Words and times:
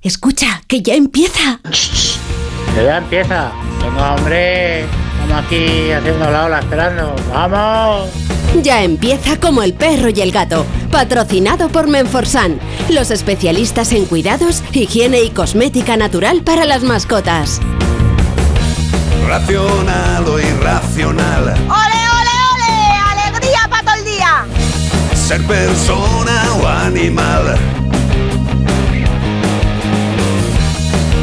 Escucha, 0.00 0.62
que 0.68 0.80
ya 0.80 0.94
empieza. 0.94 1.58
Que 2.74 2.84
ya 2.84 2.98
empieza. 2.98 3.50
Venga, 3.82 4.14
hombre. 4.14 4.82
Estamos 4.82 5.44
aquí 5.44 5.90
haciendo 5.90 6.30
la 6.30 6.44
ola 6.44 6.60
esperando. 6.60 7.16
¡Vamos! 7.32 8.08
Ya 8.62 8.84
empieza 8.84 9.40
como 9.40 9.64
el 9.64 9.74
perro 9.74 10.08
y 10.08 10.20
el 10.20 10.30
gato, 10.30 10.64
patrocinado 10.92 11.68
por 11.68 11.88
Menforsan, 11.88 12.60
los 12.88 13.10
especialistas 13.10 13.90
en 13.92 14.06
cuidados, 14.06 14.62
higiene 14.72 15.22
y 15.22 15.30
cosmética 15.30 15.96
natural 15.96 16.42
para 16.42 16.64
las 16.64 16.84
mascotas. 16.84 17.60
Racional 19.26 20.28
o 20.28 20.38
irracional. 20.38 21.42
¡Ole, 21.42 22.00
ole, 22.14 22.36
ole! 22.54 23.20
¡Alegría 23.26 23.68
para 23.68 23.82
todo 23.82 23.94
el 23.96 24.04
día! 24.04 24.46
Ser 25.14 25.44
persona 25.44 26.44
o 26.62 26.66
animal. 26.68 27.58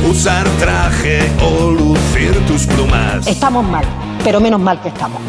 Usar 0.09 0.47
traje 0.59 1.19
o 1.41 1.71
lucir 1.71 2.39
tus 2.45 2.67
plumas. 2.67 3.25
Estamos 3.25 3.65
mal, 3.65 3.83
pero 4.23 4.39
menos 4.39 4.59
mal 4.59 4.79
que 4.79 4.89
estamos. 4.89 5.19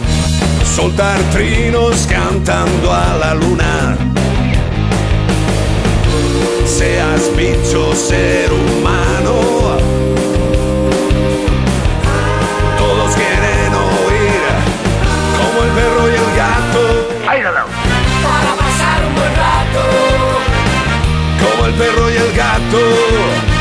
Soltar 0.65 1.19
trinos 1.33 2.07
cantando 2.07 2.93
a 2.93 3.17
la 3.19 3.35
luna. 3.35 3.97
Seas 6.67 7.35
bicho, 7.35 7.95
ser 7.95 8.53
humano. 8.53 9.33
Todos 12.77 13.15
quieren 13.15 13.73
oír 13.75 14.43
como 15.39 15.63
el 15.65 15.71
perro 15.71 16.09
y 16.11 16.15
el 16.15 16.37
gato. 16.37 16.83
Para 18.23 18.53
pasar 18.57 19.07
un 19.09 19.15
buen 19.15 19.35
rato. 19.37 19.83
Como 21.41 21.67
el 21.67 21.75
perro 21.75 22.11
y 22.11 22.17
el 22.17 22.37
gato. 22.37 23.56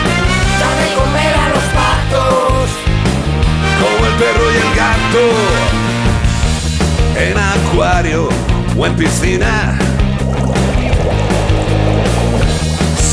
Perro 4.18 4.52
y 4.52 4.56
el 4.56 4.76
gato. 4.76 5.26
En 7.18 7.38
acuario 7.38 8.30
o 8.78 8.86
en 8.86 8.96
piscina. 8.96 9.78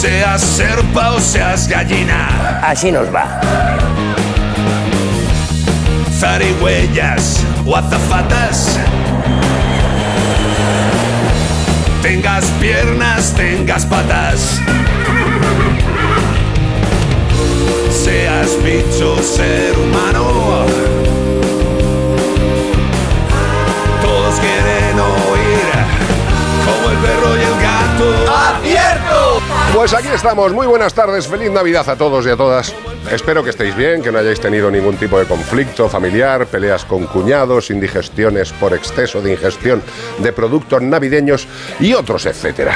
Seas 0.00 0.42
serpa 0.42 1.12
o 1.12 1.20
seas 1.20 1.68
gallina. 1.68 2.60
Así 2.62 2.90
nos 2.90 3.12
va. 3.14 3.40
zarigüeyas 6.22 7.40
o 7.66 7.76
azafatas. 7.76 8.78
Tengas 12.00 12.44
piernas, 12.60 13.32
tengas 13.34 13.84
patas. 13.86 14.60
Seas 18.42 18.64
bicho, 18.64 19.22
ser 19.22 19.78
humano. 19.78 20.66
Todos 24.02 24.34
quieren 24.40 24.98
oír 24.98 25.70
como 26.66 26.90
el 26.90 26.96
perro 26.98 27.36
y 27.36 27.42
el 27.42 27.54
gato. 27.62 28.32
¡Abierto! 28.32 29.40
Pues 29.72 29.94
aquí 29.94 30.08
estamos, 30.08 30.52
muy 30.52 30.66
buenas 30.66 30.92
tardes, 30.92 31.28
feliz 31.28 31.52
Navidad 31.52 31.88
a 31.88 31.94
todos 31.94 32.26
y 32.26 32.30
a 32.30 32.36
todas. 32.36 32.74
Espero 33.12 33.44
que 33.44 33.50
estéis 33.50 33.76
bien, 33.76 34.00
que 34.00 34.10
no 34.10 34.20
hayáis 34.20 34.40
tenido 34.40 34.70
ningún 34.70 34.96
tipo 34.96 35.18
de 35.18 35.26
conflicto 35.26 35.86
familiar, 35.86 36.46
peleas 36.46 36.86
con 36.86 37.04
cuñados, 37.04 37.70
indigestiones 37.70 38.54
por 38.54 38.72
exceso 38.72 39.20
de 39.20 39.32
ingestión 39.32 39.82
de 40.18 40.32
productos 40.32 40.80
navideños 40.80 41.46
y 41.78 41.92
otros 41.92 42.24
etcétera. 42.24 42.74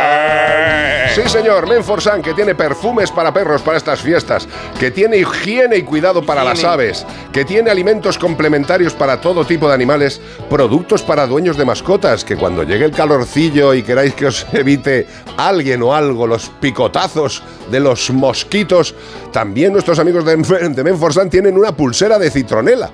Sí, 1.16 1.22
señor, 1.28 1.68
Menforsan, 1.70 2.22
que 2.22 2.34
tiene 2.34 2.54
perfumes 2.56 3.12
para 3.12 3.34
perros 3.34 3.62
para 3.62 3.78
estas 3.78 4.02
fiestas, 4.02 4.48
que 4.80 4.92
tiene 4.92 5.18
higiene 5.18 5.81
y 5.82 5.84
cuidado 5.84 6.26
para 6.26 6.44
las 6.44 6.64
aves, 6.64 7.06
que 7.34 7.44
tiene 7.44 7.70
alimentos 7.70 8.18
complementarios 8.18 8.94
para 8.94 9.20
todo 9.20 9.46
tipo 9.46 9.68
de 9.68 9.74
animales, 9.74 10.22
productos 10.50 11.02
para 11.02 11.28
dueños 11.28 11.58
de 11.58 11.66
mascotas, 11.66 12.24
que 12.24 12.38
cuando 12.38 12.64
llegue 12.64 12.86
el 12.86 12.92
calorcillo 12.92 13.74
y 13.74 13.84
queráis 13.84 14.14
que 14.14 14.28
os 14.28 14.46
evite 14.54 15.08
alguien 15.38 15.82
o 15.84 15.94
algo 15.94 16.28
los 16.28 16.50
picotazos 16.62 17.44
de 17.70 17.80
los 17.80 18.10
mosquitos, 18.12 18.96
también 19.32 19.74
nuestros 19.74 20.00
amigos 20.00 20.26
de, 20.26 20.36
de 20.36 20.84
Menforsan 20.84 21.30
tienen 21.30 21.58
una 21.58 21.76
pulsera 21.76 22.18
de 22.18 22.32
citronela. 22.32 22.90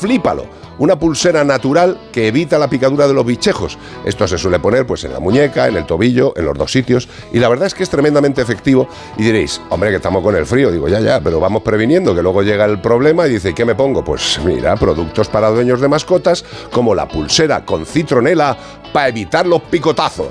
Flípalo, 0.00 0.46
una 0.78 0.98
pulsera 0.98 1.44
natural 1.44 1.98
que 2.12 2.28
evita 2.28 2.58
la 2.58 2.68
picadura 2.68 3.06
de 3.06 3.14
los 3.14 3.24
bichejos. 3.24 3.78
Esto 4.04 4.26
se 4.26 4.38
suele 4.38 4.58
poner 4.58 4.86
pues 4.86 5.04
en 5.04 5.12
la 5.12 5.20
muñeca, 5.20 5.68
en 5.68 5.76
el 5.76 5.86
tobillo, 5.86 6.32
en 6.36 6.46
los 6.46 6.56
dos 6.56 6.72
sitios 6.72 7.08
y 7.32 7.38
la 7.38 7.48
verdad 7.48 7.66
es 7.66 7.74
que 7.74 7.82
es 7.82 7.90
tremendamente 7.90 8.42
efectivo 8.42 8.88
y 9.16 9.22
diréis, 9.22 9.60
hombre, 9.68 9.90
que 9.90 9.96
estamos 9.96 10.22
con 10.22 10.34
el 10.34 10.46
frío, 10.46 10.70
digo, 10.70 10.88
ya, 10.88 11.00
ya, 11.00 11.20
pero 11.20 11.40
vamos 11.40 11.62
previniendo 11.62 12.14
que 12.14 12.22
luego 12.22 12.31
llega 12.40 12.64
el 12.64 12.80
problema 12.80 13.26
y 13.26 13.32
dice, 13.32 13.50
¿y 13.50 13.54
¿qué 13.54 13.66
me 13.66 13.74
pongo? 13.74 14.02
Pues 14.02 14.40
mira, 14.42 14.76
productos 14.76 15.28
para 15.28 15.50
dueños 15.50 15.80
de 15.80 15.88
mascotas 15.88 16.44
como 16.70 16.94
la 16.94 17.06
pulsera 17.06 17.64
con 17.66 17.84
citronela 17.84 18.56
para 18.92 19.08
evitar 19.08 19.46
los 19.46 19.60
picotazos. 19.62 20.28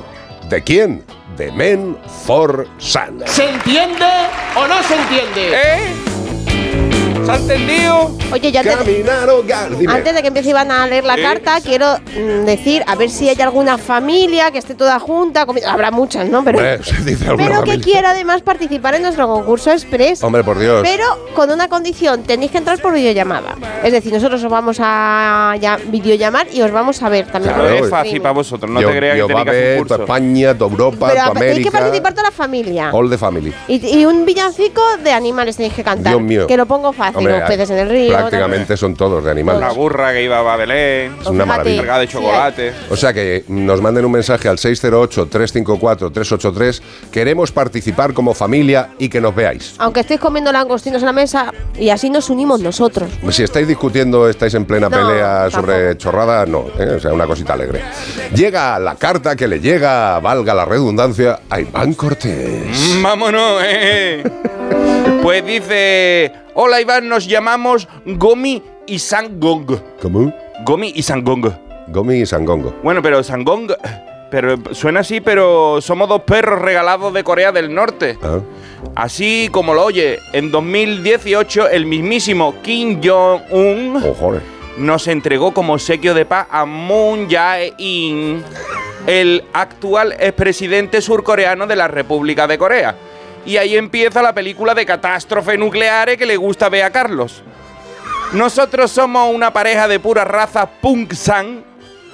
¿De 0.50 0.64
quién? 0.64 1.04
De 1.38 1.52
Men 1.52 1.98
for 2.26 2.68
Sun. 2.78 3.22
¿Se 3.26 3.50
entiende 3.50 4.08
o 4.56 4.68
no 4.68 4.82
se 4.84 4.96
entiende? 4.96 5.52
¿Eh? 5.54 6.21
¿Se 7.26 7.32
ha 7.32 7.36
entendido? 7.36 8.12
Oye, 8.32 8.52
Caminar 8.52 9.30
gal- 9.46 9.78
Dime. 9.78 9.94
antes 9.94 10.14
de 10.16 10.22
que 10.22 10.28
empiece 10.30 10.50
Iván 10.50 10.72
a 10.72 10.88
leer 10.88 11.04
la 11.04 11.16
Sí. 11.16 11.22
carta, 11.22 11.60
quiero 11.62 11.98
mm, 11.98 12.46
decir, 12.46 12.84
a 12.88 12.96
ver 12.96 13.10
si 13.10 13.30
hay 13.30 13.40
alguna 13.42 13.78
familia 13.78 14.52
que 14.52 14.58
esté 14.58 14.74
toda 14.76 15.00
junta. 15.00 15.46
Habrá 15.68 15.92
muchas, 15.92 16.28
¿no? 16.30 16.44
Pero, 16.44 16.58
Hombre, 16.60 16.84
se 16.84 17.04
dice 17.04 17.28
alguna 17.28 17.48
pero 17.48 17.62
que 17.64 17.72
familia. 17.72 17.84
quiera 17.86 18.12
además 18.12 18.42
participar 18.42 18.96
en 18.96 19.04
nuestro 19.04 19.28
concurso 19.28 19.72
express. 19.72 20.24
Hombre, 20.24 20.44
por 20.44 20.58
Dios. 20.60 20.82
Pero 20.84 21.06
con 21.36 21.52
una 21.52 21.68
condición, 21.68 22.24
tenéis 22.24 22.52
que 22.52 22.58
entrar 22.60 22.80
por 22.82 22.94
videollamada. 22.94 23.56
Es 23.84 23.92
decir, 23.92 24.14
nosotros 24.14 24.44
os 24.44 24.50
vamos 24.52 24.78
a 24.80 25.56
ya, 25.60 25.78
videollamar 25.86 26.48
y 26.52 26.62
os 26.62 26.72
vamos 26.72 27.02
a 27.04 27.10
ver 27.10 27.28
también. 27.32 27.54
Claro, 27.54 27.70
es 27.70 27.90
fácil 27.90 28.22
para 28.22 28.34
vosotros, 28.34 28.70
no 28.72 28.82
yo, 28.82 28.90
te 28.90 28.98
creas 28.98 29.18
yo 29.18 29.28
que 29.28 29.34
tenéis 29.34 29.48
a 29.48 29.52
que 29.52 29.58
hacer 29.58 29.78
curso. 29.80 29.96
España, 30.02 30.58
tu 30.58 30.64
Europa, 30.66 31.08
Pero 31.12 31.24
tu 31.26 31.32
a- 31.32 31.34
tenéis 31.34 31.40
que 31.40 31.52
América. 31.68 31.72
participar 31.80 32.14
toda 32.14 32.24
la 32.24 32.32
familia. 32.32 32.90
All 32.94 33.10
the 33.10 33.18
family. 33.18 33.54
Y, 33.68 34.00
y 34.00 34.06
un 34.06 34.26
villancico 34.26 34.82
de 35.04 35.12
animales 35.12 35.58
tenéis 35.58 35.74
que 35.74 35.84
cantar. 35.84 36.14
Dios 36.14 36.22
mío. 36.24 36.48
Que 36.48 36.58
lo 36.58 36.66
pongo 36.66 36.94
fácil. 36.94 37.21
Hombre, 37.22 37.40
los 37.40 37.48
peces 37.50 37.70
en 37.70 37.78
el 37.80 37.90
río. 37.90 38.14
Prácticamente 38.18 38.78
son 38.78 38.96
todos 38.96 39.24
de 39.24 39.32
animales. 39.32 39.62
Una 39.62 39.72
burra 39.74 40.12
que 40.14 40.24
iba 40.24 40.40
a 40.40 40.56
Belén, 40.58 41.14
Es 41.22 41.28
una 41.28 41.44
Fíjate. 41.44 41.46
maravilla. 41.46 41.78
cargada 41.82 42.00
de 42.00 42.08
Sí, 42.08 42.14
chocolate. 42.14 42.74
O 42.90 42.96
sea 42.96 43.14
que 43.14 43.44
nos 43.48 43.82
manden 43.82 44.06
un 44.06 44.12
mensaje 44.12 44.48
al 44.50 44.58
608-354-383. 44.58 46.82
Queremos 47.12 47.52
participar 47.52 48.14
como 48.14 48.34
familia 48.34 48.90
y 48.98 49.10
que 49.10 49.22
nos 49.22 49.36
veáis. 49.36 49.76
Aunque 49.78 50.00
estéis 50.02 50.20
comiendo 50.20 50.52
langostinos 50.52 51.02
en 51.02 51.06
la 51.06 51.14
mesa 51.14 51.52
y 51.78 51.90
así 51.90 52.10
nos 52.10 52.30
unimos 52.30 52.60
nosotros. 52.62 53.10
Si 53.30 53.44
estáis 53.44 53.68
discutiendo, 53.68 54.28
estáis 54.30 54.54
en 54.54 54.66
plena 54.66 54.90
No, 54.90 54.98
pelea 54.98 55.50
sobre 55.50 55.98
chorrada, 55.98 56.46
no. 56.46 56.66
¿eh? 56.80 56.94
O 56.98 57.00
sea, 57.00 57.14
una 57.14 57.26
cosita 57.28 57.54
alegre. 57.54 57.82
Llega 58.36 58.78
la 58.80 58.96
carta 58.96 59.36
que 59.36 59.48
le 59.48 59.60
llega, 59.60 60.20
valga 60.20 60.54
la 60.54 60.66
redundancia, 60.66 61.40
a 61.50 61.60
Iván 61.60 61.94
Cortés. 61.94 63.02
Vámonos, 63.02 63.62
eh. 63.66 64.24
Pues 65.22 65.46
dice, 65.46 66.32
hola 66.54 66.82
Iván, 66.82 67.08
nos 67.08 67.28
llamamos 67.28 67.88
Gomi 68.06 68.62
y 68.88 69.00
Sangong. 69.00 69.80
¿Cómo? 70.02 70.34
Gomi 70.66 70.92
y 70.96 71.02
Sangong. 71.02 71.52
Gomi 71.88 72.22
y 72.22 72.26
Sangongo. 72.26 72.74
Bueno, 72.84 73.02
pero 73.02 73.24
Sangong, 73.24 73.72
pero 74.30 74.56
suena 74.72 75.02
así, 75.02 75.20
pero 75.22 75.82
somos 75.82 76.08
dos 76.08 76.22
perros 76.22 76.62
regalados 76.62 77.14
de 77.14 77.24
Corea 77.24 77.52
del 77.52 77.74
Norte. 77.74 78.18
Ah, 78.24 78.40
Así 78.96 79.50
como 79.52 79.74
lo 79.74 79.86
oye, 79.86 80.20
en 80.34 80.52
2018 80.52 81.70
el 81.70 81.86
mismísimo 81.86 82.56
Kim 82.64 83.00
Jong-un 83.04 84.02
oh, 84.04 84.34
nos 84.78 85.08
entregó 85.08 85.54
como 85.54 85.74
obsequio 85.74 86.14
de 86.14 86.26
paz 86.26 86.48
a 86.50 86.66
Moon 86.66 87.30
Jae-in, 87.30 88.44
el 89.06 89.44
actual 89.54 90.14
expresidente 90.20 91.02
surcoreano 91.02 91.68
de 91.68 91.76
la 91.76 91.88
República 91.88 92.48
de 92.48 92.58
Corea. 92.58 92.96
Y 93.46 93.58
ahí 93.58 93.76
empieza 93.76 94.22
la 94.22 94.34
película 94.34 94.74
de 94.76 94.86
catástrofe 94.86 95.58
nucleares 95.58 96.18
que 96.18 96.26
le 96.26 96.38
gusta 96.38 96.70
ver 96.70 96.84
a 96.84 96.92
Carlos. 96.92 97.44
Nosotros 98.34 98.92
somos 98.92 99.34
una 99.34 99.52
pareja 99.52 99.88
de 99.88 100.00
pura 100.00 100.24
raza 100.24 100.66
Pungsan, 100.66 101.64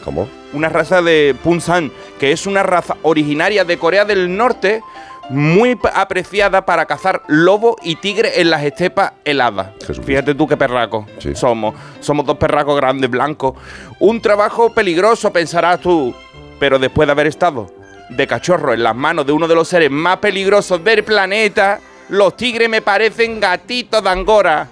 ¿Cómo? 0.04 0.28
una 0.54 0.70
raza 0.70 1.02
de 1.02 1.36
Punsan, 1.44 1.92
que 2.20 2.32
es 2.32 2.48
una 2.48 2.64
raza 2.64 2.96
originaria 3.04 3.66
de 3.66 3.78
Corea 3.78 4.06
del 4.06 4.36
Norte, 4.36 4.82
muy 5.30 5.78
apreciada 5.94 6.66
para 6.66 6.86
cazar 6.86 7.22
lobo 7.28 7.76
y 7.84 7.98
tigre 7.98 8.40
en 8.40 8.50
las 8.50 8.64
estepas 8.64 9.12
heladas. 9.26 9.68
Fíjate 10.06 10.34
tú 10.34 10.48
qué 10.48 10.56
perraco 10.56 11.06
Sí. 11.20 11.36
somos. 11.36 11.76
Somos 12.00 12.26
dos 12.26 12.38
perracos 12.38 12.78
grandes, 12.78 13.10
blancos. 13.10 13.54
Un 14.00 14.22
trabajo 14.22 14.74
peligroso, 14.74 15.32
pensarás 15.34 15.82
tú, 15.82 16.16
pero 16.60 16.80
después 16.80 17.06
de 17.08 17.12
haber 17.12 17.28
estado 17.28 17.70
de 18.10 18.28
cachorro 18.28 18.74
en 18.74 18.84
las 18.84 18.96
manos 18.96 19.26
de 19.26 19.34
uno 19.34 19.48
de 19.48 19.56
los 19.56 19.68
seres 19.68 19.92
más 19.92 20.18
peligrosos 20.18 20.84
del 20.84 21.04
planeta, 21.04 21.80
los 22.10 22.38
tigres 22.38 22.70
me 22.70 22.82
parecen 22.82 23.40
gatitos 23.40 24.04
de 24.04 24.10
Angora. 24.10 24.68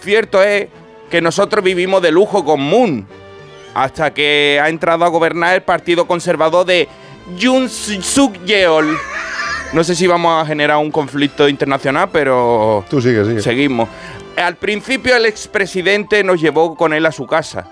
Cierto 0.00 0.42
es 0.42 0.68
que 1.10 1.20
nosotros 1.20 1.64
vivimos 1.64 2.00
de 2.02 2.10
lujo 2.10 2.44
con 2.44 2.60
Moon, 2.60 3.06
hasta 3.74 4.12
que 4.14 4.60
ha 4.62 4.68
entrado 4.68 5.04
a 5.04 5.08
gobernar 5.08 5.54
el 5.54 5.62
Partido 5.62 6.06
Conservador 6.06 6.64
de 6.66 6.88
Yoon 7.36 7.68
Suk 7.68 8.44
Yeol. 8.44 8.96
No 9.72 9.82
sé 9.82 9.96
si 9.96 10.06
vamos 10.06 10.40
a 10.42 10.46
generar 10.46 10.76
un 10.76 10.92
conflicto 10.92 11.48
internacional, 11.48 12.08
pero 12.12 12.84
Tú 12.88 13.00
sigue, 13.00 13.24
sigue. 13.24 13.42
seguimos. 13.42 13.88
Al 14.36 14.56
principio 14.56 15.16
el 15.16 15.26
expresidente 15.26 16.22
nos 16.22 16.40
llevó 16.40 16.76
con 16.76 16.92
él 16.92 17.06
a 17.06 17.12
su 17.12 17.26
casa, 17.26 17.68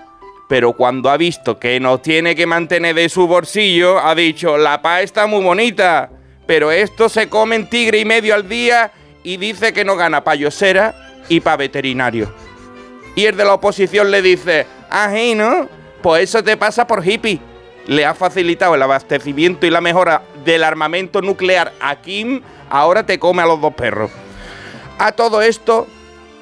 pero 0.47 0.73
cuando 0.73 1.09
ha 1.09 1.17
visto 1.17 1.59
que 1.59 1.79
nos 1.79 2.01
tiene 2.01 2.35
que 2.35 2.45
mantener 2.45 2.95
de 2.95 3.09
su 3.09 3.27
bolsillo, 3.27 3.99
ha 3.99 4.13
dicho, 4.15 4.57
la 4.57 4.81
paz 4.81 5.03
está 5.03 5.25
muy 5.27 5.43
bonita, 5.43 6.09
pero 6.45 6.71
esto 6.71 7.09
se 7.09 7.29
come 7.29 7.55
en 7.55 7.69
tigre 7.69 7.99
y 7.99 8.05
medio 8.05 8.35
al 8.35 8.47
día 8.47 8.91
y 9.23 9.37
dice 9.37 9.73
que 9.73 9.85
no 9.85 9.95
gana 9.95 10.23
pa' 10.23 10.35
yosera 10.35 10.93
y 11.29 11.39
pa' 11.39 11.55
veterinario. 11.55 12.31
Y 13.15 13.25
el 13.25 13.37
de 13.37 13.45
la 13.45 13.53
oposición 13.53 14.11
le 14.11 14.21
dice, 14.21 14.67
ají, 14.89 15.35
¿no? 15.35 15.69
Pues 16.01 16.23
eso 16.23 16.43
te 16.43 16.57
pasa 16.57 16.85
por 16.85 17.07
hippie. 17.07 17.39
Le 17.87 18.05
ha 18.05 18.13
facilitado 18.13 18.75
el 18.75 18.81
abastecimiento 18.81 19.65
y 19.65 19.69
la 19.69 19.81
mejora 19.81 20.23
del 20.43 20.63
armamento 20.63 21.21
nuclear 21.21 21.73
a 21.79 21.97
Kim, 21.97 22.41
ahora 22.69 23.05
te 23.05 23.19
come 23.19 23.41
a 23.41 23.45
los 23.45 23.61
dos 23.61 23.73
perros. 23.73 24.11
A 24.97 25.11
todo 25.11 25.41
esto, 25.41 25.87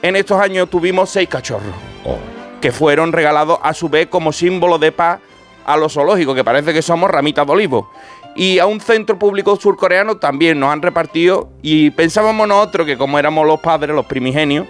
en 0.02 0.16
estos 0.16 0.40
años 0.40 0.70
tuvimos 0.70 1.10
seis 1.10 1.30
cachorros, 1.30 1.76
Oh. 2.04 2.41
Que 2.62 2.72
fueron 2.72 3.12
regalados 3.12 3.60
a 3.64 3.74
su 3.74 3.90
vez 3.90 4.08
como 4.08 4.32
símbolo 4.32 4.78
de 4.78 4.92
paz 4.92 5.20
a 5.66 5.78
los 5.78 5.94
zoológicos, 5.94 6.36
que 6.36 6.44
parece 6.44 6.74
que 6.74 6.82
somos 6.82 7.10
ramitas 7.10 7.46
de 7.46 7.52
olivo. 7.52 7.92
Y 8.36 8.60
a 8.60 8.66
un 8.66 8.80
centro 8.80 9.20
público 9.20 9.56
surcoreano 9.58 10.18
también 10.18 10.60
nos 10.60 10.72
han 10.72 10.82
repartido 10.82 11.50
y 11.62 11.90
pensábamos 11.90 12.48
nosotros 12.48 12.88
que 12.88 12.98
como 12.98 13.20
éramos 13.20 13.46
los 13.46 13.60
padres, 13.60 13.94
los 13.94 14.06
primigenios, 14.06 14.68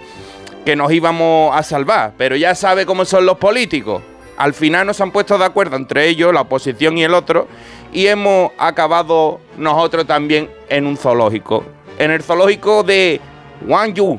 que 0.64 0.74
nos 0.74 0.90
íbamos 0.92 1.54
a 1.56 1.62
salvar. 1.62 2.14
Pero 2.18 2.34
ya 2.34 2.54
sabe 2.54 2.86
cómo 2.86 3.04
son 3.04 3.26
los 3.26 3.38
políticos. 3.38 4.02
Al 4.36 4.54
final 4.54 4.86
nos 4.86 5.00
han 5.00 5.12
puesto 5.12 5.38
de 5.38 5.44
acuerdo 5.44 5.76
entre 5.76 6.08
ellos, 6.08 6.32
la 6.32 6.40
oposición 6.40 6.98
y 6.98 7.04
el 7.04 7.14
otro, 7.14 7.46
y 7.92 8.06
hemos 8.06 8.50
acabado 8.58 9.38
nosotros 9.56 10.06
también 10.06 10.50
en 10.68 10.86
un 10.86 10.96
zoológico. 10.96 11.64
En 11.98 12.10
el 12.10 12.22
zoológico 12.22 12.82
de 12.82 13.20
Wangyu. 13.66 14.18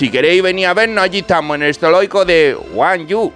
Si 0.00 0.10
queréis 0.10 0.42
venir 0.42 0.66
a 0.66 0.72
vernos, 0.72 1.04
allí 1.04 1.18
estamos, 1.18 1.56
en 1.56 1.62
el 1.62 1.74
zoológico 1.74 2.24
de 2.24 2.56
Wangyu. 2.72 3.30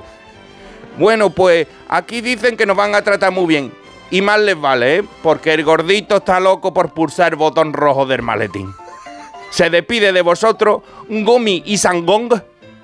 Bueno, 0.96 1.28
pues 1.28 1.66
aquí 1.90 2.22
dicen 2.22 2.56
que 2.56 2.64
nos 2.64 2.74
van 2.74 2.94
a 2.94 3.02
tratar 3.02 3.32
muy 3.32 3.44
bien. 3.44 3.70
Y 4.10 4.22
más 4.22 4.40
les 4.40 4.58
vale, 4.58 4.96
¿eh? 4.96 5.04
Porque 5.22 5.52
el 5.52 5.62
gordito 5.62 6.16
está 6.16 6.40
loco 6.40 6.72
por 6.72 6.94
pulsar 6.94 7.34
el 7.34 7.36
botón 7.36 7.74
rojo 7.74 8.06
del 8.06 8.22
maletín. 8.22 8.72
Se 9.50 9.68
despide 9.68 10.10
de 10.14 10.22
vosotros 10.22 10.80
Gomi 11.06 11.64
y 11.66 11.76
Sangong, 11.76 12.32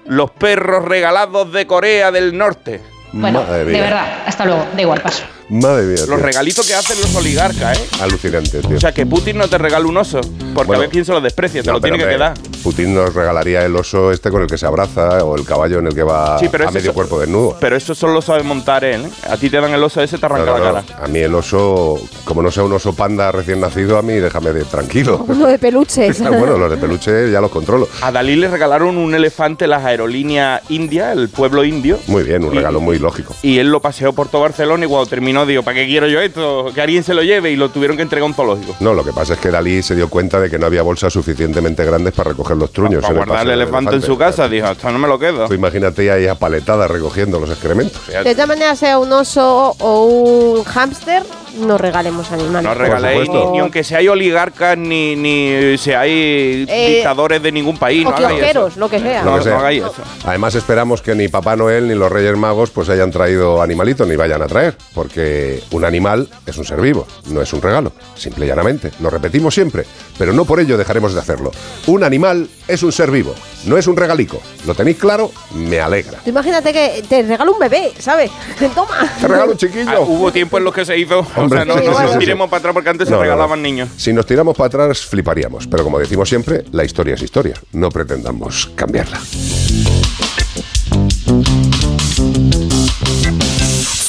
los 0.04 0.30
perros 0.32 0.84
regalados 0.84 1.50
de 1.50 1.66
Corea 1.66 2.10
del 2.10 2.36
Norte. 2.36 2.82
Bueno, 3.12 3.44
Madre 3.44 3.64
de 3.64 3.80
verdad, 3.80 4.24
hasta 4.26 4.44
luego, 4.44 4.66
da 4.74 4.82
igual, 4.82 5.00
paso. 5.00 5.24
Madre 5.50 5.82
mía. 5.86 5.96
Los 5.96 6.06
tío. 6.06 6.16
regalitos 6.16 6.66
que 6.66 6.74
hacen 6.74 7.00
los 7.00 7.14
oligarcas, 7.16 7.78
¿eh? 7.78 7.88
Alucinante, 8.00 8.60
tío. 8.60 8.76
O 8.76 8.80
sea, 8.80 8.92
que 8.92 9.04
Putin 9.04 9.36
no 9.38 9.48
te 9.48 9.58
regala 9.58 9.86
un 9.86 9.96
oso, 9.96 10.20
porque 10.54 10.66
Bueno, 10.68 10.74
a 10.74 10.78
ver 10.80 10.90
quién 10.90 11.04
se 11.04 11.12
lo 11.12 11.20
desprecia, 11.20 11.62
te 11.62 11.66
No, 11.68 11.74
lo 11.74 11.80
tiene 11.80 11.96
que 11.98 12.04
hombre, 12.04 12.16
quedar. 12.16 12.34
Putin 12.62 12.94
nos 12.94 13.12
regalaría 13.14 13.64
el 13.64 13.74
oso 13.74 14.12
este 14.12 14.30
con 14.30 14.42
el 14.42 14.46
que 14.48 14.56
se 14.58 14.66
abraza 14.66 15.24
o 15.24 15.34
el 15.36 15.44
caballo 15.44 15.78
en 15.80 15.88
el 15.88 15.94
que 15.94 16.02
va 16.02 16.38
Sí, 16.38 16.48
pero 16.50 16.68
a 16.68 16.70
medio 16.70 16.90
so- 16.90 16.94
cuerpo 16.94 17.18
desnudo. 17.18 17.56
Pero 17.58 17.74
eso 17.76 17.94
solo 17.94 18.12
lo 18.12 18.22
sabe 18.22 18.42
montar 18.42 18.84
él, 18.84 19.06
¿eh? 19.06 19.10
A 19.28 19.36
ti 19.36 19.50
te 19.50 19.60
dan 19.60 19.72
el 19.72 19.82
oso 19.82 20.00
ese, 20.02 20.18
te 20.18 20.26
arranca 20.26 20.46
No, 20.52 20.58
no, 20.58 20.64
la 20.64 20.80
no. 20.82 20.86
cara. 20.86 21.04
A 21.04 21.08
mí 21.08 21.18
el 21.18 21.34
oso, 21.34 21.98
como 22.24 22.42
no 22.42 22.50
sea 22.50 22.62
un 22.62 22.72
oso 22.72 22.92
panda 22.94 23.32
recién 23.32 23.60
nacido, 23.60 23.98
a 23.98 24.02
mí 24.02 24.12
déjame 24.14 24.52
de 24.52 24.64
tranquilo. 24.64 25.24
Uno 25.26 25.46
de 25.48 25.58
peluches. 25.58 26.20
bueno, 26.22 26.56
los 26.58 26.70
de 26.70 26.76
peluche 26.76 27.30
ya 27.30 27.40
los 27.40 27.50
controlo. 27.50 27.88
A 28.02 28.12
Dalí 28.12 28.36
le 28.36 28.48
regalaron 28.48 28.96
un 28.98 29.14
elefante 29.14 29.66
las 29.66 29.84
aerolíneas 29.84 30.62
India, 30.68 31.12
el 31.12 31.28
pueblo 31.28 31.64
indio. 31.64 31.98
Muy 32.06 32.22
bien, 32.22 32.44
un 32.44 32.52
Y- 32.52 32.56
regalo 32.56 32.80
muy 32.80 32.98
lógico. 33.00 33.34
Y 33.42 33.58
él 33.58 33.68
lo 33.72 33.80
paseó 33.80 34.12
por 34.12 34.28
todo 34.28 34.42
Barcelona 34.42 34.84
y 34.84 34.88
cuando 34.88 35.08
terminó 35.08 35.39
dijo, 35.46 35.62
¿para 35.62 35.76
qué 35.76 35.86
quiero 35.86 36.06
yo 36.08 36.20
esto? 36.20 36.70
Que 36.74 36.80
alguien 36.80 37.04
se 37.04 37.14
lo 37.14 37.22
lleve 37.22 37.50
y 37.50 37.56
lo 37.56 37.70
tuvieron 37.70 37.96
que 37.96 38.02
entregar 38.02 38.24
a 38.24 38.26
un 38.26 38.34
zoológico. 38.34 38.76
No, 38.80 38.94
lo 38.94 39.04
que 39.04 39.12
pasa 39.12 39.34
es 39.34 39.40
que 39.40 39.50
Dalí 39.50 39.82
se 39.82 39.94
dio 39.94 40.08
cuenta 40.08 40.40
de 40.40 40.50
que 40.50 40.58
no 40.58 40.66
había 40.66 40.82
bolsas 40.82 41.12
suficientemente 41.12 41.84
grandes 41.84 42.14
para 42.14 42.30
recoger 42.30 42.56
los 42.56 42.72
truños. 42.72 43.02
Para 43.02 43.14
guardar 43.14 43.46
el 43.46 43.52
elefante 43.52 43.96
en 43.96 44.02
su 44.02 44.16
casa, 44.16 44.48
dijo, 44.48 44.68
esto 44.68 44.90
no 44.90 44.98
me 44.98 45.08
lo 45.08 45.18
quedo. 45.18 45.46
Tú 45.46 45.54
imagínate 45.54 46.10
ahí 46.10 46.26
a 46.26 46.34
paletada 46.34 46.88
recogiendo 46.88 47.38
los 47.40 47.50
excrementos. 47.50 48.00
De 48.06 48.34
todas 48.34 48.48
maneras, 48.48 48.78
sea 48.78 48.98
un 48.98 49.12
oso 49.12 49.74
o 49.78 50.04
un 50.04 50.64
hámster, 50.64 51.22
no 51.58 51.78
regalemos 51.78 52.30
animales. 52.32 52.62
No 52.62 52.74
regaléis, 52.74 53.28
ni, 53.28 53.44
ni 53.46 53.58
aunque 53.60 53.82
seáis 53.84 54.08
oligarcas, 54.08 54.76
ni, 54.78 55.16
ni 55.16 55.76
seáis 55.78 56.68
Eh, 56.68 56.94
dictadores 56.96 57.42
de 57.42 57.52
ningún 57.52 57.76
país. 57.78 58.06
O 58.06 58.10
No 58.10 58.16
hagáis 58.16 58.76
lo 58.76 58.88
que 58.88 59.00
sea. 59.00 59.22
No, 59.22 59.32
Lo 59.32 59.38
que 59.38 59.44
sea. 59.44 59.52
no 59.54 59.58
hagáis 59.60 59.82
eso. 59.82 60.02
Además 60.24 60.54
esperamos 60.54 61.02
que 61.02 61.14
ni 61.14 61.28
Papá 61.28 61.56
Noel 61.56 61.88
ni 61.88 61.94
los 61.94 62.10
Reyes 62.10 62.36
Magos 62.36 62.70
pues 62.70 62.88
hayan 62.88 63.10
traído 63.10 63.62
animalitos 63.62 64.06
ni 64.06 64.16
vayan 64.16 64.42
a 64.42 64.46
traer, 64.46 64.76
porque 64.94 65.62
un 65.70 65.84
animal 65.84 66.28
es 66.46 66.56
un 66.58 66.64
ser 66.64 66.80
vivo, 66.80 67.06
no 67.26 67.40
es 67.42 67.52
un 67.52 67.62
regalo, 67.62 67.92
simple 68.14 68.44
y 68.46 68.48
llanamente. 68.48 68.90
Lo 69.00 69.10
repetimos 69.10 69.54
siempre, 69.54 69.84
pero 70.18 70.32
no 70.32 70.44
por 70.44 70.60
ello 70.60 70.76
dejaremos 70.76 71.14
de 71.14 71.20
hacerlo. 71.20 71.50
Un 71.86 72.04
animal 72.04 72.48
es 72.68 72.82
un 72.82 72.92
ser 72.92 73.10
vivo, 73.10 73.34
no 73.66 73.76
es 73.76 73.86
un 73.86 73.96
regalico. 73.96 74.40
¿Lo 74.66 74.74
tenéis 74.74 74.98
claro? 74.98 75.30
Me 75.54 75.80
alegra. 75.80 76.18
Tú 76.24 76.30
imagínate 76.30 76.72
que 76.72 77.02
te 77.08 77.22
regalo 77.22 77.52
un 77.52 77.58
bebé, 77.58 77.92
¿sabes? 77.98 78.30
Toma. 78.74 79.08
Te 79.20 79.26
regalo 79.28 79.52
un 79.52 79.56
chiquillo. 79.58 79.90
Ah, 79.90 80.00
hubo 80.00 80.30
tiempo 80.32 80.58
en 80.58 80.64
los 80.64 80.74
que 80.74 80.84
se 80.84 80.96
hizo 80.96 81.26
Hombre, 81.42 81.60
o 81.60 81.64
sea, 81.64 81.74
no, 81.74 81.80
sí, 81.80 81.86
no 81.86 81.92
sí, 81.94 82.02
nos 82.02 82.06
sí, 82.10 82.12
sí. 82.14 82.18
tiremos 82.20 82.48
para 82.50 82.58
atrás 82.58 82.74
porque 82.74 82.90
antes 82.90 83.06
No, 83.08 83.10
se 83.10 83.12
no, 83.12 83.16
no. 83.18 83.22
regalaban 83.22 83.62
niños. 83.62 83.88
Si 83.96 84.12
nos 84.12 84.26
tiramos 84.26 84.56
para 84.56 84.66
atrás, 84.68 85.00
fliparíamos. 85.06 85.66
Pero 85.66 85.84
como 85.84 85.98
decimos 85.98 86.28
siempre, 86.28 86.64
la 86.72 86.84
historia 86.84 87.14
es 87.14 87.22
historia. 87.22 87.54
No 87.72 87.90
pretendamos 87.90 88.70
cambiarla. 88.74 89.20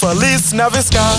Feliz 0.02 0.54
Navidad. 0.54 1.16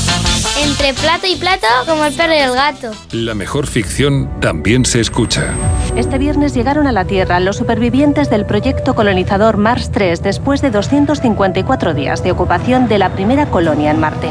Entre 0.60 0.92
plato 0.94 1.26
y 1.26 1.36
plato, 1.36 1.66
como 1.86 2.04
el 2.04 2.12
perro 2.14 2.34
y 2.34 2.38
el 2.38 2.52
gato. 2.52 2.90
La 3.12 3.34
mejor 3.34 3.66
ficción 3.66 4.28
también 4.40 4.84
se 4.84 5.00
escucha. 5.00 5.54
Este 5.96 6.18
viernes 6.18 6.52
llegaron 6.54 6.86
a 6.88 6.92
la 6.92 7.04
Tierra 7.04 7.38
los 7.40 7.56
supervivientes 7.56 8.28
del 8.28 8.44
proyecto 8.44 8.94
colonizador 8.94 9.56
Mars 9.56 9.90
3 9.92 10.22
después 10.22 10.60
de 10.62 10.70
254 10.70 11.94
días 11.94 12.22
de 12.24 12.32
ocupación 12.32 12.88
de 12.88 12.98
la 12.98 13.10
primera 13.12 13.46
colonia 13.46 13.90
en 13.92 14.00
Marte. 14.00 14.30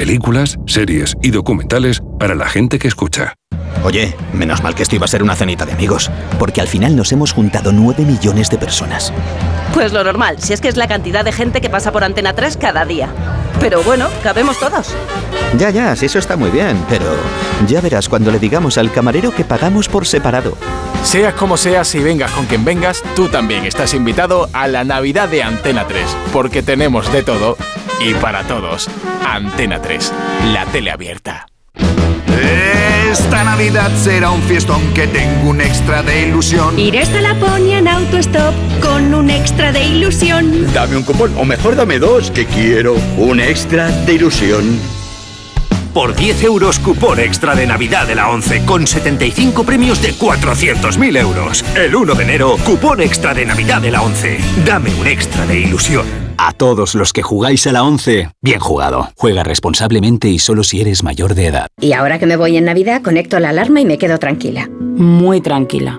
películas, 0.00 0.58
series 0.64 1.14
y 1.20 1.30
documentales 1.30 2.00
para 2.18 2.34
la 2.34 2.48
gente 2.48 2.78
que 2.78 2.88
escucha. 2.88 3.34
Oye, 3.84 4.16
menos 4.32 4.62
mal 4.62 4.74
que 4.74 4.82
esto 4.82 4.96
iba 4.96 5.04
a 5.04 5.08
ser 5.08 5.22
una 5.22 5.36
cenita 5.36 5.66
de 5.66 5.72
amigos, 5.72 6.10
porque 6.38 6.62
al 6.62 6.68
final 6.68 6.96
nos 6.96 7.12
hemos 7.12 7.32
juntado 7.32 7.70
9 7.70 8.06
millones 8.06 8.48
de 8.48 8.56
personas. 8.56 9.12
Pues 9.74 9.92
lo 9.92 10.02
normal, 10.02 10.36
si 10.38 10.54
es 10.54 10.62
que 10.62 10.68
es 10.68 10.78
la 10.78 10.88
cantidad 10.88 11.22
de 11.22 11.32
gente 11.32 11.60
que 11.60 11.68
pasa 11.68 11.92
por 11.92 12.02
Antena 12.02 12.32
3 12.32 12.56
cada 12.56 12.86
día. 12.86 13.10
Pero 13.60 13.82
bueno, 13.82 14.08
cabemos 14.22 14.58
todos. 14.58 14.94
Ya, 15.58 15.68
ya, 15.68 15.94
si 15.94 16.06
eso 16.06 16.18
está 16.18 16.34
muy 16.34 16.48
bien, 16.48 16.82
pero 16.88 17.04
ya 17.68 17.82
verás 17.82 18.08
cuando 18.08 18.30
le 18.30 18.38
digamos 18.38 18.78
al 18.78 18.90
camarero 18.90 19.34
que 19.34 19.44
pagamos 19.44 19.90
por 19.90 20.06
separado. 20.06 20.56
Seas 21.04 21.34
como 21.34 21.58
seas 21.58 21.94
y 21.94 21.98
vengas 21.98 22.30
con 22.30 22.46
quien 22.46 22.64
vengas, 22.64 23.02
tú 23.14 23.28
también 23.28 23.66
estás 23.66 23.92
invitado 23.92 24.48
a 24.54 24.66
la 24.66 24.82
Navidad 24.82 25.28
de 25.28 25.42
Antena 25.42 25.86
3, 25.86 26.04
porque 26.32 26.62
tenemos 26.62 27.12
de 27.12 27.22
todo 27.22 27.58
y 28.00 28.14
para 28.14 28.44
todos. 28.44 28.88
Antena 29.26 29.80
3, 29.80 30.12
la 30.52 30.66
tele 30.66 30.90
abierta. 30.90 31.46
Esta 33.10 33.42
Navidad 33.42 33.90
será 33.96 34.30
un 34.30 34.40
fiestón 34.42 34.80
que 34.94 35.06
tengo 35.08 35.50
un 35.50 35.60
extra 35.60 36.02
de 36.02 36.28
ilusión. 36.28 36.78
Iré 36.78 37.00
hasta 37.00 37.20
Laponia 37.20 37.78
en 37.78 37.88
autostop 37.88 38.54
con 38.80 39.12
un 39.14 39.30
extra 39.30 39.72
de 39.72 39.84
ilusión. 39.84 40.72
Dame 40.72 40.96
un 40.96 41.02
cupón, 41.02 41.36
o 41.36 41.44
mejor 41.44 41.74
dame 41.74 41.98
dos, 41.98 42.30
que 42.30 42.46
quiero 42.46 42.94
un 43.16 43.40
extra 43.40 43.88
de 43.90 44.14
ilusión. 44.14 44.99
Por 45.92 46.14
10 46.14 46.44
euros, 46.44 46.78
cupón 46.78 47.18
extra 47.18 47.56
de 47.56 47.66
Navidad 47.66 48.06
de 48.06 48.14
la 48.14 48.30
11, 48.30 48.64
con 48.64 48.86
75 48.86 49.64
premios 49.64 50.00
de 50.00 50.14
400.000 50.14 51.18
euros. 51.18 51.64
El 51.74 51.94
1 51.96 52.14
de 52.14 52.22
enero, 52.22 52.56
cupón 52.64 53.00
extra 53.00 53.34
de 53.34 53.44
Navidad 53.44 53.82
de 53.82 53.90
la 53.90 54.02
11. 54.02 54.38
Dame 54.64 54.94
un 54.94 55.06
extra 55.06 55.44
de 55.46 55.58
ilusión. 55.58 56.06
A 56.38 56.52
todos 56.52 56.94
los 56.94 57.12
que 57.12 57.22
jugáis 57.22 57.66
a 57.66 57.72
la 57.72 57.82
11, 57.82 58.30
bien 58.40 58.60
jugado. 58.60 59.10
Juega 59.16 59.42
responsablemente 59.42 60.28
y 60.28 60.38
solo 60.38 60.62
si 60.62 60.80
eres 60.80 61.02
mayor 61.02 61.34
de 61.34 61.46
edad. 61.46 61.66
Y 61.80 61.92
ahora 61.92 62.18
que 62.18 62.26
me 62.26 62.36
voy 62.36 62.56
en 62.56 62.64
Navidad, 62.64 63.02
conecto 63.02 63.40
la 63.40 63.50
alarma 63.50 63.80
y 63.80 63.84
me 63.84 63.98
quedo 63.98 64.18
tranquila. 64.18 64.68
Muy 64.96 65.40
tranquila. 65.40 65.98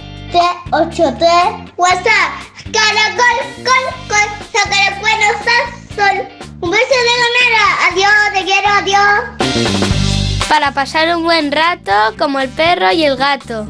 383 0.31 1.73
WhatsApp. 1.75 2.31
Caracol, 2.71 3.37
col, 3.65 3.85
col, 4.07 4.27
saca 4.53 4.87
el 4.87 4.95
cuerno, 5.01 5.27
sol. 5.95 6.17
Un 6.61 6.71
beso 6.71 6.95
de 7.07 7.13
ganera. 7.21 7.65
Adiós, 7.91 8.13
te 8.33 8.41
quiero, 8.45 8.69
adiós. 8.69 10.47
Para 10.47 10.71
pasar 10.71 11.15
un 11.15 11.23
buen 11.23 11.51
rato 11.51 11.91
como 12.17 12.39
el 12.39 12.49
perro 12.49 12.91
y 12.91 13.03
el 13.03 13.17
gato. 13.17 13.67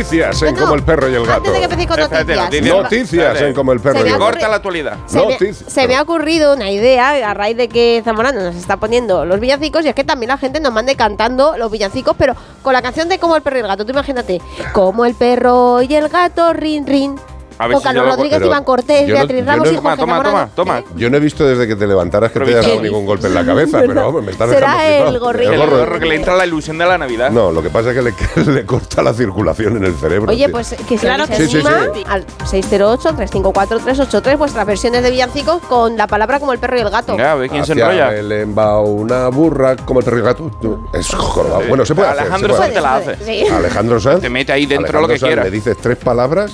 Noticias 0.00 0.42
en 0.42 0.54
No. 0.54 0.60
Como 0.60 0.74
el 0.74 0.82
perro 0.82 1.08
y 1.08 1.14
el 1.14 1.26
gato. 1.26 1.32
Antes 1.36 1.52
de 1.52 1.58
que 1.58 1.64
empecéis 1.64 1.88
con 1.88 2.00
Espérate, 2.00 2.36
noticias. 2.36 2.82
Noticias 2.82 3.40
en 3.42 3.54
Como 3.54 3.72
el 3.72 3.80
perro 3.80 3.98
Se 4.00 4.04
y 4.04 4.08
el 4.08 4.14
ha 4.14 4.18
gato. 4.18 4.24
Corta 4.30 4.48
la 4.48 4.56
actualidad. 4.56 4.96
Se 5.06 5.18
me, 5.18 5.32
Noticias. 5.32 5.72
se 5.72 5.88
me 5.88 5.96
ha 5.96 6.02
ocurrido 6.02 6.54
una 6.54 6.70
idea 6.70 7.30
a 7.30 7.34
raíz 7.34 7.56
de 7.56 7.68
que 7.68 8.00
Zamorano 8.04 8.40
nos 8.40 8.54
está 8.56 8.78
poniendo 8.78 9.24
los 9.24 9.40
villancicos 9.40 9.84
y 9.84 9.88
es 9.88 9.94
que 9.94 10.04
también 10.04 10.28
la 10.28 10.38
gente 10.38 10.60
nos 10.60 10.72
mande 10.72 10.96
cantando 10.96 11.56
los 11.58 11.70
villancicos, 11.70 12.14
pero 12.18 12.34
con 12.62 12.72
la 12.72 12.82
canción 12.82 13.08
de 13.08 13.18
Como 13.18 13.36
el 13.36 13.42
perro 13.42 13.58
y 13.58 13.60
el 13.60 13.66
gato. 13.66 13.84
Tú 13.84 13.92
imagínate, 13.92 14.40
Como 14.72 15.04
el 15.04 15.14
perro 15.14 15.82
y 15.82 15.94
el 15.94 16.08
gato, 16.08 16.52
rin, 16.52 16.86
rin. 16.86 17.16
A 17.60 17.66
ver 17.66 17.74
Con 17.74 17.82
si 17.82 17.84
Carlos 17.84 18.02
yo 18.04 18.08
lo- 18.08 18.16
Rodríguez, 18.16 18.38
pero 18.38 18.46
Iván 18.46 18.64
Cortés, 18.64 19.00
yo 19.06 19.08
no- 19.08 19.14
Beatriz 19.20 19.40
yo 19.40 19.46
Ramos 19.46 19.66
no- 19.66 19.72
y 19.72 19.76
Toma, 19.76 19.90
Jorge 19.90 20.00
toma, 20.00 20.12
Zamorano. 20.16 20.50
toma, 20.54 20.80
toma. 20.82 20.94
Yo 20.96 21.10
no 21.10 21.16
he 21.16 21.20
visto 21.20 21.44
desde 21.46 21.68
que 21.68 21.76
te 21.76 21.86
levantaras 21.86 22.32
que 22.32 22.40
te 22.40 22.44
haya 22.56 22.62
dado 22.68 22.80
ningún 22.82 23.04
golpe 23.06 23.26
en 23.26 23.34
la 23.34 23.44
cabeza, 23.44 23.80
pero 23.86 23.94
vamos, 24.06 24.22
me 24.24 24.32
estás 24.32 24.48
Será 24.50 24.70
dejando 24.78 24.88
el 24.88 25.00
flipado. 25.02 25.20
gorrito. 25.26 25.52
El 25.52 25.58
gorro. 25.58 25.76
gorro 25.78 25.98
que 26.00 26.06
le 26.06 26.14
entra 26.16 26.34
la 26.36 26.46
ilusión 26.46 26.78
de 26.78 26.86
la 26.86 26.96
Navidad. 26.98 27.30
No, 27.30 27.52
lo 27.52 27.62
que 27.62 27.68
pasa 27.70 27.90
es 27.90 27.96
que 27.96 28.02
le, 28.02 28.14
que 28.14 28.40
le 28.50 28.64
corta 28.64 29.02
la 29.02 29.12
circulación 29.12 29.76
en 29.76 29.84
el 29.84 29.94
cerebro. 29.94 30.30
Oye, 30.32 30.44
tío. 30.46 30.52
pues 30.52 30.74
que 30.88 30.96
se 30.98 31.06
Claro 31.06 31.26
que 31.26 31.36
sí. 31.36 31.46
Sí, 31.48 31.60
sí, 31.60 32.04
al 32.08 32.24
608-354-383 32.46 34.36
vuestras 34.38 34.66
versiones 34.66 35.02
de 35.02 35.10
villancicos 35.10 35.60
con 35.62 35.96
la 35.96 36.06
palabra 36.06 36.40
como 36.40 36.52
el 36.52 36.58
perro 36.58 36.76
y 36.78 36.80
el 36.80 36.90
gato. 36.90 37.12
Venga, 37.12 37.32
a 37.32 37.34
ver 37.36 37.50
quién 37.50 37.64
se 37.64 37.72
Hacia 37.72 37.84
enrolla. 37.84 38.08
Belén 38.10 38.54
va 38.56 38.80
una 38.80 39.28
burra 39.28 39.76
como 39.76 40.00
el 40.00 40.04
perro 40.04 40.16
y 40.16 40.20
el 40.20 40.26
gato. 40.26 40.50
Tú, 40.60 40.88
Es 40.92 41.08
jorobado. 41.14 41.62
Bueno, 41.68 41.84
se 41.84 41.94
puede 41.94 42.08
hacer, 42.08 42.20
Alejandro 42.22 42.48
se 42.48 42.56
puede 42.56 42.72
Sanz 42.72 42.74
te 42.74 42.80
la 42.80 42.96
hace. 42.96 43.24
sí. 43.24 43.46
Alejandro 43.48 44.00
Sanz. 44.00 44.20
Te 44.20 44.30
mete 44.30 44.52
ahí 44.52 44.66
dentro 44.66 44.86
Alejandro 44.86 45.00
lo 45.02 45.08
que 45.08 45.18
Sanz, 45.18 45.28
quieras. 45.28 45.44
Le 45.44 45.50
dices 45.50 45.76
tres 45.80 45.96
palabras 45.98 46.52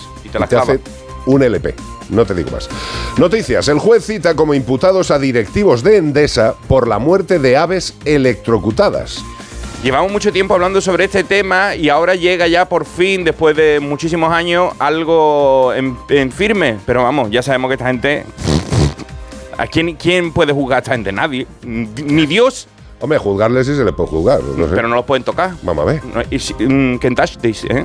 Te 0.48 0.56
hace 0.56 0.80
un 1.26 1.42
LP. 1.42 1.74
No 2.10 2.24
te 2.24 2.34
digo 2.34 2.50
más. 2.52 2.68
Noticias. 3.16 3.68
El 3.68 3.78
juez 3.78 4.04
cita 4.04 4.34
como 4.36 4.54
imputados 4.54 5.10
a 5.10 5.18
directivos 5.18 5.82
de 5.82 5.96
Endesa 5.96 6.54
por 6.68 6.86
la 6.86 6.98
muerte 6.98 7.38
de 7.38 7.56
aves 7.56 7.94
electrocutadas. 8.04 9.24
Llevamos 9.82 10.10
mucho 10.10 10.32
tiempo 10.32 10.54
hablando 10.54 10.80
sobre 10.80 11.04
este 11.04 11.22
tema 11.22 11.76
y 11.76 11.88
ahora 11.88 12.14
llega 12.14 12.48
ya 12.48 12.68
por 12.68 12.86
fin, 12.86 13.24
después 13.24 13.56
de 13.56 13.78
muchísimos 13.80 14.32
años, 14.32 14.72
algo 14.78 15.72
en, 15.74 15.96
en 16.08 16.32
firme. 16.32 16.78
Pero 16.86 17.02
vamos, 17.02 17.30
ya 17.30 17.42
sabemos 17.42 17.68
que 17.68 17.74
esta 17.74 17.86
gente. 17.86 18.24
¿A 19.58 19.66
quién, 19.66 19.94
quién 19.94 20.32
puede 20.32 20.52
juzgar 20.52 20.76
a 20.76 20.78
esta 20.80 20.92
gente? 20.92 21.12
Nadie. 21.12 21.46
Ni 21.62 22.26
Dios. 22.26 22.68
Hombre, 22.98 23.18
juzgarle 23.18 23.62
sí 23.62 23.76
se 23.76 23.84
le 23.84 23.92
puede 23.92 24.08
juzgar. 24.08 24.42
No 24.42 24.68
sé. 24.68 24.74
Pero 24.74 24.88
no 24.88 24.94
los 24.94 25.04
pueden 25.04 25.22
tocar. 25.22 25.50
Vamos 25.62 25.82
a 25.82 25.86
ver. 25.92 26.02
No, 26.04 26.22
si- 26.38 26.54
mm, 26.54 26.98
¿eh? 27.68 27.84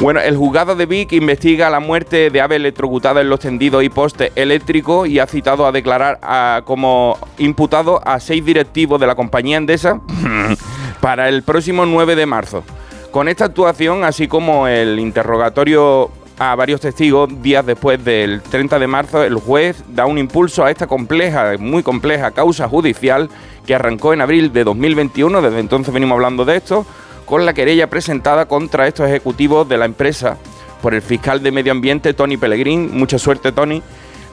Bueno, 0.00 0.18
el 0.20 0.34
juzgado 0.36 0.74
de 0.74 0.86
Vic 0.86 1.12
investiga 1.12 1.68
la 1.68 1.78
muerte 1.80 2.30
de 2.30 2.40
ave 2.40 2.56
electrocutada 2.56 3.20
en 3.20 3.28
los 3.28 3.40
tendidos 3.40 3.84
y 3.84 3.90
postes 3.90 4.32
eléctricos 4.36 5.08
y 5.08 5.18
ha 5.18 5.26
citado 5.26 5.66
a 5.66 5.72
declarar 5.72 6.18
a- 6.22 6.62
como 6.64 7.18
imputado 7.36 8.00
a 8.06 8.18
seis 8.18 8.42
directivos 8.44 8.98
de 8.98 9.06
la 9.06 9.14
compañía 9.14 9.58
Endesa 9.58 10.00
para 11.00 11.28
el 11.28 11.42
próximo 11.42 11.84
9 11.84 12.16
de 12.16 12.24
marzo. 12.26 12.64
Con 13.10 13.28
esta 13.28 13.44
actuación, 13.46 14.04
así 14.04 14.26
como 14.28 14.68
el 14.68 14.98
interrogatorio 15.00 16.10
a 16.38 16.54
varios 16.54 16.80
testigos 16.80 17.28
días 17.42 17.66
después 17.66 18.02
del 18.02 18.40
30 18.40 18.78
de 18.78 18.86
marzo, 18.86 19.22
el 19.22 19.34
juez 19.34 19.82
da 19.88 20.06
un 20.06 20.16
impulso 20.16 20.64
a 20.64 20.70
esta 20.70 20.86
compleja, 20.86 21.52
muy 21.58 21.82
compleja 21.82 22.30
causa 22.30 22.66
judicial 22.66 23.28
que 23.70 23.76
arrancó 23.76 24.12
en 24.12 24.20
abril 24.20 24.52
de 24.52 24.64
2021, 24.64 25.42
desde 25.42 25.60
entonces 25.60 25.94
venimos 25.94 26.16
hablando 26.16 26.44
de 26.44 26.56
esto, 26.56 26.84
con 27.24 27.46
la 27.46 27.54
querella 27.54 27.88
presentada 27.88 28.46
contra 28.46 28.88
estos 28.88 29.06
ejecutivos 29.06 29.68
de 29.68 29.78
la 29.78 29.84
empresa 29.84 30.38
por 30.82 30.92
el 30.92 31.02
fiscal 31.02 31.40
de 31.40 31.52
medio 31.52 31.70
ambiente 31.70 32.12
Tony 32.12 32.36
Pellegrín, 32.36 32.90
mucha 32.92 33.16
suerte 33.16 33.52
Tony, 33.52 33.80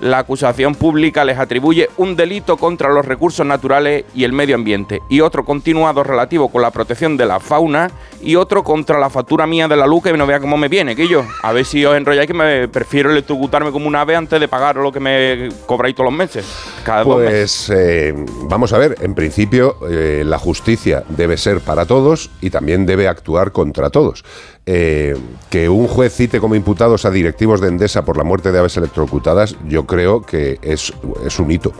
La 0.01 0.19
acusación 0.19 0.75
pública 0.75 1.25
les 1.25 1.39
atribuye 1.39 1.89
un 1.97 2.15
delito 2.15 2.57
contra 2.57 2.89
los 2.89 3.05
recursos 3.05 3.45
naturales 3.45 4.05
y 4.13 4.23
el 4.23 4.31
medio 4.31 4.55
ambiente 4.55 5.01
y 5.09 5.21
otro 5.21 5.43
continuado 5.43 6.03
relativo 6.03 6.49
con 6.49 6.61
la 6.61 6.71
protección 6.71 7.17
de 7.17 7.25
la 7.25 7.39
fauna 7.39 7.89
y 8.21 8.35
otro 8.35 8.63
contra 8.63 8.99
la 8.99 9.09
factura 9.09 9.47
mía 9.47 9.67
de 9.67 9.75
la 9.75 9.87
luz 9.87 10.03
que 10.03 10.13
no 10.13 10.27
vea 10.27 10.39
cómo 10.39 10.57
me 10.57 10.67
viene, 10.67 10.95
que 10.95 11.07
yo. 11.07 11.23
A 11.41 11.51
ver 11.51 11.65
si 11.65 11.83
os 11.85 11.95
enrolláis 11.95 12.27
que 12.27 12.33
me 12.33 12.67
prefiero 12.67 13.11
electrocutarme 13.11 13.71
como 13.71 13.87
un 13.87 13.95
ave 13.95 14.15
antes 14.15 14.39
de 14.39 14.47
pagar 14.47 14.75
lo 14.75 14.91
que 14.91 14.99
me 14.99 15.49
cobráis 15.65 15.95
todos 15.95 16.11
los 16.11 16.17
meses. 16.17 16.45
Cada. 16.83 17.03
Pues 17.03 17.69
eh, 17.69 18.13
vamos 18.43 18.73
a 18.73 18.77
ver, 18.77 18.97
en 19.01 19.15
principio 19.15 19.77
eh, 19.89 20.23
la 20.25 20.37
justicia 20.37 21.03
debe 21.09 21.37
ser 21.37 21.61
para 21.61 21.85
todos 21.85 22.29
y 22.41 22.49
también 22.49 22.85
debe 22.85 23.07
actuar 23.07 23.51
contra 23.51 23.89
todos. 23.89 24.23
Eh, 24.69 25.15
que 25.49 25.69
un 25.69 25.87
juez 25.87 26.13
cite 26.13 26.41
como 26.41 26.53
imputados 26.53 27.05
a 27.05 27.09
directivos 27.09 27.61
de 27.61 27.69
Endesa 27.69 28.03
por 28.03 28.17
la 28.17 28.25
muerte 28.25 28.51
de 28.51 28.59
aves 28.59 28.75
electrocutadas, 28.75 29.55
yo 29.65 29.87
creo 29.87 30.21
que 30.23 30.59
es, 30.61 30.93
es 31.25 31.39
un 31.39 31.49
hito. 31.49 31.71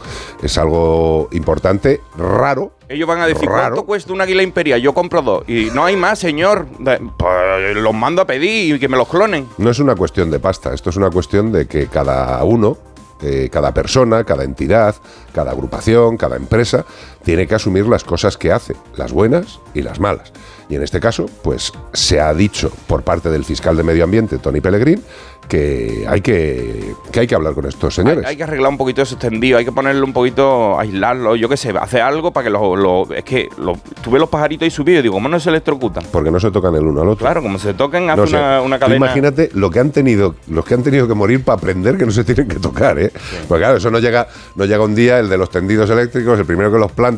Es 0.41 0.57
algo 0.57 1.27
importante, 1.33 1.99
raro. 2.17 2.71
Ellos 2.87 3.05
van 3.05 3.19
a 3.19 3.27
decir, 3.27 3.49
Raro. 3.49 3.75
¿cuánto 3.75 3.85
cuesta 3.85 4.13
una 4.13 4.23
águila 4.23 4.41
imperial? 4.41 4.79
Yo 4.79 4.93
compro 4.93 5.21
dos. 5.21 5.43
Y 5.49 5.69
no 5.73 5.83
hay 5.83 5.97
más, 5.97 6.19
señor. 6.19 6.65
Pues 7.17 7.75
los 7.75 7.93
mando 7.93 8.21
a 8.21 8.25
pedir 8.25 8.75
y 8.75 8.79
que 8.79 8.87
me 8.87 8.95
los 8.95 9.09
clonen. 9.09 9.49
No 9.57 9.69
es 9.69 9.79
una 9.79 9.95
cuestión 9.95 10.31
de 10.31 10.39
pasta, 10.39 10.73
esto 10.73 10.89
es 10.89 10.95
una 10.95 11.09
cuestión 11.09 11.51
de 11.51 11.67
que 11.67 11.87
cada 11.87 12.41
uno, 12.45 12.77
eh, 13.21 13.49
cada 13.51 13.73
persona, 13.73 14.23
cada 14.23 14.45
entidad, 14.45 14.95
cada 15.33 15.51
agrupación, 15.51 16.15
cada 16.15 16.37
empresa, 16.37 16.85
tiene 17.27 17.45
que 17.45 17.55
asumir 17.55 17.85
las 17.87 18.05
cosas 18.05 18.37
que 18.37 18.53
hace, 18.53 18.73
las 18.95 19.11
buenas 19.11 19.59
y 19.73 19.81
las 19.81 19.99
malas. 19.99 20.31
Y 20.69 20.75
en 20.75 20.83
este 20.83 21.01
caso, 21.01 21.25
pues 21.43 21.73
se 21.91 22.21
ha 22.21 22.33
dicho 22.33 22.71
por 22.87 23.03
parte 23.03 23.29
del 23.29 23.43
fiscal 23.43 23.75
de 23.75 23.83
Medio 23.83 24.05
Ambiente, 24.05 24.37
Tony 24.37 24.61
Pellegrin, 24.61 25.01
que 25.49 26.05
hay 26.09 26.19
que, 26.21 26.93
que, 27.11 27.21
hay 27.21 27.27
que 27.27 27.35
hablar 27.35 27.53
con 27.53 27.65
estos 27.65 27.95
señores. 27.95 28.25
Hay 28.25 28.35
que 28.35 28.43
arreglar 28.43 28.69
un 28.69 28.77
poquito 28.77 29.01
eso 29.01 29.15
extendido, 29.15 29.57
hay 29.57 29.63
que 29.65 29.71
ponerlo 29.71 30.05
un 30.05 30.11
poquito, 30.11 30.77
aislarlo, 30.77 31.35
yo 31.37 31.47
qué 31.47 31.55
sé, 31.55 31.69
hacer 31.77 32.01
algo 32.01 32.31
para 32.31 32.45
que 32.45 32.49
los... 32.49 32.77
los- 32.79 33.11
es 33.11 33.23
que 33.23 33.47
lo, 33.57 33.77
tuve 34.03 34.19
los 34.19 34.27
pajaritos 34.29 34.63
ahí 34.65 34.71
subidos 34.71 34.99
y 34.99 35.03
digo, 35.03 35.15
¿cómo 35.15 35.29
no 35.29 35.39
se 35.39 35.49
electrocutan? 35.49 36.03
Porque 36.11 36.31
no 36.31 36.39
se 36.39 36.51
tocan 36.51 36.75
el 36.75 36.83
uno 36.85 37.01
al 37.01 37.09
otro. 37.09 37.25
Claro, 37.25 37.41
como 37.41 37.59
se 37.59 37.73
toquen, 37.73 38.09
hace 38.09 38.19
No 38.21 38.27
sé. 38.27 38.35
una, 38.35 38.61
una 38.61 38.79
cadena... 38.79 38.97
imagínate 38.97 39.49
lo 39.53 39.69
que 39.69 39.79
han 39.79 39.91
tenido, 39.91 40.35
los 40.49 40.65
que 40.65 40.73
han 40.73 40.83
tenido 40.83 41.07
que 41.07 41.13
morir 41.13 41.43
para 41.45 41.57
aprender 41.57 41.97
que 41.97 42.05
no 42.05 42.11
se 42.11 42.23
tienen 42.25 42.47
que 42.49 42.59
tocar, 42.59 42.99
¿eh? 42.99 43.11
Porque 43.47 43.61
claro, 43.61 43.77
eso 43.77 43.89
no 43.89 43.99
llega, 43.99 44.27
no 44.55 44.65
llega 44.65 44.83
un 44.83 44.95
día 44.95 45.19
el 45.19 45.29
de 45.29 45.37
los 45.37 45.49
tendidos 45.49 45.89
eléctricos, 45.89 46.37
el 46.39 46.45
primero 46.45 46.69
que 46.73 46.77
los 46.77 46.91
planta 46.91 47.16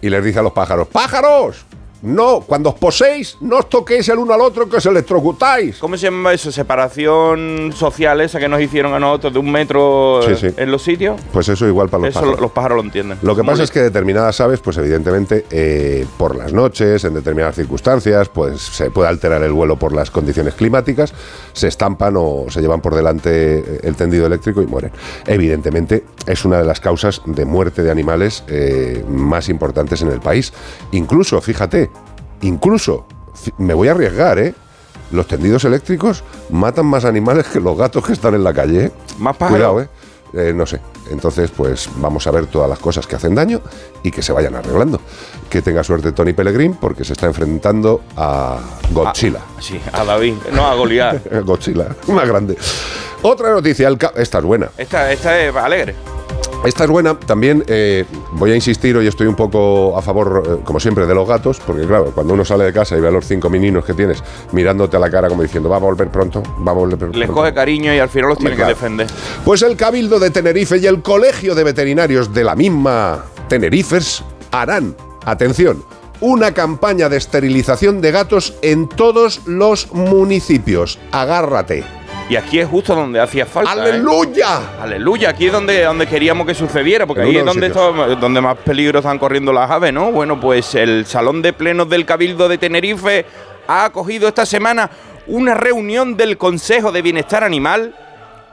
y 0.00 0.08
les 0.08 0.24
dice 0.24 0.38
a 0.38 0.42
los 0.42 0.52
pájaros, 0.52 0.88
¡pájaros! 0.88 1.64
No, 2.02 2.40
cuando 2.40 2.68
os 2.70 2.74
poséis, 2.76 3.36
no 3.40 3.58
os 3.58 3.68
toquéis 3.68 4.08
el 4.08 4.18
uno 4.18 4.34
al 4.34 4.40
otro 4.40 4.68
que 4.68 4.76
os 4.76 4.86
electrocutáis. 4.86 5.78
¿Cómo 5.78 5.96
se 5.96 6.04
llama 6.04 6.32
eso? 6.32 6.52
Separación 6.52 7.72
social 7.74 8.20
esa 8.20 8.38
que 8.38 8.48
nos 8.48 8.60
hicieron 8.60 8.92
a 8.94 8.98
nosotros 8.98 9.32
de 9.32 9.38
un 9.38 9.50
metro 9.50 10.20
Sí, 10.22 10.36
sí. 10.36 10.54
en 10.56 10.70
los 10.70 10.82
sitios. 10.82 11.20
Pues 11.32 11.48
eso 11.48 11.66
igual 11.66 11.88
para 11.88 12.02
los 12.02 12.10
Eso 12.10 12.20
pájaros. 12.20 12.40
los 12.40 12.50
pájaros 12.52 12.76
lo 12.76 12.82
entienden. 12.84 13.18
Lo 13.22 13.34
que 13.34 13.42
Muy 13.42 13.50
pasa 13.52 13.62
es 13.64 13.70
que 13.70 13.80
determinadas 13.80 14.40
aves, 14.40 14.60
pues 14.60 14.76
evidentemente, 14.76 15.46
eh, 15.50 16.06
por 16.18 16.36
las 16.36 16.52
noches, 16.52 17.02
en 17.04 17.14
determinadas 17.14 17.56
circunstancias, 17.56 18.28
pues 18.28 18.60
se 18.60 18.90
puede 18.90 19.08
alterar 19.08 19.42
el 19.42 19.52
vuelo 19.52 19.76
por 19.76 19.92
las 19.94 20.10
condiciones 20.10 20.54
climáticas, 20.54 21.12
se 21.54 21.68
estampan 21.68 22.14
o 22.16 22.46
se 22.48 22.60
llevan 22.60 22.80
por 22.80 22.94
delante 22.94 23.58
eh, 23.58 23.80
el 23.82 23.96
tendido 23.96 24.26
eléctrico 24.26 24.62
y 24.62 24.66
mueren. 24.66 24.92
Evidentemente, 25.26 26.04
es 26.26 26.44
una 26.44 26.58
de 26.58 26.64
las 26.64 26.80
causas 26.80 27.22
de 27.26 27.44
muerte 27.44 27.82
de 27.82 27.90
animales 27.90 28.44
eh, 28.48 29.04
más 29.08 29.48
importantes 29.48 30.02
en 30.02 30.08
el 30.08 30.20
país. 30.20 30.52
Incluso, 30.92 31.40
fíjate, 31.40 31.90
incluso, 32.42 33.06
me 33.58 33.74
voy 33.74 33.88
a 33.88 33.92
arriesgar, 33.92 34.38
¿eh? 34.38 34.54
Los 35.12 35.26
tendidos 35.28 35.64
eléctricos 35.64 36.24
matan 36.50 36.86
más 36.86 37.04
animales 37.04 37.46
que 37.46 37.60
los 37.60 37.76
gatos 37.76 38.04
que 38.04 38.12
están 38.12 38.34
en 38.34 38.42
la 38.42 38.52
calle. 38.52 38.86
¿eh? 38.86 38.92
Más 39.18 39.36
pájaros. 39.36 39.72
Cuidado, 39.72 39.80
¿eh? 39.82 39.88
Eh, 40.32 40.52
no 40.52 40.66
sé. 40.66 40.80
Entonces, 41.10 41.50
pues 41.50 41.88
vamos 41.96 42.26
a 42.26 42.30
ver 42.32 42.46
todas 42.46 42.68
las 42.68 42.78
cosas 42.78 43.06
que 43.06 43.14
hacen 43.14 43.34
daño 43.34 43.60
y 44.02 44.10
que 44.10 44.22
se 44.22 44.32
vayan 44.32 44.56
arreglando. 44.56 45.00
Que 45.48 45.62
tenga 45.62 45.84
suerte 45.84 46.12
Tony 46.12 46.32
Pellegrin 46.32 46.74
porque 46.74 47.04
se 47.04 47.12
está 47.12 47.26
enfrentando 47.26 48.02
a 48.16 48.58
Godzilla. 48.90 49.40
Sí, 49.60 49.80
a 49.92 50.04
David, 50.04 50.34
no 50.52 50.66
a 50.66 50.74
Goliat. 50.74 51.32
Godzilla, 51.44 51.94
más 52.08 52.28
grande. 52.28 52.56
Otra 53.22 53.50
noticia, 53.50 53.88
el 53.88 53.98
esta 54.16 54.38
es 54.38 54.44
buena. 54.44 54.68
Esta, 54.76 55.12
esta 55.12 55.40
es 55.40 55.54
alegre. 55.54 55.94
Esta 56.64 56.82
es 56.84 56.90
buena. 56.90 57.16
También 57.18 57.62
eh, 57.68 58.04
voy 58.32 58.50
a 58.50 58.54
insistir, 58.56 58.96
hoy 58.96 59.06
estoy 59.06 59.28
un 59.28 59.36
poco 59.36 59.96
a 59.96 60.02
favor, 60.02 60.42
eh, 60.60 60.62
como 60.64 60.80
siempre, 60.80 61.06
de 61.06 61.14
los 61.14 61.28
gatos, 61.28 61.60
porque 61.64 61.86
claro, 61.86 62.10
cuando 62.12 62.34
uno 62.34 62.44
sale 62.44 62.64
de 62.64 62.72
casa 62.72 62.96
y 62.96 63.00
ve 63.00 63.06
a 63.08 63.10
los 63.12 63.24
cinco 63.26 63.48
meninos 63.48 63.84
que 63.84 63.94
tienes 63.94 64.22
mirándote 64.50 64.96
a 64.96 65.00
la 65.00 65.08
cara 65.08 65.28
como 65.28 65.42
diciendo, 65.42 65.68
va 65.68 65.76
a 65.76 65.80
volver 65.80 66.08
pronto, 66.10 66.42
va 66.66 66.72
a 66.72 66.74
volver 66.74 66.98
pronto. 66.98 67.18
Les 67.18 67.30
coge 67.30 67.54
cariño 67.54 67.94
y 67.94 67.98
al 68.00 68.08
final 68.08 68.30
los 68.30 68.38
tiene 68.38 68.56
Claro. 68.56 68.68
que 68.70 68.74
defender. 68.74 69.06
Pues 69.44 69.62
el 69.62 69.76
Cabildo 69.76 70.18
de 70.18 70.30
Tenerife 70.30 70.78
y 70.78 70.86
el 70.86 71.02
Colegio 71.02 71.54
de 71.54 71.62
Veterinarios 71.62 72.34
de 72.34 72.42
la 72.42 72.56
misma 72.56 73.24
Tenerifes 73.48 74.24
harán, 74.50 74.96
atención, 75.24 75.84
una 76.20 76.52
campaña 76.52 77.08
de 77.08 77.18
esterilización 77.18 78.00
de 78.00 78.10
gatos 78.10 78.54
en 78.62 78.88
todos 78.88 79.42
los 79.46 79.92
municipios. 79.92 80.98
Agárrate. 81.12 81.84
Y 82.28 82.34
aquí 82.34 82.58
es 82.58 82.66
justo 82.66 82.94
donde 82.94 83.20
hacía 83.20 83.46
falta. 83.46 83.72
¿eh? 83.72 83.90
¡Aleluya! 83.90 84.80
Aleluya, 84.80 85.30
aquí 85.30 85.46
es 85.46 85.52
donde, 85.52 85.84
donde 85.84 86.06
queríamos 86.06 86.46
que 86.46 86.54
sucediera, 86.54 87.06
porque 87.06 87.22
En 87.22 87.28
ahí 87.28 87.36
es 87.36 87.44
de 87.44 87.68
donde, 87.68 88.16
donde 88.16 88.40
más 88.40 88.56
peligro 88.58 88.98
están 88.98 89.18
corriendo 89.18 89.52
las 89.52 89.70
aves, 89.70 89.92
¿no? 89.92 90.10
Bueno, 90.10 90.40
pues 90.40 90.74
el 90.74 91.06
Salón 91.06 91.40
de 91.40 91.52
Plenos 91.52 91.88
del 91.88 92.04
Cabildo 92.04 92.48
de 92.48 92.58
Tenerife 92.58 93.26
ha 93.68 93.84
acogido 93.84 94.26
esta 94.26 94.44
semana 94.44 94.90
una 95.28 95.54
reunión 95.54 96.16
del 96.16 96.36
Consejo 96.36 96.90
de 96.90 97.02
Bienestar 97.02 97.44
Animal, 97.44 97.94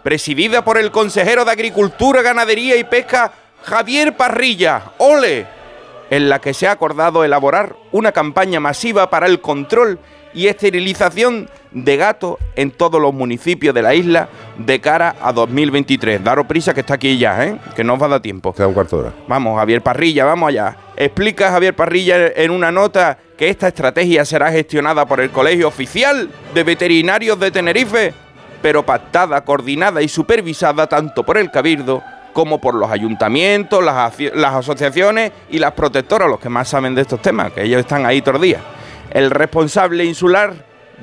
presidida 0.04 0.64
por 0.64 0.78
el 0.78 0.92
consejero 0.92 1.44
de 1.44 1.52
Agricultura, 1.52 2.22
Ganadería 2.22 2.76
y 2.76 2.84
Pesca, 2.84 3.32
Javier 3.64 4.16
Parrilla. 4.16 4.84
¡Ole! 5.00 5.64
en 6.10 6.30
la 6.30 6.40
que 6.40 6.54
se 6.54 6.68
ha 6.68 6.72
acordado 6.72 7.24
elaborar 7.24 7.76
una 7.92 8.12
campaña 8.12 8.60
masiva 8.60 9.10
para 9.10 9.26
el 9.26 9.42
control 9.42 9.98
y 10.34 10.48
esterilización 10.48 11.50
de 11.72 11.98
gatos 11.98 12.38
en 12.56 12.72
todos 12.72 13.02
los 13.02 13.14
municipios 13.14 13.74
de 13.74 13.82
la 13.82 13.96
isla 13.96 14.30
de 14.58 14.80
cara 14.80 15.16
a 15.22 15.34
2023. 15.34 16.24
Daros 16.24 16.46
prisa 16.46 16.74
que 16.74 16.82
está 16.82 16.96
aquí 16.96 17.18
ya, 17.18 17.46
¿eh? 17.46 17.58
que 17.76 17.84
no 17.84 17.94
os 17.94 18.02
va 18.02 18.06
a 18.06 18.10
dar 18.10 18.22
tiempo. 18.22 18.54
Queda 18.54 18.68
un 18.68 18.74
cuarto 18.74 18.98
de 18.98 19.04
hora. 19.04 19.14
Vamos, 19.28 19.58
Javier 19.58 19.82
Parrilla, 19.82 20.26
vamos 20.26 20.50
allá. 20.50 20.78
Explica 20.96 21.52
Javier 21.52 21.76
Parrilla 21.76 22.28
en 22.36 22.52
una 22.52 22.72
nota 22.72 23.18
que 23.38 23.50
esta 23.50 23.68
estrategia 23.68 24.26
será 24.26 24.52
gestionada 24.52 25.06
por 25.06 25.20
el 25.20 25.32
Colegio 25.32 25.68
Oficial 25.68 26.30
de 26.54 26.64
Veterinarios 26.64 27.40
de 27.40 27.52
Tenerife, 27.52 28.14
pero 28.62 28.86
pactada, 28.86 29.44
coordinada 29.44 30.02
y 30.02 30.08
supervisada 30.08 30.88
tanto 30.88 31.24
por 31.24 31.38
el 31.38 31.50
Cabildo 31.50 32.04
como 32.34 32.60
por 32.60 32.74
los 32.76 32.90
ayuntamientos, 32.90 33.84
las, 33.84 34.20
las 34.34 34.56
asociaciones 34.56 35.32
y 35.50 35.60
las 35.60 35.74
protectoras, 35.74 36.30
los 36.30 36.40
que 36.40 36.50
más 36.50 36.68
saben 36.68 36.96
de 36.96 37.02
estos 37.02 37.22
temas, 37.22 37.52
que 37.52 37.64
ellos 37.64 37.80
están 37.80 38.06
ahí 38.06 38.22
todos 38.22 38.34
los 38.34 38.42
días. 38.42 38.62
El 39.14 39.30
responsable 39.30 40.04
insular 40.06 40.54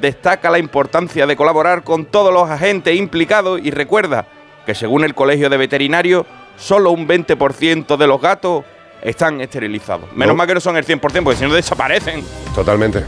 destaca 0.01 0.51
la 0.51 0.59
importancia 0.59 1.27
de 1.27 1.37
colaborar 1.37 1.85
con 1.85 2.07
todos 2.07 2.33
los 2.33 2.49
agentes 2.49 2.97
implicados 2.97 3.61
y 3.63 3.71
recuerda 3.71 4.27
que 4.67 4.75
según 4.75 5.05
el 5.05 5.15
Colegio 5.15 5.49
de 5.49 5.57
Veterinarios, 5.57 6.27
solo 6.57 6.91
un 6.91 7.07
20% 7.09 7.97
de 7.97 8.07
los 8.07 8.21
gatos 8.21 8.65
están 9.03 9.41
esterilizados. 9.41 10.13
Menos 10.13 10.35
No. 10.35 10.37
mal 10.37 10.47
que 10.47 10.55
no 10.55 10.61
son 10.61 10.77
el 10.77 10.85
100%, 10.85 11.23
porque 11.23 11.39
si 11.39 11.45
no 11.47 11.55
desaparecen. 11.55 12.23
Totalmente. 12.55 13.05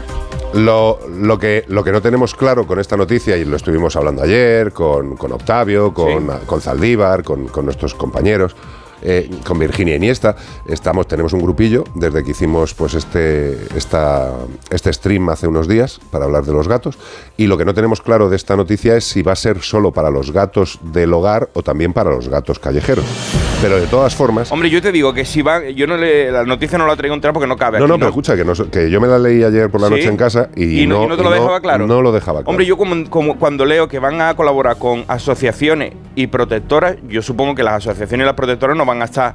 Lo, 0.53 0.99
lo 1.09 1.37
que, 1.39 1.65
lo 1.67 1.83
que 1.83 1.91
no 1.91 2.01
tenemos 2.01 2.35
claro 2.35 2.65
con 2.67 2.79
esta 2.79 2.95
noticia, 2.95 3.35
y 3.37 3.45
lo 3.45 3.55
estuvimos 3.55 3.95
hablando 3.95 4.23
ayer 4.23 4.71
con, 4.71 5.17
con 5.17 5.31
Octavio, 5.31 5.93
con, 5.93 6.27
con 6.45 6.61
Zaldívar, 6.61 7.23
con, 7.23 7.47
con 7.47 7.65
nuestros 7.65 7.93
compañeros, 7.95 8.55
eh, 9.03 9.29
con 9.45 9.59
Virginia 9.59 9.95
Iniesta, 9.95 10.35
estamos, 10.65 11.07
tenemos 11.07 11.33
un 11.33 11.41
grupillo 11.41 11.83
desde 11.93 12.23
que 12.23 12.31
hicimos 12.31 12.73
pues 12.73 12.93
este, 12.93 13.67
esta, 13.75 14.31
este 14.69 14.91
stream 14.93 15.29
hace 15.29 15.47
unos 15.47 15.67
días 15.67 15.99
para 16.11 16.25
hablar 16.25 16.45
de 16.45 16.53
los 16.53 16.67
gatos. 16.67 16.97
Y 17.37 17.47
lo 17.47 17.57
que 17.57 17.65
no 17.65 17.73
tenemos 17.73 18.01
claro 18.01 18.29
de 18.29 18.35
esta 18.35 18.55
noticia 18.55 18.95
es 18.95 19.03
si 19.03 19.21
va 19.21 19.33
a 19.33 19.35
ser 19.35 19.61
solo 19.61 19.91
para 19.91 20.09
los 20.09 20.31
gatos 20.31 20.79
del 20.81 21.13
hogar 21.13 21.49
o 21.53 21.63
también 21.63 21.93
para 21.93 22.11
los 22.11 22.29
gatos 22.29 22.59
callejeros. 22.59 23.05
Pero 23.63 23.79
de 23.79 23.87
todas 23.87 24.13
formas. 24.13 24.51
Hombre, 24.51 24.69
yo 24.69 24.81
te 24.81 24.91
digo 24.91 25.13
que 25.13 25.23
si 25.23 25.41
va, 25.41 25.69
yo 25.69 25.87
no 25.87 25.95
le, 25.95 26.29
la 26.29 26.43
noticia 26.43 26.77
no 26.77 26.85
la 26.85 26.97
traigo 26.97 27.15
entera 27.15 27.31
porque 27.31 27.47
no 27.47 27.55
cabe. 27.55 27.79
No, 27.79 27.85
aquí, 27.85 27.91
no, 27.93 27.97
pero 27.97 28.09
escucha, 28.09 28.35
que, 28.35 28.43
no 28.43 28.51
que 28.69 28.89
yo 28.91 28.99
me 28.99 29.07
la 29.07 29.17
leí 29.17 29.41
ayer 29.41 29.69
por 29.69 29.79
la 29.79 29.87
¿Sí? 29.87 29.93
noche 29.93 30.09
en 30.09 30.17
casa 30.17 30.49
y, 30.53 30.81
¿Y 30.81 30.85
no- 30.85 31.05
y 31.05 31.07
no 31.07 31.15
te 31.15 31.23
lo 31.23 31.31
dejaba 31.31 31.61
claro? 31.61 31.87
No 31.87 32.01
lo 32.01 32.11
dejaba 32.11 32.39
claro. 32.39 32.49
Hombre, 32.49 32.65
yo 32.65 32.75
como, 32.75 33.09
como 33.09 33.39
cuando 33.39 33.65
leo 33.65 33.87
que 33.87 33.99
van 33.99 34.19
a 34.19 34.35
colaborar 34.35 34.75
con 34.77 35.05
asociaciones 35.07 35.93
y 36.13 36.27
protectoras, 36.27 36.97
yo 37.07 37.21
supongo 37.21 37.55
que 37.55 37.63
las 37.63 37.75
asociaciones 37.75 38.25
y 38.25 38.27
las 38.27 38.35
protectoras 38.35 38.75
no 38.75 38.85
van 38.85 39.01
a 39.01 39.05
estar 39.05 39.33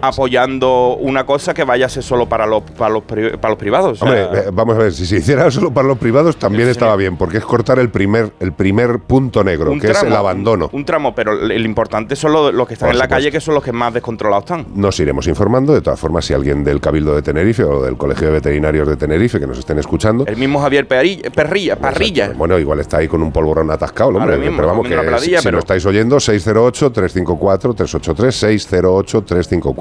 apoyando 0.00 0.96
una 0.96 1.24
cosa 1.26 1.54
que 1.54 1.64
vaya 1.64 1.86
a 1.86 1.88
ser 1.88 2.02
solo 2.02 2.28
para 2.28 2.46
los, 2.46 2.62
para 2.62 2.94
los, 2.94 3.02
para 3.04 3.48
los 3.50 3.58
privados. 3.58 4.02
o 4.02 4.06
sea, 4.06 4.26
Hombre, 4.26 4.40
eh, 4.40 4.50
vamos 4.52 4.76
a 4.76 4.78
ver, 4.78 4.92
si 4.92 5.06
se 5.06 5.16
hiciera 5.16 5.50
solo 5.56 5.72
para 5.72 5.88
los 5.88 5.98
privados 5.98 6.36
también 6.36 6.68
estaba 6.68 6.96
bien, 6.96 7.16
porque 7.16 7.38
es 7.38 7.44
cortar 7.44 7.78
el 7.78 7.90
primer, 7.90 8.32
el 8.40 8.52
primer 8.52 8.98
punto 9.00 9.42
negro, 9.44 9.72
que 9.78 9.90
es 9.90 10.02
el 10.02 10.12
abandono. 10.14 10.68
Un, 10.72 10.80
un 10.80 10.84
tramo, 10.84 11.14
pero 11.14 11.32
el, 11.32 11.64
importante 11.66 12.16
son 12.16 12.32
los, 12.32 12.54
los 12.54 12.66
que 12.68 12.74
están 12.74 12.88
Por 12.88 12.94
en 12.94 12.98
la 12.98 13.08
calle, 13.08 13.30
que 13.30 13.40
son 13.40 13.54
los 13.54 13.64
que 13.64 13.72
más 13.72 13.92
descontrolados 13.94 14.44
están. 14.44 14.66
Nos 14.74 14.98
iremos 15.00 15.26
informando, 15.26 15.74
de 15.74 15.80
todas 15.80 15.98
formas, 15.98 16.24
si 16.24 16.34
alguien 16.34 16.62
del 16.64 16.80
Cabildo 16.80 17.14
de 17.14 17.22
Tenerife 17.22 17.64
o 17.64 17.82
del 17.82 17.96
Colegio 17.96 18.26
de 18.28 18.34
Veterinarios 18.34 18.88
de 18.88 18.96
Tenerife 18.96 19.40
que 19.40 19.46
nos 19.46 19.58
estén 19.58 19.78
escuchando. 19.78 20.24
El 20.26 20.36
mismo 20.36 20.60
Javier 20.60 20.86
Perilla, 20.86 21.30
Perrilla, 21.30 21.76
Parrilla. 21.76 22.32
Bueno, 22.36 22.58
igual 22.58 22.80
está 22.80 22.98
ahí 22.98 23.08
con 23.08 23.22
un 23.22 23.32
polvorón 23.32 23.70
atascado, 23.70 24.10
el 24.10 24.16
hombre. 24.16 24.36
Mismo, 24.38 24.56
pero 24.56 24.68
vamos, 24.68 24.86
que 24.88 25.18
si, 25.18 25.36
si 25.36 25.42
pero- 25.42 25.56
lo 25.56 25.60
estáis 25.60 25.84
oyendo, 25.86 26.16
608-354-383, 26.16 28.46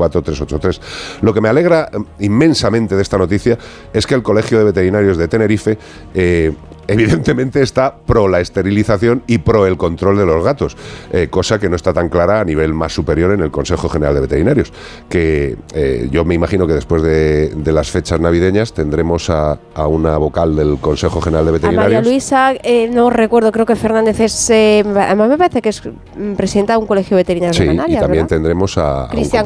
608-354-383. 0.10 0.80
Lo 1.22 1.34
que 1.34 1.42
me 1.42 1.50
alegra 1.50 1.90
eh, 1.92 1.98
inmensamente 2.20 2.96
de 2.96 3.02
esta 3.02 3.18
noticia 3.18 3.58
es 3.94 4.06
que 4.08 4.16
el 4.16 4.24
Colegio 4.24 4.58
de 4.58 4.66
Veterinarios 4.66 5.18
de 5.18 5.28
Tenerife 5.28 5.78
eh, 6.14 6.54
evidentemente 6.88 7.62
está 7.62 7.96
pro 7.96 8.28
la 8.28 8.40
esterilización 8.40 9.24
y 9.28 9.38
pro 9.40 9.66
el 9.66 9.78
control 9.78 10.18
de 10.18 10.26
los 10.26 10.44
gatos, 10.44 10.76
eh, 11.12 11.28
cosa 11.30 11.60
que 11.60 11.70
no 11.70 11.76
está 11.76 11.94
tan 11.94 12.10
clara 12.10 12.40
a 12.40 12.44
nivel 12.46 12.74
más 12.74 12.94
superior 12.94 13.32
en 13.32 13.42
el 13.42 13.52
Consejo 13.52 13.90
General 13.90 14.14
de 14.16 14.22
Veterinarios, 14.22 14.72
que 15.10 15.58
eh, 15.74 16.08
yo 16.12 16.26
me 16.26 16.36
imagino 16.36 16.68
que 16.68 16.74
después 16.74 17.02
de, 17.02 17.50
de 17.50 17.72
las 17.72 17.90
fechas 17.90 18.20
navideñas 18.20 18.74
tendremos 18.74 19.30
a, 19.30 19.60
a 19.74 19.88
una 19.88 20.18
vocal 20.18 20.56
del 20.56 20.78
Consejo 20.80 21.22
General 21.22 21.46
de 21.46 21.50
A 21.50 21.54
María 21.54 21.70
Veterinarios. 21.70 22.04
Luisa, 22.06 22.54
eh, 22.64 22.90
no 22.92 23.10
recuerdo, 23.10 23.52
creo 23.52 23.66
que 23.66 23.76
Fernández 23.76 24.20
es. 24.20 24.50
además, 24.50 25.30
me 25.30 25.38
parece 25.38 25.62
que 25.62 25.70
es 25.70 25.82
mm, 25.86 26.34
presidenta 26.34 26.74
de 26.74 26.80
un 26.80 26.88
colegio 26.88 27.18
veterinario 27.18 27.54
Sí, 27.54 27.60
de 27.66 27.66
y 27.74 27.76
Canarias. 27.78 28.02
también 28.02 28.24
¿verdad? 28.26 28.36
tendremos 28.38 28.78
a, 28.78 29.06
a 29.06 29.10
Cristian 29.10 29.44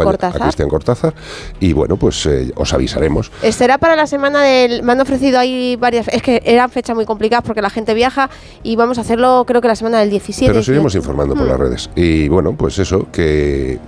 Cortázar. 0.69 1.13
Y 1.59 1.73
bueno, 1.73 1.97
pues 1.97 2.27
os 2.55 2.73
avisaremos. 2.73 3.31
Será 3.51 3.77
para 3.77 3.95
la 3.95 4.07
semana 4.07 4.41
del. 4.43 4.83
Me 4.83 4.91
han 4.93 5.01
ofrecido 5.01 5.39
ahí 5.39 5.75
varias. 5.75 6.07
Es 6.09 6.21
que 6.21 6.41
eran 6.45 6.69
fechas 6.69 6.95
muy 6.95 7.05
porque 7.43 7.61
la 7.61 7.69
gente 7.69 7.93
viaja 7.93 8.29
y 8.63 8.75
vamos 8.75 8.97
a 8.97 9.01
hacerlo, 9.01 9.43
creo 9.47 9.61
que 9.61 9.67
la 9.67 9.75
semana 9.75 9.99
del 9.99 10.09
17. 10.09 10.49
Pero 10.51 10.59
os 10.59 10.67
iremos 10.67 10.93
18. 10.93 10.97
informando 10.97 11.35
por 11.35 11.45
Mm. 11.45 11.49
las 11.49 11.59
redes. 11.59 11.89
Y 11.95 12.27
bueno, 12.27 12.53
pues 12.57 12.79
eso, 12.79 13.07
que 13.11 13.79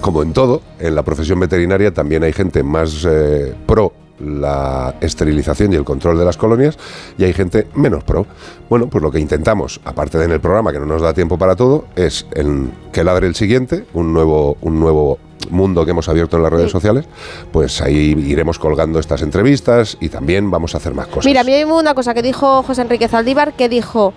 como 0.00 0.22
en 0.22 0.32
todo, 0.32 0.62
en 0.78 0.94
la 0.94 1.02
profesión 1.02 1.40
veterinaria 1.40 1.92
también 1.92 2.22
hay 2.22 2.32
gente 2.32 2.62
más 2.62 3.04
eh, 3.08 3.54
pro 3.66 3.92
la 4.20 4.94
esterilización 5.00 5.72
y 5.72 5.76
el 5.76 5.84
control 5.84 6.18
de 6.18 6.24
las 6.24 6.36
colonias 6.36 6.78
y 7.16 7.24
hay 7.24 7.32
gente 7.32 7.66
menos 7.74 8.04
pro. 8.04 8.26
Bueno, 8.68 8.88
pues 8.88 9.02
lo 9.02 9.10
que 9.10 9.20
intentamos, 9.20 9.80
aparte 9.84 10.18
de 10.18 10.24
en 10.24 10.32
el 10.32 10.40
programa 10.40 10.72
que 10.72 10.78
no 10.78 10.86
nos 10.86 11.02
da 11.02 11.14
tiempo 11.14 11.38
para 11.38 11.56
todo, 11.56 11.86
es 11.96 12.26
en 12.34 12.72
que 12.92 13.04
ladre 13.04 13.26
el 13.26 13.34
siguiente, 13.34 13.84
un 13.94 14.12
nuevo, 14.12 14.56
un 14.60 14.78
nuevo 14.80 15.18
mundo 15.50 15.84
que 15.84 15.92
hemos 15.92 16.08
abierto 16.08 16.36
en 16.36 16.42
las 16.42 16.52
redes 16.52 16.66
Sí. 16.66 16.72
sociales, 16.72 17.06
pues 17.52 17.80
ahí 17.80 18.14
iremos 18.26 18.58
colgando 18.58 18.98
estas 18.98 19.22
entrevistas 19.22 19.96
y 20.00 20.08
también 20.10 20.50
vamos 20.50 20.74
a 20.74 20.78
hacer 20.78 20.94
más 20.94 21.06
cosas. 21.06 21.24
Mira, 21.24 21.40
a 21.40 21.44
mí 21.44 21.52
me 21.52 21.64
hubo 21.64 21.78
una 21.78 21.94
cosa 21.94 22.12
que 22.12 22.22
dijo 22.22 22.62
José 22.62 22.82
Enrique 22.82 23.08
Zaldívar 23.08 23.54
que 23.54 23.68
dijo: 23.68 24.12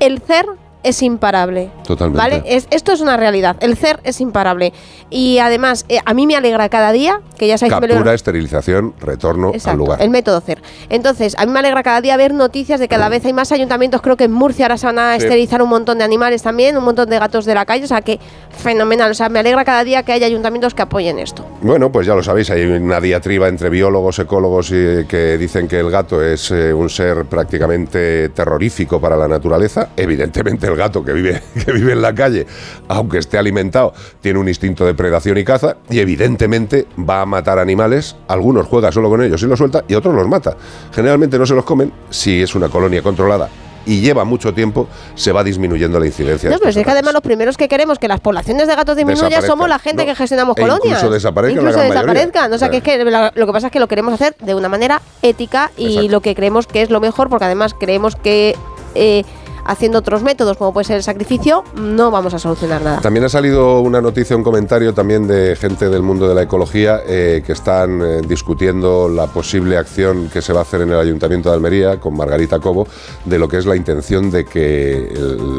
el 0.00 0.20
CER 0.20 0.46
es 0.82 1.02
imparable. 1.02 1.70
Totalmente. 1.86 2.18
¿Vale? 2.18 2.42
Es, 2.46 2.66
esto 2.70 2.92
es 2.92 3.00
una 3.00 3.16
realidad. 3.16 3.56
El 3.60 3.76
CER 3.76 4.00
es 4.04 4.20
imparable. 4.20 4.72
Y 5.10 5.38
además, 5.38 5.84
eh, 5.88 5.98
a 6.04 6.14
mí 6.14 6.26
me 6.26 6.36
alegra 6.36 6.68
cada 6.68 6.92
día, 6.92 7.20
que 7.36 7.46
ya 7.48 7.58
sabéis 7.58 7.74
que 7.74 7.80
me 7.80 7.88
Captura, 7.88 8.14
esterilización, 8.14 8.94
retorno 9.00 9.52
al 9.64 9.76
lugar. 9.76 10.00
el 10.02 10.10
método 10.10 10.40
CER. 10.40 10.62
Entonces, 10.88 11.34
a 11.38 11.46
mí 11.46 11.52
me 11.52 11.58
alegra 11.58 11.82
cada 11.82 12.00
día 12.00 12.16
ver 12.16 12.32
noticias 12.34 12.78
de 12.80 12.88
que 12.88 12.94
cada 12.94 13.08
vez 13.08 13.24
hay 13.24 13.32
más 13.32 13.50
ayuntamientos. 13.52 14.02
Creo 14.02 14.16
que 14.16 14.24
en 14.24 14.32
Murcia 14.32 14.66
ahora 14.66 14.78
se 14.78 14.86
van 14.86 14.98
a 14.98 15.16
Sí. 15.16 15.24
esterilizar 15.24 15.62
un 15.62 15.68
montón 15.68 15.98
de 15.98 16.04
animales 16.04 16.42
también, 16.42 16.76
un 16.76 16.84
montón 16.84 17.08
de 17.08 17.18
gatos 17.18 17.44
de 17.44 17.54
la 17.54 17.64
calle. 17.66 17.84
O 17.84 17.88
sea, 17.88 18.02
que 18.02 18.18
fenomenal. 18.50 19.10
O 19.10 19.14
sea, 19.14 19.28
me 19.28 19.38
alegra 19.40 19.64
cada 19.64 19.84
día 19.84 20.02
que 20.02 20.12
haya 20.12 20.26
ayuntamientos 20.26 20.74
que 20.74 20.82
apoyen 20.82 21.18
esto. 21.18 21.44
Bueno, 21.62 21.90
pues 21.90 22.06
ya 22.06 22.14
lo 22.14 22.22
sabéis, 22.22 22.50
hay 22.50 22.64
una 22.64 23.00
diatriba 23.00 23.48
entre 23.48 23.68
biólogos, 23.70 24.18
ecólogos 24.18 24.70
y, 24.70 25.04
que 25.06 25.36
dicen 25.38 25.66
que 25.68 25.80
el 25.80 25.90
gato 25.90 26.22
es 26.22 26.50
eh, 26.50 26.72
un 26.72 26.88
ser 26.88 27.24
prácticamente 27.24 28.28
terrorífico 28.30 29.00
para 29.00 29.16
la 29.16 29.26
naturaleza. 29.28 29.88
Evidentemente 29.96 30.67
el 30.68 30.76
gato 30.76 31.04
que 31.04 31.12
vive, 31.12 31.42
que 31.64 31.72
vive 31.72 31.92
en 31.92 32.02
la 32.02 32.14
calle, 32.14 32.46
aunque 32.88 33.18
esté 33.18 33.38
alimentado, 33.38 33.92
tiene 34.20 34.38
un 34.38 34.48
instinto 34.48 34.84
de 34.86 34.94
predación 34.94 35.36
y 35.38 35.44
caza 35.44 35.76
y 35.90 35.98
evidentemente 36.00 36.86
va 36.98 37.22
a 37.22 37.26
matar 37.26 37.58
animales. 37.58 38.16
Algunos 38.28 38.66
juega 38.66 38.92
solo 38.92 39.08
con 39.08 39.22
ellos 39.22 39.42
y 39.42 39.46
los 39.46 39.58
suelta 39.58 39.84
y 39.88 39.94
otros 39.94 40.14
los 40.14 40.28
mata. 40.28 40.56
Generalmente 40.92 41.38
no 41.38 41.46
se 41.46 41.54
los 41.54 41.64
comen 41.64 41.92
si 42.10 42.42
es 42.42 42.54
una 42.54 42.68
colonia 42.68 43.02
controlada. 43.02 43.48
Y 43.86 44.00
lleva 44.02 44.24
mucho 44.24 44.52
tiempo, 44.52 44.86
se 45.14 45.32
va 45.32 45.42
disminuyendo 45.42 45.98
la 45.98 46.04
incidencia. 46.04 46.50
de 46.50 46.58
pero 46.58 46.68
es 46.68 46.76
que 46.76 46.90
además 46.90 47.14
los 47.14 47.22
primeros 47.22 47.56
que 47.56 47.68
queremos 47.68 47.98
que 47.98 48.06
las 48.06 48.20
poblaciones 48.20 48.68
de 48.68 48.74
gatos 48.76 48.96
disminuyan 48.96 49.40
somos 49.42 49.66
la 49.66 49.78
gente 49.78 50.02
No, 50.02 50.08
que 50.10 50.14
gestionamos 50.14 50.58
e 50.58 50.60
colonias. 50.60 50.84
incluso 50.98 51.10
desaparezcan 51.10 51.64
la 51.64 51.70
Incluso 51.70 51.78
gran 51.78 51.88
mayoría. 52.04 52.12
desaparezcan. 52.26 52.52
O 52.52 52.58
sea, 52.58 52.68
que 52.68 52.76
es 52.78 52.82
que 52.82 53.02
lo, 53.02 53.30
lo 53.34 53.46
que 53.46 53.52
pasa 53.54 53.68
es 53.68 53.72
que 53.72 53.80
lo 53.80 53.88
queremos 53.88 54.12
hacer 54.12 54.36
de 54.40 54.54
una 54.54 54.68
manera 54.68 55.00
ética 55.22 55.70
y 55.78 55.86
Exacto. 55.86 56.10
lo 56.12 56.20
que 56.20 56.34
creemos 56.34 56.66
que 56.66 56.82
es 56.82 56.90
lo 56.90 57.00
mejor, 57.00 57.30
porque 57.30 57.46
además 57.46 57.72
creemos 57.80 58.14
que 58.14 58.56
eh, 58.94 59.24
haciendo 59.68 59.98
otros 59.98 60.22
métodos, 60.22 60.56
como 60.56 60.72
puede 60.72 60.86
ser 60.86 60.96
el 60.96 61.02
sacrificio, 61.02 61.62
no 61.76 62.10
vamos 62.10 62.32
a 62.32 62.38
solucionar 62.38 62.82
nada. 62.82 63.00
También 63.00 63.24
ha 63.24 63.28
salido 63.28 63.80
una 63.80 64.00
noticia, 64.00 64.34
un 64.34 64.42
comentario 64.42 64.94
también 64.94 65.28
de 65.28 65.54
gente 65.56 65.90
del 65.90 66.02
mundo 66.02 66.26
de 66.26 66.34
la 66.34 66.42
ecología 66.42 67.02
eh, 67.06 67.42
que 67.44 67.52
están 67.52 68.00
eh, 68.00 68.22
discutiendo 68.26 69.10
la 69.10 69.26
posible 69.26 69.76
acción 69.76 70.30
que 70.32 70.40
se 70.40 70.54
va 70.54 70.60
a 70.60 70.62
hacer 70.62 70.80
en 70.80 70.90
el 70.90 70.98
Ayuntamiento 70.98 71.50
de 71.50 71.54
Almería 71.54 72.00
con 72.00 72.16
Margarita 72.16 72.58
Cobo 72.58 72.88
de 73.26 73.38
lo 73.38 73.46
que 73.46 73.58
es 73.58 73.66
la 73.66 73.76
intención 73.76 74.30
de 74.30 74.46
que 74.46 75.12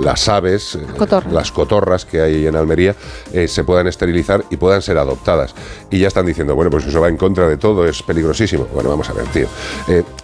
las 0.04 0.28
aves, 0.28 0.76
eh, 0.76 0.86
Cotorras. 0.98 1.32
las 1.32 1.52
cotorras 1.52 2.06
que 2.06 2.19
hay 2.19 2.48
en 2.48 2.56
Almería, 2.56 2.95
eh, 3.32 3.48
se 3.48 3.63
puedan 3.63 3.86
esterilizar 3.86 4.43
y 4.50 4.58
puedan 4.58 4.82
ser 4.82 4.98
adoptadas. 4.98 5.54
Y 5.91 6.00
ya 6.00 6.08
están 6.08 6.26
diciendo, 6.26 6.56
bueno, 6.56 6.72
pues 6.72 6.86
eso 6.88 7.00
va 7.00 7.10
en 7.10 7.17
contra 7.17 7.48
de 7.48 7.58
todo, 7.58 7.86
es 7.86 8.02
peligrosísimo. 8.02 8.67
Bueno, 8.74 8.89
vamos 8.89 9.08
a 9.10 9.13
ver, 9.13 9.26
tío. 9.28 9.48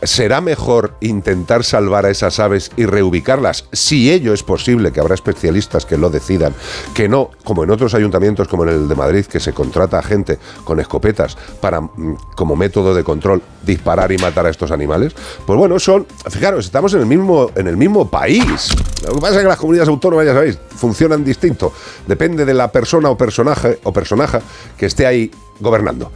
¿Será 0.01 0.41
mejor 0.41 0.95
intentar 1.01 1.63
salvar 1.63 2.07
a 2.07 2.09
esas 2.09 2.39
aves 2.39 2.71
y 2.77 2.85
reubicarlas? 2.85 3.65
Si 3.75 4.11
ello 4.11 4.33
es 4.33 4.43
posible, 4.43 4.91
que 4.91 4.99
habrá 4.99 5.15
especialistas 5.15 5.85
que 5.85 5.97
lo 5.97 6.09
decidan, 6.09 6.53
que 6.93 7.09
no, 7.09 7.31
como 7.43 7.63
en 7.63 7.71
otros 7.71 7.93
ayuntamientos, 7.93 8.47
como 8.47 8.63
en 8.63 8.69
el 8.69 8.87
de 8.87 8.95
Madrid, 8.95 9.25
que 9.25 9.39
se 9.39 9.53
contrata 9.53 9.99
a 9.99 10.01
gente 10.01 10.39
con 10.63 10.79
escopetas 10.79 11.37
para, 11.59 11.81
mm, 11.81 12.17
como 12.35 12.55
método 12.55 12.95
de 12.95 13.03
control, 13.03 13.41
disparar 13.63 14.11
y 14.11 14.17
matar 14.17 14.45
a 14.45 14.49
estos 14.49 14.71
animales. 14.71 15.13
Pues 15.45 15.57
bueno, 15.59 15.77
son, 15.79 16.07
fijaros, 16.29 16.65
estamos 16.65 16.93
en 16.93 17.01
el 17.01 17.05
mismo, 17.05 17.51
en 17.55 17.67
el 17.67 17.77
mismo 17.77 18.09
país. 18.09 18.69
Lo 19.05 19.15
que 19.15 19.21
pasa 19.21 19.35
es 19.35 19.41
que 19.41 19.47
las 19.47 19.59
comunidades 19.59 19.89
autónomas, 19.89 20.25
ya 20.25 20.33
sabéis, 20.33 20.57
funcionan 20.75 21.23
distinto. 21.23 21.73
Depende 22.07 22.45
de 22.45 22.53
la 22.53 22.71
persona 22.71 23.09
o 23.09 23.17
personaje 23.17 23.79
o 23.83 23.91
personaje 23.91 24.39
que 24.77 24.85
esté 24.85 25.05
ahí 25.05 25.29
gobernando. 25.59 26.11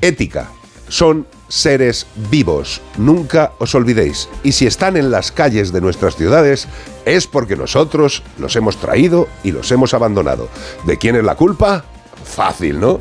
Ética. 0.00 0.50
Son 0.88 1.26
seres 1.48 2.06
vivos. 2.30 2.80
Nunca 2.96 3.52
os 3.58 3.74
olvidéis. 3.74 4.28
Y 4.42 4.52
si 4.52 4.66
están 4.66 4.96
en 4.96 5.10
las 5.10 5.32
calles 5.32 5.72
de 5.72 5.80
nuestras 5.80 6.16
ciudades, 6.16 6.68
es 7.04 7.26
porque 7.26 7.56
nosotros 7.56 8.22
los 8.38 8.54
hemos 8.56 8.76
traído 8.76 9.28
y 9.42 9.52
los 9.52 9.70
hemos 9.72 9.94
abandonado. 9.94 10.48
¿De 10.84 10.98
quién 10.98 11.16
es 11.16 11.24
la 11.24 11.34
culpa? 11.34 11.84
Fácil, 12.24 12.80
¿no? 12.80 13.00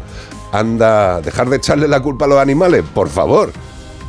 Anda, 0.52 1.22
dejar 1.22 1.50
de 1.50 1.58
echarle 1.58 1.88
la 1.88 2.02
culpa 2.02 2.26
a 2.26 2.28
los 2.30 2.40
animales, 2.40 2.84
por 2.94 3.10
favor. 3.10 3.52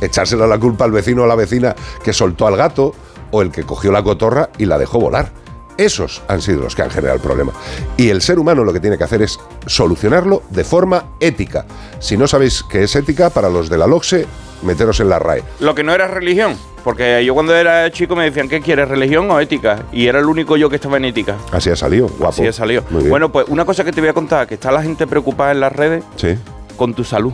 Echársela 0.01 0.47
la 0.47 0.57
culpa 0.57 0.85
al 0.85 0.91
vecino 0.91 1.21
o 1.21 1.25
a 1.25 1.27
la 1.27 1.35
vecina 1.35 1.75
que 2.03 2.13
soltó 2.13 2.47
al 2.47 2.55
gato 2.55 2.95
o 3.31 3.41
el 3.41 3.51
que 3.51 3.63
cogió 3.63 3.91
la 3.91 4.03
cotorra 4.03 4.49
y 4.57 4.65
la 4.65 4.77
dejó 4.77 4.99
volar. 4.99 5.31
Esos 5.79 6.21
han 6.27 6.41
sido 6.41 6.61
los 6.61 6.75
que 6.75 6.81
han 6.81 6.89
generado 6.89 7.15
el 7.15 7.21
problema. 7.21 7.53
Y 7.95 8.09
el 8.09 8.21
ser 8.21 8.37
humano 8.37 8.65
lo 8.65 8.73
que 8.73 8.81
tiene 8.81 8.97
que 8.97 9.05
hacer 9.05 9.21
es 9.21 9.39
solucionarlo 9.65 10.43
de 10.49 10.65
forma 10.65 11.05
ética. 11.21 11.65
Si 11.99 12.17
no 12.17 12.27
sabéis 12.27 12.63
qué 12.69 12.83
es 12.83 12.95
ética, 12.97 13.29
para 13.29 13.49
los 13.49 13.69
de 13.69 13.77
la 13.77 13.87
LOXE, 13.87 14.27
meteros 14.61 14.99
en 14.99 15.07
la 15.07 15.19
RAE. 15.19 15.41
Lo 15.61 15.73
que 15.73 15.83
no 15.83 15.93
era 15.93 16.07
religión. 16.07 16.57
Porque 16.83 17.23
yo 17.23 17.33
cuando 17.33 17.55
era 17.55 17.89
chico 17.91 18.13
me 18.15 18.25
decían, 18.25 18.49
¿qué 18.49 18.59
quieres, 18.59 18.89
religión 18.89 19.31
o 19.31 19.39
ética? 19.39 19.83
Y 19.93 20.07
era 20.07 20.19
el 20.19 20.25
único 20.25 20.57
yo 20.57 20.69
que 20.69 20.75
estaba 20.75 20.97
en 20.97 21.05
ética. 21.05 21.37
Así 21.51 21.69
ha 21.69 21.77
salido, 21.77 22.07
guapo. 22.09 22.33
Así 22.33 22.47
ha 22.47 22.53
salido. 22.53 22.83
Bueno, 22.89 23.31
pues 23.31 23.45
una 23.47 23.63
cosa 23.63 23.85
que 23.85 23.93
te 23.93 24.01
voy 24.01 24.09
a 24.09 24.13
contar, 24.13 24.47
que 24.47 24.55
está 24.55 24.71
la 24.71 24.81
gente 24.83 25.07
preocupada 25.07 25.51
en 25.53 25.61
las 25.61 25.71
redes 25.73 26.03
Sí, 26.17 26.35
con 26.75 26.93
tu 26.93 27.05
salud. 27.05 27.31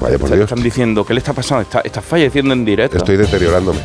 vaya 0.00 0.18
por 0.18 0.28
Dios. 0.30 0.40
están 0.42 0.62
diciendo, 0.62 1.04
¿qué 1.06 1.14
le 1.14 1.18
está 1.18 1.32
pasando? 1.32 1.62
Está, 1.62 1.80
estás 1.82 2.04
falleciendo 2.04 2.52
en 2.52 2.64
directo. 2.64 2.96
Estoy 2.96 3.16
deteriorándome. 3.16 3.78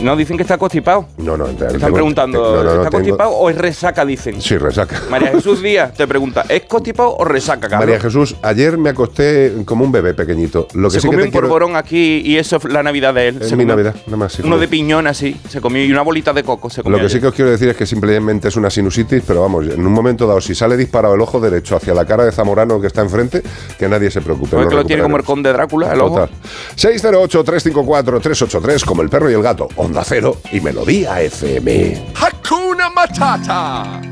No, 0.00 0.14
dicen 0.16 0.36
que 0.36 0.42
está 0.44 0.56
constipado. 0.58 1.06
No, 1.18 1.36
no, 1.36 1.46
te- 1.46 1.64
Están 1.66 1.80
tengo- 1.80 1.94
preguntando, 1.94 2.38
te- 2.38 2.44
no, 2.44 2.56
no, 2.56 2.62
no, 2.62 2.70
¿está 2.70 2.82
tengo- 2.82 2.90
constipado 2.92 3.30
o 3.30 3.50
es 3.50 3.58
resaca? 3.58 4.04
Dicen. 4.04 4.40
Sí, 4.40 4.56
resaca. 4.56 5.02
María 5.10 5.28
Jesús 5.32 5.60
Díaz 5.60 5.92
te 5.94 6.06
pregunta, 6.06 6.44
¿es 6.48 6.62
constipado 6.66 7.16
o 7.16 7.24
resaca, 7.24 7.62
Carlos? 7.68 7.80
María 7.80 7.98
Jesús, 8.00 8.36
ayer 8.42 8.78
me 8.78 8.90
acosté 8.90 9.52
como 9.64 9.84
un 9.84 9.90
bebé 9.92 10.14
pequeñito. 10.14 10.68
Lo 10.74 10.88
que 10.88 10.94
se 10.94 11.00
sí 11.00 11.08
que 11.08 11.08
comió 11.08 11.22
te 11.24 11.28
un 11.28 11.32
quiero... 11.32 11.48
polvorón 11.48 11.74
aquí 11.76 12.22
y 12.24 12.36
eso 12.36 12.56
es 12.56 12.64
la 12.64 12.82
Navidad 12.82 13.12
de 13.14 13.28
él. 13.28 13.38
Es 13.40 13.48
Se 13.48 13.56
mi 13.56 13.64
comió 13.64 13.76
Navidad, 13.76 13.94
nada 14.06 14.16
más. 14.18 14.32
sí, 14.34 14.42
Uno 14.44 14.58
de 14.58 14.68
piñón 14.68 15.06
así, 15.08 15.36
se 15.48 15.60
comió 15.60 15.84
y 15.84 15.90
una 15.90 16.02
bolita 16.02 16.32
de 16.32 16.44
coco 16.44 16.70
se 16.70 16.82
comió. 16.82 16.98
Lo 16.98 17.02
que 17.04 17.10
sí 17.10 17.20
que 17.20 17.26
os 17.26 17.34
quiero 17.34 17.50
decir 17.50 17.68
es 17.68 17.76
que 17.76 17.86
simplemente 17.86 18.48
es 18.48 18.56
una 18.56 18.70
sinusitis, 18.70 19.22
pero 19.26 19.42
vamos, 19.42 19.66
en 19.66 19.84
un 19.84 19.92
momento 19.92 20.26
dado, 20.26 20.40
si 20.40 20.54
sale 20.54 20.76
disparado 20.76 21.14
el 21.14 21.20
ojo 21.20 21.40
derecho 21.40 21.76
hacia 21.76 21.92
la 21.92 22.04
cara 22.04 22.24
de 22.24 22.30
Zamorano 22.32 22.80
que 22.80 22.86
está 22.86 23.02
enfrente, 23.02 23.42
que 23.78 23.88
nadie 23.88 24.10
se 24.10 24.20
preocupe. 24.20 24.50
Pues 24.52 24.64
lo 24.64 24.70
que 24.70 24.76
lo 24.76 24.84
tiene 24.84 25.02
como 25.02 25.16
el 25.16 25.24
conde 25.24 25.52
Drácula, 25.52 25.92
el 25.92 26.00
ojo. 26.00 26.20
Total. 26.20 26.30
608-354-383, 26.76 28.84
como 28.84 29.02
el 29.02 29.08
perro 29.08 29.30
y 29.30 29.34
el 29.34 29.42
gato, 29.42 29.68
Onda 29.88 30.04
Cero 30.04 30.36
y 30.52 30.60
Melodía 30.60 31.18
FM. 31.22 32.12
Hakuna 32.14 32.90
Matata. 32.90 34.02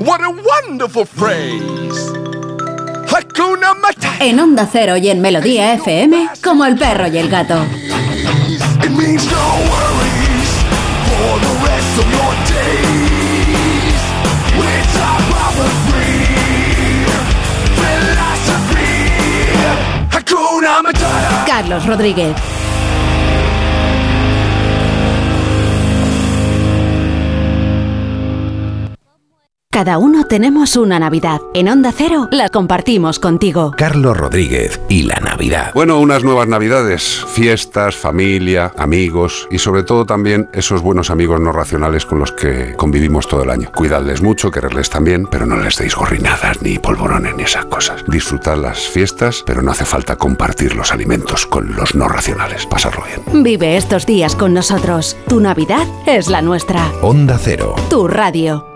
What 0.00 0.20
a 0.20 0.28
wonderful 0.28 1.06
phrase. 1.06 2.12
Hakuna 3.08 3.72
Matata. 3.80 4.18
En 4.20 4.38
Onda 4.38 4.68
Cero 4.70 4.98
y 4.98 5.08
en 5.08 5.22
Melodía 5.22 5.72
FM, 5.72 6.28
como 6.44 6.66
el 6.66 6.76
perro 6.76 7.06
y 7.06 7.16
el 7.16 7.30
gato. 7.30 7.64
It 8.84 8.90
means 8.90 9.24
no 9.30 9.56
worries 9.72 10.50
for 11.08 11.40
the 11.40 11.54
rest 11.64 11.96
of 11.96 12.04
your 12.12 12.34
days. 12.52 13.96
It's 14.52 14.96
a 14.96 15.16
power-free 15.32 16.26
philosophy. 17.80 18.92
Hakuna 20.10 20.82
Matata. 20.82 21.44
Carlos 21.46 21.86
Rodríguez. 21.86 22.36
Cada 29.76 29.98
uno 29.98 30.24
tenemos 30.24 30.78
una 30.78 30.98
Navidad. 30.98 31.42
En 31.52 31.68
Onda 31.68 31.92
Cero 31.94 32.28
la 32.30 32.48
compartimos 32.48 33.18
contigo. 33.18 33.72
Carlos 33.76 34.16
Rodríguez 34.16 34.80
y 34.88 35.02
la 35.02 35.16
Navidad. 35.16 35.72
Bueno, 35.74 36.00
unas 36.00 36.24
nuevas 36.24 36.48
navidades, 36.48 37.22
fiestas, 37.28 37.94
familia, 37.94 38.72
amigos 38.78 39.46
y 39.50 39.58
sobre 39.58 39.82
todo 39.82 40.06
también 40.06 40.48
esos 40.54 40.80
buenos 40.80 41.10
amigos 41.10 41.42
no 41.42 41.52
racionales 41.52 42.06
con 42.06 42.18
los 42.18 42.32
que 42.32 42.72
convivimos 42.74 43.28
todo 43.28 43.42
el 43.42 43.50
año. 43.50 43.70
Cuidadles 43.70 44.22
mucho, 44.22 44.50
quererles 44.50 44.88
también, 44.88 45.26
pero 45.26 45.44
no 45.44 45.56
les 45.58 45.76
deis 45.76 45.94
gorrinadas 45.94 46.62
ni 46.62 46.78
polvorones 46.78 47.36
ni 47.36 47.42
esas 47.42 47.66
cosas. 47.66 48.02
Disfrutad 48.08 48.56
las 48.56 48.78
fiestas, 48.78 49.44
pero 49.44 49.60
no 49.60 49.72
hace 49.72 49.84
falta 49.84 50.16
compartir 50.16 50.74
los 50.74 50.90
alimentos 50.90 51.44
con 51.44 51.76
los 51.76 51.94
no 51.94 52.08
racionales. 52.08 52.64
Pasarlo 52.64 53.04
bien. 53.04 53.42
Vive 53.44 53.76
estos 53.76 54.06
días 54.06 54.36
con 54.36 54.54
nosotros. 54.54 55.18
Tu 55.28 55.38
Navidad 55.38 55.86
es 56.06 56.28
la 56.28 56.40
nuestra. 56.40 56.90
Onda 57.02 57.36
Cero. 57.38 57.74
Tu 57.90 58.08
radio. 58.08 58.75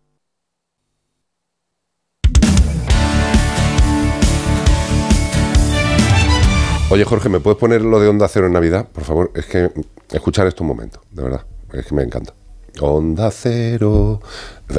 Oye, 6.91 7.05
Jorge, 7.05 7.29
¿me 7.29 7.39
puedes 7.39 7.57
poner 7.57 7.83
lo 7.83 8.01
de 8.01 8.09
Onda 8.09 8.27
Cero 8.27 8.47
en 8.47 8.51
Navidad? 8.51 8.85
Por 8.91 9.05
favor, 9.05 9.31
es 9.33 9.45
que 9.45 9.71
escuchar 10.11 10.45
esto 10.47 10.65
un 10.65 10.67
momento, 10.67 10.99
de 11.09 11.23
verdad. 11.23 11.45
Es 11.71 11.85
que 11.85 11.95
me 11.95 12.03
encanta. 12.03 12.33
Onda 12.81 13.31
Cero. 13.31 14.19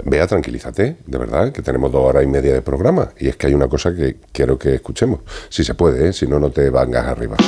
Vea, 0.04 0.26
tranquilízate, 0.26 0.98
de 1.06 1.18
verdad, 1.18 1.52
que 1.52 1.62
tenemos 1.62 1.90
dos 1.90 2.04
horas 2.04 2.22
y 2.22 2.26
media 2.26 2.52
de 2.52 2.60
programa. 2.60 3.08
Y 3.18 3.28
es 3.28 3.36
que 3.36 3.46
hay 3.46 3.54
una 3.54 3.66
cosa 3.66 3.94
que 3.94 4.18
quiero 4.30 4.58
que 4.58 4.74
escuchemos. 4.74 5.20
Si 5.48 5.64
se 5.64 5.72
puede, 5.72 6.10
¿eh? 6.10 6.12
si 6.12 6.26
no, 6.26 6.38
no 6.38 6.50
te 6.50 6.68
vangas 6.68 7.06
arriba. 7.06 7.38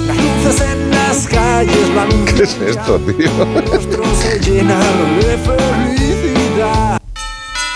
en 0.00 0.90
las 0.90 1.28
calles 1.28 1.94
van 1.94 2.24
¿Qué 2.34 2.44
es 2.44 2.58
esto, 2.58 2.98
tío? 3.00 3.30
se 4.22 4.40
llenan 4.40 5.20
de 5.20 5.36
felicidad. 5.36 6.98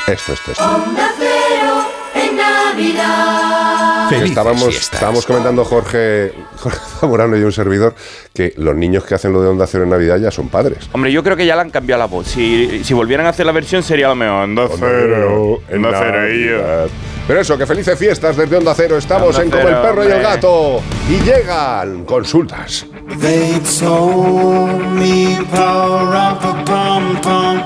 Esto, 0.07 0.33
esto, 0.33 0.53
esto. 0.53 0.65
Onda 0.65 1.11
Cero 1.19 1.85
en 2.15 2.35
Navidad. 2.35 3.68
Estábamos, 4.17 4.77
estábamos 4.77 5.27
comentando 5.27 5.65
Jorge, 5.65 6.33
Jorge 6.57 6.79
Zamorano 7.01 7.37
y 7.37 7.43
un 7.43 7.53
servidor 7.53 7.95
que 8.35 8.53
los 8.57 8.75
niños 8.77 9.05
que 9.05 9.15
hacen 9.15 9.33
lo 9.33 9.43
de 9.43 9.49
Onda 9.49 9.67
Cero 9.67 9.85
en 9.85 9.91
Navidad 9.91 10.19
ya 10.19 10.31
son 10.31 10.49
padres. 10.49 10.89
Hombre, 10.93 11.13
yo 11.13 11.23
creo 11.23 11.37
que 11.37 11.47
ya 11.47 11.55
le 11.55 11.63
han 11.63 11.71
cambiado 11.71 11.99
la 12.01 12.07
voz. 12.07 12.27
Si, 12.29 12.83
si 12.85 12.95
volvieran 12.95 13.27
a 13.27 13.31
hacer 13.31 13.47
la 13.47 13.53
versión 13.53 13.83
sería 13.83 14.09
lo 14.09 14.15
mejor. 14.15 14.45
Onda 14.45 14.69
Cero, 14.79 15.61
Onda 15.73 15.91
Cero 15.99 16.29
y 16.35 16.47
yo. 16.47 16.59
Navidad. 16.59 16.87
Pero 17.27 17.41
eso, 17.41 17.59
que 17.59 17.67
felices 17.67 17.99
fiestas 17.99 18.37
desde 18.37 18.57
Onda 18.57 18.73
Cero. 18.75 18.97
Estamos 18.97 19.29
Onda 19.39 19.43
en 19.43 19.51
Como 19.51 19.63
Cero, 19.63 19.77
el 19.77 19.83
perro 19.83 20.03
y 20.03 20.07
el 20.07 20.13
hombre. 20.15 20.29
gato. 20.29 20.81
Y 21.11 21.25
llegan 21.25 22.05
consultas. 22.05 22.87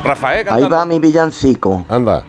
Rafael, 0.05 0.46
Ahí 0.48 0.64
va 0.68 0.85
mi 0.85 0.98
villancico. 0.98 1.85
Anda. 1.88 2.24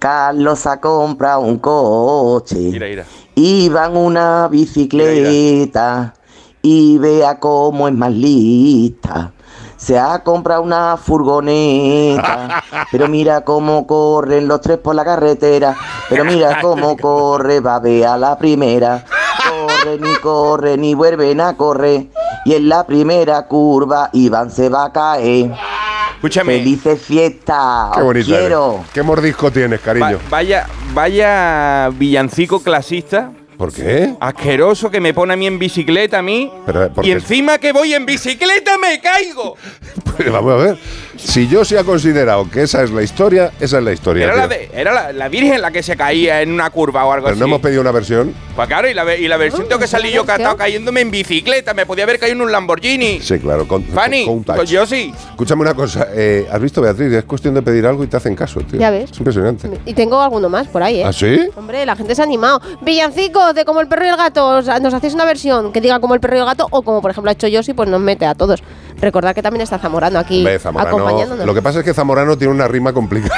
Carlos 0.00 0.66
ha 0.66 0.80
comprado 0.80 1.40
un 1.40 1.58
coche. 1.58 2.56
Mira, 2.56 2.86
mira. 2.86 3.04
En 3.36 3.96
una 3.96 4.48
bicicleta. 4.48 6.14
Y 6.62 6.96
vea 6.96 7.38
cómo 7.38 7.86
es 7.86 7.92
más 7.94 8.10
lista. 8.10 9.32
Se 9.76 9.98
ha 9.98 10.22
comprado 10.24 10.62
una 10.62 10.96
furgoneta. 10.96 12.64
Pero 12.90 13.08
mira 13.08 13.42
cómo 13.42 13.86
corren 13.86 14.48
los 14.48 14.62
tres 14.62 14.78
por 14.78 14.94
la 14.94 15.04
carretera. 15.04 15.76
Pero 16.08 16.24
mira 16.24 16.58
cómo 16.62 16.96
corre, 16.96 17.60
va 17.60 17.74
a 17.74 17.80
ver 17.80 18.06
a 18.06 18.16
la 18.16 18.38
primera. 18.38 19.04
Corre 19.50 19.98
ni 19.98 20.14
corre 20.16 20.78
ni 20.78 20.94
vuelven 20.94 21.42
a 21.42 21.58
correr. 21.58 22.06
Y 22.46 22.54
en 22.54 22.70
la 22.70 22.86
primera 22.86 23.46
curva 23.46 24.08
Iván 24.14 24.50
se 24.50 24.70
va 24.70 24.86
a 24.86 24.92
caer. 24.92 25.52
Escúchame. 26.20 26.58
Felices 26.58 27.00
fiestas. 27.00 27.92
Qué 27.96 28.02
bonito. 28.02 28.26
quiero. 28.26 28.74
eres. 28.80 28.90
Qué 28.92 29.02
mordisco 29.02 29.50
tienes, 29.50 29.80
Va- 29.80 29.84
cariño. 29.84 30.18
vaya, 30.28 30.66
vaya 30.92 31.88
villancico 31.94 32.62
clasista. 32.62 33.32
¿Por 33.56 33.72
qué? 33.72 34.14
Asqueroso 34.20 34.90
que 34.90 35.00
me 35.00 35.14
pone 35.14 35.32
a 35.32 35.36
mí 35.36 35.46
en 35.46 35.58
bicicleta 35.58 36.18
a 36.18 36.22
mí. 36.22 36.52
Pero, 36.66 36.92
¿por 36.92 37.06
y 37.06 37.10
encima 37.12 37.56
que 37.58 37.72
voy 37.72 37.94
en 37.94 38.04
bicicleta 38.04 38.76
me 38.78 39.00
caigo. 39.00 39.56
Pues 40.16 40.30
vamos 40.30 40.52
a 40.52 40.56
ver. 40.56 40.78
Si 41.22 41.46
yo 41.48 41.64
sí 41.64 41.76
ha 41.76 41.84
considerado 41.84 42.48
que 42.50 42.62
esa 42.62 42.82
es 42.82 42.90
la 42.90 43.02
historia, 43.02 43.52
esa 43.60 43.78
es 43.78 43.84
la 43.84 43.92
historia. 43.92 44.24
Era, 44.24 44.36
la, 44.36 44.48
de- 44.48 44.70
era 44.72 44.92
la, 44.92 45.12
la 45.12 45.28
Virgen 45.28 45.60
la 45.60 45.70
que 45.70 45.82
se 45.82 45.96
caía 45.96 46.42
en 46.42 46.50
una 46.52 46.70
curva 46.70 47.04
o 47.04 47.12
algo 47.12 47.24
Pero 47.26 47.34
así. 47.34 47.40
no 47.40 47.46
hemos 47.46 47.60
pedido 47.60 47.80
una 47.82 47.92
versión. 47.92 48.34
Pues 48.56 48.66
claro, 48.68 48.88
y 48.88 48.94
la, 48.94 49.14
y 49.16 49.28
la 49.28 49.36
versión 49.36 49.68
tengo 49.68 49.78
que 49.80 49.86
salir 49.86 50.12
yo 50.12 50.24
catado 50.24 50.56
cayéndome 50.56 51.00
en 51.02 51.10
bicicleta. 51.10 51.72
Me 51.74 51.86
podía 51.86 52.04
haber 52.04 52.18
caído 52.18 52.34
en 52.36 52.42
un 52.42 52.52
Lamborghini. 52.52 53.20
Sí, 53.20 53.38
claro. 53.38 53.68
Con, 53.68 53.84
Fanny, 53.84 54.24
con 54.24 54.38
un 54.38 54.44
touch. 54.44 54.56
pues 54.56 54.70
yo 54.70 54.84
sí. 54.86 55.12
Escúchame 55.30 55.62
una 55.62 55.74
cosa. 55.74 56.08
eh, 56.14 56.48
¿Has 56.50 56.60
visto, 56.60 56.80
Beatriz? 56.80 57.12
Es 57.12 57.24
cuestión 57.24 57.54
de 57.54 57.62
pedir 57.62 57.86
algo 57.86 58.02
y 58.02 58.06
te 58.06 58.16
hacen 58.16 58.34
caso, 58.34 58.60
tío. 58.60 58.80
Ya 58.80 58.90
ves. 58.90 59.10
Es 59.10 59.18
impresionante. 59.18 59.70
Y 59.86 59.94
tengo 59.94 60.20
alguno 60.20 60.48
más 60.48 60.68
por 60.68 60.82
ahí, 60.82 61.00
¿eh? 61.00 61.04
¿Ah, 61.04 61.12
sí? 61.12 61.48
Hombre, 61.56 61.84
la 61.86 61.96
gente 61.96 62.14
se 62.14 62.22
ha 62.22 62.24
animado. 62.24 62.60
Villancicos 62.82 63.54
de 63.54 63.64
como 63.64 63.80
el 63.80 63.88
perro 63.88 64.04
y 64.06 64.08
el 64.08 64.16
gato. 64.16 64.46
O 64.48 64.62
sea, 64.62 64.78
Nos 64.80 64.94
hacéis 64.94 65.14
una 65.14 65.24
versión 65.24 65.72
que 65.72 65.80
diga 65.80 66.00
como 66.00 66.14
el 66.14 66.20
perro 66.20 66.36
y 66.36 66.40
el 66.40 66.46
gato 66.46 66.66
o 66.70 66.82
como 66.82 67.00
por 67.02 67.10
ejemplo 67.10 67.28
ha 67.30 67.32
hecho 67.32 67.46
Yossi, 67.46 67.72
pues 67.74 67.88
nos 67.88 68.00
mete 68.00 68.26
a 68.26 68.34
todos. 68.34 68.62
Recordad 69.00 69.34
que 69.34 69.42
también 69.42 69.62
está 69.62 69.78
Zamorano 69.78 70.18
aquí 70.18 70.44
Ve, 70.44 70.58
Zamorano. 70.58 70.96
acompañándonos. 70.96 71.46
Lo 71.46 71.54
que 71.54 71.62
pasa 71.62 71.78
es 71.80 71.84
que 71.84 71.94
Zamorano 71.94 72.36
tiene 72.36 72.52
una 72.52 72.68
rima 72.68 72.92
complicada. 72.92 73.34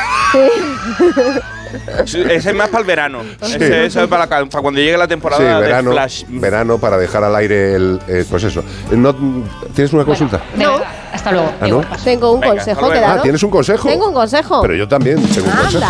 Ese 2.05 2.51
es 2.51 2.55
más 2.55 2.69
para 2.69 2.81
el 2.81 2.87
verano. 2.87 3.21
Sí. 3.43 3.55
Ese, 3.55 3.87
ese 3.87 4.03
es 4.03 4.09
para, 4.09 4.27
la- 4.27 4.47
para 4.47 4.63
cuando 4.63 4.81
llegue 4.81 4.97
la 4.97 5.09
temporada 5.09 5.41
Sí, 5.43 5.47
de 5.49 5.61
verano, 5.61 5.93
Flash. 5.93 6.25
verano 6.29 6.79
para 6.79 6.99
dejar 6.99 7.25
al 7.25 7.35
aire 7.37 7.75
el. 7.75 8.01
eh, 8.09 8.25
pues 8.29 8.45
eso. 8.45 8.63
No, 8.91 9.15
¿Tienes 9.75 9.93
una 9.93 10.05
consulta? 10.05 10.41
No, 10.57 10.81
hasta 11.13 11.33
luego. 11.33 11.53
¿Ah, 11.61 11.67
no? 11.69 11.81
tengo 12.05 12.33
un 12.33 12.41
Venga, 12.41 12.55
consejo 12.57 12.91
que 12.91 13.01
dar. 13.01 13.19
Ah, 13.19 13.23
¿tienes 13.23 13.43
un 13.43 13.51
consejo? 13.51 13.89
Tengo 13.89 14.09
un 14.09 14.15
consejo. 14.15 14.61
Pero 14.63 14.75
yo 14.75 14.87
también 14.89 15.17
tengo 15.29 15.47
un 15.47 15.53
Anda. 15.53 15.63
consejo. 15.65 15.87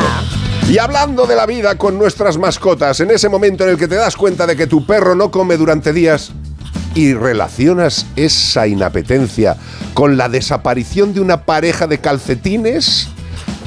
Y 0.71 0.79
hablando 0.79 1.27
de 1.27 1.35
la 1.35 1.45
vida 1.47 1.77
con 1.77 1.99
nuestras 1.99 2.39
mascotas, 2.39 3.01
en 3.01 3.11
ese 3.11 3.29
momento 3.29 3.65
en 3.65 3.71
el 3.71 3.77
que 3.77 3.89
te 3.89 3.97
das 3.97 4.17
cuenta 4.17 4.47
de 4.47 4.55
que 4.57 4.69
tu 4.69 4.87
perro 4.87 5.15
no 5.17 5.31
come 5.33 5.57
durante 5.57 5.93
días 5.93 6.31
y 6.95 7.15
relacionas 7.15 8.07
esa 8.17 8.67
inapetencia 8.67 9.57
con 9.95 10.17
la 10.17 10.29
desaparición 10.29 11.15
de 11.15 11.21
una 11.21 11.45
pareja 11.45 11.87
de 11.87 11.99
calcetines, 11.99 13.09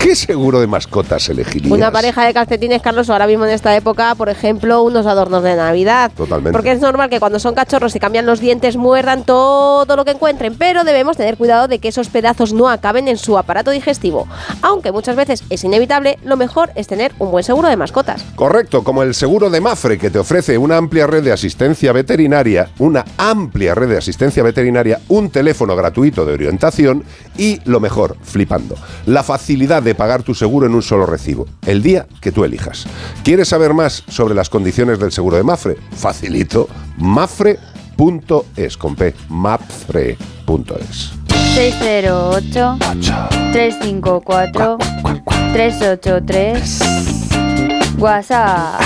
¿qué 0.06 0.16
seguro 0.16 0.60
de 0.60 0.68
mascotas 0.68 1.30
elegirías? 1.30 1.72
Una 1.72 1.92
pareja 1.92 2.28
de 2.28 2.34
calcetines, 2.34 2.80
Carlos, 2.80 3.10
ahora 3.10 3.26
mismo 3.26 3.46
en 3.46 3.52
esta 3.52 3.76
época, 3.76 4.14
por 4.14 4.30
ejemplo, 4.30 4.84
unos 4.84 5.08
adornos 5.08 5.42
de 5.42 5.56
Navidad. 5.56 6.12
Totalmente. 6.16 6.52
Porque 6.52 6.72
es 6.72 6.80
normal 6.80 7.10
que 7.10 7.20
cuando 7.20 7.40
son 7.40 7.56
cachorros 7.56 7.96
y 7.96 8.00
cambian 8.00 8.28
los 8.28 8.40
dientes 8.40 8.78
muerdan 8.78 9.24
todo 9.26 9.96
lo 9.96 10.06
que 10.06 10.12
encuentren, 10.12 10.56
pero 10.56 10.84
debemos 10.84 11.18
tener 11.18 11.38
cuidado 11.38 11.68
de 11.68 11.80
que 11.80 11.88
esos 11.88 12.10
pedazos 12.10 12.54
no 12.54 12.70
acaben 12.70 13.08
en 13.08 13.18
su 13.18 13.36
aparato 13.36 13.72
digestivo. 13.72 14.28
Aunque 14.62 14.92
muchas 14.92 15.16
veces 15.16 15.44
es 15.50 15.64
inevitable, 15.64 16.20
lo 16.24 16.38
mejor 16.38 16.70
es 16.76 16.86
tener 16.86 17.12
un 17.18 17.32
buen 17.32 17.44
seguro 17.44 17.68
de 17.68 17.76
mascotas. 17.76 18.24
Correcto, 18.36 18.84
como 18.84 19.02
el 19.02 19.16
seguro 19.16 19.50
de 19.50 19.60
Mafre, 19.60 19.98
que 19.98 20.12
te 20.12 20.20
ofrece 20.20 20.56
una 20.60 20.78
amplia 20.78 21.08
red 21.08 21.24
de 21.24 21.32
asistencia 21.32 21.92
veterinaria, 21.94 22.70
una 22.78 23.04
amplia 23.18 23.74
red 23.74 23.90
de 23.90 23.98
asistencia 23.98 24.44
veterinaria, 24.44 25.00
un 25.08 25.32
teléfono 25.32 25.76
gratuito 25.76 26.28
de 26.28 26.34
orientación 26.34 27.04
y, 27.40 27.60
lo 27.66 27.80
mejor, 27.80 28.18
flipando, 28.22 28.76
la 29.08 29.24
facilidad 29.24 29.82
de 29.82 29.95
pagar 29.96 30.24
tu 30.24 30.36
seguro 30.36 30.68
en 30.68 30.76
un 30.76 30.82
solo 30.82 31.06
recibo, 31.06 31.48
el 31.66 31.82
día 31.82 32.08
que 32.22 32.32
tú 32.32 32.44
elijas. 32.44 32.86
¿Quieres 33.24 33.50
saber 33.50 33.74
más 33.74 34.04
sobre 34.08 34.36
las 34.36 34.50
condiciones 34.50 35.00
del 35.00 35.12
seguro 35.12 35.38
de 35.38 35.44
Mafre? 35.44 35.78
Facilito, 35.96 36.68
mafre.es, 36.98 38.78
con 38.78 38.96
P, 38.96 39.14
mafre.es. 39.30 41.12
608 41.56 42.78
354 43.54 44.78
383 45.54 46.80
WhatsApp. 47.98 48.82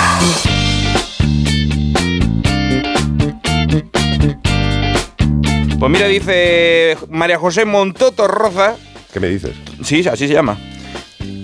Pues 5.79 5.91
mira, 5.91 6.07
dice 6.07 6.97
María 7.09 7.39
José 7.39 7.65
Montoto 7.65 8.27
Roza. 8.27 8.75
¿Qué 9.13 9.19
me 9.19 9.29
dices? 9.29 9.55
Sí, 9.81 10.05
así 10.07 10.27
se 10.27 10.33
llama. 10.33 10.57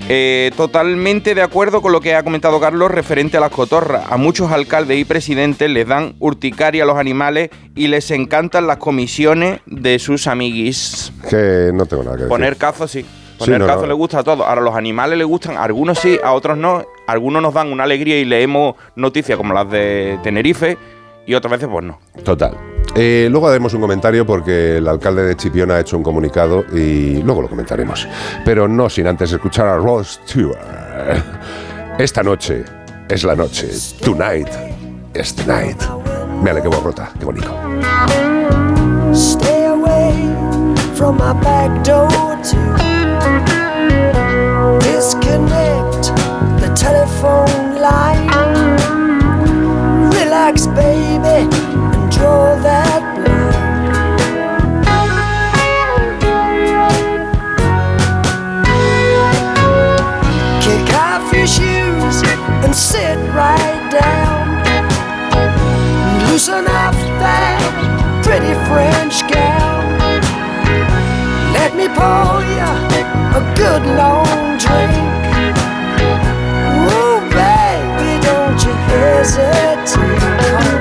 Eh, 0.07 0.51
totalmente 0.55 1.33
de 1.33 1.41
acuerdo 1.41 1.81
con 1.81 1.91
lo 1.91 1.99
que 1.99 2.13
ha 2.13 2.21
comentado 2.21 2.59
Carlos 2.59 2.91
referente 2.91 3.37
a 3.37 3.39
las 3.39 3.49
cotorras. 3.49 4.03
A 4.09 4.17
muchos 4.17 4.51
alcaldes 4.51 4.99
y 4.99 5.05
presidentes 5.05 5.67
les 5.69 5.87
dan 5.87 6.13
urticaria 6.19 6.83
a 6.83 6.85
los 6.85 6.97
animales 6.97 7.49
y 7.75 7.87
les 7.87 8.11
encantan 8.11 8.67
las 8.67 8.77
comisiones 8.77 9.61
de 9.65 9.97
sus 9.97 10.27
amiguis. 10.27 11.11
Que 11.27 11.71
no 11.73 11.87
tengo 11.87 12.03
nada 12.03 12.17
que 12.17 12.23
decir. 12.23 12.29
Poner 12.29 12.55
cazo 12.57 12.87
sí. 12.87 13.03
Poner 13.39 13.59
no, 13.59 13.65
cazo 13.65 13.81
no. 13.81 13.87
le 13.87 13.93
gusta 13.93 14.19
a 14.19 14.23
todos. 14.23 14.45
Ahora 14.45 14.61
los 14.61 14.75
animales 14.75 15.17
le 15.17 15.23
gustan, 15.23 15.57
a 15.57 15.63
algunos 15.63 15.97
sí, 15.97 16.19
a 16.23 16.33
otros 16.33 16.55
no. 16.55 16.85
Algunos 17.07 17.41
nos 17.41 17.55
dan 17.55 17.71
una 17.71 17.83
alegría 17.83 18.19
y 18.19 18.25
leemos 18.25 18.75
noticias 18.95 19.37
como 19.37 19.55
las 19.55 19.69
de 19.71 20.19
Tenerife 20.21 20.77
y 21.25 21.33
otras 21.33 21.51
veces 21.51 21.67
pues 21.71 21.85
no. 21.85 21.99
Total. 22.23 22.57
Eh, 22.95 23.27
luego 23.29 23.47
haremos 23.47 23.73
un 23.73 23.81
comentario 23.81 24.25
porque 24.25 24.77
el 24.77 24.87
alcalde 24.87 25.23
de 25.23 25.35
Chipiona 25.35 25.75
ha 25.75 25.79
hecho 25.81 25.97
un 25.97 26.03
comunicado 26.03 26.63
y 26.71 27.21
luego 27.21 27.41
lo 27.41 27.49
comentaremos. 27.49 28.07
Pero 28.45 28.67
no 28.67 28.89
sin 28.89 29.07
antes 29.07 29.31
escuchar 29.31 29.67
a 29.67 29.77
Ross 29.77 30.19
Stewart. 30.25 30.57
Esta 31.97 32.23
noche 32.23 32.63
es 33.09 33.23
la 33.23 33.35
noche. 33.35 33.69
Tonight 34.01 34.49
is 35.13 35.35
the 35.35 35.45
night. 35.45 35.81
Mira 36.41 36.61
qué 36.61 36.69
rota, 36.69 37.11
qué 37.17 37.25
bonito. 37.25 37.53
Stay 39.13 39.65
away 39.65 40.13
from 40.95 41.17
my 41.17 41.33
back 41.41 41.83
door 41.83 42.09
to 42.43 42.94
good 73.55 73.85
long 73.85 74.57
drink. 74.57 75.25
Ooh, 76.91 77.19
baby, 77.31 78.19
don't 78.21 78.59
you 78.63 78.73
hesitate. 78.91 80.74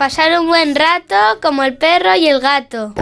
Pasar 0.00 0.40
un 0.40 0.46
buen 0.46 0.74
rato 0.74 1.14
como 1.42 1.62
el 1.62 1.76
perro 1.76 2.16
y 2.16 2.26
el 2.26 2.40
gato. 2.40 2.94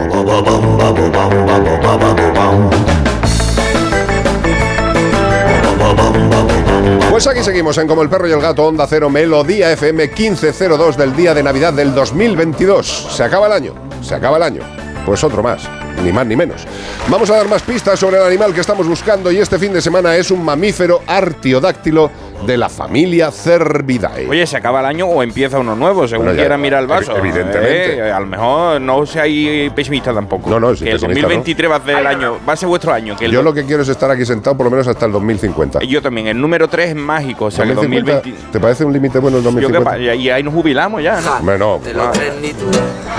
Pues 7.08 7.28
aquí 7.28 7.44
seguimos 7.44 7.78
en 7.78 7.86
Como 7.86 8.02
el 8.02 8.08
perro 8.08 8.26
y 8.26 8.32
el 8.32 8.40
gato, 8.40 8.66
Onda 8.66 8.84
Cero, 8.88 9.10
Melodía 9.10 9.70
FM 9.70 10.08
1502 10.08 10.96
del 10.96 11.14
día 11.14 11.34
de 11.34 11.44
Navidad 11.44 11.72
del 11.72 11.94
2022. 11.94 13.06
Se 13.12 13.22
acaba 13.22 13.46
el 13.46 13.52
año, 13.52 13.74
se 14.02 14.16
acaba 14.16 14.38
el 14.38 14.42
año. 14.42 14.62
Pues 15.06 15.22
otro 15.22 15.40
más, 15.40 15.68
ni 16.02 16.10
más 16.10 16.26
ni 16.26 16.34
menos. 16.34 16.66
Vamos 17.06 17.30
a 17.30 17.36
dar 17.36 17.46
más 17.46 17.62
pistas 17.62 18.00
sobre 18.00 18.16
el 18.16 18.24
animal 18.24 18.52
que 18.52 18.60
estamos 18.60 18.88
buscando 18.88 19.30
y 19.30 19.38
este 19.38 19.56
fin 19.60 19.72
de 19.72 19.80
semana 19.80 20.16
es 20.16 20.32
un 20.32 20.44
mamífero 20.44 21.02
artiodáctilo 21.06 22.10
de 22.46 22.56
la 22.56 22.68
familia 22.68 23.30
Cervidae. 23.30 24.28
Oye, 24.28 24.46
se 24.46 24.56
acaba 24.56 24.80
el 24.80 24.86
año 24.86 25.06
o 25.06 25.22
empieza 25.22 25.58
uno 25.58 25.74
nuevo, 25.74 26.06
según 26.06 26.26
Bueno, 26.26 26.36
ya, 26.36 26.42
quiera 26.44 26.56
mirar 26.56 26.82
el 26.82 26.86
vaso. 26.86 27.12
evi- 27.14 27.18
evidentemente. 27.20 27.98
Eh, 27.98 28.12
a 28.12 28.20
lo 28.20 28.26
mejor 28.26 28.80
no 28.80 29.04
seáis 29.06 29.70
pesimista 29.72 30.12
tampoco. 30.14 30.48
No, 30.48 30.58
no, 30.60 30.74
sí, 30.74 30.84
que 30.84 30.90
el 30.92 30.96
pesimista 30.96 31.22
no. 31.22 31.28
2023 31.28 31.70
va 31.70 31.76
a 31.76 31.80
ser 31.84 31.98
el 31.98 32.06
año, 32.06 32.38
va 32.48 32.52
a 32.52 32.56
ser 32.56 32.68
vuestro 32.68 32.92
año. 32.92 33.16
Que 33.16 33.24
el 33.26 33.32
Yo 33.32 33.42
lo 33.42 33.52
que 33.52 33.64
quiero 33.64 33.82
es 33.82 33.88
estar 33.88 34.10
aquí 34.10 34.24
sentado 34.24 34.56
por 34.56 34.64
lo 34.64 34.70
menos 34.70 34.86
hasta 34.88 35.06
el 35.06 35.12
2050. 35.12 35.80
Yo 35.80 36.00
también, 36.00 36.28
el 36.28 36.40
número 36.40 36.68
3 36.68 36.90
es 36.90 36.96
mágico, 36.96 37.46
o 37.46 37.50
sea 37.50 37.64
que 37.64 37.74
2050, 37.74 38.12
2020. 38.22 38.52
¿Te 38.52 38.60
parece 38.60 38.84
un 38.84 38.92
límite 38.92 39.18
bueno 39.18 39.38
el 39.38 39.44
Yo 39.44 39.50
que 39.50 39.60
2050? 39.60 40.14
y 40.14 40.30
ahí 40.30 40.42
nos 40.42 40.54
jubilamos 40.54 41.02
ya, 41.02 41.20
¿no? 41.20 41.36
Hombre, 41.36 41.58
no. 41.58 41.80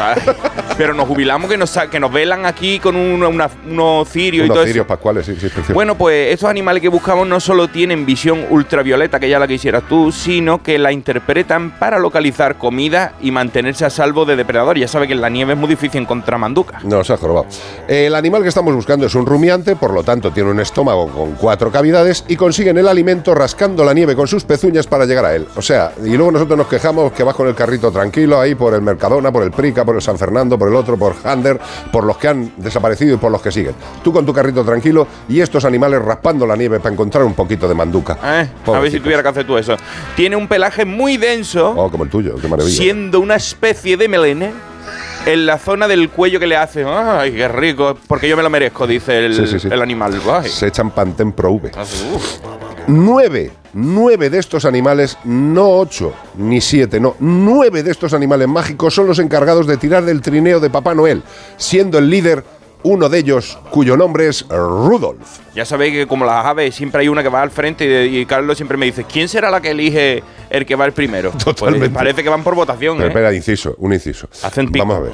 Ah, 0.01 0.15
Pero 0.79 0.93
nos 0.93 1.09
jubilamos 1.09 1.49
que 1.51 1.57
nos, 1.57 1.77
que 1.91 1.99
nos 1.99 2.09
velan 2.09 2.45
aquí 2.45 2.79
con 2.79 2.95
un- 2.95 3.21
una- 3.21 3.49
unos 3.69 4.07
cirios 4.07 4.45
y 4.45 4.47
todo 4.49 4.59
cirios 4.63 4.85
eso. 4.85 4.87
pascuales, 4.87 5.25
sí, 5.25 5.35
sí. 5.37 5.49
Bueno, 5.73 5.95
pues 5.97 6.31
estos 6.33 6.49
animales 6.49 6.81
que 6.81 6.87
buscamos 6.87 7.27
no 7.27 7.41
solo 7.41 7.67
tienen 7.67 8.05
visión 8.05 8.45
ultravioleta, 8.49 9.19
que 9.19 9.27
ya 9.27 9.39
la 9.39 9.45
quisieras 9.45 9.83
tú, 9.89 10.09
sino 10.13 10.63
que 10.63 10.77
la 10.79 10.93
interpretan 10.93 11.71
para 11.77 11.99
localizar 11.99 12.55
comida 12.57 13.11
y 13.21 13.29
mantenerse 13.31 13.83
a 13.83 13.89
salvo 13.89 14.23
de 14.23 14.37
depredadores. 14.37 14.79
Ya 14.79 14.87
sabes 14.87 15.07
que 15.09 15.15
en 15.15 15.19
la 15.19 15.27
nieve 15.27 15.51
es 15.51 15.59
muy 15.59 15.67
difícil 15.67 16.01
encontrar 16.01 16.39
manducas. 16.39 16.81
No, 16.85 17.03
se 17.03 17.11
ha 17.11 17.17
jorobado. 17.17 17.47
El 17.89 18.15
animal 18.15 18.41
que 18.41 18.47
estamos 18.47 18.73
buscando 18.73 19.05
es 19.05 19.15
un 19.15 19.25
rumiante, 19.25 19.75
por 19.75 19.91
lo 19.93 20.01
tanto 20.03 20.31
tiene 20.31 20.49
un 20.49 20.61
estómago 20.61 21.07
con 21.09 21.33
cuatro 21.33 21.73
cavidades 21.73 22.23
y 22.29 22.37
consiguen 22.37 22.77
el 22.77 22.87
alimento 22.87 23.35
rascando 23.35 23.83
la 23.83 23.93
nieve 23.93 24.15
con 24.15 24.29
sus 24.29 24.45
pezuñas 24.45 24.87
para 24.87 25.03
llegar 25.03 25.25
a 25.25 25.35
él. 25.35 25.45
O 25.57 25.61
sea, 25.61 25.91
y 26.05 26.15
luego 26.15 26.31
nosotros 26.31 26.57
nos 26.57 26.67
quejamos 26.67 27.11
que 27.11 27.23
vas 27.23 27.35
con 27.35 27.49
el 27.49 27.55
carrito 27.55 27.91
tranquilo 27.91 28.39
ahí 28.39 28.55
por 28.55 28.73
el 28.73 28.81
Mercadona, 28.81 29.29
por 29.29 29.43
el 29.43 29.51
Prica, 29.51 29.83
por 29.83 29.95
el 29.95 30.01
San 30.01 30.17
Fernando, 30.17 30.57
por 30.57 30.68
el 30.69 30.75
otro, 30.75 30.97
por 30.97 31.15
Hander, 31.23 31.59
por 31.91 32.03
los 32.05 32.17
que 32.17 32.27
han 32.29 32.51
desaparecido 32.57 33.15
y 33.15 33.17
por 33.17 33.31
los 33.31 33.41
que 33.41 33.51
siguen. 33.51 33.75
Tú 34.03 34.13
con 34.13 34.25
tu 34.25 34.33
carrito 34.33 34.63
tranquilo 34.63 35.07
y 35.27 35.41
estos 35.41 35.65
animales 35.65 36.01
raspando 36.01 36.47
la 36.47 36.55
nieve 36.55 36.79
para 36.79 36.93
encontrar 36.93 37.23
un 37.25 37.33
poquito 37.33 37.67
de 37.67 37.75
manduca. 37.75 38.17
Eh, 38.23 38.47
a 38.67 38.79
ver 38.79 38.91
si 38.91 38.99
tuviera 38.99 39.21
que 39.21 39.29
hacer 39.29 39.45
tú 39.45 39.57
eso. 39.57 39.75
Tiene 40.15 40.35
un 40.35 40.47
pelaje 40.47 40.85
muy 40.85 41.17
denso, 41.17 41.73
Oh, 41.75 41.89
como 41.91 42.03
el 42.05 42.09
tuyo, 42.09 42.35
qué 42.41 42.47
maravilla. 42.47 42.75
siendo 42.75 43.19
una 43.19 43.35
especie 43.35 43.97
de 43.97 44.07
melene 44.07 44.51
en 45.25 45.45
la 45.45 45.57
zona 45.57 45.87
del 45.87 46.09
cuello 46.09 46.39
que 46.39 46.47
le 46.47 46.55
hace. 46.55 46.85
¡Ay, 46.87 47.33
qué 47.33 47.47
rico! 47.47 47.97
Porque 48.07 48.27
yo 48.29 48.37
me 48.37 48.43
lo 48.43 48.49
merezco, 48.49 48.87
dice 48.87 49.25
el, 49.25 49.35
Sí, 49.35 49.47
sí, 49.47 49.59
sí. 49.59 49.67
el 49.71 49.81
animal. 49.81 50.19
Ay. 50.31 50.49
Se 50.49 50.67
echan 50.67 50.91
Pantén 50.91 51.31
Pro 51.33 51.51
V. 51.51 51.71
Uf. 52.13 52.39
Nueve, 53.73 54.29
de 54.29 54.39
estos 54.39 54.65
animales, 54.65 55.17
no 55.23 55.69
ocho 55.69 56.13
ni 56.35 56.59
siete, 56.61 56.99
no, 56.99 57.15
nueve 57.19 57.83
de 57.83 57.91
estos 57.91 58.13
animales 58.13 58.47
mágicos 58.47 58.93
son 58.95 59.07
los 59.07 59.19
encargados 59.19 59.67
de 59.67 59.77
tirar 59.77 60.03
del 60.03 60.21
trineo 60.21 60.59
de 60.59 60.69
Papá 60.69 60.95
Noel, 60.95 61.23
siendo 61.57 61.99
el 61.99 62.09
líder 62.09 62.43
uno 62.83 63.09
de 63.09 63.19
ellos 63.19 63.57
cuyo 63.71 63.97
nombre 63.97 64.27
es 64.27 64.45
Rudolf. 64.47 65.39
Ya 65.53 65.65
sabéis 65.65 65.93
que 65.93 66.07
como 66.07 66.25
las 66.25 66.45
aves 66.45 66.73
siempre 66.73 67.01
hay 67.01 67.09
una 67.09 67.21
que 67.21 67.29
va 67.29 67.41
al 67.41 67.51
frente 67.51 68.07
y, 68.07 68.19
y 68.19 68.25
Carlos 68.25 68.57
siempre 68.57 68.77
me 68.77 68.85
dice, 68.85 69.03
¿quién 69.03 69.27
será 69.27 69.51
la 69.51 69.61
que 69.61 69.71
elige 69.71 70.23
el 70.49 70.65
que 70.65 70.75
va 70.75 70.85
el 70.85 70.93
primero? 70.93 71.31
Totalmente. 71.43 71.89
Pues 71.89 71.97
parece 71.97 72.23
que 72.23 72.29
van 72.29 72.43
por 72.43 72.55
votación. 72.55 72.97
Pero 72.97 73.07
¿eh? 73.07 73.11
espera, 73.11 73.33
inciso, 73.33 73.75
un 73.79 73.93
inciso. 73.93 74.29
Vamos 74.77 74.97
a 74.97 74.99
ver. 75.01 75.13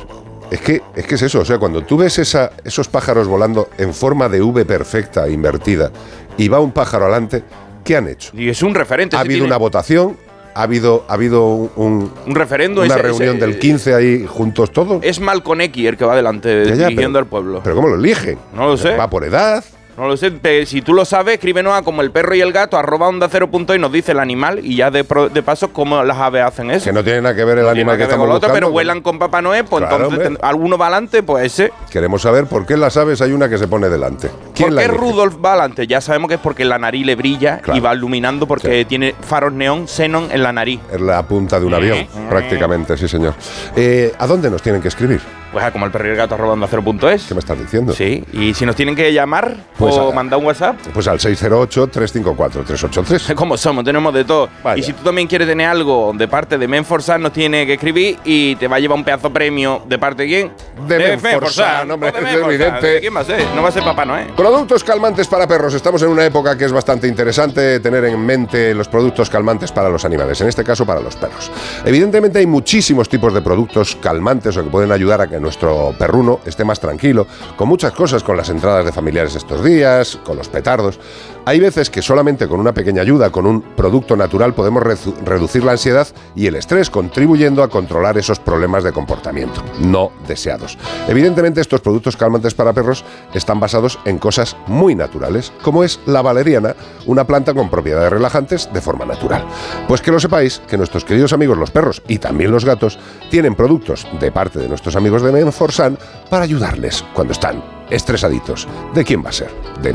Es 0.52 0.62
que, 0.62 0.82
es 0.96 1.08
que 1.08 1.16
es 1.16 1.22
eso, 1.24 1.40
o 1.40 1.46
sea, 1.46 1.58
cuando 1.58 1.82
tú 1.82 1.98
ves 1.98 2.20
esa, 2.20 2.52
esos 2.64 2.88
pájaros 2.88 3.28
volando 3.28 3.70
en 3.80 3.94
forma 3.96 4.30
de 4.30 4.44
V 4.44 4.64
perfecta, 4.64 5.28
invertida, 5.28 5.92
y 6.38 6.48
va 6.50 6.60
un 6.60 6.72
pájaro 6.72 7.06
adelante, 7.06 7.44
¿qué 7.86 7.96
han 7.96 8.10
hecho? 8.10 8.32
Y 8.36 8.50
es 8.50 8.62
un 8.62 8.76
referente. 8.76 9.16
Ha 9.16 9.22
habido 9.22 9.36
tiene- 9.36 9.48
una 9.48 9.58
votación, 9.58 10.18
ha 10.54 10.64
habido, 10.64 11.06
ha 11.08 11.14
habido 11.14 11.48
un, 11.48 11.72
un- 11.78 12.12
Un 12.26 12.36
referendo, 12.36 12.82
una 12.82 12.94
ese- 12.96 13.02
reunión 13.04 13.38
ese- 13.38 13.46
del 13.46 13.60
15 13.60 13.94
ahí 13.94 14.26
juntos 14.28 14.72
todos. 14.72 15.02
Es 15.04 15.20
Malcon 15.22 15.62
X 15.62 15.86
el 15.88 15.96
que 15.98 16.04
va 16.06 16.16
delante 16.16 16.66
Ya, 16.66 16.76
ya, 16.76 16.88
dirigiendo 16.88 17.18
pero- 17.18 17.20
al 17.20 17.26
pueblo. 17.28 17.62
Pero 17.64 17.76
¿cómo 17.78 17.88
lo 17.88 17.96
eligen? 17.96 18.38
No 18.54 18.68
lo 18.68 18.76
sé. 18.78 18.96
¿Va 18.98 19.10
por 19.10 19.24
edad? 19.24 19.64
No 19.98 20.08
lo 20.08 20.18
sé. 20.18 20.34
Si 20.66 20.82
tú 20.82 20.94
lo 20.94 21.06
sabes, 21.06 21.36
escríbenos 21.36 21.74
a 21.74 21.82
como 21.82 22.02
el 22.02 22.12
perro 22.12 22.36
y 22.36 22.42
el 22.42 22.52
gato, 22.52 22.78
arroba 22.78 23.08
onda 23.08 23.28
cero 23.32 23.50
punto 23.50 23.74
y 23.74 23.80
nos 23.80 23.92
dice 23.92 24.12
el 24.12 24.20
animal 24.20 24.60
y 24.64 24.76
ya 24.76 24.92
de, 24.92 25.04
pro- 25.06 25.30
de 25.30 25.42
paso 25.42 25.72
cómo 25.72 26.04
las 26.04 26.18
aves 26.18 26.44
hacen 26.44 26.70
eso. 26.72 26.84
Que 26.86 26.92
no 26.94 27.04
tiene 27.04 27.22
nada 27.22 27.34
que 27.36 27.46
ver 27.46 27.60
el 27.60 27.64
No 27.64 27.70
animal 27.72 27.96
que 27.98 28.04
con 28.04 28.12
estamos 28.12 28.36
otro, 28.36 28.52
pero 28.54 28.72
vuelan 28.72 29.02
con 29.02 29.18
Papá 29.20 29.42
Noel, 29.42 29.64
pues 29.66 29.86
Claro, 29.86 30.04
entonces 30.04 30.28
ten- 30.28 30.38
alguno 30.42 30.78
va 30.78 30.88
adelante, 30.88 31.24
pues 31.24 31.46
ese. 31.46 31.72
Queremos 31.90 32.22
saber 32.22 32.46
por 32.46 32.66
qué 32.66 32.74
en 32.74 32.82
las 32.82 32.98
aves 32.98 33.22
hay 33.22 33.32
una 33.32 33.48
que 33.48 33.58
se 33.58 33.68
pone 33.68 33.88
delante. 33.88 34.30
¿Quién 34.54 34.70
¿Por 34.70 34.80
qué? 34.80 34.88
Rudolf 34.90 35.36
va 35.44 35.52
adelante? 35.54 35.88
Ya 35.88 36.02
sabemos 36.02 36.28
que 36.28 36.36
es 36.36 36.42
porque 36.42 36.66
la 36.66 36.78
nariz 36.78 37.06
le 37.06 37.16
brilla 37.16 37.62
y 37.74 37.80
va 37.80 37.94
iluminando 37.96 38.48
porque 38.48 38.84
tiene 38.86 39.16
faros 39.22 39.54
neón, 39.54 39.88
xenon 39.88 40.30
en 40.32 40.44
la 40.44 40.52
nariz. 40.52 40.82
Es 40.92 41.00
la 41.00 41.24
punta 41.24 41.58
de 41.60 41.66
un 41.66 41.74
avión, 41.74 42.06
prácticamente, 42.30 42.98
sí, 42.98 43.08
señor. 43.08 43.34
Eh, 43.76 44.12
¿A 44.20 44.28
dónde 44.28 44.50
nos 44.50 44.62
tienen 44.62 44.82
que 44.82 44.90
escribir? 44.90 45.22
Pues 45.56 45.64
a 45.64 45.72
como 45.72 45.86
el 45.86 45.92
perro 45.94 46.08
y 46.08 46.10
el 46.12 46.18
gato 46.18 46.36
arroba 46.36 46.52
onda 46.52 46.68
cero 46.70 46.84
punto 46.84 47.10
es. 47.10 47.24
¿Qué 47.28 47.34
me 47.34 47.40
estás 47.40 47.58
diciendo? 47.58 47.94
Sí, 47.94 48.22
y 48.34 48.54
si 48.54 48.66
nos 48.66 48.76
tienen 48.76 48.94
que 48.94 49.14
llamar 49.14 49.56
Pues 49.78 49.96
o 49.96 50.12
a- 50.12 50.14
mandar 50.14 50.38
un 50.38 50.46
WhatsApp, 50.48 50.76
Pues 50.94 51.08
al 51.08 51.18
608-354-383. 51.18 53.34
como 53.36 53.56
somos, 53.58 53.86
tenemos 53.86 54.14
de 54.14 54.26
todo. 54.26 54.50
Vaya. 54.62 54.78
Y 54.80 54.84
si 54.84 54.92
tú 54.92 55.02
también 55.04 55.30
quieres 55.30 55.48
tener 55.48 55.66
algo 55.68 56.12
de 56.14 56.28
parte 56.28 56.58
de 56.58 56.68
Menforsan, 56.68 57.22
nos 57.22 57.32
tiene 57.32 57.66
que 57.66 57.76
escribir 57.76 58.18
y 58.26 58.58
te 58.58 58.68
va 58.68 58.76
a 58.76 58.80
llevar 58.80 58.98
un 58.98 59.06
pedazo 59.06 59.32
premio 59.32 59.82
de 59.88 59.98
parte 59.98 60.24
de 60.24 60.28
quién? 60.28 60.52
De 60.88 61.00
Menforsan, 61.18 61.90
hombre, 61.90 62.12
de 62.12 62.20
es 62.32 62.36
evidente. 62.36 62.88
¿De 62.88 63.00
quién 63.00 63.16
va 63.16 63.22
a 63.22 63.24
ser? 63.24 63.46
No 63.56 63.62
va 63.64 63.70
a 63.70 63.72
ser 63.72 63.84
Papá 63.84 64.04
Noel. 64.04 64.28
Productos 64.36 64.84
calmantes 64.84 65.26
para 65.30 65.48
perros. 65.48 65.74
Estamos 65.74 66.02
en 66.02 66.10
una 66.10 66.26
época 66.26 66.58
que 66.58 66.66
es 66.66 66.74
bastante 66.74 67.08
interesante 67.08 67.80
tener 67.80 68.04
en 68.04 68.20
mente 68.26 68.74
los 68.74 68.90
productos 68.90 69.30
calmantes 69.30 69.72
para 69.72 69.88
los 69.88 70.04
animales, 70.04 70.42
en 70.42 70.50
este 70.50 70.66
caso 70.66 70.86
para 70.86 71.00
los 71.00 71.16
perros. 71.16 71.50
Evidentemente 71.86 72.40
hay 72.40 72.46
muchísimos 72.46 73.08
tipos 73.08 73.34
de 73.34 73.42
productos 73.42 73.96
calmantes 74.02 74.58
o 74.58 74.64
que 74.64 74.70
pueden 74.70 74.92
ayudar 74.92 75.22
a 75.22 75.28
que 75.28 75.40
nuestro 75.46 75.94
perruno 75.98 76.40
esté 76.46 76.66
más 76.66 76.80
tranquilo, 76.80 77.28
con 77.56 77.70
muchas 77.70 77.94
cosas, 77.94 78.24
con 78.24 78.36
las 78.36 78.50
entradas 78.50 78.84
de 78.84 78.92
familiares 78.92 79.36
estos 79.36 79.64
días, 79.64 80.18
con 80.26 80.38
los 80.38 80.50
petardos. 80.50 81.00
Hay 81.48 81.60
veces 81.60 81.92
que 81.92 82.02
solamente 82.02 82.48
con 82.48 82.60
una 82.60 82.74
pequeña 82.74 83.04
ayuda, 83.04 83.30
con 83.30 83.46
un 83.46 83.62
producto 83.62 84.16
natural, 84.16 84.56
podemos 84.56 84.82
reducir 84.82 85.64
la 85.64 85.74
ansiedad 85.74 86.08
y 86.36 86.48
el 86.48 86.56
estrés, 86.56 86.90
contribuyendo 86.90 87.62
a 87.62 87.70
controlar 87.70 88.18
esos 88.18 88.40
problemas 88.40 88.84
de 88.84 88.92
comportamiento 88.92 89.64
no 89.80 90.12
deseados. 90.28 90.78
Evidentemente, 91.08 91.62
estos 91.62 91.82
productos 91.82 92.18
calmantes 92.18 92.56
para 92.56 92.74
perros 92.74 93.06
están 93.34 93.60
basados 93.60 94.00
en 94.06 94.18
cosas 94.18 94.58
muy 94.66 94.96
naturales, 94.96 95.54
como 95.62 95.84
es 95.84 96.00
la 96.08 96.24
valeriana, 96.24 96.76
una 97.06 97.26
planta 97.26 97.54
con 97.54 97.70
propiedades 97.70 98.12
relajantes 98.12 98.68
de 98.74 98.82
forma 98.82 99.06
natural. 99.06 99.46
Pues 99.88 100.02
que 100.02 100.12
lo 100.12 100.20
sepáis, 100.20 100.64
que 100.68 100.78
nuestros 100.78 101.06
queridos 101.06 101.34
amigos 101.34 101.58
los 101.58 101.70
perros 101.70 102.02
y 102.08 102.18
también 102.18 102.52
los 102.52 102.66
gatos 102.66 102.98
tienen 103.30 103.54
productos 103.54 104.08
de 104.20 104.32
parte 104.32 104.60
de 104.60 104.68
nuestros 104.68 104.96
amigos 104.96 105.22
de 105.22 105.32
Menforsan 105.32 105.98
para 106.30 106.44
ayudarles 106.44 107.04
cuando 107.14 107.34
están 107.34 107.64
estresaditos. 107.92 108.68
¿De 108.96 109.04
quién 109.04 109.24
va 109.24 109.30
a 109.30 109.34
ser? 109.34 109.52
De 109.84 109.94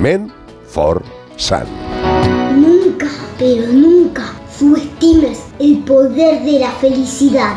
Nunca, 2.54 3.06
pero 3.38 3.66
nunca 3.72 4.24
subestimes 4.58 5.38
el 5.58 5.78
poder 5.84 6.42
de 6.42 6.58
la 6.58 6.70
felicidad. 6.72 7.54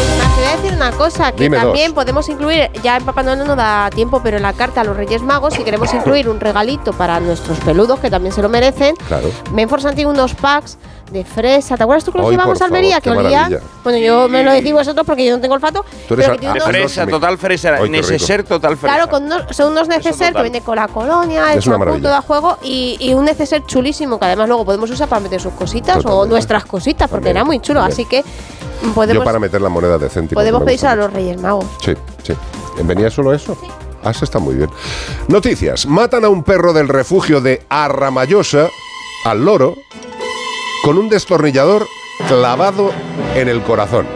Es 0.00 0.18
más, 0.18 0.34
te 0.34 0.40
voy 0.42 0.50
a 0.52 0.56
decir 0.56 0.72
una 0.74 0.90
cosa, 0.92 1.30
que 1.32 1.44
Dime 1.44 1.58
también 1.58 1.88
dos. 1.88 1.94
podemos 1.94 2.28
incluir, 2.28 2.68
ya 2.82 2.96
en 2.96 3.04
Papá 3.04 3.22
Noel 3.22 3.38
no 3.38 3.44
nos 3.44 3.56
da 3.56 3.88
tiempo, 3.90 4.20
pero 4.22 4.38
en 4.38 4.42
la 4.42 4.52
carta 4.52 4.80
a 4.80 4.84
los 4.84 4.96
Reyes 4.96 5.22
Magos, 5.22 5.54
si 5.54 5.62
queremos 5.62 5.92
incluir 5.94 6.28
un 6.28 6.40
regalito 6.40 6.92
para 6.92 7.20
nuestros 7.20 7.58
peludos, 7.60 8.00
que 8.00 8.10
también 8.10 8.34
se 8.34 8.42
lo 8.42 8.48
merecen, 8.48 8.96
Claro. 9.06 9.30
Menforsan 9.52 9.94
tiene 9.94 10.10
unos 10.10 10.34
packs 10.34 10.76
de 11.10 11.24
fresa. 11.24 11.76
¿Te 11.76 11.82
acuerdas 11.82 12.04
tú 12.04 12.12
que 12.12 12.18
los 12.18 12.26
Ay, 12.28 12.32
llevamos 12.32 12.58
por 12.58 12.62
a 12.62 12.66
Almería? 12.66 13.00
favor, 13.00 13.02
que 13.18 13.28
maravilla. 13.30 13.60
Bueno, 13.84 13.98
yo 13.98 14.28
me 14.28 14.42
lo 14.44 14.52
decís 14.52 14.72
vosotros 14.72 15.04
porque 15.06 15.26
yo 15.26 15.34
no 15.34 15.40
tengo 15.40 15.54
olfato. 15.54 15.84
Tú 16.08 16.14
eres 16.14 16.26
pero 16.28 16.32
a- 16.34 16.40
que 16.40 16.46
a- 16.48 16.52
De 16.54 16.60
fresa, 16.60 17.06
total 17.06 17.38
fresa. 17.38 17.74
Ay. 17.80 17.90
Neceser 17.90 18.44
total 18.44 18.76
fresa. 18.76 18.94
Claro, 18.94 19.10
con 19.10 19.24
unos- 19.24 19.44
son 19.56 19.72
unos 19.72 19.88
neceser 19.88 20.32
que 20.34 20.42
vienen 20.42 20.62
con 20.62 20.76
la 20.76 20.88
colonia, 20.88 21.52
el 21.52 21.60
champú, 21.62 21.98
todo 22.00 22.14
a 22.14 22.22
juego 22.22 22.58
y, 22.62 22.96
y 23.00 23.12
un 23.14 23.24
neceser 23.24 23.64
chulísimo 23.66 24.18
que 24.18 24.26
además 24.26 24.48
luego 24.48 24.64
podemos 24.64 24.90
usar 24.90 25.08
para 25.08 25.20
meter 25.20 25.40
sus 25.40 25.52
cositas 25.54 26.04
o 26.04 26.26
nuestras 26.26 26.64
cositas 26.64 27.08
porque 27.10 27.30
era 27.30 27.44
muy 27.44 27.60
chulo. 27.60 27.80
también. 27.80 27.92
Así 27.92 28.04
que 28.04 28.24
podemos, 28.94 29.20
Yo 29.22 29.24
para 29.24 29.38
meter 29.38 29.60
la 29.60 29.68
moneda 29.68 29.98
de 29.98 30.08
céntimo. 30.08 30.38
podemos 30.40 30.62
pedir 30.62 30.86
a 30.86 30.94
los 30.96 31.12
Reyes 31.12 31.40
Magos. 31.40 31.64
Sí, 31.84 31.92
sí. 32.22 32.34
¿Venía 32.84 33.10
solo 33.10 33.32
eso? 33.34 33.56
Ah, 34.02 34.10
eso 34.12 34.24
está 34.24 34.38
muy 34.38 34.54
bien. 34.54 34.70
Noticias. 35.28 35.84
Matan 35.86 36.24
a 36.24 36.28
un 36.30 36.42
perro 36.42 36.72
del 36.72 36.88
refugio 36.88 37.40
de 37.42 37.62
Arramayosa, 37.68 38.68
al 39.26 39.44
loro, 39.44 39.74
con 40.82 40.98
un 40.98 41.08
destornillador 41.08 41.86
clavado 42.28 42.92
en 43.34 43.48
el 43.48 43.62
corazón. 43.62 44.06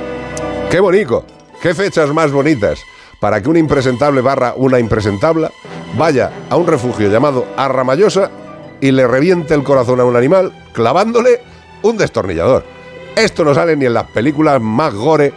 ¡Qué 0.70 0.80
bonito! 0.80 1.24
¡Qué 1.60 1.74
fechas 1.74 2.10
más 2.12 2.32
bonitas! 2.32 2.80
Para 3.20 3.42
que 3.42 3.48
un 3.48 3.56
impresentable 3.56 4.20
barra 4.20 4.54
una 4.56 4.78
impresentable 4.78 5.48
vaya 5.96 6.32
a 6.50 6.56
un 6.56 6.66
refugio 6.66 7.08
llamado 7.10 7.46
Arramayosa 7.56 8.30
y 8.80 8.90
le 8.90 9.06
reviente 9.06 9.54
el 9.54 9.62
corazón 9.62 10.00
a 10.00 10.04
un 10.04 10.16
animal 10.16 10.52
clavándole 10.72 11.40
un 11.82 11.96
destornillador. 11.96 12.64
Esto 13.16 13.44
no 13.44 13.54
sale 13.54 13.76
ni 13.76 13.86
en 13.86 13.94
las 13.94 14.04
películas 14.04 14.60
más 14.60 14.92
gore 14.94 15.32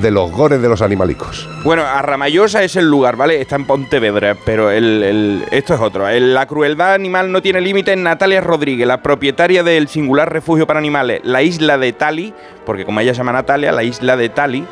de 0.00 0.10
los 0.10 0.30
gores 0.30 0.62
de 0.62 0.68
los 0.68 0.80
animalicos. 0.82 1.48
Bueno, 1.64 1.82
Arramayosa 1.82 2.62
es 2.64 2.76
el 2.76 2.88
lugar, 2.88 3.16
¿vale? 3.16 3.40
Está 3.40 3.56
en 3.56 3.66
Pontevedra, 3.66 4.36
pero 4.44 4.70
el, 4.70 5.02
el- 5.02 5.44
esto 5.50 5.74
es 5.74 5.80
otro. 5.80 6.08
La 6.10 6.46
crueldad 6.46 6.94
animal 6.94 7.30
no 7.30 7.42
tiene 7.42 7.60
límite. 7.60 7.94
Natalia 7.96 8.40
Rodríguez, 8.40 8.86
la 8.86 9.02
propietaria 9.02 9.62
del 9.62 9.88
singular 9.88 10.32
refugio 10.32 10.66
para 10.66 10.78
animales, 10.78 11.20
la 11.24 11.42
isla 11.42 11.76
de 11.78 11.92
Tali, 11.92 12.32
porque 12.64 12.84
como 12.84 13.00
ella 13.00 13.12
se 13.12 13.18
llama 13.18 13.32
Natalia, 13.32 13.70
la 13.72 13.82
isla 13.84 14.16
de 14.16 14.28
Tali, 14.30 14.64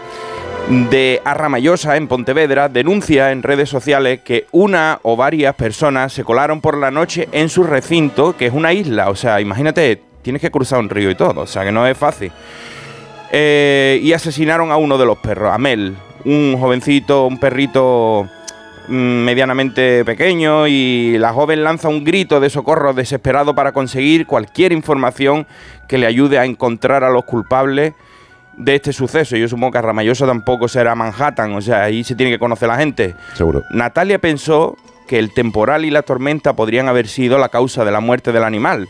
de 0.90 1.20
Arramayosa 1.24 1.96
en 1.96 2.06
Pontevedra, 2.06 2.68
denuncia 2.68 3.32
en 3.32 3.42
redes 3.42 3.68
sociales 3.68 4.20
que 4.24 4.46
una 4.52 5.00
o 5.02 5.16
varias 5.16 5.54
personas 5.54 6.12
se 6.12 6.22
colaron 6.24 6.60
por 6.60 6.76
la 6.76 6.90
noche 6.90 7.28
en 7.32 7.48
su 7.48 7.64
recinto, 7.64 8.36
que 8.36 8.46
es 8.46 8.52
una 8.52 8.72
isla. 8.72 9.08
O 9.10 9.16
sea, 9.16 9.40
imagínate, 9.40 10.00
tienes 10.22 10.40
que 10.40 10.50
cruzar 10.50 10.78
un 10.78 10.88
río 10.88 11.10
y 11.10 11.14
todo, 11.14 11.40
o 11.42 11.46
sea 11.46 11.64
que 11.64 11.72
no 11.72 11.86
es 11.86 11.96
fácil. 11.98 12.30
Eh, 13.32 14.00
y 14.02 14.12
asesinaron 14.12 14.72
a 14.72 14.76
uno 14.76 14.98
de 14.98 15.06
los 15.06 15.18
perros, 15.18 15.52
a 15.52 15.58
Mel, 15.58 15.94
un 16.24 16.56
jovencito, 16.58 17.26
un 17.26 17.38
perrito 17.38 18.28
mm, 18.88 18.92
medianamente 18.92 20.04
pequeño 20.04 20.66
y 20.66 21.16
la 21.18 21.32
joven 21.32 21.62
lanza 21.62 21.88
un 21.88 22.02
grito 22.02 22.40
de 22.40 22.50
socorro 22.50 22.92
desesperado 22.92 23.54
para 23.54 23.72
conseguir 23.72 24.26
cualquier 24.26 24.72
información 24.72 25.46
que 25.86 25.98
le 25.98 26.06
ayude 26.06 26.38
a 26.38 26.44
encontrar 26.44 27.04
a 27.04 27.10
los 27.10 27.24
culpables 27.24 27.94
de 28.56 28.74
este 28.74 28.92
suceso. 28.92 29.36
Yo 29.36 29.48
supongo 29.48 29.72
que 29.72 29.78
Arramayosa 29.78 30.26
tampoco 30.26 30.68
será 30.68 30.94
Manhattan, 30.94 31.54
o 31.54 31.60
sea, 31.60 31.84
ahí 31.84 32.04
se 32.04 32.14
tiene 32.14 32.32
que 32.32 32.38
conocer 32.38 32.68
la 32.68 32.76
gente. 32.76 33.14
Seguro. 33.34 33.62
Natalia 33.70 34.18
pensó 34.18 34.76
que 35.06 35.18
el 35.18 35.32
temporal 35.32 35.84
y 35.84 35.90
la 35.90 36.02
tormenta 36.02 36.54
podrían 36.54 36.88
haber 36.88 37.08
sido 37.08 37.38
la 37.38 37.48
causa 37.48 37.84
de 37.84 37.90
la 37.90 38.00
muerte 38.00 38.32
del 38.32 38.44
animal, 38.44 38.88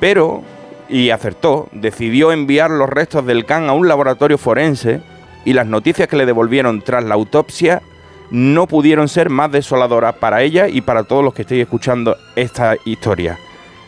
pero, 0.00 0.42
y 0.88 1.10
acertó, 1.10 1.68
decidió 1.72 2.32
enviar 2.32 2.70
los 2.70 2.88
restos 2.88 3.26
del 3.26 3.44
can 3.44 3.68
a 3.68 3.72
un 3.72 3.88
laboratorio 3.88 4.38
forense 4.38 5.00
y 5.44 5.52
las 5.52 5.66
noticias 5.66 6.08
que 6.08 6.16
le 6.16 6.26
devolvieron 6.26 6.82
tras 6.82 7.04
la 7.04 7.14
autopsia 7.14 7.82
no 8.30 8.66
pudieron 8.66 9.08
ser 9.08 9.30
más 9.30 9.52
desoladoras 9.52 10.14
para 10.16 10.42
ella 10.42 10.68
y 10.68 10.80
para 10.80 11.04
todos 11.04 11.24
los 11.24 11.34
que 11.34 11.42
estéis 11.42 11.62
escuchando 11.62 12.16
esta 12.34 12.76
historia. 12.84 13.38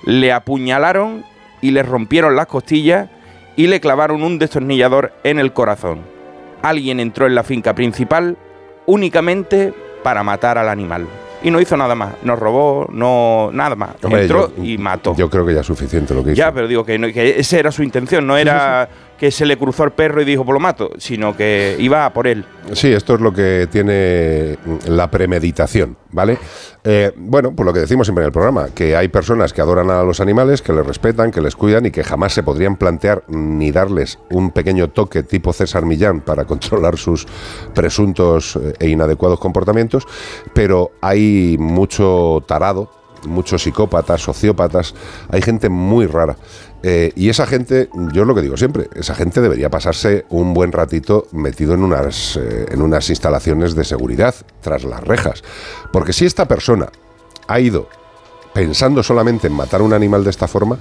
Le 0.04 0.32
apuñalaron 0.32 1.24
y 1.60 1.72
le 1.72 1.82
rompieron 1.82 2.36
las 2.36 2.46
costillas 2.46 3.08
y 3.56 3.66
le 3.66 3.80
clavaron 3.80 4.22
un 4.22 4.38
destornillador 4.38 5.12
en 5.24 5.40
el 5.40 5.52
corazón. 5.52 6.02
Alguien 6.62 7.00
entró 7.00 7.26
en 7.26 7.34
la 7.34 7.42
finca 7.42 7.74
principal 7.74 8.36
únicamente 8.86 9.74
para 10.02 10.22
matar 10.22 10.58
al 10.58 10.68
animal. 10.68 11.06
Y 11.42 11.50
no 11.52 11.60
hizo 11.60 11.76
nada 11.76 11.94
más, 11.94 12.14
no 12.24 12.34
robó, 12.34 12.86
no 12.90 13.50
nada 13.52 13.76
más. 13.76 13.90
Hombre, 14.02 14.22
entró 14.22 14.52
yo- 14.56 14.64
y 14.64 14.76
mató. 14.76 15.14
Yo 15.16 15.30
creo 15.30 15.46
que 15.46 15.54
ya 15.54 15.60
es 15.60 15.66
suficiente 15.66 16.12
lo 16.14 16.24
que 16.24 16.32
hizo. 16.32 16.36
Ya, 16.38 16.52
pero 16.52 16.66
digo 16.66 16.84
que, 16.84 16.98
no- 16.98 17.06
que 17.12 17.38
esa 17.38 17.58
era 17.58 17.70
su 17.70 17.82
intención, 17.84 18.26
no 18.26 18.36
era 18.36 18.88
que 19.18 19.30
se 19.30 19.44
le 19.44 19.56
cruzó 19.56 19.84
el 19.84 19.90
perro 19.90 20.22
y 20.22 20.24
dijo, 20.24 20.44
pues 20.44 20.54
lo 20.54 20.60
mato, 20.60 20.92
sino 20.98 21.36
que 21.36 21.76
iba 21.78 22.06
a 22.06 22.12
por 22.12 22.26
él. 22.26 22.44
Sí, 22.72 22.92
esto 22.92 23.14
es 23.14 23.20
lo 23.20 23.32
que 23.32 23.68
tiene 23.70 24.58
la 24.86 25.10
premeditación, 25.10 25.96
¿vale? 26.12 26.38
Eh, 26.84 27.12
bueno, 27.16 27.52
pues 27.54 27.66
lo 27.66 27.72
que 27.72 27.80
decimos 27.80 28.06
siempre 28.06 28.22
en 28.22 28.26
el 28.26 28.32
programa, 28.32 28.68
que 28.74 28.94
hay 28.94 29.08
personas 29.08 29.52
que 29.52 29.60
adoran 29.60 29.90
a 29.90 30.04
los 30.04 30.20
animales, 30.20 30.62
que 30.62 30.72
les 30.72 30.86
respetan, 30.86 31.32
que 31.32 31.40
les 31.40 31.56
cuidan 31.56 31.86
y 31.86 31.90
que 31.90 32.04
jamás 32.04 32.32
se 32.32 32.44
podrían 32.44 32.76
plantear 32.76 33.24
ni 33.28 33.72
darles 33.72 34.18
un 34.30 34.52
pequeño 34.52 34.88
toque 34.88 35.24
tipo 35.24 35.52
César 35.52 35.84
Millán 35.84 36.20
para 36.20 36.44
controlar 36.46 36.96
sus 36.96 37.26
presuntos 37.74 38.56
eh, 38.56 38.74
e 38.78 38.88
inadecuados 38.88 39.40
comportamientos, 39.40 40.06
pero 40.54 40.92
hay 41.00 41.56
mucho 41.58 42.44
tarado, 42.46 42.90
muchos 43.26 43.62
psicópatas, 43.62 44.22
sociópatas, 44.22 44.94
hay 45.28 45.42
gente 45.42 45.68
muy 45.68 46.06
rara. 46.06 46.36
Eh, 46.82 47.12
y 47.16 47.28
esa 47.28 47.46
gente, 47.46 47.88
yo 48.12 48.22
es 48.22 48.28
lo 48.28 48.34
que 48.34 48.42
digo 48.42 48.56
siempre, 48.56 48.88
esa 48.94 49.14
gente 49.14 49.40
debería 49.40 49.68
pasarse 49.68 50.24
un 50.28 50.54
buen 50.54 50.72
ratito 50.72 51.26
metido 51.32 51.74
en 51.74 51.82
unas, 51.82 52.36
eh, 52.36 52.66
en 52.70 52.82
unas 52.82 53.10
instalaciones 53.10 53.74
de 53.74 53.84
seguridad, 53.84 54.34
tras 54.60 54.84
las 54.84 55.02
rejas. 55.02 55.42
Porque 55.92 56.12
si 56.12 56.24
esta 56.24 56.46
persona 56.46 56.88
ha 57.48 57.60
ido 57.60 57.88
pensando 58.52 59.02
solamente 59.02 59.48
en 59.48 59.54
matar 59.54 59.80
a 59.80 59.84
un 59.84 59.92
animal 59.92 60.24
de 60.24 60.30
esta 60.30 60.48
forma, 60.48 60.78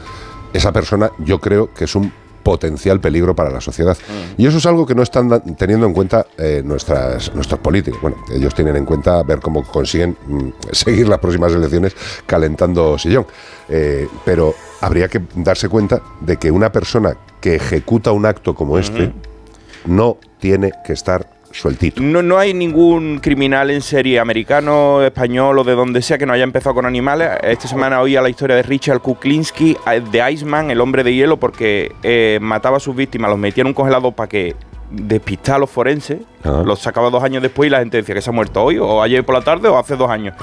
esa 0.54 0.72
persona 0.72 1.12
yo 1.20 1.40
creo 1.40 1.74
que 1.74 1.86
es 1.86 1.96
un 1.96 2.12
potencial 2.48 3.02
peligro 3.02 3.36
para 3.36 3.50
la 3.50 3.60
sociedad. 3.60 3.98
Y 4.38 4.48
eso 4.48 4.60
es 4.60 4.66
algo 4.66 4.86
que 4.86 4.96
no 4.96 5.04
están 5.04 5.30
teniendo 5.58 5.86
en 5.86 5.92
cuenta 5.92 6.28
eh, 6.38 6.62
nuestras, 6.64 7.36
nuestros 7.36 7.60
políticos. 7.60 8.00
Bueno, 8.02 8.24
ellos 8.34 8.56
tienen 8.56 8.78
en 8.78 8.86
cuenta 8.86 9.22
ver 9.24 9.42
cómo 9.42 9.64
consiguen 9.64 10.16
mm, 10.26 10.50
seguir 10.72 11.10
las 11.10 11.20
próximas 11.20 11.52
elecciones 11.52 11.94
calentando 12.26 12.98
sillón. 12.98 13.28
Eh, 13.68 14.08
pero 14.24 14.56
habría 14.82 15.08
que 15.08 15.22
darse 15.36 15.70
cuenta 15.70 16.02
de 16.22 16.38
que 16.38 16.52
una 16.52 16.72
persona 16.72 17.16
que 17.42 17.56
ejecuta 17.56 18.12
un 18.12 18.26
acto 18.26 18.56
como 18.56 18.78
este 18.78 19.12
no 19.86 20.18
tiene 20.40 20.72
que 20.86 20.94
estar 20.94 21.28
sueltito. 21.52 22.02
No, 22.02 22.22
no 22.22 22.38
hay 22.38 22.54
ningún 22.54 23.20
criminal 23.20 23.72
en 23.72 23.82
serie 23.82 24.20
americano, 24.20 25.02
español 25.02 25.60
o 25.60 25.64
de 25.64 25.74
donde 25.74 26.02
sea 26.02 26.18
que 26.18 26.26
no 26.26 26.34
haya 26.34 26.44
empezado 26.44 26.76
con 26.76 26.86
animales. 26.86 27.30
Esta 27.42 27.68
semana 27.68 28.02
oía 28.02 28.22
la 28.22 28.30
historia 28.30 28.56
de 28.56 28.64
Richard 28.64 29.02
Kuklinski, 29.02 29.78
eh, 29.92 30.02
de 30.12 30.32
Iceman, 30.32 30.72
el 30.72 30.82
hombre 30.82 31.04
de 31.04 31.14
hielo, 31.14 31.38
porque 31.38 31.94
eh, 32.04 32.40
mataba 32.42 32.78
a 32.78 32.80
sus 32.80 32.96
víctimas, 32.96 33.30
los 33.30 33.40
metía 33.40 33.62
en 33.62 33.68
un 33.68 33.74
congelador 33.74 34.14
para 34.14 34.30
que 34.30 34.56
despistara 34.90 35.58
a 35.58 35.60
los 35.60 35.70
forenses, 35.70 36.20
los 36.44 36.80
sacaba 36.80 37.10
dos 37.10 37.22
años 37.22 37.44
después 37.44 37.68
y 37.68 37.70
la 37.70 37.80
gente 37.80 37.98
decía 37.98 38.16
que 38.16 38.22
se 38.22 38.30
ha 38.30 38.34
muerto 38.34 38.64
hoy, 38.64 38.78
o 38.78 39.02
ayer 39.02 39.26
por 39.26 39.36
la 39.36 39.42
tarde, 39.42 39.68
o 39.68 39.78
hace 39.78 39.98
dos 39.98 40.10
años. 40.10 40.36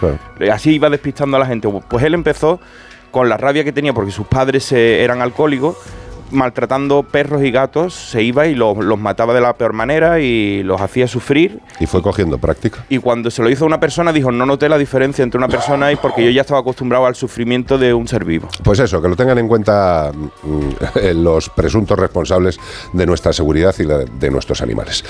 Así 0.52 0.74
iba 0.74 0.90
despistando 0.90 1.36
a 1.38 1.40
la 1.40 1.46
gente. 1.46 1.66
Pues 1.88 2.04
él 2.04 2.12
empezó 2.12 2.60
con 3.14 3.28
la 3.28 3.36
rabia 3.36 3.62
que 3.62 3.72
tenía 3.72 3.92
porque 3.92 4.10
sus 4.10 4.26
padres 4.26 4.72
eh, 4.72 5.04
eran 5.04 5.22
alcohólicos, 5.22 5.76
maltratando 6.32 7.04
perros 7.04 7.44
y 7.44 7.52
gatos, 7.52 7.94
se 7.94 8.24
iba 8.24 8.48
y 8.48 8.56
los, 8.56 8.76
los 8.78 8.98
mataba 8.98 9.32
de 9.32 9.40
la 9.40 9.52
peor 9.52 9.72
manera 9.72 10.18
y 10.18 10.64
los 10.64 10.80
hacía 10.80 11.06
sufrir. 11.06 11.60
Y 11.78 11.86
fue 11.86 12.02
cogiendo 12.02 12.38
práctica. 12.38 12.84
Y 12.88 12.98
cuando 12.98 13.30
se 13.30 13.40
lo 13.40 13.48
hizo 13.48 13.62
a 13.62 13.66
una 13.68 13.78
persona, 13.78 14.12
dijo, 14.12 14.32
no 14.32 14.46
noté 14.46 14.68
la 14.68 14.78
diferencia 14.78 15.22
entre 15.22 15.38
una 15.38 15.46
persona 15.46 15.92
y 15.92 15.96
porque 15.96 16.24
yo 16.24 16.30
ya 16.30 16.40
estaba 16.40 16.58
acostumbrado 16.58 17.06
al 17.06 17.14
sufrimiento 17.14 17.78
de 17.78 17.94
un 17.94 18.08
ser 18.08 18.24
vivo. 18.24 18.48
Pues 18.64 18.80
eso, 18.80 19.00
que 19.00 19.08
lo 19.08 19.14
tengan 19.14 19.38
en 19.38 19.46
cuenta 19.46 20.10
mm, 20.12 21.14
los 21.22 21.50
presuntos 21.50 21.96
responsables 21.96 22.58
de 22.92 23.06
nuestra 23.06 23.32
seguridad 23.32 23.72
y 23.78 23.84
la 23.84 23.98
de 23.98 24.30
nuestros 24.32 24.60
animales. 24.60 25.04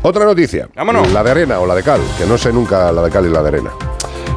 Otra 0.00 0.24
noticia. 0.24 0.70
La 1.12 1.22
de 1.22 1.30
arena 1.30 1.60
o 1.60 1.66
la 1.66 1.74
de 1.74 1.82
cal, 1.82 2.00
que 2.16 2.24
no 2.24 2.38
sé 2.38 2.50
nunca 2.50 2.90
la 2.92 3.02
de 3.02 3.10
cal 3.10 3.26
y 3.26 3.28
la 3.28 3.42
de 3.42 3.48
arena. 3.48 3.72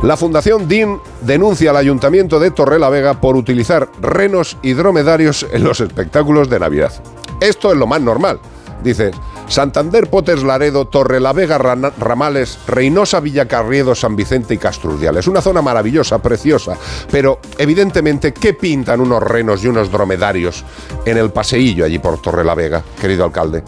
La 0.03 0.17
Fundación 0.17 0.67
DIN 0.67 0.99
denuncia 1.21 1.71
al 1.71 1.77
Ayuntamiento 1.77 2.39
de 2.39 2.51
Torrelavega 2.51 3.19
por 3.21 3.35
utilizar 3.35 3.89
renos 4.01 4.57
y 4.61 4.73
dromedarios 4.73 5.47
en 5.51 5.63
los 5.63 5.81
espectáculos 5.81 6.49
de 6.49 6.59
Navidad. 6.59 6.93
Esto 7.39 7.71
es 7.71 7.77
lo 7.77 7.87
más 7.87 8.01
normal. 8.01 8.39
Dice, 8.83 9.11
Santander, 9.47 10.09
Potes, 10.09 10.43
Laredo, 10.43 10.85
Torrelavega, 10.85 11.57
Rana- 11.57 11.91
Ramales, 11.99 12.57
Reynosa, 12.67 13.19
Villacarriedo, 13.19 13.95
San 13.95 14.15
Vicente 14.15 14.53
y 14.53 14.57
Castrurdiales. 14.57 15.27
Una 15.27 15.41
zona 15.41 15.61
maravillosa, 15.61 16.19
preciosa, 16.19 16.77
pero 17.11 17.39
evidentemente, 17.57 18.33
¿qué 18.33 18.53
pintan 18.53 19.01
unos 19.01 19.21
renos 19.21 19.63
y 19.63 19.67
unos 19.67 19.91
dromedarios 19.91 20.63
en 21.05 21.17
el 21.17 21.29
paseillo 21.29 21.85
allí 21.85 21.99
por 21.99 22.21
Torrelavega, 22.21 22.83
querido 22.99 23.23
alcalde? 23.25 23.63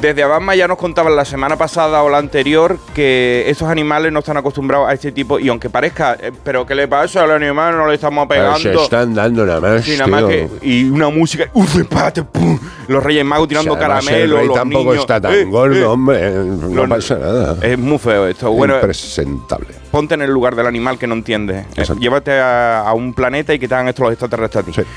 Desde 0.00 0.22
Abasma 0.22 0.54
ya 0.56 0.66
nos 0.66 0.78
contaban 0.78 1.14
la 1.14 1.24
semana 1.24 1.56
pasada 1.56 2.02
o 2.02 2.08
la 2.08 2.18
anterior 2.18 2.78
que 2.94 3.44
estos 3.46 3.68
animales 3.68 4.12
no 4.12 4.20
están 4.20 4.36
acostumbrados 4.36 4.88
a 4.88 4.94
este 4.94 5.12
tipo, 5.12 5.38
y 5.38 5.48
aunque 5.48 5.70
parezca, 5.70 6.16
eh, 6.20 6.32
pero 6.42 6.66
¿qué 6.66 6.74
le 6.74 6.88
pasa 6.88 7.22
al 7.24 7.30
animal? 7.32 7.76
No 7.76 7.86
le 7.86 7.94
estamos 7.94 8.26
pegando. 8.26 8.58
Se 8.58 8.72
están 8.74 9.14
dando 9.14 9.44
nada 9.44 9.60
más. 9.60 9.84
Sí, 9.84 9.92
nada 9.96 10.06
más 10.06 10.24
que, 10.24 10.48
y 10.62 10.84
una 10.88 11.08
música, 11.10 11.48
¡uf, 11.52 11.76
empate! 11.76 12.22
¡pum! 12.22 12.58
Los 12.88 13.02
Reyes 13.02 13.24
Magos 13.24 13.48
tirando 13.48 13.74
O 13.74 13.76
sea, 13.78 13.86
El 14.16 14.30
rey 14.32 14.46
los 14.46 14.56
tampoco 14.56 14.90
niños, 14.90 15.06
está 15.16 15.28
tan 15.28 15.50
gordo, 15.50 15.92
hombre. 15.92 16.30
No 16.32 16.86
Los- 16.86 16.88
pasa 16.88 17.18
nada. 17.18 17.56
Es 17.62 17.78
muy 17.78 17.98
feo 17.98 18.26
esto. 18.26 18.50
Bueno, 18.52 18.74
Impresentable. 18.74 19.79
Ponte 19.90 20.14
en 20.14 20.22
el 20.22 20.30
lugar 20.30 20.56
del 20.56 20.66
animal 20.66 20.98
que 20.98 21.06
no 21.06 21.14
entiendes. 21.14 21.66
Eh, 21.76 21.84
llévate 21.98 22.32
a, 22.32 22.80
a 22.80 22.94
un 22.94 23.14
planeta 23.14 23.54
y 23.54 23.58
que 23.58 23.68
te 23.68 23.74
hagan 23.74 23.88
esto 23.88 24.02
los 24.02 24.12
extraterrestres 24.12 24.64
a 24.64 24.82
ti. 24.82 24.88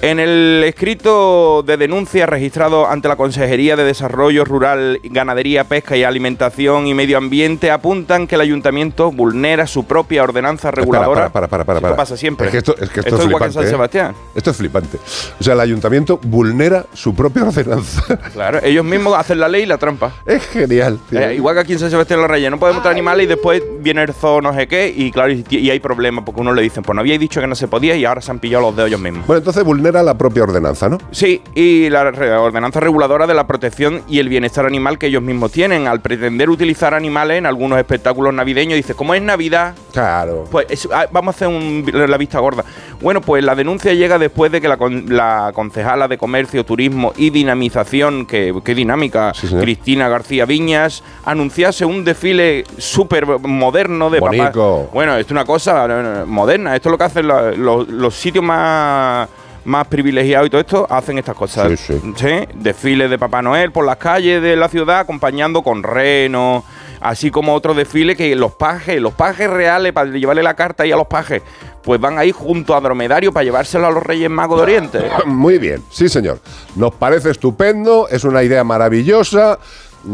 En 0.00 0.20
el 0.20 0.62
escrito 0.64 1.64
de 1.64 1.76
denuncia 1.76 2.24
registrado 2.24 2.88
ante 2.88 3.08
la 3.08 3.16
Consejería 3.16 3.74
de 3.74 3.82
Desarrollo 3.82 4.44
Rural, 4.44 5.00
Ganadería, 5.02 5.64
Pesca 5.64 5.96
y 5.96 6.04
Alimentación 6.04 6.86
y 6.86 6.94
Medio 6.94 7.18
Ambiente 7.18 7.72
apuntan 7.72 8.28
que 8.28 8.36
el 8.36 8.42
ayuntamiento 8.42 9.10
vulnera 9.10 9.66
su 9.66 9.86
propia 9.86 10.22
ordenanza 10.22 10.70
reguladora. 10.70 11.30
Para, 11.30 11.48
para, 11.48 11.64
para, 11.64 11.80
para, 11.80 11.88
Esto 11.88 11.96
pasa 11.96 12.16
siempre. 12.16 12.46
Es 12.46 12.52
que 12.52 12.58
esto, 12.58 12.76
es, 12.78 12.90
que 12.90 13.00
esto 13.00 13.16
Esto 13.16 13.16
es 13.16 13.26
igual 13.26 13.40
que 13.42 13.46
en 13.46 13.52
flipante. 13.52 13.54
San 13.54 13.64
¿eh? 13.64 13.70
Sebastián. 13.70 14.14
Esto 14.36 14.50
es 14.50 14.56
flipante. 14.56 14.98
O 15.40 15.42
sea, 15.42 15.54
el 15.54 15.60
ayuntamiento 15.60 16.20
vulnera 16.22 16.86
su 16.94 17.14
propia 17.14 17.44
ordenanza. 17.44 18.02
Claro, 18.38 18.60
ellos 18.62 18.84
mismos 18.84 19.18
hacen 19.18 19.40
la 19.40 19.48
ley 19.48 19.62
y 19.62 19.66
la 19.66 19.78
trampa. 19.78 20.12
Es 20.26 20.46
genial. 20.46 20.98
tío. 21.08 21.18
Eh, 21.18 21.34
igual 21.34 21.56
que 21.56 21.60
aquí 21.62 21.72
en 21.72 21.78
San 21.78 21.90
Sebastián 21.90 22.20
los 22.20 22.30
Reyes, 22.30 22.50
no 22.50 22.58
podemos 22.58 22.82
traer 22.82 22.94
animales 22.94 23.24
y 23.24 23.26
después 23.26 23.62
viene 23.80 24.02
el 24.02 24.12
zoo 24.12 24.37
no 24.40 24.54
sé 24.54 24.66
qué 24.66 24.92
y 24.94 25.10
claro, 25.10 25.32
y, 25.32 25.44
y 25.50 25.70
hay 25.70 25.80
problemas 25.80 26.24
porque 26.24 26.40
uno 26.40 26.52
le 26.52 26.62
dicen, 26.62 26.82
pues 26.82 26.94
no 26.94 27.00
habíais 27.00 27.20
dicho 27.20 27.40
que 27.40 27.46
no 27.46 27.54
se 27.54 27.68
podía 27.68 27.96
y 27.96 28.04
ahora 28.04 28.20
se 28.20 28.30
han 28.30 28.38
pillado 28.38 28.62
los 28.64 28.76
dedos 28.76 28.88
ellos 28.88 29.00
mismos. 29.00 29.26
Bueno, 29.26 29.38
entonces 29.38 29.64
vulnera 29.64 30.02
la 30.02 30.16
propia 30.16 30.42
ordenanza, 30.44 30.88
¿no? 30.88 30.98
Sí, 31.10 31.42
y 31.54 31.88
la 31.90 32.02
ordenanza 32.40 32.80
reguladora 32.80 33.26
de 33.26 33.34
la 33.34 33.46
protección 33.46 34.02
y 34.08 34.18
el 34.18 34.28
bienestar 34.28 34.66
animal 34.66 34.98
que 34.98 35.06
ellos 35.06 35.22
mismos 35.22 35.52
tienen. 35.52 35.86
Al 35.86 36.00
pretender 36.00 36.50
utilizar 36.50 36.94
animales 36.94 37.38
en 37.38 37.46
algunos 37.46 37.78
espectáculos 37.78 38.32
navideños, 38.34 38.76
dice, 38.76 38.94
como 38.94 39.14
es 39.14 39.22
Navidad, 39.22 39.74
Claro. 39.92 40.44
pues 40.50 40.66
es- 40.70 40.88
ah, 40.92 41.06
vamos 41.10 41.34
a 41.34 41.36
hacer 41.36 41.48
un- 41.48 41.84
la 41.92 42.16
vista 42.16 42.38
gorda. 42.38 42.64
Bueno, 43.00 43.20
pues 43.20 43.44
la 43.44 43.54
denuncia 43.54 43.92
llega 43.94 44.18
después 44.18 44.50
de 44.52 44.60
que 44.60 44.68
la, 44.68 44.76
la 45.08 45.52
concejala 45.54 46.08
de 46.08 46.18
Comercio, 46.18 46.64
Turismo 46.64 47.12
y 47.16 47.30
Dinamización, 47.30 48.26
que, 48.26 48.52
dinámica, 48.74 49.32
Cristina 49.60 50.08
García 50.08 50.44
Viñas, 50.46 51.02
anunciase 51.24 51.84
un 51.84 52.04
desfile 52.04 52.64
súper 52.78 53.26
moderno 53.26 54.10
de. 54.10 54.20
Bonico. 54.36 54.90
Bueno, 54.92 55.12
esto 55.16 55.28
es 55.28 55.32
una 55.32 55.44
cosa 55.44 55.86
eh, 55.88 56.24
moderna. 56.26 56.74
Esto 56.76 56.88
es 56.88 56.92
lo 56.92 56.98
que 56.98 57.04
hacen 57.04 57.28
la- 57.28 57.50
los, 57.52 57.88
los 57.88 58.14
sitios 58.14 58.44
más 58.44 59.28
más 59.64 59.86
privilegiados 59.86 60.46
y 60.46 60.50
todo 60.50 60.60
esto 60.62 60.86
hacen 60.88 61.18
estas 61.18 61.34
cosas. 61.36 61.78
Sí, 61.78 62.00
sí. 62.16 62.30
Desfiles 62.54 63.10
de 63.10 63.18
Papá 63.18 63.42
Noel 63.42 63.70
por 63.70 63.84
las 63.84 63.96
calles 63.98 64.40
de 64.40 64.56
la 64.56 64.66
ciudad 64.68 65.00
acompañando 65.00 65.60
con 65.62 65.82
renos, 65.82 66.64
así 67.02 67.30
como 67.30 67.52
otro 67.54 67.74
desfile 67.74 68.16
que 68.16 68.34
los 68.34 68.52
pajes, 68.52 68.98
los 68.98 69.12
pajes 69.12 69.50
reales 69.50 69.92
para 69.92 70.08
llevarle 70.10 70.42
la 70.42 70.54
carta 70.54 70.84
ahí 70.84 70.92
a 70.92 70.96
los 70.96 71.06
pajes, 71.06 71.42
pues 71.82 72.00
van 72.00 72.16
ahí 72.18 72.32
junto 72.32 72.74
a 72.74 72.80
dromedario 72.80 73.30
para 73.30 73.44
llevárselo 73.44 73.88
a 73.88 73.90
los 73.90 74.02
Reyes 74.02 74.30
Magos 74.30 74.56
de 74.56 74.62
Oriente. 74.62 75.10
Muy 75.26 75.58
bien, 75.58 75.82
sí, 75.90 76.08
señor. 76.08 76.40
Nos 76.74 76.94
parece 76.94 77.30
estupendo, 77.30 78.08
es 78.08 78.24
una 78.24 78.42
idea 78.42 78.64
maravillosa. 78.64 79.58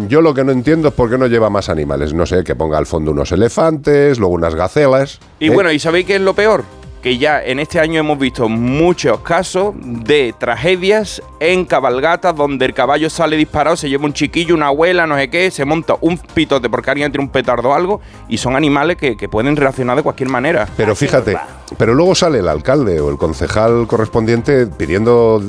Yo 0.08 0.20
lo 0.20 0.34
que 0.34 0.44
no 0.44 0.52
entiendo 0.52 0.88
es 0.88 0.94
por 0.94 1.10
qué 1.10 1.18
no 1.18 1.26
lleva 1.26 1.50
más 1.50 1.68
animales. 1.68 2.14
No 2.14 2.26
sé, 2.26 2.42
que 2.44 2.54
ponga 2.54 2.78
al 2.78 2.86
fondo 2.86 3.10
unos 3.10 3.32
elefantes, 3.32 4.18
luego 4.18 4.34
unas 4.34 4.54
gacelas. 4.54 5.20
Y 5.40 5.46
¿eh? 5.46 5.50
bueno, 5.50 5.70
¿y 5.70 5.78
sabéis 5.78 6.06
qué 6.06 6.16
es 6.16 6.20
lo 6.20 6.34
peor? 6.34 6.64
Que 7.04 7.18
ya 7.18 7.44
en 7.44 7.58
este 7.60 7.80
año 7.80 8.00
hemos 8.00 8.18
visto 8.18 8.48
muchos 8.48 9.20
casos 9.20 9.74
de 9.78 10.34
tragedias 10.38 11.20
en 11.38 11.66
cabalgatas 11.66 12.34
donde 12.34 12.64
el 12.64 12.72
caballo 12.72 13.10
sale 13.10 13.36
disparado, 13.36 13.76
se 13.76 13.90
lleva 13.90 14.06
un 14.06 14.14
chiquillo, 14.14 14.54
una 14.54 14.68
abuela, 14.68 15.06
no 15.06 15.14
sé 15.18 15.28
qué, 15.28 15.50
se 15.50 15.66
monta 15.66 15.96
un 16.00 16.16
pitote 16.16 16.70
porque 16.70 16.90
alguien 16.90 17.12
tiene 17.12 17.24
un 17.26 17.30
petardo 17.30 17.68
o 17.68 17.74
algo 17.74 18.00
y 18.26 18.38
son 18.38 18.56
animales 18.56 18.96
que, 18.96 19.18
que 19.18 19.28
pueden 19.28 19.54
reaccionar 19.54 19.98
de 19.98 20.02
cualquier 20.02 20.30
manera. 20.30 20.66
Pero 20.78 20.96
fíjate, 20.96 21.36
pero 21.76 21.92
luego 21.92 22.14
sale 22.14 22.38
el 22.38 22.48
alcalde 22.48 22.98
o 23.00 23.10
el 23.10 23.18
concejal 23.18 23.86
correspondiente 23.86 24.66
pidiendo 24.66 25.42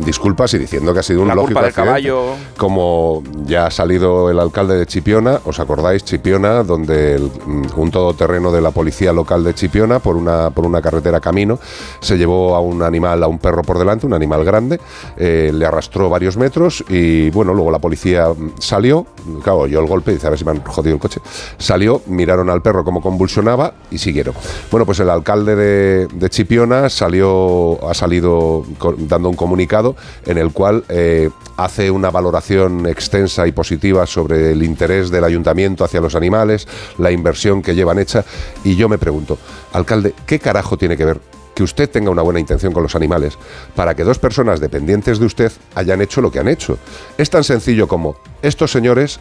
disculpas 0.00 0.52
y 0.52 0.58
diciendo 0.58 0.92
que 0.92 1.00
ha 1.00 1.02
sido 1.02 1.22
un 1.22 1.28
La 1.28 1.34
lógico 1.36 1.60
culpa 1.60 1.60
del 1.62 1.68
accidente. 1.70 1.88
caballo. 2.10 2.34
Como 2.58 3.22
ya 3.46 3.64
ha 3.64 3.70
salido 3.70 4.30
el 4.30 4.38
alcalde 4.38 4.76
de 4.76 4.84
Chipiona, 4.84 5.40
¿os 5.46 5.58
acordáis? 5.58 6.04
Chipiona, 6.04 6.62
donde 6.64 7.14
el- 7.14 7.30
mm, 7.46 7.62
un 7.76 7.90
todoterreno 7.90 8.52
de 8.52 8.60
la 8.60 8.72
policía 8.72 9.14
local 9.14 9.42
de 9.42 9.54
Chipiona, 9.54 10.00
por 10.00 10.14
una, 10.16 10.50
por 10.50 10.66
una 10.66 10.82
carretera 10.82 10.97
camino, 11.20 11.58
se 12.00 12.16
llevó 12.16 12.54
a 12.54 12.60
un 12.60 12.82
animal, 12.82 13.22
a 13.22 13.26
un 13.26 13.38
perro 13.38 13.62
por 13.62 13.78
delante, 13.78 14.06
un 14.06 14.14
animal 14.14 14.44
grande, 14.44 14.80
eh, 15.16 15.50
le 15.52 15.66
arrastró 15.66 16.08
varios 16.08 16.36
metros 16.36 16.84
y 16.88 17.30
bueno, 17.30 17.54
luego 17.54 17.70
la 17.70 17.78
policía 17.78 18.28
mm, 18.28 18.52
salió, 18.58 19.06
claro, 19.42 19.60
oyó 19.60 19.80
el 19.80 19.86
golpe 19.86 20.12
dice 20.12 20.26
a 20.26 20.30
ver 20.30 20.38
si 20.38 20.44
me 20.44 20.52
han 20.52 20.62
jodido 20.62 20.94
el 20.94 21.00
coche. 21.00 21.20
Salió, 21.58 22.02
miraron 22.06 22.50
al 22.50 22.62
perro 22.62 22.84
como 22.84 23.00
convulsionaba 23.00 23.74
y 23.90 23.98
siguieron. 23.98 24.34
Bueno, 24.70 24.86
pues 24.86 25.00
el 25.00 25.10
alcalde 25.10 25.56
de, 25.56 26.28
Chipiona 26.30 26.88
salió, 26.88 27.88
ha 27.88 27.94
salido 27.94 28.64
dando 28.98 29.28
un 29.28 29.36
comunicado 29.36 29.96
en 30.26 30.38
el 30.38 30.52
cual 30.52 30.84
eh, 30.88 31.30
hace 31.56 31.90
una 31.90 32.10
valoración 32.10 32.86
extensa 32.86 33.46
y 33.46 33.52
positiva 33.52 34.06
sobre 34.06 34.52
el 34.52 34.62
interés 34.62 35.10
del 35.10 35.24
ayuntamiento 35.24 35.84
hacia 35.84 36.00
los 36.00 36.14
animales, 36.14 36.68
la 36.98 37.10
inversión 37.10 37.62
que 37.62 37.74
llevan 37.74 37.98
hecha 37.98 38.24
y 38.64 38.76
yo 38.76 38.88
me 38.88 38.98
pregunto, 38.98 39.38
alcalde, 39.72 40.14
¿qué 40.26 40.38
carajo 40.38 40.76
tiene 40.76 40.87
que 40.96 41.04
ver 41.04 41.20
que 41.54 41.64
usted 41.64 41.90
tenga 41.90 42.10
una 42.10 42.22
buena 42.22 42.38
intención 42.38 42.72
con 42.72 42.84
los 42.84 42.94
animales 42.94 43.36
para 43.74 43.96
que 43.96 44.04
dos 44.04 44.18
personas 44.18 44.60
dependientes 44.60 45.18
de 45.18 45.26
usted 45.26 45.52
hayan 45.74 46.00
hecho 46.00 46.20
lo 46.20 46.30
que 46.30 46.38
han 46.38 46.46
hecho. 46.46 46.78
Es 47.18 47.30
tan 47.30 47.42
sencillo 47.42 47.88
como 47.88 48.16
estos 48.42 48.70
señores 48.70 49.18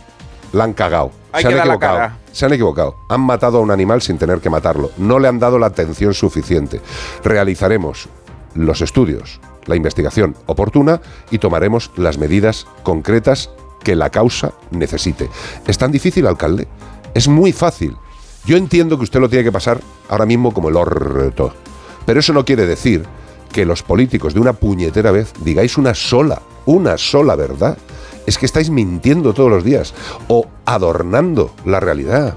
la 0.53 0.65
han 0.65 0.73
cagado. 0.73 1.11
Hay 1.31 1.41
se 1.41 1.47
han 1.47 1.57
equivocado. 1.57 2.11
Se 2.31 2.45
han 2.45 2.53
equivocado. 2.53 2.95
Han 3.09 3.21
matado 3.21 3.57
a 3.57 3.61
un 3.61 3.71
animal 3.71 4.01
sin 4.01 4.17
tener 4.17 4.39
que 4.39 4.49
matarlo. 4.49 4.91
No 4.97 5.17
le 5.17 5.27
han 5.27 5.39
dado 5.39 5.57
la 5.57 5.65
atención 5.65 6.13
suficiente. 6.13 6.79
Realizaremos 7.23 8.07
los 8.53 8.81
estudios, 8.81 9.39
la 9.65 9.75
investigación 9.75 10.35
oportuna 10.45 11.01
y 11.31 11.39
tomaremos 11.39 11.91
las 11.95 12.17
medidas 12.17 12.67
concretas 12.83 13.49
que 13.83 13.95
la 13.95 14.09
causa 14.09 14.53
necesite. 14.71 15.29
¿Es 15.65 15.77
tan 15.77 15.91
difícil, 15.91 16.27
alcalde? 16.27 16.67
Es 17.13 17.27
muy 17.27 17.51
fácil. 17.51 17.97
Yo 18.47 18.55
entiendo 18.55 18.97
que 18.97 19.03
usted 19.03 19.19
lo 19.19 19.27
tiene 19.27 19.43
que 19.43 19.51
pasar 19.51 19.81
ahora 20.07 20.25
mismo 20.25 20.53
como 20.53 20.69
el 20.69 20.77
orto. 20.77 21.53
Pero 22.05 22.21
eso 22.21 22.31
no 22.31 22.45
quiere 22.45 22.65
decir 22.65 23.03
que 23.51 23.65
los 23.65 23.83
políticos 23.83 24.33
de 24.33 24.39
una 24.39 24.53
puñetera 24.53 25.11
vez 25.11 25.33
digáis 25.41 25.77
una 25.77 25.93
sola, 25.93 26.41
una 26.65 26.97
sola 26.97 27.35
verdad. 27.35 27.77
Es 28.25 28.37
que 28.37 28.45
estáis 28.45 28.69
mintiendo 28.69 29.33
todos 29.33 29.49
los 29.49 29.65
días 29.65 29.93
o 30.29 30.47
adornando 30.63 31.53
la 31.65 31.81
realidad. 31.81 32.35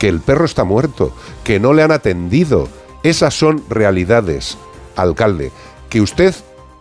Que 0.00 0.08
el 0.08 0.18
perro 0.18 0.46
está 0.46 0.64
muerto, 0.64 1.14
que 1.44 1.60
no 1.60 1.72
le 1.72 1.84
han 1.84 1.92
atendido. 1.92 2.66
Esas 3.04 3.32
son 3.32 3.62
realidades, 3.68 4.58
alcalde. 4.96 5.52
Que 5.88 6.00
usted 6.00 6.34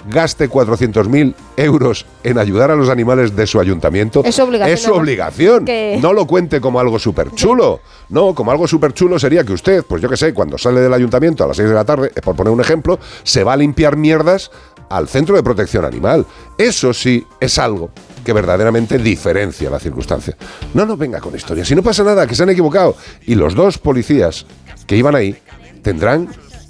gaste 0.09 0.49
400.000 0.49 1.33
euros 1.57 2.05
en 2.23 2.37
ayudar 2.37 2.71
a 2.71 2.75
los 2.75 2.89
animales 2.89 3.35
de 3.35 3.45
su 3.47 3.59
ayuntamiento 3.59 4.23
Es 4.25 4.39
obligación, 4.39 4.73
Es 4.73 4.81
su 4.83 4.93
obligación. 4.93 5.65
Que- 5.65 5.99
No 6.01 6.13
lo 6.13 6.25
cuente 6.27 6.59
como 6.61 6.79
algo 6.79 6.97
súper 6.99 7.31
chulo. 7.31 7.81
No, 8.09 8.33
como 8.33 8.51
algo 8.51 8.67
súper 8.67 8.93
chulo 8.93 9.19
sería 9.19 9.43
que 9.43 9.53
usted, 9.53 9.83
pues 9.87 10.01
yo 10.01 10.09
qué 10.09 10.17
sé, 10.17 10.33
cuando 10.33 10.57
sale 10.57 10.81
del 10.81 10.93
ayuntamiento 10.93 11.43
a 11.43 11.47
las 11.47 11.57
6 11.57 11.69
de 11.69 11.75
la 11.75 11.85
tarde, 11.85 12.09
por 12.23 12.35
poner 12.35 12.51
un 12.53 12.61
ejemplo, 12.61 12.99
se 13.23 13.43
va 13.43 13.53
a 13.53 13.57
limpiar 13.57 13.95
mierdas 13.95 14.51
al 14.89 15.07
centro 15.07 15.35
de 15.35 15.43
protección 15.43 15.85
animal. 15.85 16.25
Eso 16.57 16.93
sí 16.93 17.25
es 17.39 17.57
algo 17.57 17.91
que 18.25 18.33
verdaderamente 18.33 18.97
diferencia 18.97 19.69
la 19.69 19.79
circunstancia. 19.79 20.35
No 20.73 20.85
nos 20.85 20.97
venga 20.97 21.19
con 21.21 21.35
historias. 21.35 21.67
Si 21.67 21.75
no 21.75 21.81
pasa 21.83 22.03
nada, 22.03 22.27
que 22.27 22.35
se 22.35 22.43
han 22.43 22.49
equivocado. 22.49 22.95
Y 23.25 23.35
los 23.35 23.55
dos 23.55 23.77
policías 23.77 24.45
que 24.85 24.97
iban 24.97 25.15
ahí 25.15 25.35
tendrán 25.81 26.27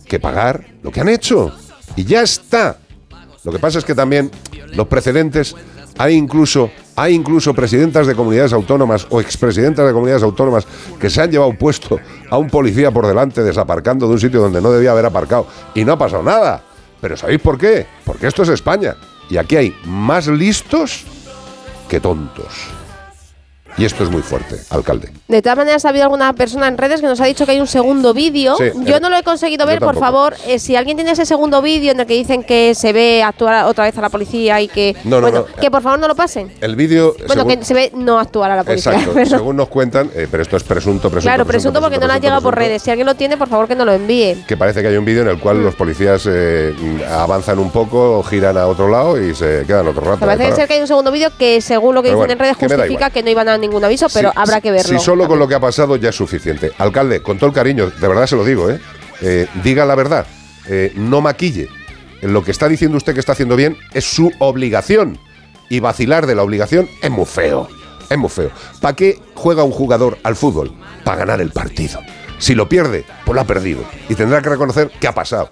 que 0.08 0.20
pagar 0.20 0.66
lo 0.84 0.92
que 0.92 1.02
han 1.02 1.10
hecho. 1.10 1.52
Y 1.96 2.04
ya 2.06 2.22
está. 2.22 2.78
Lo 3.44 3.52
que 3.52 3.60
pasa 3.60 3.80
es 3.80 3.86
que 3.86 3.96
también 3.96 4.30
los 4.74 4.88
precedentes, 4.88 5.56
hay 5.98 6.16
incluso, 6.16 6.70
hay 6.96 7.14
incluso 7.14 7.54
presidentas 7.54 8.06
de 8.06 8.16
comunidades 8.16 8.54
autónomas 8.54 9.08
o 9.10 9.20
expresidentas 9.20 9.86
de 9.88 9.94
comunidades 9.94 10.24
autónomas 10.24 10.68
que 11.00 11.10
se 11.10 11.22
han 11.22 11.32
llevado 11.32 11.54
puesto 11.58 12.00
a 12.30 12.38
un 12.38 12.50
policía 12.50 12.92
por 12.92 13.08
delante 13.08 13.44
desaparcando 13.44 14.08
de 14.08 14.14
un 14.14 14.20
sitio 14.20 14.42
donde 14.42 14.62
no 14.62 14.72
debía 14.72 14.92
haber 14.92 15.06
aparcado 15.06 15.48
y 15.74 15.84
no 15.84 15.94
ha 15.94 15.98
pasado 15.98 16.24
nada. 16.24 16.64
Pero 17.00 17.18
¿sabéis 17.18 17.42
por 17.42 17.58
qué? 17.58 17.88
Porque 18.06 18.28
esto 18.28 18.44
es 18.44 18.50
España 18.50 18.96
y 19.30 19.38
aquí 19.38 19.56
hay 19.56 19.76
más 19.86 20.28
listos 20.28 21.04
que 21.90 22.00
tontos. 22.00 22.81
Y 23.78 23.86
esto 23.86 24.04
es 24.04 24.10
muy 24.10 24.22
fuerte, 24.22 24.58
alcalde. 24.70 25.10
De 25.28 25.42
todas 25.42 25.58
maneras, 25.58 25.86
ha 25.86 25.90
habido 25.90 26.04
alguna 26.04 26.34
persona 26.34 26.68
en 26.68 26.78
redes 26.78 27.02
que 27.02 27.08
nos 27.08 27.20
ha 27.22 27.26
dicho 27.26 27.46
que 27.46 27.52
hay 27.54 27.60
un 27.62 27.68
segundo 27.68 28.14
vídeo. 28.14 28.56
Sí, 28.58 28.66
Yo 28.84 28.98
eh, 28.98 29.00
no 29.00 29.10
lo 29.10 29.18
he 29.18 29.24
conseguido 29.24 29.66
ver, 29.66 29.80
por 29.80 29.98
favor. 29.98 30.36
eh, 30.46 30.60
si 30.60 30.76
alguien 30.76 30.98
tiene 30.98 31.12
ese 31.12 31.26
segundo 31.26 31.62
vídeo 31.62 31.92
en 31.92 32.00
el 32.00 32.06
que 32.06 32.14
dicen 32.14 32.44
que 32.44 32.76
se 32.76 32.94
ve 32.94 33.24
actuar 33.24 33.66
otra 33.66 33.86
vez 33.86 33.98
a 33.98 34.02
la 34.02 34.10
policía 34.10 34.60
y 34.62 34.68
que. 34.68 34.96
No, 35.04 35.22
no, 35.22 35.22
bueno, 35.32 35.46
no. 35.50 35.62
que 35.62 35.72
por 35.72 35.82
favor 35.82 36.00
no 36.00 36.08
lo 36.08 36.16
pasen. 36.16 36.52
El 36.62 36.76
vídeo... 36.76 37.16
Bueno, 37.28 37.44
según- 37.44 37.58
que 37.60 37.66
se 37.66 37.74
ve 37.74 37.92
no 37.96 38.20
actuar 38.20 38.52
a 38.52 38.56
la 38.58 38.64
policía. 38.64 38.94
Exacto, 38.94 39.26
según 39.38 39.56
nos 39.56 39.70
cuentan, 39.70 40.12
eh, 40.16 40.28
pero 40.30 40.44
esto 40.44 40.58
es 40.58 40.64
presunto, 40.64 41.10
presunto. 41.10 41.22
claro, 41.22 41.46
presunto 41.46 41.80
porque 41.82 41.98
no 41.98 42.04
han 42.04 42.10
presunto, 42.10 42.26
llegado 42.28 42.42
por 42.42 42.56
redes. 42.56 42.82
Si 42.82 42.90
alguien 42.92 43.06
lo 43.08 43.16
tiene, 43.16 43.38
por 43.38 43.48
favor 43.48 43.68
que 43.68 43.76
nos 43.76 43.86
lo 43.86 43.94
envíe. 43.94 44.44
que 44.48 44.58
parece 44.58 44.82
que 44.82 44.90
hay 44.90 44.98
un 44.98 45.06
vídeo 45.06 45.22
en 45.22 45.30
el 45.30 45.40
cual 45.40 45.64
los 45.64 45.76
policías 45.76 46.24
eh, 46.30 46.74
avanzan 47.10 47.60
un 47.60 47.72
poco, 47.72 48.22
giran 48.24 48.58
a 48.58 48.68
otro 48.68 48.90
lado 48.90 49.22
y 49.22 49.34
se 49.34 49.64
quedan 49.66 49.88
otro 49.88 50.04
rato. 50.04 50.26
Parece 50.26 50.56
ser 50.56 50.68
que 50.68 50.74
hay 50.76 50.82
un 50.82 50.88
segundo 50.88 51.12
vídeo 51.12 51.30
que, 51.38 51.62
según 51.62 51.96
lo 51.96 52.02
que 52.04 52.10
Pero 52.10 52.20
dicen 52.24 52.38
bueno, 52.38 52.52
en 52.52 52.58
redes, 52.58 52.58
justifica 52.58 53.10
que 53.10 53.24
no 53.24 53.30
iban 53.30 53.48
a 53.48 53.54
ningún 53.62 53.84
aviso, 53.84 54.08
pero 54.14 54.32
habrá 54.36 54.60
que 54.62 54.72
verlo. 54.72 55.00
Si 55.00 55.04
solo 55.04 55.28
con 55.28 55.40
lo 55.40 55.48
que 55.48 55.56
ha 55.56 55.60
pasado 55.60 55.96
ya 55.96 56.10
es 56.10 56.16
suficiente. 56.16 56.72
Alcalde, 56.78 57.22
con 57.22 57.38
todo 57.38 57.48
el 57.48 57.56
cariño, 57.56 57.90
de 57.90 58.08
verdad 58.08 58.28
se 58.28 58.36
lo 58.36 58.44
digo, 58.44 58.70
¿eh? 58.70 58.80
Eh, 59.22 59.48
diga 59.64 59.86
la 59.86 59.96
verdad, 59.96 60.26
eh, 60.68 60.92
no 60.96 61.22
maquille. 61.22 61.70
Lo 62.22 62.44
que 62.44 62.52
está 62.52 62.68
diciendo 62.68 62.98
usted 62.98 63.14
que 63.14 63.20
está 63.20 63.32
haciendo 63.32 63.56
bien 63.56 63.78
es 63.94 64.06
su 64.06 64.32
obligación. 64.40 65.18
Y 65.70 65.80
vacilar 65.80 66.28
de 66.28 66.36
la 66.36 66.44
obligación 66.44 66.90
es 67.02 67.10
muy 67.10 67.26
feo. 67.26 67.70
Es 68.10 68.18
muy 68.18 68.30
feo. 68.30 68.52
¿Para 68.82 68.96
qué 68.96 69.20
juega 69.36 69.64
un 69.64 69.72
jugador 69.72 70.18
al 70.24 70.36
fútbol? 70.36 70.74
Para 71.06 71.20
ganar 71.20 71.40
el 71.40 71.52
partido. 71.52 72.00
Si 72.40 72.56
lo 72.56 72.68
pierde, 72.68 73.06
pues 73.26 73.36
lo 73.36 73.42
ha 73.42 73.46
perdido. 73.46 73.84
Y 74.10 74.16
tendrá 74.16 74.42
que 74.42 74.50
reconocer 74.50 74.92
qué 75.00 75.08
ha 75.08 75.14
pasado. 75.14 75.50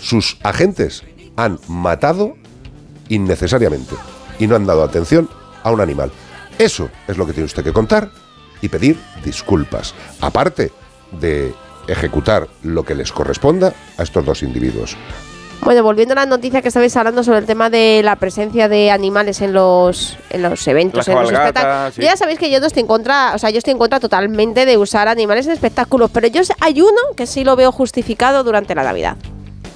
Sus 0.00 0.38
agentes 0.42 1.04
han 1.36 1.58
matado 1.68 2.34
innecesariamente 3.08 3.94
y 4.38 4.46
no 4.46 4.56
han 4.56 4.66
dado 4.66 4.82
atención 4.82 5.28
a 5.62 5.70
un 5.70 5.80
animal. 5.80 6.10
Eso 6.58 6.88
es 7.08 7.16
lo 7.16 7.26
que 7.26 7.32
tiene 7.32 7.46
usted 7.46 7.64
que 7.64 7.72
contar 7.72 8.10
y 8.60 8.68
pedir 8.68 8.98
disculpas, 9.24 9.94
aparte 10.20 10.70
de 11.12 11.52
ejecutar 11.88 12.48
lo 12.62 12.82
que 12.84 12.94
les 12.94 13.12
corresponda 13.12 13.72
a 13.98 14.02
estos 14.02 14.24
dos 14.24 14.42
individuos. 14.42 14.96
Bueno, 15.60 15.82
volviendo 15.82 16.12
a 16.12 16.16
la 16.16 16.26
noticia 16.26 16.60
que 16.60 16.68
estabais 16.68 16.94
hablando 16.96 17.22
sobre 17.22 17.38
el 17.38 17.46
tema 17.46 17.70
de 17.70 18.02
la 18.04 18.16
presencia 18.16 18.68
de 18.68 18.90
animales 18.90 19.40
en 19.40 19.52
los, 19.52 20.16
en 20.30 20.42
los 20.42 20.66
eventos, 20.68 21.06
en 21.08 21.14
los 21.14 21.30
espectáculos. 21.32 21.94
sí. 21.94 22.02
Ya 22.02 22.16
sabéis 22.16 22.38
que 22.38 22.50
yo 22.50 22.60
no 22.60 22.66
estoy 22.66 22.80
en 22.82 22.86
contra, 22.86 23.32
o 23.34 23.38
sea, 23.38 23.50
yo 23.50 23.58
estoy 23.58 23.72
en 23.72 23.78
contra 23.78 23.98
totalmente 24.00 24.66
de 24.66 24.76
usar 24.76 25.08
animales 25.08 25.46
en 25.46 25.52
espectáculos, 25.52 26.10
pero 26.12 26.26
yo 26.26 26.44
sé- 26.44 26.54
hay 26.60 26.80
uno 26.82 27.00
que 27.16 27.26
sí 27.26 27.44
lo 27.44 27.56
veo 27.56 27.72
justificado 27.72 28.44
durante 28.44 28.74
la 28.74 28.82
Navidad. 28.82 29.16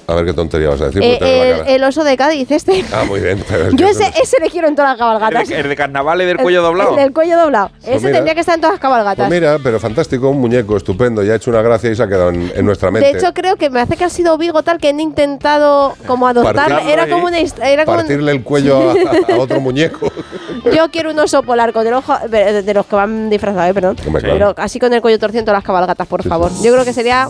A 0.09 0.15
ver 0.15 0.25
qué 0.25 0.33
tontería 0.33 0.69
vas 0.69 0.81
a 0.81 0.85
decir. 0.85 1.01
Eh, 1.03 1.63
el, 1.67 1.83
oso 1.83 2.03
de 2.03 2.17
Cádiz, 2.17 2.49
este. 2.49 2.83
Ah, 2.93 3.03
muy 3.07 3.19
bien. 3.19 3.43
pero 3.47 3.65
es 3.67 3.69
que 3.71 3.77
Yo 3.77 3.87
ese, 3.87 4.11
ese 4.21 4.37
le 4.41 4.49
quiero 4.49 4.67
en 4.67 4.75
todas 4.75 4.89
las 4.89 4.95
¿El 4.95 4.99
cabalgatas. 5.19 5.49
el 5.51 5.69
de 5.69 5.75
carnaval 5.75 6.21
y 6.21 6.25
del 6.25 6.37
cuello 6.37 6.61
doblado? 6.61 6.91
El 6.91 6.95
del 6.97 7.13
cuello 7.13 7.37
doblado. 7.37 7.69
Pues 7.81 7.97
ese 7.97 8.05
mira. 8.07 8.17
tendría 8.17 8.33
que 8.33 8.39
estar 8.41 8.55
en 8.55 8.61
todas 8.61 8.73
las 8.73 8.79
cabalgatas. 8.81 9.27
Pues 9.27 9.39
mira, 9.39 9.57
pero 9.63 9.79
fantástico, 9.79 10.29
un 10.29 10.39
muñeco 10.41 10.77
estupendo, 10.77 11.21
ya 11.23 11.33
ha 11.33 11.35
hecho 11.35 11.51
una 11.51 11.61
gracia 11.61 11.91
y 11.91 11.95
se 11.95 12.03
ha 12.03 12.07
quedado 12.07 12.29
en, 12.29 12.51
en 12.55 12.65
nuestra 12.65 12.89
mente. 12.91 13.11
de 13.13 13.19
hecho, 13.19 13.33
creo 13.33 13.55
que 13.55 13.69
me 13.69 13.79
hace 13.81 13.95
que 13.97 14.05
ha 14.05 14.09
sido 14.09 14.37
Vigo 14.37 14.63
tal 14.63 14.79
que 14.79 14.89
han 14.89 14.99
intentado 14.99 15.95
como. 16.07 16.25
Partirle 16.33 16.91
Era 16.93 17.07
como 17.07 17.25
una. 17.25 17.37
Era 17.39 17.85
como 17.85 17.97
un- 17.97 18.03
Partirle 18.03 18.31
el 18.31 18.43
cuello 18.43 18.91
a, 18.91 19.33
a 19.33 19.37
otro 19.37 19.59
muñeco. 19.59 20.11
Yo 20.75 20.89
quiero 20.91 21.11
un 21.11 21.19
oso 21.19 21.43
polar 21.43 21.71
con 21.73 21.85
el 21.87 21.93
ojo 21.93 22.15
de, 22.29 22.63
de 22.63 22.73
los 22.73 22.85
que 22.85 22.95
van 22.95 23.29
disfrazados, 23.29 23.69
eh, 23.69 23.73
perdón. 23.73 23.95
Pero 24.21 24.53
así 24.57 24.79
con 24.79 24.93
el 24.93 25.01
cuello 25.01 25.17
torcido 25.19 25.39
en 25.39 25.45
todas 25.45 25.57
las 25.59 25.63
cabalgatas, 25.63 26.07
por 26.07 26.23
favor. 26.23 26.51
Yo 26.61 26.71
creo 26.73 26.83
que 26.83 26.93
sería 26.93 27.29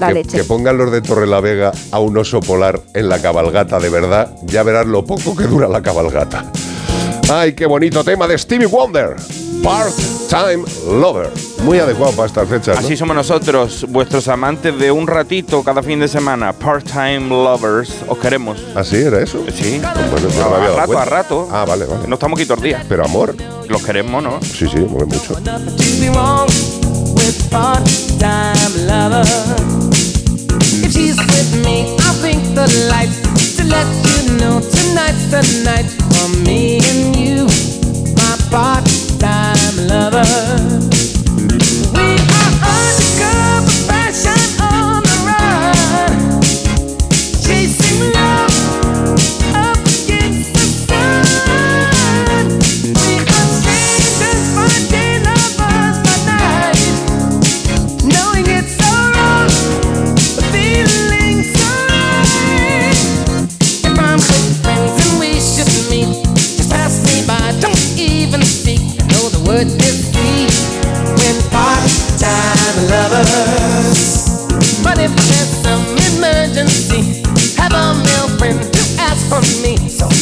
la 0.00 0.08
que, 0.08 0.14
leche. 0.14 0.38
que 0.38 0.44
pongan 0.44 0.76
los 0.78 0.90
de 0.90 1.02
Torrelavega 1.02 1.72
a 1.92 1.98
un 2.00 2.16
oso 2.16 2.40
polar 2.40 2.80
en 2.94 3.08
la 3.08 3.20
cabalgata 3.20 3.78
de 3.78 3.88
verdad, 3.90 4.34
ya 4.44 4.62
verás 4.62 4.86
lo 4.86 5.04
poco 5.04 5.36
que 5.36 5.44
dura 5.44 5.68
la 5.68 5.82
cabalgata. 5.82 6.44
¡Ay, 7.32 7.52
qué 7.52 7.66
bonito 7.66 8.02
tema 8.02 8.26
de 8.26 8.36
Stevie 8.36 8.66
Wonder! 8.66 9.14
Part-Time 9.62 10.64
Lover. 11.00 11.30
Muy 11.64 11.78
adecuado 11.78 12.12
para 12.12 12.26
estas 12.26 12.48
fechas. 12.48 12.80
¿no? 12.80 12.86
Así 12.86 12.96
somos 12.96 13.14
nosotros, 13.14 13.86
vuestros 13.90 14.26
amantes 14.28 14.76
de 14.78 14.90
un 14.90 15.06
ratito 15.06 15.62
cada 15.62 15.82
fin 15.82 16.00
de 16.00 16.08
semana. 16.08 16.52
Part-time 16.52 17.28
lovers. 17.28 17.92
Os 18.08 18.18
queremos. 18.18 18.58
¿Así 18.74 18.96
era 18.96 19.20
eso? 19.20 19.44
Sí. 19.54 19.80
Bueno, 19.80 20.10
pues 20.10 20.22
no 20.22 20.50
me 20.50 20.56
había 20.56 20.68
a 20.68 20.76
rato, 20.76 20.86
cuenta. 20.86 21.02
a 21.02 21.04
rato. 21.04 21.48
Ah, 21.52 21.64
vale, 21.68 21.84
vale. 21.84 22.08
No 22.08 22.14
estamos 22.14 22.38
aquí 22.38 22.46
todos 22.46 22.58
los 22.58 22.64
días. 22.64 22.84
Pero 22.88 23.04
amor. 23.04 23.34
Los 23.68 23.82
queremos, 23.84 24.22
¿no? 24.22 24.40
Sí, 24.42 24.66
sí, 24.66 24.78
mueve 24.78 25.06
mucho. 25.06 25.36
If 30.84 30.92
she's 30.92 31.16
with 31.16 31.64
me, 31.64 31.96
I'll 32.00 32.20
blink 32.20 32.42
the 32.54 32.66
lights 32.90 33.20
to 33.56 33.64
let 33.64 33.86
you 34.10 34.36
know 34.38 34.60
tonight's 34.60 35.26
the 35.30 35.42
night 35.64 35.88
for 36.12 36.28
me 36.44 36.80
and 36.90 37.16
you, 37.16 37.46
my 38.16 38.36
part-time 38.50 39.76
lover. 39.86 40.26
We 41.94 42.08
are 42.38 42.54
undercover 42.74 43.79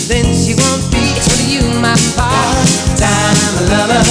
then 0.08 0.34
she 0.34 0.54
won't 0.54 0.90
be. 0.90 1.12
It's 1.16 1.52
you, 1.52 1.60
my 1.80 1.94
part-time 2.16 3.68
lover. 3.68 4.07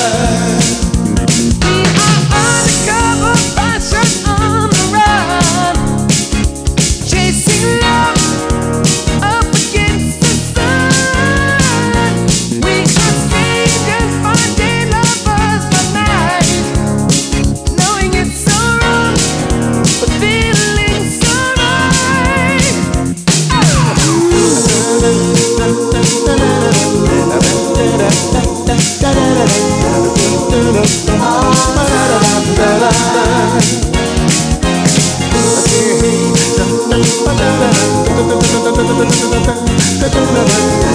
I 39.99 40.86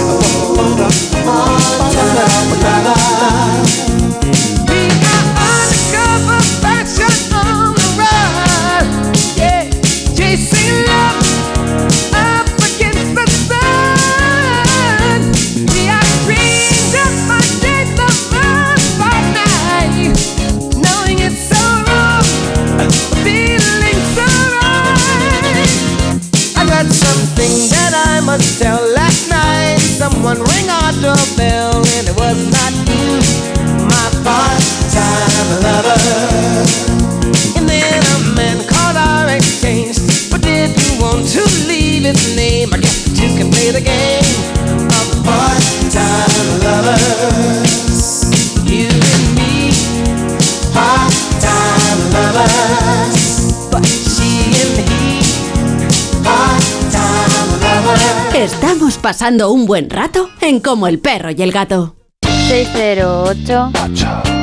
pasando 59.03 59.53
un 59.53 59.67
buen 59.67 59.91
rato 59.91 60.32
en 60.53 60.61
Como 60.61 60.87
el 60.87 60.99
perro 60.99 61.31
y 61.31 61.41
el 61.41 61.51
gato. 61.51 61.97
608 62.21 63.71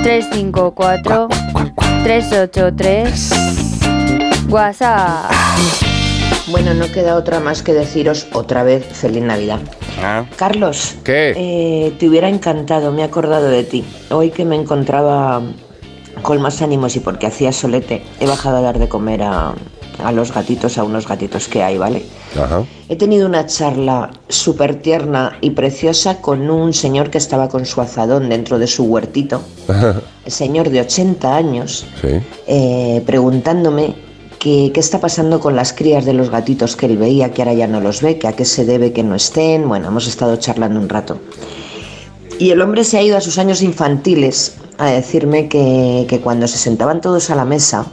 354 0.01 1.27
383 2.03 3.31
WhatsApp. 4.49 5.31
Bueno, 6.47 6.73
no 6.73 6.91
queda 6.91 7.15
otra 7.15 7.39
más 7.39 7.61
que 7.61 7.73
deciros 7.73 8.25
otra 8.33 8.63
vez 8.63 8.83
feliz 8.85 9.21
Navidad. 9.21 9.59
Carlos, 10.35 10.95
¿Qué? 11.03 11.33
eh, 11.37 11.93
te 11.99 12.09
hubiera 12.09 12.27
encantado, 12.27 12.91
me 12.91 13.01
he 13.01 13.05
acordado 13.05 13.47
de 13.47 13.63
ti. 13.63 13.85
Hoy 14.09 14.31
que 14.31 14.45
me 14.45 14.55
encontraba 14.55 15.43
con 16.23 16.41
más 16.41 16.63
ánimos 16.63 16.95
y 16.95 17.01
porque 17.01 17.27
hacía 17.27 17.51
solete, 17.51 18.01
he 18.19 18.25
bajado 18.25 18.57
a 18.57 18.61
dar 18.61 18.79
de 18.79 18.89
comer 18.89 19.21
a, 19.21 19.53
a 20.03 20.11
los 20.11 20.33
gatitos, 20.33 20.77
a 20.77 20.83
unos 20.83 21.07
gatitos 21.07 21.47
que 21.47 21.61
hay, 21.63 21.77
¿vale? 21.77 22.03
Ajá. 22.39 22.63
He 22.87 22.95
tenido 22.95 23.27
una 23.27 23.45
charla 23.45 24.11
súper 24.27 24.75
tierna 24.81 25.37
y 25.41 25.51
preciosa 25.51 26.21
con 26.21 26.49
un 26.49 26.73
señor 26.73 27.09
que 27.09 27.17
estaba 27.17 27.49
con 27.49 27.65
su 27.65 27.81
azadón 27.81 28.29
dentro 28.29 28.59
de 28.59 28.67
su 28.67 28.83
huertito, 28.85 29.41
el 30.25 30.31
señor 30.31 30.69
de 30.69 30.81
80 30.81 31.35
años, 31.35 31.85
Sí. 32.01 32.07
eh, 32.47 33.03
preguntándome 33.05 33.95
que- 34.39 34.71
qué 34.73 34.79
está 34.79 34.99
pasando 34.99 35.39
con 35.41 35.55
las 35.55 35.73
crías 35.73 36.05
de 36.05 36.13
los 36.13 36.29
gatitos 36.29 36.75
que 36.77 36.85
él 36.85 36.97
veía, 36.97 37.33
que 37.33 37.41
ahora 37.41 37.53
ya 37.53 37.67
no 37.67 37.81
los 37.81 38.01
ve, 38.01 38.17
que 38.17 38.27
a 38.27 38.33
qué 38.33 38.45
se 38.45 38.63
debe 38.65 38.93
que 38.93 39.03
no 39.03 39.15
estén. 39.15 39.67
Bueno, 39.67 39.87
hemos 39.89 40.07
estado 40.07 40.35
charlando 40.37 40.79
un 40.79 40.87
rato. 40.87 41.17
Y 42.39 42.51
el 42.51 42.61
hombre 42.61 42.85
se 42.85 42.97
ha 42.97 43.01
ido 43.03 43.17
a 43.17 43.21
sus 43.21 43.37
años 43.37 43.61
infantiles 43.61 44.55
a 44.77 44.85
decirme 44.91 45.49
que, 45.49 46.05
que 46.07 46.21
cuando 46.21 46.47
se 46.47 46.57
sentaban 46.57 47.01
todos 47.01 47.29
a 47.31 47.35
la 47.35 47.43
mesa, 47.43 47.85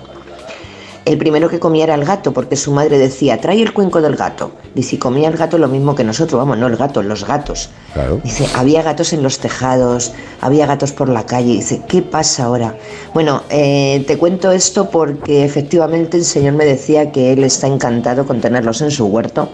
el 1.07 1.19
primero 1.19 1.49
que 1.49 1.61
comía 1.61 1.85
era 1.85 1.95
el 1.95 2.05
gato, 2.05 2.33
porque 2.33 2.57
su 2.57 2.73
madre 2.73 2.99
decía, 2.99 3.41
trae 3.41 3.63
el 3.63 3.73
cuenco 3.73 4.03
del 4.03 4.17
gato. 4.17 4.51
Dice, 4.75 4.99
comía 4.99 5.29
el 5.29 5.37
gato 5.37 5.57
lo 5.57 5.69
mismo 5.69 5.95
que 5.95 6.03
nosotros, 6.03 6.37
vamos, 6.37 6.59
no 6.59 6.67
el 6.67 6.77
gato, 6.77 7.01
los 7.01 7.25
gatos. 7.25 7.71
Claro. 7.95 8.21
Dice, 8.25 8.49
había 8.57 8.83
gatos 8.83 9.13
en 9.13 9.23
los 9.23 9.39
tejados, 9.39 10.13
había 10.41 10.67
gatos 10.67 10.91
por 10.91 11.09
la 11.09 11.25
calle. 11.25 11.53
Dice, 11.53 11.83
¿qué 11.87 12.03
pasa 12.03 12.47
ahora? 12.47 12.75
Bueno, 13.15 13.45
eh, 13.51 14.05
te 14.09 14.19
cuento 14.19 14.51
esto 14.51 14.91
porque 14.91 15.45
efectivamente 15.45 16.17
el 16.17 16.25
señor 16.25 16.55
me 16.55 16.65
decía 16.65 17.13
que 17.13 17.33
él 17.33 17.45
está 17.45 17.69
encantado 17.69 18.27
con 18.27 18.41
tenerlos 18.41 18.81
en 18.83 18.91
su 18.91 19.07
huerto, 19.07 19.49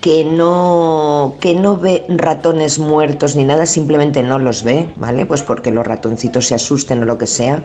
que 0.00 0.24
no, 0.24 1.34
que 1.40 1.56
no 1.56 1.78
ve 1.78 2.04
ratones 2.08 2.78
muertos 2.78 3.34
ni 3.34 3.42
nada, 3.42 3.66
simplemente 3.66 4.22
no 4.22 4.38
los 4.38 4.62
ve, 4.62 4.88
¿vale? 4.94 5.26
Pues 5.26 5.42
porque 5.42 5.72
los 5.72 5.84
ratoncitos 5.84 6.46
se 6.46 6.54
asusten 6.54 7.02
o 7.02 7.06
lo 7.06 7.18
que 7.18 7.26
sea. 7.26 7.64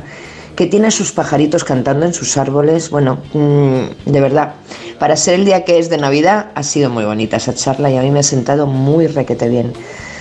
Que 0.56 0.68
tiene 0.68 0.88
a 0.88 0.91
sus 0.91 1.12
pajaritos 1.12 1.64
cantando 1.64 2.06
en 2.06 2.14
sus 2.14 2.38
árboles. 2.38 2.89
Bueno, 2.89 3.20
mm, 3.34 4.12
de 4.12 4.22
verdad, 4.22 4.54
para 4.99 5.16
ser 5.16 5.36
el 5.36 5.45
día 5.45 5.64
que 5.66 5.80
es 5.80 5.89
de 5.89 5.97
Navidad, 5.97 6.52
ha 6.56 6.64
sido 6.64 6.89
muy 6.89 7.06
bonita 7.06 7.38
esa 7.38 7.54
charla 7.54 7.89
y 7.89 7.97
a 7.97 8.02
mí 8.02 8.12
me 8.12 8.20
ha 8.20 8.24
sentado 8.24 8.68
muy 8.68 9.08
requete 9.08 9.49
bien. 9.49 9.74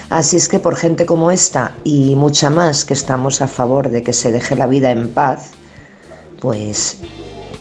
Así 0.08 0.36
es 0.36 0.48
que 0.48 0.58
por 0.58 0.76
gente 0.76 1.06
como 1.06 1.30
esta 1.30 1.72
y 1.84 2.14
mucha 2.16 2.50
más 2.50 2.84
que 2.84 2.94
estamos 2.94 3.42
a 3.42 3.48
favor 3.48 3.90
de 3.90 4.02
que 4.02 4.12
se 4.12 4.32
deje 4.32 4.56
la 4.56 4.66
vida 4.66 4.90
en 4.90 5.08
paz, 5.10 5.50
pues 6.40 6.98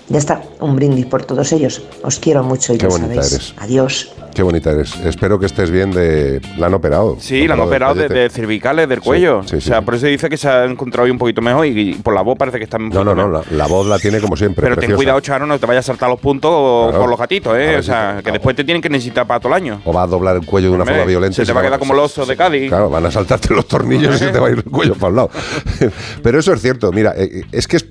ya 0.07 0.17
está, 0.17 0.41
un 0.59 0.75
brindis 0.75 1.05
por 1.05 1.23
todos 1.25 1.51
ellos. 1.51 1.83
Os 2.03 2.17
quiero 2.19 2.43
mucho 2.43 2.73
y 2.73 2.77
Qué 2.77 2.87
ya 2.87 2.91
sabéis. 2.97 3.33
eres. 3.33 3.53
Adiós. 3.57 4.13
Qué 4.39 4.43
bonita 4.43 4.71
eres. 4.71 4.95
Espero 5.03 5.37
que 5.37 5.47
estés 5.47 5.69
bien 5.69 5.91
de... 5.91 6.39
La 6.57 6.67
han 6.67 6.73
operado. 6.73 7.17
Sí, 7.19 7.45
la 7.45 7.55
han 7.55 7.59
operado 7.59 7.93
de, 7.95 8.29
cervicales, 8.29 8.87
del 8.87 9.01
cuello. 9.01 9.43
sí, 9.43 9.57
o 9.57 9.59
sea, 9.59 9.81
por 9.81 9.95
eso 9.95 10.05
dice 10.05 10.29
que 10.29 10.37
se 10.37 10.47
ha 10.47 10.63
encontrado 10.63 11.03
hoy 11.03 11.11
un 11.11 11.17
poquito 11.17 11.41
mejor 11.41 11.65
y, 11.65 11.77
y 11.77 11.93
por 11.95 12.15
la 12.15 12.21
voz 12.21 12.37
parece 12.37 12.57
que 12.57 12.63
está 12.63 12.77
un 12.77 12.87
No, 12.87 13.03
no, 13.03 13.13
no, 13.13 13.27
la, 13.27 13.43
la 13.51 13.67
voz 13.67 13.85
la 13.85 13.99
tiene 13.99 14.21
como 14.21 14.37
siempre. 14.37 14.63
Pero 14.63 14.77
ten 14.77 14.95
cuidado, 14.95 15.19
Charo, 15.19 15.45
no 15.45 15.59
te 15.59 15.65
vayas 15.65 15.83
a 15.83 15.87
saltar 15.87 16.09
los 16.09 16.21
puntos 16.21 16.87
Claro. 16.87 17.01
por 17.01 17.09
los 17.09 17.19
gatitos, 17.19 17.53
¿eh? 17.55 17.57
ver 17.57 17.79
O 17.79 17.83
sea, 17.83 18.21
que 18.23 18.31
después 18.31 18.55
te 18.55 18.63
tienen 18.63 18.81
que 18.81 18.87
necesitar 18.87 19.27
para 19.27 19.41
todo 19.41 19.49
el 19.53 19.61
año. 19.61 19.81
O 19.83 19.91
va 19.91 20.03
a 20.03 20.07
doblar 20.07 20.37
el 20.37 20.45
cuello 20.45 20.69
de 20.69 20.75
una 20.75 20.85
forma 20.85 21.03
violenta. 21.03 21.35
se 21.35 21.45
te 21.45 21.51
va 21.51 21.59
a 21.59 21.63
quedar 21.65 21.77
como 21.77 21.93
el 21.93 21.99
oso 21.99 22.25
de 22.25 22.37
Cádiz. 22.37 22.69
Claro, 22.69 22.89
van 22.89 23.05
a 23.07 23.11
saltarte 23.11 23.53
los 23.53 23.67
tornillos 23.67 24.15
y 24.15 24.19
se 24.19 24.31
te 24.31 24.39
va 24.39 24.47
a 24.47 24.51
ir 24.51 24.59
el 24.59 24.63
cuello 24.71 24.95
para 24.95 25.09
un 25.09 25.15
lado. 25.17 25.31
Pero 26.23 26.39
eso 26.39 26.53
es 26.53 26.61
cierto. 26.61 26.93
Mira, 26.93 27.13
eh, 27.17 27.43
es 27.51 27.67
que 27.67 27.75
es. 27.75 27.85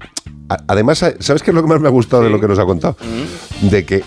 Además, 0.67 1.05
¿sabes 1.19 1.43
qué 1.43 1.51
es 1.51 1.55
lo 1.55 1.61
que 1.61 1.69
más 1.69 1.79
me 1.79 1.89
ha 1.89 1.91
gustado 1.91 2.23
de 2.23 2.31
lo 2.31 2.41
que 2.41 2.49
nos 2.49 2.59
ha 2.59 2.65
contado? 2.65 2.97
Mm. 3.03 3.69
De 3.69 3.85
que 3.85 4.03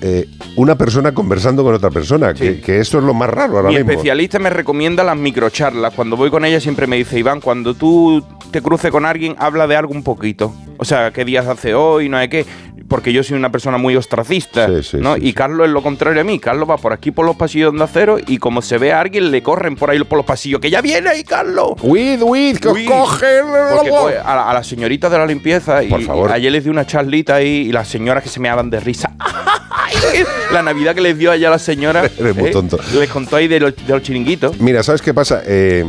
eh, 0.00 0.28
una 0.56 0.76
persona 0.76 1.12
conversando 1.12 1.64
con 1.64 1.74
otra 1.74 1.90
persona, 1.90 2.34
que, 2.34 2.60
que 2.60 2.78
eso 2.80 2.98
es 2.98 3.04
lo 3.04 3.14
más 3.14 3.30
raro 3.30 3.56
ahora 3.56 3.68
Mi 3.68 3.76
mismo. 3.76 3.90
especialista 3.92 4.38
me 4.38 4.50
recomienda 4.50 5.02
las 5.04 5.16
microcharlas. 5.16 5.94
Cuando 5.94 6.16
voy 6.16 6.30
con 6.30 6.44
ella 6.44 6.60
siempre 6.60 6.86
me 6.86 6.96
dice, 6.96 7.18
Iván, 7.18 7.40
cuando 7.40 7.74
tú 7.74 8.24
te 8.50 8.62
cruces 8.62 8.90
con 8.90 9.04
alguien, 9.04 9.34
habla 9.38 9.66
de 9.66 9.76
algo 9.76 9.92
un 9.92 10.02
poquito. 10.02 10.54
O 10.78 10.84
sea, 10.84 11.10
qué 11.12 11.24
días 11.24 11.46
hace 11.46 11.74
hoy, 11.74 12.08
no 12.08 12.16
hay 12.16 12.28
qué. 12.28 12.46
Porque 12.88 13.12
yo 13.12 13.22
soy 13.22 13.36
una 13.36 13.52
persona 13.52 13.76
muy 13.76 13.94
ostracista, 13.96 14.66
¿no? 14.94 15.16
y 15.18 15.34
Carlos 15.34 15.66
es 15.66 15.72
lo 15.72 15.82
contrario 15.82 16.22
a 16.22 16.24
mí. 16.24 16.38
Carlos 16.38 16.68
va 16.70 16.78
por 16.78 16.92
aquí 16.94 17.10
por 17.10 17.26
los 17.26 17.36
pasillos 17.36 17.74
de 17.74 17.84
acero 17.84 18.16
y 18.26 18.38
como 18.38 18.62
se 18.62 18.78
ve 18.78 18.92
a 18.92 19.00
alguien, 19.00 19.30
le 19.30 19.42
corren 19.42 19.76
por 19.76 19.90
ahí 19.90 20.02
por 20.04 20.16
los 20.16 20.24
pasillos. 20.26 20.58
¡Que 20.60 20.70
ya 20.70 20.80
viene 20.80 21.10
ahí, 21.10 21.22
Carlos! 21.22 21.72
¡Huid, 21.82 22.22
huid, 22.22 22.56
que 22.56 22.68
os 22.68 22.74
Huid. 22.74 22.88
cogen! 22.88 23.44
Porque 23.76 23.90
coge 23.90 24.18
a, 24.18 24.34
la- 24.34 24.50
a 24.50 24.54
las 24.54 24.66
señoritas 24.66 25.10
de 25.12 25.18
la 25.18 25.26
limpieza 25.26 25.84
y, 25.84 25.88
Por 25.88 26.02
favor. 26.02 26.30
y 26.30 26.32
ayer 26.32 26.50
les 26.52 26.64
di 26.64 26.70
una 26.70 26.86
charlita 26.86 27.34
ahí 27.34 27.66
y 27.68 27.72
las 27.72 27.88
señoras 27.88 28.22
que 28.22 28.30
se 28.30 28.40
me 28.40 28.48
daban 28.48 28.70
de 28.70 28.80
risa. 28.80 29.12
la 30.52 30.62
Navidad 30.62 30.94
que 30.94 31.00
les 31.00 31.18
dio 31.18 31.30
allá 31.30 31.48
a 31.48 31.50
las 31.52 31.62
señoras. 31.62 32.10
Eres 32.18 32.36
muy 32.36 32.48
¿eh? 32.48 32.52
tonto. 32.52 32.78
Les 32.94 33.08
contó 33.10 33.36
ahí 33.36 33.48
de 33.48 33.60
los, 33.60 33.76
de 33.76 33.92
los 33.92 34.02
chiringuitos. 34.02 34.58
Mira, 34.60 34.82
¿sabes 34.82 35.02
qué 35.02 35.12
pasa? 35.12 35.42
Eh, 35.46 35.84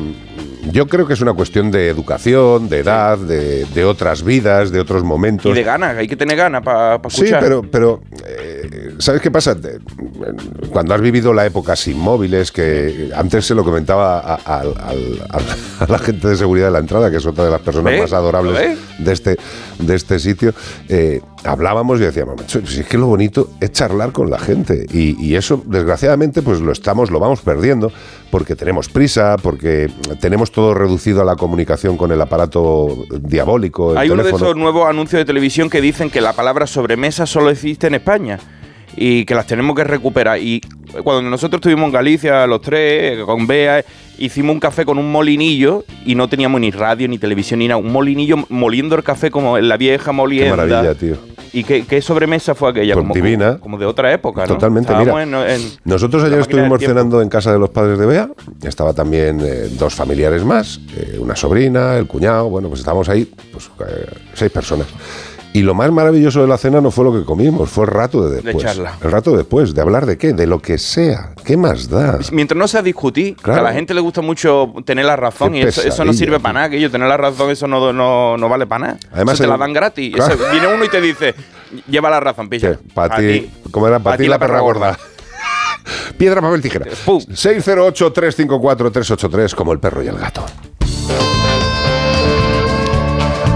yo 0.71 0.87
creo 0.87 1.07
que 1.07 1.13
es 1.13 1.21
una 1.21 1.33
cuestión 1.33 1.71
de 1.71 1.87
educación, 1.89 2.69
de 2.69 2.79
edad, 2.79 3.17
de, 3.17 3.65
de 3.65 3.85
otras 3.85 4.23
vidas, 4.23 4.71
de 4.71 4.79
otros 4.79 5.03
momentos. 5.03 5.51
Y 5.51 5.55
de 5.55 5.63
ganas, 5.63 5.97
hay 5.97 6.07
que 6.07 6.15
tener 6.15 6.37
ganas 6.37 6.63
para 6.63 6.99
Sí, 7.09 7.21
escuchar. 7.23 7.41
pero, 7.41 7.61
pero 7.63 8.01
eh, 8.25 8.93
¿sabes 8.99 9.21
qué 9.21 9.31
pasa? 9.31 9.55
Cuando 10.71 10.93
has 10.93 11.01
vivido 11.01 11.33
la 11.33 11.45
época 11.45 11.75
sin 11.75 11.97
móviles, 11.97 12.51
que 12.51 13.09
antes 13.15 13.45
se 13.45 13.55
lo 13.55 13.63
comentaba 13.63 14.19
a, 14.45 14.63
la 15.87 15.99
gente 15.99 16.27
de 16.27 16.35
seguridad 16.35 16.67
de 16.67 16.71
la 16.71 16.79
entrada, 16.79 17.09
que 17.09 17.17
es 17.17 17.25
otra 17.25 17.45
de 17.45 17.51
las 17.51 17.61
personas 17.61 17.93
¿Ves? 17.93 18.01
más 18.01 18.13
adorables 18.13 18.53
¿Ves? 18.53 18.79
de 18.99 19.13
este, 19.13 19.37
de 19.79 19.95
este 19.95 20.19
sitio, 20.19 20.53
eh, 20.87 21.21
hablábamos 21.43 21.99
y 21.99 22.03
decíamos, 22.03 22.37
"Macho, 22.37 22.65
si 22.65 22.81
es 22.81 22.87
que 22.87 22.97
lo 22.97 23.07
bonito 23.07 23.49
es 23.59 23.71
charlar 23.71 24.11
con 24.11 24.29
la 24.29 24.39
gente. 24.39 24.85
Y, 24.91 25.15
y 25.23 25.35
eso, 25.35 25.61
desgraciadamente, 25.65 26.41
pues 26.41 26.59
lo 26.61 26.71
estamos, 26.71 27.11
lo 27.11 27.19
vamos 27.19 27.41
perdiendo, 27.41 27.91
porque 28.31 28.55
tenemos 28.55 28.89
prisa, 28.89 29.35
porque 29.41 29.89
tenemos 30.19 30.51
todo 30.51 30.73
reducido 30.73 31.21
a 31.21 31.25
la 31.25 31.35
comunicación 31.35 31.97
con 31.97 32.11
el 32.11 32.21
aparato 32.21 33.05
diabólico, 33.21 33.91
el 33.93 33.97
Hay 33.97 34.09
uno 34.09 34.17
de 34.23 34.29
teléfono. 34.29 34.45
esos 34.51 34.57
nuevos 34.57 34.87
anuncios 34.89 35.19
de 35.19 35.25
televisión 35.25 35.69
que 35.69 35.81
dicen 35.81 36.09
que 36.09 36.21
la 36.21 36.33
palabra 36.33 36.67
sobremesa 36.67 37.25
solo 37.25 37.49
existe 37.49 37.87
en 37.87 37.95
España 37.95 38.39
y 39.01 39.23
que 39.23 39.33
las 39.33 39.47
tenemos 39.47 39.75
que 39.77 39.85
recuperar. 39.85 40.39
Y 40.39 40.59
cuando 41.05 41.21
nosotros 41.29 41.59
estuvimos 41.59 41.85
en 41.85 41.93
Galicia, 41.93 42.45
los 42.47 42.59
tres, 42.59 43.23
con 43.23 43.47
Bea, 43.47 43.81
hicimos 44.17 44.53
un 44.53 44.59
café 44.59 44.83
con 44.83 44.97
un 44.97 45.09
molinillo 45.09 45.85
y 46.05 46.15
no 46.15 46.27
teníamos 46.27 46.59
ni 46.59 46.69
radio, 46.71 47.07
ni 47.07 47.17
televisión, 47.17 47.59
ni 47.59 47.69
nada. 47.69 47.77
Un 47.77 47.93
molinillo 47.93 48.35
moliendo 48.49 48.95
el 48.95 49.03
café 49.03 49.31
como 49.31 49.57
en 49.57 49.69
la 49.69 49.77
vieja 49.77 50.11
Qué 50.11 50.11
molienda. 50.11 50.55
maravilla, 50.57 50.95
tío. 50.95 51.15
¿Y 51.53 51.63
qué, 51.63 51.83
qué 51.85 52.01
sobremesa 52.01 52.53
fue 52.53 52.69
aquella? 52.71 52.93
Pues 52.93 53.03
como, 53.03 53.13
divina. 53.15 53.51
Como, 53.53 53.59
como 53.61 53.77
de 53.79 53.85
otra 53.85 54.11
época, 54.13 54.41
¿no? 54.41 54.47
Totalmente, 54.55 54.91
Estábamos 54.91 55.25
mira. 55.25 55.55
en- 55.55 55.61
en- 55.61 55.67
Nosotros 55.85 56.23
ayer 56.25 56.39
estuvimos 56.39 56.79
cenando 56.79 57.21
en 57.21 57.29
casa 57.29 57.53
de 57.53 57.57
los 57.57 57.69
padres 57.69 57.97
de 57.97 58.05
Bea. 58.05 58.29
Estaba 58.63 58.93
también 58.93 59.39
eh, 59.41 59.69
dos 59.79 59.95
familiares 59.95 60.43
más, 60.43 60.79
eh, 60.97 61.17
una 61.19 61.35
sobrina, 61.37 61.95
el 61.97 62.05
cuñado. 62.05 62.49
Bueno, 62.49 62.67
pues 62.67 62.81
estábamos 62.81 63.07
ahí, 63.09 63.31
pues 63.51 63.71
eh, 63.89 64.05
seis 64.33 64.51
personas. 64.51 64.87
Y 65.59 65.61
lo 65.61 65.73
más 65.73 65.91
maravilloso 65.91 66.41
de 66.41 66.47
la 66.47 66.57
cena 66.57 66.79
no 66.79 66.89
fue 66.89 67.03
lo 67.03 67.11
que 67.11 67.25
comimos, 67.25 67.69
fue 67.69 67.83
el 67.83 67.91
rato 67.91 68.29
de 68.29 68.41
después. 68.41 68.63
charla. 68.65 68.93
El 69.03 69.11
rato 69.11 69.35
después, 69.35 69.73
de 69.73 69.81
hablar 69.81 70.05
de 70.05 70.17
qué, 70.17 70.31
de 70.31 70.47
lo 70.47 70.59
que 70.59 70.77
sea. 70.77 71.33
¿Qué 71.43 71.57
más 71.57 71.89
da? 71.89 72.17
Mientras 72.31 72.57
no 72.57 72.65
sea 72.67 72.81
discutir, 72.81 73.35
que 73.35 73.43
Claro. 73.43 73.59
a 73.59 73.63
la 73.63 73.73
gente 73.73 73.93
le 73.93 73.99
gusta 73.99 74.21
mucho 74.21 74.73
tener 74.85 75.03
la 75.05 75.17
razón 75.17 75.51
Qué 75.51 75.57
y 75.59 75.61
eso, 75.63 75.81
eso 75.81 76.05
no 76.05 76.13
sirve 76.13 76.39
para 76.39 76.53
nada, 76.53 76.69
que 76.69 76.79
yo 76.79 76.89
tener 76.89 77.09
la 77.09 77.17
razón, 77.17 77.51
eso 77.51 77.67
no, 77.67 77.91
no, 77.91 78.37
no 78.37 78.47
vale 78.49 78.65
para 78.67 78.79
nada. 78.87 78.97
Además, 79.11 79.33
eso 79.33 79.43
te 79.43 79.47
el- 79.47 79.51
la 79.51 79.57
dan 79.57 79.73
gratis. 79.73 80.15
Claro. 80.15 80.33
Eso- 80.35 80.43
viene 80.49 80.73
uno 80.73 80.85
y 80.85 80.89
te 80.89 81.01
dice, 81.01 81.35
lleva 81.89 82.09
la 82.09 82.21
razón, 82.21 82.47
pilla. 82.47 82.79
Para 82.93 83.17
ti, 83.17 83.51
¿cómo 83.69 83.85
era? 83.87 83.99
Para 83.99 84.15
Pa' 84.15 84.23
ti 84.23 84.29
la 84.29 84.39
perra 84.39 84.61
gorda. 84.61 84.97
Piedra, 86.17 86.39
papel, 86.41 86.61
tijera. 86.61 86.85
608-354-383, 86.85 89.55
como 89.55 89.73
el 89.73 89.79
perro 89.79 90.03
y 90.03 90.07
el 90.07 90.17
gato. 90.17 90.45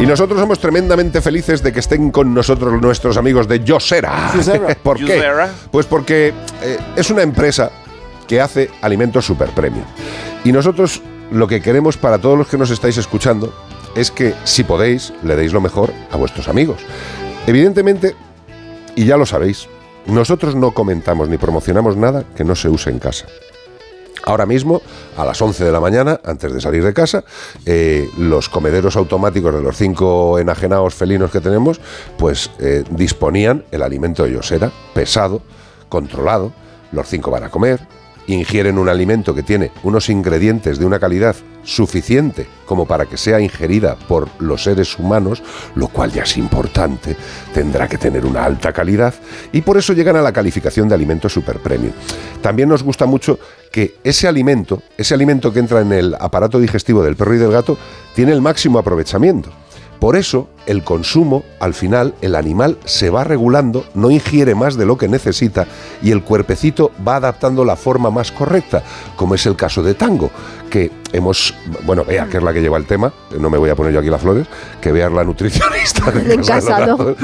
Y 0.04 0.06
nosotros 0.06 0.38
somos 0.38 0.60
tremendamente 0.60 1.22
felices 1.22 1.64
de 1.64 1.72
que 1.72 1.80
estén 1.80 2.12
con 2.12 2.34
nosotros 2.34 2.82
nuestros 2.82 3.16
amigos 3.16 3.47
de 3.47 3.64
Yosera. 3.64 4.34
¿Por 4.84 4.97
qué? 4.97 5.24
Pues 5.72 5.86
porque 5.86 6.34
eh, 6.62 6.78
es 6.97 7.10
una 7.10 7.22
empresa 7.22 7.72
que 8.28 8.41
hace 8.41 8.70
alimentos 8.82 9.26
super 9.26 9.51
premium. 9.51 9.86
Y 10.43 10.51
nosotros 10.51 11.01
lo 11.32 11.47
que 11.47 11.62
queremos 11.62 11.95
para 11.95 12.18
todos 12.18 12.38
los 12.38 12.49
que 12.49 12.58
nos 12.58 12.70
estáis 12.70 12.97
escuchando 12.97 13.54
es 13.95 14.12
que, 14.12 14.34
si 14.43 14.66
podéis, 14.66 15.14
le 15.24 15.38
deis 15.38 15.54
lo 15.54 15.62
mejor 15.62 15.93
a 16.12 16.18
vuestros 16.18 16.49
amigos. 16.49 16.82
Evidentemente, 17.47 18.14
y 18.97 19.06
ya 19.06 19.16
lo 19.16 19.26
sabéis, 19.26 19.70
nosotros 20.06 20.54
no 20.54 20.72
comentamos 20.72 21.30
ni 21.30 21.38
promocionamos 21.38 21.95
nada 21.95 22.26
que 22.36 22.43
no 22.43 22.56
se 22.56 22.68
use 22.68 22.89
en 22.89 22.99
casa. 22.99 23.26
Ahora 24.26 24.45
mismo, 24.45 24.82
a 25.17 25.26
las 25.26 25.41
11 25.41 25.65
de 25.65 25.71
la 25.71 25.82
mañana, 25.82 26.19
antes 26.24 26.53
de 26.53 26.61
salir 26.61 26.84
de 26.84 26.93
casa, 26.93 27.26
eh, 27.65 28.09
los 28.17 28.47
comederos 28.47 28.95
automáticos 28.95 29.53
de 29.53 29.61
los 29.61 29.76
cinco 29.76 30.39
enajenados 30.39 30.95
felinos 30.95 31.30
que 31.30 31.41
tenemos, 31.41 31.82
pues 32.17 32.49
eh, 32.59 32.86
disponían 32.89 33.65
el 33.71 33.82
alimento 33.82 34.24
de 34.24 34.32
Yosera, 34.32 34.71
pesado, 34.93 35.41
controlado, 35.89 36.53
los 36.93 37.07
cinco 37.09 37.32
van 37.32 37.43
a 37.43 37.49
comer, 37.49 37.82
ingieren 38.28 38.78
un 38.78 38.89
alimento 38.89 39.36
que 39.36 39.43
tiene 39.43 39.71
unos 39.84 40.09
ingredientes 40.09 40.80
de 40.80 40.86
una 40.86 40.99
calidad 40.99 41.36
suficiente 41.63 42.47
como 42.65 42.86
para 42.86 43.05
que 43.05 43.17
sea 43.17 43.39
ingerida 43.39 43.95
por 44.07 44.30
los 44.39 44.63
seres 44.63 44.97
humanos, 44.97 45.43
lo 45.76 45.88
cual 45.88 46.11
ya 46.11 46.24
es 46.24 46.38
importante, 46.38 47.15
tendrá 47.53 47.88
que 47.88 47.97
tener 47.97 48.26
una 48.26 48.43
alta 48.43 48.71
calidad 48.74 49.13
y 49.51 49.61
por 49.61 49.78
eso 49.78 49.93
llegan 49.93 50.15
a 50.15 50.21
la 50.21 50.34
calificación 50.34 50.88
de 50.88 50.95
alimento 50.95 51.30
super 51.30 51.59
premium. 51.59 51.93
También 52.41 52.69
nos 52.69 52.84
gusta 52.84 53.05
mucho 53.05 53.39
que 53.74 53.95
ese 54.03 54.28
alimento, 54.28 54.84
ese 54.99 55.15
alimento 55.15 55.51
que 55.51 55.57
entra 55.57 55.82
en 55.82 55.91
el 55.91 56.15
aparato 56.19 56.59
digestivo 56.59 57.03
del 57.03 57.15
perro 57.15 57.34
y 57.34 57.39
del 57.39 57.51
gato, 57.51 57.76
tiene 58.13 58.32
el 58.32 58.39
máximo 58.39 58.78
aprovechamiento. 58.78 59.49
Por 59.99 60.15
eso, 60.15 60.49
el 60.67 60.84
consumo, 60.84 61.43
al 61.59 61.74
final, 61.74 62.13
el 62.21 62.36
animal 62.36 62.78
se 62.86 63.09
va 63.09 63.24
regulando, 63.24 63.86
no 63.95 64.11
ingiere 64.11 64.53
más 64.53 64.76
de 64.76 64.86
lo 64.86 64.97
que 64.97 65.07
necesita 65.07 65.65
y 66.03 66.11
el 66.11 66.21
cuerpecito 66.21 66.91
va 67.07 67.15
adaptando 67.15 67.65
la 67.65 67.76
forma 67.76 68.11
más 68.11 68.32
correcta, 68.32 68.84
como 69.15 69.34
es 69.34 69.45
el 69.47 69.55
caso 69.55 69.82
de 69.82 69.95
Tango, 69.95 70.30
que 70.69 70.91
hemos, 71.11 71.55
bueno, 71.84 72.03
Bea, 72.03 72.28
que 72.28 72.38
es 72.38 72.43
la 72.43 72.53
que 72.53 72.61
lleva 72.61 72.78
el 72.78 72.86
tema, 72.86 73.11
no 73.39 73.49
me 73.49 73.57
voy 73.57 73.71
a 73.71 73.76
poner 73.76 73.93
yo 73.93 74.01
aquí 74.01 74.09
las 74.09 74.21
flores, 74.21 74.45
que 74.82 74.91
Bea 74.91 75.07
es 75.07 75.13
la 75.13 75.24
nutricionista 75.24 76.11
de 76.11 76.21
De 76.21 76.36
casa 76.36 76.36
de 76.36 76.38
los 76.38 76.47
casa, 76.47 76.86
¿no? 76.86 76.97
gatos, 76.97 77.17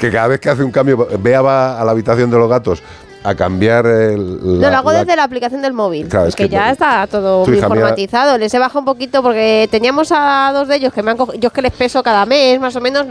que 0.00 0.10
cada 0.10 0.26
vez 0.26 0.40
que 0.40 0.48
hace 0.48 0.64
un 0.64 0.72
cambio, 0.72 1.06
Bea 1.20 1.42
va 1.42 1.80
a 1.80 1.84
la 1.84 1.92
habitación 1.92 2.30
de 2.30 2.38
los 2.38 2.48
gatos 2.48 2.82
a 3.24 3.34
cambiar 3.34 3.86
el... 3.86 4.60
No, 4.60 4.70
lo 4.70 4.76
hago 4.76 4.92
la- 4.92 5.00
desde 5.00 5.16
la 5.16 5.24
aplicación 5.24 5.62
del 5.62 5.72
móvil. 5.72 6.06
Claro, 6.08 6.26
es 6.28 6.36
que, 6.36 6.44
que 6.44 6.50
ya 6.50 6.70
está 6.70 7.06
todo 7.06 7.44
mía- 7.46 7.56
informatizado. 7.56 8.38
Les 8.38 8.52
he 8.54 8.58
bajado 8.58 8.80
un 8.80 8.84
poquito 8.84 9.22
porque 9.22 9.66
teníamos 9.70 10.12
a 10.12 10.50
dos 10.54 10.68
de 10.68 10.76
ellos 10.76 10.92
que 10.92 11.02
me 11.02 11.10
han 11.10 11.16
cogido. 11.16 11.38
Yo 11.40 11.46
es 11.48 11.52
que 11.52 11.62
les 11.62 11.72
peso 11.72 12.02
cada 12.02 12.26
mes, 12.26 12.60
más 12.60 12.76
o 12.76 12.80
menos, 12.80 13.06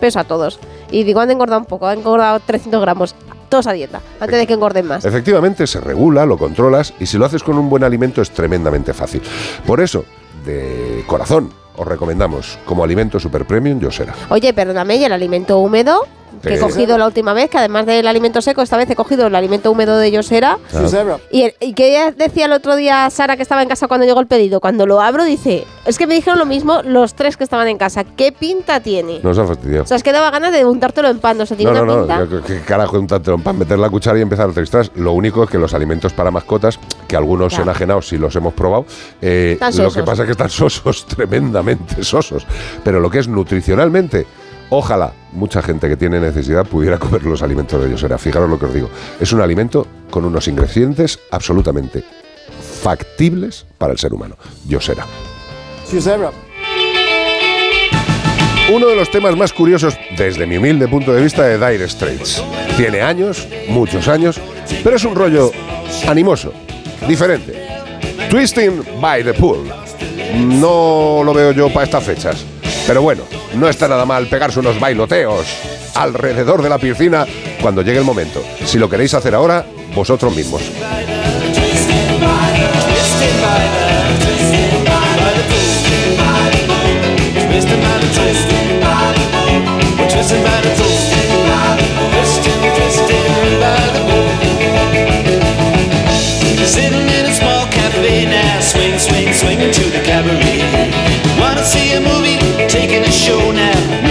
peso 0.00 0.20
a 0.20 0.24
todos. 0.24 0.58
Y 0.90 1.02
digo, 1.02 1.20
han 1.20 1.30
engordado 1.30 1.58
un 1.60 1.66
poco, 1.66 1.86
han 1.88 1.98
engordado 1.98 2.40
300 2.40 2.80
gramos. 2.80 3.14
Todos 3.48 3.66
a 3.68 3.72
dieta, 3.72 4.00
antes 4.18 4.38
de 4.40 4.46
que 4.46 4.54
engorden 4.54 4.86
más. 4.86 5.04
Efectivamente, 5.04 5.68
se 5.68 5.80
regula, 5.80 6.26
lo 6.26 6.36
controlas 6.36 6.92
y 6.98 7.06
si 7.06 7.16
lo 7.16 7.26
haces 7.26 7.44
con 7.44 7.56
un 7.56 7.68
buen 7.70 7.84
alimento 7.84 8.20
es 8.20 8.30
tremendamente 8.32 8.92
fácil. 8.92 9.22
Por 9.64 9.80
eso, 9.80 10.04
de 10.44 11.04
corazón, 11.06 11.52
os 11.76 11.86
recomendamos 11.86 12.58
como 12.64 12.82
alimento 12.82 13.20
super 13.20 13.44
premium 13.46 13.78
Yosera. 13.78 14.14
Oye, 14.30 14.52
perdóname, 14.52 14.96
¿y 14.96 15.04
el 15.04 15.12
alimento 15.12 15.58
húmedo? 15.58 16.06
Que 16.42 16.54
he 16.54 16.58
cogido 16.58 16.96
la 16.98 17.06
última 17.06 17.32
vez, 17.32 17.50
que 17.50 17.58
además 17.58 17.86
del 17.86 18.06
alimento 18.06 18.40
seco, 18.42 18.62
esta 18.62 18.76
vez 18.76 18.88
he 18.90 18.94
cogido 18.94 19.26
el 19.26 19.34
alimento 19.34 19.70
húmedo 19.70 19.96
de 19.98 20.10
Yosera. 20.12 20.58
Ah. 20.74 21.16
Y, 21.32 21.50
y 21.60 21.72
que 21.72 22.12
decía 22.16 22.44
el 22.46 22.52
otro 22.52 22.76
día 22.76 23.08
Sara 23.10 23.36
que 23.36 23.42
estaba 23.42 23.62
en 23.62 23.68
casa 23.68 23.88
cuando 23.88 24.06
llegó 24.06 24.20
el 24.20 24.26
pedido. 24.26 24.60
Cuando 24.60 24.86
lo 24.86 25.00
abro, 25.00 25.24
dice: 25.24 25.64
Es 25.86 25.98
que 25.98 26.06
me 26.06 26.14
dijeron 26.14 26.38
lo 26.38 26.46
mismo 26.46 26.82
los 26.82 27.14
tres 27.14 27.36
que 27.36 27.44
estaban 27.44 27.66
en 27.68 27.78
casa. 27.78 28.04
¿Qué 28.04 28.32
pinta 28.32 28.80
tiene? 28.80 29.20
Nos 29.22 29.38
ha 29.38 29.46
fastidiado. 29.46 29.84
O 29.84 29.86
sea, 29.86 29.96
es 29.96 30.02
que 30.02 30.12
daba 30.12 30.30
ganas 30.30 30.52
de 30.52 30.64
untártelo 30.64 31.08
en 31.08 31.18
pan. 31.18 31.40
O 31.40 31.46
sea, 31.46 31.56
tiene 31.56 31.72
No, 31.72 31.84
no, 31.84 32.04
una 32.04 32.18
no, 32.18 32.26
pinta. 32.26 32.36
yo- 32.36 32.42
¿qué 32.44 32.60
carajo 32.60 32.98
un 32.98 33.06
tantero 33.06 33.38
para 33.38 33.56
meter 33.58 33.78
la 33.78 33.88
cuchara 33.90 34.18
y 34.18 34.22
empezar 34.22 34.48
a 34.48 34.52
tristrar? 34.52 34.90
Lo 34.94 35.12
único 35.12 35.42
es 35.44 35.50
que 35.50 35.58
los 35.58 35.74
alimentos 35.74 36.12
para 36.12 36.30
mascotas, 36.30 36.78
que 37.08 37.16
algunos 37.16 37.56
Ya. 37.56 37.62
enajenados 37.62 38.08
sí 38.08 38.18
los 38.18 38.36
hemos 38.36 38.52
probado, 38.54 38.84
eh, 39.22 39.58
lo 39.60 39.90
que 39.90 40.02
pasa 40.02 40.22
es 40.22 40.26
que 40.26 40.32
están 40.32 40.50
sosos, 40.50 41.06
tremendamente 41.06 42.04
sosos. 42.04 42.46
Pero 42.84 43.00
lo 43.00 43.10
que 43.10 43.18
es 43.20 43.28
nutricionalmente, 43.28 44.26
ojalá 44.70 45.12
mucha 45.32 45.62
gente 45.62 45.88
que 45.88 45.96
tiene 45.96 46.20
necesidad 46.20 46.66
pudiera 46.66 46.98
comer 46.98 47.22
los 47.24 47.42
alimentos 47.42 47.82
de 47.82 47.90
Yosera. 47.90 48.18
Fijaros 48.18 48.48
lo 48.48 48.58
que 48.58 48.66
os 48.66 48.74
digo. 48.74 48.90
Es 49.20 49.32
un 49.32 49.40
alimento 49.40 49.86
con 50.10 50.24
unos 50.24 50.48
ingredientes 50.48 51.18
absolutamente 51.30 52.04
factibles 52.82 53.66
para 53.78 53.92
el 53.92 53.98
ser 53.98 54.14
humano. 54.14 54.36
Yosera. 54.66 55.06
Uno 58.72 58.88
de 58.88 58.96
los 58.96 59.10
temas 59.10 59.36
más 59.36 59.52
curiosos, 59.52 59.96
desde 60.16 60.44
mi 60.44 60.56
humilde 60.56 60.88
punto 60.88 61.12
de 61.12 61.22
vista, 61.22 61.44
de 61.44 61.56
Dire 61.56 61.88
Straits. 61.88 62.42
Tiene 62.76 63.00
años, 63.00 63.46
muchos 63.68 64.08
años, 64.08 64.40
pero 64.82 64.96
es 64.96 65.04
un 65.04 65.14
rollo 65.14 65.52
animoso, 66.08 66.52
diferente. 67.06 67.54
Twisting 68.28 68.82
by 69.00 69.22
the 69.22 69.34
Pool. 69.34 69.68
No 70.34 71.22
lo 71.24 71.32
veo 71.32 71.52
yo 71.52 71.72
para 71.72 71.84
estas 71.84 72.02
fechas. 72.02 72.44
Pero 72.86 73.02
bueno, 73.02 73.24
no 73.54 73.68
está 73.68 73.88
nada 73.88 74.04
mal 74.04 74.28
pegarse 74.28 74.60
unos 74.60 74.78
bailoteos 74.78 75.44
alrededor 75.94 76.62
de 76.62 76.68
la 76.68 76.78
piscina 76.78 77.26
cuando 77.60 77.82
llegue 77.82 77.98
el 77.98 78.04
momento. 78.04 78.42
Si 78.64 78.78
lo 78.78 78.88
queréis 78.88 79.12
hacer 79.14 79.34
ahora, 79.34 79.66
vosotros 79.94 80.34
mismos. 80.36 80.62
Wanna 101.38 101.64
see 101.64 101.92
a 101.92 102.00
movie, 102.00 102.38
taking 102.68 103.02
a 103.04 103.12
show 103.12 103.52
now, 103.52 104.05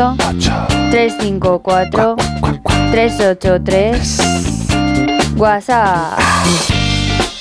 608 0.00 0.66
354 0.90 2.16
383 2.90 4.18
WhatsApp. 5.36 6.18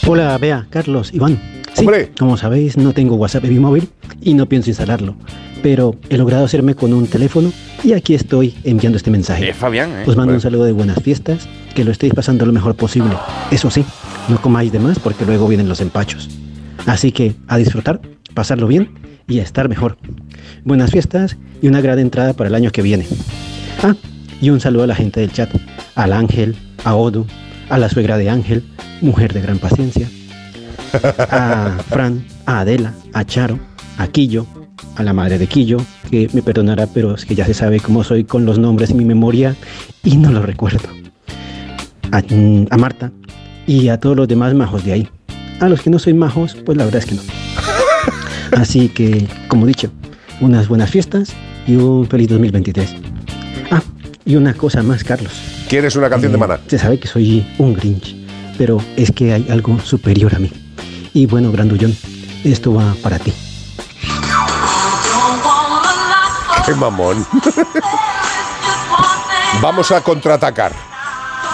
Hola, 0.05 0.38
Bea, 0.38 0.68
Carlos, 0.70 1.14
Iván. 1.14 1.39
Sí, 1.74 1.88
como 2.20 2.36
sabéis, 2.36 2.76
no 2.76 2.91
tengo 2.91 3.16
WhatsApp 3.16 3.45
en 3.45 3.53
mi 3.53 3.60
móvil 3.60 3.88
y 4.22 4.34
no 4.34 4.47
pienso 4.47 4.70
instalarlo. 4.70 5.16
Pero 5.64 5.95
he 6.10 6.18
logrado 6.18 6.43
hacerme 6.43 6.76
con 6.76 6.91
un 6.91 7.07
teléfono 7.07 7.53
y 7.82 7.93
aquí 7.93 8.14
estoy 8.14 8.53
enviando 8.66 8.97
este 8.97 9.10
mensaje. 9.10 9.51
Es 9.51 9.55
Fabián, 9.55 9.91
¿eh? 9.91 10.03
Os 10.05 10.18
mando 10.18 10.34
un 10.34 10.41
saludo 10.41 10.66
de 10.66 10.74
buenas 10.74 11.01
fiestas, 11.01 11.47
que 11.76 11.86
lo 11.86 11.91
estéis 11.91 12.14
pasando 12.14 12.45
lo 12.45 12.51
mejor 12.51 12.76
posible. 12.76 13.16
Eso 13.51 13.70
sí, 13.70 13.86
no 14.28 14.41
comáis 14.41 14.74
de 14.74 14.80
más 14.80 14.99
porque 14.99 15.26
luego 15.26 15.47
vienen 15.47 15.70
los 15.70 15.80
empachos. 15.80 16.28
Así 16.86 17.14
que 17.14 17.36
a 17.47 17.57
disfrutar, 17.57 18.01
pasarlo 18.34 18.68
bien 18.68 18.89
y 19.30 19.39
a 19.39 19.43
estar 19.43 19.69
mejor. 19.69 19.97
Buenas 20.65 20.91
fiestas 20.91 21.38
y 21.61 21.67
una 21.67 21.80
gran 21.80 21.99
entrada 21.99 22.34
para 22.34 22.49
el 22.49 22.55
año 22.55 22.71
que 22.71 22.82
viene. 22.82 23.05
Ah, 23.84 23.95
y 24.41 24.49
un 24.49 24.59
saludo 24.59 24.84
a 24.84 24.88
la 24.88 24.95
gente 24.95 25.21
del 25.21 25.32
chat, 25.32 25.49
al 25.95 26.11
Ángel, 26.11 26.55
a 26.84 26.95
Odu, 26.95 27.25
a 27.69 27.77
la 27.77 27.88
suegra 27.88 28.17
de 28.17 28.30
Ángel, 28.30 28.63
mujer 29.01 29.34
de 29.34 29.41
gran 29.41 29.59
paciencia, 29.59 30.09
a 31.32 31.77
Fran, 31.88 32.25
a 32.45 32.61
Adela, 32.61 32.93
a 33.13 33.23
Charo, 33.23 33.59
a 33.97 34.07
Quillo, 34.07 34.45
a 34.95 35.03
la 35.03 35.13
madre 35.13 35.38
de 35.38 35.47
Quillo, 35.47 35.77
que 36.09 36.30
me 36.34 36.41
perdonará, 36.41 36.88
pero 36.88 37.15
es 37.15 37.25
que 37.25 37.36
ya 37.36 37.45
se 37.45 37.53
sabe 37.53 37.80
cómo 37.80 38.03
soy 38.03 38.23
con 38.23 38.45
los 38.45 38.57
nombres 38.59 38.89
en 38.89 38.97
mi 38.97 39.05
memoria 39.05 39.55
y 40.03 40.17
no 40.17 40.32
los 40.32 40.43
recuerdo. 40.43 40.89
A, 42.11 42.21
mm, 42.21 42.67
a 42.71 42.77
Marta 42.77 43.11
y 43.67 43.89
a 43.89 43.99
todos 43.99 44.17
los 44.17 44.27
demás 44.27 44.53
majos 44.55 44.84
de 44.84 44.93
ahí. 44.93 45.09
A 45.59 45.69
los 45.69 45.82
que 45.82 45.89
no 45.89 45.99
soy 45.99 46.13
majos, 46.13 46.55
pues 46.65 46.77
la 46.77 46.86
verdad 46.86 47.03
es 47.03 47.05
que 47.05 47.15
no. 47.15 47.21
Así 48.58 48.89
que, 48.89 49.28
como 49.47 49.66
dicho, 49.66 49.91
unas 50.41 50.68
buenas 50.68 50.89
fiestas 50.89 51.30
y 51.68 51.76
un 51.76 52.08
feliz 52.08 52.30
2023. 52.30 52.95
Ah, 53.72 53.82
y 54.26 54.36
una 54.36 54.54
cosa 54.54 54.82
más, 54.84 55.04
Carlos. 55.04 55.32
¿Quieres 55.68 55.95
una 55.95 56.10
canción 56.10 56.32
de 56.32 56.38
Eh, 56.38 56.39
Maná? 56.39 56.60
Se 56.68 56.80
sabe 56.80 57.00
que 57.00 57.08
soy 57.08 57.45
un 57.58 57.74
Grinch, 57.74 58.16
pero 58.58 58.82
es 58.95 59.12
que 59.12 59.34
hay 59.34 59.47
algo 59.50 59.80
superior 59.80 60.34
a 60.36 60.39
mí. 60.39 60.52
Y 61.14 61.26
bueno, 61.26 61.52
Grandullón, 61.52 61.95
esto 62.43 62.74
va 62.74 62.95
para 63.04 63.20
ti. 63.20 63.34
¡Qué 66.66 66.74
mamón! 66.76 67.26
Vamos 69.62 69.91
a 69.91 70.02
contraatacar. 70.02 70.72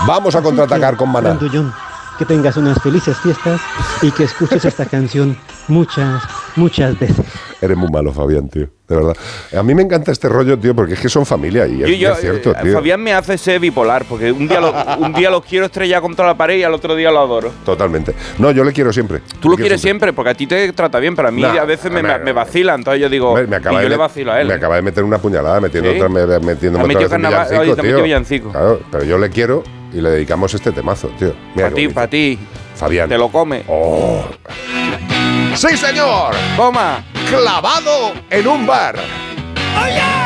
Vamos 0.06 0.36
a 0.36 0.42
contraatacar 0.42 0.96
con 0.98 1.10
Maná. 1.12 1.30
Grandullón, 1.30 1.74
que 2.18 2.26
tengas 2.26 2.58
unas 2.58 2.82
felices 2.82 3.18
fiestas 3.18 3.62
y 4.02 4.12
que 4.12 4.26
escuches 4.26 4.66
esta 4.66 4.86
canción 4.86 5.38
muchas, 5.68 6.22
muchas 6.56 6.98
veces. 7.00 7.26
Eres 7.62 7.78
muy 7.78 7.90
malo, 7.90 8.12
Fabián, 8.14 8.48
tío. 8.50 8.68
De 8.88 8.96
verdad. 8.96 9.16
A 9.58 9.64
mí 9.64 9.74
me 9.74 9.82
encanta 9.82 10.12
este 10.12 10.30
rollo, 10.30 10.60
tío, 10.60 10.76
porque 10.76 10.94
es 10.94 11.00
que 11.00 11.10
son 11.10 11.26
familia 11.26 11.66
y 11.66 11.82
es, 11.84 12.00
Yo- 12.00 12.14
es 12.14 12.20
cierto, 12.20 12.52
eh, 12.52 12.56
tío. 12.62 12.74
Fabián 12.74 13.02
me 13.02 13.14
hace 13.14 13.38
ser 13.38 13.60
bipolar, 13.60 14.06
porque 14.06 14.32
un 14.32 14.48
día, 14.48 14.60
lo- 14.62 14.74
un 15.00 15.12
día 15.14 15.30
los 15.32 15.44
quiero 15.44 15.66
estrellar 15.66 16.02
contra 16.02 16.26
la 16.28 16.36
pared 16.38 16.58
y 16.58 16.64
al 16.64 16.74
otro 16.74 16.96
día 16.96 17.10
lo 17.12 17.20
adoro. 17.20 17.52
Totalmente. 17.66 18.14
No, 18.38 18.52
yo 18.52 18.64
le 18.64 18.74
quiero 18.74 18.94
siempre. 18.94 19.22
Tú 19.40 19.50
lo 19.50 19.56
quieres 19.58 19.82
siempre, 19.82 20.14
porque 20.14 20.30
a 20.30 20.34
ti 20.36 20.46
te 20.46 20.72
trata 20.74 21.00
bien, 21.00 21.16
pero 21.16 21.30
a 21.30 21.32
mí 21.32 21.42
Nah, 21.42 21.60
a 21.62 21.66
veces 21.66 21.92
me, 21.92 22.00
a 22.00 22.04
ver, 22.04 22.24
me 22.24 22.32
vacila. 22.32 22.76
Entonces 22.76 23.02
yo 23.02 23.10
digo, 23.10 23.34
Me, 23.36 23.48
me 23.48 23.56
acaba 23.56 23.74
y 23.74 23.78
yo 23.78 23.84
de 23.84 23.90
le 23.90 23.98
vacilo 23.98 24.32
a 24.32 24.42
él. 24.42 24.48
Me 24.48 24.54
acaba 24.54 24.76
de 24.76 24.82
meter 24.84 25.04
una 25.04 25.18
puñalada 25.18 25.60
metiendo 25.60 25.90
¿Sí? 25.92 25.96
otra, 25.98 26.10
me, 26.10 26.26
metido 26.40 26.74
otra 26.78 26.88
vez 26.88 26.98
villancico, 27.20 27.62
oye, 27.62 27.76
tío. 27.76 28.04
villancico. 28.04 28.52
Claro, 28.52 28.80
pero 28.92 29.04
yo 29.04 29.18
le 29.18 29.30
quiero 29.32 29.64
y 29.92 30.02
le 30.02 30.10
dedicamos 30.12 30.54
este 30.54 30.72
temazo, 30.72 31.08
tío. 31.18 31.34
Para 31.56 31.72
ti, 31.72 31.88
para 31.88 32.08
ti. 32.08 32.38
Fabián. 32.76 33.08
Te 33.10 33.18
lo 33.18 33.30
come. 33.30 33.64
Oh. 33.68 34.26
¡Sí, 35.56 35.78
señor! 35.78 36.36
¡Toma! 36.58 37.04
¡Clavado 37.30 38.14
en 38.30 38.48
un 38.48 38.68
bar! 38.68 39.00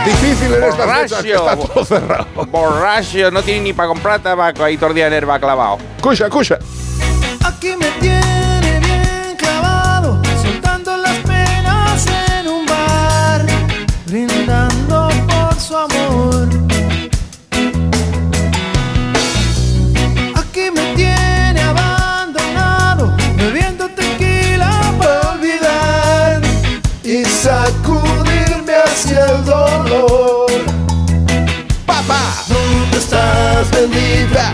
Difícil 0.06 0.54
en 0.54 0.64
estas 0.64 1.00
fechas 1.00 1.24
que 1.24 1.34
está 1.34 1.56
todo 1.56 1.86
cerrado. 1.86 2.26
Borracho, 2.48 3.30
no 3.32 3.42
tiene 3.44 3.62
ni 3.62 3.74
para 3.74 3.90
comprar 3.90 4.20
tabaco, 4.22 4.64
ahí 4.64 4.78
todo 4.78 4.90
el 4.90 4.96
día 4.96 5.08
en 5.08 5.14
herba 5.14 5.40
clavado. 5.40 5.78
Escucha, 5.98 6.26
escucha. 6.26 6.58
Aquí 7.46 7.76
me 7.76 7.90
tiene 8.00 8.29
dolor. 29.90 30.52
Papá, 31.86 32.44
¿dónde 32.48 32.98
estás, 32.98 33.72
bendita? 33.72 34.52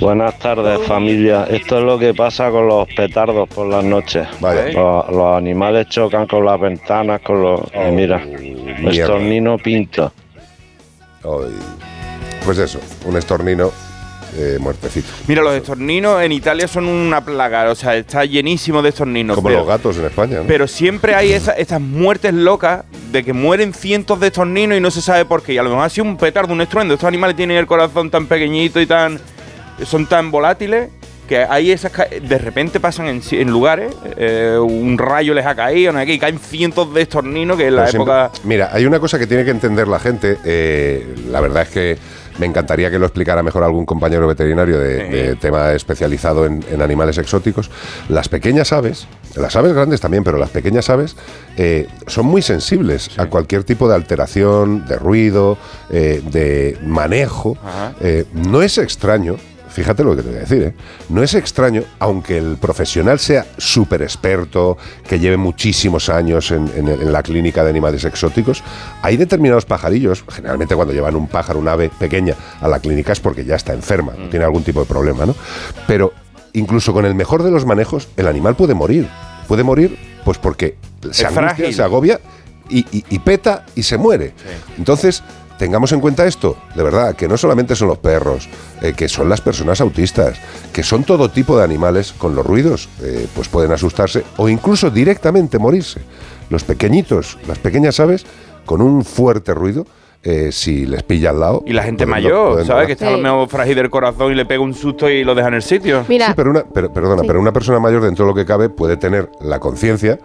Buenas 0.00 0.36
tardes 0.40 0.80
familia, 0.86 1.44
esto 1.48 1.78
es 1.78 1.84
lo 1.84 1.96
que 1.96 2.12
pasa 2.12 2.50
con 2.50 2.66
los 2.66 2.88
petardos 2.88 3.48
por 3.48 3.68
las 3.68 3.84
noches. 3.84 4.26
Los, 4.40 5.08
los 5.08 5.36
animales 5.36 5.86
chocan 5.88 6.26
con 6.26 6.44
las 6.44 6.60
ventanas, 6.60 7.20
con 7.20 7.40
los... 7.40 7.60
y 7.72 7.92
mira, 7.92 8.20
estornino 8.90 9.58
pinto. 9.58 10.12
Ay. 11.22 11.54
Pues 12.44 12.58
eso, 12.58 12.80
un 13.06 13.16
estornino 13.16 13.70
eh, 14.36 14.56
muertecito. 14.60 15.08
Mira, 15.26 15.42
los 15.42 15.54
estorninos 15.54 16.22
en 16.22 16.32
Italia 16.32 16.66
son 16.68 16.86
una 16.86 17.24
plaga, 17.24 17.70
o 17.70 17.74
sea, 17.74 17.96
está 17.96 18.24
llenísimo 18.24 18.82
de 18.82 18.88
estorninos. 18.90 19.34
Como 19.36 19.48
pero, 19.48 19.60
los 19.60 19.68
gatos 19.68 19.96
en 19.98 20.04
España, 20.06 20.38
¿no? 20.38 20.44
pero 20.46 20.66
siempre 20.66 21.14
hay 21.14 21.32
esa- 21.32 21.52
estas 21.52 21.80
muertes 21.80 22.32
locas 22.34 22.84
de 23.10 23.22
que 23.24 23.32
mueren 23.32 23.74
cientos 23.74 24.18
de 24.20 24.28
estorninos 24.28 24.78
y 24.78 24.80
no 24.80 24.90
se 24.90 25.02
sabe 25.02 25.24
por 25.24 25.42
qué. 25.42 25.54
Y 25.54 25.58
a 25.58 25.62
lo 25.62 25.70
mejor 25.70 25.84
ha 25.84 25.90
sido 25.90 26.04
un 26.06 26.16
petardo, 26.16 26.52
un 26.52 26.60
estruendo. 26.60 26.94
Estos 26.94 27.08
animales 27.08 27.36
tienen 27.36 27.56
el 27.56 27.66
corazón 27.66 28.10
tan 28.10 28.26
pequeñito 28.26 28.80
y 28.80 28.86
tan. 28.86 29.20
son 29.84 30.06
tan 30.06 30.30
volátiles 30.30 30.90
que 31.28 31.38
hay 31.38 31.70
esas. 31.70 31.92
de 32.22 32.38
repente 32.38 32.78
pasan 32.80 33.06
en, 33.08 33.22
en 33.30 33.50
lugares, 33.50 33.94
eh, 34.16 34.56
un 34.60 34.98
rayo 34.98 35.32
les 35.34 35.46
ha 35.46 35.54
caído, 35.54 35.92
y 36.02 36.18
caen 36.18 36.38
cientos 36.38 36.92
de 36.92 37.02
estorninos 37.02 37.56
que 37.56 37.66
en 37.68 37.76
la 37.76 37.82
Pero 37.86 37.90
siempre- 37.90 38.14
época. 38.14 38.40
mira, 38.44 38.70
hay 38.72 38.84
una 38.86 38.98
cosa 39.00 39.18
que 39.18 39.26
tiene 39.26 39.44
que 39.44 39.50
entender 39.50 39.88
la 39.88 39.98
gente. 39.98 40.36
eh, 40.44 41.14
la 41.30 41.40
verdad 41.40 41.62
es 41.62 41.68
que 41.70 41.98
me 42.38 42.46
encantaría 42.46 42.90
que 42.90 42.98
lo 42.98 43.06
explicara 43.06 43.42
mejor 43.42 43.62
algún 43.62 43.86
compañero 43.86 44.26
veterinario 44.26 44.78
de, 44.78 45.04
de 45.08 45.36
tema 45.36 45.72
especializado 45.72 46.46
en, 46.46 46.64
en 46.70 46.82
animales 46.82 47.18
exóticos. 47.18 47.70
Las 48.08 48.28
pequeñas 48.28 48.72
aves, 48.72 49.06
las 49.36 49.56
aves 49.56 49.72
grandes 49.72 50.00
también, 50.00 50.24
pero 50.24 50.38
las 50.38 50.50
pequeñas 50.50 50.90
aves 50.90 51.16
eh, 51.56 51.88
son 52.06 52.26
muy 52.26 52.42
sensibles 52.42 53.10
a 53.18 53.26
cualquier 53.26 53.64
tipo 53.64 53.88
de 53.88 53.94
alteración, 53.94 54.86
de 54.86 54.96
ruido, 54.96 55.58
eh, 55.90 56.22
de 56.30 56.78
manejo. 56.82 57.56
Eh, 58.00 58.24
no 58.32 58.62
es 58.62 58.78
extraño 58.78 59.36
Fíjate 59.72 60.04
lo 60.04 60.14
que 60.14 60.22
te 60.22 60.28
voy 60.28 60.36
a 60.36 60.40
decir, 60.40 60.62
¿eh? 60.62 60.74
No 61.08 61.22
es 61.22 61.34
extraño, 61.34 61.82
aunque 61.98 62.36
el 62.36 62.56
profesional 62.58 63.18
sea 63.18 63.46
súper 63.56 64.02
experto, 64.02 64.76
que 65.08 65.18
lleve 65.18 65.36
muchísimos 65.38 66.08
años 66.08 66.50
en, 66.50 66.68
en- 66.76 66.88
en 66.88 67.12
la 67.12 67.22
clínica 67.22 67.64
de 67.64 67.70
animales 67.70 68.04
exóticos, 68.04 68.62
hay 69.02 69.16
determinados 69.16 69.64
pajarillos, 69.64 70.24
generalmente 70.28 70.74
cuando 70.76 70.92
llevan 70.92 71.16
un 71.16 71.26
pájaro, 71.26 71.58
un 71.58 71.68
ave 71.68 71.90
pequeña 71.98 72.34
a 72.60 72.68
la 72.68 72.80
clínica 72.80 73.12
es 73.12 73.20
porque 73.20 73.44
ya 73.44 73.56
está 73.56 73.72
enferma, 73.72 74.12
Mm. 74.12 74.28
tiene 74.30 74.44
algún 74.44 74.62
tipo 74.62 74.80
de 74.80 74.86
problema, 74.86 75.24
¿no? 75.24 75.34
Pero 75.86 76.12
incluso 76.52 76.92
con 76.92 77.06
el 77.06 77.14
mejor 77.14 77.42
de 77.42 77.50
los 77.50 77.64
manejos, 77.64 78.08
el 78.18 78.26
animal 78.28 78.54
puede 78.56 78.74
morir. 78.74 79.08
Puede 79.48 79.62
morir, 79.64 79.98
pues 80.24 80.36
porque 80.38 80.76
se 81.00 81.08
Es 81.08 81.24
angustia, 81.24 81.32
frágil. 81.54 81.74
se 81.74 81.82
agobia 81.82 82.20
y, 82.68 82.80
y- 82.96 83.04
y 83.08 83.18
peta 83.20 83.64
y 83.74 83.82
se 83.82 83.96
muere. 83.98 84.34
Entonces, 84.78 85.22
tengamos 85.62 85.92
en 85.92 86.00
cuenta 86.00 86.26
esto, 86.26 86.56
de 86.74 86.82
verdad, 86.82 87.14
que 87.14 87.28
no 87.28 87.36
solamente 87.36 87.76
son 87.76 87.86
los 87.86 87.98
perros, 87.98 88.48
eh, 88.80 88.94
que 88.96 89.08
son 89.08 89.28
las 89.28 89.40
personas 89.40 89.80
autistas, 89.80 90.36
que 90.72 90.82
son 90.82 91.04
todo 91.04 91.28
tipo 91.28 91.56
de 91.56 91.62
animales 91.62 92.12
con 92.18 92.34
los 92.34 92.44
ruidos, 92.44 92.88
eh, 93.00 93.28
pues 93.32 93.46
pueden 93.46 93.70
asustarse 93.70 94.24
o 94.38 94.48
incluso 94.48 94.90
directamente 94.90 95.60
morirse. 95.60 96.00
Los 96.50 96.64
pequeñitos, 96.64 97.38
las 97.46 97.60
pequeñas 97.60 98.00
aves, 98.00 98.26
con 98.66 98.82
un 98.82 99.04
fuerte 99.04 99.54
ruido, 99.54 99.86
eh, 100.24 100.50
si 100.50 100.84
les 100.84 101.04
pilla 101.04 101.30
al 101.30 101.38
lado. 101.38 101.62
Y 101.64 101.72
la 101.74 101.84
gente 101.84 102.06
pueden- 102.06 102.24
mayor, 102.24 102.50
pueden 102.54 102.66
¿sabes? 102.66 102.86
Que 102.88 102.92
está 102.94 103.14
Sí. 103.14 103.20
mejor 103.20 103.48
frágil 103.48 103.76
del 103.76 103.88
corazón 103.90 104.32
y 104.32 104.34
le 104.34 104.44
pega 104.44 104.60
un 104.62 104.74
susto 104.74 105.08
y 105.08 105.22
lo 105.22 105.36
deja 105.36 105.46
en 105.46 105.54
el 105.54 105.62
sitio. 105.62 106.04
Mira. 106.08 106.26
Sí, 106.26 106.32
pero 106.34 106.50
una, 106.50 106.64
pero- 106.74 106.92
perdona, 106.92 107.20
Sí. 107.22 107.26
pero 107.28 107.40
una 107.40 107.52
persona 107.52 107.78
mayor 107.78 108.02
dentro 108.02 108.24
de 108.24 108.30
lo 108.32 108.34
que 108.34 108.44
cabe 108.44 108.68
puede 108.68 108.96
tener 108.96 109.30
la 109.40 109.60
conciencia, 109.60 110.18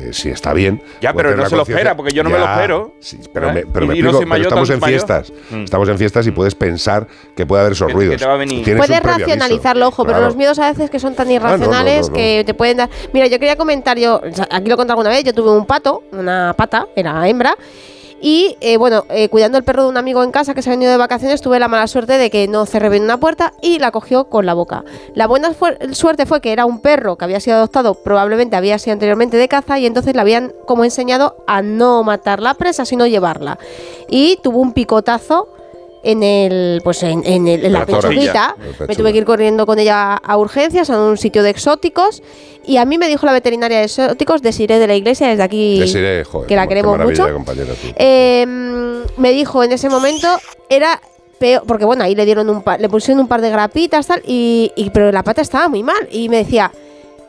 eh, 0.00 0.12
si 0.12 0.30
está 0.30 0.52
bien. 0.52 0.82
Ya, 1.00 1.12
pero 1.12 1.36
no 1.36 1.46
se 1.46 1.56
lo 1.56 1.62
espera, 1.62 1.96
porque 1.96 2.12
yo 2.12 2.22
no 2.24 2.30
me 2.30 2.38
lo 2.38 2.44
espero. 2.44 2.94
sí, 3.00 3.20
pero 3.32 3.50
¿Eh? 3.50 3.52
me, 3.52 3.66
pero 3.66 3.86
me 3.86 3.94
no 4.00 4.10
explico, 4.10 4.30
pero 4.30 4.42
estamos 4.42 4.70
en 4.70 4.80
mayor. 4.80 4.98
fiestas. 4.98 5.32
Mm. 5.50 5.64
Estamos 5.64 5.88
en 5.88 5.98
fiestas 5.98 6.26
y 6.26 6.30
puedes 6.30 6.54
pensar 6.54 7.06
que 7.36 7.46
puede 7.46 7.60
haber 7.62 7.72
esos 7.72 7.92
ruidos. 7.92 8.16
te 8.16 8.26
va 8.26 8.34
a 8.34 8.36
venir. 8.36 8.64
Tienes 8.64 8.86
Puedes 8.86 9.02
racionalizarlo, 9.02 9.88
ojo, 9.88 10.04
pero 10.04 10.20
los 10.20 10.36
miedos 10.36 10.58
a 10.58 10.70
veces 10.70 10.90
que 10.90 10.98
son 10.98 11.14
tan 11.14 11.26
no, 11.28 11.34
no, 11.34 11.36
irracionales 11.36 12.08
no. 12.08 12.14
que 12.14 12.42
te 12.44 12.54
pueden 12.54 12.78
dar. 12.78 12.90
Mira, 13.12 13.26
yo 13.26 13.38
quería 13.38 13.56
comentar, 13.56 13.98
yo, 13.98 14.20
aquí 14.50 14.68
lo 14.68 14.74
he 14.74 14.76
contado 14.76 14.98
alguna 14.98 15.10
vez, 15.10 15.24
yo 15.24 15.34
tuve 15.34 15.50
un 15.50 15.66
pato, 15.66 16.02
una 16.12 16.54
pata, 16.56 16.88
era 16.96 17.28
hembra, 17.28 17.56
Y 18.20 18.56
eh, 18.60 18.76
bueno, 18.76 19.04
eh, 19.08 19.28
cuidando 19.28 19.56
el 19.56 19.64
perro 19.64 19.84
de 19.84 19.88
un 19.88 19.96
amigo 19.96 20.22
en 20.22 20.30
casa 20.30 20.54
que 20.54 20.62
se 20.62 20.70
ha 20.70 20.72
venido 20.72 20.90
de 20.90 20.98
vacaciones, 20.98 21.40
tuve 21.40 21.58
la 21.58 21.68
mala 21.68 21.86
suerte 21.86 22.18
de 22.18 22.30
que 22.30 22.48
no 22.48 22.66
cerré 22.66 22.90
bien 22.90 23.02
una 23.04 23.18
puerta 23.18 23.54
y 23.62 23.78
la 23.78 23.90
cogió 23.90 24.24
con 24.24 24.44
la 24.44 24.54
boca. 24.54 24.84
La 25.14 25.26
buena 25.26 25.52
suerte 25.92 26.26
fue 26.26 26.40
que 26.40 26.52
era 26.52 26.66
un 26.66 26.80
perro 26.80 27.16
que 27.16 27.24
había 27.24 27.40
sido 27.40 27.56
adoptado, 27.56 27.94
probablemente 27.94 28.56
había 28.56 28.78
sido 28.78 28.92
anteriormente 28.92 29.36
de 29.36 29.48
caza 29.48 29.78
y 29.78 29.86
entonces 29.86 30.14
le 30.14 30.20
habían 30.20 30.52
como 30.66 30.84
enseñado 30.84 31.36
a 31.46 31.62
no 31.62 32.02
matar 32.02 32.40
la 32.40 32.54
presa, 32.54 32.84
sino 32.84 33.06
llevarla. 33.06 33.58
Y 34.08 34.38
tuvo 34.42 34.60
un 34.60 34.72
picotazo 34.72 35.48
en 36.02 36.22
el 36.22 36.80
pues 36.82 37.02
en, 37.02 37.22
en 37.26 37.46
el- 37.46 37.64
en 37.66 37.72
la, 37.72 37.80
La 37.80 37.86
pechuguita. 37.86 38.56
Me 38.88 38.94
tuve 38.96 39.12
que 39.12 39.18
ir 39.18 39.24
corriendo 39.24 39.66
con 39.66 39.78
ella 39.78 40.14
a 40.14 40.36
urgencias 40.38 40.88
a 40.90 40.98
un 41.00 41.16
sitio 41.18 41.42
de 41.42 41.50
exóticos 41.50 42.22
y 42.64 42.76
a 42.78 42.84
mí 42.84 42.96
me 42.98 43.08
dijo 43.08 43.26
la 43.26 43.32
veterinaria 43.32 43.78
de 43.78 43.84
exóticos 43.84 44.40
Desiree 44.42 44.78
de 44.78 44.86
la 44.86 44.94
iglesia 44.94 45.28
desde 45.28 45.42
aquí 45.42 45.78
joder, 46.24 46.48
que 46.48 46.56
la 46.56 46.66
queremos 46.66 46.96
mucho. 47.10 47.22
eh, 47.96 48.46
me 49.16 49.32
dijo 49.32 49.62
en 49.64 49.72
ese 49.72 49.88
momento 49.88 50.28
era 50.68 51.00
peor 51.38 51.62
porque 51.66 51.84
bueno 51.84 52.04
ahí 52.04 52.14
le 52.14 52.24
dieron 52.24 52.48
un 52.50 52.62
par, 52.62 52.80
le 52.80 52.88
pusieron 52.88 53.20
un 53.20 53.28
par 53.28 53.40
de 53.40 53.50
grapitas 53.50 54.06
tal 54.06 54.22
y, 54.26 54.72
y- 54.76 54.90
pero 54.90 55.10
la 55.12 55.22
pata 55.22 55.42
estaba 55.42 55.68
muy 55.68 55.82
mal 55.82 56.08
y 56.10 56.28
me 56.28 56.38
decía 56.38 56.70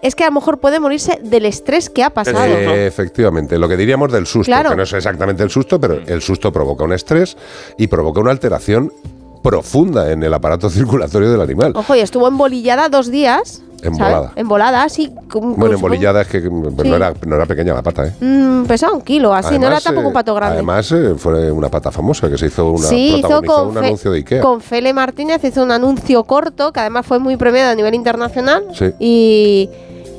es 0.01 0.15
que 0.15 0.23
a 0.23 0.27
lo 0.27 0.33
mejor 0.33 0.59
puede 0.59 0.79
morirse 0.79 1.19
del 1.23 1.45
estrés 1.45 1.89
que 1.89 2.03
ha 2.03 2.09
pasado 2.09 2.45
Eh, 2.45 2.87
efectivamente, 2.87 3.57
lo 3.57 3.67
que 3.69 3.77
diríamos 3.77 4.11
del 4.11 4.25
susto, 4.25 4.45
Claro. 4.51 4.69
que 4.71 4.75
no 4.75 4.83
es 4.83 4.93
exactamente 4.93 5.43
el 5.43 5.49
susto, 5.49 5.79
pero 5.79 5.95
el 6.05 6.21
susto 6.21 6.51
provoca 6.51 6.83
un 6.83 6.93
estrés 6.93 7.37
y 7.77 7.87
provoca 7.87 8.19
una 8.21 8.31
alteración 8.31 8.91
profunda 9.43 10.11
en 10.11 10.23
el 10.23 10.33
aparato 10.33 10.69
circulatorio 10.69 11.31
del 11.31 11.41
animal. 11.41 11.73
ojo 11.75 11.95
y 11.95 11.99
estuvo 11.99 12.27
embolillada 12.27 12.89
dos 12.89 13.09
días 13.09 13.63
Embolada. 13.83 14.31
embolada 14.35 14.83
así 14.83 15.11
como- 15.27 15.55
Bueno, 15.55 15.73
embolillada 15.75 16.21
es 16.21 16.27
que 16.27 16.39
mm, 16.39 16.77
Sí. 16.83 16.87
no, 16.89 16.95
era, 16.95 17.13
no 17.25 17.35
era 17.35 17.47
pequeña 17.47 17.73
la 17.73 17.81
pata, 17.81 18.05
¿eh? 18.05 18.13
Mm, 18.19 18.65
pesaba 18.65 18.93
un 18.93 19.01
kilo 19.01 19.33
así 19.33 19.57
no 19.57 19.65
era 19.65 19.81
tampoco 19.81 20.07
un 20.09 20.11
eh, 20.11 20.13
pato 20.13 20.35
grande 20.35 20.57
Además, 20.57 20.91
eh, 20.91 21.15
fue 21.17 21.51
una 21.51 21.69
pata 21.69 21.89
famosa 21.91 22.29
que 22.29 22.37
se 22.37 22.45
hizo 22.45 22.69
una 22.71 22.87
Sí, 22.87 23.15
hizo 23.17 23.41
con, 23.41 23.69
un 23.69 23.73
Fe- 23.73 23.79
anuncio 23.87 24.11
de 24.11 24.17
Ikea. 24.19 24.41
con 24.41 24.61
Fele 24.61 24.93
Martínez, 24.93 25.43
hizo 25.43 25.63
un 25.63 25.71
anuncio 25.71 26.23
corto 26.25 26.71
que 26.71 26.79
además 26.79 27.07
fue 27.07 27.17
muy 27.17 27.35
premiado 27.37 27.71
a 27.71 27.75
nivel 27.75 27.95
internacional. 27.95 28.63
Sí. 28.75 28.91
Y, 28.99 29.69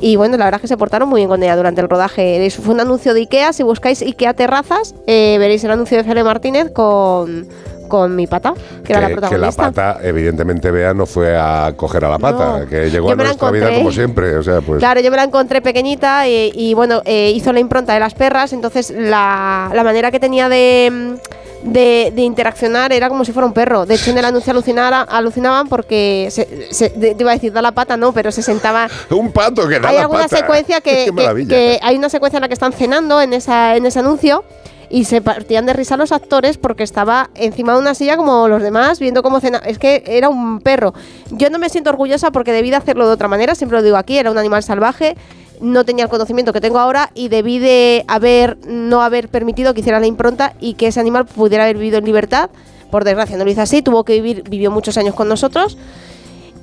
y 0.03 0.17
bueno, 0.17 0.37
la 0.37 0.45
verdad 0.47 0.59
es 0.59 0.63
que 0.63 0.69
se 0.69 0.77
portaron 0.77 1.09
muy 1.09 1.21
bien 1.21 1.29
con 1.29 1.43
ella 1.43 1.57
durante 1.57 1.81
el 1.81 1.89
rodaje. 1.89 2.45
Eso 2.45 2.61
fue 2.61 2.75
un 2.75 2.81
anuncio 2.81 3.15
de 3.15 3.21
Ikea. 3.21 3.53
Si 3.53 3.63
buscáis 3.63 4.03
Ikea 4.03 4.35
Terrazas, 4.35 4.95
eh, 5.07 5.37
veréis 5.39 5.63
el 5.65 5.71
anuncio 5.71 5.97
de 5.97 6.05
Fele 6.05 6.25
Martínez 6.25 6.71
con, 6.73 7.47
con 7.89 8.17
mi 8.17 8.27
pata, 8.27 8.53
que, 8.85 8.93
era 8.93 9.03
la 9.03 9.09
que, 9.09 9.15
que 9.15 9.21
la 9.21 9.29
protagonista. 9.29 9.63
pata, 9.71 9.99
evidentemente, 10.03 10.71
Bea 10.71 10.93
no 10.93 11.07
fue 11.07 11.37
a 11.39 11.73
coger 11.77 12.05
a 12.05 12.11
la 12.11 12.19
pata, 12.19 12.59
No. 12.61 12.67
que 12.67 12.91
llegó 12.91 13.09
Yo 13.09 13.13
a 13.13 13.17
nuestra 13.17 13.51
vida 13.51 13.75
como 13.75 13.93
siempre. 13.93 14.37
O 14.37 14.43
sea, 14.43 14.61
pues. 14.61 14.79
Claro, 14.81 15.01
yo 15.01 15.11
me 15.11 15.17
la 15.17 15.25
encontré 15.25 15.63
pequeñita 15.63 16.27
y, 16.29 16.51
y, 16.55 16.75
bueno, 16.75 17.03
eh, 17.05 17.31
hizo 17.35 17.53
la 17.53 17.61
impronta 17.61 17.95
de 17.95 18.01
las 18.01 18.15
perras, 18.15 18.53
entonces 18.53 18.91
la, 18.91 19.71
la 19.75 19.85
manera 19.85 20.11
que 20.11 20.19
tenía 20.19 20.49
de, 20.49 21.17
de, 21.63 22.13
de 22.15 22.23
interaccionar 22.23 22.93
era 22.93 23.09
como 23.09 23.25
si 23.25 23.33
fuera 23.33 23.47
un 23.47 23.53
perro. 23.53 23.87
De 23.87 23.95
hecho, 23.95 24.11
en 24.11 24.19
el 24.19 24.25
anuncio 24.25 24.53
alucinara- 24.53 25.03
alucinaban 25.03 25.69
porque, 25.69 26.29
se, 26.31 26.73
se- 26.73 26.91
te 26.91 27.17
iba 27.19 27.31
a 27.31 27.35
decir, 27.35 27.53
da 27.53 27.63
la 27.63 27.73
pata, 27.73 27.97
no, 27.97 28.13
pero 28.13 28.31
se 28.33 28.43
sentaba... 28.43 28.89
Un 29.11 29.33
pato 29.33 29.67
que 29.69 29.79
da 29.81 29.89
Hay 29.91 29.97
la 29.97 30.03
alguna 30.03 30.23
pata. 30.25 30.37
secuencia 30.39 30.81
que, 30.83 31.11
que- 31.17 31.47
que 31.47 31.79
hay 31.83 31.97
una 31.97 32.09
secuencia 32.09 32.39
en 32.39 32.43
la 32.43 32.49
que 32.49 32.55
están 32.55 32.73
cenando 32.73 33.21
en, 33.21 33.33
esa, 33.33 33.77
en 33.77 33.87
ese 33.87 33.99
anuncio 34.01 34.45
y 34.91 35.05
se 35.05 35.23
partían 35.23 35.65
de 35.65 35.73
risa 35.73 35.97
los 35.97 36.13
actores 36.13 36.59
porque 36.59 36.83
estaba 36.83 37.31
encima 37.35 37.73
de 37.73 37.79
una 37.79 37.95
silla 37.95 38.17
como 38.19 38.47
los 38.49 38.63
demás 38.63 38.99
viendo 39.01 39.23
cómo 39.23 39.41
cena. 39.41 39.59
Es 39.65 39.79
que 39.79 40.03
era 40.07 40.29
un 40.29 40.61
perro. 40.61 40.93
Yo 41.31 41.49
no 41.49 41.59
me 41.59 41.71
siento 41.71 41.89
orgullosa 41.91 42.31
porque 42.31 42.53
debí 42.53 42.69
de 42.71 42.77
hacerlo 42.77 43.07
de 43.07 43.13
otra 43.15 43.27
manera, 43.29 43.55
siempre 43.55 43.79
lo 43.79 43.83
digo 43.85 43.97
aquí, 43.97 44.19
era 44.19 44.31
un 44.31 44.37
animal 44.37 44.63
salvaje. 44.63 45.17
No 45.63 45.85
tenía 45.85 46.05
el 46.05 46.11
conocimiento 46.11 46.53
que 46.53 46.61
tengo 46.61 46.79
ahora 46.81 47.11
y 47.15 47.29
debí 47.29 47.59
de 47.61 48.05
haber 48.09 48.59
no 48.67 49.01
haber 49.03 49.29
permitido 49.29 49.73
que 49.75 49.81
hiciera 49.81 50.01
la 50.01 50.07
impronta 50.07 50.55
y 50.61 50.75
que 50.75 50.89
ese 50.89 50.99
animal 51.01 51.25
pudiera 51.25 51.65
haber 51.65 51.77
vivido 51.79 51.99
en 51.99 52.05
libertad. 52.05 52.51
Por 52.91 53.05
desgracia 53.05 53.37
no 53.39 53.45
lo 53.45 53.51
hizo 53.51 53.63
así, 53.63 53.81
tuvo 53.81 54.05
que 54.05 54.15
vivir, 54.21 54.43
vivió 54.51 54.71
muchos 54.71 54.99
años 54.99 55.15
con 55.15 55.29
nosotros 55.29 55.79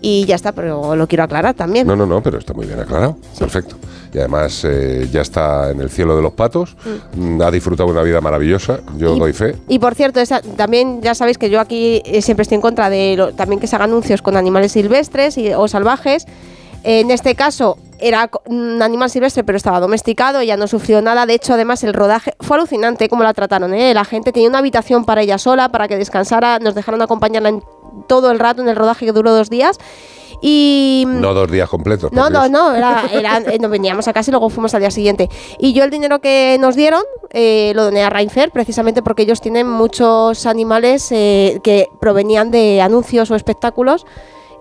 y 0.01 0.25
ya 0.25 0.35
está, 0.35 0.51
pero 0.53 0.95
lo 0.95 1.07
quiero 1.07 1.23
aclarar 1.23 1.53
también. 1.55 1.85
No, 1.87 1.95
no, 1.95 2.05
no, 2.05 2.21
pero 2.23 2.37
está 2.37 2.53
muy 2.53 2.65
bien 2.65 2.79
aclarado. 2.79 3.17
Perfecto. 3.37 3.75
Y 4.13 4.17
además 4.17 4.63
eh, 4.65 5.07
ya 5.11 5.21
está 5.21 5.71
en 5.71 5.81
el 5.81 5.89
cielo 5.89 6.15
de 6.15 6.21
los 6.21 6.33
patos. 6.33 6.75
Mm, 7.15 7.41
Ha 7.41 7.51
disfrutado 7.51 7.89
una 7.89 8.01
vida 8.01 8.21
maravillosa. 8.21 8.79
Yo 8.97 9.15
Y- 9.15 9.19
doy 9.19 9.33
fe. 9.33 9.55
Y 9.67 9.79
por 9.79 9.95
cierto, 9.95 10.19
esa- 10.19 10.41
también 10.41 11.01
ya 11.01 11.15
sabéis 11.15 11.37
que 11.37 11.49
yo 11.49 11.59
aquí 11.59 12.01
eh, 12.05 12.21
siempre 12.21 12.43
estoy 12.43 12.55
en 12.55 12.61
contra 12.61 12.89
de 12.89 13.15
lo- 13.17 13.33
también 13.33 13.59
que 13.59 13.67
se 13.67 13.75
hagan 13.75 13.89
anuncios 13.91 14.21
con 14.21 14.35
animales 14.37 14.71
silvestres 14.73 15.37
y- 15.37 15.53
o 15.53 15.67
salvajes. 15.67 16.25
En 16.83 17.11
este 17.11 17.35
caso 17.35 17.77
era 18.01 18.29
un 18.45 18.81
animal 18.81 19.09
silvestre, 19.09 19.43
pero 19.43 19.57
estaba 19.57 19.79
domesticado, 19.79 20.39
ella 20.39 20.57
no 20.57 20.67
sufrió 20.67 21.01
nada. 21.01 21.25
De 21.25 21.33
hecho, 21.35 21.53
además, 21.53 21.83
el 21.83 21.93
rodaje 21.93 22.33
fue 22.39 22.57
alucinante 22.57 23.09
cómo 23.09 23.23
la 23.23 23.33
trataron. 23.33 23.73
¿eh? 23.73 23.93
La 23.93 24.05
gente 24.05 24.31
tenía 24.31 24.49
una 24.49 24.59
habitación 24.59 25.05
para 25.05 25.21
ella 25.21 25.37
sola, 25.37 25.69
para 25.69 25.87
que 25.87 25.97
descansara. 25.97 26.59
Nos 26.59 26.75
dejaron 26.75 27.01
acompañarla 27.01 27.49
en 27.49 27.63
todo 28.07 28.31
el 28.31 28.39
rato 28.39 28.61
en 28.61 28.69
el 28.69 28.75
rodaje 28.75 29.05
que 29.05 29.11
duró 29.11 29.31
dos 29.33 29.49
días. 29.49 29.77
Y 30.41 31.03
No 31.07 31.33
dos 31.33 31.51
días 31.51 31.67
completos. 31.67 32.11
no, 32.13 32.29
no, 32.29 32.47
no, 32.47 32.73
era, 32.73 33.03
era- 33.11 33.37
eh, 33.39 33.59
nos 33.59 33.69
veníamos 33.71 34.07
a 34.07 34.13
casa 34.13 34.29
y 34.29 34.31
luego 34.31 34.49
fuimos 34.49 34.73
al 34.73 34.79
día 34.81 34.91
siguiente. 34.91 35.29
Y 35.57 35.73
yo 35.73 35.83
el 35.83 35.89
dinero 35.89 36.19
que 36.21 36.57
nos 36.61 36.75
dieron 36.75 37.01
eh, 37.31 37.73
lo 37.75 37.83
doné 37.83 38.03
a 38.03 38.09
Rainfair 38.09 38.51
precisamente 38.51 39.01
porque 39.01 39.23
ellos 39.23 39.41
tienen 39.41 39.67
muchos 39.69 40.45
animales 40.45 41.11
eh, 41.11 41.59
que 41.63 41.87
provenían 41.99 42.51
de 42.51 42.81
anuncios 42.81 43.29
o 43.31 43.35
espectáculos 43.35 44.05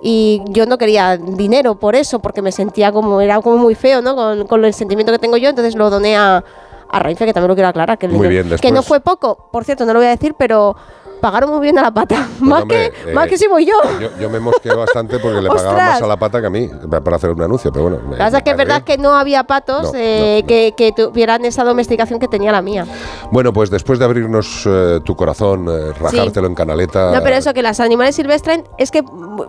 y 0.02 0.42
yo 0.48 0.66
no 0.66 0.78
quería 0.78 1.16
dinero 1.16 1.74
por 1.74 1.96
eso 1.96 2.20
porque 2.20 2.42
me 2.42 2.52
sentía 2.52 2.92
como, 2.92 3.20
era 3.20 3.40
como 3.40 3.56
muy 3.58 3.74
feo, 3.74 4.00
¿no? 4.02 4.14
Con, 4.14 4.46
con 4.46 4.64
el 4.64 4.74
sentimiento 4.74 5.12
que 5.12 5.18
tengo 5.18 5.36
yo, 5.36 5.50
entonces 5.50 5.74
lo 5.74 5.90
doné 5.90 6.16
a, 6.16 6.44
a 6.88 7.02
que 7.02 7.16
también 7.16 7.48
lo 7.48 7.54
quiero 7.54 7.68
aclarar, 7.68 7.98
que, 7.98 8.08
Muy 8.08 8.28
bien, 8.28 8.48
que 8.60 8.70
no 8.70 8.82
fue 8.82 9.00
poco, 9.00 9.48
por 9.50 9.64
cierto, 9.64 9.84
no 9.84 9.92
lo 9.92 9.98
voy 10.00 10.06
a 10.06 10.10
decir, 10.10 10.34
pero 10.38 10.76
pagaron 11.18 11.50
muy 11.50 11.60
bien 11.60 11.78
a 11.78 11.82
la 11.82 11.90
pata. 11.92 12.26
más, 12.40 12.62
hombre, 12.62 12.90
que, 13.04 13.10
eh, 13.10 13.14
más 13.14 13.26
que 13.28 13.36
si 13.38 13.46
voy 13.46 13.66
yo. 13.66 13.74
Yo, 14.00 14.08
yo 14.20 14.30
me 14.30 14.40
mosqueé 14.40 14.74
bastante 14.74 15.18
porque 15.18 15.40
le 15.40 15.48
pagaban 15.58 15.76
más 15.76 16.02
a 16.02 16.06
la 16.06 16.16
pata 16.16 16.40
que 16.40 16.46
a 16.46 16.50
mí 16.50 16.68
para 17.04 17.16
hacer 17.16 17.30
un 17.30 17.42
anuncio, 17.42 17.70
pero 17.72 17.84
bueno. 17.90 17.98
me- 18.04 18.16
que 18.16 18.18
pasa 18.18 18.38
es 18.38 18.42
que 18.44 18.50
es 18.50 18.56
me 18.56 18.64
verdad 18.64 18.82
que 18.82 18.98
no 18.98 19.14
había 19.14 19.44
patos 19.44 19.92
No, 19.92 19.98
eh, 19.98 20.44
Que, 20.46 20.74
que 20.76 20.92
tuvieran 20.92 21.44
esa 21.44 21.64
domesticación 21.64 22.18
que 22.18 22.28
tenía 22.28 22.52
la 22.52 22.62
mía. 22.62 22.86
Bueno, 23.30 23.52
pues 23.52 23.70
después 23.70 23.98
de 23.98 24.04
abrirnos 24.04 24.64
eh, 24.66 25.00
tu 25.04 25.14
corazón, 25.16 25.66
eh, 25.68 25.92
rajártelo 25.98 26.46
en 26.46 26.54
canaleta. 26.54 27.12
No, 27.12 27.22
pero 27.22 27.36
eso 27.36 27.52
que 27.54 27.62
las 27.62 27.80
animales 27.80 28.14
silvestres 28.16 28.62
es 28.78 28.90
que, 28.90 29.02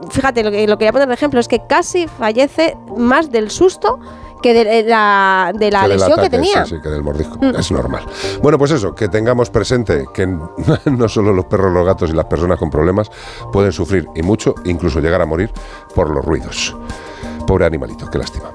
fíjate, 0.09 0.43
lo 0.43 0.51
que 0.51 0.67
lo 0.67 0.77
quería 0.77 0.91
poner 0.91 1.07
de 1.07 1.13
ejemplo, 1.13 1.39
es 1.39 1.47
que 1.47 1.65
casi 1.67 2.07
fallece 2.07 2.75
más 2.97 3.31
del 3.31 3.49
susto 3.51 3.99
que 4.41 4.53
de 4.53 4.83
la, 4.83 5.51
de 5.53 5.71
la 5.71 5.81
que 5.83 5.87
lesión 5.89 6.09
que 6.09 6.21
ataque, 6.21 6.29
tenía. 6.29 6.65
Sí, 6.65 6.75
sí, 6.75 6.81
que 6.81 6.89
del 6.89 7.03
mordisco. 7.03 7.37
Mm. 7.39 7.55
Es 7.57 7.71
normal. 7.71 8.05
Bueno, 8.41 8.57
pues 8.57 8.71
eso, 8.71 8.95
que 8.95 9.07
tengamos 9.07 9.49
presente 9.49 10.05
que 10.13 10.27
no 10.85 11.09
solo 11.09 11.33
los 11.33 11.45
perros, 11.45 11.73
los 11.73 11.85
gatos 11.85 12.09
y 12.09 12.13
las 12.13 12.25
personas 12.25 12.57
con 12.57 12.69
problemas 12.69 13.09
pueden 13.51 13.71
sufrir 13.71 14.07
y 14.15 14.21
mucho, 14.21 14.55
incluso 14.65 14.99
llegar 14.99 15.21
a 15.21 15.25
morir 15.25 15.51
por 15.93 16.09
los 16.09 16.23
ruidos. 16.23 16.75
Pobre 17.45 17.65
animalito, 17.65 18.09
qué 18.09 18.17
lástima. 18.17 18.51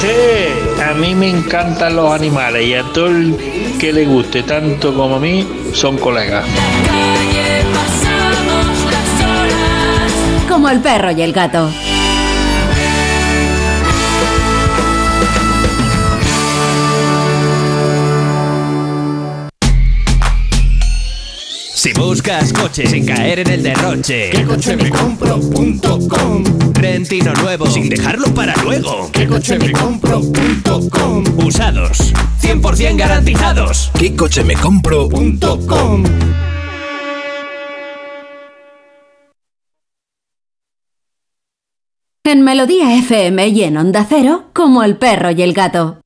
Sí, 0.00 0.80
a 0.80 0.94
mí 0.94 1.12
me 1.14 1.28
encantan 1.28 1.96
los 1.96 2.12
animales 2.12 2.64
y 2.64 2.74
a 2.74 2.84
todo 2.92 3.08
el 3.08 3.76
que 3.80 3.92
le 3.92 4.06
guste 4.06 4.44
tanto 4.44 4.94
como 4.94 5.16
a 5.16 5.18
mí 5.18 5.70
son 5.72 5.98
colegas. 5.98 6.44
Como 10.48 10.68
el 10.68 10.80
perro 10.80 11.10
y 11.10 11.22
el 11.22 11.32
gato. 11.32 11.68
Si 21.78 21.92
buscas 21.92 22.52
coche 22.52 22.88
sin 22.88 23.06
caer 23.06 23.38
en 23.38 23.50
el 23.50 23.62
derroche, 23.62 24.30
¿qué 24.30 24.44
coche 24.44 24.74
me 24.74 24.90
compro.com? 24.90 26.42
Rentino 26.74 27.32
nuevo 27.34 27.66
sin 27.66 27.88
dejarlo 27.88 28.34
para 28.34 28.52
luego, 28.64 29.08
¿qué 29.12 29.28
coche 29.28 29.56
me 29.60 29.70
compro.com? 29.70 31.24
Usados, 31.46 32.12
100% 32.42 32.96
garantizados. 32.96 33.92
¿Qué 33.96 34.16
coche 34.16 34.42
me 34.42 34.54
compro.com? 34.56 36.02
En 42.24 42.42
Melodía 42.42 42.96
FM 42.96 43.48
y 43.50 43.62
en 43.62 43.76
Onda 43.76 44.04
Cero, 44.08 44.46
como 44.52 44.82
el 44.82 44.96
perro 44.96 45.30
y 45.30 45.42
el 45.42 45.52
gato. 45.52 46.00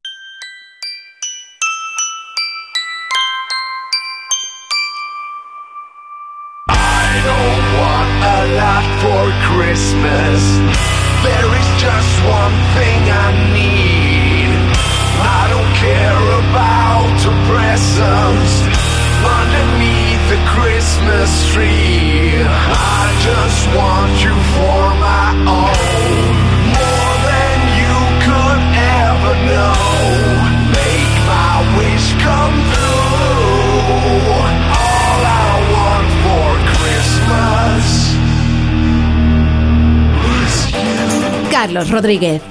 Rodríguez. 42.03 42.43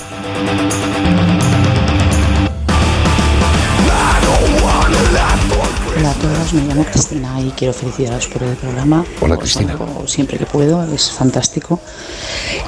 Hola 5.98 6.12
a 6.12 6.14
todos, 6.14 6.54
me 6.54 6.62
llamo 6.64 6.86
Cristina 6.86 7.40
y 7.42 7.50
quiero 7.52 7.74
felicitaros 7.74 8.28
por 8.28 8.44
el 8.44 8.56
programa. 8.56 9.04
Hola, 9.20 9.38
Cristina. 9.38 9.78
Siempre 10.08 10.38
que 10.38 10.46
puedo, 10.46 10.82
es 10.94 11.12
fantástico. 11.12 11.80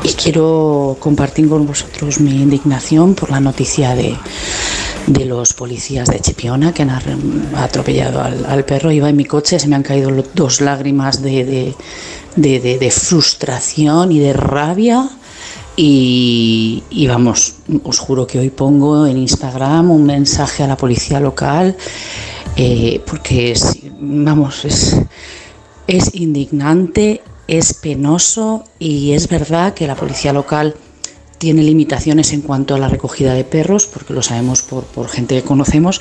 Y 0.03 0.09
quiero 0.13 0.97
compartir 0.99 1.47
con 1.49 1.65
vosotros 1.65 2.19
mi 2.19 2.31
indignación 2.41 3.15
por 3.15 3.31
la 3.31 3.39
noticia 3.39 3.95
de, 3.95 4.15
de 5.07 5.25
los 5.25 5.53
policías 5.53 6.09
de 6.09 6.19
Chipiona 6.19 6.73
que 6.73 6.83
han 6.83 6.91
atropellado 7.55 8.21
al, 8.21 8.45
al 8.45 8.65
perro. 8.65 8.91
Iba 8.91 9.09
en 9.09 9.15
mi 9.15 9.25
coche, 9.25 9.57
se 9.57 9.67
me 9.67 9.75
han 9.77 9.83
caído 9.83 10.11
dos 10.33 10.59
lágrimas 10.61 11.21
de, 11.21 11.45
de- 11.45 11.75
de- 12.35 12.59
de- 12.59 12.77
de 12.77 12.91
frustración 12.91 14.11
y 14.11 14.19
de 14.19 14.33
rabia. 14.33 15.09
Y, 15.75 16.83
vamos, 17.07 17.55
os 17.83 17.97
juro 17.97 18.27
que 18.27 18.37
hoy 18.39 18.49
pongo 18.49 19.07
en 19.07 19.17
Instagram 19.17 19.89
un 19.89 20.05
mensaje 20.05 20.63
a 20.63 20.67
la 20.67 20.77
policía 20.77 21.19
local 21.19 21.75
eh, 22.55 23.01
porque 23.07 23.51
es, 23.51 23.79
vamos, 23.99 24.65
es, 24.65 24.95
es 25.87 26.13
indignante, 26.13 27.23
es 27.47 27.73
penoso 27.73 28.65
y 28.77 29.13
es 29.13 29.27
verdad 29.27 29.73
que 29.73 29.87
la 29.87 29.95
policía 29.95 30.31
local 30.31 30.75
tiene 31.39 31.63
limitaciones 31.63 32.31
en 32.31 32.41
cuanto 32.41 32.75
a 32.75 32.77
la 32.79 32.87
recogida 32.87 33.33
de 33.33 33.43
perros, 33.43 33.87
porque 33.87 34.13
lo 34.13 34.21
sabemos 34.21 34.61
por, 34.61 34.85
por 34.85 35.09
gente 35.09 35.35
que 35.35 35.41
conocemos, 35.41 35.99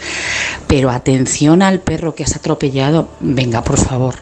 pero 0.69 0.90
atención 0.90 1.62
al 1.62 1.81
perro 1.81 2.15
que 2.15 2.23
has 2.24 2.36
atropellado, 2.36 3.09
venga, 3.20 3.65
por 3.65 3.78
favor. 3.78 4.15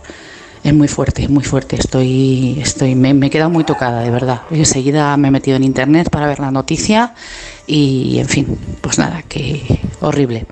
Es 0.63 0.75
muy 0.75 0.89
fuerte, 0.89 1.27
muy 1.29 1.43
fuerte. 1.43 1.77
Estoy, 1.77 2.59
estoy, 2.61 2.95
me, 2.95 3.11
he 3.27 3.31
quedado 3.31 3.51
muy 3.51 3.65
tocada, 3.65 4.01
de 4.01 4.11
verdad. 4.11 4.43
Enseguida 4.51 5.17
me 5.17 5.29
he 5.29 5.31
metido 5.31 5.57
en 5.57 5.65
internet 5.65 6.11
para 6.11 6.27
ver 6.27 6.39
la 6.39 6.51
noticia 6.51 7.15
y, 7.67 8.19
en 8.19 8.29
fin, 8.29 8.59
pues 8.81 8.99
nada, 8.99 9.23
que 9.23 9.81
horrible, 10.01 10.47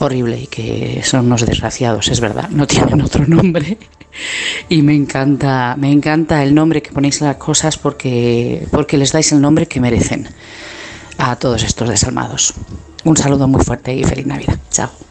horrible 0.00 0.40
y 0.40 0.46
que 0.48 1.02
son 1.04 1.26
unos 1.26 1.46
desgraciados, 1.46 2.08
es 2.08 2.20
verdad. 2.20 2.48
No 2.50 2.66
tienen 2.66 3.00
otro 3.00 3.26
nombre 3.26 3.78
y 4.68 4.82
me 4.82 4.96
encanta, 4.96 5.76
me 5.78 5.92
encanta 5.92 6.42
el 6.42 6.52
nombre 6.52 6.82
que 6.82 6.90
ponéis 6.90 7.22
a 7.22 7.26
las 7.26 7.36
cosas 7.36 7.78
porque, 7.78 8.66
porque 8.72 8.98
les 8.98 9.12
dais 9.12 9.30
el 9.30 9.40
nombre 9.40 9.66
que 9.66 9.80
merecen 9.80 10.28
a 11.16 11.36
todos 11.36 11.62
estos 11.62 11.88
desalmados. 11.88 12.54
Un 13.04 13.16
saludo 13.16 13.46
muy 13.46 13.62
fuerte 13.64 13.94
y 13.94 14.02
feliz 14.02 14.26
Navidad. 14.26 14.58
Chao. 14.70 15.07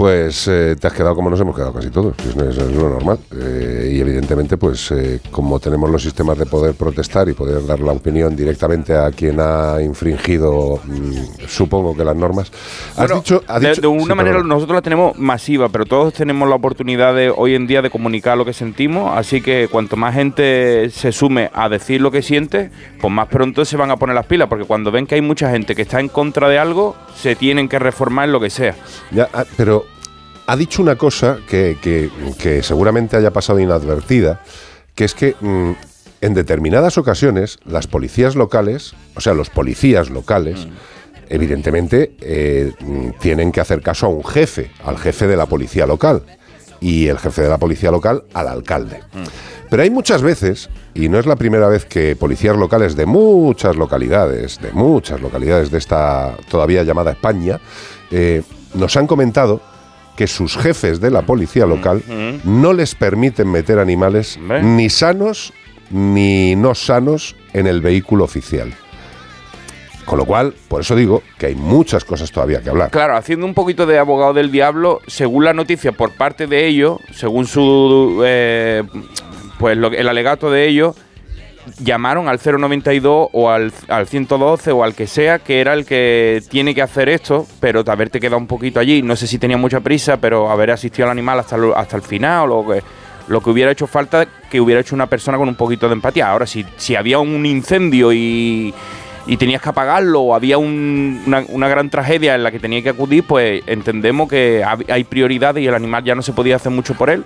Pues 0.00 0.48
eh, 0.48 0.76
te 0.80 0.86
has 0.86 0.94
quedado 0.94 1.14
como 1.14 1.28
nos 1.28 1.38
hemos 1.42 1.54
quedado 1.54 1.74
casi 1.74 1.90
todos, 1.90 2.14
es, 2.20 2.34
es 2.56 2.74
lo 2.74 2.88
normal. 2.88 3.18
Eh, 3.38 3.92
y 3.96 4.00
evidentemente, 4.00 4.56
pues 4.56 4.90
eh, 4.92 5.20
como 5.30 5.60
tenemos 5.60 5.90
los 5.90 6.02
sistemas 6.02 6.38
de 6.38 6.46
poder 6.46 6.72
protestar 6.74 7.28
y 7.28 7.34
poder 7.34 7.66
dar 7.66 7.80
la 7.80 7.92
opinión 7.92 8.34
directamente 8.34 8.96
a 8.96 9.10
quien 9.10 9.38
ha 9.40 9.76
infringido, 9.82 10.80
mm, 10.82 11.46
supongo 11.46 11.94
que 11.94 12.02
las 12.02 12.16
normas. 12.16 12.50
Has 12.92 12.96
Bueno, 12.96 13.16
dicho, 13.16 13.42
has 13.46 13.60
de, 13.60 13.68
dicho- 13.68 13.80
de 13.82 13.86
una 13.88 14.04
sí, 14.04 14.14
manera 14.14 14.36
perdón. 14.36 14.48
nosotros 14.48 14.74
la 14.76 14.80
tenemos 14.80 15.18
masiva, 15.18 15.68
pero 15.68 15.84
todos 15.84 16.14
tenemos 16.14 16.48
la 16.48 16.54
oportunidad 16.54 17.14
de 17.14 17.28
hoy 17.28 17.54
en 17.54 17.66
día 17.66 17.82
de 17.82 17.90
comunicar 17.90 18.38
lo 18.38 18.46
que 18.46 18.54
sentimos, 18.54 19.12
así 19.14 19.42
que 19.42 19.68
cuanto 19.70 19.96
más 19.98 20.14
gente 20.14 20.88
se 20.88 21.12
sume 21.12 21.50
a 21.52 21.68
decir 21.68 22.00
lo 22.00 22.10
que 22.10 22.22
siente, 22.22 22.70
pues 23.02 23.12
más 23.12 23.28
pronto 23.28 23.66
se 23.66 23.76
van 23.76 23.90
a 23.90 23.98
poner 23.98 24.14
las 24.16 24.24
pilas, 24.24 24.48
porque 24.48 24.64
cuando 24.64 24.90
ven 24.90 25.06
que 25.06 25.16
hay 25.16 25.20
mucha 25.20 25.50
gente 25.50 25.74
que 25.74 25.82
está 25.82 26.00
en 26.00 26.08
contra 26.08 26.48
de 26.48 26.58
algo, 26.58 26.96
se 27.14 27.36
tienen 27.36 27.68
que 27.68 27.78
reformar 27.78 28.24
en 28.24 28.32
lo 28.32 28.40
que 28.40 28.48
sea. 28.48 28.74
Ya, 29.10 29.28
ah, 29.34 29.44
pero 29.58 29.84
ha 30.50 30.56
dicho 30.56 30.82
una 30.82 30.96
cosa 30.96 31.38
que, 31.48 31.76
que- 31.80 32.10
que 32.38 32.62
seguramente 32.62 33.16
haya 33.16 33.30
pasado 33.32 33.60
inadvertida, 33.60 34.40
que 34.94 35.04
es 35.04 35.14
que 35.14 35.34
mm, 35.40 35.70
en 36.22 36.34
determinadas 36.34 36.98
ocasiones 36.98 37.58
las 37.64 37.86
policías 37.86 38.34
locales, 38.36 38.94
o 39.14 39.20
sea, 39.20 39.32
los 39.34 39.48
policías 39.50 40.10
locales, 40.10 40.66
evidentemente 41.28 42.16
eh, 42.20 42.72
mm, 42.80 43.10
tienen 43.20 43.52
que 43.52 43.60
hacer 43.60 43.82
caso 43.82 44.06
a 44.06 44.08
un 44.08 44.24
jefe, 44.24 44.70
al 44.84 44.98
jefe 44.98 45.26
de 45.26 45.36
la 45.36 45.46
policía 45.46 45.86
local, 45.86 46.22
y 46.80 47.06
el 47.08 47.18
jefe 47.18 47.42
de 47.42 47.48
la 47.48 47.58
policía 47.58 47.90
local 47.90 48.24
al 48.34 48.48
alcalde. 48.48 49.00
Pero 49.68 49.82
hay 49.84 49.90
muchas 49.90 50.22
veces, 50.22 50.68
y 50.94 51.08
no 51.08 51.18
es 51.18 51.26
la 51.26 51.36
primera 51.36 51.68
vez 51.68 51.84
que 51.84 52.16
policías 52.16 52.56
locales 52.56 52.96
de 52.96 53.06
muchas 53.06 53.76
localidades, 53.76 54.58
de 54.60 54.72
muchas 54.72 55.20
localidades 55.20 55.70
de 55.70 55.78
esta 55.78 56.34
todavía 56.50 56.82
llamada 56.82 57.12
España, 57.12 57.60
eh, 58.10 58.42
nos 58.74 58.96
han 58.96 59.06
comentado 59.06 59.60
que 60.16 60.26
sus 60.26 60.56
jefes 60.56 61.00
de 61.00 61.10
la 61.10 61.22
policía 61.22 61.66
local 61.66 62.02
no 62.44 62.72
les 62.72 62.94
permiten 62.94 63.50
meter 63.50 63.78
animales 63.78 64.38
ni 64.62 64.88
sanos 64.90 65.52
ni 65.90 66.54
no 66.56 66.74
sanos 66.74 67.34
en 67.52 67.66
el 67.66 67.80
vehículo 67.80 68.24
oficial. 68.24 68.72
Con 70.04 70.18
lo 70.18 70.24
cual, 70.24 70.54
por 70.68 70.80
eso 70.80 70.96
digo 70.96 71.22
que 71.38 71.46
hay 71.46 71.54
muchas 71.54 72.04
cosas 72.04 72.32
todavía 72.32 72.60
que 72.62 72.70
hablar. 72.70 72.90
Claro, 72.90 73.16
haciendo 73.16 73.46
un 73.46 73.54
poquito 73.54 73.86
de 73.86 73.98
abogado 73.98 74.32
del 74.32 74.50
diablo, 74.50 75.00
según 75.06 75.44
la 75.44 75.52
noticia 75.54 75.92
por 75.92 76.12
parte 76.16 76.46
de 76.46 76.66
ellos, 76.66 76.98
según 77.14 77.46
su 77.46 78.20
eh, 78.24 78.82
pues 79.58 79.76
lo- 79.76 79.92
el 79.92 80.08
alegato 80.08 80.50
de 80.50 80.66
ellos, 80.66 80.96
llamaron 81.78 82.28
al 82.28 82.38
092 82.44 83.28
o 83.32 83.50
al, 83.50 83.72
al 83.88 84.06
112 84.06 84.72
o 84.72 84.84
al 84.84 84.94
que 84.94 85.06
sea, 85.06 85.38
que 85.38 85.60
era 85.60 85.72
el 85.74 85.84
que 85.86 86.42
tiene 86.50 86.74
que 86.74 86.82
hacer 86.82 87.08
esto, 87.08 87.46
pero 87.60 87.82
de 87.84 87.92
haberte 87.92 88.20
quedado 88.20 88.38
un 88.38 88.46
poquito 88.46 88.80
allí, 88.80 89.02
no 89.02 89.16
sé 89.16 89.26
si 89.26 89.38
tenía 89.38 89.56
mucha 89.56 89.80
prisa, 89.80 90.16
pero 90.18 90.50
haber 90.50 90.70
asistido 90.70 91.06
al 91.06 91.12
animal 91.12 91.38
hasta, 91.40 91.56
hasta 91.76 91.96
el 91.96 92.02
final 92.02 92.50
o 92.52 92.66
que, 92.66 92.82
lo 93.28 93.40
que 93.40 93.50
hubiera 93.50 93.70
hecho 93.70 93.86
falta, 93.86 94.26
que 94.50 94.60
hubiera 94.60 94.80
hecho 94.80 94.94
una 94.94 95.06
persona 95.06 95.38
con 95.38 95.48
un 95.48 95.54
poquito 95.54 95.86
de 95.88 95.94
empatía. 95.94 96.30
Ahora, 96.30 96.46
si, 96.46 96.64
si 96.76 96.96
había 96.96 97.18
un 97.20 97.46
incendio 97.46 98.12
y, 98.12 98.74
y 99.26 99.36
tenías 99.36 99.62
que 99.62 99.68
apagarlo 99.68 100.20
o 100.22 100.34
había 100.34 100.58
un- 100.58 101.22
una, 101.26 101.44
una 101.48 101.68
gran 101.68 101.90
tragedia 101.90 102.34
en 102.34 102.42
la 102.42 102.50
que 102.50 102.58
tenía 102.58 102.82
que 102.82 102.88
acudir, 102.88 103.24
pues 103.24 103.62
entendemos 103.66 104.28
que 104.28 104.64
hay 104.88 105.04
prioridades 105.04 105.62
y 105.62 105.66
el 105.68 105.74
animal 105.74 106.02
ya 106.02 106.14
no 106.14 106.22
se 106.22 106.32
podía 106.32 106.56
hacer 106.56 106.72
mucho 106.72 106.94
por 106.94 107.10
él 107.10 107.24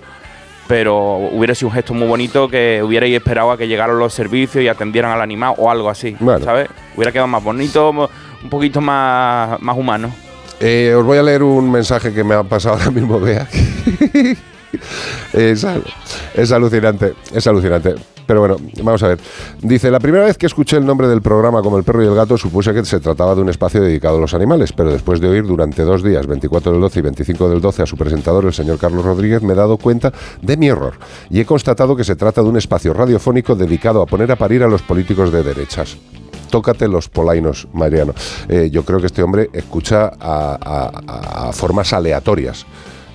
pero 0.67 1.17
hubiera 1.31 1.53
sido 1.53 1.69
un 1.69 1.75
gesto 1.75 1.93
muy 1.93 2.07
bonito 2.07 2.47
que 2.47 2.81
hubierais 2.83 3.15
esperado 3.15 3.51
a 3.51 3.57
que 3.57 3.67
llegaran 3.67 3.97
los 3.99 4.13
servicios 4.13 4.63
y 4.63 4.67
atendieran 4.67 5.11
al 5.11 5.21
animal 5.21 5.53
o 5.57 5.69
algo 5.69 5.89
así, 5.89 6.15
¿sabes? 6.43 6.69
Hubiera 6.95 7.11
quedado 7.11 7.27
más 7.27 7.43
bonito, 7.43 7.91
un 7.91 8.49
poquito 8.49 8.81
más, 8.81 9.59
más 9.61 9.77
humano. 9.77 10.13
Eh, 10.59 10.93
os 10.97 11.05
voy 11.05 11.17
a 11.17 11.23
leer 11.23 11.43
un 11.43 11.69
mensaje 11.69 12.13
que 12.13 12.23
me 12.23 12.33
ha 12.33 12.43
pasado 12.43 12.75
ahora 12.75 12.91
mismo, 12.91 13.19
Bea. 13.19 13.47
es, 15.33 15.63
al- 15.63 15.83
es 16.33 16.51
alucinante, 16.51 17.13
es 17.33 17.45
alucinante. 17.47 17.95
Pero 18.27 18.39
bueno, 18.39 18.57
vamos 18.81 19.03
a 19.03 19.09
ver. 19.09 19.19
Dice, 19.61 19.91
la 19.91 19.99
primera 19.99 20.25
vez 20.25 20.35
que 20.35 20.47
escuché 20.47 20.77
el 20.77 20.85
nombre 20.85 21.07
del 21.07 21.21
programa 21.21 21.61
como 21.61 21.77
El 21.77 21.83
perro 21.83 22.03
y 22.03 22.07
el 22.07 22.15
gato 22.15 22.39
supuse 22.39 22.73
que 22.73 22.83
se 22.83 22.99
trataba 22.99 23.35
de 23.35 23.41
un 23.41 23.49
espacio 23.49 23.79
dedicado 23.83 24.17
a 24.17 24.19
los 24.21 24.33
animales, 24.33 24.73
pero 24.73 24.91
después 24.91 25.21
de 25.21 25.27
oír 25.27 25.45
durante 25.45 25.83
dos 25.83 26.01
días, 26.01 26.25
24 26.25 26.71
del 26.71 26.81
12 26.81 26.99
y 26.99 27.01
25 27.03 27.49
del 27.49 27.61
12, 27.61 27.83
a 27.83 27.85
su 27.85 27.95
presentador, 27.97 28.45
el 28.45 28.53
señor 28.53 28.79
Carlos 28.79 29.05
Rodríguez, 29.05 29.43
me 29.43 29.53
he 29.53 29.55
dado 29.55 29.77
cuenta 29.77 30.11
de 30.41 30.57
mi 30.57 30.69
error 30.69 30.93
y 31.29 31.39
he 31.39 31.45
constatado 31.45 31.95
que 31.95 32.03
se 32.03 32.15
trata 32.15 32.41
de 32.41 32.49
un 32.49 32.57
espacio 32.57 32.95
radiofónico 32.95 33.53
dedicado 33.55 34.01
a 34.01 34.07
poner 34.07 34.31
a 34.31 34.35
parir 34.37 34.63
a 34.63 34.67
los 34.67 34.81
políticos 34.81 35.31
de 35.31 35.43
derechas. 35.43 35.95
Tócate 36.49 36.87
los 36.87 37.09
polainos, 37.09 37.67
Mariano. 37.73 38.15
Eh, 38.49 38.69
yo 38.71 38.83
creo 38.83 38.99
que 38.99 39.05
este 39.07 39.21
hombre 39.21 39.51
escucha 39.53 40.11
a 40.19 41.51
formas 41.53 41.93
aleatorias. 41.93 42.65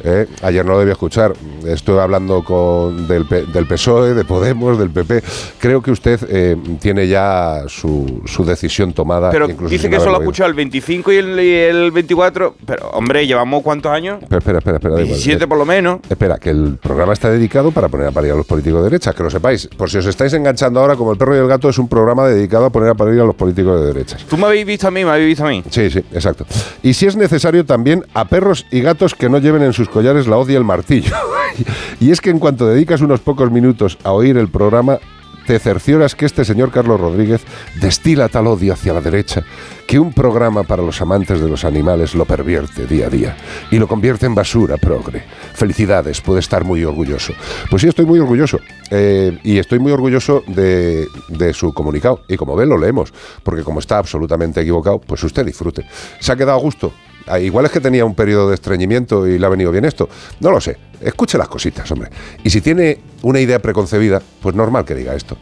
¿Eh? 0.05 0.27
Ayer 0.43 0.65
no 0.65 0.73
lo 0.73 0.79
debía 0.79 0.93
escuchar. 0.93 1.33
Estuve 1.67 2.01
hablando 2.01 2.43
con 2.45 3.07
del, 3.07 3.27
del 3.29 3.67
PSOE, 3.67 4.15
de 4.15 4.25
Podemos, 4.25 4.79
del 4.79 4.91
PP. 4.91 5.23
Creo 5.59 5.83
que 5.83 5.91
usted 5.91 6.21
eh, 6.29 6.57
tiene 6.81 7.09
ya 7.09 7.65
su, 7.69 8.23
su 8.27 8.45
decisión 8.45 8.93
tomada. 8.93 9.31
Pero 9.31 9.49
dice 9.49 9.91
que 9.91 9.99
solo 10.01 10.17
ha 10.17 10.21
escuchado 10.21 10.49
el 10.49 10.55
25 10.55 11.13
y 11.13 11.17
el, 11.17 11.41
y 11.41 11.55
el 11.55 11.91
24, 11.91 12.55
pero 12.67 12.91
hombre, 12.91 13.27
llevamos 13.27 13.63
cuántos 13.63 13.93
años? 13.93 14.19
Pero 14.29 14.39
espera, 14.39 14.59
espera, 14.59 14.77
espera. 14.77 14.95
da 14.95 15.03
igual. 15.03 15.17
17 15.17 15.47
por 15.47 15.59
lo 15.59 15.67
menos. 15.67 16.01
Espera, 16.09 16.39
que 16.39 16.51
el 16.51 16.79
programa 16.81 17.13
está 17.13 17.31
dedicado 17.31 17.71
para 17.71 17.89
poner 17.89 18.09
a 18.09 18.13
parir 18.13 18.33
a 18.33 18.35
los 18.35 18.47
políticos 18.47 18.81
de 18.83 18.91
derecha, 18.91 19.13
que 19.13 19.23
lo 19.23 19.31
sepáis. 19.31 19.69
Por 19.69 19.91
si 19.91 19.99
os 19.99 20.07
estáis 20.07 20.33
enganchando 20.33 20.81
ahora, 20.81 20.97
como 20.97 21.13
el 21.13 21.19
perro 21.19 21.35
y 21.35 21.39
el 21.39 21.49
gato 21.49 21.69
es 21.69 21.79
un 21.79 21.89
programa 21.89 22.27
dedicado 22.27 22.67
a 22.67 22.71
poner 22.71 22.91
a 22.91 22.95
parir 22.95 23.21
a 23.21 23.25
los 23.25 23.35
políticos 23.35 23.81
de 23.81 23.87
derechas. 23.87 24.25
Tú 24.25 24.37
me 24.37 24.47
habéis 24.47 24.67
visto 24.67 24.89
a 24.89 24.91
mí, 24.91 25.05
me 25.05 25.11
habéis 25.11 25.27
visto 25.27 25.45
a 25.45 25.49
mí. 25.49 25.63
Sí, 25.71 25.91
sí, 25.91 25.99
exacto. 26.13 26.47
Y 26.83 26.95
si 26.95 27.07
es 27.07 27.17
necesario 27.17 27.65
también 27.65 28.05
a 28.15 28.25
perros 28.27 28.67
y 28.71 28.81
gatos 28.81 29.15
que 29.15 29.29
no 29.29 29.39
lleven 29.39 29.63
en 29.63 29.73
sus 29.73 29.89
collares 29.91 30.27
la 30.27 30.37
hoz 30.37 30.49
y 30.51 30.55
el 30.55 30.65
martillo. 30.65 31.15
y 32.01 32.11
es 32.11 32.21
que 32.21 32.31
en 32.31 32.39
cuanto 32.39 32.67
dedicas 32.67 33.01
unos 33.01 33.21
pocos 33.21 33.51
minutos 33.51 33.99
a 34.05 34.13
oír 34.13 34.37
el 34.37 34.49
programa, 34.49 34.99
te 35.47 35.59
cercioras 35.59 36.15
que 36.15 36.27
este 36.27 36.45
señor 36.45 36.71
Carlos 36.71 37.01
Rodríguez 37.01 37.43
destila 37.81 38.29
tal 38.29 38.47
odio 38.47 38.73
hacia 38.73 38.93
la 38.93 39.01
derecha 39.01 39.43
que 39.91 39.99
un 39.99 40.13
programa 40.13 40.63
para 40.63 40.81
los 40.81 41.01
amantes 41.01 41.41
de 41.41 41.49
los 41.49 41.65
animales 41.65 42.15
lo 42.15 42.25
pervierte 42.25 42.87
día 42.87 43.09
a 43.09 43.11
día 43.11 43.37
y 43.73 43.79
lo 43.81 43.89
convierte 43.89 44.27
en 44.27 44.37
basura 44.37 44.77
progre. 44.77 45.25
Felicidades, 45.55 46.21
puede 46.21 46.39
estar 46.39 46.63
muy 46.63 46.85
orgulloso. 46.85 47.33
Pues 47.69 47.83
sí, 47.83 47.89
estoy 47.89 48.07
muy 48.07 48.21
orgulloso. 48.21 48.61
eh, 48.93 49.37
y 49.43 49.59
estoy 49.59 49.81
muy 49.81 49.91
orgulloso 49.91 50.45
de, 50.47 51.09
de 51.27 51.53
su 51.53 51.73
comunicado. 51.73 52.21
Y 52.29 52.37
como 52.37 52.55
ven, 52.55 52.69
lo 52.69 52.79
leemos. 52.79 53.13
Porque 53.43 53.65
como 53.65 53.81
está 53.81 53.99
absolutamente 53.99 54.61
equivocado, 54.61 55.01
pues 55.01 55.25
usted 55.25 55.45
disfrute. 55.45 55.85
¿Se 56.21 56.31
ha 56.31 56.37
quedado 56.37 56.59
a 56.59 56.61
gusto? 56.61 56.93
Ah, 57.31 57.39
Igual 57.39 57.67
es 57.67 57.71
que 57.71 57.81
tenía 57.81 58.05
un 58.05 58.15
periodo 58.15 58.49
de 58.49 58.55
estreñimiento 58.55 59.27
y 59.27 59.39
le 59.39 59.47
ha 59.47 59.49
venido 59.49 59.71
bien 59.71 59.85
esto. 59.85 60.09
No 60.41 60.51
lo 60.51 60.61
sé. 60.61 60.77
Escuche 61.01 61.39
las 61.39 61.49
cositas, 61.49 61.91
hombre. 61.91 62.11
Y 62.43 62.51
si 62.51 62.61
tiene 62.61 62.99
una 63.23 63.41
idea 63.41 63.61
preconcebida, 63.61 64.21
pues 64.43 64.55
normal 64.55 64.85
que 64.85 64.95
diga 64.95 65.15
esto. 65.15 65.37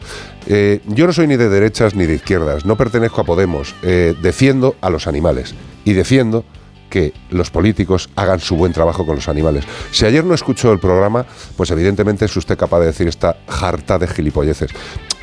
Eh, 0.46 0.80
yo 0.86 1.06
no 1.06 1.12
soy 1.12 1.26
ni 1.26 1.36
de 1.36 1.48
derechas 1.48 1.94
ni 1.94 2.06
de 2.06 2.14
izquierdas, 2.14 2.64
no 2.64 2.76
pertenezco 2.76 3.22
a 3.22 3.24
Podemos. 3.24 3.74
Eh, 3.82 4.14
defiendo 4.22 4.76
a 4.80 4.90
los 4.90 5.06
animales 5.06 5.54
y 5.84 5.94
defiendo 5.94 6.44
que 6.90 7.12
los 7.30 7.50
políticos 7.50 8.08
hagan 8.16 8.40
su 8.40 8.56
buen 8.56 8.72
trabajo 8.72 9.04
con 9.04 9.16
los 9.16 9.28
animales. 9.28 9.64
Si 9.90 10.04
ayer 10.04 10.24
no 10.24 10.34
escuchó 10.34 10.72
el 10.72 10.78
programa, 10.78 11.26
pues 11.56 11.70
evidentemente 11.70 12.24
es 12.24 12.36
usted 12.36 12.56
capaz 12.56 12.80
de 12.80 12.86
decir 12.86 13.08
esta 13.08 13.36
jarta 13.48 13.98
de 13.98 14.06
gilipolleces. 14.06 14.70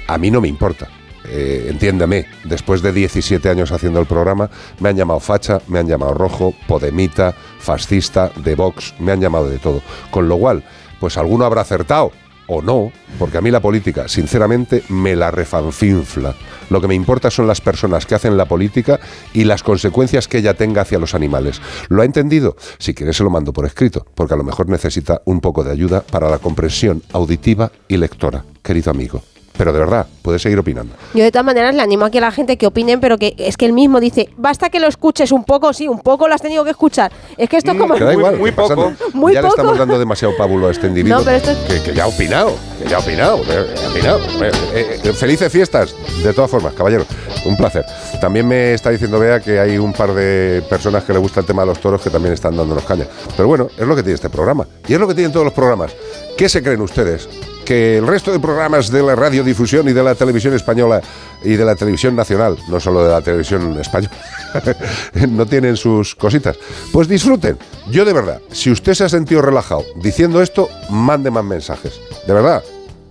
A 0.07 0.17
mí 0.17 0.29
no 0.29 0.41
me 0.41 0.47
importa. 0.47 0.87
Eh, 1.27 1.67
entiéndame, 1.69 2.25
después 2.43 2.81
de 2.81 2.91
17 2.91 3.49
años 3.49 3.71
haciendo 3.71 3.99
el 3.99 4.05
programa, 4.05 4.49
me 4.79 4.89
han 4.89 4.97
llamado 4.97 5.19
facha, 5.19 5.59
me 5.67 5.79
han 5.79 5.87
llamado 5.87 6.13
rojo, 6.13 6.53
podemita, 6.67 7.33
fascista, 7.59 8.31
de 8.35 8.55
Vox, 8.55 8.93
me 8.99 9.11
han 9.11 9.21
llamado 9.21 9.49
de 9.49 9.59
todo. 9.59 9.81
Con 10.11 10.27
lo 10.27 10.37
cual, 10.37 10.63
pues 10.99 11.17
alguno 11.17 11.45
habrá 11.45 11.61
acertado 11.61 12.11
o 12.47 12.61
no, 12.61 12.91
porque 13.17 13.37
a 13.37 13.41
mí 13.41 13.51
la 13.51 13.59
política, 13.59 14.07
sinceramente, 14.07 14.83
me 14.89 15.15
la 15.15 15.31
refanfinfla. 15.31 16.35
Lo 16.69 16.81
que 16.81 16.87
me 16.87 16.95
importa 16.95 17.31
son 17.31 17.47
las 17.47 17.61
personas 17.61 18.05
que 18.05 18.15
hacen 18.15 18.37
la 18.37 18.45
política 18.45 18.99
y 19.33 19.43
las 19.43 19.63
consecuencias 19.63 20.27
que 20.27 20.39
ella 20.39 20.53
tenga 20.53 20.81
hacia 20.81 20.99
los 20.99 21.15
animales. 21.15 21.61
¿Lo 21.89 22.01
ha 22.01 22.05
entendido? 22.05 22.55
Si 22.77 22.93
quiere 22.93 23.13
se 23.13 23.23
lo 23.23 23.29
mando 23.29 23.53
por 23.53 23.65
escrito, 23.65 24.05
porque 24.15 24.33
a 24.33 24.37
lo 24.37 24.43
mejor 24.43 24.69
necesita 24.69 25.21
un 25.25 25.41
poco 25.41 25.63
de 25.63 25.71
ayuda 25.71 26.01
para 26.01 26.29
la 26.29 26.39
comprensión 26.39 27.01
auditiva 27.13 27.71
y 27.87 27.97
lectora, 27.97 28.43
querido 28.63 28.91
amigo. 28.91 29.23
Pero 29.57 29.71
de 29.71 29.79
verdad, 29.79 30.05
puede 30.21 30.37
seguir 30.39 30.59
opinando. 30.59 30.93
Yo 31.13 31.23
de 31.23 31.31
todas 31.31 31.45
maneras 31.45 31.73
le 31.73 31.81
animo 31.81 32.05
aquí 32.05 32.17
a 32.17 32.21
la 32.21 32.31
gente 32.31 32.57
que 32.57 32.67
opinen, 32.67 32.99
pero 32.99 33.17
que 33.17 33.35
es 33.37 33.55
que 33.57 33.65
él 33.65 33.73
mismo 33.73 33.99
dice, 33.99 34.29
basta 34.37 34.69
que 34.69 34.79
lo 34.79 34.87
escuches 34.87 35.31
un 35.31 35.43
poco, 35.45 35.71
sí, 35.73 35.87
un 35.87 35.99
poco 36.01 36.27
lo 36.27 36.35
has 36.35 36.41
tenido 36.41 36.63
que 36.63 36.71
escuchar. 36.71 37.11
Es 37.37 37.47
que 37.49 37.57
esto 37.57 37.71
es 37.71 37.77
como... 37.77 37.95
Que 37.95 38.03
da 38.03 38.13
igual. 38.13 38.37
Muy 38.37 38.51
ya 38.51 39.41
le 39.41 39.47
poco. 39.47 39.55
estamos 39.55 39.77
dando 39.77 39.97
demasiado 39.97 40.35
pábulo 40.37 40.67
a 40.67 40.71
este 40.71 40.87
individuo. 40.87 41.19
No, 41.19 41.23
pero 41.25 41.37
esto 41.37 41.51
es- 41.51 41.57
que, 41.59 41.81
que 41.81 41.93
ya 41.95 42.03
ha 42.03 42.07
opinado, 42.07 42.53
que 42.81 42.89
ya 42.89 42.97
ha 42.97 42.99
opinado, 42.99 43.37
eh, 43.49 43.75
ha 43.85 43.89
opinado. 43.91 44.19
Eh, 44.43 44.51
eh, 44.73 44.99
eh, 45.03 45.13
felices 45.13 45.51
fiestas, 45.51 45.95
de 46.23 46.33
todas 46.33 46.51
formas, 46.51 46.73
caballero. 46.73 47.05
Un 47.45 47.55
placer. 47.55 47.85
También 48.19 48.47
me 48.47 48.73
está 48.73 48.89
diciendo 48.89 49.19
Bea 49.19 49.39
que 49.39 49.59
hay 49.59 49.77
un 49.77 49.93
par 49.93 50.13
de 50.13 50.63
personas 50.69 51.03
que 51.03 51.13
le 51.13 51.19
gusta 51.19 51.39
el 51.41 51.45
tema 51.45 51.61
de 51.61 51.67
los 51.67 51.79
toros 51.79 52.01
que 52.01 52.09
también 52.09 52.33
están 52.33 52.57
dándonos 52.57 52.83
caña. 52.83 53.05
Pero 53.37 53.47
bueno, 53.47 53.67
es 53.77 53.87
lo 53.87 53.95
que 53.95 54.01
tiene 54.01 54.15
este 54.15 54.29
programa. 54.29 54.65
Y 54.87 54.93
es 54.93 54.99
lo 54.99 55.07
que 55.07 55.13
tienen 55.13 55.31
todos 55.31 55.45
los 55.45 55.53
programas. 55.53 55.91
¿Qué 56.37 56.49
se 56.49 56.61
creen 56.63 56.81
ustedes? 56.81 57.29
Que 57.65 57.97
el 57.97 58.07
resto 58.07 58.31
de 58.31 58.39
programas 58.39 58.89
de 58.89 59.03
la 59.03 59.15
radiodifusión 59.15 59.89
y 59.89 59.93
de 59.93 60.03
la 60.03 60.15
televisión 60.15 60.53
española 60.53 61.01
y 61.43 61.55
de 61.55 61.65
la 61.65 61.75
televisión 61.75 62.15
nacional, 62.15 62.57
no 62.69 62.79
solo 62.79 63.03
de 63.03 63.09
la 63.09 63.21
televisión 63.21 63.77
española, 63.79 64.15
no 65.29 65.45
tienen 65.45 65.75
sus 65.75 66.15
cositas. 66.15 66.55
Pues 66.93 67.07
disfruten. 67.07 67.57
Yo 67.89 68.05
de 68.05 68.13
verdad, 68.13 68.41
si 68.51 68.71
usted 68.71 68.93
se 68.93 69.03
ha 69.03 69.09
sentido 69.09 69.41
relajado 69.41 69.83
diciendo 69.97 70.41
esto, 70.41 70.69
mande 70.89 71.31
más 71.31 71.43
mensajes. 71.43 71.99
De 72.25 72.33
verdad, 72.33 72.63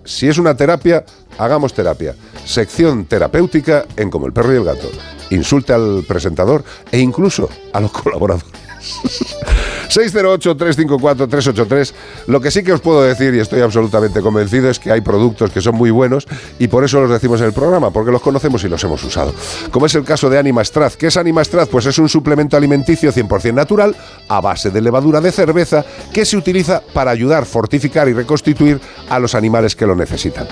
si 0.05 0.29
es 0.29 0.39
una 0.39 0.57
terapia, 0.57 1.05
hagamos 1.39 1.75
terapia. 1.75 2.15
Sección 2.45 3.07
terapéutica 3.07 3.87
en 3.97 4.11
Como 4.11 4.27
el 4.27 4.33
perro 4.33 4.55
y 4.55 4.57
el 4.57 4.65
gato. 4.65 4.89
Insulte 5.31 5.73
al 5.73 6.05
presentador 6.07 6.65
e 6.93 6.99
incluso 7.01 7.49
a 7.73 7.81
los 7.81 7.91
colaboradores. 7.93 8.64
608-354-383. 9.89 11.93
Lo 12.27 12.41
que 12.41 12.51
sí 12.51 12.63
que 12.63 12.73
os 12.73 12.81
puedo 12.81 13.03
decir, 13.03 13.35
y 13.35 13.41
estoy 13.41 13.61
absolutamente 13.61 14.21
convencido, 14.21 14.71
es 14.71 14.79
que 14.79 14.93
hay 14.93 15.01
productos 15.01 15.51
que 15.51 15.61
son 15.61 15.75
muy 15.75 15.91
buenos 15.91 16.27
y 16.59 16.69
por 16.69 16.85
eso 16.85 17.01
los 17.01 17.11
decimos 17.11 17.41
en 17.41 17.47
el 17.47 17.53
programa, 17.53 17.91
porque 17.91 18.11
los 18.11 18.23
conocemos 18.23 18.63
y 18.65 18.69
los 18.69 18.83
hemos 18.85 19.03
usado. 19.05 19.35
Como 19.71 19.87
es 19.87 19.95
el 19.95 20.05
caso 20.05 20.31
de 20.31 20.39
Anima 20.39 20.65
Straz. 20.65 20.97
¿Qué 20.97 21.09
es 21.09 21.17
Anima 21.17 21.45
Straz? 21.45 21.69
Pues 21.69 21.87
es 21.87 21.99
un 21.99 22.09
suplemento 22.09 22.57
alimenticio 22.57 23.13
100% 23.13 23.55
natural 23.55 23.95
a 24.29 24.41
base 24.41 24.71
de 24.71 24.81
levadura 24.81 25.21
de 25.21 25.33
cerveza 25.33 25.85
que 26.13 26.25
se 26.25 26.37
utiliza 26.37 26.83
para 26.93 27.11
ayudar, 27.11 27.47
fortificar 27.47 28.09
y 28.09 28.13
reconstituir 28.13 28.81
a 29.09 29.19
los 29.19 29.35
animales 29.35 29.77
que 29.77 29.87
lo 29.87 29.95
necesitan. 29.95 30.47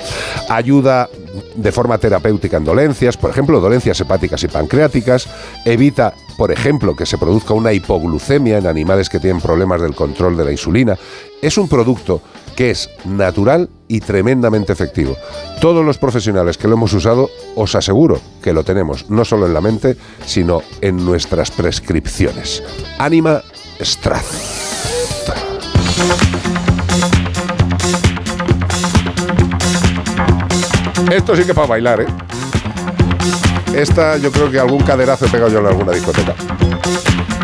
Ayuda 0.49 1.09
de 1.55 1.73
forma 1.73 1.99
terapéutica 1.99 2.57
en 2.57 2.65
dolencias, 2.65 3.17
por 3.17 3.31
ejemplo, 3.31 3.61
dolencias 3.61 4.01
hepáticas 4.01 4.43
y 4.45 4.49
pancreáticas, 4.49 5.29
evita, 5.65 6.15
por 6.37 6.53
ejemplo, 6.53 6.97
que 6.97 7.07
se 7.07 7.19
produzca 7.19 7.55
una 7.55 7.73
hipoglucemia 7.73 8.59
en 8.59 8.67
animales 8.67 9.09
que 9.09 9.21
tienen 9.21 9.41
problemas 9.41 9.81
del 9.81 9.95
control 9.95 10.37
de 10.37 10.45
la 10.45 10.53
insulina. 10.53 10.97
Es 11.41 11.59
un 11.59 11.69
producto 11.69 12.21
que 12.57 12.71
es 12.71 12.91
natural 13.05 13.69
y 13.89 14.01
tremendamente 14.01 14.73
efectivo. 14.73 15.17
Todos 15.61 15.85
los 15.85 15.99
profesionales 15.99 16.59
que 16.59 16.69
lo 16.69 16.75
hemos 16.75 16.93
usado, 16.93 17.31
os 17.55 17.75
aseguro 17.75 18.21
que 18.43 18.53
lo 18.53 18.65
tenemos 18.65 19.11
no 19.11 19.25
solo 19.25 19.47
en 19.47 19.55
la 19.55 19.61
mente, 19.61 19.97
sino 20.27 20.63
en 20.81 21.05
nuestras 21.05 21.51
prescripciones. 21.51 22.63
Anima 22.99 23.43
Straz. 23.81 24.63
Esto 31.11 31.37
sí 31.37 31.45
que 31.45 31.53
para 31.53 31.67
bailar, 31.67 32.01
¿eh? 32.01 32.07
Esta 33.74 34.16
yo 34.19 34.31
creo 34.31 34.51
que 34.51 34.59
algún 34.59 34.82
caderazo 34.82 35.27
he 35.27 35.28
pegado 35.28 35.51
yo 35.51 35.61
en 35.61 35.66
alguna 35.66 35.93
discoteca. 35.93 36.35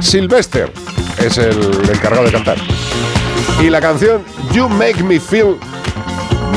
Sylvester 0.00 0.72
es 1.18 1.38
el 1.38 1.58
encargado 1.90 2.24
de 2.24 2.32
cantar. 2.32 2.58
Y 3.60 3.70
la 3.70 3.80
canción 3.80 4.22
You 4.52 4.68
Make 4.68 5.02
Me 5.02 5.18
Feel 5.18 5.56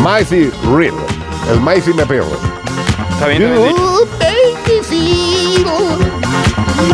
Mighty 0.01 0.51
Real. 0.75 0.95
El 1.51 1.59
Mighty 1.61 1.93
me 1.93 2.05
pego. 2.05 2.27
Está 3.13 3.27
bien, 3.27 3.41
You 3.41 3.47
bien 3.49 3.75
make 4.19 4.67
me 4.67 4.81
feel 4.83 5.65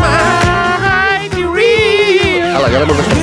mighty 0.00 1.44
real. 1.44 2.56
Hala, 2.56 2.68
ya 2.70 2.78
lo 2.78 2.84
hemos 2.84 3.17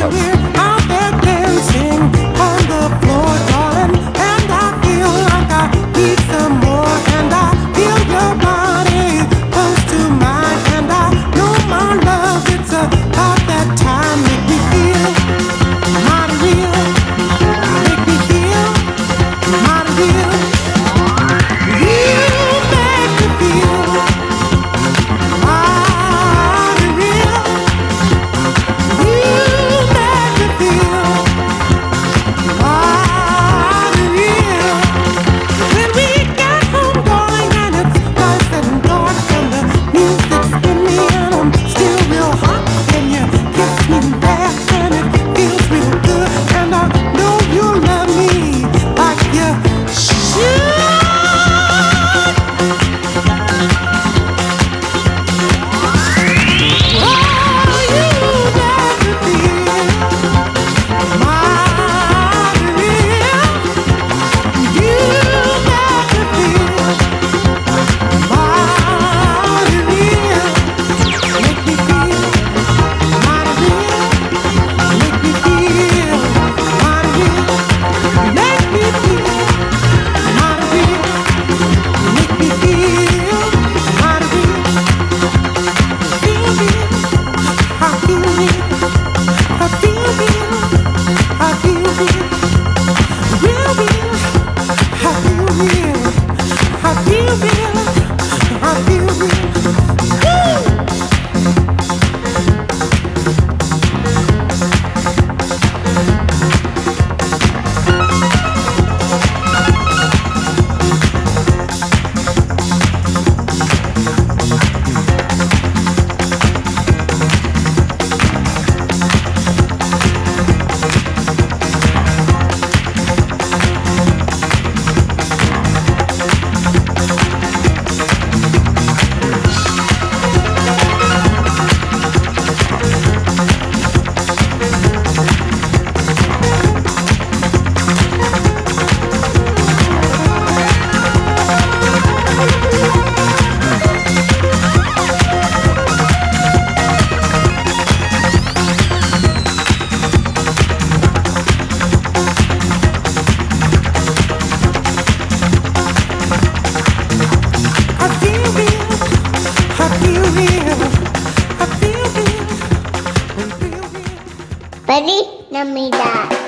Feliz 164.86 165.26
Navidad. 165.52 166.46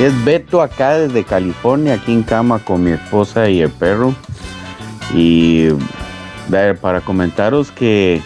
Es 0.00 0.24
Beto 0.24 0.62
acá 0.62 0.96
desde 0.96 1.24
California, 1.24 1.94
aquí 1.94 2.12
en 2.12 2.22
cama 2.22 2.60
con 2.60 2.84
mi 2.84 2.92
esposa 2.92 3.48
y 3.50 3.60
el 3.60 3.70
perro. 3.70 4.14
Y 5.12 5.70
para 6.80 7.00
comentaros 7.02 7.70
que 7.70 8.22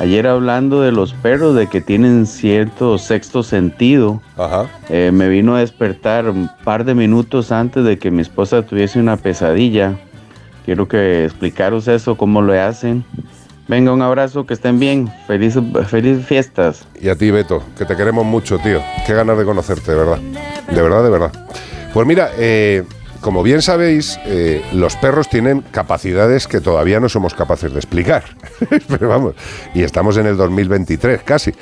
ayer 0.00 0.26
hablando 0.26 0.80
de 0.80 0.92
los 0.92 1.12
perros, 1.14 1.54
de 1.54 1.68
que 1.68 1.80
tienen 1.80 2.26
cierto 2.26 2.98
sexto 2.98 3.42
sentido, 3.42 4.20
eh, 4.88 5.10
me 5.12 5.28
vino 5.28 5.54
a 5.54 5.60
despertar 5.60 6.28
un 6.28 6.50
par 6.64 6.84
de 6.84 6.94
minutos 6.94 7.52
antes 7.52 7.84
de 7.84 7.98
que 7.98 8.10
mi 8.10 8.22
esposa 8.22 8.62
tuviese 8.62 8.98
una 8.98 9.16
pesadilla. 9.16 9.96
Quiero 10.64 10.88
que 10.88 11.24
explicaros 11.24 11.86
eso, 11.88 12.16
cómo 12.16 12.42
lo 12.42 12.52
hacen. 12.60 13.04
Venga, 13.68 13.92
un 13.92 14.02
abrazo, 14.02 14.46
que 14.46 14.54
estén 14.54 14.80
bien. 14.80 15.08
Feliz, 15.28 15.56
feliz 15.86 16.26
fiestas. 16.26 16.84
Y 17.00 17.08
a 17.08 17.14
ti, 17.14 17.30
Beto, 17.30 17.62
que 17.78 17.84
te 17.84 17.96
queremos 17.96 18.26
mucho, 18.26 18.58
tío. 18.58 18.80
Qué 19.06 19.14
ganas 19.14 19.38
de 19.38 19.44
conocerte, 19.44 19.92
de 19.92 19.96
verdad. 19.96 20.18
De 20.72 20.82
verdad, 20.82 21.04
de 21.04 21.10
verdad. 21.10 21.46
Pues 21.94 22.06
mira, 22.06 22.30
eh, 22.36 22.84
como 23.20 23.42
bien 23.42 23.62
sabéis, 23.62 24.18
eh, 24.24 24.62
los 24.72 24.96
perros 24.96 25.28
tienen 25.28 25.60
capacidades 25.60 26.46
que 26.46 26.60
todavía 26.60 27.00
no 27.00 27.08
somos 27.08 27.34
capaces 27.34 27.72
de 27.72 27.78
explicar. 27.78 28.24
Pero 28.88 29.08
vamos, 29.08 29.34
y 29.74 29.82
estamos 29.82 30.16
en 30.16 30.26
el 30.26 30.36
2023 30.36 31.22
casi. 31.22 31.52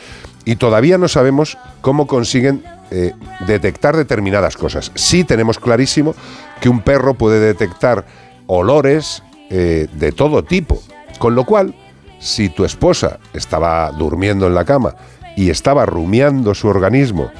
Y 0.44 0.56
todavía 0.56 0.98
no 0.98 1.08
sabemos 1.08 1.58
cómo 1.80 2.06
consiguen 2.06 2.64
eh, 2.90 3.12
detectar 3.46 3.96
determinadas 3.96 4.56
cosas. 4.56 4.92
Sí 4.94 5.24
tenemos 5.24 5.58
clarísimo 5.58 6.14
que 6.60 6.68
un 6.68 6.80
perro 6.80 7.14
puede 7.14 7.40
detectar 7.40 8.06
olores 8.46 9.22
de 9.50 10.12
todo 10.14 10.44
tipo. 10.44 10.82
Con 11.18 11.34
lo 11.34 11.44
cual, 11.44 11.74
si 12.18 12.50
tu 12.50 12.66
esposa 12.66 13.18
estaba 13.32 13.90
durmiendo 13.92 14.46
en 14.46 14.54
la 14.54 14.66
cama 14.66 14.94
y 15.36 15.48
estaba 15.48 15.86
rumiando 15.86 16.54
su 16.54 16.68
organismo 16.68 17.30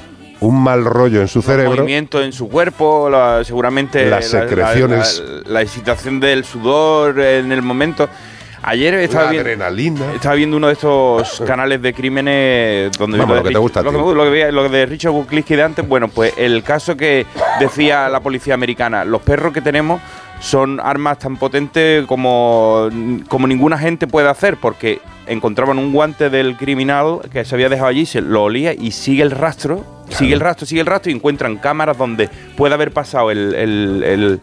un 0.41 0.61
mal 0.63 0.85
rollo 0.85 1.21
en 1.21 1.27
su 1.27 1.41
cerebro. 1.41 1.71
movimiento 1.75 2.21
en 2.21 2.31
su 2.33 2.47
cuerpo, 2.49 3.09
la- 3.09 3.43
seguramente 3.43 4.05
Las 4.09 4.31
la- 4.33 4.39
la- 4.41 4.47
secreciones. 4.47 5.23
La, 5.45 5.51
la 5.53 5.61
excitación 5.61 6.19
del 6.19 6.45
sudor 6.45 7.19
en 7.19 7.51
el 7.51 7.61
momento. 7.61 8.07
Ayer 8.61 8.93
estaba, 8.95 9.29
viendo, 9.31 9.49
adrenalina. 9.49 10.13
estaba 10.13 10.35
viendo 10.35 10.57
uno 10.57 10.67
de 10.67 10.73
estos 10.73 11.41
canales 11.47 11.81
de 11.81 11.93
crímenes 11.93 12.91
donde 12.97 13.17
Vamos, 13.17 13.37
lo 13.37 13.43
que 13.43 13.51
te 13.51 13.57
gusta 13.57 13.81
lo, 13.81 13.91
que 13.91 13.97
me- 13.97 14.13
lo 14.13 14.23
que 14.25 14.29
veía- 14.29 14.51
lo 14.51 14.67
de 14.67 14.85
Richard 14.85 15.11
Buklinski 15.13 15.55
de 15.55 15.63
antes. 15.63 15.87
Bueno, 15.87 16.09
pues 16.09 16.33
el 16.37 16.61
caso 16.63 16.95
que 16.97 17.25
decía 17.59 18.09
la 18.09 18.19
policía 18.19 18.53
americana, 18.53 19.05
los 19.05 19.21
perros 19.21 19.53
que 19.53 19.61
tenemos 19.61 20.01
son 20.41 20.79
armas 20.81 21.19
tan 21.19 21.35
potentes 21.37 22.05
como, 22.05 22.89
como 23.27 23.47
ninguna 23.47 23.77
gente 23.77 24.07
puede 24.07 24.29
hacer, 24.29 24.57
porque 24.57 24.99
encontraban 25.27 25.77
un 25.77 25.91
guante 25.93 26.29
del 26.29 26.55
criminal 26.57 27.19
que 27.31 27.43
se 27.45 27.55
había 27.55 27.69
dejado 27.69 27.89
allí, 27.89 28.05
se 28.05 28.21
lo 28.21 28.43
olía 28.43 28.73
y 28.73 28.91
sigue 28.91 29.21
el 29.23 29.31
rastro, 29.31 29.85
sigue 30.09 30.33
el 30.33 30.39
rastro, 30.39 30.65
sigue 30.65 30.81
el 30.81 30.87
rastro 30.87 31.11
y 31.11 31.15
encuentran 31.15 31.57
cámaras 31.57 31.97
donde 31.97 32.29
puede 32.57 32.73
haber 32.73 32.91
pasado 32.91 33.31
el, 33.31 33.53
el- 33.55 34.03
el- 34.03 34.39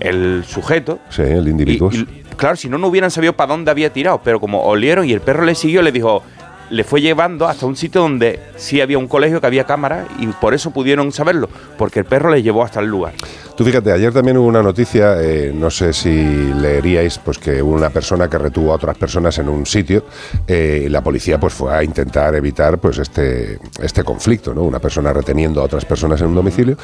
el 0.00 0.44
sujeto. 0.44 0.98
Sí, 1.08 1.22
el 1.22 1.48
individuo. 1.48 1.88
Y, 1.92 1.98
y, 1.98 2.06
claro, 2.36 2.56
si 2.56 2.68
no, 2.68 2.78
no 2.78 2.88
hubieran 2.88 3.10
sabido 3.10 3.32
para 3.32 3.48
dónde 3.52 3.70
había 3.70 3.92
tirado, 3.92 4.20
pero 4.22 4.40
como 4.40 4.62
olieron 4.64 5.08
y 5.08 5.12
el 5.12 5.20
perro 5.20 5.44
le 5.44 5.54
siguió, 5.54 5.82
le 5.82 5.92
dijo, 5.92 6.22
le 6.70 6.82
fue 6.82 7.00
llevando 7.00 7.46
hasta 7.46 7.64
un 7.66 7.76
sitio 7.76 8.00
donde 8.00 8.40
sí 8.56 8.80
había 8.80 8.98
un 8.98 9.06
colegio 9.06 9.40
que 9.40 9.46
había 9.46 9.64
cámara 9.64 10.06
y 10.18 10.26
por 10.26 10.52
eso 10.52 10.72
pudieron 10.72 11.12
saberlo, 11.12 11.48
porque 11.78 12.00
el 12.00 12.04
perro 12.06 12.30
les 12.30 12.42
llevó 12.42 12.64
hasta 12.64 12.80
el 12.80 12.86
lugar. 12.86 13.12
Tú 13.56 13.62
fíjate, 13.62 13.92
ayer 13.92 14.12
también 14.12 14.36
hubo 14.36 14.48
una 14.48 14.64
noticia, 14.64 15.22
eh, 15.22 15.52
no 15.54 15.70
sé 15.70 15.92
si 15.92 16.10
leeríais, 16.10 17.18
pues 17.18 17.38
que 17.38 17.62
hubo 17.62 17.72
una 17.72 17.88
persona 17.88 18.28
que 18.28 18.36
retuvo 18.36 18.72
a 18.72 18.74
otras 18.74 18.98
personas 18.98 19.38
en 19.38 19.48
un 19.48 19.64
sitio 19.64 20.04
eh, 20.48 20.82
y 20.86 20.88
la 20.88 21.04
policía 21.04 21.38
pues 21.38 21.54
fue 21.54 21.72
a 21.72 21.84
intentar 21.84 22.34
evitar 22.34 22.78
pues 22.78 22.98
este, 22.98 23.60
este 23.80 24.02
conflicto, 24.02 24.52
¿no? 24.54 24.64
Una 24.64 24.80
persona 24.80 25.12
reteniendo 25.12 25.60
a 25.60 25.64
otras 25.64 25.84
personas 25.84 26.20
en 26.20 26.28
un 26.28 26.34
domicilio 26.34 26.76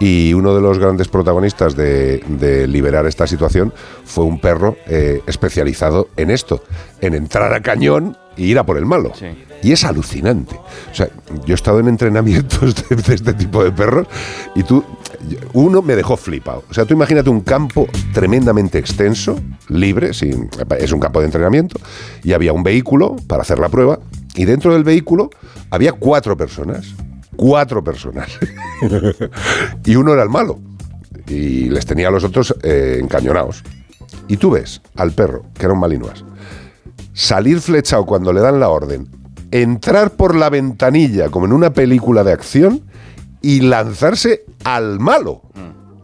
y 0.00 0.34
uno 0.34 0.52
de 0.52 0.60
los 0.60 0.80
grandes 0.80 1.06
protagonistas 1.06 1.76
de, 1.76 2.20
liberar 2.66 3.06
esta 3.06 3.28
situación 3.28 3.72
fue 4.04 4.24
un 4.24 4.40
perro 4.40 4.76
eh, 4.88 5.20
especializado 5.28 6.08
en 6.16 6.32
esto, 6.32 6.64
en 7.00 7.14
entrar 7.14 7.52
a 7.52 7.62
cañón 7.62 8.16
y 8.36 8.46
ir 8.46 8.58
a 8.58 8.66
por 8.66 8.78
el 8.78 8.84
malo. 8.84 9.12
Y 9.62 9.72
es 9.72 9.84
alucinante. 9.84 10.56
O 10.90 10.94
sea, 10.94 11.08
yo 11.44 11.52
he 11.52 11.54
estado 11.54 11.80
en 11.80 11.88
entrenamientos 11.88 12.74
de, 12.88 13.14
este 13.14 13.34
tipo 13.34 13.64
de 13.64 13.72
perros 13.72 14.06
y 14.54 14.62
tú, 14.62 14.84
uno 15.52 15.82
me 15.82 15.96
dejó 15.96 16.16
flipado. 16.16 16.64
O 16.70 16.74
sea, 16.74 16.84
tú 16.84 16.94
imagínate 16.94 17.30
un 17.30 17.40
campo 17.40 17.88
tremendamente 18.12 18.78
extenso, 18.78 19.38
libre, 19.68 20.10
es 20.10 20.92
un 20.92 21.00
campo 21.00 21.20
de 21.20 21.26
entrenamiento, 21.26 21.78
y 22.22 22.32
había 22.32 22.52
un 22.52 22.62
vehículo 22.62 23.16
para 23.26 23.42
hacer 23.42 23.58
la 23.58 23.68
prueba, 23.68 23.98
y 24.34 24.44
dentro 24.44 24.72
del 24.72 24.84
vehículo 24.84 25.30
había 25.70 25.92
cuatro 25.92 26.36
personas. 26.36 26.94
Cuatro 27.36 27.82
personas. 27.82 28.28
y 29.84 29.96
uno 29.96 30.12
era 30.12 30.22
el 30.22 30.30
malo. 30.30 30.58
Y 31.26 31.68
les 31.68 31.84
tenía 31.84 32.08
a 32.08 32.10
los 32.10 32.24
otros 32.24 32.54
eh, 32.62 32.98
encañonados. 33.02 33.62
Y 34.28 34.36
tú 34.36 34.50
ves 34.50 34.80
al 34.96 35.12
perro, 35.12 35.44
que 35.54 35.64
era 35.64 35.74
un 35.74 35.80
malinois, 35.80 36.24
salir 37.12 37.60
flechado 37.60 38.04
cuando 38.04 38.32
le 38.32 38.40
dan 38.40 38.60
la 38.60 38.68
orden, 38.68 39.08
entrar 39.50 40.10
por 40.10 40.34
la 40.34 40.50
ventanilla 40.50 41.28
como 41.28 41.46
en 41.46 41.52
una 41.52 41.72
película 41.72 42.24
de 42.24 42.32
acción 42.32 42.82
y 43.42 43.60
lanzarse 43.60 44.44
al 44.64 44.98
malo, 44.98 45.42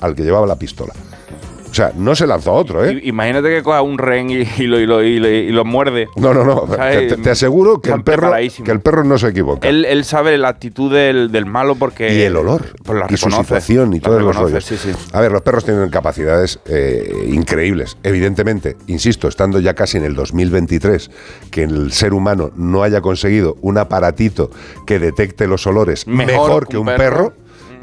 al 0.01 0.15
que 0.15 0.23
llevaba 0.23 0.47
la 0.47 0.57
pistola. 0.57 0.93
O 1.73 1.75
sea, 1.75 1.91
no 1.97 2.15
se 2.15 2.27
lanzó 2.27 2.51
a 2.51 2.55
otro, 2.55 2.85
¿eh? 2.85 3.01
Imagínate 3.05 3.49
que 3.49 3.63
coja 3.63 3.81
un 3.81 3.97
ren 3.97 4.29
y, 4.29 4.35
y 4.59 4.67
lo, 4.67 4.79
y, 4.79 4.85
lo, 4.85 5.03
y 5.03 5.19
lo- 5.19 5.29
y 5.31 5.51
lo 5.51 5.65
muerde. 5.65 6.07
No, 6.17 6.35
no, 6.35 6.45
no. 6.45 6.67
Te, 6.69 7.17
te 7.17 7.31
aseguro 7.31 7.81
que 7.81 7.91
el, 7.91 8.03
perro, 8.05 8.31
que 8.63 8.71
el 8.71 8.81
perro 8.81 9.05
no 9.05 9.17
se 9.17 9.29
equivoca. 9.29 9.67
Él, 9.67 9.87
él 9.87 10.05
sabe 10.05 10.37
la 10.37 10.49
actitud 10.49 10.93
del, 10.93 11.33
del 11.33 11.47
malo 11.47 11.75
porque... 11.77 12.15
y 12.15 12.21
el 12.21 12.37
olor. 12.37 12.67
Pues 12.85 12.99
la 12.99 13.07
y 13.09 13.17
su 13.17 13.31
situación 13.31 13.95
y 13.95 14.01
La 14.01 14.03
todos 14.03 14.21
los 14.23 14.37
rollos. 14.37 14.65
sí, 14.67 14.77
sí. 14.77 14.91
A 15.15 15.21
ver, 15.23 15.33
los 15.33 15.41
perros 15.41 15.65
tienen 15.65 15.89
capacidades 15.89 16.61
eh, 16.67 17.11
increíbles. 17.33 17.97
Evidentemente, 18.03 18.77
insisto, 18.87 19.27
estando 19.27 19.59
ya 19.59 19.73
casi 19.73 19.97
en 19.97 20.05
el 20.05 20.15
2023, 20.15 21.11
que 21.51 21.63
el 21.63 21.91
ser 21.93 22.13
humano 22.13 22.51
no 22.55 22.83
haya 22.83 23.01
conseguido 23.01 23.57
un 23.63 23.79
aparatito 23.79 24.51
que 24.87 24.99
detecte 24.99 25.47
los 25.47 25.67
olores 25.67 26.07
Mejor 26.07 26.27
mejor, 26.27 26.69
que 26.69 26.77
un 26.77 26.89
un 26.89 26.97
perro. 26.97 26.99
perro, 27.31 27.33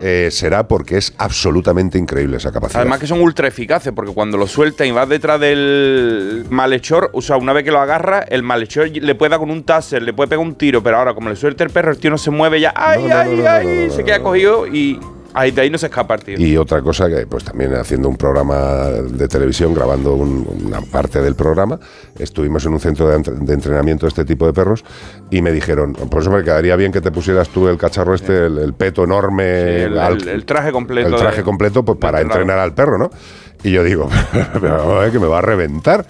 eh, 0.02 0.30
será 0.32 0.68
porque 0.68 0.98
es 0.98 1.14
absolutamente 1.18 1.98
increíble 1.98 2.38
esa 2.38 2.52
capacidad. 2.52 2.82
Además 2.82 3.00
que 3.00 3.08
son 3.08 3.22
ultra 3.22 3.48
eficaces, 3.48 3.92
porque 3.94 4.14
cuando 4.14 4.38
lo 4.38 4.48
sueltan 4.48 4.88
y 4.88 4.92
vas 4.92 5.10
detrás 5.10 5.40
del 5.40 6.46
malhechor, 6.50 7.10
o 7.14 7.22
sea, 7.22 7.38
una 7.38 7.54
vez 7.54 7.64
que 7.64 7.72
lo 7.72 7.80
agarra, 7.80 8.20
el 8.20 8.44
malhechor 8.44 8.90
le 8.90 9.16
puede 9.16 9.32
dar 9.32 9.40
con 9.40 9.52
un 9.52 9.64
taser, 9.64 10.02
le 10.02 10.14
puede 10.14 10.30
pegar 10.30 10.46
un 10.46 10.56
tiro, 10.56 10.82
pero 10.82 10.98
ahora 10.98 11.14
como 11.14 11.30
le 11.30 11.36
suelta 11.36 11.64
el 11.64 11.70
perro, 11.70 11.92
el 11.92 11.98
tío 11.98 12.10
no 12.12 12.18
se 12.18 12.32
mueve 12.32 12.60
ya, 12.60 12.74
¡ay, 12.76 13.04
No, 13.04 13.10
no, 13.10 13.16
ay, 13.18 13.36
no, 13.38 13.50
ay! 13.50 13.90
se 13.92 14.04
queda 14.04 14.22
cogido 14.22 14.68
y 14.68 15.00
ahí 15.34 15.52
de 15.52 15.62
ahí 15.62 15.70
no 15.70 15.78
se 15.78 15.88
escapa 15.88 16.16
el 16.16 16.24
tío. 16.24 16.38
Y 16.40 16.58
otra 16.58 16.82
cosa 16.82 17.08
que, 17.10 17.26
pues 17.28 17.44
también 17.44 17.74
haciendo 17.76 18.10
un 18.10 18.18
programa 18.18 18.86
de 18.88 19.28
televisión, 19.28 19.74
grabando 19.74 20.14
un- 20.16 20.48
una 20.66 20.82
parte 20.82 21.22
del 21.22 21.36
programa, 21.36 21.80
estuvimos 22.18 22.66
en 22.66 22.74
un 22.74 22.80
centro 22.80 23.08
de, 23.10 23.16
entre- 23.18 23.36
de 23.36 23.54
entrenamiento 23.54 24.06
de 24.06 24.10
este 24.10 24.26
tipo 24.26 24.46
de 24.46 24.54
perros 24.54 24.84
y 25.30 25.42
me 25.42 25.52
dijeron, 25.52 25.94
por 25.94 26.22
eso 26.22 26.32
me 26.32 26.44
quedaría 26.44 26.76
bien 26.76 26.92
que 26.92 27.02
te 27.02 27.12
pusieras 27.12 27.50
tú 27.50 27.68
el 27.68 27.78
cacharro 27.78 28.14
este, 28.16 28.46
el, 28.48 28.58
el 28.58 28.74
peto 28.74 29.04
enorme, 29.04 29.44
Sí, 29.44 29.84
el, 29.84 30.00
al- 30.00 30.22
el- 30.22 30.28
el 30.30 30.46
traje 30.46 30.72
completo. 30.72 31.10
el 31.10 31.16
traje 31.16 31.38
de- 31.38 31.44
completo, 31.44 31.84
pues 31.84 31.98
para 32.00 32.22
entrenar 32.22 32.60
al 32.60 32.74
perro, 32.74 32.98
¿no? 32.98 33.10
Y 33.64 33.72
yo 33.72 33.84
digo, 33.84 34.10
pero 34.62 34.78
vamos 34.78 34.96
a 34.96 35.00
ver 35.00 35.12
que 35.12 35.20
me 35.20 35.28
va 35.28 35.40
a 35.40 35.42
reventar. 35.42 36.06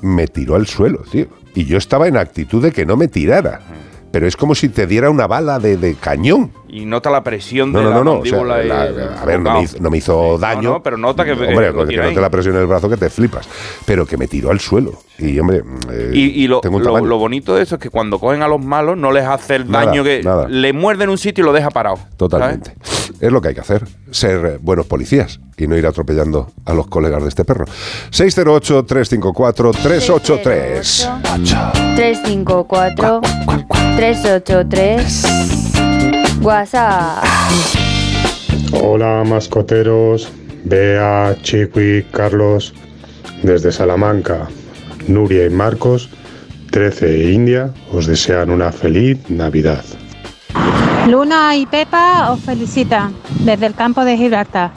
Me 0.00 0.28
tiró 0.28 0.54
al 0.54 0.66
suelo, 0.68 1.02
tío. 1.10 1.26
Y 1.54 1.64
yo 1.64 1.76
estaba 1.76 2.06
en 2.06 2.16
actitud 2.16 2.62
de 2.62 2.70
que 2.70 2.86
no 2.86 2.96
me 2.96 3.08
tirara. 3.08 3.60
Pero 4.10 4.26
es 4.26 4.36
como 4.36 4.54
si 4.54 4.70
te 4.70 4.86
diera 4.86 5.10
una 5.10 5.26
bala 5.26 5.58
de, 5.58 5.76
de 5.76 5.94
cañón. 5.94 6.50
Y 6.70 6.84
nota 6.86 7.10
la 7.10 7.22
presión 7.24 7.72
No, 7.72 7.78
de 7.78 7.84
no, 7.84 7.90
la 7.90 7.96
no, 7.96 8.04
no. 8.04 8.12
o 8.20 8.24
sea, 8.24 8.38
mandíbula 8.38 8.62
la- 8.64 9.22
a 9.22 9.24
ver, 9.24 9.40
no 9.40 9.54
me, 9.54 9.62
hizo, 9.62 9.78
no 9.80 9.90
me 9.90 9.96
hizo 9.98 10.36
daño. 10.38 10.70
no, 10.70 10.82
pero 10.82 10.96
nota 10.98 11.24
que- 11.24 11.34
que 11.36 11.46
Hombre, 11.46 11.68
lo 11.68 11.74
porque 11.76 11.94
tiene 11.94 12.12
no 12.14 12.20
la 12.20 12.28
presión 12.30 12.54
en 12.56 12.60
el 12.62 12.66
brazo 12.66 12.88
que 12.90 12.96
te 12.96 13.08
flipas. 13.10 13.48
Pero 13.86 14.04
que 14.06 14.16
me 14.18 14.26
tiró 14.28 14.50
al 14.50 14.60
suelo. 14.60 14.92
Y, 15.18 15.38
hombre, 15.38 15.62
eh, 15.90 16.10
Y, 16.12 16.44
y 16.44 16.48
lo, 16.48 16.60
tengo 16.60 16.76
un 16.76 16.82
lo- 16.82 16.88
tamaño. 16.90 17.06
lo 17.06 17.18
bonito 17.18 17.54
de 17.56 17.62
eso 17.62 17.76
es 17.76 17.80
que 17.80 17.90
cuando 17.90 18.18
cogen 18.18 18.42
a 18.42 18.48
los 18.48 18.62
malos 18.62 18.96
no 18.98 19.12
les 19.12 19.24
hace 19.26 19.56
el 19.56 19.70
Nada, 19.70 19.86
daño 19.86 20.04
que 20.04 20.22
nada. 20.22 20.46
le 20.48 20.72
muerde 20.72 21.04
en 21.04 21.10
un 21.10 21.18
sitio 21.18 21.42
y 21.42 21.46
lo 21.46 21.52
deja 21.52 21.70
parado. 21.70 21.98
Totalmente. 22.16 22.74
Es 23.20 23.32
lo 23.32 23.40
que 23.40 23.48
hay 23.48 23.54
que 23.54 23.60
hacer, 23.62 23.84
ser 24.10 24.46
eh, 24.46 24.58
buenos 24.60 24.86
policías 24.86 25.40
y 25.56 25.66
no 25.66 25.76
ir 25.76 25.86
atropellando 25.86 26.52
a 26.66 26.74
los 26.74 26.86
colegas 26.86 27.22
de 27.22 27.28
este 27.30 27.44
perro. 27.44 27.64
608-354-383. 28.10 31.08
354 31.96 33.20
383 33.96 35.22
WhatsApp. 36.42 37.24
Hola 38.72 39.24
mascoteros, 39.26 40.30
Bea, 40.64 41.34
Chiqui, 41.42 42.04
Carlos, 42.12 42.74
desde 43.42 43.72
Salamanca, 43.72 44.48
Nuria 45.08 45.46
y 45.46 45.50
Marcos, 45.50 46.10
13 46.70 47.06
e 47.06 47.32
India, 47.32 47.72
os 47.92 48.06
desean 48.06 48.50
una 48.50 48.70
feliz 48.70 49.18
Navidad. 49.30 49.84
Luna 51.08 51.56
y 51.56 51.66
Pepa 51.66 52.30
os 52.30 52.40
felicitan 52.40 53.14
desde 53.40 53.66
el 53.66 53.74
campo 53.74 54.04
de 54.04 54.16
Gibraltar. 54.16 54.70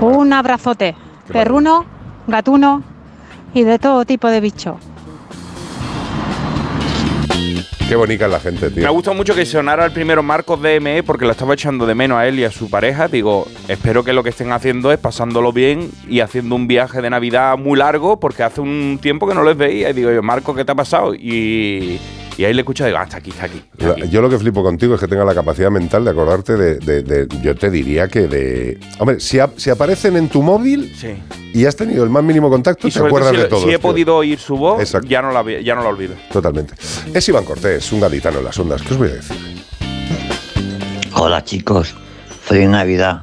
Un 0.00 0.32
abrazote. 0.32 0.96
Perruno, 1.32 1.86
gatuno 2.26 2.82
y 3.54 3.62
de 3.62 3.78
todo 3.78 4.04
tipo 4.04 4.28
de 4.28 4.40
bicho. 4.40 4.78
Qué 7.86 7.96
bonita 7.96 8.24
es 8.24 8.30
la 8.30 8.40
gente, 8.40 8.70
tío. 8.70 8.82
Me 8.82 8.88
gustado 8.88 9.14
mucho 9.14 9.34
que 9.34 9.44
sonara 9.44 9.84
el 9.84 9.92
primero 9.92 10.22
Marcos 10.22 10.60
DME 10.62 11.02
porque 11.02 11.26
lo 11.26 11.32
estaba 11.32 11.52
echando 11.52 11.84
de 11.84 11.94
menos 11.94 12.16
a 12.16 12.26
él 12.26 12.38
y 12.38 12.44
a 12.44 12.50
su 12.50 12.70
pareja. 12.70 13.08
Digo, 13.08 13.46
espero 13.68 14.02
que 14.02 14.14
lo 14.14 14.22
que 14.22 14.30
estén 14.30 14.52
haciendo 14.52 14.90
es 14.90 14.98
pasándolo 14.98 15.52
bien 15.52 15.90
y 16.08 16.20
haciendo 16.20 16.54
un 16.54 16.66
viaje 16.66 17.02
de 17.02 17.10
Navidad 17.10 17.58
muy 17.58 17.78
largo 17.78 18.18
porque 18.18 18.42
hace 18.42 18.62
un 18.62 18.98
tiempo 19.02 19.28
que 19.28 19.34
no 19.34 19.44
les 19.44 19.56
veía. 19.56 19.90
Y 19.90 19.92
digo, 19.92 20.10
yo, 20.10 20.22
Marcos, 20.22 20.56
¿qué 20.56 20.64
te 20.64 20.72
ha 20.72 20.74
pasado? 20.74 21.14
Y, 21.14 22.00
y 22.36 22.44
ahí 22.44 22.52
le 22.54 22.62
escucho 22.62 22.84
y 22.84 22.86
digo, 22.88 22.98
ah, 22.98 23.04
está 23.04 23.18
aquí, 23.18 23.30
está 23.30 23.46
aquí. 23.46 23.62
Yo 24.10 24.20
lo 24.20 24.28
que 24.28 24.38
flipo 24.38 24.62
contigo 24.62 24.94
es 24.94 25.00
que 25.00 25.06
tenga 25.08 25.24
la 25.24 25.34
capacidad 25.34 25.70
mental 25.70 26.04
de 26.04 26.10
acordarte 26.10 26.56
de, 26.56 26.76
de- 26.78 27.02
de- 27.02 27.28
yo 27.42 27.54
te 27.54 27.70
diría 27.70 28.08
que 28.08 28.26
de... 28.26 28.78
Hombre, 28.98 29.20
si, 29.20 29.38
si 29.56 29.70
aparecen 29.70 30.16
en 30.16 30.28
tu 30.28 30.42
móvil 30.42 30.92
Sí. 30.98 31.14
y 31.52 31.64
has 31.66 31.76
tenido 31.76 32.02
el 32.04 32.10
más 32.10 32.24
mínimo 32.24 32.50
contacto, 32.50 32.88
Y 32.88 32.90
te 32.90 32.98
acuerdas 32.98 33.30
si, 33.30 33.36
de 33.36 33.44
todo. 33.44 33.62
si 33.62 33.70
he 33.70 33.78
podido 33.78 34.16
oír 34.16 34.38
su 34.38 34.56
voz, 34.56 34.82
ya 35.06 35.22
no, 35.22 35.30
la, 35.32 35.44
ya 35.60 35.74
no 35.74 35.82
la 35.82 35.88
olvido. 35.90 36.14
Totalmente. 36.32 36.74
Es 37.12 37.28
Iván 37.28 37.44
Cortés, 37.44 37.92
un 37.92 38.00
gaditano 38.00 38.38
en 38.38 38.44
las 38.44 38.58
ondas. 38.58 38.82
¿Qué 38.82 38.92
os 38.94 38.98
voy 38.98 39.08
a 39.08 39.12
decir? 39.12 39.36
Hola 41.14 41.44
chicos, 41.44 41.94
feliz 42.42 42.68
Navidad. 42.68 43.22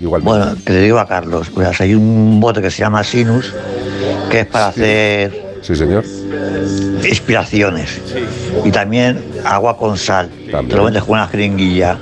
Igualmente. 0.00 0.38
Bueno, 0.38 0.56
que 0.66 0.72
le 0.72 0.80
digo 0.80 0.98
a 0.98 1.06
Carlos, 1.06 1.48
pues 1.54 1.80
hay 1.80 1.94
un 1.94 2.40
bote 2.40 2.60
que 2.60 2.70
se 2.70 2.78
llama 2.80 3.04
Sinus, 3.04 3.54
que 4.30 4.40
es 4.40 4.46
para 4.46 4.66
hacer 4.68 5.43
Sí, 5.64 5.74
señor. 5.74 6.04
inspiraciones. 7.08 7.98
Y 8.64 8.70
también 8.70 9.24
agua 9.44 9.78
con 9.78 9.96
sal. 9.96 10.28
Te 10.68 10.76
lo 10.76 10.84
vendes 10.84 11.02
con 11.04 11.12
una 11.12 11.26
jeringuilla. 11.26 11.96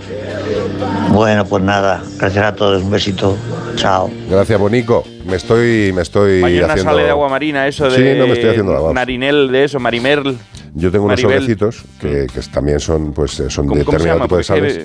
Bueno, 1.10 1.44
pues 1.44 1.62
nada, 1.62 2.02
gracias 2.18 2.44
a 2.44 2.54
todos, 2.56 2.82
un 2.82 2.90
besito. 2.90 3.36
Chao. 3.76 4.10
Gracias, 4.28 4.58
Bonico. 4.58 5.04
Me 5.24 5.36
estoy, 5.36 5.92
me 5.94 6.02
estoy 6.02 6.40
Mañana 6.40 6.72
haciendo... 6.72 6.90
sale 6.90 7.04
de 7.04 7.10
agua 7.10 7.28
marina, 7.28 7.68
eso 7.68 7.88
de. 7.88 7.96
Sí, 7.96 8.18
no 8.18 8.26
me 8.26 8.32
estoy 8.32 8.50
haciendo 8.50 8.72
la 8.72 8.80
voz. 8.80 8.94
Narinel 8.94 9.52
de 9.52 9.64
eso, 9.64 9.78
Marimerl. 9.78 10.36
Yo 10.74 10.90
tengo 10.90 11.04
unos 11.04 11.22
Maribel. 11.22 11.42
sobrecitos 11.42 11.84
que, 12.00 12.26
que 12.32 12.40
también 12.52 12.80
son, 12.80 13.12
pues, 13.12 13.38
eh, 13.40 13.50
son 13.50 13.66
¿Cómo- 13.66 13.84
cómo 13.84 13.98
se 13.98 14.04
determinado 14.04 14.20
tipo 14.22 14.36
de 14.36 14.44
Porque 14.44 14.70
sales. 14.72 14.76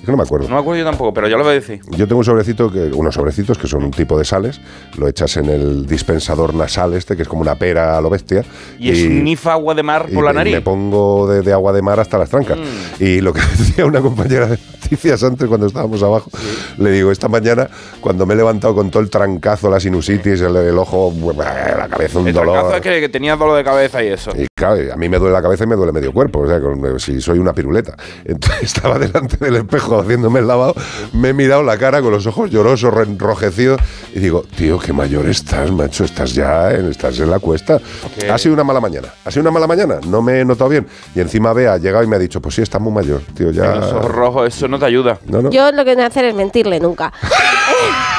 Es 0.00 0.04
que 0.06 0.10
no 0.10 0.16
me 0.16 0.22
acuerdo. 0.22 0.48
No 0.48 0.54
me 0.54 0.60
acuerdo 0.60 0.78
yo 0.80 0.84
tampoco, 0.88 1.12
pero 1.12 1.28
ya 1.28 1.36
lo 1.36 1.42
voy 1.44 1.52
a 1.52 1.54
decir. 1.54 1.80
Yo 1.90 2.06
tengo 2.06 2.18
un 2.20 2.24
sobrecito, 2.24 2.72
que, 2.72 2.84
unos 2.84 3.14
sobrecitos 3.14 3.58
que 3.58 3.66
son 3.66 3.84
un 3.84 3.90
tipo 3.90 4.18
de 4.18 4.24
sales, 4.24 4.60
lo 4.96 5.06
echas 5.08 5.36
en 5.36 5.46
el 5.50 5.86
dispensador 5.86 6.54
nasal 6.54 6.94
este, 6.94 7.16
que 7.16 7.22
es 7.22 7.28
como 7.28 7.42
una 7.42 7.56
pera 7.56 7.98
a 7.98 8.00
lo 8.00 8.08
bestia. 8.08 8.44
Y 8.78 8.90
es 8.90 9.10
nifa 9.10 9.52
agua 9.52 9.74
de 9.74 9.82
mar 9.82 10.06
y 10.08 10.14
por 10.14 10.24
la 10.24 10.32
nariz. 10.32 10.52
Mm. 10.54 10.56
Me 10.56 10.62
pongo 10.62 11.28
de, 11.28 11.42
de 11.42 11.52
agua 11.52 11.72
de 11.72 11.82
mar 11.82 12.00
hasta 12.00 12.16
las 12.18 12.30
trancas. 12.30 12.58
Y 12.98 13.20
lo 13.20 13.32
que 13.34 13.40
decía 13.58 13.84
una 13.84 14.00
compañera 14.00 14.46
de 14.46 14.58
noticias 14.82 15.22
antes, 15.24 15.46
cuando 15.48 15.66
estábamos 15.66 16.02
abajo, 16.02 16.30
le 16.78 16.90
digo, 16.92 17.10
esta 17.10 17.28
mañana, 17.28 17.68
cuando 18.00 18.24
me 18.24 18.34
he 18.34 18.36
levantado 18.36 18.74
con 18.74 18.90
todo 18.90 19.02
el 19.02 19.10
trancazo, 19.10 19.68
la 19.68 19.80
sinusitis, 19.80 20.40
el, 20.40 20.56
el 20.56 20.78
ojo, 20.78 21.12
la 21.36 21.88
cabeza, 21.88 22.18
un 22.20 22.28
El 22.28 22.34
dolor. 22.34 22.54
trancazo 22.54 22.76
es 22.76 22.82
que, 22.82 23.00
que 23.00 23.08
tenía 23.08 23.36
dolor 23.36 23.56
de 23.56 23.64
cabeza 23.64 24.02
y 24.02 24.08
eso. 24.08 24.30
Y 24.36 24.46
claro, 24.56 24.80
a 24.92 24.96
mí 24.96 25.08
me 25.08 25.18
duele 25.18 25.25
la 25.32 25.42
cabeza 25.42 25.64
y 25.64 25.66
me 25.66 25.76
duele 25.76 25.92
medio 25.92 26.12
cuerpo, 26.12 26.40
o 26.40 26.46
sea, 26.46 26.60
con- 26.60 27.00
si 27.00 27.20
soy 27.20 27.38
una 27.38 27.52
piruleta. 27.52 27.96
Entonces 28.24 28.62
estaba 28.74 28.98
delante 28.98 29.36
del 29.36 29.56
espejo 29.56 30.00
haciéndome 30.00 30.40
el 30.40 30.46
lavado, 30.48 30.74
me 31.12 31.30
he 31.30 31.32
mirado 31.32 31.62
la 31.62 31.76
cara 31.78 32.00
con 32.02 32.10
los 32.12 32.26
ojos 32.26 32.50
llorosos, 32.50 32.92
enrojecidos, 33.06 33.80
y 34.14 34.20
digo, 34.20 34.44
tío, 34.56 34.78
qué 34.78 34.92
mayor 34.92 35.26
estás, 35.28 35.70
macho, 35.70 36.04
estás 36.04 36.34
ya 36.34 36.72
en, 36.72 36.90
estás 36.90 37.18
en 37.20 37.30
la 37.30 37.38
cuesta. 37.38 37.78
¿Qué? 38.18 38.30
Ha 38.30 38.38
sido 38.38 38.54
una 38.54 38.64
mala 38.64 38.80
mañana, 38.80 39.08
ha 39.24 39.30
sido 39.30 39.42
una 39.42 39.50
mala 39.50 39.66
mañana, 39.66 39.96
no 40.08 40.22
me 40.22 40.40
he 40.40 40.44
notado 40.44 40.70
bien. 40.70 40.86
Y 41.14 41.20
encima 41.20 41.52
Bea 41.52 41.74
ha 41.74 41.78
llegado 41.78 42.04
y 42.04 42.06
me 42.06 42.16
ha 42.16 42.18
dicho, 42.18 42.40
pues 42.40 42.54
sí, 42.54 42.62
estás 42.62 42.80
muy 42.80 42.92
mayor, 42.92 43.20
tío, 43.34 43.50
ya... 43.50 43.74
Los 43.76 43.92
ojos 43.92 44.10
rojos, 44.10 44.48
eso 44.54 44.68
no 44.68 44.78
te 44.78 44.84
ayuda. 44.86 45.18
No, 45.26 45.42
no. 45.42 45.50
Yo 45.50 45.70
lo 45.72 45.84
que 45.84 45.90
no 45.92 45.96
voy 45.96 46.04
a 46.04 46.06
hacer 46.08 46.24
es 46.26 46.34
mentirle 46.34 46.80
nunca. 46.80 47.12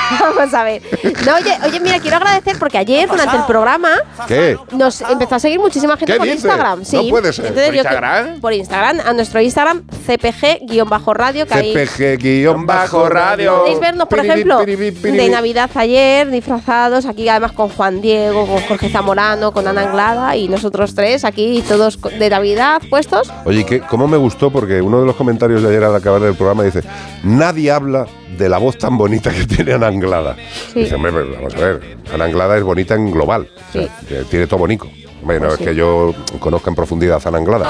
Vamos 0.20 0.54
a 0.54 0.64
ver. 0.64 0.82
No, 1.26 1.36
oye, 1.36 1.58
oye, 1.66 1.80
mira, 1.80 2.00
quiero 2.00 2.18
agradecer 2.18 2.58
porque 2.60 2.78
ayer 2.78 3.08
durante 3.10 3.36
el 3.36 3.44
programa 3.44 3.90
¿Qué? 4.28 4.58
nos 4.72 5.02
empezó 5.02 5.36
a 5.36 5.40
seguir 5.40 5.60
muchísima 5.60 5.98
gente 5.98 6.14
¿Qué 6.14 6.18
por 6.20 6.28
dices? 6.28 6.44
Instagram. 6.44 6.80
No 6.80 6.86
Sí. 6.86 7.08
puede 7.10 7.34
ser. 7.34 7.46
Entonces 7.48 7.68
¿Por 7.68 7.76
yo 7.76 7.82
que- 7.84 7.88
Instagram? 7.90 8.40
por 8.42 8.54
Instagram, 8.54 9.00
a 9.06 9.14
nuestro 9.14 9.42
Instagram, 9.42 9.84
CPG-radio, 10.06 11.46
que 11.48 11.54
ahí 11.54 11.74
CPG-radio. 11.74 13.60
podéis 13.60 13.80
vernos, 13.80 14.08
por 14.08 14.20
ejemplo, 14.20 14.60
de 14.66 15.30
Navidad 15.30 15.70
ayer, 15.76 16.30
disfrazados, 16.30 17.06
aquí 17.06 17.28
además 17.30 17.52
con 17.52 17.70
Juan 17.70 18.02
Diego, 18.02 18.46
con 18.48 18.62
Jorge 18.62 18.90
Zamorano, 18.90 19.52
con 19.52 19.68
Ana 19.68 19.82
Anglada 19.84 20.36
y 20.36 20.48
nosotros 20.48 20.96
tres 20.96 21.24
aquí, 21.26 21.64
todos 21.68 21.98
co- 21.98 22.10
de 22.10 22.30
Navidad 22.30 22.82
puestos. 22.90 23.32
Oye, 23.46 23.66
¿qué, 23.66 23.82
¿cómo 23.82 24.08
me 24.08 24.18
gustó? 24.18 24.52
Porque 24.52 24.82
uno 24.82 25.00
de 25.02 25.06
los 25.06 25.16
comentarios 25.16 25.62
de 25.62 25.70
ayer 25.70 25.84
al 25.84 25.96
acabar 25.96 26.22
el 26.24 26.36
programa 26.36 26.64
dice, 26.64 26.82
nadie 27.24 27.72
habla 27.72 28.08
de 28.38 28.50
la 28.50 28.58
voz 28.58 28.78
tan 28.78 28.98
bonita 28.98 29.32
que 29.32 29.46
tiene 29.56 29.74
Ana 29.74 29.88
Anglada. 29.88 30.36
Sí. 30.74 30.82
Dice, 30.82 30.96
vamos 30.98 31.56
a 31.56 31.60
ver, 31.60 31.82
Ana 32.14 32.26
Anglada 32.26 32.58
es 32.58 32.64
bonita 32.64 32.96
en 32.96 33.12
global, 33.12 33.48
o 33.70 33.72
sea, 33.74 33.84
Sí. 34.08 34.16
tiene 34.30 34.48
todo 34.48 34.60
bonito. 34.60 34.90
Bueno, 35.28 35.48
Pues 35.50 35.60
es 35.62 35.68
que 35.68 35.76
yo 35.76 36.14
conozca 36.40 36.70
en 36.70 36.76
profundidad 36.76 37.22
a 37.24 37.28
Ana 37.30 37.38
Anglada, 37.38 37.68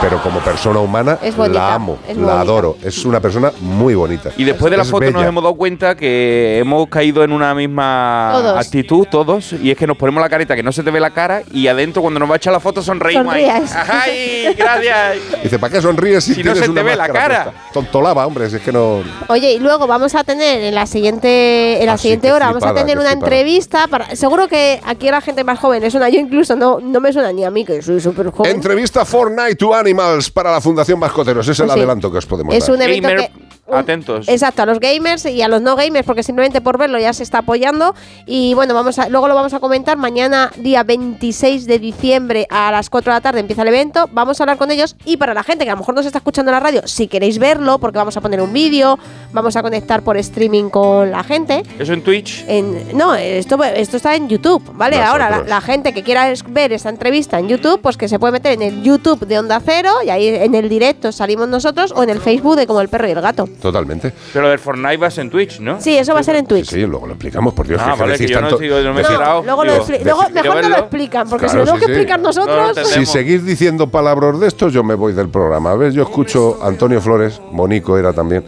pero 0.00 0.22
como 0.22 0.38
persona 0.40 0.78
humana 0.80 1.18
Es 1.22 1.34
bonita, 1.36 1.58
la 1.58 1.74
amo, 1.74 1.98
es 2.06 2.16
la 2.16 2.22
bonita. 2.22 2.40
adoro. 2.42 2.76
Es 2.84 3.04
una 3.04 3.20
persona 3.20 3.50
muy 3.60 3.94
bonita. 3.94 4.30
Y 4.36 4.44
después 4.44 4.70
de 4.70 4.76
la 4.76 4.82
Es 4.84 4.90
foto 4.90 5.10
nos 5.10 5.24
hemos 5.24 5.42
dado 5.42 5.54
cuenta 5.54 5.94
que 5.96 6.58
hemos 6.58 6.88
caído 6.88 7.24
en 7.24 7.32
una 7.32 7.54
misma 7.54 8.30
Todos. 8.34 8.58
actitud 8.66 9.06
todos 9.10 9.52
y 9.54 9.70
es 9.70 9.76
que 9.78 9.86
nos 9.86 9.96
ponemos 9.96 10.20
la 10.22 10.28
careta 10.28 10.54
que 10.54 10.62
no 10.62 10.72
se 10.72 10.82
te 10.82 10.90
ve 10.90 11.00
la 11.00 11.10
cara 11.10 11.42
y 11.52 11.66
adentro 11.68 12.02
cuando 12.02 12.20
nos 12.20 12.28
va 12.28 12.34
a 12.34 12.36
echar 12.36 12.52
la 12.52 12.60
foto 12.60 12.82
sonreímos 12.82 13.32
ahí. 13.34 13.46
Sonríes. 13.46 13.74
¡Ay, 13.88 14.54
gracias! 14.56 15.16
Dice, 15.42 15.58
¿para 15.58 15.72
qué 15.72 15.80
sonríes 15.82 16.22
si, 16.22 16.34
Si 16.34 16.42
no 16.44 16.54
se 16.54 16.62
te 16.62 16.70
una 16.70 16.82
ve 16.82 16.96
la 16.96 17.08
cara? 17.08 17.44
puesta?". 17.44 17.60
Tontolaba, 17.72 18.26
hombre, 18.26 18.50
si 18.50 18.56
es 18.56 18.62
que 18.62 18.72
no... 18.72 19.00
Oye, 19.28 19.52
y 19.54 19.58
luego 19.58 19.86
vamos 19.86 20.14
a 20.14 20.22
tener 20.24 20.60
en 20.62 20.74
la 20.74 20.86
siguiente, 20.86 21.80
en 21.80 21.86
la 21.86 21.92
Ah, 21.94 21.98
siguiente 21.98 22.30
hora, 22.32 22.46
vamos 22.46 22.62
a 22.64 22.74
tener 22.74 22.98
una 22.98 23.10
flipada. 23.10 23.12
entrevista 23.12 23.86
para. 23.88 24.14
Seguro 24.16 24.48
que 24.48 24.80
aquí 24.84 25.10
la 25.10 25.20
gente 25.20 25.44
más 25.44 25.58
joven 25.58 25.82
es 25.84 25.94
una. 25.94 26.08
Yo 26.08 26.18
incluso 26.20 26.56
no, 26.56 26.80
no 26.90 27.00
me 27.00 27.12
suena 27.12 27.32
ni 27.32 27.44
a 27.44 27.50
mí, 27.50 27.64
que 27.64 27.80
soy 27.82 28.00
súper 28.00 28.30
joven. 28.30 28.54
Entrevista 28.56 29.04
Fortnite 29.04 29.56
to 29.56 29.74
Animals 29.74 30.30
para 30.30 30.50
la 30.52 30.60
Fundación 30.60 30.98
Mascoteros. 30.98 31.48
Es 31.48 31.58
el 31.60 31.66
sí. 31.70 31.72
adelanto 31.78 32.10
que 32.10 32.18
os 32.18 32.26
podemos 32.26 32.54
Es 32.54 32.66
dar. 32.66 32.76
un 32.76 32.82
evento 32.82 33.08
Gamer, 33.08 33.30
que. 33.30 33.49
Atentos. 33.72 34.28
Exacto, 34.28 34.62
a 34.62 34.66
los 34.66 34.80
gamers 34.80 35.26
y 35.26 35.42
a 35.42 35.48
los 35.48 35.62
no 35.62 35.76
gamers, 35.76 36.06
porque 36.06 36.22
simplemente 36.22 36.60
por 36.60 36.78
verlo 36.78 36.98
ya 36.98 37.12
se 37.12 37.22
está 37.22 37.38
apoyando. 37.38 37.94
Y 38.26 38.54
bueno, 38.54 38.74
vamos 38.74 38.98
a, 38.98 39.08
luego 39.08 39.28
lo 39.28 39.34
vamos 39.34 39.54
a 39.54 39.60
comentar. 39.60 39.96
Mañana, 39.96 40.50
día 40.56 40.82
26 40.82 41.66
de 41.66 41.78
diciembre, 41.78 42.46
a 42.50 42.70
las 42.70 42.90
4 42.90 43.12
de 43.12 43.16
la 43.16 43.20
tarde 43.20 43.40
empieza 43.40 43.62
el 43.62 43.68
evento. 43.68 44.08
Vamos 44.12 44.40
a 44.40 44.44
hablar 44.44 44.58
con 44.58 44.70
ellos. 44.70 44.96
Y 45.04 45.16
para 45.16 45.34
la 45.34 45.42
gente 45.42 45.64
que 45.64 45.70
a 45.70 45.74
lo 45.74 45.80
mejor 45.80 45.94
nos 45.94 46.06
está 46.06 46.18
escuchando 46.18 46.50
en 46.50 46.54
la 46.54 46.60
radio, 46.60 46.82
si 46.86 47.08
queréis 47.08 47.38
verlo, 47.38 47.78
porque 47.78 47.98
vamos 47.98 48.16
a 48.16 48.20
poner 48.20 48.40
un 48.40 48.52
vídeo, 48.52 48.98
vamos 49.32 49.56
a 49.56 49.62
conectar 49.62 50.02
por 50.02 50.16
streaming 50.16 50.70
con 50.70 51.10
la 51.10 51.22
gente. 51.24 51.62
Eso 51.78 51.92
en 51.92 52.02
Twitch. 52.02 52.44
En, 52.48 52.96
no, 52.96 53.14
esto, 53.14 53.62
esto 53.64 53.96
está 53.96 54.14
en 54.14 54.28
YouTube, 54.28 54.62
¿vale? 54.74 54.96
Nosotros. 54.96 55.22
Ahora, 55.22 55.38
la, 55.42 55.48
la 55.48 55.60
gente 55.60 55.92
que 55.92 56.02
quiera 56.02 56.32
ver 56.48 56.72
esta 56.72 56.88
entrevista 56.88 57.38
en 57.38 57.48
YouTube, 57.48 57.80
pues 57.80 57.96
que 57.96 58.08
se 58.08 58.18
puede 58.18 58.32
meter 58.32 58.52
en 58.52 58.62
el 58.62 58.82
YouTube 58.82 59.26
de 59.26 59.38
Onda 59.38 59.60
Cero 59.64 59.90
y 60.04 60.10
ahí 60.10 60.28
en 60.28 60.54
el 60.54 60.68
directo 60.68 61.12
salimos 61.12 61.48
nosotros 61.48 61.92
o 61.94 62.02
en 62.02 62.10
el 62.10 62.20
Facebook 62.20 62.56
de 62.56 62.66
Como 62.66 62.80
el 62.80 62.88
Perro 62.88 63.08
y 63.08 63.12
el 63.12 63.20
Gato. 63.20 63.48
Totalmente. 63.60 64.12
Pero 64.32 64.48
del 64.48 64.58
Fortnite 64.58 64.96
va 64.96 65.06
a 65.08 65.10
ser 65.10 65.24
en 65.24 65.30
Twitch, 65.30 65.60
¿no? 65.60 65.80
Sí, 65.80 65.96
eso 65.96 66.14
va 66.14 66.20
a 66.20 66.22
ser 66.22 66.36
en 66.36 66.46
Twitch. 66.46 66.70
Sí, 66.70 66.80
luego 66.86 67.06
lo 67.06 67.12
explicamos, 67.12 67.52
por 67.54 67.66
Dios. 67.66 67.80
Ah, 67.84 67.94
vale, 67.98 68.12
decís 68.12 68.26
que 68.26 68.32
yo 68.32 68.40
no 68.40 68.48
tanto- 68.48 68.62
sigo- 68.62 68.80
no 68.82 68.94
me 68.94 69.00
he. 69.00 69.04
Luego, 69.04 69.64
lo 69.64 69.76
luego 70.04 70.22
mejor 70.32 70.62
no 70.62 70.68
lo 70.68 70.76
explican, 70.78 71.28
porque 71.28 71.46
Claro, 71.46 71.52
si 71.52 71.58
lo 71.58 71.64
tengo 71.64 71.76
sí, 71.78 71.80
que 71.80 71.86
sí. 71.86 71.92
explicar 71.92 72.20
nosotros. 72.20 72.78
Si 72.88 73.06
seguís 73.06 73.44
diciendo 73.44 73.88
palabras 73.88 74.40
de 74.40 74.48
estos, 74.48 74.72
yo 74.72 74.82
me 74.82 74.94
voy 74.94 75.12
del 75.12 75.28
programa. 75.28 75.74
¿Ves? 75.74 75.94
Yo 75.94 76.02
escucho 76.02 76.58
a 76.62 76.68
Antonio 76.68 77.00
Flores, 77.00 77.40
Monico 77.52 77.98
era 77.98 78.12
también, 78.12 78.44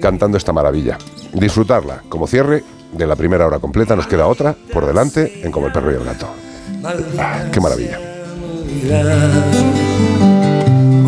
cantando 0.00 0.36
esta 0.36 0.52
maravilla. 0.52 0.98
Disfrutarla 1.32 2.02
como 2.08 2.26
cierre 2.26 2.64
de 2.92 3.06
la 3.06 3.14
primera 3.16 3.46
hora 3.46 3.58
completa. 3.60 3.94
Nos 3.94 4.06
queda 4.06 4.26
otra 4.26 4.54
por 4.72 4.84
delante 4.86 5.42
en 5.44 5.52
Como 5.52 5.66
el 5.66 5.72
perro 5.72 5.92
y 5.92 5.94
el 5.94 6.04
gato. 6.04 6.26
Ah, 7.18 7.44
¡Qué 7.52 7.60
maravilla! 7.60 7.98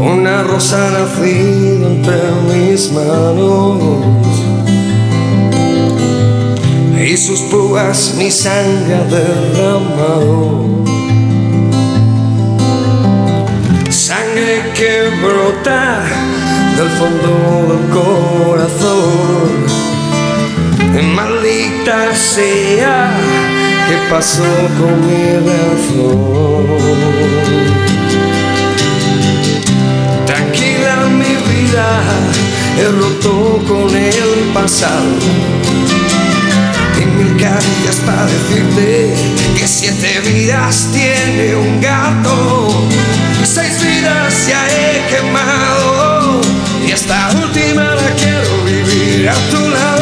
Una 0.04 0.42
rosa 0.42 0.90
nacida 0.90 1.86
entre 1.86 2.18
mis 2.48 2.90
manos 2.90 3.78
y 7.00 7.16
sus 7.16 7.40
púas 7.42 8.14
mi 8.18 8.28
sangre 8.28 8.96
derramado. 9.08 10.66
Sangre 13.90 14.72
que 14.74 15.08
brota 15.22 16.02
del 16.76 16.88
fondo 16.98 17.32
del 17.68 17.84
corazón. 17.90 19.52
Maldita 21.14 22.12
sea 22.16 23.10
que 23.88 23.96
pasó 24.10 24.42
con 24.78 24.94
mi 25.06 25.24
razón. 25.46 26.72
he 32.78 32.88
roto 32.88 33.62
con 33.66 33.94
el 33.94 34.52
pasado. 34.54 35.18
En 37.00 37.16
mil 37.18 37.36
cartas 37.36 37.96
para 38.06 38.26
decirte 38.26 39.14
que 39.56 39.66
siete 39.66 40.20
vidas 40.20 40.88
tiene 40.92 41.56
un 41.56 41.80
gato, 41.80 42.88
seis 43.44 43.82
vidas 43.82 44.46
ya 44.48 44.66
he 44.68 45.14
quemado 45.14 46.40
y 46.86 46.90
esta 46.92 47.30
última 47.42 47.94
la 47.94 48.10
quiero 48.16 48.64
vivir 48.64 49.28
a 49.28 49.34
tu 49.50 49.68
lado. 49.68 50.01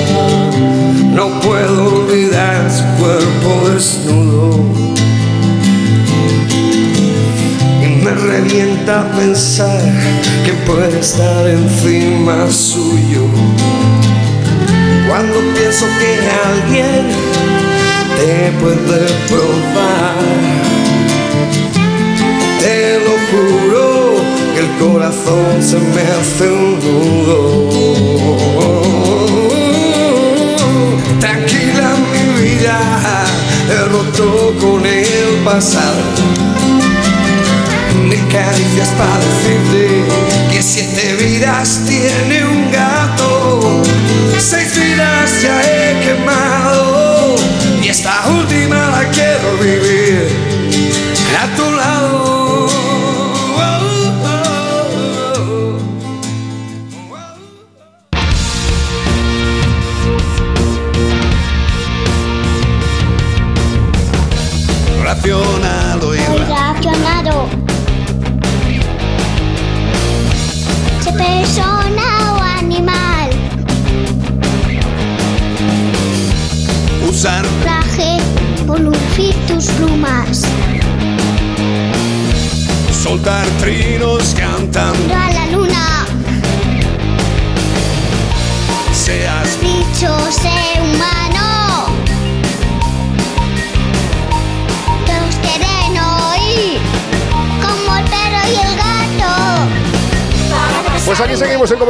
No 1.13 1.29
puedo 1.41 1.95
olvidar 1.95 2.71
su 2.71 2.85
cuerpo 3.01 3.69
desnudo. 3.69 4.63
Y 7.83 7.85
me 8.03 8.11
revienta 8.11 9.11
pensar 9.11 9.81
que 10.45 10.53
puede 10.65 10.99
estar 10.99 11.47
encima 11.47 12.49
suyo. 12.49 13.25
Cuando 15.09 15.37
pienso 15.53 15.85
que 15.99 16.11
alguien 16.47 17.03
te 18.17 18.51
puede 18.61 19.01
probar, 19.27 20.21
te 22.61 22.77
lo 22.99 23.13
juro 23.29 23.85
que 24.53 24.59
el 24.61 24.69
corazón 24.79 25.51
se 25.61 25.77
me 25.77 26.01
hace 26.01 26.45
un 26.49 26.79
nudo. 26.79 28.80
He 33.69 33.85
roto 33.85 34.53
con 34.59 34.85
el 34.85 35.43
pasado. 35.43 36.01
Me 38.07 38.17
caricias 38.27 38.89
para 38.97 39.17
decirte 39.17 40.03
que 40.51 40.61
siete 40.61 41.15
vidas 41.15 41.81
tiene 41.87 42.45
un 42.45 42.71
gato, 42.71 43.81
seis 44.37 44.75
vidas 44.75 45.41
ya 45.41 45.61
he 45.61 45.99
quemado 46.05 47.35
y 47.81 47.87
esta 47.87 48.27
última 48.29 48.89
la 48.89 49.09
quiero 49.09 49.57
vivir 49.57 50.27
a 51.41 51.47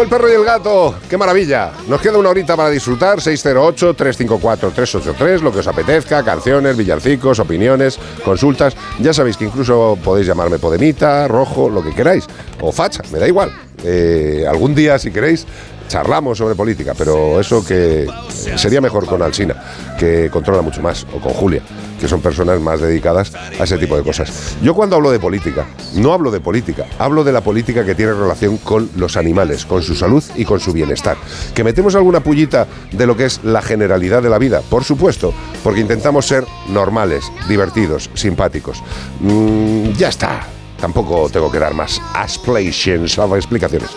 el 0.01 0.09
perro 0.09 0.29
y 0.29 0.33
el 0.33 0.43
gato. 0.43 0.95
¡Qué 1.09 1.17
maravilla! 1.17 1.71
Nos 1.87 2.01
queda 2.01 2.17
una 2.17 2.29
horita 2.29 2.57
para 2.57 2.69
disfrutar. 2.69 3.19
608-354-383, 3.19 5.41
lo 5.41 5.51
que 5.51 5.59
os 5.59 5.67
apetezca, 5.67 6.23
canciones, 6.23 6.75
villancicos, 6.75 7.37
opiniones, 7.39 7.99
consultas. 8.23 8.75
Ya 8.99 9.13
sabéis 9.13 9.37
que 9.37 9.45
incluso 9.45 9.97
podéis 10.03 10.25
llamarme 10.27 10.57
Podemita, 10.59 11.27
Rojo, 11.27 11.69
lo 11.69 11.83
que 11.83 11.93
queráis. 11.93 12.25
O 12.61 12.71
Facha, 12.71 13.03
me 13.11 13.19
da 13.19 13.27
igual. 13.27 13.51
Eh, 13.83 14.45
algún 14.49 14.73
día, 14.73 14.97
si 14.97 15.11
queréis, 15.11 15.45
charlamos 15.87 16.37
sobre 16.37 16.55
política, 16.55 16.93
pero 16.97 17.39
eso 17.39 17.63
que 17.65 18.07
sería 18.55 18.81
mejor 18.81 19.05
con 19.05 19.21
Alsina, 19.21 19.55
que 19.99 20.29
controla 20.29 20.61
mucho 20.61 20.81
más, 20.81 21.05
o 21.13 21.19
con 21.19 21.33
Julia, 21.33 21.61
que 22.01 22.07
son 22.07 22.19
personas 22.19 22.59
más 22.59 22.81
dedicadas 22.81 23.31
a 23.35 23.63
ese 23.63 23.77
tipo 23.77 23.95
de 23.95 24.03
cosas. 24.03 24.57
Yo 24.63 24.73
cuando 24.73 24.95
hablo 24.95 25.11
de 25.11 25.19
política, 25.19 25.67
no 25.95 26.13
hablo 26.13 26.31
de 26.31 26.39
política, 26.39 26.87
hablo 26.97 27.23
de 27.23 27.31
la 27.31 27.41
política 27.41 27.85
que 27.85 27.93
tiene 27.93 28.13
relación 28.13 28.57
con 28.57 28.89
los 28.97 29.15
animales, 29.15 29.65
con 29.65 29.83
su 29.83 29.95
salud 29.95 30.23
y 30.35 30.43
con 30.43 30.59
su 30.59 30.73
bienestar. 30.73 31.15
Que 31.53 31.63
metemos 31.63 31.93
alguna 31.93 32.21
pullita 32.21 32.67
de 32.91 33.05
lo 33.05 33.15
que 33.15 33.25
es 33.25 33.43
la 33.43 33.61
generalidad 33.61 34.23
de 34.23 34.29
la 34.29 34.39
vida, 34.39 34.61
por 34.67 34.83
supuesto, 34.83 35.31
porque 35.63 35.81
intentamos 35.81 36.25
ser 36.25 36.43
normales, 36.69 37.23
divertidos, 37.47 38.09
simpáticos. 38.15 38.81
Mm, 39.19 39.91
ya 39.91 40.09
está. 40.09 40.47
Tampoco 40.81 41.29
tengo 41.29 41.51
que 41.51 41.59
dar 41.59 41.73
más 41.73 42.01
explanations, 42.21 43.17
o 43.19 43.35
explicaciones. 43.35 43.89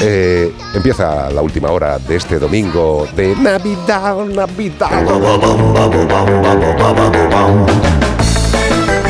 Eh, 0.00 0.52
empieza 0.74 1.30
la 1.30 1.40
última 1.40 1.70
hora 1.70 1.98
de 1.98 2.16
este 2.16 2.38
domingo 2.38 3.06
de 3.14 3.34
Navidad, 3.36 4.16
Navidad. 4.26 4.90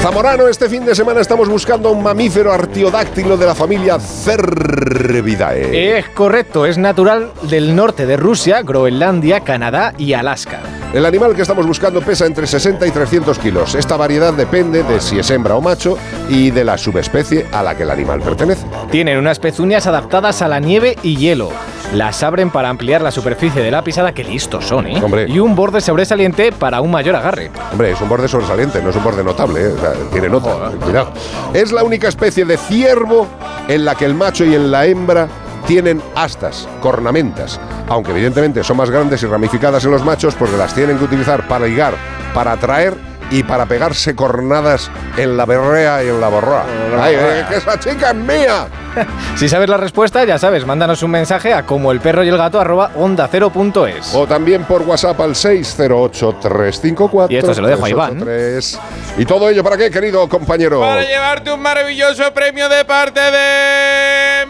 Zamorano, 0.07 0.47
este 0.47 0.69
fin 0.69 0.85
de 0.85 0.95
semana 0.95 1.21
estamos 1.21 1.49
buscando 1.49 1.91
un 1.91 2.01
mamífero 2.01 2.53
artiodáctilo 2.53 3.37
de 3.37 3.45
la 3.45 3.57
familia 3.57 3.99
Cervidae. 3.99 5.99
Es 5.99 6.09
correcto, 6.11 6.65
es 6.65 6.79
natural 6.79 7.33
del 7.43 7.75
norte 7.75 8.07
de 8.07 8.17
Rusia, 8.17 8.63
Groenlandia, 8.63 9.41
Canadá 9.41 9.95
y 9.99 10.13
Alaska. 10.13 10.61
El 10.93 11.07
animal 11.07 11.35
que 11.35 11.43
estamos 11.43 11.67
buscando 11.67 12.03
pesa 12.03 12.25
entre 12.25 12.47
60 12.47 12.87
y 12.87 12.93
300 12.93 13.37
kilos. 13.41 13.75
Esta 13.75 13.97
variedad 13.97 14.33
depende 14.33 14.85
de 14.85 15.01
si 15.01 15.19
es 15.19 15.29
hembra 15.33 15.57
o 15.57 15.61
macho 15.61 15.99
y 16.29 16.53
de 16.53 16.63
la 16.63 16.79
subespecie 16.79 17.49
a 17.51 17.65
la 17.65 17.77
que 17.77 17.83
el 17.83 17.91
animal 17.91 18.21
pertenece. 18.21 18.65
Tienen 18.93 19.19
unas 19.19 19.41
pezuñas 19.41 19.89
adaptadas 19.89 20.41
a 20.41 20.47
la 20.47 20.61
nieve 20.61 20.97
y 21.03 21.17
hielo. 21.17 21.51
Las 21.93 22.23
abren 22.23 22.51
para 22.51 22.69
ampliar 22.69 23.01
la 23.01 23.11
superficie 23.11 23.63
de 23.63 23.71
la 23.71 23.83
pisada, 23.83 24.13
que 24.13 24.25
listos 24.25 24.67
son, 24.67 24.87
¿eh? 24.87 25.01
Hombre. 25.03 25.27
Y 25.29 25.39
un 25.39 25.55
borde 25.55 25.81
sobresaliente 25.81 26.53
para 26.53 26.81
un 26.81 26.91
mayor 26.91 27.15
agarre. 27.15 27.51
Hombre, 27.73 27.93
es 27.93 28.01
un 28.01 28.09
borde 28.09 28.29
sobresaliente, 28.29 28.83
no 28.83 28.91
es 28.91 28.97
un 28.97 29.05
borde 29.05 29.23
notable, 29.23 29.61
¿eh? 29.61 29.69
O 29.69 29.79
sea, 29.79 29.93
tiene 30.11 30.29
nota, 30.29 30.71
cuidado. 30.83 31.13
Es 31.55 31.73
la 31.73 31.85
única 31.85 32.09
especie 32.09 32.45
de 32.45 32.57
ciervo 32.57 33.27
en 33.69 33.85
la 33.85 33.95
que 33.95 34.05
el 34.05 34.15
macho 34.15 34.45
y 34.45 34.55
en 34.55 34.71
la 34.71 34.87
hembra 34.87 35.29
tienen 35.67 36.03
astas, 36.15 36.69
cornamentas, 36.81 37.61
aunque 37.89 38.13
evidentemente 38.13 38.63
son 38.63 38.77
más 38.77 38.91
grandes 38.91 39.23
y 39.23 39.27
ramificadas 39.27 39.85
en 39.85 39.91
los 39.91 40.05
machos 40.05 40.35
porque 40.35 40.57
las 40.57 40.75
tienen 40.75 40.99
que 40.99 41.05
utilizar 41.05 41.47
para 41.49 41.67
ligar, 41.67 41.95
para 42.35 42.53
atraer 42.53 42.95
y 43.31 43.43
para 43.43 43.67
pegarse 43.67 44.15
cornadas 44.15 44.91
en 45.17 45.37
la 45.37 45.45
berrea 45.47 46.03
y 46.05 46.09
en 46.09 46.21
la 46.21 46.29
borroa. 46.29 46.65
¡Ay, 47.01 47.15
eh, 47.19 47.45
que 47.49 47.57
esa 47.57 47.79
chica 47.79 48.11
es 48.11 48.17
mía! 48.17 48.67
Si 49.37 49.49
sabes 49.51 49.69
la 49.69 49.77
respuesta, 49.77 50.25
ya 50.25 50.39
sabes, 50.39 50.65
mándanos 50.65 51.03
un 51.03 51.11
mensaje 51.11 51.53
a 51.53 51.67
como 51.67 51.93
el 51.93 52.01
perro 52.01 52.25
y 52.25 52.29
el 52.29 52.39
gato 52.39 52.59
arroba 52.59 52.93
onda 52.95 53.29
cero 53.31 53.51
punto 53.51 53.87
es. 53.87 54.15
O 54.15 54.27
también 54.27 54.65
por 54.65 54.81
WhatsApp 54.81 55.21
al 55.21 55.33
608-354. 55.33 57.27
Y 57.29 57.37
esto 57.37 57.53
se 57.53 57.61
lo 57.61 57.69
dejo 57.69 57.85
a 57.85 57.91
Iván. 57.91 58.21
383. 58.21 58.79
¿Y 59.19 59.27
todo 59.27 59.51
ello 59.51 59.63
para 59.63 59.77
qué, 59.77 59.91
querido 59.91 60.27
compañero? 60.31 60.81
Para 60.81 61.03
llevarte 61.03 61.53
un 61.53 61.61
maravilloso 61.61 62.33
premio 62.33 62.71
de 62.71 62.87
parte 62.87 63.21
de 63.21 64.47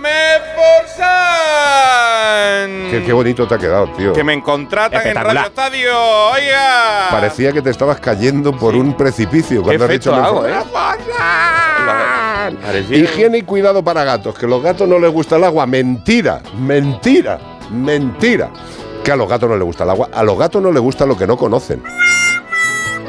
Qué, 2.90 3.02
qué 3.06 3.12
bonito 3.12 3.46
te 3.46 3.54
ha 3.54 3.58
quedado, 3.58 3.88
tío. 3.96 4.12
Que 4.12 4.24
me 4.24 4.40
contratan 4.42 5.06
en. 5.06 5.14
Radio 5.14 5.40
Estadio. 5.46 5.98
Oiga. 6.32 7.08
Parecía 7.10 7.52
que 7.52 7.62
te 7.62 7.70
estabas 7.70 7.98
cayendo 8.00 8.52
por 8.56 8.74
un 8.74 8.96
precipicio 8.96 9.62
cuando 9.62 9.84
has 9.84 9.90
dicho 9.90 10.14
hago. 10.14 10.46
¿eh? 10.46 10.52
Parecía- 12.62 12.98
Higiene 12.98 13.38
y 13.38 13.42
cuidado 13.42 13.82
para 13.82 14.04
gatos, 14.04 14.38
que 14.38 14.46
a 14.46 14.48
los 14.48 14.62
gatos 14.62 14.88
no 14.88 14.98
les 14.98 15.10
gusta 15.10 15.36
el 15.36 15.44
agua. 15.44 15.66
Mentira, 15.66 16.40
mentira, 16.58 17.38
mentira. 17.70 18.50
Que 19.02 19.12
a 19.12 19.16
los 19.16 19.28
gatos 19.28 19.48
no 19.48 19.56
les 19.56 19.64
gusta 19.64 19.84
el 19.84 19.90
agua. 19.90 20.08
A 20.12 20.22
los 20.22 20.38
gatos 20.38 20.62
no 20.62 20.72
les 20.72 20.82
gusta 20.82 21.06
lo 21.06 21.16
que 21.16 21.26
no 21.26 21.36
conocen. 21.36 21.82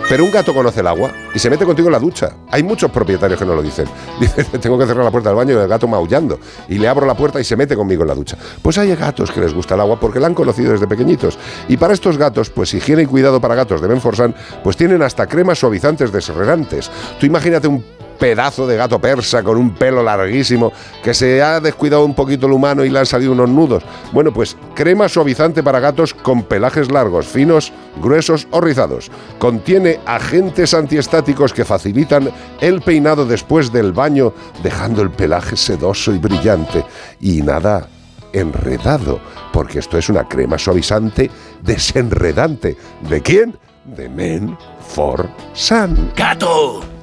Pero 0.09 0.23
un 0.23 0.31
gato 0.31 0.53
conoce 0.53 0.79
el 0.79 0.88
agua 0.88 1.11
y 1.35 1.39
se 1.39 1.49
mete 1.49 1.65
contigo 1.65 1.89
en 1.89 1.91
la 1.91 1.99
ducha. 1.99 2.29
Hay 2.49 2.63
muchos 2.63 2.89
propietarios 2.91 3.38
que 3.38 3.45
no 3.45 3.53
lo 3.55 3.61
dicen. 3.61 3.88
Dicen, 4.21 4.45
tengo 4.61 4.77
que 4.77 4.85
cerrar 4.85 5.03
la 5.03 5.11
puerta 5.11 5.29
del 5.29 5.35
baño 5.35 5.53
y 5.53 5.61
el 5.61 5.67
gato 5.67 5.85
maullando. 5.85 6.39
Y 6.69 6.77
le 6.77 6.88
abro 6.88 7.05
la 7.05 7.13
puerta 7.13 7.41
y 7.41 7.43
se 7.43 7.57
mete 7.57 7.75
conmigo 7.75 8.03
en 8.03 8.07
la 8.07 8.15
ducha. 8.15 8.38
Pues 8.61 8.77
hay 8.77 8.95
gatos 8.95 9.31
que 9.31 9.41
les 9.41 9.53
gusta 9.53 9.75
el 9.75 9.81
agua 9.81 9.99
porque 9.99 10.21
la 10.21 10.27
han 10.27 10.34
conocido 10.34 10.71
desde 10.71 10.88
pequeñitos. 10.88 11.38
Y 11.67 11.75
para 11.75 11.93
estos 11.93 12.17
gatos, 12.17 12.49
pues 12.49 12.73
higiene 12.73 13.03
y 13.03 13.05
cuidado 13.05 13.41
para 13.41 13.55
gatos 13.55 13.81
de 13.81 13.88
Benforsan, 13.89 14.34
pues 14.63 14.77
tienen 14.77 15.01
hasta 15.01 15.27
cremas 15.27 15.59
suavizantes 15.59 16.11
desregantes. 16.13 16.89
Tú 17.19 17.25
imagínate 17.25 17.67
un 17.67 17.84
pedazo 18.19 18.68
de 18.68 18.77
gato 18.77 18.99
persa 18.99 19.44
con 19.44 19.57
un 19.57 19.73
pelo 19.73 20.03
larguísimo 20.03 20.72
que 21.03 21.14
se 21.14 21.41
ha 21.41 21.60
descuidado 21.60 22.06
un 22.06 22.14
poquito 22.14 22.48
el 22.48 22.53
humano 22.53 22.84
y 22.84 22.89
le 22.89 22.99
han 22.99 23.06
salido 23.06 23.31
unos 23.31 23.49
nudos. 23.49 23.84
Bueno, 24.11 24.31
pues 24.34 24.57
crema 24.76 25.07
suavizante 25.10 25.64
para 25.64 25.80
gatos 25.80 26.14
con 26.14 26.44
pelajes 26.44 26.91
largos, 26.91 27.27
finos, 27.27 27.72
gruesos 28.02 28.48
o 28.52 28.61
rizados. 28.61 29.11
Contiene 29.39 29.99
agentes 30.06 30.73
antiestáticos 30.73 31.53
que 31.53 31.65
facilitan 31.65 32.31
el 32.61 32.81
peinado 32.81 33.26
después 33.26 33.72
del 33.72 33.94
baño, 33.94 34.34
dejando 34.64 35.02
el 35.02 35.11
pelaje 35.11 35.56
sedoso 35.56 36.14
y 36.14 36.18
brillante. 36.18 36.85
Y 37.19 37.41
nada 37.41 37.88
enredado, 38.34 39.19
porque 39.53 39.80
esto 39.80 39.98
es 39.98 40.10
una 40.10 40.27
crema 40.27 40.57
suavizante 40.57 41.30
desenredante. 41.61 42.77
¿De 43.10 43.22
quién? 43.22 43.57
De 43.85 44.10
Men 44.10 44.57
for 44.80 45.30
Sun. 45.53 46.11
¡Gato! 46.15 46.97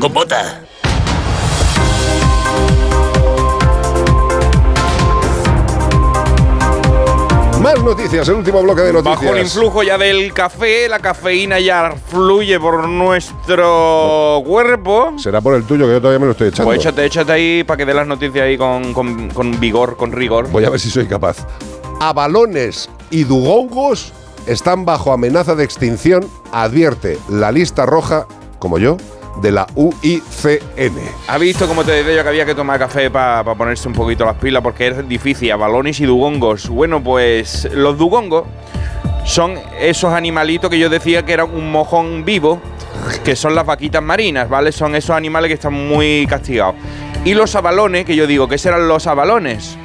¡Con 0.00 0.12
bota! 0.12 0.60
Más 7.62 7.82
noticias, 7.84 8.26
el 8.28 8.36
último 8.36 8.62
bloque 8.62 8.80
de 8.80 8.92
noticias. 8.94 9.20
Bajo 9.20 9.34
el 9.36 9.42
influjo 9.42 9.82
ya 9.82 9.98
del 9.98 10.32
café, 10.32 10.88
la 10.88 10.98
cafeína 10.98 11.60
ya 11.60 11.92
fluye 12.08 12.58
por 12.58 12.88
nuestro 12.88 14.42
cuerpo. 14.46 15.12
Será 15.18 15.42
por 15.42 15.54
el 15.54 15.64
tuyo, 15.64 15.84
que 15.86 15.92
yo 15.92 16.00
todavía 16.00 16.18
me 16.20 16.24
lo 16.26 16.32
estoy 16.32 16.48
echando. 16.48 16.64
Pues 16.70 16.80
échate, 16.80 17.04
échate 17.04 17.32
ahí 17.32 17.62
para 17.64 17.76
que 17.76 17.84
dé 17.84 17.92
las 17.92 18.06
noticias 18.06 18.44
ahí 18.46 18.56
con, 18.56 18.94
con- 18.94 19.28
con 19.28 19.60
vigor, 19.60 19.98
con 19.98 20.10
rigor. 20.12 20.48
Voy 20.50 20.64
a 20.64 20.70
ver 20.70 20.80
si 20.80 20.90
soy 20.90 21.04
capaz. 21.06 21.46
Abalones 22.00 22.88
y 23.10 23.24
dugongos 23.24 24.14
están 24.46 24.86
bajo 24.86 25.12
amenaza 25.12 25.54
de 25.54 25.64
extinción, 25.64 26.26
advierte 26.52 27.18
la 27.28 27.52
lista 27.52 27.84
roja, 27.84 28.26
como 28.58 28.78
yo, 28.78 28.96
de 29.40 29.52
la 29.52 29.66
UICN. 29.74 30.98
¿Ha 31.28 31.38
visto 31.38 31.66
cómo 31.66 31.84
te 31.84 31.92
decía 31.92 32.16
yo 32.16 32.22
que 32.22 32.28
había 32.28 32.46
que 32.46 32.54
tomar 32.54 32.78
café 32.78 33.10
para 33.10 33.54
ponerse 33.54 33.88
un 33.88 33.94
poquito 33.94 34.24
las 34.24 34.36
pilas? 34.36 34.62
Porque 34.62 34.88
es 34.88 35.08
difícil, 35.08 35.52
a 35.52 35.56
y 35.56 36.04
dugongos. 36.04 36.68
Bueno, 36.68 37.02
pues 37.02 37.68
los 37.72 37.96
dugongos 37.96 38.44
son 39.24 39.58
esos 39.78 40.12
animalitos 40.12 40.70
que 40.70 40.78
yo 40.78 40.88
decía 40.88 41.24
que 41.24 41.32
eran 41.32 41.54
un 41.54 41.70
mojón 41.70 42.24
vivo, 42.24 42.60
que 43.24 43.36
son 43.36 43.54
las 43.54 43.64
vaquitas 43.66 44.02
marinas, 44.02 44.48
¿vale? 44.48 44.72
Son 44.72 44.94
esos 44.96 45.16
animales 45.16 45.48
que 45.48 45.54
están 45.54 45.72
muy 45.72 46.26
castigados. 46.28 46.74
Y 47.24 47.34
los 47.34 47.54
abalones, 47.54 48.04
que 48.04 48.16
yo 48.16 48.26
digo, 48.26 48.48
¿qué 48.48 48.58
serán 48.58 48.88
los 48.88 49.06
abalones? 49.06 49.76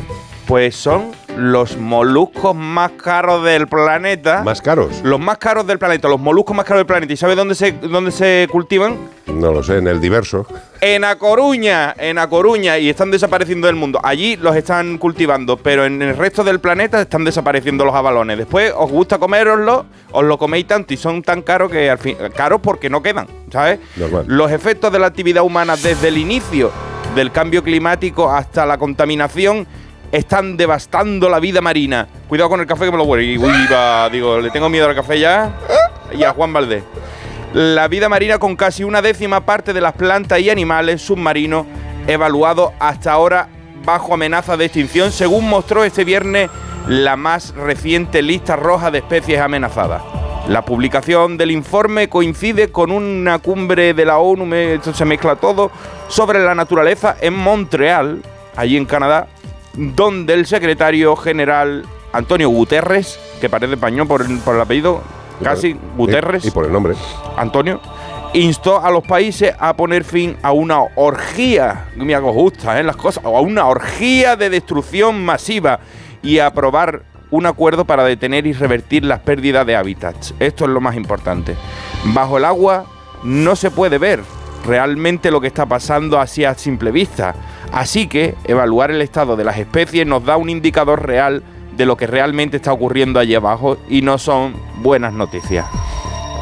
Pues 0.48 0.76
son 0.76 1.12
los 1.38 1.78
moluscos 1.78 2.56
más 2.56 2.92
caros 2.92 3.44
del 3.44 3.68
planeta. 3.68 4.42
¿Más 4.44 4.62
caros? 4.62 5.02
Los 5.04 5.20
más 5.20 5.38
caros 5.38 5.68
del 5.68 5.78
planeta, 5.78 6.08
los 6.08 6.20
moluscos 6.20 6.56
más 6.56 6.66
caros 6.66 6.80
del 6.80 6.86
planeta. 6.86 7.14
¿Y 7.14 7.18
sabes 7.18 7.36
dónde 7.36 7.56
se, 7.56 7.74
dónde 7.74 8.12
se 8.12 8.48
cultivan? 8.52 8.98
No 9.28 9.52
lo 9.52 9.64
sé, 9.64 9.78
en 9.78 9.88
el 9.88 10.00
diverso. 10.00 10.46
En 10.80 11.04
A 11.04 11.18
Coruña, 11.18 11.94
en 11.98 12.18
A 12.18 12.30
Coruña, 12.30 12.78
y 12.78 12.90
están 12.90 13.12
desapareciendo 13.12 13.68
del 13.68 13.76
mundo. 13.76 14.00
Allí 14.04 14.38
los 14.38 14.56
están 14.56 14.98
cultivando, 14.98 15.58
pero 15.58 15.86
en 15.86 16.02
el 16.02 16.16
resto 16.16 16.44
del 16.44 16.60
planeta 16.60 17.02
están 17.02 17.26
desapareciendo 17.26 17.84
los 17.84 17.96
abalones. 17.96 18.38
Después 18.38 18.74
os 18.76 18.90
gusta 18.90 19.18
coméroslos, 19.18 19.86
os 20.12 20.24
lo 20.24 20.38
coméis 20.38 20.68
tanto 20.68 20.94
y 20.94 20.98
son 20.98 21.22
tan 21.22 21.42
caros 21.42 21.72
que 21.72 21.90
al 21.90 21.98
fin, 21.98 22.18
caros 22.36 22.62
porque 22.62 22.90
no 22.90 23.02
quedan, 23.02 23.28
¿sabes? 23.52 23.80
Normal. 23.98 24.26
Los 24.28 24.52
efectos 24.52 24.92
de 24.92 25.00
la 25.00 25.08
actividad 25.08 25.44
humana 25.44 25.76
desde 25.76 26.08
el 26.08 26.18
inicio 26.18 26.72
del 27.16 27.32
cambio 27.32 27.64
climático 27.64 28.30
hasta 28.30 28.66
la 28.66 28.78
contaminación 28.78 29.66
están 30.16 30.58
devastando 30.58 31.30
la 31.30 31.40
vida 31.40 31.62
marina. 31.62 32.08
Cuidado 32.28 32.50
con 32.50 32.60
el 32.60 32.68
café 32.68 32.86
que 32.86 32.92
me 32.92 32.98
lo 32.98 33.04
huele. 33.04 33.24
Y, 33.24 33.38
uy, 33.38 33.68
va, 33.72 34.10
digo, 34.10 34.40
le 34.40 34.50
tengo 34.50 34.70
miedo 34.70 34.88
al 34.88 34.96
café 34.96 35.20
ya. 35.20 35.54
Y 36.12 36.24
a 36.24 36.32
Juan 36.32 36.54
Valdés. 36.54 36.84
La 37.54 37.88
vida 37.88 38.10
marina 38.10 38.38
con 38.38 38.56
casi 38.56 38.84
una 38.84 39.02
décima 39.02 39.46
parte 39.46 39.74
de 39.74 39.82
las 39.82 39.94
plantas 39.94 40.40
y 40.40 40.50
animales 40.50 41.02
submarinos 41.02 41.66
evaluados 42.08 42.72
hasta 42.80 43.12
ahora 43.12 43.50
bajo 43.84 44.14
amenaza 44.14 44.58
de 44.58 44.66
extinción, 44.66 45.12
según 45.12 45.48
mostró 45.48 45.84
este 45.84 46.04
viernes 46.04 46.50
la 46.88 47.16
más 47.16 47.54
reciente 47.56 48.22
lista 48.22 48.56
roja 48.56 48.92
de 48.92 49.00
especies 49.00 49.40
amenazadas. 49.40 50.02
La 50.48 50.64
publicación 50.64 51.38
del 51.38 51.52
informe 51.52 52.10
coincide 52.10 52.72
con 52.72 52.92
una 52.92 53.40
cumbre 53.40 53.94
de 53.94 54.06
la 54.06 54.20
ONU, 54.20 54.54
esto 54.54 54.94
se 54.94 55.06
mezcla 55.06 55.36
todo, 55.36 55.72
sobre 56.08 56.44
la 56.44 56.54
naturaleza 56.54 57.16
en 57.20 57.34
Montreal, 57.34 58.22
allí 58.56 58.78
en 58.78 58.86
Canadá, 58.86 59.28
donde 59.78 60.34
el 60.34 60.46
secretario 60.46 61.16
general 61.16 61.86
Antonio 62.14 62.50
Guterres, 62.50 63.20
que 63.42 63.50
parece 63.50 63.74
español 63.74 64.08
por, 64.08 64.26
por 64.42 64.56
el 64.56 64.62
apellido, 64.62 65.02
casi 65.44 65.76
Guterres, 65.98 66.46
Y, 66.46 66.52
por 66.52 66.66
el 66.66 66.72
nombre. 66.72 66.96
Antonio, 67.36 67.82
instó 68.34 68.84
a 68.84 68.90
los 68.90 69.04
países 69.04 69.54
a 69.60 69.76
poner 69.76 70.04
fin 70.04 70.38
a 70.42 70.52
una 70.52 70.80
orgía, 70.96 71.88
mira 71.96 72.20
que 72.20 72.26
os 72.26 72.36
gusta, 72.36 72.80
¿eh? 72.80 72.84
Las 72.84 72.96
cosas, 72.96 73.24
a 73.24 73.30
una 73.30 73.66
orgía 73.68 74.36
de 74.36 74.50
destrucción 74.50 75.24
masiva 75.24 75.80
y 76.22 76.40
a 76.40 76.48
aprobar 76.48 77.04
un 77.32 77.46
acuerdo 77.46 77.86
para 77.86 78.04
detener 78.04 78.48
y 78.48 78.54
revertir 78.54 79.04
las 79.04 79.20
pérdidas 79.20 79.66
de 79.66 79.76
hábitats. 79.76 80.34
Esto 80.40 80.66
es 80.66 80.70
lo 80.70 80.80
más 80.80 80.96
importante. 80.96 81.56
Bajo 82.06 82.38
el 82.38 82.46
agua 82.46 82.86
no 83.24 83.56
se 83.56 83.72
puede 83.72 83.98
ver 83.98 84.22
realmente 84.66 85.32
lo 85.32 85.42
que 85.42 85.48
está 85.48 85.66
pasando 85.66 86.20
así 86.20 86.46
a 86.46 86.54
simple 86.56 86.92
vista. 86.92 87.36
Así 87.76 88.08
que 88.08 88.36
evaluar 88.46 88.90
el 88.90 89.02
estado 89.02 89.36
de 89.36 89.44
las 89.44 89.58
especies 89.58 90.08
nos 90.08 90.24
da 90.26 90.38
un 90.38 90.50
indicador 90.50 91.06
real 91.06 91.44
de 91.76 91.86
lo 91.86 91.98
que 91.98 92.08
realmente 92.08 92.56
está 92.58 92.72
ocurriendo 92.72 93.20
allí 93.20 93.36
abajo 93.36 93.78
y 93.90 94.02
no 94.02 94.18
son 94.18 94.56
buenas 94.78 95.12
noticias. 95.12 95.66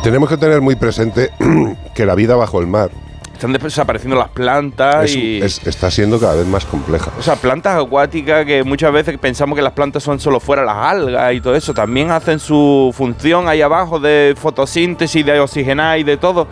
Tenemos 0.03 0.29
que 0.29 0.37
tener 0.37 0.61
muy 0.61 0.75
presente 0.75 1.31
que 1.95 2.05
la 2.05 2.13
vida 2.13 2.35
bajo 2.35 2.59
el 2.59 2.67
mar 2.67 2.91
Están 3.33 3.51
desapareciendo 3.53 4.15
las 4.15 4.29
plantas 4.29 5.05
es- 5.05 5.15
y... 5.15 5.41
es- 5.41 5.65
está 5.65 5.89
siendo 5.89 6.19
cada 6.19 6.35
vez 6.35 6.45
más 6.45 6.65
compleja. 6.65 7.09
O 7.17 7.23
sea, 7.23 7.35
plantas 7.35 7.81
acuáticas 7.83 8.45
que 8.45 8.63
muchas 8.63 8.93
veces 8.93 9.17
pensamos 9.17 9.55
que 9.55 9.63
las 9.63 9.73
plantas 9.73 10.03
son 10.03 10.19
solo 10.19 10.39
fuera 10.39 10.63
las 10.63 10.77
algas 10.77 11.33
y 11.33 11.41
todo 11.41 11.55
eso. 11.55 11.73
También 11.73 12.11
hacen 12.11 12.37
su 12.37 12.93
función 12.95 13.47
ahí 13.47 13.61
abajo 13.63 13.99
de 13.99 14.35
fotosíntesis, 14.37 15.25
de 15.25 15.39
oxigenar 15.39 15.97
y 15.97 16.03
de 16.03 16.17
todo. 16.17 16.47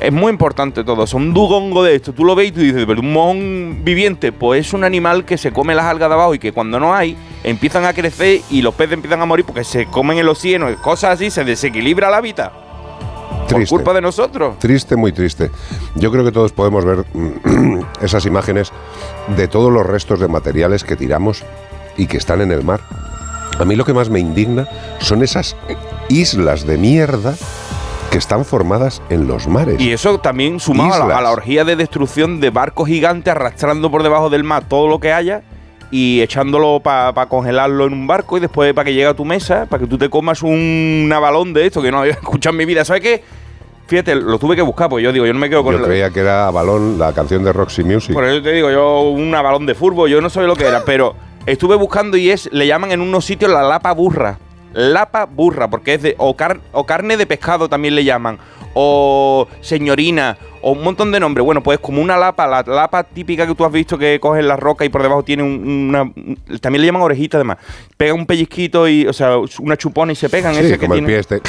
Es 0.00 0.12
muy 0.12 0.30
importante 0.30 0.82
todo. 0.82 1.06
Son 1.06 1.22
un 1.22 1.34
dugongo 1.34 1.84
de 1.84 1.94
esto. 1.94 2.12
Tú 2.12 2.24
lo 2.24 2.34
ves 2.34 2.48
y 2.48 2.52
tú 2.52 2.60
dices, 2.60 2.84
pero 2.86 3.00
un 3.00 3.12
mojón 3.12 3.84
viviente, 3.84 4.32
pues 4.32 4.66
es 4.66 4.72
un 4.72 4.84
animal 4.84 5.24
que 5.24 5.38
se 5.38 5.52
come 5.52 5.74
las 5.74 5.84
algas 5.86 6.08
de 6.08 6.14
abajo 6.14 6.34
y 6.34 6.38
que 6.38 6.52
cuando 6.52 6.80
no 6.80 6.94
hay, 6.94 7.16
empiezan 7.44 7.84
a 7.84 7.92
crecer 7.92 8.40
y 8.50 8.62
los 8.62 8.74
peces 8.74 8.94
empiezan 8.94 9.20
a 9.22 9.26
morir 9.26 9.44
porque 9.44 9.64
se 9.64 9.86
comen 9.86 10.18
el 10.18 10.28
y 10.28 10.74
cosas 10.76 11.14
así, 11.14 11.30
se 11.30 11.44
desequilibra 11.44 12.08
el 12.08 12.14
hábitat. 12.14 12.52
Por 12.52 13.58
Triste. 13.58 13.74
culpa 13.76 13.92
de 13.92 14.00
nosotros. 14.00 14.58
Triste, 14.58 14.96
muy 14.96 15.12
triste. 15.12 15.50
Yo 15.94 16.10
creo 16.10 16.24
que 16.24 16.32
todos 16.32 16.52
podemos 16.52 16.84
ver 16.84 17.04
esas 18.00 18.24
imágenes 18.24 18.72
de 19.36 19.46
todos 19.46 19.70
los 19.70 19.86
restos 19.86 20.20
de 20.20 20.28
materiales 20.28 20.84
que 20.84 20.96
tiramos 20.96 21.44
y 21.96 22.06
que 22.06 22.16
están 22.16 22.40
en 22.40 22.50
el 22.50 22.64
mar. 22.64 22.80
A 23.58 23.64
mí 23.64 23.76
lo 23.76 23.84
que 23.84 23.92
más 23.92 24.08
me 24.08 24.20
indigna 24.20 24.66
son 25.00 25.22
esas 25.22 25.56
islas 26.08 26.66
de 26.66 26.78
mierda 26.78 27.34
que 28.12 28.18
están 28.18 28.44
formadas 28.44 29.02
en 29.08 29.26
los 29.26 29.48
mares. 29.48 29.80
Y 29.80 29.90
eso 29.90 30.18
también 30.20 30.60
sumado 30.60 30.92
a 30.92 30.98
la, 30.98 31.04
Islas. 31.06 31.18
a 31.18 31.22
la 31.22 31.30
orgía 31.32 31.64
de 31.64 31.76
destrucción 31.76 32.40
de 32.40 32.50
barcos 32.50 32.86
gigantes 32.86 33.32
arrastrando 33.34 33.90
por 33.90 34.02
debajo 34.02 34.28
del 34.30 34.44
mar 34.44 34.64
todo 34.68 34.86
lo 34.86 35.00
que 35.00 35.12
haya 35.14 35.42
y 35.90 36.20
echándolo 36.20 36.80
para 36.80 37.26
congelarlo 37.26 37.86
en 37.86 37.94
un 37.94 38.06
barco 38.06 38.36
y 38.36 38.40
después 38.40 38.72
para 38.74 38.84
que 38.84 38.92
llegue 38.92 39.06
a 39.06 39.14
tu 39.14 39.24
mesa, 39.24 39.66
para 39.68 39.80
que 39.82 39.86
tú 39.86 39.96
te 39.96 40.10
comas 40.10 40.42
un 40.42 41.08
balón 41.10 41.52
de 41.54 41.66
esto 41.66 41.80
que 41.82 41.90
no 41.90 42.00
había 42.00 42.12
escuchado 42.22 42.52
en 42.52 42.58
mi 42.58 42.64
vida. 42.66 42.84
¿Sabes 42.84 43.02
qué? 43.02 43.24
Fíjate, 43.86 44.14
lo 44.14 44.38
tuve 44.38 44.56
que 44.56 44.62
buscar, 44.62 44.88
porque 44.88 45.02
yo 45.04 45.12
digo, 45.12 45.26
yo 45.26 45.32
no 45.32 45.38
me 45.38 45.48
quedo 45.50 45.64
con 45.64 45.72
Yo 45.74 45.80
el- 45.80 45.84
creía 45.86 46.10
que 46.10 46.20
era 46.20 46.50
Balón, 46.50 46.98
la 46.98 47.12
canción 47.14 47.42
de 47.44 47.52
Roxy 47.52 47.82
Music. 47.82 48.12
Por 48.14 48.24
eso 48.24 48.42
te 48.42 48.52
digo, 48.52 48.70
yo 48.70 49.00
un 49.02 49.30
balón 49.32 49.64
de 49.66 49.74
fútbol, 49.74 50.08
yo 50.10 50.20
no 50.20 50.28
sabía 50.30 50.48
lo 50.48 50.56
que 50.56 50.66
era, 50.66 50.82
pero 50.84 51.14
estuve 51.46 51.76
buscando 51.76 52.16
y 52.16 52.30
es, 52.30 52.48
le 52.52 52.66
llaman 52.66 52.92
en 52.92 53.00
unos 53.00 53.24
sitios 53.24 53.50
la 53.50 53.62
lapa 53.62 53.92
burra. 53.92 54.38
Lapa 54.74 55.24
burra, 55.26 55.68
porque 55.68 55.94
es 55.94 56.02
de, 56.02 56.14
o, 56.18 56.34
car- 56.36 56.60
o 56.72 56.84
carne 56.86 57.16
de 57.16 57.26
pescado 57.26 57.68
también 57.68 57.94
le 57.94 58.04
llaman, 58.04 58.38
o 58.74 59.46
señorina, 59.60 60.36
o 60.62 60.72
un 60.72 60.82
montón 60.82 61.10
de 61.12 61.20
nombres. 61.20 61.44
Bueno, 61.44 61.62
pues 61.62 61.78
como 61.78 62.00
una 62.00 62.16
lapa, 62.16 62.46
la 62.46 62.62
lapa 62.62 63.02
típica 63.04 63.46
que 63.46 63.54
tú 63.54 63.64
has 63.64 63.72
visto 63.72 63.98
que 63.98 64.18
coges 64.20 64.44
la 64.44 64.56
roca 64.56 64.84
y 64.84 64.88
por 64.88 65.02
debajo 65.02 65.22
tiene 65.22 65.42
un- 65.42 65.88
una. 65.90 66.02
un- 66.02 66.38
También 66.60 66.80
le 66.82 66.86
llaman 66.86 67.02
orejita 67.02 67.36
además. 67.36 67.58
Pega 67.96 68.14
un 68.14 68.24
pellizquito 68.26 68.88
y, 68.88 69.06
o 69.06 69.12
sea, 69.12 69.36
una 69.60 69.76
chupona 69.76 70.12
y 70.12 70.16
se 70.16 70.28
pegan. 70.28 70.54
Sí, 70.54 70.60
ese 70.60 70.78
que 70.78 70.86
el 70.86 70.92
tiene, 70.92 71.06
pie 71.06 71.18
este. 71.18 71.40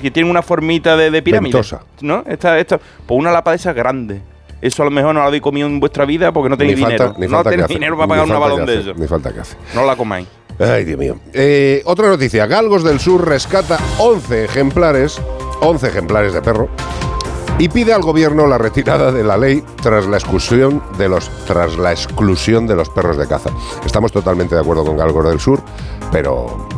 que 0.00 0.10
tiene 0.10 0.28
una 0.30 0.42
formita 0.42 0.96
de, 0.96 1.10
de 1.10 1.22
pirámide. 1.22 1.52
Ventosa. 1.52 1.82
¿No? 2.00 2.24
Esta, 2.26 2.58
esta, 2.58 2.78
pues 2.78 3.18
una 3.18 3.30
lapa 3.30 3.50
de 3.50 3.56
esas 3.56 3.74
grande. 3.74 4.20
Eso 4.60 4.82
a 4.82 4.84
lo 4.84 4.92
mejor 4.92 5.12
no 5.12 5.20
lo 5.20 5.26
habéis 5.26 5.42
comido 5.42 5.66
en 5.66 5.80
vuestra 5.80 6.04
vida 6.04 6.30
porque 6.30 6.48
no 6.48 6.56
tenéis 6.56 6.78
Ni 6.78 6.82
falta- 6.84 7.04
dinero. 7.04 7.18
ni 7.20 7.26
no 7.26 7.32
falta 7.32 7.50
que 7.50 7.54
tenéis 7.56 7.64
hace. 7.64 7.74
dinero 7.74 7.96
para 7.96 8.08
pagar 8.08 8.24
un 8.26 8.40
balón 8.40 8.64
de 8.66 8.80
eso. 8.80 8.94
Ni 8.94 9.06
falta 9.08 9.32
que 9.32 9.40
hace. 9.40 9.56
No 9.74 9.84
la 9.84 9.96
comáis. 9.96 10.28
Ay, 10.58 10.84
Dios 10.84 10.98
mío. 10.98 11.16
Eh, 11.32 11.82
otra 11.84 12.08
noticia. 12.08 12.46
Galgos 12.46 12.84
del 12.84 13.00
Sur 13.00 13.26
rescata 13.26 13.78
11 13.98 14.44
ejemplares, 14.44 15.20
11 15.60 15.88
ejemplares 15.88 16.32
de 16.32 16.42
perro, 16.42 16.68
y 17.58 17.68
pide 17.68 17.92
al 17.92 18.02
gobierno 18.02 18.46
la 18.46 18.58
retirada 18.58 19.12
de 19.12 19.24
la 19.24 19.36
ley 19.36 19.62
tras 19.82 20.06
la 20.06 20.16
exclusión 20.16 20.82
de 20.98 21.08
los, 21.08 21.30
tras 21.46 21.76
la 21.76 21.92
exclusión 21.92 22.66
de 22.66 22.74
los 22.74 22.88
perros 22.88 23.16
de 23.16 23.26
caza. 23.26 23.50
Estamos 23.84 24.12
totalmente 24.12 24.54
de 24.54 24.60
acuerdo 24.60 24.84
con 24.84 24.96
Galgos 24.96 25.28
del 25.28 25.40
Sur, 25.40 25.60
pero 26.10 26.68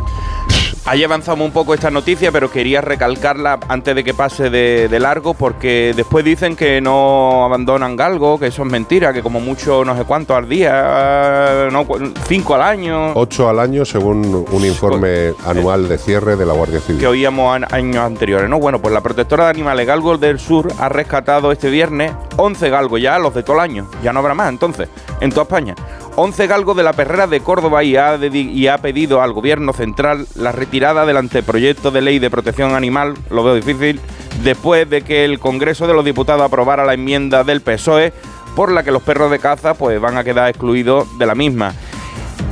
Ahí 0.86 1.02
avanzamos 1.02 1.46
un 1.46 1.52
poco 1.52 1.72
esta 1.72 1.90
noticia, 1.90 2.30
pero 2.30 2.50
quería 2.50 2.82
recalcarla 2.82 3.58
antes 3.68 3.94
de 3.94 4.04
que 4.04 4.12
pase 4.12 4.50
de, 4.50 4.86
de 4.88 5.00
largo, 5.00 5.32
porque 5.32 5.94
después 5.96 6.26
dicen 6.26 6.56
que 6.56 6.82
no 6.82 7.42
abandonan 7.46 7.96
galgo, 7.96 8.38
que 8.38 8.48
eso 8.48 8.64
es 8.64 8.68
mentira, 8.70 9.14
que 9.14 9.22
como 9.22 9.40
mucho 9.40 9.82
no 9.82 9.96
sé 9.96 10.04
cuánto 10.04 10.36
al 10.36 10.46
día, 10.46 11.68
no, 11.72 11.86
cinco 12.28 12.54
al 12.54 12.60
año. 12.62 13.12
Ocho 13.14 13.48
al 13.48 13.60
año, 13.60 13.86
según 13.86 14.44
un 14.50 14.64
informe 14.66 15.32
anual 15.46 15.88
de 15.88 15.96
cierre 15.96 16.36
de 16.36 16.44
la 16.44 16.52
Guardia 16.52 16.80
Civil. 16.80 17.00
que 17.00 17.06
oíamos 17.06 17.56
an- 17.56 17.66
años 17.72 18.04
anteriores, 18.04 18.50
¿no? 18.50 18.58
Bueno, 18.58 18.78
pues 18.78 18.92
la 18.92 19.00
protectora 19.00 19.44
de 19.44 19.50
animales 19.50 19.86
Galgos 19.86 20.20
del 20.20 20.38
Sur 20.38 20.70
ha 20.78 20.90
rescatado 20.90 21.50
este 21.50 21.70
viernes 21.70 22.12
11 22.36 22.68
galgos 22.68 23.00
ya, 23.00 23.18
los 23.18 23.32
de 23.34 23.42
todo 23.42 23.56
el 23.56 23.62
año. 23.62 23.86
Ya 24.02 24.12
no 24.12 24.20
habrá 24.20 24.34
más 24.34 24.50
entonces, 24.50 24.90
en 25.20 25.30
toda 25.30 25.44
España. 25.44 25.74
11 26.16 26.46
galgos 26.46 26.76
de 26.76 26.84
la 26.84 26.92
perrera 26.92 27.26
de 27.26 27.40
Córdoba 27.40 27.82
y 27.82 27.96
ha, 27.96 28.78
pedido 28.78 29.20
al 29.20 29.32
gobierno 29.32 29.72
central 29.72 30.28
la 30.36 30.52
retirada 30.52 31.06
del 31.06 31.16
anteproyecto 31.16 31.90
de 31.90 32.02
ley 32.02 32.20
de 32.20 32.30
protección 32.30 32.74
animal, 32.76 33.14
lo 33.30 33.42
veo 33.42 33.56
difícil, 33.56 34.00
después 34.44 34.88
de 34.88 35.02
que 35.02 35.24
el 35.24 35.40
Congreso 35.40 35.88
de 35.88 35.94
los 35.94 36.04
Diputados 36.04 36.42
aprobara 36.42 36.84
la 36.84 36.94
enmienda 36.94 37.42
del 37.42 37.62
PSOE 37.62 38.12
por 38.54 38.70
la 38.70 38.84
que 38.84 38.92
los 38.92 39.02
perros 39.02 39.30
de 39.32 39.40
caza 39.40 39.74
pues 39.74 40.00
van 40.00 40.16
a 40.16 40.22
quedar 40.22 40.48
excluidos 40.48 41.18
de 41.18 41.26
la 41.26 41.34
misma. 41.34 41.74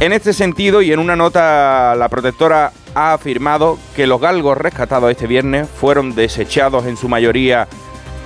En 0.01 0.13
este 0.13 0.33
sentido 0.33 0.83
y 0.83 0.93
en 0.93 0.99
una 0.99 1.15
nota, 1.15 1.95
la 1.95 2.09
protectora 2.09 2.73
ha 2.97 3.13
afirmado 3.13 3.79
que 3.95 4.09
los 4.09 4.21
galgos 4.21 4.59
rescatados 4.59 5.13
este 5.13 5.29
viernes 5.29 5.69
fueron 5.69 6.17
desechados 6.17 6.87
en 6.87 6.97
su 6.97 7.09
mayoría 7.09 7.69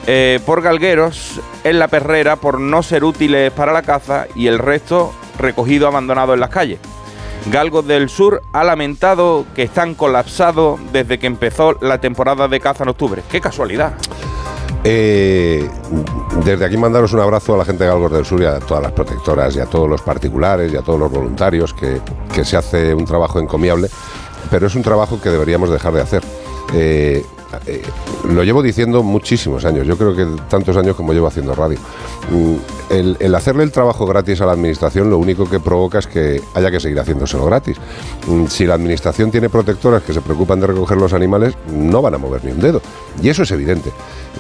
eh, 0.07 0.41
por 0.47 0.63
galgueros 0.63 1.41
en 1.65 1.79
la 1.79 1.89
perrera 1.89 2.37
por 2.37 2.59
no 2.61 2.83
ser 2.83 3.05
útiles 3.05 3.53
para 3.53 3.73
la 3.73 3.83
caza 3.83 4.27
y 4.35 4.47
el 4.47 4.59
resto 4.59 5.13
recogido 5.39 5.87
abandonado 5.87 6.35
en 6.35 6.41
las 6.41 6.51
calles. 6.51 6.79
Galgos 7.51 7.87
del 7.87 8.09
Sur 8.09 8.43
ha 8.53 8.65
lamentado 8.65 9.47
que 9.55 9.63
están 9.63 9.95
colapsados 9.95 10.81
desde 10.93 11.19
que 11.19 11.27
empezó 11.27 11.77
la 11.81 12.01
temporada 12.01 12.49
de 12.49 12.59
caza 12.59 12.83
en 12.83 12.91
octubre. 12.91 13.23
¡Qué 13.31 13.41
casualidad! 13.41 13.95
Eh, 14.83 15.69
desde 16.45 16.65
aquí 16.65 16.77
mandaros 16.77 17.13
un 17.13 17.21
abrazo 17.21 17.55
a 17.55 17.59
la 17.59 17.65
gente 17.65 17.85
de 17.85 17.91
Galgos 17.91 18.13
del 18.13 18.25
Sur 18.25 18.41
y 18.41 18.45
a 18.45 18.59
todas 18.59 18.83
las 18.83 18.93
protectoras 18.93 19.55
y 19.57 19.61
a 19.61 19.67
todos 19.67 19.89
los 19.89 20.01
particulares 20.03 20.73
y 20.73 20.77
a 20.77 20.83
todos 20.83 20.99
los 20.99 21.11
voluntarios 21.11 21.73
que, 21.75 22.01
que 22.33 22.45
se 22.45 22.57
hace 22.57 22.95
un 22.95 23.05
trabajo 23.05 23.41
encomiable, 23.41 23.89
pero 24.51 24.67
es 24.67 24.75
un 24.75 24.83
trabajo 24.83 25.21
que 25.21 25.31
deberíamos 25.31 25.71
dejar 25.71 25.93
de 25.93 26.03
hacer. 26.03 26.23
Eh, 26.75 27.25
eh, 27.67 27.83
lo 28.29 28.43
llevo 28.43 28.61
diciendo 28.61 29.03
muchísimos 29.03 29.65
años, 29.65 29.87
yo 29.87 29.97
creo 29.97 30.15
que 30.15 30.27
tantos 30.49 30.77
años 30.77 30.97
como 30.97 31.13
llevo 31.13 31.29
haciendo 31.29 31.55
radio. 31.55 31.79
Mm, 32.31 32.55
El, 32.89 33.35
hacerle 33.35 33.65
el 33.65 33.73
trabajo 33.73 34.07
gratis 34.07 34.41
a 34.41 34.47
la 34.47 34.53
administración 34.53 35.11
lo 35.11 35.19
único 35.19 35.49
que 35.49 35.59
provoca 35.59 35.99
es 35.99 36.07
que 36.07 36.41
haya 36.55 36.71
que 36.71 36.79
seguir 36.81 36.99
haciéndoselo 37.01 37.45
gratis. 37.45 37.77
Mm, 38.27 38.47
Si 38.47 38.65
la 38.67 38.75
administración 38.75 39.31
tiene 39.31 39.49
protectoras 39.49 40.03
que 40.03 40.13
se 40.13 40.21
preocupan 40.21 40.61
de 40.61 40.69
recoger 40.69 40.97
los 40.97 41.13
animales, 41.13 41.55
no 41.73 42.03
van 42.03 42.15
a 42.15 42.19
mover 42.19 42.45
ni 42.45 42.53
un 42.53 42.61
dedo. 42.61 42.81
Y 43.23 43.29
eso 43.29 43.43
es 43.45 43.51
evidente. 43.51 43.91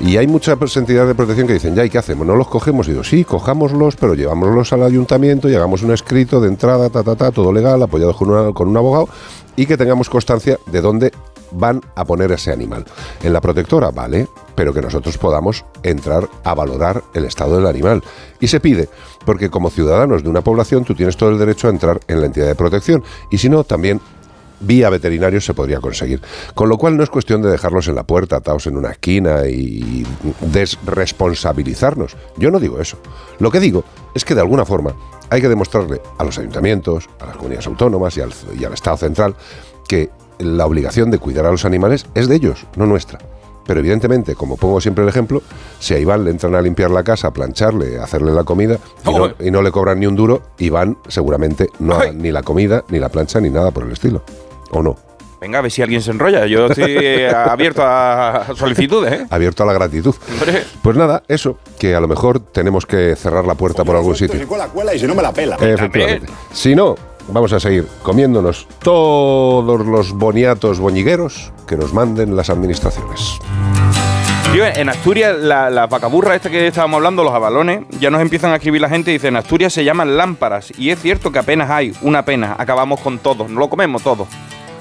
Y 0.00 0.16
hay 0.16 0.26
muchas 0.26 0.58
entidades 0.76 1.08
de 1.08 1.14
protección 1.14 1.46
que 1.46 1.54
dicen, 1.54 1.74
ya, 1.74 1.84
¿y 1.84 1.90
qué 1.90 1.98
hacemos? 1.98 2.26
¿No 2.26 2.36
los 2.36 2.48
cogemos? 2.48 2.86
Y 2.88 2.90
digo, 2.90 3.04
sí, 3.04 3.24
cojámoslos, 3.24 3.96
pero 3.96 4.14
llevámoslos 4.14 4.72
al 4.72 4.82
ayuntamiento 4.82 5.48
y 5.48 5.54
hagamos 5.54 5.82
un 5.82 5.92
escrito 5.92 6.40
de 6.40 6.48
entrada, 6.48 6.90
ta, 6.90 7.02
ta, 7.02 7.16
ta, 7.16 7.30
todo 7.30 7.52
legal, 7.52 7.82
apoyado 7.82 8.14
con, 8.14 8.52
con 8.52 8.68
un 8.68 8.76
abogado, 8.76 9.08
y 9.56 9.66
que 9.66 9.76
tengamos 9.76 10.10
constancia 10.10 10.58
de 10.66 10.80
dónde 10.80 11.12
van 11.56 11.80
a 11.94 12.04
poner 12.04 12.32
ese 12.32 12.52
animal. 12.52 12.84
En 13.22 13.32
la 13.32 13.40
protectora, 13.40 13.90
vale, 13.90 14.28
pero 14.54 14.72
que 14.72 14.80
nosotros 14.80 15.18
podamos 15.18 15.64
entrar 15.82 16.28
a 16.44 16.54
valorar 16.54 17.02
el 17.14 17.24
estado 17.24 17.56
del 17.56 17.66
animal. 17.66 18.02
Y 18.40 18.48
se 18.48 18.60
pide, 18.60 18.88
porque 19.24 19.50
como 19.50 19.70
ciudadanos 19.70 20.22
de 20.22 20.28
una 20.28 20.42
población 20.42 20.84
tú 20.84 20.94
tienes 20.94 21.16
todo 21.16 21.30
el 21.30 21.38
derecho 21.38 21.68
a 21.68 21.70
entrar 21.70 22.00
en 22.08 22.20
la 22.20 22.26
entidad 22.26 22.46
de 22.46 22.54
protección. 22.54 23.02
Y 23.30 23.38
si 23.38 23.48
no, 23.48 23.64
también 23.64 24.00
vía 24.60 24.90
veterinarios 24.90 25.44
se 25.44 25.54
podría 25.54 25.80
conseguir. 25.80 26.20
Con 26.54 26.68
lo 26.68 26.78
cual 26.78 26.96
no 26.96 27.02
es 27.02 27.10
cuestión 27.10 27.42
de 27.42 27.50
dejarlos 27.50 27.88
en 27.88 27.94
la 27.94 28.04
puerta, 28.04 28.36
atados 28.36 28.66
en 28.66 28.76
una 28.76 28.90
esquina 28.90 29.46
y 29.46 30.06
desresponsabilizarnos. 30.40 32.16
Yo 32.36 32.50
no 32.50 32.58
digo 32.58 32.80
eso. 32.80 32.98
Lo 33.38 33.50
que 33.50 33.60
digo 33.60 33.84
es 34.14 34.24
que 34.24 34.34
de 34.34 34.40
alguna 34.40 34.64
forma 34.64 34.94
hay 35.30 35.40
que 35.40 35.48
demostrarle 35.48 36.00
a 36.18 36.24
los 36.24 36.38
ayuntamientos, 36.38 37.08
a 37.20 37.26
las 37.26 37.36
comunidades 37.36 37.66
autónomas 37.66 38.16
y 38.16 38.20
al, 38.20 38.32
y 38.58 38.64
al 38.64 38.72
Estado 38.72 38.96
central 38.96 39.34
que 39.88 40.10
la 40.38 40.66
obligación 40.66 41.10
de 41.10 41.18
cuidar 41.18 41.46
a 41.46 41.50
los 41.50 41.64
animales 41.64 42.06
es 42.14 42.28
de 42.28 42.36
ellos, 42.36 42.66
no 42.76 42.86
nuestra. 42.86 43.18
Pero 43.66 43.80
evidentemente, 43.80 44.34
como 44.34 44.56
pongo 44.56 44.80
siempre 44.80 45.02
el 45.02 45.08
ejemplo, 45.08 45.42
si 45.80 45.94
a 45.94 45.98
Iván 45.98 46.24
le 46.24 46.30
entran 46.30 46.54
a 46.54 46.60
limpiar 46.60 46.90
la 46.90 47.02
casa, 47.02 47.28
a 47.28 47.32
plancharle, 47.32 47.98
a 47.98 48.04
hacerle 48.04 48.32
la 48.32 48.44
comida 48.44 48.78
y 49.04 49.12
no, 49.12 49.34
y 49.40 49.50
no 49.50 49.60
le 49.60 49.72
cobran 49.72 49.98
ni 49.98 50.06
un 50.06 50.14
duro, 50.14 50.42
Iván 50.58 50.98
seguramente 51.08 51.68
no 51.80 51.96
haga 51.96 52.12
ni 52.12 52.30
la 52.30 52.42
comida, 52.42 52.84
ni 52.88 52.98
la 52.98 53.08
plancha, 53.08 53.40
ni 53.40 53.50
nada 53.50 53.72
por 53.72 53.84
el 53.84 53.92
estilo. 53.92 54.22
¿O 54.70 54.82
no? 54.82 54.96
Venga, 55.40 55.58
a 55.58 55.62
ver 55.62 55.70
si 55.70 55.82
alguien 55.82 56.00
se 56.00 56.12
enrolla. 56.12 56.46
Yo 56.46 56.66
estoy 56.66 57.24
abierto 57.34 57.82
a 57.84 58.46
solicitudes, 58.54 59.12
¿eh? 59.12 59.26
Abierto 59.30 59.64
a 59.64 59.66
la 59.66 59.72
gratitud. 59.72 60.14
Hombre. 60.32 60.64
Pues 60.82 60.96
nada, 60.96 61.22
eso, 61.28 61.58
que 61.78 61.94
a 61.94 62.00
lo 62.00 62.08
mejor 62.08 62.40
tenemos 62.40 62.86
que 62.86 63.14
cerrar 63.16 63.44
la 63.44 63.54
puerta 63.54 63.84
por 63.84 63.96
algún 63.96 64.16
sitio. 64.16 64.38
Si 64.38 64.46
cuela, 64.46 64.68
cuela 64.68 64.94
y 64.94 64.98
si 64.98 65.06
no 65.06 65.14
me 65.14 65.22
la 65.22 65.32
pela. 65.32 65.56
Efectivamente. 65.56 66.32
Si 66.52 66.74
no, 66.74 66.94
vamos 67.28 67.52
a 67.52 67.60
seguir 67.60 67.86
comiéndonos 68.02 68.66
todos 68.80 69.86
los 69.86 70.12
boniatos 70.12 70.78
boñigueros 70.78 71.52
que 71.66 71.76
nos 71.76 71.92
manden 71.92 72.36
las 72.36 72.50
administraciones. 72.50 73.38
Tío, 74.52 74.64
en 74.64 74.88
Asturias, 74.88 75.36
la, 75.38 75.68
la 75.70 75.86
vacaburra 75.86 76.34
esta 76.34 76.48
que 76.48 76.66
estábamos 76.66 76.96
hablando, 76.96 77.24
los 77.24 77.34
avalones, 77.34 77.84
ya 78.00 78.10
nos 78.10 78.22
empiezan 78.22 78.52
a 78.52 78.56
escribir 78.56 78.80
la 78.80 78.88
gente 78.88 79.10
y 79.10 79.14
dicen, 79.14 79.34
en 79.34 79.36
Asturias 79.36 79.72
se 79.72 79.84
llaman 79.84 80.16
lámparas. 80.16 80.72
Y 80.78 80.90
es 80.90 81.00
cierto 81.00 81.30
que 81.30 81.40
apenas 81.40 81.68
hay, 81.68 81.92
una 82.00 82.24
pena, 82.24 82.54
acabamos 82.56 83.00
con 83.00 83.18
todo, 83.18 83.48
no 83.48 83.60
lo 83.60 83.68
comemos 83.68 84.02
todo. 84.02 84.26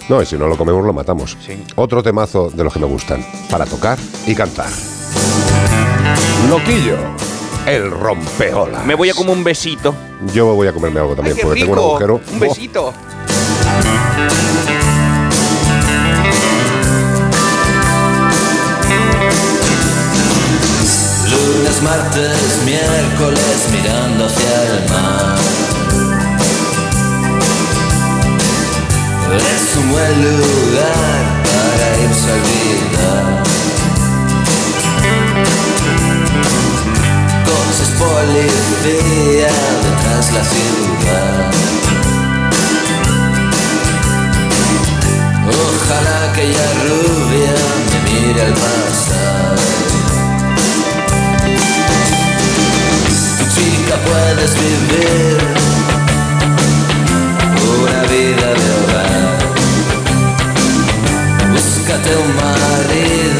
No, 0.07 0.21
y 0.21 0.25
si 0.25 0.37
no 0.37 0.47
lo 0.47 0.55
comemos 0.55 0.85
lo 0.85 0.93
matamos. 0.93 1.35
Otro 1.75 2.03
temazo 2.03 2.49
de 2.51 2.63
los 2.63 2.71
que 2.71 2.79
me 2.79 2.85
gustan, 2.85 3.25
para 3.49 3.65
tocar 3.65 3.97
y 4.27 4.35
cantar. 4.35 4.69
Loquillo, 6.47 6.97
el 7.67 7.89
rompeola. 7.91 8.79
Me 8.83 8.95
voy 8.95 9.09
a 9.09 9.13
comer 9.13 9.35
un 9.35 9.43
besito. 9.43 9.95
Yo 10.33 10.53
voy 10.53 10.67
a 10.67 10.73
comerme 10.73 10.99
algo 10.99 11.15
también, 11.15 11.35
¡Ay, 11.35 11.41
qué 11.41 11.47
porque 11.47 11.61
rico! 11.61 11.71
tengo 11.75 11.83
un 11.83 11.89
agujero. 11.91 12.21
Un 12.31 12.39
besito. 12.39 12.93
Lunes, 21.31 21.81
martes, 21.81 22.61
miércoles 22.65 23.57
mirando 23.71 24.25
hacia 24.25 24.63
el 24.63 24.89
mar. 24.89 25.35
Es 29.35 29.75
un 29.77 29.91
buen 29.91 30.15
lugar 30.23 31.23
para 31.43 31.85
irse 32.05 32.31
a 32.31 32.37
Policía 38.35 39.47
detrás 39.83 40.25
la 40.33 40.43
ciudad. 40.43 41.51
Ojalá 45.47 46.15
aquella 46.31 46.67
rubia 46.83 47.55
me 47.89 47.99
mire 48.11 48.41
al 48.41 48.53
pasar. 48.53 49.55
chica 53.55 53.95
puedes 54.09 54.51
vivir 54.63 55.37
una 57.79 58.01
vida 58.15 58.47
de 58.59 58.65
hogar. 58.79 59.37
Búscate 61.53 62.09
un 62.17 62.29
marido 62.35 63.34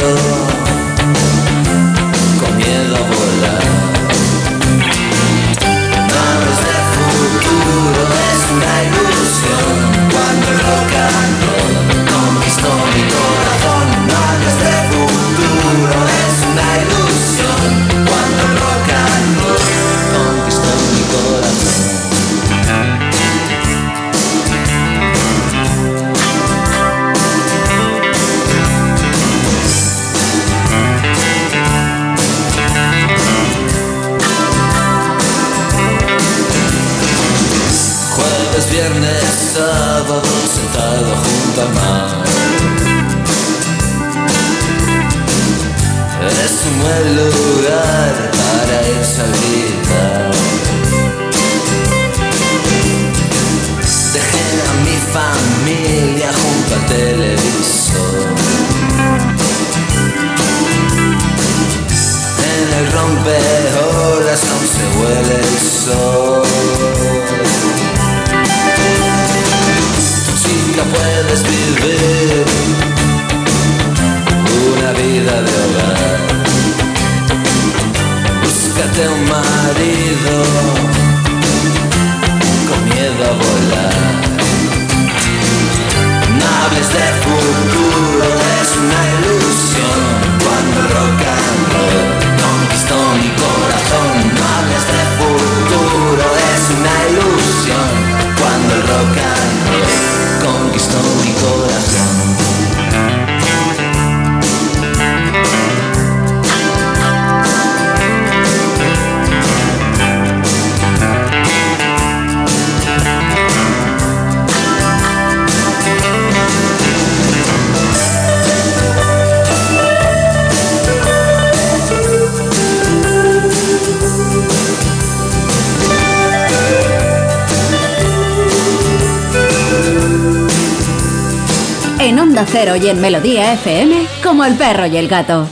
Onda 132.76 132.84
Cero 132.84 132.86
y 132.86 132.90
en 132.90 133.02
Melodía 133.02 133.54
FM, 133.54 134.06
como 134.24 134.44
el 134.44 134.56
perro 134.56 134.86
y 134.86 134.98
el 134.98 135.08
gato. 135.08 135.48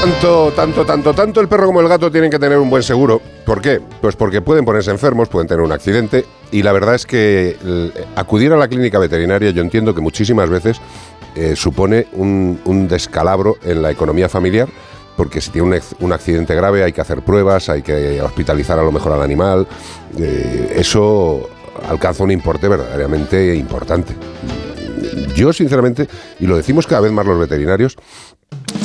Tanto, 0.00 0.52
tanto, 0.54 0.84
tanto, 0.86 1.14
tanto 1.14 1.40
el 1.40 1.48
perro 1.48 1.66
como 1.66 1.80
el 1.80 1.88
gato 1.88 2.12
tienen 2.12 2.30
que 2.30 2.38
tener 2.38 2.58
un 2.58 2.70
buen 2.70 2.82
seguro. 2.84 3.20
¿Por 3.44 3.60
qué? 3.60 3.80
Pues 4.00 4.14
porque 4.14 4.40
pueden 4.40 4.64
ponerse 4.64 4.90
enfermos, 4.92 5.28
pueden 5.28 5.48
tener 5.48 5.62
un 5.64 5.72
accidente 5.72 6.24
y 6.52 6.62
la 6.62 6.70
verdad 6.72 6.94
es 6.94 7.06
que 7.06 7.56
el- 7.60 7.92
acudir 8.14 8.52
a 8.52 8.56
la 8.56 8.68
clínica 8.68 8.98
veterinaria 9.00 9.50
yo 9.50 9.62
entiendo 9.62 9.94
que 9.94 10.00
muchísimas 10.00 10.48
veces 10.48 10.80
eh, 11.34 11.56
supone 11.56 12.06
un, 12.12 12.86
descalabro 12.88 13.56
en 13.64 13.82
la 13.82 13.90
economía 13.90 14.28
familiar 14.28 14.68
porque 15.16 15.40
si 15.40 15.50
tiene 15.50 15.80
un 16.00 16.12
accidente 16.12 16.54
grave 16.54 16.84
hay 16.84 16.92
que 16.92 17.00
hacer 17.00 17.22
pruebas, 17.22 17.68
hay 17.68 17.82
que 17.82 18.20
hospitalizar 18.22 18.78
a 18.78 18.82
lo 18.82 18.92
mejor 18.92 19.12
al 19.12 19.22
animal. 19.22 19.66
eh, 20.18 20.74
eso 20.76 21.48
alcanza 21.88 22.22
un 22.22 22.30
importe 22.30 22.68
verdaderamente 22.68 23.54
importante. 23.56 24.14
Yo, 25.36 25.52
sinceramente, 25.52 26.08
y 26.40 26.46
lo 26.46 26.56
decimos 26.56 26.86
cada 26.86 27.02
vez 27.02 27.12
más 27.12 27.26
los 27.26 27.38
veterinarios, 27.38 27.96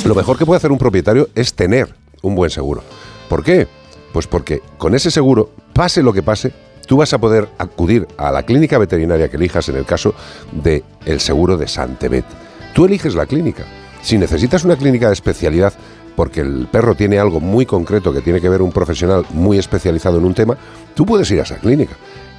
lo 0.04 0.14
mejor 0.14 0.36
que 0.36 0.44
puede 0.44 0.58
hacer 0.58 0.70
un 0.70 0.76
propietario 0.76 1.30
es 1.34 1.54
tener 1.54 1.94
un 2.20 2.34
buen 2.34 2.50
seguro. 2.50 2.82
¿Por 3.30 3.42
qué? 3.42 3.66
Pues 4.12 4.26
porque 4.26 4.60
con 4.76 4.94
ese 4.94 5.10
seguro, 5.10 5.50
pase 5.72 6.02
lo 6.02 6.12
que 6.12 6.22
pase, 6.22 6.52
tú 6.86 6.98
vas 6.98 7.14
a 7.14 7.18
poder 7.18 7.48
acudir 7.56 8.06
a 8.18 8.30
la 8.30 8.42
clínica 8.42 8.76
veterinaria 8.76 9.30
que 9.30 9.38
elijas 9.38 9.70
en 9.70 9.76
el 9.76 9.86
caso 9.86 10.14
del 10.52 10.84
el 11.06 11.20
seguro 11.20 11.56
de 11.56 11.66
Santebet. 11.66 12.26
Tú 12.74 12.84
eliges 12.84 13.14
la 13.14 13.24
clínica. 13.24 13.64
Si 14.02 14.18
necesitas 14.18 14.64
una 14.64 14.76
clínica 14.76 15.06
de 15.06 15.14
especialidad 15.14 15.72
porque 16.16 16.42
el 16.42 16.68
perro 16.70 16.94
tiene 16.94 17.18
algo 17.18 17.40
muy 17.40 17.64
concreto 17.64 18.12
que 18.12 18.20
tiene 18.20 18.42
que 18.42 18.50
ver 18.50 18.60
un 18.60 18.72
profesional 18.72 19.24
muy 19.30 19.56
especializado 19.56 20.18
en 20.18 20.26
un 20.26 20.34
tema, 20.34 20.58
tú 20.94 21.06
puedes 21.06 21.30
ir 21.30 21.40
a 21.40 21.44
esa 21.44 21.56
clínica. 21.56 21.94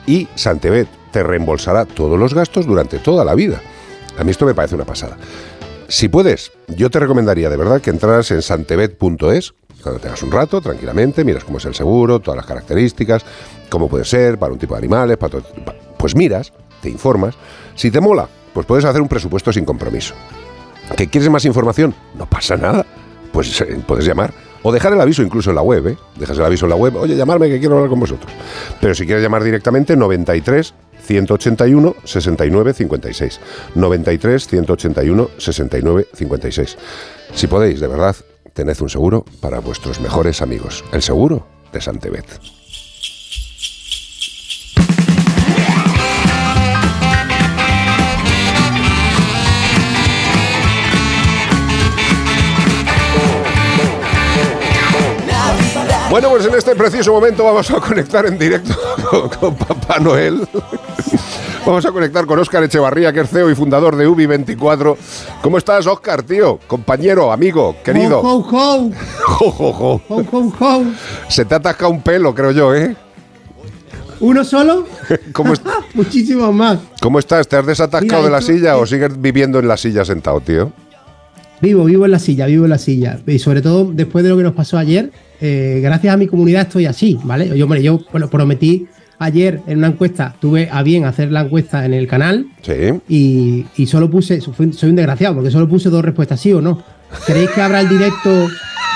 Y 0.06 0.27
Santebet 0.35 0.88
te 1.11 1.23
reembolsará 1.23 1.85
todos 1.85 2.19
los 2.19 2.35
gastos 2.35 2.68
durante 2.68 2.99
toda 2.99 3.26
la 3.26 3.34
vida. 3.34 3.60
A 4.18 4.23
mí 4.23 4.31
esto 4.31 4.45
me 4.45 4.53
parece 4.53 4.76
una 4.76 4.85
pasada. 4.85 5.18
Si 5.88 6.07
puedes, 6.07 6.52
yo 6.68 6.90
te 6.90 6.99
recomendaría 6.99 7.49
de 7.49 7.57
verdad 7.57 7.81
que 7.81 7.90
entraras 7.90 8.31
en 8.31 8.41
santebet.es, 8.41 9.53
cuando 9.81 9.99
tengas 9.99 10.23
un 10.23 10.31
rato, 10.31 10.61
tranquilamente, 10.61 11.23
miras 11.26 11.44
cómo 11.44 11.57
es 11.57 11.65
el 11.65 11.76
seguro, 11.76 12.19
todas 12.19 12.38
las 12.38 12.45
características, 12.45 13.23
cómo 13.69 13.90
puede 13.90 14.06
ser 14.06 14.38
para 14.40 14.53
un 14.53 14.60
tipo 14.60 14.76
de 14.76 14.80
animales, 14.80 15.18
para 15.18 15.31
todo- 15.31 15.44
pues 15.98 16.15
miras, 16.15 16.53
te 16.81 16.90
informas. 16.90 17.35
Si 17.76 17.91
te 17.91 17.99
mola, 17.99 18.27
pues 18.53 18.65
puedes 18.65 18.85
hacer 18.85 19.02
un 19.02 19.07
presupuesto 19.07 19.52
sin 19.52 19.65
compromiso. 19.65 20.14
¿Que 20.95 21.07
quieres 21.07 21.30
más 21.30 21.44
información? 21.45 21.94
No 22.15 22.26
pasa 22.26 22.56
nada. 22.56 22.85
Pues 23.31 23.60
eh, 23.61 23.80
puedes 23.85 24.06
llamar. 24.06 24.34
O 24.61 24.72
dejar 24.72 24.94
el 24.94 25.02
aviso 25.02 25.22
incluso 25.22 25.49
en 25.49 25.56
la 25.57 25.61
web, 25.61 25.88
¿eh? 25.88 25.98
Dejas 26.18 26.38
el 26.38 26.45
aviso 26.45 26.65
en 26.65 26.69
la 26.69 26.76
web, 26.76 26.95
oye, 26.95 27.15
llamarme 27.15 27.49
que 27.49 27.60
quiero 27.60 27.76
hablar 27.76 27.90
con 27.90 27.99
vosotros. 27.99 28.31
Pero 28.80 28.95
si 28.95 29.06
quieres 29.06 29.22
llamar 29.23 29.44
directamente, 29.44 29.98
93 29.98 30.73
181 31.03 31.95
69 32.03 32.73
56. 32.73 33.39
93 33.75 34.47
181 34.47 35.30
69 35.38 36.07
56. 36.13 36.77
Si 37.34 37.47
podéis, 37.47 37.80
de 37.80 37.88
verdad, 37.88 38.15
tened 38.53 38.80
un 38.81 38.89
seguro 38.89 39.25
para 39.41 39.59
vuestros 39.59 39.99
mejores 39.99 40.41
amigos. 40.41 40.84
El 40.91 41.01
seguro 41.01 41.47
de 41.71 41.81
Santebet. 41.81 42.25
Bueno, 56.13 56.30
pues 56.30 56.45
en 56.45 56.53
este 56.53 56.75
preciso 56.75 57.11
momento 57.11 57.43
vamos 57.43 57.71
a 57.71 57.80
conectar 57.80 58.23
en 58.27 58.38
directo 58.38 58.75
con, 59.09 59.30
con 59.30 59.55
Papá 59.55 59.97
Noel. 59.97 60.47
Vamos 61.65 61.85
a 61.85 61.91
conectar 61.91 62.25
con 62.25 62.38
Óscar 62.39 62.63
Echevarría, 62.63 63.13
que 63.13 63.21
es 63.21 63.30
CEO 63.30 63.49
y 63.49 63.55
fundador 63.55 63.95
de 63.95 64.07
Ubi24. 64.07 64.97
¿Cómo 65.41 65.57
estás, 65.57 65.88
Óscar, 65.88 66.23
tío? 66.23 66.59
Compañero, 66.67 67.31
amigo, 67.31 67.75
querido. 67.84 68.19
Ho, 68.19 68.39
ho, 69.39 70.01
ho. 70.09 70.51
Ho. 70.59 70.84
Se 71.30 71.45
te 71.45 71.53
ha 71.53 71.57
atascado 71.57 71.91
un 71.91 72.01
pelo, 72.01 72.34
creo 72.35 72.51
yo, 72.51 72.75
¿eh? 72.75 72.95
¿Uno 74.19 74.43
solo? 74.43 74.85
¿Cómo, 75.34 75.53
Muchísimos 75.93 76.53
más. 76.53 76.80
cómo 77.01 77.19
estás? 77.19 77.47
¿Te 77.47 77.55
has 77.57 77.65
desatascado 77.65 78.21
Mira, 78.21 78.23
de 78.25 78.30
la 78.31 78.39
esto- 78.39 78.53
silla 78.53 78.77
o 78.77 78.85
sigues 78.85 79.19
viviendo 79.21 79.59
en 79.59 79.67
la 79.67 79.77
silla 79.77 80.05
sentado, 80.05 80.39
tío? 80.41 80.71
Vivo, 81.61 81.85
vivo 81.85 82.05
en 82.05 82.11
la 82.11 82.19
silla, 82.19 82.45
vivo 82.45 82.65
en 82.65 82.69
la 82.71 82.77
silla. 82.77 83.19
Y 83.25 83.39
sobre 83.39 83.61
todo 83.61 83.89
después 83.93 84.23
de 84.23 84.30
lo 84.30 84.38
que 84.38 84.43
nos 84.43 84.53
pasó 84.53 84.77
ayer, 84.77 85.11
eh, 85.39 85.80
gracias 85.81 86.13
a 86.13 86.17
mi 86.17 86.27
comunidad 86.27 86.63
estoy 86.63 86.85
así, 86.85 87.17
¿vale? 87.23 87.57
Yo, 87.57 87.63
hombre, 87.65 87.81
yo 87.81 87.99
bueno, 88.11 88.30
prometí 88.30 88.88
ayer 89.19 89.61
en 89.68 89.77
una 89.80 89.88
encuesta, 89.88 90.35
tuve 90.40 90.69
a 90.72 90.84
bien 90.84 91.06
hacer 91.06 91.31
la 91.31 91.41
encuesta 91.41 91.85
en 91.85 91.94
el 91.94 92.07
canal 92.07 92.48
Sí. 92.61 92.73
y, 93.07 93.65
y 93.77 93.85
solo 93.85 94.10
puse, 94.10 94.41
soy 94.41 94.90
un 94.90 94.95
desgraciado 94.95 95.35
porque 95.35 95.52
solo 95.52 95.68
puse 95.69 95.90
dos 95.90 96.03
respuestas, 96.03 96.40
sí 96.40 96.52
o 96.53 96.61
no. 96.61 96.81
¿Creéis 97.27 97.49
que 97.52 97.61
habrá 97.61 97.81
el 97.81 97.90
directo 97.90 98.48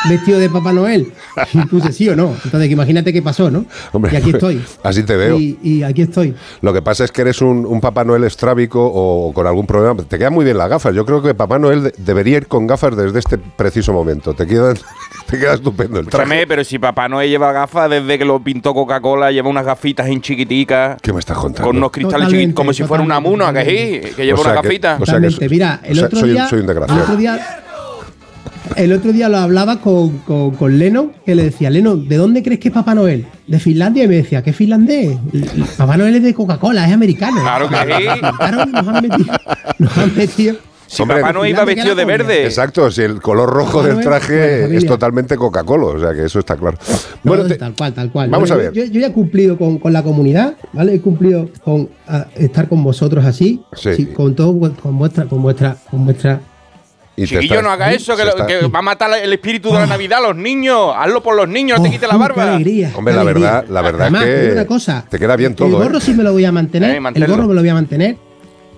vestido 0.10 0.40
de 0.40 0.50
Papá 0.50 0.74
Noel? 0.74 1.12
Y 1.54 1.60
puse 1.68 1.92
sí 1.92 2.10
o 2.10 2.16
no. 2.16 2.34
Entonces 2.44 2.70
imagínate 2.72 3.14
qué 3.14 3.22
pasó, 3.22 3.52
¿no? 3.52 3.66
Hombre, 3.92 4.12
y 4.14 4.16
aquí 4.16 4.32
estoy. 4.32 4.64
Así 4.84 5.04
te 5.04 5.16
veo. 5.16 5.38
Y, 5.40 5.58
y 5.62 5.84
aquí 5.84 6.02
estoy. 6.02 6.34
Lo 6.62 6.74
que 6.74 6.82
pasa 6.82 7.04
es 7.04 7.12
que 7.12 7.22
eres 7.22 7.42
un, 7.42 7.66
un 7.66 7.80
Papá 7.80 8.04
Noel 8.04 8.24
estrábico 8.24 8.84
o 8.84 9.32
con 9.34 9.46
algún 9.46 9.68
problema. 9.68 10.02
Te 10.04 10.18
quedan 10.18 10.34
muy 10.34 10.46
bien 10.46 10.58
las 10.58 10.68
gafas. 10.70 10.96
Yo 10.96 11.06
creo 11.06 11.22
que 11.22 11.34
Papá 11.36 11.60
Noel 11.60 11.84
de- 11.84 11.94
debería 11.98 12.38
ir 12.38 12.48
con 12.48 12.66
gafas 12.66 12.96
desde 12.98 13.20
este 13.20 13.38
preciso 13.38 13.94
momento. 13.94 14.34
Te 14.34 14.48
queda, 14.48 14.74
te 15.28 15.38
queda 15.40 15.54
estupendo 15.54 16.00
el 16.00 16.08
traje. 16.08 16.24
Escúchame, 16.24 16.48
pero 16.48 16.64
si 16.64 16.80
Papá 16.80 17.08
Noel 17.08 17.30
lleva 17.30 17.52
gafas 17.52 17.90
desde 17.90 18.18
que 18.18 18.26
lo 18.26 18.40
pintó 18.44 18.74
Coca-Cola, 18.74 19.32
lleva 19.32 19.50
unas 19.50 19.66
gafitas 19.66 20.08
en 20.08 20.22
chiquiticas. 20.22 21.00
¿Qué 21.02 21.14
me 21.14 21.20
estás 21.20 21.38
contando? 21.38 21.68
Con 21.68 21.78
unos 21.78 21.92
cristales 21.92 22.30
chiquitos, 22.30 22.56
como 22.56 22.74
si 22.74 22.84
fuera 22.84 23.04
una 23.04 23.20
muna, 23.20 23.54
que 23.54 23.62
sí, 23.64 24.16
que 24.16 24.26
lleva 24.26 24.40
O 24.40 24.44
sea 24.44 24.52
una 24.54 24.62
que- 24.62 24.68
gafita. 24.68 24.98
o 25.00 25.06
sea 25.06 25.20
que. 25.22 25.50
Mira, 25.50 25.82
el 25.84 25.92
o 25.92 25.96
sea, 25.96 26.06
otro 26.08 26.20
soy 26.20 26.30
un- 26.30 26.36
día. 26.36 26.48
soy 26.48 26.60
un 26.62 26.66
desgraciado. 26.68 27.00
El 27.00 27.04
otro 27.06 27.18
día, 27.18 27.64
el 28.76 28.94
otro 28.94 29.12
día 29.14 29.30
lo 29.30 29.38
hablaba 29.38 29.80
con, 29.82 30.18
con, 30.20 30.52
con 30.52 30.78
Leno, 30.78 31.12
que 31.26 31.36
le 31.36 31.44
decía, 31.46 31.70
Leno, 31.70 31.96
¿de 31.96 32.18
dónde 32.18 32.44
crees 32.44 32.60
que 32.60 32.68
es 32.70 32.74
Papá 32.74 32.94
Noel? 32.96 33.26
De 33.48 33.60
Finlandia, 33.60 34.04
y 34.04 34.08
me 34.08 34.16
decía, 34.16 34.42
¿qué 34.44 34.54
finlandés? 34.54 35.18
Papá 35.78 35.98
Noel 35.98 36.16
es 36.16 36.24
de 36.24 36.34
Coca-Cola, 36.34 36.86
es 36.88 36.94
americano. 36.94 37.42
Claro 37.42 37.70
que 37.70 37.76
sí. 37.76 38.04
Claro, 38.38 38.66
nos 38.66 38.88
han 38.88 39.02
metido. 39.08 39.34
Nos 39.80 39.98
han 39.98 40.16
metido. 40.16 40.56
Si 40.90 41.04
Papá 41.06 41.34
Noel 41.34 41.52
iba 41.52 41.66
vestido 41.66 41.96
de 41.96 42.06
verde. 42.06 42.46
Exacto, 42.46 42.90
si 42.92 43.02
el 43.02 43.22
color 43.22 43.50
rojo 43.50 43.80
Papá 43.82 43.88
del 43.94 44.00
traje 44.04 44.76
es 44.78 44.86
totalmente 44.86 45.36
Coca-Cola, 45.36 45.86
o 45.86 46.00
sea 46.00 46.14
que 46.14 46.26
eso 46.26 46.40
está 46.40 46.56
claro. 46.56 46.78
No, 47.24 47.32
Bueno, 47.32 47.46
te- 47.46 47.56
tal 47.58 47.74
cual, 47.76 47.94
tal 47.94 48.10
cual. 48.12 48.30
vamos 48.30 48.50
No, 48.50 48.56
a 48.56 48.58
ver. 48.58 48.72
Yo, 48.74 48.86
yo 48.86 49.00
ya 49.02 49.08
he 49.08 49.12
cumplido 49.12 49.58
con, 49.58 49.80
con 49.80 49.92
la 49.92 50.02
comunidad, 50.04 50.56
¿vale? 50.74 50.94
He 50.96 51.02
cumplido 51.02 51.50
con 51.64 51.90
ah, 52.08 52.28
estar 52.36 52.70
con 52.70 52.84
vosotros 52.84 53.26
así, 53.26 53.62
Sí. 53.74 53.96
sí, 53.96 54.06
con 54.08 54.34
todo, 54.36 54.58
con 54.82 54.98
vuestra, 54.98 55.26
con 55.26 55.42
vuestra, 55.42 55.76
con 55.92 56.06
vuestra. 56.06 56.40
Y 57.20 57.26
Chiquillo, 57.26 57.56
estás- 57.56 57.64
no 57.64 57.72
haga 57.72 57.92
eso, 57.92 58.16
que, 58.16 58.24
lo- 58.24 58.30
está- 58.30 58.46
que 58.46 58.68
va 58.68 58.80
a 58.80 58.82
matar 58.84 59.10
el 59.22 59.34
espíritu 59.34 59.74
de 59.74 59.80
la 59.80 59.86
Navidad 59.88 60.20
a 60.20 60.28
los 60.28 60.36
niños. 60.36 60.94
Hazlo 60.96 61.22
por 61.24 61.36
los 61.36 61.48
niños, 61.50 61.80
no 61.80 61.84
te 61.84 61.90
Oh, 61.90 61.92
quites 61.92 62.08
la 62.08 62.16
barba. 62.16 62.36
qué 62.36 62.50
alegría, 62.52 62.92
Hombre, 62.96 63.12
qué 63.12 63.16
la 63.16 63.22
alegría. 63.22 63.52
verdad, 63.52 63.66
la 63.70 63.82
verdad 63.82 64.02
Además, 64.04 64.26
digo 64.26 64.38
que 64.38 64.52
una 64.54 64.66
cosa, 64.68 65.06
te 65.10 65.18
queda 65.20 65.36
bien 65.36 65.52
el 65.52 65.56
todo, 65.58 65.78
gorro 65.80 65.98
¿eh? 65.98 66.02
sí 66.02 66.14
me 66.14 66.24
lo 66.24 66.32
voy 66.32 66.46
a 66.46 66.52
mantener, 66.52 66.96
Eh, 66.96 67.02
el 67.16 67.28
gorro 67.28 67.48
me 67.48 67.56
lo 67.56 67.62
voy 67.62 67.70
a 67.70 67.74
mantener, 67.74 68.18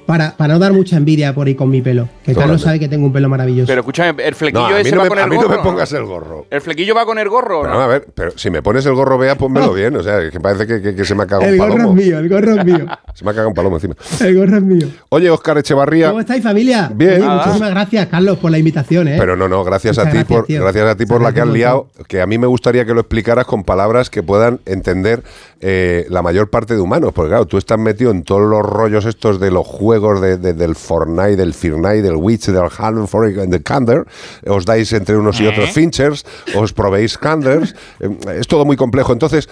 para, 0.10 0.36
para 0.36 0.56
no 0.56 0.60
dar 0.60 0.74
mucha 0.74 0.98
envidia 0.98 1.36
por 1.36 1.46
ahí 1.46 1.54
con 1.54 1.70
mi 1.70 1.84
pelo. 1.84 2.10
Que 2.24 2.32
Carlos 2.34 2.48
grande. 2.48 2.64
sabe 2.64 2.80
que 2.80 2.88
tengo 2.90 3.06
un 3.06 3.14
pelo 3.14 3.30
maravilloso. 3.30 3.68
Pero 3.68 3.82
escúchame, 3.82 4.24
el 4.24 4.34
flequillo 4.34 4.68
No, 4.72 4.76
ese 4.78 4.90
no 4.90 4.98
va 4.98 5.04
me- 5.04 5.10
con 5.10 5.18
el 5.20 5.24
a 5.24 5.28
mí 5.28 5.36
no 5.36 5.42
gorro. 5.44 5.56
me 5.58 5.64
pongas 5.64 5.94
el 5.94 6.04
gorro. 6.06 6.46
El 6.50 6.62
flequillo 6.62 6.96
va 6.96 7.06
con 7.06 7.20
el 7.20 7.30
gorro, 7.30 7.62
Pero, 7.62 7.74
¿no? 7.76 7.80
a 7.82 7.86
ver, 7.86 8.08
pero 8.16 8.32
si 8.36 8.50
me 8.50 8.64
pones 8.64 8.84
el 8.88 8.96
gorro, 8.96 9.20
vea, 9.20 9.36
pónmelo 9.36 9.72
bien. 9.76 9.96
O 9.96 10.02
sea, 10.02 10.28
que 10.32 10.40
parece 10.40 10.66
que, 10.66 10.82
que- 10.82 10.96
que 10.96 11.06
se 11.06 11.14
me 11.14 11.24
ha 11.24 11.28
cagado 11.28 11.46
el 11.48 11.54
un 11.54 11.60
gorro 11.60 11.74
palomo. 11.78 12.00
es 12.00 12.06
mío, 12.08 12.18
el 12.18 12.28
gorro 12.28 12.56
es 12.56 12.66
mío. 12.66 12.86
Se 13.14 13.24
me 13.26 13.30
ha 13.32 13.34
cagado 13.34 13.50
un 13.50 13.54
palomo 13.54 13.76
encima. 13.76 13.96
El 14.22 14.36
gorro 14.36 14.58
es 14.58 14.64
mío. 14.64 14.88
Oye, 15.10 15.30
Óscar 15.30 15.58
Echevarría. 15.60 16.08
¿Cómo 16.08 16.22
estáis, 16.22 16.42
familia? 16.42 16.90
Bien. 16.92 17.22
Oye, 17.22 17.28
muchísimas 17.36 17.70
gracias, 17.70 18.08
Carlos, 18.08 18.38
por 18.40 18.50
la 18.50 18.58
invitación, 18.58 19.08
¿eh? 19.10 19.16
Pero 19.20 19.36
no, 19.36 19.48
no, 19.48 19.64
gracias 19.64 19.98
a 20.00 20.04
ti 20.06 20.18
gracias, 20.18 20.26
por 20.28 20.46
tío. 20.48 20.62
gracias 20.64 20.86
a 20.88 20.96
ti 20.96 21.06
por 21.06 21.22
la 21.22 21.34
que 21.34 21.42
has 21.42 21.48
liado, 21.48 21.88
que 22.08 22.22
a 22.22 22.26
mí 22.26 22.38
me 22.40 22.48
gustaría 22.48 22.86
que 22.86 22.94
lo 22.96 23.02
explicaras 23.02 23.46
con 23.46 23.64
palabras 23.64 24.10
que 24.10 24.24
puedan 24.24 24.60
entender 24.66 25.22
eh, 25.62 26.06
la 26.10 26.22
mayor 26.22 26.50
parte 26.50 26.74
de 26.76 26.80
humanos, 26.82 27.12
porque 27.14 27.30
claro, 27.30 27.46
tú 27.46 27.58
estás 27.58 27.78
metido 27.78 28.12
en 28.12 28.24
todos 28.24 28.42
los 28.50 28.62
rollos 28.62 29.06
estos 29.06 29.40
de 29.40 29.52
los 29.52 29.66
juegos 29.68 30.22
de, 30.22 30.38
de- 30.38 30.54
del 30.54 30.76
Fortnite, 30.76 31.36
del 31.36 31.54
Fortnite, 31.54 32.02
del 32.02 32.16
Witch, 32.16 32.48
del 32.48 32.64
Half 32.78 33.14
del 33.14 33.64
Cander, 33.64 34.06
os 34.48 34.66
dais 34.66 34.92
entre 34.94 35.18
unos 35.18 35.40
y 35.42 35.48
otros 35.48 35.72
Finchers, 35.72 36.26
os 36.56 36.72
probéis 36.74 37.18
Canders, 37.18 37.76
eh, 38.00 38.10
es 38.40 38.48
todo 38.48 38.64
muy 38.66 38.78
complejo. 38.78 39.12
Entonces, 39.14 39.50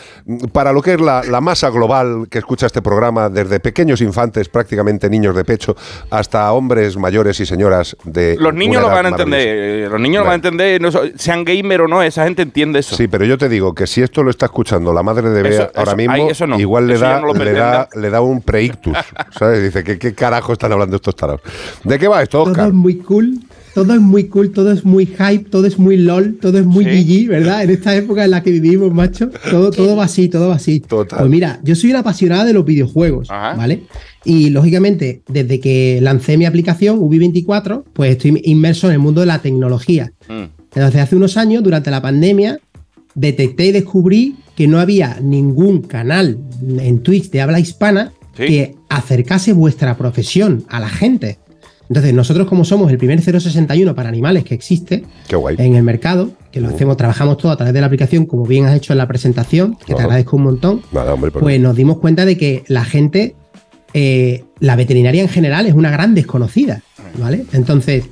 para 0.53 0.71
lo 0.71 0.81
que 0.81 0.93
es 0.93 1.01
la, 1.01 1.23
la 1.23 1.41
masa 1.41 1.69
global 1.69 2.27
que 2.29 2.39
escucha 2.39 2.67
este 2.67 2.81
programa, 2.81 3.29
desde 3.29 3.59
pequeños 3.59 4.01
infantes, 4.01 4.49
prácticamente 4.49 5.09
niños 5.09 5.35
de 5.35 5.43
pecho, 5.43 5.75
hasta 6.09 6.51
hombres 6.53 6.97
mayores 6.97 7.39
y 7.39 7.45
señoras 7.45 7.95
de 8.05 8.37
Los 8.39 8.53
niños 8.53 8.81
lo 8.81 8.89
van 8.89 9.05
a 9.07 9.09
entender. 9.09 9.41
eh, 9.47 9.87
Los 9.89 9.99
niños 9.99 10.21
lo 10.21 10.25
van 10.25 10.31
a 10.31 10.35
entender, 10.35 10.81
no 10.81 10.89
sean 11.15 11.43
gamer 11.43 11.81
o 11.81 11.87
no, 11.87 12.01
esa 12.01 12.23
gente 12.23 12.41
entiende 12.43 12.79
eso. 12.79 12.95
Sí, 12.95 13.07
pero 13.07 13.25
yo 13.25 13.37
te 13.37 13.49
digo 13.49 13.73
que 13.75 13.87
si 13.87 14.01
esto 14.01 14.23
lo 14.23 14.29
está 14.29 14.45
escuchando 14.45 14.93
la 14.93 15.03
madre 15.03 15.29
de 15.29 15.41
Bea 15.43 15.51
Eso- 15.51 15.71
ahora 15.75 15.91
eso- 15.91 15.96
mismo, 15.97 16.13
ay, 16.13 16.27
eso 16.29 16.47
no. 16.47 16.59
igual 16.59 16.87
le 16.87 16.93
Eso 16.93 17.03
da, 17.03 17.19
no 17.19 17.33
le, 17.33 17.51
da, 17.53 17.87
pretenda. 17.87 17.89
le 18.01 18.09
da 18.09 18.21
un 18.21 18.41
preictus. 18.41 18.95
¿Sabes? 19.37 19.63
Dice, 19.63 19.83
¿qué, 19.83 19.97
¿qué 19.99 20.13
carajo 20.13 20.53
están 20.53 20.71
hablando 20.71 20.95
estos 20.95 21.15
tarados? 21.15 21.41
¿De 21.83 21.99
qué 21.99 22.07
va 22.07 22.21
esto, 22.23 22.43
Todo 22.43 22.67
es 22.67 22.73
muy 22.73 22.95
cool, 22.97 23.39
todo 23.73 23.93
es 23.93 24.01
muy 24.01 24.23
cool, 24.27 24.51
todo 24.51 24.71
es 24.71 24.83
muy 24.85 25.05
hype, 25.05 25.49
todo 25.49 25.67
es 25.67 25.77
muy 25.77 25.97
LOL, 25.97 26.37
todo 26.41 26.57
es 26.57 26.65
muy 26.65 26.83
GG, 26.85 27.27
¿verdad? 27.29 27.63
En 27.63 27.69
esta 27.69 27.95
época 27.95 28.23
en 28.25 28.31
la 28.31 28.41
que 28.41 28.51
vivimos, 28.51 28.91
macho, 28.93 29.29
todo, 29.51 29.69
todo 29.71 29.95
va 29.95 30.05
así, 30.05 30.29
todo 30.29 30.49
va 30.49 30.55
así. 30.55 30.81
Pues 30.87 31.29
mira, 31.29 31.59
yo 31.63 31.75
soy 31.75 31.91
una 31.91 31.99
apasionada 31.99 32.45
de 32.45 32.53
los 32.53 32.65
videojuegos, 32.65 33.27
¿vale? 33.29 33.83
Y 34.25 34.49
lógicamente, 34.49 35.21
desde 35.27 35.59
que 35.59 35.99
lancé 36.01 36.37
mi 36.37 36.45
aplicación, 36.45 36.99
Ubi24, 36.99 37.83
pues 37.93 38.11
estoy 38.11 38.41
inmerso 38.45 38.87
en 38.87 38.93
el 38.93 38.99
mundo 38.99 39.21
de 39.21 39.27
la 39.27 39.39
tecnología. 39.39 40.11
Entonces, 40.27 41.01
hace 41.01 41.15
unos 41.15 41.37
años, 41.37 41.63
durante 41.63 41.89
la 41.91 42.01
pandemia, 42.01 42.59
detecté 43.17 43.65
y 43.65 43.71
descubrí 43.71 44.35
que 44.55 44.67
no 44.67 44.79
había 44.79 45.19
ningún 45.21 45.81
canal 45.81 46.37
en 46.61 46.99
Twitch 46.99 47.29
de 47.31 47.41
habla 47.41 47.59
hispana 47.59 48.13
que 48.35 48.75
acercase 48.89 49.51
vuestra 49.51 49.97
profesión 49.97 50.63
a 50.69 50.79
la 50.79 50.87
gente. 50.87 51.39
Entonces, 51.89 52.13
nosotros 52.13 52.47
como 52.47 52.63
somos 52.65 52.91
el 52.91 52.97
primer 52.97 53.19
061 53.21 53.95
para 53.95 54.09
animales 54.09 54.43
que 54.43 54.53
existe 54.53 55.03
en 55.57 55.75
el 55.75 55.83
mercado, 55.83 56.31
que 56.51 56.61
lo 56.61 56.67
hacemos, 56.67 56.97
trabajamos 56.97 57.37
todo 57.37 57.51
a 57.51 57.57
través 57.57 57.73
de 57.73 57.81
la 57.81 57.87
aplicación, 57.87 58.25
como 58.25 58.45
bien 58.45 58.65
has 58.65 58.75
hecho 58.75 58.93
en 58.93 58.99
la 58.99 59.07
presentación, 59.07 59.77
que 59.85 59.95
te 59.95 60.01
agradezco 60.01 60.35
un 60.35 60.43
montón, 60.43 60.81
Nada, 60.91 61.13
hombre, 61.13 61.31
pues 61.31 61.59
nos 61.59 61.75
dimos 61.75 61.97
cuenta 61.97 62.25
de 62.25 62.37
que 62.37 62.63
la 62.67 62.83
gente, 62.83 63.35
eh, 63.93 64.43
la 64.59 64.75
veterinaria 64.75 65.21
en 65.21 65.29
general 65.29 65.65
es 65.65 65.73
una 65.73 65.89
gran 65.89 66.13
desconocida, 66.13 66.83
¿vale? 67.17 67.45
Entonces, 67.53 68.05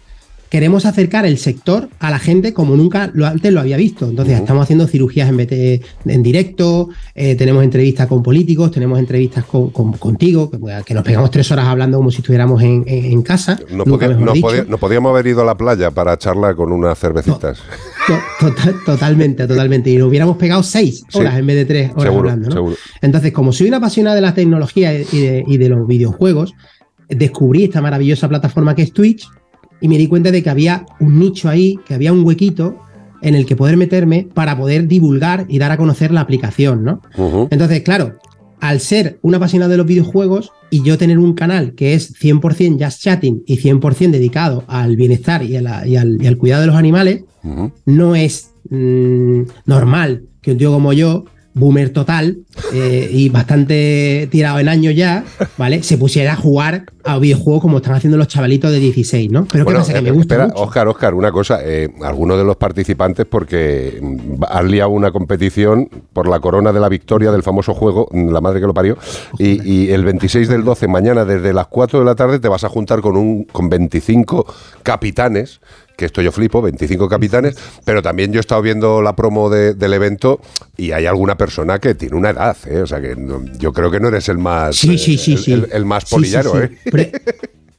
queremos 0.50 0.86
acercar 0.86 1.26
el 1.26 1.38
sector 1.38 1.90
a 2.00 2.10
la 2.10 2.20
gente 2.20 2.54
como 2.54 2.76
nunca 2.76 3.10
lo, 3.14 3.26
antes 3.26 3.52
lo 3.52 3.60
había 3.60 3.78
visto. 3.78 4.08
Entonces, 4.08 4.40
estamos 4.40 4.64
haciendo 4.64 4.88
cirugías 4.88 5.28
en, 5.30 5.36
VT 5.38 5.82
en 6.06 6.24
directo, 6.24 6.90
eh, 7.14 7.36
tenemos 7.36 7.64
entrevistas 7.64 8.08
con 8.08 8.24
políticos, 8.24 8.72
tenemos 8.72 9.00
entrevistas 9.00 9.44
con, 9.46 9.70
con- 9.72 9.94
contigo, 9.94 10.50
que, 10.50 10.58
que 10.86 10.94
nos 10.94 11.04
pegamos 11.04 11.32
tres 11.32 11.52
horas 11.52 11.66
hablando 11.66 11.98
como 11.98 12.12
si 12.12 12.18
estuviéramos 12.18 12.62
en, 12.62 12.84
en- 12.88 13.06
en 13.06 13.22
casa. 13.22 13.60
no, 13.72 13.84
nunca 13.86 14.06
podía- 14.06 14.08
mejor 14.10 14.26
no 14.26 14.34
dicho. 14.34 14.48
podía- 14.48 14.64
no 14.66 14.78
podíamos 14.78 15.10
haber 15.12 15.28
ido 15.28 15.42
a 15.42 15.46
la 15.46 15.58
playa 15.58 15.92
para 15.92 16.18
charlar 16.18 16.56
con 16.56 16.72
unas 16.72 16.98
cervecitas. 17.00 17.60
To- 18.08 18.48
total- 18.48 18.76
totalmente, 18.86 19.48
totalmente. 19.48 19.90
Y 19.90 19.98
nos 19.98 20.08
hubiéramos 20.10 20.38
pegado 20.38 20.62
seis 20.64 21.04
Sí. 21.10 21.18
horas 21.20 21.38
en 21.40 21.48
vez 21.48 21.56
de 21.58 21.66
tres 21.66 21.92
horas 21.92 22.04
Seguro, 22.04 22.30
hablando. 22.30 22.50
¿no? 22.50 22.56
seguro. 22.56 22.76
Entonces, 23.02 23.32
como 23.34 23.52
soy 23.52 23.68
una 23.68 23.78
apasionada 23.78 24.16
de 24.16 24.22
la 24.22 24.34
tecnología 24.34 24.94
y 24.94 25.04
de, 25.20 25.44
y 25.48 25.58
de 25.58 25.70
los 25.70 25.88
videojuegos, 25.88 26.54
descubrí 27.10 27.64
esta 27.66 27.82
maravillosa 27.82 28.28
plataforma 28.30 28.76
que 28.76 28.84
es 28.84 28.92
Twitch 28.94 29.28
y 29.82 29.88
me 29.88 29.98
di 29.98 30.08
cuenta 30.08 30.32
de 30.32 30.42
que 30.44 30.50
había 30.50 30.86
un 31.00 31.20
nicho 31.20 31.50
ahí, 31.50 31.78
que 31.88 31.94
había 31.94 32.14
un 32.14 32.26
huequito 32.26 32.78
en 33.22 33.36
el 33.36 33.46
que 33.46 33.56
poder 33.56 33.78
meterme 33.78 34.28
para 34.34 34.58
poder 34.58 34.88
divulgar 34.88 35.46
y 35.50 35.58
dar 35.60 35.72
a 35.72 35.78
conocer 35.78 36.12
la 36.12 36.22
aplicación, 36.22 36.84
¿no? 36.84 37.02
Entonces, 37.52 37.82
claro, 37.82 38.14
al 38.60 38.80
ser 38.80 39.20
un 39.22 39.36
apasionado 39.36 39.72
de 39.72 39.78
los 39.78 39.86
videojuegos 39.86 40.52
y 40.70 40.82
yo 40.84 40.98
tener 40.98 41.20
un 41.20 41.34
canal 41.34 41.74
que 41.76 41.94
es 41.94 42.14
100% 42.22 42.84
just 42.84 43.02
chatting 43.02 43.44
y 43.46 43.58
100% 43.58 44.12
dedicado 44.12 44.64
al 44.68 44.96
bienestar 44.96 45.44
y, 45.44 45.56
a 45.58 45.62
la- 45.62 45.88
y 45.88 45.96
al, 45.98 46.22
y 46.22 46.28
al 46.28 46.38
cuidado 46.38 46.62
de 46.62 46.68
los 46.68 46.76
animales, 46.76 47.24
no 47.86 48.16
es 48.16 48.52
mm, 48.70 49.42
normal 49.66 50.24
que 50.42 50.52
un 50.54 50.58
tío 50.58 50.72
como 50.72 50.94
yo, 50.94 51.26
boomer 51.56 51.90
total 51.90 52.38
eh, 52.73 53.10
y 53.11 53.30
bastante 53.30 54.27
tirado 54.30 54.60
en 54.60 54.68
años 54.68 54.94
ya, 54.94 55.23
¿vale? 55.57 55.82
Se 55.84 55.98
pusiera 55.98 56.34
a 56.34 56.36
jugar 56.36 56.86
a 57.06 57.18
videojuegos 57.18 57.61
como 57.61 57.77
están 57.77 57.94
haciendo 57.94 58.18
los 58.18 58.27
chavalitos 58.27 58.72
de 58.72 58.80
16, 58.80 59.32
¿no? 59.32 59.45
Pero 59.52 59.64
Bueno, 59.64 59.80
¿qué 59.80 59.82
pasa? 59.82 59.94
Que 59.94 59.99
eh, 59.99 60.02
me 60.02 60.11
gusta 60.11 60.36
espera, 60.36 60.48
mucho. 60.49 60.61
Oscar, 60.64 60.88
Oscar, 60.88 61.14
una 61.14 61.32
cosa. 61.32 61.60
eh, 61.64 61.90
algunos 62.03 62.38
de 62.38 62.44
los 62.44 62.57
participantes, 62.57 63.26
porque 63.26 63.99
mm, 64.02 64.44
has 64.49 64.65
liado 64.65 64.90
una 64.90 65.11
competición 65.11 65.90
por 66.14 66.27
la 66.27 66.40
corona 66.40 66.73
de 66.73 66.80
la 66.80 66.90
victoria 66.90 67.32
del 67.32 67.41
famoso 67.44 67.73
juego, 67.73 68.10
mm, 68.11 68.30
la 68.32 68.41
madre 68.41 68.60
que 68.60 68.68
lo 68.68 68.73
parió, 68.73 68.98
y, 69.40 69.61
y 69.64 69.91
el 69.91 70.03
26 70.03 70.49
del 70.49 70.64
12, 70.64 70.88
mañana 70.90 71.23
desde 71.26 71.53
las 71.53 71.68
4 71.68 71.99
de 71.99 72.06
la 72.06 72.15
tarde, 72.15 72.40
te 72.40 72.48
vas 72.49 72.64
a 72.65 72.69
juntar 72.69 72.99
con, 73.02 73.15
un, 73.15 73.45
con 73.45 73.69
25 73.69 74.45
capitanes. 74.84 75.61
Que 75.98 76.06
esto 76.06 76.22
yo 76.22 76.32
flipo, 76.32 76.62
25 76.62 77.08
capitanes, 77.08 77.56
pero 77.86 78.02
también 78.02 78.32
yo 78.34 78.40
he 78.40 78.42
estado 78.42 78.62
viendo 78.62 79.02
la 79.02 79.16
promo 79.16 79.50
de- 79.50 79.74
del 79.74 79.94
evento 79.94 80.42
y 80.78 80.92
hay 80.92 81.06
alguna 81.06 81.38
persona 81.38 81.80
que 81.80 81.96
tiene 81.96 82.16
una 82.18 82.32
edad, 82.32 82.58
¿eh? 82.70 82.80
o 82.82 82.88
sea 82.88 83.00
que 83.02 83.16
no- 83.16 83.44
yo 83.60 83.72
creo 83.72 83.90
que 83.90 84.00
no 84.00 84.10
eres 84.10 84.28
el 84.30 84.38
más, 84.38 84.76
Sí, 84.76 84.98
sí, 84.98 85.18
sí, 85.18 85.34
el, 85.34 85.38
sí. 85.40 85.52
el- 85.54 85.68
el 85.72 85.86
más 85.86 86.06
polillaro. 86.06 86.62
¿eh? 86.62 86.72
Pero, 86.92 87.10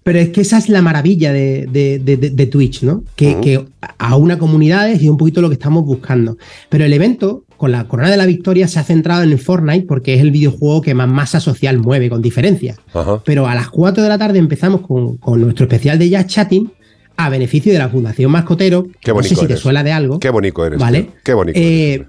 pero 0.02 0.18
es 0.20 0.28
que 0.30 0.40
esa 0.43 0.56
es 0.59 0.68
la 0.68 0.82
maravilla 0.82 1.32
de, 1.32 1.66
de- 1.70 1.98
de- 1.98 2.47
Twitch, 2.47 2.82
¿no? 2.84 3.02
Que, 3.16 3.32
Ujú. 3.32 3.40
que 3.40 3.64
a 3.98 4.16
una 4.16 4.38
comunidades 4.38 5.02
y 5.02 5.09
un 5.09 5.16
poquito 5.16 5.43
lo 5.43 5.48
que 5.48 5.55
estamos 5.55 5.84
buscando. 5.84 6.38
Pero 6.68 6.84
el 6.84 6.93
evento, 6.93 7.43
con 7.56 7.72
la 7.72 7.84
Corona 7.88 8.09
de 8.10 8.16
la 8.16 8.24
Victoria, 8.26 8.68
se 8.68 8.78
ha 8.78 8.84
centrado 8.84 9.24
en 9.24 9.30
el 9.32 9.38
Fortnite 9.38 9.84
porque 9.86 10.14
es 10.14 10.20
el 10.20 10.30
videojuego 10.30 10.80
que 10.80 10.94
más 10.94 11.09
masa 11.09 11.40
social 11.40 11.78
mueve, 11.78 12.09
con 12.09 12.22
diferencia. 12.22 12.76
Ajá. 12.94 13.20
Pero 13.24 13.47
a 13.48 13.55
las 13.56 13.68
4 13.68 14.02
de 14.02 14.09
la 14.09 14.16
tarde 14.16 14.38
empezamos 14.38 14.82
con, 14.82 15.16
con 15.16 15.40
nuestro 15.40 15.64
especial 15.64 15.98
de 15.98 16.09
Jazz 16.09 16.26
Chatting 16.28 16.70
a 17.16 17.28
beneficio 17.30 17.72
de 17.72 17.78
la 17.78 17.88
Fundación 17.88 18.30
Mascotero. 18.30 18.84
Qué 19.01 19.12
no 19.12 19.22
sé 19.22 19.28
bonito 19.34 19.40
si 19.40 19.47
te 19.47 19.56
suena 19.56 19.82
de 19.82 19.93
algo. 19.93 20.18
Qué 20.20 20.30
bonito 20.30 20.64
eres. 20.66 20.78
¿Vale? 20.78 21.02
tío. 21.02 21.12
Qué 21.24 21.34
bonito. 21.34 21.59
Eh, 21.60 22.06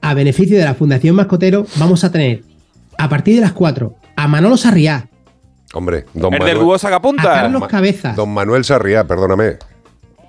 a 0.00 0.14
beneficio 0.14 0.58
de 0.58 0.64
la 0.64 0.74
Fundación 0.74 1.14
Mascotero, 1.16 1.66
vamos 1.76 2.04
a 2.04 2.12
tener 2.12 2.42
a 2.96 3.08
partir 3.08 3.34
de 3.36 3.40
las 3.40 3.52
4 3.52 3.94
a 4.16 4.28
Manolo 4.28 4.56
Sarriá, 4.56 5.08
Hombre, 5.74 6.06
don 6.14 6.32
El 6.32 6.38
del 6.40 6.48
Manuel. 6.48 6.58
dúo 6.66 6.78
Sacapunta. 6.78 7.22
a 7.30 7.42
Carlos 7.42 7.60
Ma- 7.60 7.68
Cabezas, 7.68 8.16
Don 8.16 8.30
Manuel 8.32 8.64
Sarriá, 8.64 9.04
perdóname. 9.04 9.56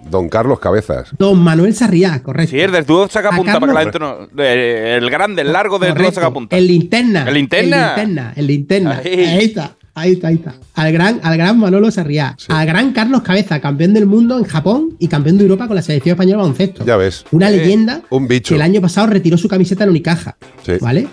Don 0.09 0.27
Carlos 0.29 0.59
Cabezas. 0.59 1.09
don 1.17 1.39
Manuel 1.39 1.73
Sarriá, 1.73 2.21
correcto. 2.23 2.51
Sí, 2.51 2.59
el 2.59 2.71
del 2.71 2.85
dúo 2.85 3.07
Sacapunta, 3.07 3.59
para 3.59 3.73
que 3.91 3.99
la 3.99 3.99
no. 3.99 4.27
El 4.43 5.09
grande, 5.09 5.41
el 5.41 5.51
largo 5.53 5.77
del 5.79 5.93
dúo. 5.93 6.11
Sacapunta. 6.11 6.55
El 6.57 6.67
linterna. 6.67 7.23
¿El 7.27 7.33
linterna? 7.33 7.77
El 7.77 7.95
linterna. 7.95 8.33
El 8.35 8.47
linterna. 8.47 9.01
Ahí. 9.03 9.25
Ahí 9.25 9.45
está. 9.45 9.75
Ahí 9.95 10.13
está, 10.13 10.29
ahí 10.29 10.35
está. 10.35 10.53
Al 10.75 10.91
gran, 10.93 11.19
al 11.23 11.37
gran 11.37 11.59
Manolo 11.59 11.91
Sarriá. 11.91 12.35
Al 12.47 12.65
gran 12.65 12.93
Carlos 12.93 13.21
Cabeza, 13.21 13.59
campeón 13.59 13.93
del 13.93 14.05
mundo 14.05 14.37
en 14.37 14.45
Japón 14.45 14.95
y 14.99 15.07
campeón 15.07 15.37
de 15.37 15.43
Europa 15.43 15.67
con 15.67 15.75
la 15.75 15.81
selección 15.81 16.13
española 16.13 16.37
de 16.37 16.41
baloncesto. 16.43 16.85
Ya 16.85 16.95
ves. 16.97 17.25
Una 17.31 17.49
Eh, 17.49 17.57
leyenda 17.57 18.01
Un 18.09 18.27
bicho. 18.27 18.49
que 18.49 18.55
el 18.55 18.61
año 18.61 18.79
pasado 18.81 19.07
retiró 19.07 19.37
su 19.37 19.47
camiseta 19.49 19.83
en 19.83 19.89
Unicaja. 19.89 20.37
Sí. 20.65 20.73
¿Vale? 20.79 21.07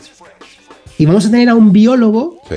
Y 0.99 1.07
vamos 1.07 1.27
a 1.27 1.31
tener 1.31 1.49
a 1.49 1.55
un 1.55 1.73
biólogo, 1.73 2.39
Sí. 2.49 2.57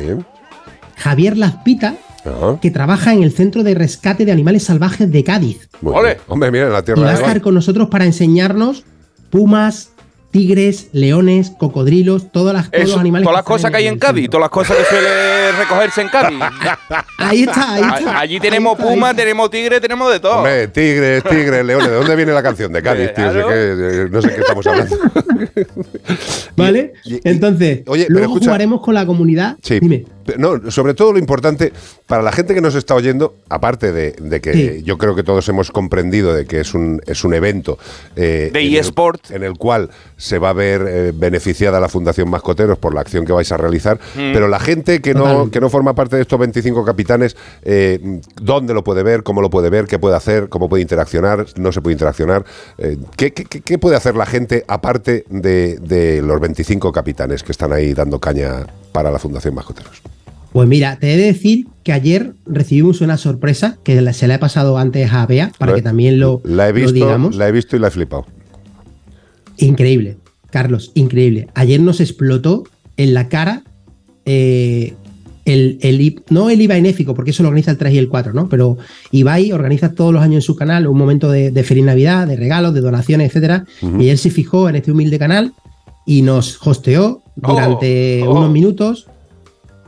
Javier 0.97 1.37
Lazpita, 1.37 1.95
Ajá. 2.25 2.59
que 2.61 2.69
trabaja 2.71 3.13
en 3.13 3.23
el 3.23 3.31
Centro 3.31 3.63
de 3.63 3.73
Rescate 3.73 4.25
de 4.25 4.31
Animales 4.31 4.63
Salvajes 4.63 5.11
de 5.11 5.23
Cádiz. 5.23 5.69
Bien. 5.81 6.17
Hombre, 6.27 6.51
mira, 6.51 6.67
en 6.67 6.73
la 6.73 6.79
Y 6.79 6.83
tierra 6.83 7.01
va 7.01 7.11
a 7.11 7.13
estar 7.15 7.41
con 7.41 7.53
nosotros 7.55 7.87
para 7.89 8.05
enseñarnos 8.05 8.83
pumas, 9.29 9.91
tigres, 10.31 10.89
leones, 10.93 11.51
cocodrilos, 11.57 12.31
todas 12.31 12.53
las, 12.53 12.69
todos 12.69 12.83
Eso, 12.83 12.91
los 12.93 12.99
animales. 13.01 13.23
todas 13.25 13.37
las 13.37 13.43
que 13.45 13.47
cosas 13.47 13.71
que 13.71 13.77
hay 13.77 13.87
en 13.87 13.97
Cádiz, 13.97 14.29
todas 14.29 14.41
las 14.41 14.49
cosas 14.51 14.77
que 14.77 14.83
suele 14.85 15.51
recogerse 15.59 16.01
en 16.01 16.07
Cádiz. 16.09 16.39
Ahí 17.17 17.43
está, 17.43 17.73
ahí 17.73 17.81
está. 17.97 18.11
A- 18.11 18.19
Allí 18.19 18.39
tenemos 18.39 18.77
está, 18.77 18.89
puma, 18.91 19.13
tenemos 19.13 19.49
tigre, 19.49 19.81
tenemos 19.81 20.11
de 20.11 20.19
todo. 20.19 20.37
Hombre, 20.37 20.67
tigres, 20.67 21.23
tigres, 21.23 21.65
leones. 21.65 21.87
¿De 21.89 21.95
dónde 21.95 22.15
viene 22.15 22.31
la 22.31 22.43
canción? 22.43 22.71
De 22.71 22.81
Cádiz, 22.83 23.07
tío. 23.15 23.31
Claro. 23.31 23.47
Que, 23.47 23.53
eh, 23.55 24.07
no 24.11 24.21
sé 24.21 24.29
qué 24.35 24.41
estamos 24.41 24.67
hablando. 24.67 24.95
¿Vale? 26.55 26.93
Y- 27.05 27.15
y- 27.15 27.21
Entonces, 27.23 27.81
oye, 27.87 28.05
pero 28.07 28.19
luego 28.19 28.33
escucha- 28.33 28.45
jugaremos 28.51 28.81
con 28.81 28.93
la 28.93 29.05
comunidad. 29.05 29.57
Sí. 29.61 29.79
Dime. 29.79 30.05
No, 30.37 30.69
sobre 30.69 30.93
todo 30.93 31.11
lo 31.13 31.17
importante, 31.17 31.73
para 32.05 32.21
la 32.21 32.31
gente 32.31 32.53
que 32.53 32.61
nos 32.61 32.75
está 32.75 32.93
oyendo, 32.93 33.33
aparte 33.49 33.91
de, 33.91 34.11
de 34.11 34.39
que 34.41 34.53
Sí. 34.53 34.83
yo 34.83 34.99
creo 34.99 35.15
que 35.15 35.23
todos 35.23 35.47
hemos 35.49 35.71
comprendido 35.71 36.35
de 36.35 36.45
que 36.45 36.59
es 36.59 36.75
un, 36.75 37.01
es 37.07 37.23
un 37.23 37.33
evento 37.33 37.79
eh, 38.15 38.51
De 38.53 38.59
en 38.61 38.67
el- 38.67 38.75
eSport. 38.75 39.31
en 39.31 39.41
el 39.43 39.53
cual 39.53 39.89
se 40.19 40.37
va 40.37 40.49
a 40.49 40.53
ver 40.53 40.85
eh, 40.87 41.13
beneficiada 41.15 41.79
la 41.79 41.87
Fundación 41.87 42.29
Mascoteros 42.29 42.77
por 42.77 42.93
la 42.93 42.99
acción 43.01 43.25
que 43.25 43.31
vais 43.31 43.49
a 43.53 43.57
realizar, 43.57 43.97
Mm. 44.15 44.33
pero 44.33 44.47
la 44.49 44.59
gente 44.59 45.01
que 45.01 45.13
no, 45.13 45.49
que 45.49 45.61
no 45.61 45.69
forma 45.69 45.95
parte 45.95 46.17
de 46.17 46.21
estos 46.23 46.37
25 46.37 46.83
capitanes, 46.83 47.37
eh, 47.63 48.19
¿dónde 48.41 48.73
lo 48.73 48.83
puede 48.83 49.01
ver? 49.01 49.23
¿Cómo 49.23 49.41
lo 49.41 49.49
puede 49.49 49.69
ver? 49.69 49.85
¿Qué 49.87 49.97
puede 49.97 50.15
hacer? 50.17 50.49
¿Cómo 50.49 50.67
puede 50.67 50.81
interaccionar? 50.81 51.45
¿No 51.55 51.71
se 51.71 51.81
puede 51.81 51.93
interaccionar? 51.93 52.43
Eh, 52.77 52.97
¿qué, 53.15 53.31
qué- 53.31 53.77
puede 53.79 53.95
hacer 53.95 54.15
la 54.17 54.25
gente 54.25 54.65
aparte 54.67 55.23
de, 55.29 55.77
de 55.77 56.21
los 56.21 56.39
25 56.41 56.91
capitanes 56.91 57.41
que 57.41 57.53
están 57.53 57.71
ahí 57.71 57.93
dando 57.93 58.19
caña 58.19 58.67
para 58.91 59.09
la 59.11 59.19
Fundación 59.19 59.55
Mascoteros? 59.55 60.01
Pues 60.51 60.67
mira, 60.67 60.97
te 60.99 61.13
he 61.13 61.17
de 61.17 61.25
decir 61.27 61.67
que 61.83 61.93
ayer 61.93 62.33
recibimos 62.45 62.99
una 63.01 63.17
sorpresa 63.17 63.77
que 63.83 64.11
se 64.13 64.27
la 64.27 64.35
he 64.35 64.39
pasado 64.39 64.77
antes 64.77 65.13
a 65.13 65.25
Bea 65.27 65.51
para 65.57 65.71
Lo- 65.71 65.75
que 65.77 65.81
también 65.81 66.19
lo, 66.19 66.41
La 66.43 66.65
he 66.67 66.73
lo 66.73 66.75
visto, 66.75 66.93
digamos. 66.93 67.35
la 67.35 67.47
he 67.47 67.51
visto 67.51 67.75
y 67.75 67.79
la 67.79 67.87
he 67.87 67.91
flipado. 67.91 68.25
Increíble, 69.59 70.17
Carlos, 70.49 70.91
increíble. 70.95 71.47
Ayer 71.53 71.79
nos 71.79 72.01
explotó 72.01 72.63
en 72.97 73.13
la 73.13 73.29
cara 73.29 73.63
eh, 74.25 74.93
el, 75.45 75.79
el 75.81 76.21
no 76.29 76.49
el 76.49 76.61
IVA 76.61 76.77
Enéfico, 76.77 77.13
porque 77.13 77.31
eso 77.31 77.43
lo 77.43 77.49
organiza 77.49 77.71
el 77.71 77.77
3 77.77 77.93
y 77.93 77.97
el 77.97 78.09
4, 78.09 78.33
¿no? 78.33 78.49
Pero 78.49 78.77
Ibai 79.11 79.51
organiza 79.51 79.93
todos 79.93 80.13
los 80.13 80.21
años 80.21 80.35
en 80.35 80.41
su 80.41 80.55
canal 80.55 80.87
un 80.87 80.97
momento 80.97 81.31
de, 81.31 81.51
de 81.51 81.63
feliz 81.63 81.83
Navidad, 81.83 82.27
de 82.27 82.35
regalos, 82.35 82.73
de 82.73 82.81
donaciones, 82.81 83.27
etcétera. 83.29 83.65
Y 83.99 84.09
él 84.09 84.17
se 84.17 84.29
fijó 84.29 84.69
en 84.69 84.75
este 84.75 84.91
humilde 84.91 85.17
canal 85.17 85.53
y 86.05 86.21
nos 86.21 86.59
hosteó 86.65 87.21
durante 87.35 88.23
Oh, 88.25 88.31
oh. 88.31 88.37
unos 88.39 88.51
minutos. 88.51 89.07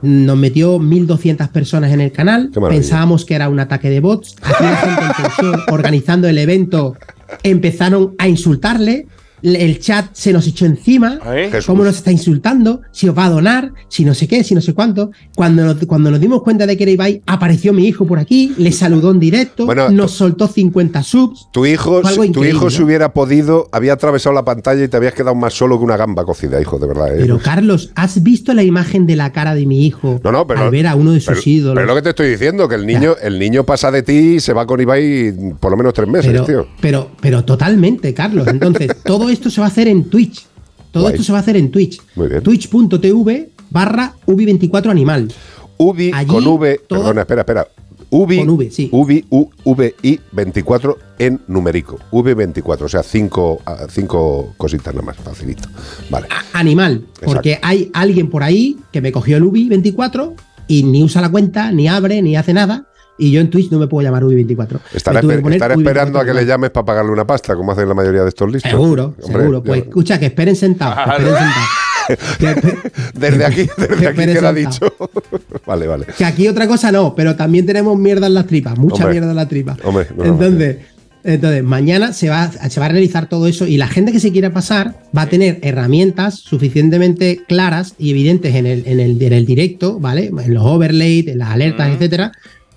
Nos 0.01 0.35
metió 0.35 0.79
1.200 0.79 1.49
personas 1.49 1.91
en 1.91 2.01
el 2.01 2.11
canal. 2.11 2.49
Pensábamos 2.69 3.23
que 3.23 3.35
era 3.35 3.49
un 3.49 3.59
ataque 3.59 3.89
de 3.91 3.99
bots. 3.99 4.35
Aquí 4.41 4.63
la 4.63 4.75
gente 4.77 5.01
en 5.05 5.23
tensión, 5.27 5.61
organizando 5.71 6.27
el 6.27 6.39
evento, 6.39 6.95
empezaron 7.43 8.15
a 8.17 8.27
insultarle. 8.27 9.05
El 9.43 9.79
chat 9.79 10.07
se 10.13 10.31
nos 10.33 10.45
echó 10.47 10.65
encima. 10.65 11.19
¿Cómo 11.65 11.83
nos 11.83 11.95
está 11.97 12.11
insultando? 12.11 12.81
Si 12.91 13.07
os 13.09 13.17
va 13.17 13.25
a 13.25 13.29
donar, 13.29 13.71
si 13.87 14.05
no 14.05 14.13
sé 14.13 14.27
qué, 14.27 14.43
si 14.43 14.53
no 14.55 14.61
sé 14.61 14.73
cuánto. 14.73 15.11
Cuando 15.35 15.63
nos, 15.65 15.77
cuando 15.85 16.11
nos 16.11 16.19
dimos 16.19 16.43
cuenta 16.43 16.65
de 16.67 16.77
que 16.77 16.83
era 16.83 16.91
Ibai, 16.91 17.21
apareció 17.25 17.73
mi 17.73 17.87
hijo 17.87 18.05
por 18.05 18.19
aquí, 18.19 18.53
le 18.57 18.71
saludó 18.71 19.11
en 19.11 19.19
directo, 19.19 19.65
Bueno, 19.65 19.89
nos 19.89 20.11
soltó 20.11 20.47
50 20.47 21.01
subs. 21.03 21.47
Tu 21.51 21.65
hijo, 21.65 22.01
tu 22.31 22.43
hijo 22.43 22.65
¿no? 22.65 22.69
si 22.69 22.83
hubiera 22.83 23.13
podido, 23.13 23.67
había 23.71 23.93
atravesado 23.93 24.33
la 24.35 24.45
pantalla 24.45 24.83
y 24.83 24.87
te 24.87 24.97
habías 24.97 25.13
quedado 25.13 25.35
más 25.35 25.53
solo 25.53 25.77
que 25.77 25.85
una 25.85 25.97
gamba 25.97 26.23
cocida, 26.25 26.61
hijo, 26.61 26.77
de 26.79 26.87
verdad. 26.87 27.15
¿eh? 27.15 27.19
Pero 27.21 27.39
Carlos, 27.39 27.91
¿has 27.95 28.21
visto 28.23 28.53
la 28.53 28.63
imagen 28.63 29.05
de 29.07 29.15
la 29.15 29.31
cara 29.31 29.55
de 29.55 29.65
mi 29.65 29.85
hijo 29.85 30.19
No, 30.23 30.31
no, 30.31 30.45
pero, 30.47 30.61
al 30.61 30.71
ver 30.71 30.87
a 30.87 30.95
uno 30.95 31.11
de 31.13 31.19
sus 31.19 31.29
pero- 31.39 31.41
ídolos? 31.45 31.75
Pero 31.75 31.81
es 31.81 31.87
lo 31.89 31.95
que 31.95 32.01
te 32.03 32.09
estoy 32.09 32.29
diciendo, 32.29 32.67
que 32.67 32.75
el 32.75 32.85
niño, 32.85 33.15
el 33.21 33.39
niño 33.39 33.65
pasa 33.65 33.91
de 33.91 34.03
ti 34.03 34.13
y 34.35 34.39
se 34.39 34.53
va 34.53 34.65
con 34.67 34.79
Ibai 34.79 35.33
por 35.59 35.71
lo 35.71 35.77
menos 35.77 35.93
tres 35.93 36.07
meses, 36.07 36.31
pero, 36.31 36.45
tío. 36.45 36.67
pero, 36.79 37.11
pero 37.19 37.43
totalmente, 37.43 38.13
Carlos. 38.13 38.47
Entonces, 38.47 38.89
todo 39.03 39.29
esto 39.31 39.49
se 39.49 39.61
va 39.61 39.67
a 39.67 39.69
hacer 39.69 39.87
en 39.87 40.05
Twitch. 40.05 40.45
Todo 40.91 41.03
Guay. 41.03 41.13
esto 41.13 41.23
se 41.23 41.31
va 41.31 41.37
a 41.39 41.41
hacer 41.41 41.55
en 41.57 41.71
Twitch. 41.71 42.01
Muy 42.15 42.27
bien. 42.27 42.43
Twitch.tv 42.43 43.49
barra 43.69 44.13
Ubi24 44.25 44.89
Animal. 44.89 45.31
Ubi 45.77 46.11
Allí 46.13 46.27
con 46.27 46.45
V, 46.45 46.81
toda- 46.87 47.01
perdona, 47.01 47.21
espera, 47.21 47.41
espera. 47.41 47.67
Ubi, 48.13 48.39
Con 48.39 48.49
V, 48.49 48.69
sí. 48.71 48.89
Ubi, 48.91 49.25
U, 49.29 49.49
V, 49.63 49.95
I 50.03 50.19
24 50.33 50.97
en 51.17 51.39
numérico. 51.47 51.97
V24, 52.11 52.81
o 52.81 52.89
sea, 52.89 53.03
cinco, 53.03 53.61
ah, 53.65 53.87
cinco 53.89 54.53
cositas 54.57 54.93
nada 54.93 55.05
más, 55.05 55.15
facilito. 55.15 55.69
Vale. 56.09 56.27
Animal. 56.51 57.05
Porque 57.23 57.57
hay 57.61 57.89
alguien 57.93 58.29
por 58.29 58.43
ahí 58.43 58.75
que 58.91 58.99
me 58.99 59.13
cogió 59.13 59.37
el 59.37 59.43
Ubi24 59.45 60.33
y 60.67 60.83
ni 60.83 61.03
usa 61.03 61.21
la 61.21 61.29
cuenta, 61.29 61.71
ni 61.71 61.87
abre, 61.87 62.21
ni 62.21 62.35
hace 62.35 62.51
nada. 62.53 62.85
Y 63.21 63.31
yo 63.31 63.39
en 63.39 63.49
Twitch 63.51 63.69
no 63.71 63.77
me 63.77 63.87
puedo 63.87 64.03
llamar 64.03 64.23
Ubi24. 64.23 64.79
Estará, 64.93 65.21
Me 65.21 65.21
tuve 65.21 65.33
que 65.33 65.39
esper- 65.39 65.41
poner 65.43 65.55
estará 65.57 65.75
Ubi24 65.75 65.79
esperando 65.81 66.19
a 66.19 66.25
que 66.25 66.33
le 66.33 66.45
llames 66.45 66.69
para 66.71 66.85
pagarle 66.85 67.11
una 67.11 67.25
pasta, 67.27 67.55
como 67.55 67.71
hacen 67.71 67.87
la 67.87 67.93
mayoría 67.93 68.23
de 68.23 68.29
estos 68.29 68.51
listos. 68.51 68.71
Seguro, 68.71 69.13
Hombre, 69.21 69.39
seguro. 69.41 69.63
Pues 69.63 69.81
escucha, 69.83 70.19
que 70.19 70.25
esperen 70.25 70.55
sentados. 70.55 70.95
que 71.17 71.23
esperen 71.23 71.35
sentados. 71.37 72.81
desde 73.13 73.45
aquí, 73.45 73.61
desde 73.77 73.93
aquí 73.93 74.05
esperen 74.05 74.35
queda 74.35 74.53
sentados. 74.53 74.79
dicho. 74.79 74.93
vale, 75.65 75.87
vale. 75.87 76.05
Que 76.17 76.25
aquí 76.25 76.47
otra 76.47 76.67
cosa 76.67 76.91
no, 76.91 77.13
pero 77.15 77.35
también 77.35 77.65
tenemos 77.65 77.97
mierda 77.97 78.27
en 78.27 78.33
las 78.33 78.47
tripas, 78.47 78.77
mucha 78.77 78.95
Hombre. 79.03 79.11
mierda 79.11 79.29
en 79.29 79.35
las 79.35 79.47
tripas. 79.49 79.77
Hombre, 79.83 80.07
no, 80.17 80.23
no, 80.23 80.31
entonces, 80.31 80.77
entonces, 81.23 81.63
mañana 81.63 82.13
se 82.13 82.29
va, 82.29 82.51
se 82.51 82.79
va 82.79 82.87
a 82.87 82.89
realizar 82.89 83.29
todo 83.29 83.45
eso 83.45 83.67
y 83.67 83.77
la 83.77 83.87
gente 83.87 84.11
que 84.11 84.19
se 84.19 84.31
quiera 84.31 84.51
pasar 84.51 84.95
va 85.15 85.21
a 85.23 85.27
tener 85.29 85.59
herramientas 85.61 86.35
suficientemente 86.39 87.43
claras 87.47 87.93
y 87.99 88.09
evidentes 88.09 88.55
en 88.55 88.65
el, 88.65 88.83
en 88.87 88.99
el, 88.99 89.21
en 89.21 89.33
el 89.33 89.45
directo, 89.45 89.99
¿vale? 89.99 90.31
En 90.35 90.53
los 90.53 90.63
overlays, 90.65 91.27
en 91.27 91.37
las 91.37 91.49
alertas, 91.49 91.89
etcétera, 91.91 92.31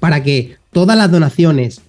para 0.04 0.22
que 0.22 0.56
todas 0.70 0.98
las 0.98 1.10
donaciones, 1.10 1.80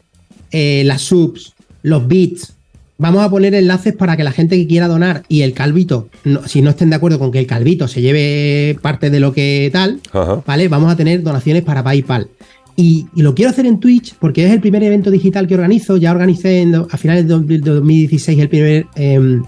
eh, 0.52 0.84
las 0.86 1.02
subs, 1.02 1.52
los 1.84 2.08
bits, 2.08 2.54
vamos 2.98 3.22
a 3.22 3.30
poner 3.30 3.54
enlaces 3.54 3.94
para 3.94 4.16
que 4.16 4.24
la 4.24 4.32
gente 4.32 4.56
que 4.56 4.68
quiera 4.68 4.88
donar 4.88 5.24
y 5.28 5.42
el 5.42 5.52
calvito, 5.52 6.08
no- 6.24 6.48
si 6.48 6.62
no 6.62 6.70
estén 6.70 6.90
de 6.92 6.96
acuerdo 6.96 7.20
con 7.20 7.30
que 7.30 7.40
el 7.40 7.46
calvito 7.46 7.90
se 7.90 8.02
lleve 8.02 8.78
parte 8.82 9.10
de 9.10 9.20
lo 9.20 9.34
que 9.34 9.70
tal, 9.74 10.00
Ajá. 10.14 10.42
¿vale? 10.48 10.70
Vamos 10.70 10.90
a 10.90 10.96
tener 10.96 11.24
donaciones 11.24 11.64
para 11.64 11.84
PayPal. 11.84 12.30
Y, 12.78 13.06
y 13.18 13.22
lo 13.22 13.36
quiero 13.36 13.52
hacer 13.52 13.66
en 13.66 13.82
Twitch 13.82 14.16
porque 14.18 14.46
es 14.46 14.52
el 14.54 14.62
primer 14.62 14.82
evento 14.84 15.12
digital 15.12 15.46
que 15.46 15.56
organizo. 15.56 15.98
Ya 15.98 16.12
organicé 16.14 16.62
en 16.62 16.74
a 16.76 16.98
finales 16.98 17.28
de 17.28 17.58
2016 17.60 18.40
el 18.40 18.48
primer 18.48 18.86
em, 18.96 19.44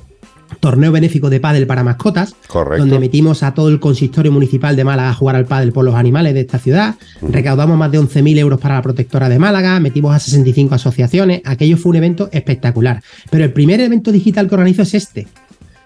torneo 0.67 0.91
benéfico 0.91 1.29
de 1.29 1.39
pádel 1.39 1.65
para 1.65 1.81
mascotas, 1.81 2.35
Correcto. 2.47 2.83
donde 2.83 2.99
metimos 2.99 3.41
a 3.41 3.53
todo 3.53 3.69
el 3.69 3.79
consistorio 3.79 4.33
municipal 4.33 4.75
de 4.75 4.83
Málaga 4.83 5.11
a 5.11 5.13
jugar 5.13 5.37
al 5.37 5.45
pádel 5.45 5.71
por 5.71 5.85
los 5.85 5.95
animales 5.95 6.33
de 6.33 6.41
esta 6.41 6.59
ciudad. 6.59 6.95
Recaudamos 7.21 7.77
más 7.77 7.89
de 7.89 8.01
11.000 8.01 8.37
euros 8.37 8.59
para 8.59 8.75
la 8.75 8.81
protectora 8.81 9.29
de 9.29 9.39
Málaga, 9.39 9.79
metimos 9.79 10.13
a 10.13 10.19
65 10.19 10.75
asociaciones. 10.75 11.41
Aquello 11.45 11.77
fue 11.77 11.91
un 11.91 11.95
evento 11.95 12.27
espectacular. 12.33 13.01
Pero 13.29 13.45
el 13.45 13.53
primer 13.53 13.79
evento 13.79 14.11
digital 14.11 14.49
que 14.49 14.55
organizo 14.55 14.81
es 14.81 14.93
este. 14.93 15.25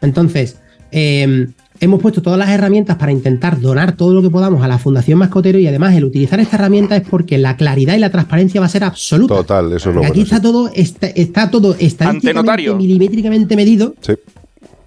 Entonces, 0.02 0.58
eh, 0.92 1.48
hemos 1.80 2.02
puesto 2.02 2.24
todas 2.24 2.40
las 2.40 2.50
herramientas 2.50 2.96
para 2.98 3.12
intentar 3.12 3.60
donar 3.62 3.92
todo 3.92 4.14
lo 4.16 4.24
que 4.24 4.32
podamos 4.32 4.64
a 4.64 4.68
la 4.68 4.80
Fundación 4.80 5.20
Mascotero 5.20 5.60
y 5.60 5.68
además 5.68 5.96
el 5.96 6.06
utilizar 6.06 6.40
esta 6.40 6.56
herramienta 6.58 6.96
es 6.96 7.08
porque 7.08 7.38
la 7.38 7.56
claridad 7.56 7.96
y 7.96 8.00
la 8.00 8.10
transparencia 8.10 8.60
va 8.60 8.66
a 8.66 8.70
ser 8.70 8.84
absoluta. 8.84 9.36
Total, 9.36 9.66
eso 9.74 9.90
es 9.90 9.96
lo 9.96 10.02
Porque 10.02 10.08
aquí 10.08 10.22
bueno. 10.22 10.36
está 10.36 10.42
todo, 10.42 10.72
está, 10.74 11.08
está 11.08 11.52
todo 11.52 11.76
estadísticamente, 11.78 12.74
milimétricamente 12.74 13.56
medido 13.56 13.94
Sí. 14.02 14.14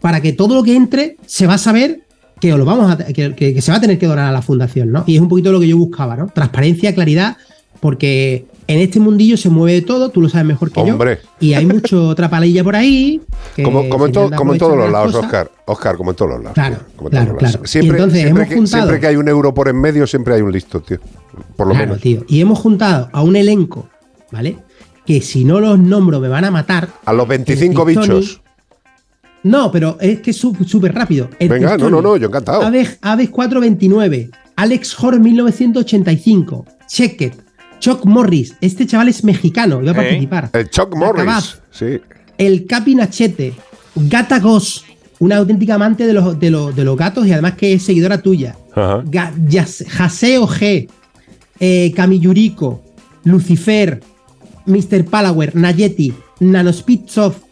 Para 0.04 0.20
que 0.20 0.34
todo 0.34 0.54
lo 0.54 0.62
que 0.62 0.76
entre 0.76 1.16
se 1.24 1.46
va 1.46 1.54
a 1.54 1.58
saber 1.58 2.02
que 2.38 2.50
lo 2.54 2.66
vamos 2.66 2.92
a, 2.92 2.98
que, 2.98 3.34
que- 3.34 3.54
que 3.54 3.62
se 3.62 3.70
va 3.72 3.78
a 3.78 3.80
tener 3.80 3.98
que 3.98 4.06
donar 4.06 4.26
a 4.26 4.32
la 4.32 4.42
fundación, 4.42 4.92
¿no? 4.92 5.02
Y 5.06 5.14
es 5.16 5.22
un 5.22 5.30
poquito 5.30 5.50
lo 5.50 5.58
que 5.60 5.66
yo 5.68 5.78
buscaba, 5.78 6.14
¿no? 6.14 6.26
Transparencia, 6.26 6.94
claridad, 6.94 7.38
porque 7.80 8.44
en 8.66 8.80
este 8.80 9.00
mundillo 9.00 9.38
se 9.38 9.48
mueve 9.48 9.72
de 9.80 9.80
todo, 9.80 10.10
tú 10.10 10.20
lo 10.20 10.28
sabes 10.28 10.46
mejor 10.46 10.70
que 10.70 10.78
Hombre. 10.78 11.20
yo. 11.22 11.28
Y 11.40 11.54
hay 11.54 11.64
mucho 11.64 12.14
trapalilla 12.16 12.62
por 12.62 12.76
ahí. 12.76 13.22
que 13.56 13.62
Como, 13.62 13.88
como, 13.88 14.04
en 14.04 14.12
to- 14.12 14.30
como 14.36 14.52
en 14.52 14.58
todos 14.58 14.76
los 14.76 14.92
lados, 14.92 15.12
cosas. 15.12 15.24
Oscar. 15.24 15.50
Oscar, 15.64 15.96
como 15.96 16.10
en 16.10 16.16
todos 16.16 16.30
los 16.32 16.40
lados. 16.40 16.54
Claro, 16.54 16.76
como 16.96 17.08
claro, 17.08 17.26
lados. 17.28 17.38
claro. 17.38 17.66
Siempre, 17.66 17.96
entonces 17.96 18.20
siempre 18.22 18.46
que, 18.46 18.54
juntado- 18.56 18.82
siempre 18.82 19.00
que 19.00 19.06
hay 19.06 19.16
un 19.16 19.28
euro 19.28 19.54
por 19.54 19.68
en 19.68 19.80
medio, 19.80 20.06
siempre 20.06 20.34
hay 20.34 20.42
un 20.42 20.52
listo, 20.52 20.80
tío. 20.82 20.98
Por 21.56 21.66
lo 21.68 21.72
Claro, 21.72 21.86
menos. 21.88 22.02
tío. 22.02 22.24
Y 22.28 22.42
hemos 22.42 22.58
juntado 22.58 23.08
a 23.10 23.22
un 23.22 23.36
elenco, 23.36 23.88
¿vale? 24.30 24.58
Que 25.06 25.22
si 25.22 25.44
no 25.46 25.60
los 25.60 25.78
nombro 25.78 26.20
me 26.20 26.28
van 26.28 26.44
a 26.44 26.50
matar. 26.50 26.88
A 27.06 27.12
los 27.14 27.26
25 27.26 27.88
El 27.88 27.96
Pistoni- 27.96 28.00
bichos. 28.18 28.40
No, 29.44 29.70
pero 29.70 29.98
es 30.00 30.20
que 30.20 30.30
es 30.30 30.36
súper 30.36 30.94
rápido. 30.94 31.28
El 31.38 31.50
Venga, 31.50 31.76
no, 31.76 31.90
no, 31.90 32.00
no, 32.00 32.16
yo 32.16 32.28
encantado. 32.28 32.62
Aves, 32.62 32.98
Aves 33.02 33.28
429, 33.28 34.30
Alex 34.56 34.96
Hor 34.98 35.20
1985, 35.20 36.64
Checket, 36.88 37.34
Chuck 37.78 38.06
Morris. 38.06 38.56
Este 38.62 38.86
chaval 38.86 39.08
es 39.10 39.22
mexicano, 39.22 39.82
iba 39.82 39.92
a 39.92 39.94
¿Eh? 39.94 39.96
participar. 39.96 40.50
El 40.54 40.70
Chuck 40.70 40.96
Morris. 40.96 41.22
Acabaz. 41.22 41.62
Sí. 41.70 42.00
El 42.38 42.66
Capi 42.66 42.94
Nachete, 42.94 43.52
Gata 43.94 44.40
Gos, 44.40 44.86
una 45.18 45.36
auténtica 45.36 45.74
amante 45.74 46.06
de 46.06 46.14
los, 46.14 46.38
de, 46.40 46.50
los, 46.50 46.74
de 46.74 46.84
los 46.84 46.96
gatos 46.96 47.26
y 47.26 47.32
además 47.32 47.54
que 47.54 47.74
es 47.74 47.82
seguidora 47.82 48.22
tuya. 48.22 48.56
Jaseo 48.74 50.48
G, 50.48 50.88
eh, 51.60 51.92
Camillurico, 51.94 52.82
Lucifer, 53.24 54.00
Mr. 54.66 55.04
Palauer, 55.04 55.54
Nayeti, 55.54 56.14
Nanospeedsoft, 56.40 57.42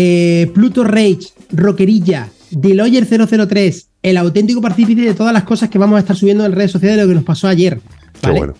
eh, 0.00 0.48
Pluto 0.54 0.84
Rage, 0.84 1.32
Rockerilla, 1.50 2.28
Deloyer 2.52 3.04
003, 3.04 3.88
el 4.02 4.16
auténtico 4.16 4.62
partícipe 4.62 5.02
de 5.02 5.12
todas 5.12 5.32
las 5.32 5.42
cosas 5.42 5.68
que 5.68 5.78
vamos 5.78 5.96
a 5.96 6.00
estar 6.00 6.16
subiendo 6.16 6.46
en 6.46 6.52
redes 6.52 6.70
sociales 6.70 6.96
de 6.96 7.02
lo 7.02 7.08
que 7.08 7.16
nos 7.16 7.24
pasó 7.24 7.48
ayer. 7.48 7.80
Qué 8.22 8.30
bueno. 8.30 8.54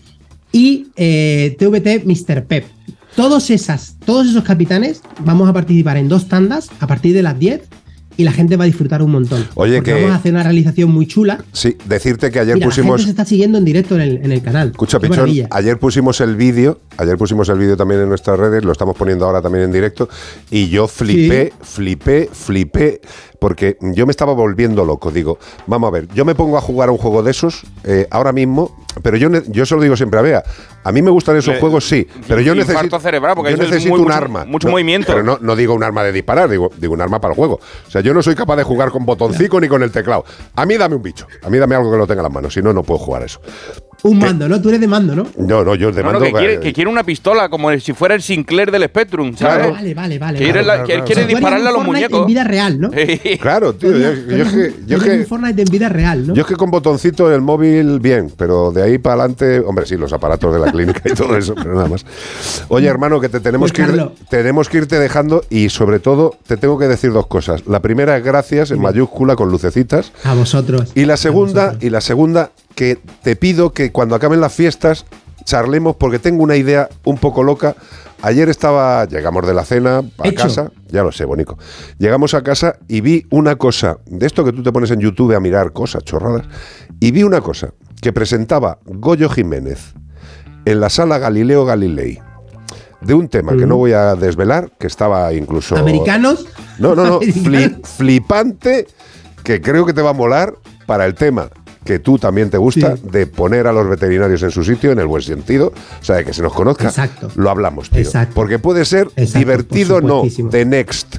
Y 0.51 0.89
eh, 0.97 1.57
TVT 1.57 2.05
Mr. 2.05 2.45
Pep. 2.45 2.65
Todos, 3.15 3.51
esas, 3.51 3.97
todos 4.05 4.27
esos 4.27 4.43
capitanes 4.43 5.01
vamos 5.25 5.49
a 5.49 5.53
participar 5.53 5.97
en 5.97 6.09
dos 6.09 6.27
tandas 6.27 6.71
a 6.81 6.89
partir 6.89 7.15
de 7.15 7.23
las 7.23 7.39
10 7.39 7.63
y 8.19 8.25
la 8.25 8.33
gente 8.33 8.57
va 8.57 8.65
a 8.65 8.67
disfrutar 8.67 9.01
un 9.01 9.13
montón. 9.13 9.47
Oye, 9.55 9.81
que- 9.83 9.95
vamos 9.95 10.11
a 10.11 10.17
hacer 10.17 10.33
una 10.35 10.43
realización 10.43 10.91
muy 10.91 11.07
chula. 11.07 11.43
Sí, 11.53 11.77
decirte 11.87 12.31
que 12.31 12.41
ayer 12.41 12.57
Mira, 12.57 12.67
la 12.67 12.71
pusimos. 12.71 12.97
gente 12.97 13.05
se 13.05 13.11
está 13.11 13.25
siguiendo 13.25 13.57
en 13.59 13.65
directo 13.65 13.95
en 13.95 14.01
el, 14.03 14.17
en 14.25 14.33
el 14.33 14.43
canal. 14.43 14.69
Escucha, 14.73 14.99
Qué 14.99 15.03
Pichón, 15.07 15.17
maravilla. 15.21 15.49
ayer 15.53 15.79
pusimos 15.79 16.21
el 16.21 16.35
vídeo, 16.37 16.81
ayer 16.99 17.17
pusimos 17.17 17.49
el 17.49 17.59
vídeo 17.59 17.77
también 17.77 18.01
en 18.03 18.09
nuestras 18.09 18.39
redes, 18.39 18.65
lo 18.65 18.73
estamos 18.73 18.97
poniendo 18.97 19.25
ahora 19.25 19.41
también 19.41 19.65
en 19.65 19.73
directo, 19.73 20.09
y 20.51 20.69
yo 20.69 20.89
flipé, 20.89 21.53
flipé, 21.63 22.29
flipé, 22.33 23.01
porque 23.39 23.77
yo 23.81 24.07
me 24.07 24.11
estaba 24.11 24.33
volviendo 24.33 24.85
loco. 24.85 25.11
Digo, 25.11 25.39
vamos 25.67 25.89
a 25.89 25.91
ver, 25.93 26.09
yo 26.15 26.25
me 26.25 26.35
pongo 26.35 26.59
a 26.59 26.61
jugar 26.61 26.89
a 26.89 26.93
un 26.93 26.99
juego 26.99 27.23
de 27.23 27.31
esos 27.31 27.63
eh, 27.85 28.07
ahora 28.11 28.33
mismo, 28.33 28.77
pero 29.03 29.17
yo, 29.17 29.29
yo 29.49 29.65
se 29.67 29.75
lo 29.77 29.81
digo 29.83 29.97
siempre 29.97 30.19
a 30.19 30.23
Bea. 30.23 30.43
A 30.85 30.93
mí 30.93 31.03
me 31.03 31.11
gustan 31.11 31.37
esos 31.37 31.55
Le- 31.55 31.61
juegos, 31.61 31.87
sí, 31.87 32.07
pero 32.27 32.41
yo 32.41 32.55
necesito, 32.55 32.99
cerebral, 32.99 33.35
porque 33.37 33.53
yo 33.53 33.57
necesito 33.59 33.91
muy- 33.91 34.01
un 34.01 34.05
mucho- 34.07 34.17
arma. 34.17 34.45
mucho 34.45 34.67
No, 34.69 34.73
movimiento. 34.73 35.13
Pero 35.13 35.23
no, 35.23 35.39
no 35.41 35.55
digo 35.57 35.75
un 35.75 35.83
arma 35.85 36.03
de 36.03 36.13
disparar, 36.13 36.49
digo, 36.49 36.71
digo 36.79 36.95
un 36.95 37.01
arma 37.01 37.21
para 37.21 37.33
el 37.33 37.37
juego. 37.37 37.61
O 37.87 37.91
sea, 37.91 38.01
yo 38.01 38.13
no 38.15 38.23
soy 38.23 38.35
capaz 38.35 38.57
de 38.57 38.63
jugar 38.65 38.91
con 38.91 39.05
botoncito 39.07 39.61
ni 39.61 39.69
con 39.69 39.83
el 39.83 39.91
teclado. 39.93 40.25
A 40.57 40.67
mí 40.67 40.77
dame 40.77 40.97
un 40.97 41.03
bicho, 41.03 41.27
a 41.43 41.51
mí 41.51 41.59
dame 41.59 41.75
algo 41.75 41.91
que 41.93 41.99
lo 41.99 42.07
tenga 42.07 42.21
en 42.21 42.25
las 42.25 42.33
manos, 42.33 42.55
si 42.55 42.63
no, 42.63 42.73
no 42.73 42.83
puedo 42.83 42.99
jugar 42.99 43.23
eso. 43.23 43.41
Un 44.05 44.19
mando, 44.19 44.49
¿no? 44.49 44.61
Tú 44.61 44.69
eres 44.69 44.81
de 44.81 44.87
mando, 44.87 45.15
¿no? 45.17 45.27
No, 45.39 45.65
no, 45.65 45.75
yo 45.75 45.91
No, 45.91 45.97
no, 45.99 46.05
mando. 46.05 46.21
que, 46.21 46.33
quiere, 46.33 46.61
que 46.61 46.73
quiere 46.73 46.89
una 46.91 47.03
pistola 47.03 47.49
como 47.49 47.77
si 47.81 47.93
fuera 47.93 48.15
el 48.15 48.23
Sinclair 48.23 48.71
del 48.71 48.85
Spectrum, 48.85 49.37
¿sabes? 49.37 49.57
Claro. 49.59 49.73
Vale, 49.73 49.95
vale, 49.95 50.19
vale. 50.19 50.39
Quiere 50.39 50.63
la- 50.63 50.85
que 50.85 50.95
él 50.95 51.05
quiere 51.05 51.27
dispararle 51.27 51.67
a 51.69 51.71
un 51.71 51.77
los 51.79 51.85
Fortnite 51.85 52.09
muñecos. 52.09 52.21
En 52.21 52.27
vida 52.27 52.45
real, 52.45 52.81
¿no? 52.81 52.91
Claro, 53.41 53.75
tío, 53.75 53.91
yo, 53.93 53.99
yo 53.99 54.45
es 54.45 54.53
que, 54.53 54.75
yo 54.87 54.97
es 54.99 55.03
que- 55.03 55.11
un 55.19 55.27
Fortnite 55.27 55.63
en 55.63 55.69
vida 55.69 55.89
real, 55.89 56.27
¿no? 56.29 56.35
Yo 56.35 56.43
es 56.43 56.47
que 56.49 56.55
con 56.55 56.71
botoncito 56.71 57.29
en 57.29 57.35
el 57.35 57.41
móvil, 57.41 57.99
bien, 58.01 58.33
pero 58.37 58.71
de 58.71 58.83
ahí 58.83 58.99
para 58.99 59.15
adelante, 59.17 59.61
hombre, 59.61 59.85
sí, 59.87 59.97
los 59.97 60.13
aparatos 60.13 60.53
de 60.55 60.61
la 60.61 60.71
clínica 60.71 61.03
y 61.05 61.15
todo 61.15 61.37
eso, 61.37 61.55
pero 61.57 61.75
nada 61.75 61.89
más. 61.89 62.05
Oye, 62.69 62.87
hermano, 62.87 63.21
que 63.21 63.29
te 63.29 63.41
tenemos, 63.41 63.73
Pues, 63.73 63.89
que 63.89 63.95
ir, 63.97 64.09
tenemos 64.31 64.69
que 64.69 64.79
irte 64.79 64.99
dejando 64.99 65.43
y 65.51 65.71
sobre 65.71 65.99
todo 65.99 66.37
te 66.47 66.57
tengo 66.57 66.79
que 66.79 66.87
decir 66.87 67.13
dos 67.13 67.27
cosas. 67.27 67.67
La 67.67 67.81
primera 67.81 68.17
es 68.17 68.25
gracias 68.25 68.71
en 68.71 68.81
mayúscula 68.81 69.35
con 69.35 69.51
lucecitas. 69.51 70.13
A 70.25 70.35
vosotros. 70.35 70.93
Y 70.95 71.05
la 71.05 71.17
segunda, 71.17 71.77
y 71.81 71.91
la 71.91 72.01
segunda, 72.01 72.51
que 72.79 72.97
te 73.23 73.35
pido 73.35 73.73
que 73.73 73.91
cuando 73.91 74.15
acaben 74.15 74.41
las 74.41 74.55
fiestas 74.55 75.05
charlemos 75.43 75.97
porque 75.97 76.21
tengo 76.21 76.45
una 76.45 76.55
idea 76.55 76.89
un 77.03 77.19
poco 77.19 77.43
loca. 77.43 77.75
Ayer 78.23 78.49
estaba, 78.49 79.05
llegamos 79.05 79.45
de 79.49 79.53
la 79.53 79.65
cena 79.65 80.05
a 80.19 80.29
Hecho. 80.29 80.45
casa, 80.45 80.71
ya 80.87 81.03
lo 81.03 81.11
sé, 81.11 81.25
Bonico. 81.25 81.59
Llegamos 81.99 82.35
a 82.35 82.45
casa 82.45 82.77
y 82.87 83.01
vi 83.01 83.27
una 83.31 83.57
cosa, 83.57 83.99
de 84.07 84.25
esto 84.25 84.45
que 84.45 84.53
tú 84.53 84.63
te 84.63 84.71
pones 84.71 84.93
en 84.93 85.01
YouTube 85.01 85.35
a 85.35 85.41
mirar 85.41 85.73
cosas, 85.73 86.05
chorradas, 86.05 86.47
y 87.01 87.11
vi 87.11 87.25
una 87.25 87.41
cosa 87.41 87.75
que 88.01 88.13
presentaba 88.13 88.79
Goyo 88.85 89.29
Jiménez 89.29 89.95
en 90.65 90.79
la 90.79 90.89
sala 90.89 91.19
Galileo 91.19 91.65
Galilei 91.65 92.21
de 93.01 93.15
un 93.15 93.29
tema 93.29 93.57
que 93.57 93.67
no 93.67 93.77
voy 93.77 93.93
a 93.93 94.15
desvelar, 94.15 94.71
que 94.79 94.87
estaba 94.87 95.33
incluso... 95.33 95.77
¿Americanos? 95.77 96.47
No, 96.79 96.95
no, 96.95 97.05
no, 97.05 97.21
flipante, 97.83 98.87
que 99.43 99.61
creo 99.61 99.85
que 99.85 99.93
te 99.93 100.03
va 100.03 100.11
a 100.11 100.15
molar 100.15 100.55
para 100.87 101.07
el 101.07 101.15
tema 101.15 101.51
que 101.89 102.01
tú 102.01 102.19
también 102.19 102.51
te 102.51 102.59
gusta, 102.59 102.97
de 103.03 103.27
poner 103.27 103.67
a 103.67 103.73
los 103.73 103.89
veterinarios 103.89 104.43
en 104.43 104.51
su 104.51 104.63
sitio, 104.63 104.93
en 104.93 104.99
el 104.99 105.07
buen 105.07 105.23
sentido, 105.23 105.73
o 105.99 106.05
sea, 106.05 106.17
de 106.17 106.25
que 106.27 106.35
se 106.35 106.43
nos 106.43 106.53
conozca, 106.53 106.89
Exacto. 106.89 107.31
lo 107.35 107.49
hablamos, 107.49 107.89
tío. 107.89 108.01
Exacto. 108.01 108.35
Porque 108.35 108.59
puede 108.59 108.85
ser 108.85 109.09
Exacto, 109.17 109.39
divertido, 109.39 110.01
no, 110.03 110.23
de 110.23 110.65
next. 110.67 111.17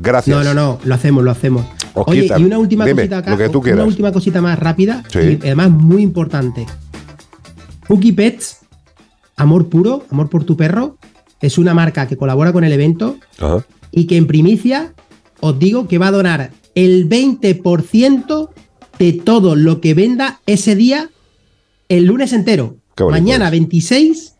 Gracias. 0.00 0.36
No, 0.36 0.42
no, 0.42 0.52
no, 0.52 0.80
lo 0.82 0.94
hacemos, 0.96 1.22
lo 1.22 1.30
hacemos. 1.30 1.64
Os 1.94 2.08
Oye, 2.08 2.28
y 2.36 2.42
una 2.44 2.58
última 2.58 2.86
Dime, 2.86 3.02
cosita 3.02 3.18
acá, 3.18 3.30
lo 3.30 3.38
que 3.38 3.48
tú 3.50 3.60
una 3.60 3.84
última 3.84 4.10
cosita 4.10 4.40
más 4.40 4.58
rápida 4.58 5.04
Sí. 5.12 5.38
y 5.40 5.46
además 5.46 5.70
muy 5.70 6.02
importante. 6.02 6.66
Cookie 7.86 8.12
Pets, 8.12 8.58
amor 9.36 9.68
puro, 9.68 10.06
amor 10.10 10.28
por 10.28 10.42
tu 10.42 10.56
perro, 10.56 10.98
es 11.40 11.56
una 11.56 11.72
marca 11.72 12.08
que 12.08 12.16
colabora 12.16 12.52
con 12.52 12.64
el 12.64 12.72
evento 12.72 13.16
Ajá. 13.38 13.64
y 13.92 14.08
que 14.08 14.16
en 14.16 14.26
primicia 14.26 14.92
os 15.38 15.56
digo 15.56 15.86
que 15.86 15.98
va 15.98 16.08
a 16.08 16.10
donar 16.10 16.50
el 16.74 17.08
20% 17.08 18.50
de 18.98 19.12
todo 19.12 19.56
lo 19.56 19.80
que 19.80 19.94
venda 19.94 20.40
ese 20.46 20.74
día 20.74 21.10
el 21.88 22.04
lunes 22.04 22.32
entero. 22.32 22.76
Mañana 23.10 23.48
26, 23.50 24.34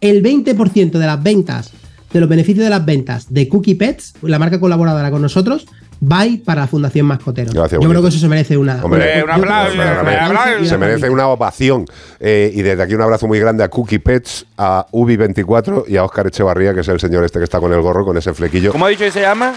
el 0.00 0.22
20% 0.22 0.92
de 0.92 1.06
las 1.06 1.22
ventas, 1.22 1.72
de 2.12 2.20
los 2.20 2.28
beneficios 2.28 2.64
de 2.64 2.70
las 2.70 2.84
ventas 2.84 3.26
de 3.32 3.48
Cookie 3.48 3.74
Pets, 3.74 4.14
la 4.22 4.38
marca 4.38 4.60
colaboradora 4.60 5.10
con 5.10 5.20
nosotros, 5.20 5.66
va 6.00 6.20
a 6.20 6.26
ir 6.26 6.44
para 6.44 6.62
la 6.62 6.66
Fundación 6.68 7.06
Mascotero. 7.06 7.50
Gracias, 7.52 7.72
Yo 7.72 7.78
bonito. 7.78 7.90
creo 7.90 8.02
que 8.02 8.08
eso 8.08 8.18
se 8.18 8.28
merece 8.28 8.56
una. 8.56 8.84
Hombre, 8.84 9.18
yo 9.18 9.24
creo 9.26 10.60
que- 10.60 10.66
se 10.68 10.78
merece 10.78 11.10
una 11.10 11.28
ovación. 11.28 11.86
Eh, 12.20 12.52
y 12.54 12.62
desde 12.62 12.82
aquí 12.82 12.94
un 12.94 13.00
abrazo 13.00 13.26
muy 13.26 13.38
grande 13.40 13.64
a 13.64 13.68
Cookie 13.68 13.98
Pets, 13.98 14.46
a 14.56 14.86
Ubi24 14.92 15.84
y 15.88 15.96
a 15.96 16.04
Óscar 16.04 16.26
Echevarría, 16.28 16.72
que 16.74 16.80
es 16.80 16.88
el 16.88 17.00
señor 17.00 17.24
este 17.24 17.38
que 17.38 17.44
está 17.44 17.58
con 17.58 17.72
el 17.72 17.80
gorro, 17.80 18.04
con 18.04 18.16
ese 18.16 18.32
flequillo. 18.34 18.70
¿Cómo 18.72 18.86
ha 18.86 18.90
dicho 18.90 19.04
que 19.04 19.10
se 19.10 19.20
llama? 19.22 19.54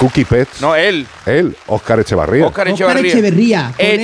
Cookie 0.00 0.24
Pets. 0.24 0.60
No, 0.60 0.74
él. 0.74 1.06
Él, 1.26 1.54
Óscar 1.66 2.00
Echevarría. 2.00 2.46
Óscar 2.46 2.68
Óscar 2.68 2.96
Echeverría. 3.04 3.72
Echeverría. 3.76 3.76
con 3.76 3.86
él. 3.86 4.00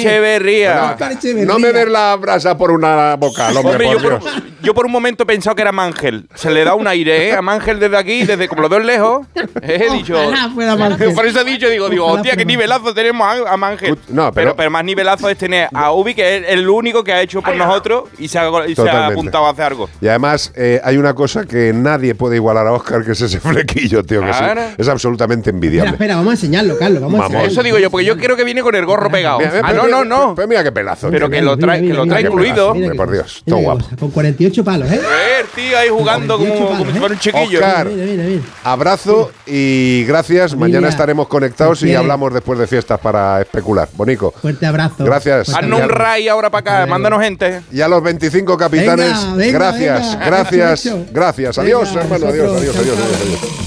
Echeverría. 1.17 1.47
No 1.47 1.59
me 1.59 1.73
des 1.73 1.89
la 1.89 2.15
brasa 2.17 2.57
por 2.57 2.71
una 2.71 3.17
boca, 3.17 3.49
hombre, 3.49 3.59
Hombre, 3.59 3.87
por 3.87 3.95
yo 4.03 4.09
Dios. 4.11 4.23
por, 4.23 4.43
yo 4.63 4.75
por 4.75 4.87
un 4.87 4.93
momento 4.93 5.23
he 5.23 5.27
pensado 5.27 5.57
que 5.57 5.63
era 5.63 5.73
Mangel. 5.73 6.29
Se 6.35 6.51
le 6.51 6.65
da 6.65 6.75
un 6.75 6.87
aire, 6.87 7.29
¿eh? 7.29 7.33
A 7.33 7.43
Mangel 7.43 7.81
desde 7.81 7.97
aquí, 7.97 8.25
desde 8.25 8.47
como 8.49 8.63
lo 8.63 8.69
veo 8.69 8.81
lejos. 8.81 9.27
He 9.63 9.91
dicho. 9.93 10.15
Por 11.15 11.27
eso 11.27 11.41
he 11.41 11.45
dicho, 11.45 11.69
digo, 11.69 11.89
digo, 11.89 12.07
hostia, 12.07 12.37
qué 12.37 12.45
nivelazo 12.45 12.93
tenemos 12.95 13.27
a, 13.27 13.53
a 13.53 13.57
Mangel. 13.57 13.97
no, 14.09 14.33
pero- 14.33 14.47
pero, 14.47 14.57
pero 14.57 14.71
más 14.71 14.85
nivelazo 14.85 15.29
es 15.29 15.39
tener 15.39 15.69
a 15.73 15.93
Ubi, 15.93 16.15
que 16.15 16.37
es 16.39 16.45
el 16.49 16.69
único 16.69 17.03
que 17.03 17.13
ha 17.13 17.21
hecho 17.23 17.43
por 17.43 17.55
nosotros 17.57 18.05
y 18.19 18.29
se 18.29 18.39
ha, 18.39 18.49
y 18.67 18.75
se 18.75 18.83
ha 18.83 18.85
Totalmente. 18.85 19.13
apuntado 19.13 19.47
a 19.47 19.51
hacer 19.51 19.65
algo. 19.65 19.89
Y 20.01 20.09
además 20.09 20.53
eh, 20.57 20.81
hay 20.85 20.97
una 20.99 21.15
cosa 21.15 21.45
que 21.47 21.73
nadie 21.73 22.15
puede 22.15 22.37
igualar 22.37 22.67
a 22.67 22.73
Óscar, 22.73 23.05
que 23.05 23.13
es 23.13 23.21
ese 23.21 23.41
flequillo, 23.41 24.03
tío, 24.05 24.21
que 24.21 24.33
sí, 24.33 24.39
Claro. 24.39 24.63
es 24.77 24.89
absolutamente 24.89 25.51
envidiable. 25.51 25.86
Espera, 25.91 26.17
vamos 26.17 26.31
a 26.31 26.35
enseñarlo, 26.35 26.79
Carlos. 26.79 27.01
Vamos, 27.03 27.21
a 27.21 27.25
enseñarlo. 27.25 27.49
Eso 27.51 27.63
digo 27.63 27.79
yo, 27.79 27.91
porque 27.91 28.07
yo 28.07 28.17
creo 28.17 28.37
que 28.37 28.45
viene 28.45 28.63
con 28.63 28.75
el 28.75 28.85
gorro 28.87 29.11
pegado. 29.11 29.39
Mira, 29.39 29.61
Ah, 29.63 29.73
no, 29.73 29.87
no, 29.87 30.05
no. 30.05 30.35
Pero 30.35 30.49
mira 30.49 30.63
qué 30.63 30.73
pelazo. 30.73 31.11
Pero 31.11 31.29
que 31.31 31.43
lo 31.43 31.57
trae, 31.57 31.81
que 31.87 31.93
lo 31.95 32.07
trae 32.07 32.23
incluido. 32.23 32.75
por 32.97 33.11
Dios, 33.11 33.43
todo 33.47 33.59
guapo. 33.59 33.85
cosa, 33.85 33.97
Con 33.97 34.11
48 34.11 34.65
palos, 34.65 34.91
¿eh? 34.91 34.99
Ver, 35.01 35.47
tío, 35.55 35.79
ahí 35.79 35.89
jugando 35.89 36.39
como, 36.39 36.49
48 36.55 36.67
como 36.67 36.79
si 36.79 36.85
palos, 36.85 36.99
fuera 36.99 37.15
un 37.15 37.21
chiquillo. 37.21 37.59
Oscar. 37.59 37.87
Mira, 37.89 38.07
mira, 38.07 38.25
mira. 38.25 38.43
Abrazo 38.65 39.31
y 39.47 40.05
gracias. 40.05 40.55
Mañana 40.57 40.89
estaremos 40.89 41.29
conectados 41.29 41.83
y 41.83 41.95
hablamos 41.95 42.33
después 42.33 42.59
de 42.59 42.67
fiestas 42.67 42.99
para 43.01 43.41
especular. 43.43 43.89
Bonico. 43.95 44.33
Fuerte 44.41 44.67
abrazo. 44.67 45.05
Gracias. 45.05 45.49
Haznos 45.55 45.81
un 45.81 45.89
ray 45.89 46.29
ahora 46.29 46.51
para 46.51 46.61
acá, 46.83 46.87
mándanos 46.87 47.23
gente. 47.23 47.63
Y 47.73 47.81
a 47.81 47.89
los 47.89 48.03
25 48.03 48.57
capitanes, 48.57 49.13
gracias, 49.53 50.19
gracias, 50.25 50.89
gracias. 51.13 51.59
Adiós, 51.59 51.95
hermano, 51.95 52.27
adiós, 52.27 52.57
adiós, 52.57 52.77
adiós, 52.77 52.97
adiós. 52.99 53.66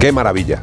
Qué 0.00 0.12
maravilla. 0.12 0.62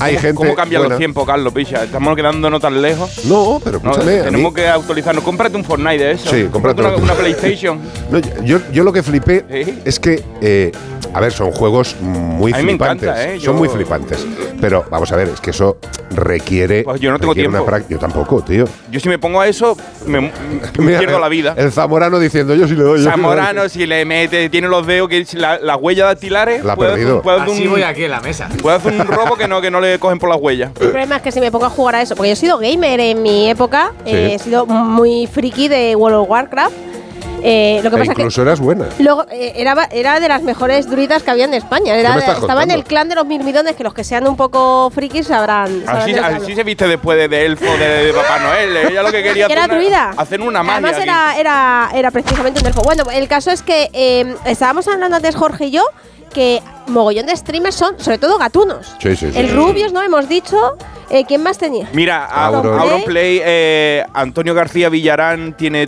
Hay 0.00 0.14
¿Cómo, 0.14 0.22
gente. 0.22 0.34
¿Cómo 0.36 0.54
cambian 0.54 0.80
buena. 0.82 0.94
los 0.94 0.98
tiempos, 0.98 1.26
Carlos, 1.26 1.52
picha? 1.52 1.84
Estamos 1.84 2.14
quedándonos 2.16 2.60
tan 2.60 2.80
lejos. 2.80 3.24
No, 3.26 3.60
pero 3.64 3.80
No, 3.82 3.90
escúchame. 3.92 4.16
mí- 4.18 4.22
tenemos 4.24 4.54
que 4.54 4.66
actualizarnos. 4.68 5.24
Cómprate 5.24 5.56
un 5.56 5.64
Fortnite 5.64 5.98
de 6.04 6.10
eso. 6.12 6.30
Sí, 6.30 6.48
cómprate 6.50 6.80
una, 6.82 6.96
una 6.96 7.14
PlayStation. 7.14 7.80
No, 8.10 8.20
yo, 8.44 8.60
yo 8.72 8.84
lo 8.84 8.92
que 8.92 9.02
flipé 9.02 9.44
Sí. 9.64 9.80
es 9.84 9.98
que, 9.98 10.22
eh, 10.40 10.70
a 11.12 11.20
ver, 11.20 11.32
son 11.32 11.50
juegos 11.50 11.96
muy 12.00 12.52
A 12.52 12.58
mí 12.58 12.62
me 12.62 12.68
flipantes. 12.72 13.08
encanta, 13.08 13.24
¿eh? 13.24 13.34
Son 13.40 13.40
Yo- 13.40 13.54
muy 13.54 13.68
flipantes. 13.68 14.24
Pero 14.60 14.84
vamos 14.90 15.10
a 15.12 15.16
ver, 15.16 15.28
es 15.28 15.40
que 15.40 15.50
eso 15.50 15.78
requiere. 16.14 16.82
Pues 16.84 17.00
yo 17.00 17.10
no 17.10 17.18
tengo 17.18 17.34
tiempo. 17.34 17.66
Yo 17.88 17.98
tampoco, 17.98 18.42
tío. 18.42 18.64
Yo 18.90 19.00
si 19.00 19.08
me 19.08 19.18
pongo 19.18 19.40
a 19.40 19.48
eso, 19.48 19.76
me, 20.06 20.20
me 20.20 20.32
Mira, 20.78 20.98
pierdo 21.00 21.18
la 21.18 21.28
vida. 21.28 21.54
El 21.56 21.72
zamorano 21.72 22.18
diciendo, 22.18 22.54
yo 22.54 22.66
sí 22.68 22.74
le 22.74 22.82
doy. 22.82 22.92
yo 22.92 22.96
sí 22.98 23.04
le 23.04 23.10
doy". 23.10 23.12
Zamorano, 23.22 23.68
si 23.68 23.86
le 23.86 24.04
mete, 24.04 24.48
tiene 24.48 24.68
los 24.68 24.86
dedos, 24.86 25.08
que 25.08 25.24
si 25.24 25.36
la- 25.36 25.58
las 25.58 25.76
huellas 25.80 26.06
dactilares. 26.06 26.64
La 26.64 26.74
ha 26.74 26.76
perdido. 26.76 27.20
hacer 27.20 27.40
Así 27.52 27.64
un- 27.66 27.72
voy 27.72 27.82
aquí 27.82 28.04
en 28.04 28.10
la 28.12 28.20
mesa. 28.20 28.48
Puede 28.62 28.76
hacer 28.76 28.92
un 28.94 29.06
robo 29.06 29.36
que 29.36 29.48
no, 29.48 29.60
que 29.60 29.70
no 29.70 29.80
le 29.80 29.85
cogen 30.00 30.18
por 30.18 30.28
las 30.28 30.38
huellas. 30.40 30.70
El 30.80 30.88
problema 30.90 31.16
es 31.16 31.22
que 31.22 31.32
si 31.32 31.40
me 31.40 31.50
pongo 31.50 31.66
a 31.66 31.70
jugar 31.70 31.94
a 31.96 32.02
eso, 32.02 32.14
porque 32.14 32.28
yo 32.28 32.32
he 32.34 32.36
sido 32.36 32.58
gamer 32.58 33.00
en 33.00 33.22
mi 33.22 33.48
época, 33.48 33.92
Sí. 34.04 34.10
eh, 34.12 34.34
he 34.34 34.38
sido 34.38 34.66
muy 34.66 35.26
friki 35.26 35.68
de 35.68 35.96
World 35.96 36.18
of 36.18 36.30
Warcraft. 36.30 36.74
Eh, 37.48 37.80
lo 37.84 37.90
que 37.90 37.96
E 37.96 37.98
pasa 38.00 38.02
es 38.12 38.16
que 38.16 38.22
incluso 38.22 38.42
eras 38.42 38.58
buena. 38.58 38.86
Luego, 38.98 39.24
eh, 39.30 39.52
era, 39.54 39.88
era 39.92 40.18
de 40.18 40.28
las 40.28 40.42
mejores 40.42 40.90
druidas 40.90 41.22
que 41.22 41.30
había 41.30 41.44
en 41.44 41.54
España. 41.54 41.94
Era- 41.94 42.14
me 42.14 42.18
estás 42.18 42.38
estaba 42.40 42.64
en 42.64 42.72
el 42.72 42.82
clan 42.82 43.08
de 43.08 43.14
los 43.14 43.24
mirmidones, 43.24 43.76
que 43.76 43.84
los 43.84 43.94
que 43.94 44.02
sean 44.02 44.26
un 44.26 44.36
poco 44.36 44.90
frikis 44.92 45.28
sabrán. 45.28 45.84
sabrán 45.84 46.02
Así, 46.02 46.12
de 46.50 46.54
se 46.56 46.64
viste 46.64 46.88
después 46.88 47.16
de, 47.16 47.28
de 47.28 47.46
elfo 47.46 47.64
de, 47.78 48.06
de 48.06 48.12
Papá 48.12 48.40
Noel. 48.40 48.76
Ella 48.90 49.02
lo 49.02 49.12
que 49.12 49.22
quería 49.22 49.46
era 49.46 49.60
hacer 49.64 49.70
una- 49.70 49.78
druida. 49.78 50.10
hacer 50.16 50.40
una 50.40 50.62
magia. 50.64 50.88
Además 50.88 51.02
era, 51.02 51.38
era, 51.38 51.90
era 51.94 52.10
precisamente 52.10 52.60
un 52.60 52.66
elfo. 52.66 52.82
Bueno, 52.82 53.04
el 53.12 53.28
caso 53.28 53.52
es 53.52 53.62
que 53.62 53.90
eh, 53.92 54.34
estábamos 54.44 54.88
hablando 54.88 55.14
antes 55.16 55.36
Jorge 55.36 55.66
y 55.66 55.70
yo 55.70 55.84
que 56.34 56.60
mogollón 56.88 57.26
de 57.26 57.36
streamers 57.36 57.76
son 57.76 57.98
sobre 58.00 58.18
todo 58.18 58.38
gatunos. 58.38 58.94
Sí, 59.00 59.14
sí, 59.16 59.30
sí. 59.32 59.38
el 59.38 59.52
Rubius, 59.54 59.92
¿no? 59.92 60.02
Hemos 60.02 60.28
dicho. 60.28 60.76
Eh, 61.08 61.24
¿Quién 61.24 61.40
más 61.44 61.56
tenía? 61.56 61.88
Mira, 61.92 62.24
Auron. 62.26 62.80
Auronplay, 62.80 63.40
eh, 63.44 64.04
Antonio 64.12 64.52
García 64.54 64.88
Villarán 64.88 65.52
tiene 65.56 65.86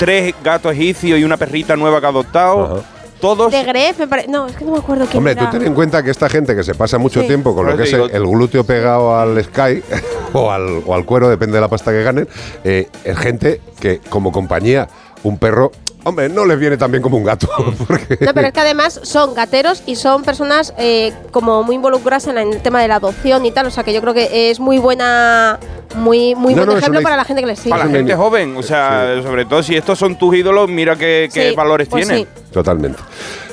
tres 0.00 0.34
gatos 0.42 0.72
egipcios 0.72 1.18
y 1.20 1.24
una 1.24 1.36
perrita 1.36 1.76
nueva 1.76 2.00
que 2.00 2.06
ha 2.06 2.08
adoptado. 2.08 2.64
Ajá. 2.64 2.84
Todos. 3.20 3.52
De 3.52 3.62
Gref, 3.64 3.98
me 3.98 4.08
pare- 4.08 4.26
No, 4.28 4.46
es 4.46 4.56
que 4.56 4.64
no 4.64 4.72
me 4.72 4.78
acuerdo 4.78 5.04
quién 5.04 5.18
Hombre, 5.18 5.32
era. 5.32 5.50
tú 5.50 5.58
ten 5.58 5.66
en 5.66 5.74
cuenta 5.74 6.02
que 6.02 6.10
esta 6.10 6.26
gente 6.30 6.56
que 6.56 6.62
se 6.64 6.74
pasa 6.74 6.96
mucho 6.96 7.20
Sí. 7.20 7.26
tiempo 7.26 7.54
con 7.54 7.66
lo 7.66 7.76
que 7.76 7.82
es 7.82 7.92
el 7.92 8.26
glúteo 8.26 8.64
pegado 8.64 9.14
al 9.14 9.44
Sky 9.44 9.82
o 10.32 10.50
al, 10.50 10.82
o 10.86 10.94
al 10.94 11.04
cuero, 11.04 11.28
depende 11.28 11.56
de 11.56 11.60
la 11.60 11.68
pasta 11.68 11.90
que 11.90 12.02
ganen, 12.02 12.26
eh, 12.64 12.88
es 13.04 13.18
gente 13.18 13.60
que 13.78 13.98
como 14.08 14.32
compañía, 14.32 14.88
un 15.22 15.38
perro, 15.38 15.70
hombre, 16.04 16.28
no 16.28 16.46
les 16.46 16.58
viene 16.58 16.76
tan 16.76 16.90
bien 16.90 17.02
como 17.02 17.16
un 17.16 17.24
gato. 17.24 17.48
porque- 17.86 18.18
No, 18.24 18.32
pero 18.34 18.48
es 18.48 18.52
que 18.52 18.60
además 18.60 19.00
son 19.02 19.34
gateros 19.34 19.82
y 19.86 19.96
son 19.96 20.22
personas 20.22 20.72
eh, 20.78 21.12
como 21.30 21.62
muy 21.62 21.76
involucradas 21.76 22.26
en 22.28 22.38
el 22.38 22.60
tema 22.62 22.80
de 22.80 22.88
la 22.88 22.96
adopción 22.96 23.44
y 23.46 23.50
tal. 23.52 23.66
O 23.66 23.70
sea 23.70 23.84
que 23.84 23.92
yo 23.92 24.00
creo 24.00 24.14
que 24.14 24.50
es 24.50 24.60
muy 24.60 24.78
buena, 24.78 25.58
muy, 25.96 26.34
muy 26.34 26.54
No, 26.54 26.62
buen 26.64 26.68
no, 26.74 26.78
ejemplo 26.78 27.02
para 27.02 27.16
la 27.16 27.24
gente 27.24 27.42
que 27.42 27.48
les 27.48 27.58
sigue. 27.58 27.70
Para 27.70 27.84
la 27.84 27.90
gente 27.90 28.14
joven, 28.14 28.56
o 28.56 28.62
sea, 28.62 29.20
sobre 29.22 29.44
todo 29.44 29.62
si 29.62 29.76
estos 29.76 29.98
son 29.98 30.16
tus 30.18 30.34
ídolos, 30.34 30.68
mira 30.70 30.96
qué, 30.96 31.28
qué 31.32 31.50
Sí, 31.50 31.54
valores 31.56 31.88
pues 31.88 32.06
tienen. 32.06 32.26
sí. 32.26 32.42
Totalmente. 32.52 32.98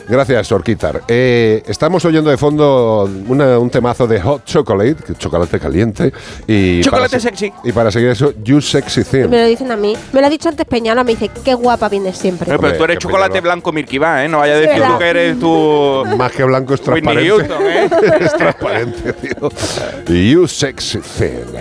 Gracias, 0.10 0.52
Orquitar. 0.54 1.02
Eh, 1.08 1.64
estamos 1.68 2.04
oyendo 2.06 2.30
de 2.30 2.38
fondo 2.38 3.10
una- 3.28 3.60
un 3.60 3.70
temazo 3.70 4.08
de 4.08 4.22
Hot 4.22 4.46
Chocolate, 4.46 5.16
chocolate 5.18 5.60
caliente. 5.60 6.14
Y 6.48 6.82
Chocolate 6.82 7.20
sexy. 7.20 7.52
Y 7.66 7.72
para 7.74 7.92
seguir 7.92 8.10
eso, 8.10 8.34
You 8.44 8.62
Sexy 8.62 9.04
Thing. 9.04 9.28
Me 9.30 9.42
lo 9.42 9.46
dicen 9.48 9.70
a 9.72 9.76
mí. 9.76 9.96
Me 10.14 10.22
lo 10.22 10.28
ha 10.28 10.30
dicho 10.30 10.48
antes 10.48 10.66
Peñala, 10.66 11.04
me 11.04 11.12
dice, 11.12 11.30
qué 11.44 11.54
guapa 11.54 11.90
vienes 11.90 12.18
siempre. 12.18 12.56
Pero 12.58 12.78
tú 12.78 12.84
eres 12.86 13.00
chocolate 13.00 13.42
blanco 13.42 13.72
Milky 13.74 13.98
Bar, 13.98 14.26
¿eh? 14.26 14.30
No 14.30 14.38
vaya 14.40 14.54
a 14.54 14.58
decir 14.58 14.82
tú 14.84 14.98
que 14.98 15.10
eres 15.10 15.40
tú... 15.40 16.04
Más 16.18 16.32
que 16.32 16.44
blanco 16.44 16.74
es 16.74 16.82
transparente. 16.82 17.30
Houston, 17.30 17.62
¿eh? 17.68 17.90
es 18.22 18.34
transparente, 18.34 19.14
tío. 19.14 19.50
You 20.32 20.48
Sexy 20.48 21.00
Thing. 21.00 21.58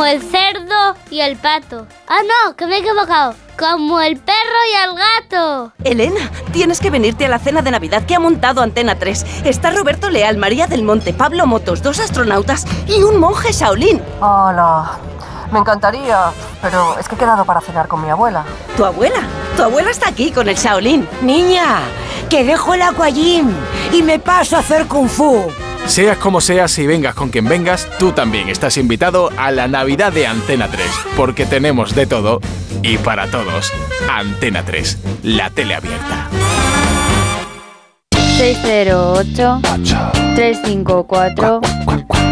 Como 0.00 0.12
el 0.12 0.22
cerdo 0.22 0.96
y 1.10 1.20
el 1.20 1.36
pato. 1.36 1.86
Ah, 2.08 2.20
no, 2.22 2.56
que 2.56 2.64
me 2.66 2.76
he 2.76 2.78
equivocado. 2.78 3.34
Como 3.58 4.00
el 4.00 4.16
perro 4.16 4.58
y 4.72 4.88
el 4.88 4.96
gato. 4.96 5.72
Elena, 5.84 6.30
tienes 6.54 6.80
que 6.80 6.88
venirte 6.88 7.26
a 7.26 7.28
la 7.28 7.38
cena 7.38 7.60
de 7.60 7.70
Navidad 7.70 8.06
que 8.06 8.14
ha 8.14 8.18
montado 8.18 8.62
Antena 8.62 8.94
3. 8.94 9.44
Está 9.44 9.70
Roberto 9.72 10.08
Leal, 10.08 10.38
María 10.38 10.66
del 10.66 10.84
Monte, 10.84 11.12
Pablo 11.12 11.46
Motos, 11.46 11.82
dos 11.82 12.00
astronautas 12.00 12.64
y 12.86 13.02
un 13.02 13.20
monje 13.20 13.52
Shaolin. 13.52 14.00
Hola. 14.22 14.92
Me 15.52 15.58
encantaría, 15.58 16.32
pero 16.62 16.98
es 16.98 17.06
que 17.06 17.16
he 17.16 17.18
quedado 17.18 17.44
para 17.44 17.60
cenar 17.60 17.86
con 17.86 18.00
mi 18.00 18.08
abuela. 18.08 18.42
¿Tu 18.78 18.84
abuela? 18.86 19.20
Tu 19.54 19.62
abuela 19.62 19.90
está 19.90 20.08
aquí 20.08 20.30
con 20.30 20.48
el 20.48 20.56
Shaolin. 20.56 21.06
Niña, 21.20 21.80
que 22.30 22.42
dejo 22.42 22.72
el 22.72 22.80
aquagym 22.80 23.52
y 23.92 24.02
me 24.02 24.18
paso 24.18 24.56
a 24.56 24.60
hacer 24.60 24.86
kung 24.86 25.10
fu. 25.10 25.44
Seas 25.86 26.18
como 26.18 26.40
seas 26.40 26.78
y 26.78 26.86
vengas 26.86 27.14
con 27.14 27.30
quien 27.30 27.48
vengas, 27.48 27.88
tú 27.98 28.12
también 28.12 28.48
estás 28.48 28.76
invitado 28.76 29.30
a 29.36 29.50
la 29.50 29.66
Navidad 29.68 30.12
de 30.12 30.26
Antena 30.26 30.68
3, 30.68 30.86
porque 31.16 31.46
tenemos 31.46 31.94
de 31.94 32.06
todo 32.06 32.40
y 32.82 32.96
para 32.98 33.26
todos. 33.30 33.72
Antena 34.08 34.64
3, 34.64 34.98
la 35.24 35.50
tele 35.50 35.74
abierta. 35.74 36.28
608 38.36 39.60
354 40.34 41.60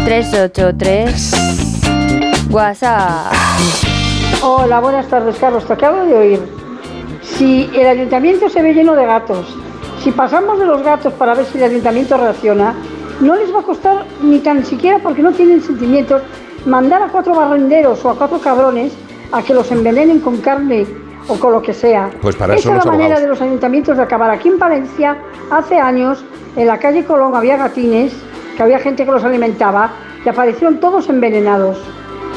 383 0.05 1.33
WhatsApp. 2.49 3.31
Hola, 4.41 4.79
buenas 4.79 5.07
tardes, 5.07 5.35
Carlos. 5.37 5.65
Te 5.65 5.73
acabo 5.73 6.05
de 6.05 6.13
oír. 6.15 6.39
Si 7.21 7.69
el 7.75 7.85
ayuntamiento 7.85 8.49
se 8.49 8.63
ve 8.63 8.73
lleno 8.73 8.95
de 8.95 9.05
gatos, 9.05 9.45
si 10.03 10.11
pasamos 10.11 10.57
de 10.57 10.65
los 10.65 10.81
gatos 10.81 11.13
para 11.13 11.35
ver 11.35 11.45
si 11.45 11.57
el 11.59 11.65
ayuntamiento 11.65 12.17
reacciona, 12.17 12.73
no 13.21 13.35
les 13.35 13.53
va 13.53 13.59
a 13.59 13.63
costar 13.63 14.05
ni 14.21 14.39
tan 14.39 14.65
siquiera, 14.65 14.99
porque 14.99 15.21
no 15.21 15.31
tienen 15.31 15.61
sentimientos, 15.61 16.21
mandar 16.65 17.01
a 17.01 17.07
cuatro 17.07 17.35
barrenderos 17.35 18.03
o 18.05 18.09
a 18.09 18.15
cuatro 18.15 18.39
cabrones 18.39 18.93
a 19.31 19.41
que 19.41 19.53
los 19.53 19.71
envenenen 19.71 20.19
con 20.19 20.37
carne 20.37 20.85
o 21.27 21.35
con 21.35 21.53
lo 21.53 21.61
que 21.61 21.73
sea. 21.73 22.09
Pues 22.21 22.35
para 22.35 22.55
Esa 22.55 22.69
eso 22.69 22.79
es 22.79 22.85
la 22.85 22.91
manera 22.91 23.19
de 23.19 23.27
los 23.27 23.41
ayuntamientos 23.41 23.97
de 23.97 24.03
acabar. 24.03 24.31
Aquí 24.31 24.47
en 24.47 24.57
Valencia, 24.57 25.17
hace 25.51 25.77
años, 25.77 26.23
en 26.55 26.67
la 26.67 26.79
calle 26.79 27.05
Colón 27.05 27.35
había 27.35 27.57
gatines, 27.57 28.13
que 28.57 28.63
había 28.63 28.79
gente 28.79 29.05
que 29.05 29.11
los 29.11 29.23
alimentaba, 29.23 29.91
y 30.25 30.29
aparecieron 30.29 30.79
todos 30.79 31.09
envenenados. 31.09 31.77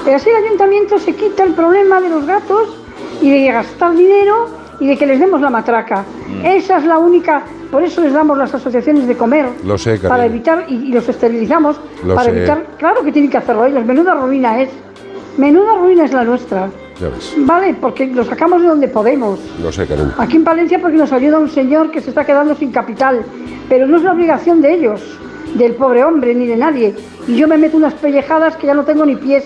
Y 0.07 0.11
así 0.11 0.31
el 0.31 0.45
ayuntamiento 0.45 0.99
se 0.99 1.15
quita 1.15 1.45
el 1.45 1.55
problema 1.55 2.01
de 2.01 2.09
los 2.09 2.27
gatos 2.27 2.77
y 3.21 3.31
de 3.31 3.53
gastar 3.53 3.95
dinero 3.95 4.62
y 4.83 4.87
de 4.89 4.97
que 4.97 5.07
les 5.07 5.21
demos 5.21 5.41
la 5.41 5.49
matraca. 5.49 6.05
Mm. 6.29 6.45
Esa 6.45 6.79
es 6.79 6.85
la 6.85 6.99
única, 6.99 7.43
por 7.71 7.85
eso 7.85 8.01
les 8.01 8.13
damos 8.13 8.37
las 8.37 8.53
asociaciones 8.53 9.07
de 9.07 9.17
comer, 9.17 9.47
Lo 9.65 9.79
sé, 9.79 9.97
para 9.99 10.17
cariño. 10.17 10.35
evitar, 10.35 10.65
y, 10.69 10.75
y 10.89 10.93
los 10.93 11.09
esterilizamos, 11.09 11.81
Lo 12.05 12.17
para 12.17 12.31
sé. 12.31 12.37
evitar, 12.37 12.67
claro 12.79 13.05
que 13.05 13.13
tienen 13.13 13.31
que 13.31 13.37
hacerlo 13.39 13.65
ellos, 13.65 13.85
menuda 13.87 14.15
ruina 14.15 14.61
es, 14.61 14.71
menuda 15.39 15.77
ruina 15.77 16.05
es 16.05 16.13
la 16.13 16.25
nuestra, 16.25 16.69
Ya 17.01 17.09
ves. 17.11 17.33
¿vale? 17.39 17.75
Porque 17.81 18.07
lo 18.09 18.25
sacamos 18.25 18.61
de 18.61 18.67
donde 18.69 18.89
podemos. 18.89 19.39
No 19.63 19.71
sé, 19.71 19.87
cariño. 19.87 20.11
Aquí 20.19 20.37
en 20.37 20.45
Valencia 20.45 20.81
porque 20.81 20.97
nos 20.97 21.13
ayuda 21.13 21.39
un 21.39 21.49
señor 21.49 21.93
que 21.93 22.01
se 22.01 22.09
está 22.11 22.25
quedando 22.25 22.57
sin 22.57 22.73
capital, 22.73 23.23
pero 23.69 23.87
no 23.87 23.99
es 23.99 24.03
la 24.03 24.13
obligación 24.13 24.61
de 24.63 24.75
ellos, 24.75 25.01
del 25.55 25.77
pobre 25.77 26.03
hombre 26.03 26.35
ni 26.35 26.47
de 26.47 26.57
nadie. 26.57 26.93
Y 27.29 27.37
yo 27.37 27.47
me 27.47 27.57
meto 27.57 27.77
unas 27.77 27.95
pellejadas 27.95 28.57
que 28.57 28.67
ya 28.67 28.75
no 28.75 28.83
tengo 28.85 29.07
ni 29.07 29.15
pies, 29.15 29.45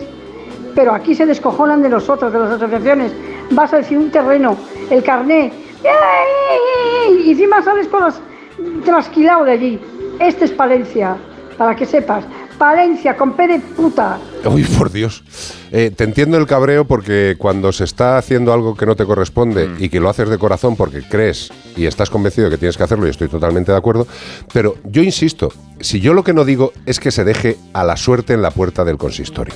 pero 0.75 0.95
aquí 0.95 1.15
se 1.15 1.27
descojonan 1.27 1.83
de 1.83 1.91
nosotros, 1.91 2.33
de 2.33 2.39
las 2.39 2.53
asociaciones. 2.53 3.13
Vas 3.51 3.73
a 3.73 3.77
decir 3.77 3.97
un 3.99 4.11
terreno, 4.11 4.57
el 4.91 5.03
carné, 5.03 5.53
y 7.25 7.31
encima 7.31 7.63
sales 7.63 7.89
con 7.89 8.03
las 8.03 8.21
trasquilado 8.85 9.45
de 9.45 9.53
allí. 9.53 9.81
Este 10.19 10.47
es 10.47 10.51
Palencia, 10.51 11.17
para 11.59 11.75
que 11.77 11.87
sepas. 11.87 12.25
Palencia 12.59 13.15
con 13.17 13.35
P 13.35 13.47
de 13.49 13.59
puta. 13.59 14.19
Uy, 14.47 14.65
por 14.65 14.91
Dios. 14.91 15.23
Eh, 15.73 15.91
te 15.95 16.05
entiendo 16.05 16.39
el 16.39 16.47
cabreo 16.47 16.87
porque 16.87 17.35
cuando 17.37 17.71
se 17.71 17.85
está 17.85 18.17
haciendo 18.17 18.51
algo 18.55 18.75
que 18.75 18.87
no 18.87 18.97
te 18.97 19.05
corresponde 19.05 19.69
y 19.79 19.91
que 19.91 20.01
lo 20.01 20.09
haces 20.09 20.31
de 20.31 20.39
corazón 20.39 20.75
porque 20.75 21.03
crees 21.03 21.51
y 21.77 21.85
estás 21.85 22.09
convencido 22.09 22.47
de 22.47 22.53
que 22.53 22.59
tienes 22.59 22.79
que 22.79 22.85
hacerlo 22.85 23.07
y 23.07 23.11
estoy 23.11 23.29
totalmente 23.29 23.73
de 23.73 23.79
acuerdo, 23.79 24.07
pero 24.55 24.77
yo 24.85 25.03
insisto, 25.03 25.53
si 25.81 26.01
yo 26.01 26.15
lo 26.15 26.25
que 26.25 26.33
no 26.33 26.47
digo 26.47 26.73
es 26.87 26.99
que 26.99 27.11
se 27.11 27.25
deje 27.25 27.59
a 27.75 27.85
la 27.85 27.99
suerte 27.99 28.33
en 28.33 28.41
la 28.41 28.51
puerta 28.51 28.87
del 28.87 28.97
consistorio. 28.97 29.55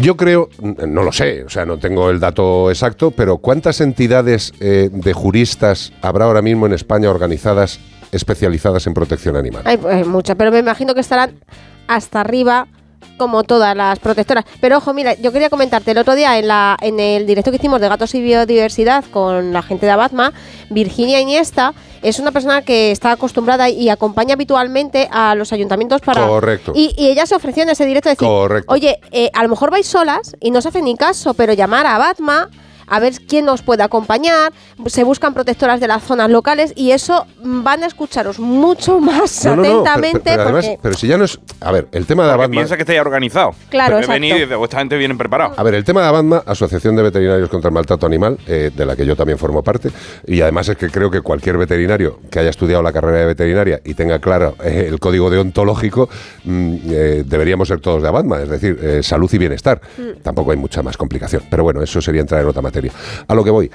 Yo 0.00 0.16
creo, 0.16 0.48
no 0.60 1.02
lo 1.02 1.10
sé, 1.10 1.42
o 1.42 1.48
sea, 1.48 1.66
no 1.66 1.78
tengo 1.78 2.10
el 2.10 2.20
dato 2.20 2.70
exacto, 2.70 3.10
pero 3.10 3.38
¿cuántas 3.38 3.80
entidades 3.80 4.52
eh, 4.60 4.90
de 4.92 5.12
juristas 5.12 5.92
habrá 6.02 6.26
ahora 6.26 6.40
mismo 6.40 6.66
en 6.66 6.72
España 6.72 7.10
organizadas 7.10 7.80
especializadas 8.12 8.86
en 8.86 8.94
protección 8.94 9.36
animal? 9.36 9.62
Hay 9.64 9.76
pues, 9.76 10.06
muchas, 10.06 10.36
pero 10.36 10.52
me 10.52 10.60
imagino 10.60 10.94
que 10.94 11.00
estarán 11.00 11.40
hasta 11.88 12.20
arriba 12.20 12.68
como 13.16 13.42
todas 13.44 13.76
las 13.76 13.98
protectoras. 13.98 14.44
Pero 14.60 14.78
ojo, 14.78 14.94
mira, 14.94 15.14
yo 15.14 15.32
quería 15.32 15.50
comentarte, 15.50 15.90
el 15.90 15.98
otro 15.98 16.14
día 16.14 16.38
en, 16.38 16.48
la, 16.48 16.76
en 16.80 17.00
el 17.00 17.26
directo 17.26 17.50
que 17.50 17.56
hicimos 17.56 17.80
de 17.80 17.88
Gatos 17.88 18.14
y 18.14 18.20
Biodiversidad 18.20 19.04
con 19.06 19.52
la 19.52 19.62
gente 19.62 19.86
de 19.86 19.92
Abatma, 19.92 20.32
Virginia 20.70 21.20
Iniesta 21.20 21.74
es 22.02 22.20
una 22.20 22.30
persona 22.30 22.62
que 22.62 22.92
está 22.92 23.12
acostumbrada 23.12 23.68
y 23.68 23.88
acompaña 23.88 24.34
habitualmente 24.34 25.08
a 25.10 25.34
los 25.34 25.52
ayuntamientos 25.52 26.00
para... 26.00 26.26
Correcto. 26.26 26.72
Y, 26.74 26.94
y 26.96 27.08
ella 27.08 27.26
se 27.26 27.34
ofreció 27.34 27.64
en 27.64 27.70
ese 27.70 27.84
directo 27.86 28.08
decir, 28.08 28.28
Correcto. 28.28 28.72
oye, 28.72 29.00
eh, 29.10 29.30
a 29.34 29.42
lo 29.42 29.48
mejor 29.48 29.70
vais 29.70 29.86
solas 29.86 30.36
y 30.40 30.50
no 30.52 30.62
se 30.62 30.68
hace 30.68 30.80
ni 30.82 30.96
caso, 30.96 31.34
pero 31.34 31.52
llamar 31.54 31.86
a 31.86 31.96
Abatma 31.96 32.48
a 32.88 33.00
ver 33.00 33.12
quién 33.28 33.44
nos 33.44 33.62
puede 33.62 33.82
acompañar, 33.82 34.52
se 34.86 35.04
buscan 35.04 35.34
protectoras 35.34 35.80
de 35.80 35.88
las 35.88 36.02
zonas 36.02 36.30
locales 36.30 36.72
y 36.76 36.92
eso 36.92 37.26
mm, 37.42 37.62
van 37.62 37.82
a 37.82 37.86
escucharos 37.86 38.38
mucho 38.38 39.00
más 39.00 39.44
No, 39.44 39.56
no, 39.56 39.56
no, 39.56 39.62
pero- 39.62 39.80
atentamente 39.80 40.20
pero, 40.24 40.42
además, 40.42 40.64
porque 40.66 40.78
pero 40.82 40.94
si 40.96 41.06
ya 41.06 41.18
no 41.18 41.24
es. 41.24 41.38
A 41.60 41.72
ver, 41.72 41.88
el 41.92 42.06
tema 42.06 42.26
de 42.26 42.32
Abadma. 42.32 42.50
piensa 42.52 42.76
que 42.76 42.82
está 42.82 42.94
ya 42.94 43.00
organizado. 43.00 43.52
Claro, 43.70 43.98
dice, 43.98 44.54
"Oh, 44.54 44.64
esta 44.64 44.78
gente 44.78 44.96
viene 44.96 45.14
preparado. 45.14 45.54
A 45.56 45.62
ver, 45.62 45.74
el 45.74 45.84
tema 45.84 46.02
de 46.02 46.08
Abadma, 46.08 46.42
Asociación 46.46 46.96
de 46.96 47.02
Veterinarios 47.02 47.48
contra 47.48 47.68
el 47.68 47.74
Maltrato 47.74 48.06
Animal, 48.06 48.38
eh, 48.46 48.70
de 48.74 48.86
la 48.86 48.94
que 48.96 49.04
yo 49.06 49.16
también 49.16 49.38
formo 49.38 49.62
parte, 49.62 49.90
y 50.26 50.40
además 50.40 50.68
es 50.68 50.76
que 50.76 50.88
creo 50.90 51.10
que 51.10 51.20
cualquier 51.20 51.56
veterinario 51.58 52.20
que 52.30 52.38
haya 52.38 52.50
estudiado 52.50 52.82
la 52.82 52.92
carrera 52.92 53.18
de 53.18 53.26
veterinaria 53.26 53.80
y 53.84 53.94
tenga 53.94 54.18
claro 54.20 54.54
eh, 54.62 54.86
el 54.88 54.98
código 55.00 55.30
deontológico, 55.30 56.08
mm, 56.44 56.76
eh, 56.90 57.24
deberíamos 57.26 57.68
ser 57.68 57.80
todos 57.80 58.02
de 58.02 58.08
Abadma, 58.08 58.40
es 58.42 58.48
decir, 58.48 58.78
eh, 58.82 59.02
salud 59.02 59.28
y 59.32 59.38
bienestar. 59.38 59.80
Mm. 59.96 60.22
Tampoco 60.22 60.50
hay 60.52 60.56
mucha 60.56 60.82
más 60.82 60.96
complicación, 60.96 61.42
pero 61.50 61.62
bueno, 61.64 61.82
eso 61.82 62.00
sería 62.00 62.20
entrar 62.20 62.40
en 62.42 62.48
otra 62.48 62.62
materia. 62.62 62.77
A 63.26 63.34
lo 63.34 63.44
que 63.44 63.50
voy, 63.50 63.70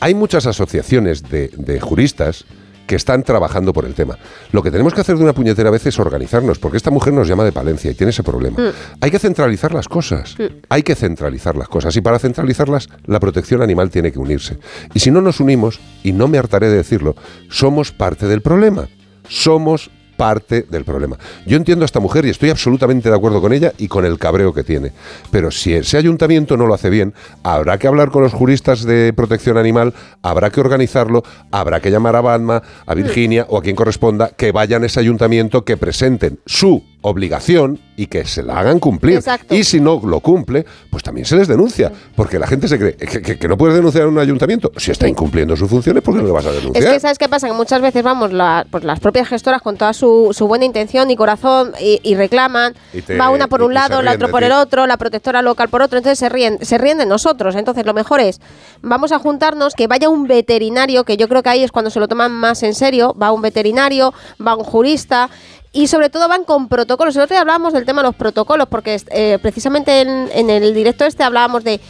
hay 0.00 0.14
muchas 0.14 0.46
asociaciones 0.46 1.22
de, 1.22 1.48
de 1.56 1.80
juristas 1.80 2.44
que 2.86 2.96
están 2.96 3.22
trabajando 3.22 3.72
por 3.72 3.84
el 3.84 3.94
tema. 3.94 4.18
Lo 4.52 4.62
que 4.62 4.70
tenemos 4.70 4.94
que 4.94 5.00
hacer 5.00 5.16
de 5.16 5.22
una 5.22 5.32
puñetera 5.32 5.70
vez 5.70 5.86
es 5.86 5.98
organizarnos, 5.98 6.58
porque 6.58 6.76
esta 6.76 6.90
mujer 6.90 7.12
nos 7.12 7.28
llama 7.28 7.44
de 7.44 7.52
Palencia 7.52 7.90
y 7.90 7.94
tiene 7.94 8.10
ese 8.10 8.22
problema. 8.22 8.58
Mm. 8.60 8.72
Hay 9.00 9.10
que 9.10 9.18
centralizar 9.18 9.72
las 9.72 9.88
cosas. 9.88 10.36
Hay 10.68 10.82
que 10.82 10.94
centralizar 10.94 11.56
las 11.56 11.68
cosas. 11.68 11.96
Y 11.96 12.00
para 12.00 12.18
centralizarlas, 12.18 12.88
la 13.06 13.20
protección 13.20 13.62
animal 13.62 13.90
tiene 13.90 14.12
que 14.12 14.18
unirse. 14.18 14.58
Y 14.92 15.00
si 15.00 15.10
no 15.10 15.20
nos 15.20 15.40
unimos, 15.40 15.80
y 16.02 16.12
no 16.12 16.28
me 16.28 16.38
hartaré 16.38 16.68
de 16.68 16.76
decirlo, 16.76 17.16
somos 17.48 17.92
parte 17.92 18.26
del 18.26 18.42
problema. 18.42 18.88
Somos 19.28 19.90
parte 20.16 20.62
del 20.62 20.84
problema. 20.84 21.18
Yo 21.46 21.56
entiendo 21.56 21.84
a 21.84 21.86
esta 21.86 22.00
mujer 22.00 22.24
y 22.24 22.30
estoy 22.30 22.50
absolutamente 22.50 23.08
de 23.08 23.16
acuerdo 23.16 23.40
con 23.40 23.52
ella 23.52 23.72
y 23.78 23.88
con 23.88 24.04
el 24.04 24.18
cabreo 24.18 24.52
que 24.52 24.64
tiene. 24.64 24.92
Pero 25.30 25.50
si 25.50 25.74
ese 25.74 25.96
ayuntamiento 25.96 26.56
no 26.56 26.66
lo 26.66 26.74
hace 26.74 26.90
bien, 26.90 27.14
habrá 27.42 27.78
que 27.78 27.86
hablar 27.86 28.10
con 28.10 28.22
los 28.22 28.32
juristas 28.32 28.84
de 28.84 29.12
protección 29.12 29.56
animal, 29.56 29.94
habrá 30.22 30.50
que 30.50 30.60
organizarlo, 30.60 31.22
habrá 31.50 31.80
que 31.80 31.90
llamar 31.90 32.16
a 32.16 32.20
Batma, 32.20 32.62
a 32.86 32.94
Virginia 32.94 33.46
o 33.48 33.58
a 33.58 33.62
quien 33.62 33.76
corresponda 33.76 34.30
que 34.30 34.52
vayan 34.52 34.82
a 34.82 34.86
ese 34.86 35.00
ayuntamiento, 35.00 35.64
que 35.64 35.76
presenten 35.76 36.38
su 36.46 36.82
obligación 37.04 37.78
y 37.96 38.06
que 38.06 38.24
se 38.24 38.42
la 38.42 38.58
hagan 38.58 38.80
cumplir. 38.80 39.16
Exacto. 39.18 39.54
Y 39.54 39.62
si 39.62 39.78
no 39.78 40.00
lo 40.04 40.20
cumple, 40.20 40.64
pues 40.90 41.02
también 41.04 41.26
se 41.26 41.36
les 41.36 41.46
denuncia. 41.46 41.92
Porque 42.16 42.38
la 42.38 42.46
gente 42.46 42.66
se 42.66 42.78
cree 42.78 42.96
que, 42.96 43.22
que- 43.22 43.38
que 43.38 43.48
no 43.48 43.56
puedes 43.56 43.76
denunciar 43.76 44.04
a 44.04 44.08
un 44.08 44.18
ayuntamiento. 44.18 44.72
Si 44.76 44.90
está 44.90 45.06
incumpliendo 45.06 45.54
sus 45.56 45.68
funciones, 45.70 46.02
¿por 46.02 46.14
qué 46.14 46.20
no 46.22 46.26
le 46.26 46.32
vas 46.32 46.46
a 46.46 46.52
denunciar? 46.52 46.82
Es 46.84 46.90
que, 46.92 47.00
¿sabes 47.00 47.18
qué 47.18 47.28
pasa? 47.28 47.46
Que 47.46 47.52
muchas 47.52 47.80
veces 47.82 48.02
vamos 48.02 48.32
la- 48.32 48.66
pues 48.70 48.84
las 48.84 48.98
propias 49.00 49.28
gestoras 49.28 49.62
con 49.62 49.76
toda 49.76 49.92
su, 49.92 50.30
su 50.32 50.48
buena 50.48 50.64
intención 50.64 51.10
y 51.10 51.16
corazón 51.16 51.72
y, 51.80 52.00
y 52.02 52.14
reclaman. 52.16 52.74
Y 52.92 53.02
te- 53.02 53.16
va 53.18 53.28
una 53.30 53.46
por 53.48 53.62
un 53.62 53.74
lado, 53.74 54.02
la 54.02 54.12
otra 54.12 54.28
por 54.28 54.42
el 54.42 54.52
otro, 54.52 54.86
la 54.86 54.96
protectora 54.96 55.42
local 55.42 55.68
por 55.68 55.82
otro. 55.82 55.98
Entonces 55.98 56.18
se 56.18 56.28
ríen, 56.28 56.58
se 56.62 56.78
ríen 56.78 56.98
de 56.98 57.06
nosotros. 57.06 57.54
Entonces 57.54 57.84
lo 57.86 57.94
mejor 57.94 58.20
es, 58.20 58.40
vamos 58.82 59.12
a 59.12 59.18
juntarnos, 59.18 59.74
que 59.74 59.86
vaya 59.86 60.08
un 60.08 60.26
veterinario, 60.26 61.04
que 61.04 61.16
yo 61.16 61.28
creo 61.28 61.42
que 61.42 61.50
ahí 61.50 61.62
es 61.62 61.70
cuando 61.70 61.90
se 61.90 62.00
lo 62.00 62.08
toman 62.08 62.32
más 62.32 62.62
en 62.62 62.74
serio. 62.74 63.14
Va 63.20 63.30
un 63.30 63.42
veterinario, 63.42 64.12
va 64.44 64.56
un 64.56 64.64
jurista. 64.64 65.28
Y 65.74 65.88
sobre 65.88 66.08
todo 66.08 66.28
van 66.28 66.44
con 66.44 66.68
protocolos. 66.68 67.14
El 67.16 67.22
otro 67.22 67.34
día 67.34 67.40
hablábamos 67.42 67.72
del 67.74 67.84
tema 67.84 68.00
de 68.00 68.08
los 68.08 68.14
protocolos, 68.14 68.68
porque 68.68 68.98
eh, 69.10 69.38
precisamente 69.42 70.00
en, 70.00 70.30
en 70.32 70.48
el 70.48 70.72
directo 70.72 71.04
este 71.04 71.22
hablábamos 71.24 71.64
de 71.64 71.80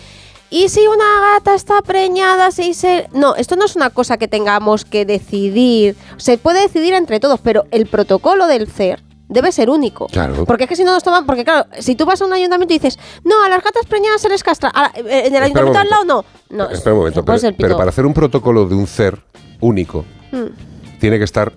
¿Y 0.51 0.69
si 0.69 0.87
una 0.87 1.05
gata 1.35 1.55
está 1.55 1.83
preñada? 1.83 2.51
Si 2.53 2.75
se... 2.75 3.09
No, 3.13 3.35
esto 3.35 3.57
no 3.57 3.65
es 3.65 3.75
una 3.77 3.91
cosa 3.91 4.19
que 4.19 4.29
tengamos 4.29 4.85
que 4.85 5.05
decidir. 5.05 5.97
Se 6.17 6.39
puede 6.39 6.61
decidir 6.63 6.95
entre 6.95 7.19
todos, 7.19 7.41
pero 7.41 7.65
el 7.73 7.87
protocolo 7.87 8.47
del 8.47 8.69
CER 8.69 9.03
debe 9.29 9.51
ser 9.51 9.69
único. 9.69 10.07
Claro. 10.07 10.45
Porque 10.45 10.65
es 10.65 10.69
que 10.69 10.77
si 10.77 10.85
no 10.85 10.93
nos 10.93 11.03
toman... 11.03 11.27
Porque 11.27 11.45
claro, 11.45 11.67
si 11.81 11.97
tú 11.97 12.07
vas 12.07 12.23
a 12.23 12.27
un 12.27 12.33
ayuntamiento 12.33 12.73
y 12.73 12.79
dices, 12.79 12.99
no, 13.25 13.43
a 13.43 13.49
las 13.49 13.65
gatas 13.65 13.85
preñadas 13.89 14.21
se 14.21 14.29
les 14.29 14.45
castra, 14.45 14.71
la- 14.73 14.93
eh, 14.95 15.01
en 15.01 15.09
el 15.09 15.25
Espera 15.25 15.45
ayuntamiento 15.45 15.79
al 15.81 15.89
lado 15.91 16.05
no. 16.05 16.25
No, 16.51 16.71
Espera 16.71 16.93
un 16.93 16.99
momento, 17.01 17.25
pero 17.59 17.77
para 17.77 17.89
hacer 17.91 18.07
un 18.07 18.15
protocolo 18.15 18.67
de 18.67 18.75
un 18.77 18.87
CER 18.87 19.19
único, 19.61 20.05
Mm. 20.31 20.99
tiene 21.01 21.19
que 21.19 21.25
estar 21.25 21.53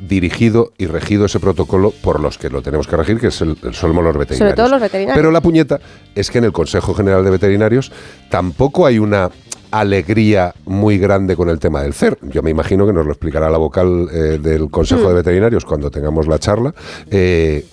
dirigido 0.00 0.72
y 0.78 0.86
regido 0.86 1.26
ese 1.26 1.40
protocolo 1.40 1.92
por 2.02 2.20
los 2.20 2.38
que 2.38 2.48
lo 2.50 2.62
tenemos 2.62 2.86
que 2.86 2.96
regir, 2.96 3.18
que 3.20 3.28
es 3.28 3.40
el, 3.40 3.56
el- 3.62 3.74
somos 3.74 4.02
los 4.02 4.16
veterinarios. 4.16 4.38
Sobre 4.38 4.54
todo 4.54 4.68
los 4.68 4.80
veterinarios. 4.80 5.16
Pero 5.16 5.30
la 5.30 5.40
puñeta 5.40 5.80
es 6.14 6.30
que 6.30 6.38
en 6.38 6.44
el 6.44 6.52
Consejo 6.52 6.94
General 6.94 7.22
de 7.24 7.30
Veterinarios 7.30 7.92
tampoco 8.30 8.86
hay 8.86 8.98
una 8.98 9.30
alegría 9.70 10.52
muy 10.66 10.98
grande 10.98 11.36
con 11.36 11.48
el 11.48 11.58
tema 11.60 11.82
del 11.82 11.94
CER. 11.94 12.18
Yo 12.22 12.42
me 12.42 12.50
imagino 12.50 12.86
que 12.86 12.92
nos 12.92 13.06
lo 13.06 13.12
explicará 13.12 13.48
la 13.50 13.58
vocal 13.58 14.08
eh, 14.12 14.38
del 14.42 14.68
Consejo 14.70 15.02
Mm. 15.04 15.08
de 15.08 15.14
Veterinarios 15.14 15.64
cuando 15.64 15.90
tengamos 15.90 16.26
la 16.26 16.38
charla, 16.40 16.74
eh, 17.10 17.64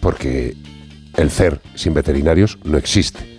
porque 0.00 0.54
el 1.16 1.30
CER 1.30 1.60
sin 1.76 1.94
veterinarios 1.94 2.58
no 2.64 2.76
existe. 2.76 3.33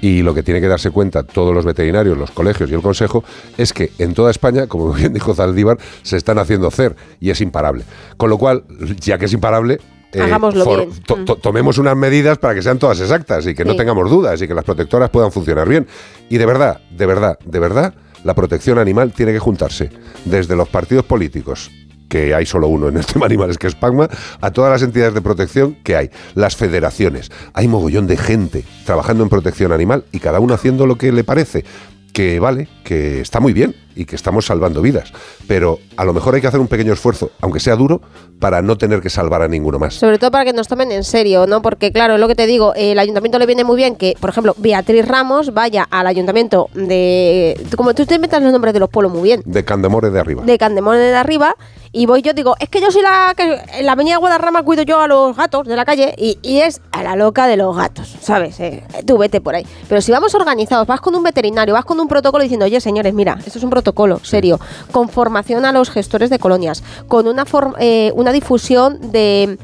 Y 0.00 0.22
lo 0.22 0.32
que 0.34 0.42
tiene 0.42 0.60
que 0.60 0.68
darse 0.68 0.90
cuenta 0.90 1.22
todos 1.24 1.52
los 1.54 1.64
veterinarios, 1.64 2.16
los 2.16 2.30
colegios 2.30 2.70
y 2.70 2.74
el 2.74 2.82
consejo 2.82 3.24
es 3.56 3.72
que 3.72 3.90
en 3.98 4.14
toda 4.14 4.30
España, 4.30 4.66
como 4.68 4.92
bien 4.94 5.12
dijo 5.12 5.34
Zaldívar, 5.34 5.78
se 6.02 6.16
están 6.16 6.38
haciendo 6.38 6.70
CER 6.70 6.94
y 7.20 7.30
es 7.30 7.40
imparable. 7.40 7.84
Con 8.16 8.30
lo 8.30 8.38
cual, 8.38 8.64
ya 9.00 9.18
que 9.18 9.24
es 9.24 9.32
imparable, 9.32 9.80
eh, 10.12 10.20
Hagámoslo 10.22 10.64
bien. 10.76 10.90
to- 11.04 11.24
to- 11.24 11.36
tomemos 11.36 11.76
unas 11.78 11.94
medidas 11.96 12.38
para 12.38 12.54
que 12.54 12.62
sean 12.62 12.78
todas 12.78 12.98
exactas 13.00 13.46
y 13.46 13.54
que 13.54 13.64
no 13.64 13.76
tengamos 13.76 14.08
dudas 14.08 14.40
y 14.40 14.48
que 14.48 14.54
las 14.54 14.64
protectoras 14.64 15.10
puedan 15.10 15.30
funcionar 15.32 15.68
bien. 15.68 15.86
Y 16.30 16.38
de 16.38 16.46
verdad, 16.46 16.80
de 16.90 17.04
verdad, 17.04 17.38
de 17.44 17.58
verdad, 17.58 17.94
la 18.24 18.34
protección 18.34 18.78
animal 18.78 19.12
tiene 19.12 19.32
que 19.32 19.38
juntarse 19.38 19.90
desde 20.24 20.56
los 20.56 20.68
partidos 20.68 21.04
políticos 21.04 21.70
que 22.08 22.34
hay 22.34 22.46
solo 22.46 22.68
uno 22.68 22.88
en 22.88 22.96
el 22.98 23.06
tema 23.06 23.26
animales, 23.26 23.58
que 23.58 23.66
es 23.66 23.74
PACMA, 23.74 24.08
a 24.40 24.50
todas 24.50 24.72
las 24.72 24.82
entidades 24.82 25.14
de 25.14 25.20
protección 25.20 25.76
que 25.84 25.96
hay, 25.96 26.10
las 26.34 26.56
federaciones. 26.56 27.30
Hay 27.54 27.68
mogollón 27.68 28.06
de 28.06 28.16
gente 28.16 28.64
trabajando 28.84 29.22
en 29.22 29.28
protección 29.28 29.72
animal 29.72 30.04
y 30.12 30.20
cada 30.20 30.40
uno 30.40 30.54
haciendo 30.54 30.86
lo 30.86 30.96
que 30.96 31.12
le 31.12 31.24
parece. 31.24 31.64
Que 32.12 32.40
vale, 32.40 32.68
que 32.84 33.20
está 33.20 33.38
muy 33.38 33.52
bien 33.52 33.76
y 33.98 34.04
que 34.04 34.14
estamos 34.14 34.46
salvando 34.46 34.80
vidas. 34.80 35.12
Pero 35.48 35.80
a 35.96 36.04
lo 36.04 36.12
mejor 36.12 36.36
hay 36.36 36.40
que 36.40 36.46
hacer 36.46 36.60
un 36.60 36.68
pequeño 36.68 36.92
esfuerzo, 36.92 37.32
aunque 37.40 37.58
sea 37.58 37.74
duro, 37.74 38.00
para 38.38 38.62
no 38.62 38.78
tener 38.78 39.00
que 39.00 39.10
salvar 39.10 39.42
a 39.42 39.48
ninguno 39.48 39.80
más. 39.80 39.94
Sobre 39.94 40.18
todo 40.18 40.30
para 40.30 40.44
que 40.44 40.52
nos 40.52 40.68
tomen 40.68 40.92
en 40.92 41.02
serio, 41.02 41.46
¿no? 41.48 41.62
Porque, 41.62 41.90
claro, 41.90 42.14
es 42.14 42.20
lo 42.20 42.28
que 42.28 42.36
te 42.36 42.46
digo, 42.46 42.72
el 42.76 42.98
ayuntamiento 43.00 43.40
le 43.40 43.46
viene 43.46 43.64
muy 43.64 43.76
bien 43.76 43.96
que, 43.96 44.16
por 44.20 44.30
ejemplo, 44.30 44.54
Beatriz 44.56 45.06
Ramos 45.06 45.52
vaya 45.52 45.82
al 45.90 46.06
ayuntamiento 46.06 46.70
de. 46.74 47.60
Como 47.76 47.92
tú 47.92 48.06
te 48.06 48.14
inventas 48.14 48.40
los 48.40 48.52
nombres 48.52 48.72
de 48.72 48.80
los 48.80 48.88
pueblos 48.88 49.12
muy 49.12 49.22
bien. 49.22 49.42
De 49.44 49.64
Candemore 49.64 50.10
de 50.10 50.20
arriba. 50.20 50.44
De 50.44 50.56
Candemone 50.58 50.98
de 50.98 51.16
arriba. 51.16 51.56
Y 51.90 52.04
voy 52.04 52.20
yo, 52.20 52.34
digo, 52.34 52.54
es 52.60 52.68
que 52.68 52.82
yo 52.82 52.90
soy 52.90 53.00
la 53.00 53.32
que 53.34 53.60
en 53.78 53.86
la 53.86 53.92
avenida 53.92 54.18
Guadarrama 54.18 54.62
cuido 54.62 54.82
yo 54.82 55.00
a 55.00 55.08
los 55.08 55.34
gatos 55.34 55.66
de 55.66 55.74
la 55.74 55.86
calle 55.86 56.14
y, 56.18 56.38
y 56.42 56.58
es 56.58 56.82
a 56.92 57.02
la 57.02 57.16
loca 57.16 57.46
de 57.46 57.56
los 57.56 57.74
gatos, 57.74 58.14
¿sabes? 58.20 58.60
Eh, 58.60 58.84
tú 59.06 59.16
vete 59.16 59.40
por 59.40 59.54
ahí. 59.54 59.66
Pero 59.88 60.02
si 60.02 60.12
vamos 60.12 60.34
organizados, 60.34 60.86
vas 60.86 61.00
con 61.00 61.14
un 61.14 61.22
veterinario, 61.22 61.72
vas 61.72 61.86
con 61.86 61.98
un 61.98 62.06
protocolo 62.06 62.42
diciendo, 62.42 62.66
oye, 62.66 62.78
señores, 62.82 63.14
mira, 63.14 63.38
esto 63.44 63.58
es 63.58 63.64
un 63.64 63.70
protocolo 63.70 63.87
serio, 64.22 64.58
con 64.92 65.08
formación 65.08 65.64
a 65.64 65.72
los 65.72 65.90
gestores 65.90 66.30
de 66.30 66.38
colonias, 66.38 66.82
con 67.06 67.26
una, 67.26 67.44
eh, 67.78 68.12
una 68.14 68.32
difusión 68.32 68.98
de 69.12 69.58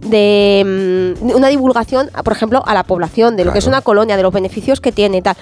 de 0.00 1.14
mm, 1.24 1.30
una 1.34 1.48
divulgación, 1.48 2.10
por 2.22 2.32
ejemplo, 2.32 2.62
a 2.66 2.74
la 2.74 2.84
población 2.84 3.36
de 3.36 3.44
lo 3.44 3.52
que 3.52 3.58
es 3.58 3.66
una 3.66 3.80
colonia, 3.80 4.16
de 4.16 4.22
los 4.22 4.32
beneficios 4.32 4.80
que 4.80 4.92
tiene 4.92 5.16
y 5.18 5.22
tal. 5.22 5.36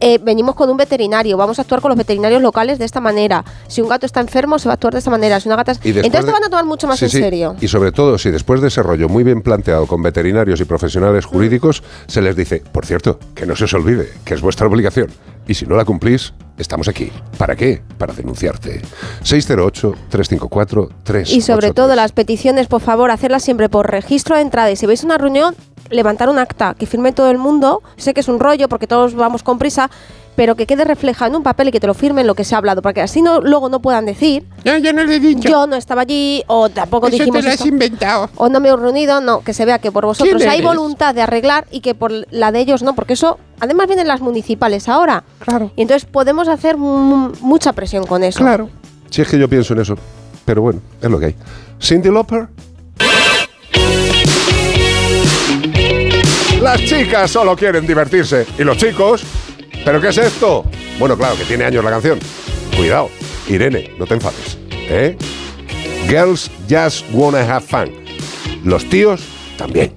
Eh, 0.00 0.18
venimos 0.20 0.56
con 0.56 0.68
un 0.68 0.76
veterinario, 0.76 1.36
vamos 1.36 1.60
a 1.60 1.62
actuar 1.62 1.80
con 1.80 1.90
los 1.90 1.96
veterinarios 1.96 2.42
locales 2.42 2.80
de 2.80 2.84
esta 2.84 3.00
manera. 3.00 3.44
Si 3.68 3.80
un 3.80 3.88
gato 3.88 4.04
está 4.04 4.20
enfermo, 4.20 4.58
se 4.58 4.66
va 4.68 4.72
a 4.72 4.74
actuar 4.74 4.92
de 4.94 4.98
esta 4.98 5.12
manera. 5.12 5.38
Si 5.38 5.48
una 5.48 5.54
gata 5.54 5.72
Y 5.84 5.90
Entonces 5.90 6.10
te 6.10 6.26
de- 6.26 6.32
van 6.32 6.42
a 6.42 6.48
tomar 6.50 6.64
mucho 6.64 6.88
más 6.88 6.98
Sí, 6.98 7.04
en 7.04 7.10
sí. 7.12 7.18
serio. 7.20 7.54
Y 7.60 7.68
sobre 7.68 7.92
todo, 7.92 8.18
si 8.18 8.32
después 8.32 8.60
de 8.60 8.66
ese 8.68 8.82
rollo 8.82 9.08
muy 9.08 9.22
bien 9.22 9.42
planteado 9.42 9.86
con 9.86 10.02
veterinarios 10.02 10.60
y 10.60 10.64
profesionales 10.64 11.24
jurídicos, 11.24 11.84
se 12.08 12.20
les 12.20 12.34
dice, 12.34 12.64
por 12.72 12.84
cierto, 12.84 13.20
que 13.36 13.46
no 13.46 13.54
se 13.54 13.64
os 13.64 13.74
olvide, 13.74 14.08
que 14.24 14.34
es 14.34 14.40
vuestra 14.40 14.66
obligación. 14.66 15.06
Y 15.46 15.54
si 15.54 15.66
no 15.66 15.76
la 15.76 15.84
cumplís, 15.84 16.32
estamos 16.62 16.88
aquí. 16.88 17.12
¿Para 17.36 17.54
qué? 17.54 17.82
Para 17.98 18.14
denunciarte. 18.14 18.80
608-354-3. 19.22 21.28
Y 21.28 21.42
sobre 21.42 21.72
todo 21.72 21.94
las 21.94 22.12
peticiones, 22.12 22.68
por 22.68 22.80
favor, 22.80 23.10
hacerlas 23.10 23.42
siempre 23.42 23.68
por 23.68 23.90
registro 23.90 24.36
de 24.36 24.42
entrada. 24.42 24.70
Y 24.70 24.76
si 24.76 24.86
vais 24.86 25.02
a 25.02 25.06
una 25.06 25.18
reunión, 25.18 25.54
levantar 25.92 26.28
un 26.28 26.38
acta 26.38 26.74
que 26.76 26.86
firme 26.86 27.12
todo 27.12 27.30
el 27.30 27.38
mundo. 27.38 27.82
Sé 27.96 28.14
que 28.14 28.20
es 28.20 28.28
un 28.28 28.40
rollo 28.40 28.68
porque 28.68 28.86
todos 28.86 29.14
vamos 29.14 29.42
con 29.42 29.58
prisa, 29.58 29.90
pero 30.34 30.56
que 30.56 30.66
quede 30.66 30.84
reflejado 30.84 31.30
en 31.30 31.36
un 31.36 31.42
papel 31.42 31.68
y 31.68 31.70
que 31.72 31.78
te 31.80 31.86
lo 31.86 31.94
firmen 31.94 32.26
lo 32.26 32.34
que 32.34 32.42
se 32.44 32.54
ha 32.54 32.58
hablado, 32.58 32.80
porque 32.82 33.02
así 33.02 33.20
no, 33.20 33.40
luego 33.40 33.68
no 33.68 33.80
puedan 33.80 34.06
decir. 34.06 34.44
Yo, 34.64 34.78
yo 34.78 34.92
no 34.94 35.04
le 35.04 35.16
he 35.16 35.20
dicho. 35.20 35.48
Yo 35.48 35.66
no 35.66 35.76
estaba 35.76 36.02
allí 36.02 36.42
o 36.46 36.70
tampoco 36.70 37.08
Eso 37.08 37.18
dijimos 37.18 37.36
te 37.40 37.42
lo 37.42 37.48
has 37.50 37.54
eso. 37.56 37.68
inventado. 37.68 38.30
O 38.36 38.48
no 38.48 38.58
me 38.58 38.70
he 38.70 38.76
reunido, 38.76 39.20
no, 39.20 39.40
que 39.42 39.52
se 39.52 39.64
vea 39.66 39.78
que 39.78 39.92
por 39.92 40.06
vosotros 40.06 40.36
¿Quién 40.38 40.48
hay 40.50 40.62
voluntad 40.62 41.14
de 41.14 41.20
arreglar 41.22 41.66
y 41.70 41.80
que 41.80 41.94
por 41.94 42.10
la 42.30 42.50
de 42.50 42.60
ellos 42.60 42.82
no, 42.82 42.94
porque 42.94 43.12
eso, 43.12 43.38
además 43.60 43.86
vienen 43.88 44.08
las 44.08 44.20
municipales 44.22 44.88
ahora. 44.88 45.22
Claro. 45.40 45.70
Y 45.76 45.82
entonces 45.82 46.08
podemos 46.10 46.48
hacer 46.48 46.78
mu- 46.78 47.32
mucha 47.42 47.74
presión 47.74 48.06
con 48.06 48.24
eso. 48.24 48.38
Claro. 48.40 48.70
Si 49.10 49.20
es 49.20 49.28
que 49.28 49.38
yo 49.38 49.48
pienso 49.48 49.74
en 49.74 49.80
eso. 49.80 49.96
Pero 50.46 50.62
bueno, 50.62 50.80
es 51.00 51.10
lo 51.10 51.20
que 51.20 51.26
hay. 51.26 51.36
Cindy 51.80 52.10
Lauper. 52.10 52.48
Las 56.62 56.80
chicas 56.84 57.28
solo 57.28 57.56
quieren 57.56 57.84
divertirse. 57.88 58.46
¿Y 58.56 58.62
los 58.62 58.76
chicos? 58.76 59.24
¿Pero 59.84 60.00
qué 60.00 60.10
es 60.10 60.18
esto? 60.18 60.64
Bueno, 60.96 61.18
claro, 61.18 61.36
que 61.36 61.42
tiene 61.42 61.64
años 61.64 61.82
la 61.82 61.90
canción. 61.90 62.20
Cuidado. 62.76 63.10
Irene, 63.48 63.90
no 63.98 64.06
te 64.06 64.14
enfades. 64.14 64.56
¿Eh? 64.70 65.16
Girls 66.06 66.48
just 66.70 67.04
wanna 67.12 67.40
have 67.40 67.66
fun. 67.66 67.90
Los 68.62 68.88
tíos 68.88 69.22
también. 69.58 69.92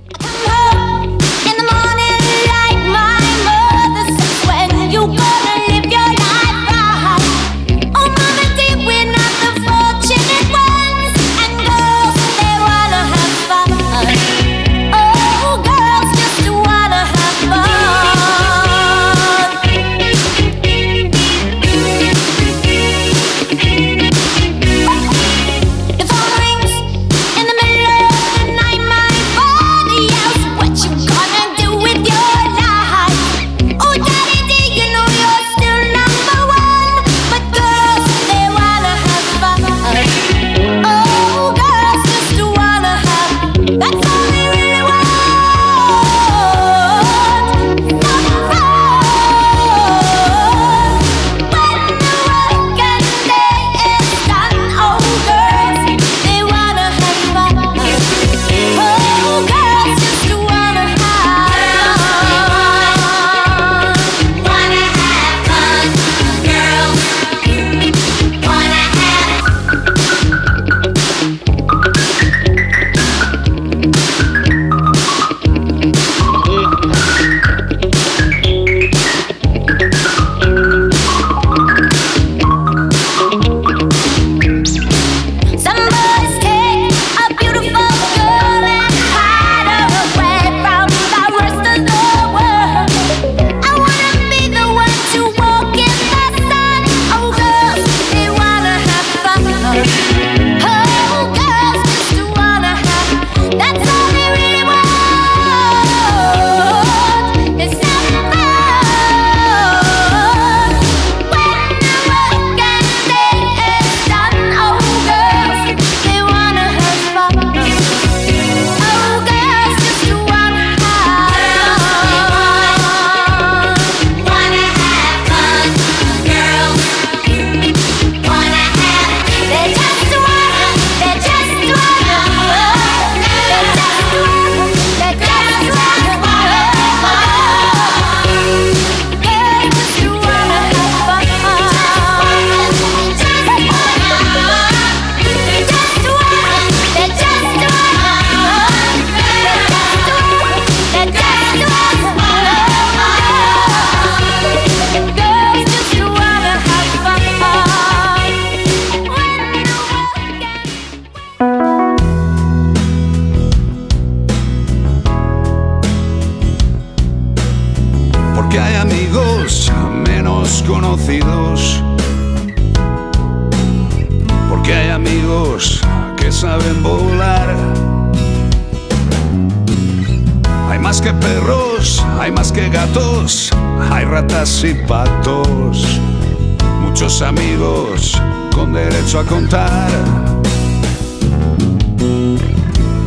A 189.18 189.24
contar. 189.24 189.90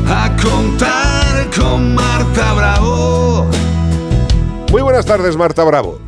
A 0.09 0.37
contar 0.43 1.51
con 1.59 1.95
Marta 1.95 2.55
Bravo. 2.55 3.47
Muy 4.71 4.83
buenas 4.83 5.05
tardes, 5.05 5.37
Marta 5.37 5.65
Bravo. 5.65 5.99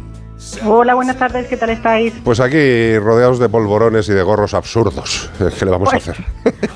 Hola, 0.65 0.95
buenas 0.95 1.17
tardes, 1.19 1.47
¿qué 1.49 1.57
tal 1.57 1.70
estáis? 1.70 2.15
Pues 2.25 2.41
aquí 2.41 2.99
rodeados 2.99 3.39
de 3.39 3.49
polvorones 3.49 4.09
y 4.09 4.12
de 4.12 4.23
gorros 4.23 4.55
absurdos. 4.55 5.31
¿Qué 5.59 5.65
le 5.65 5.70
vamos 5.70 5.91
Pues- 5.91 6.09
a 6.09 6.12
hacer? 6.12 6.25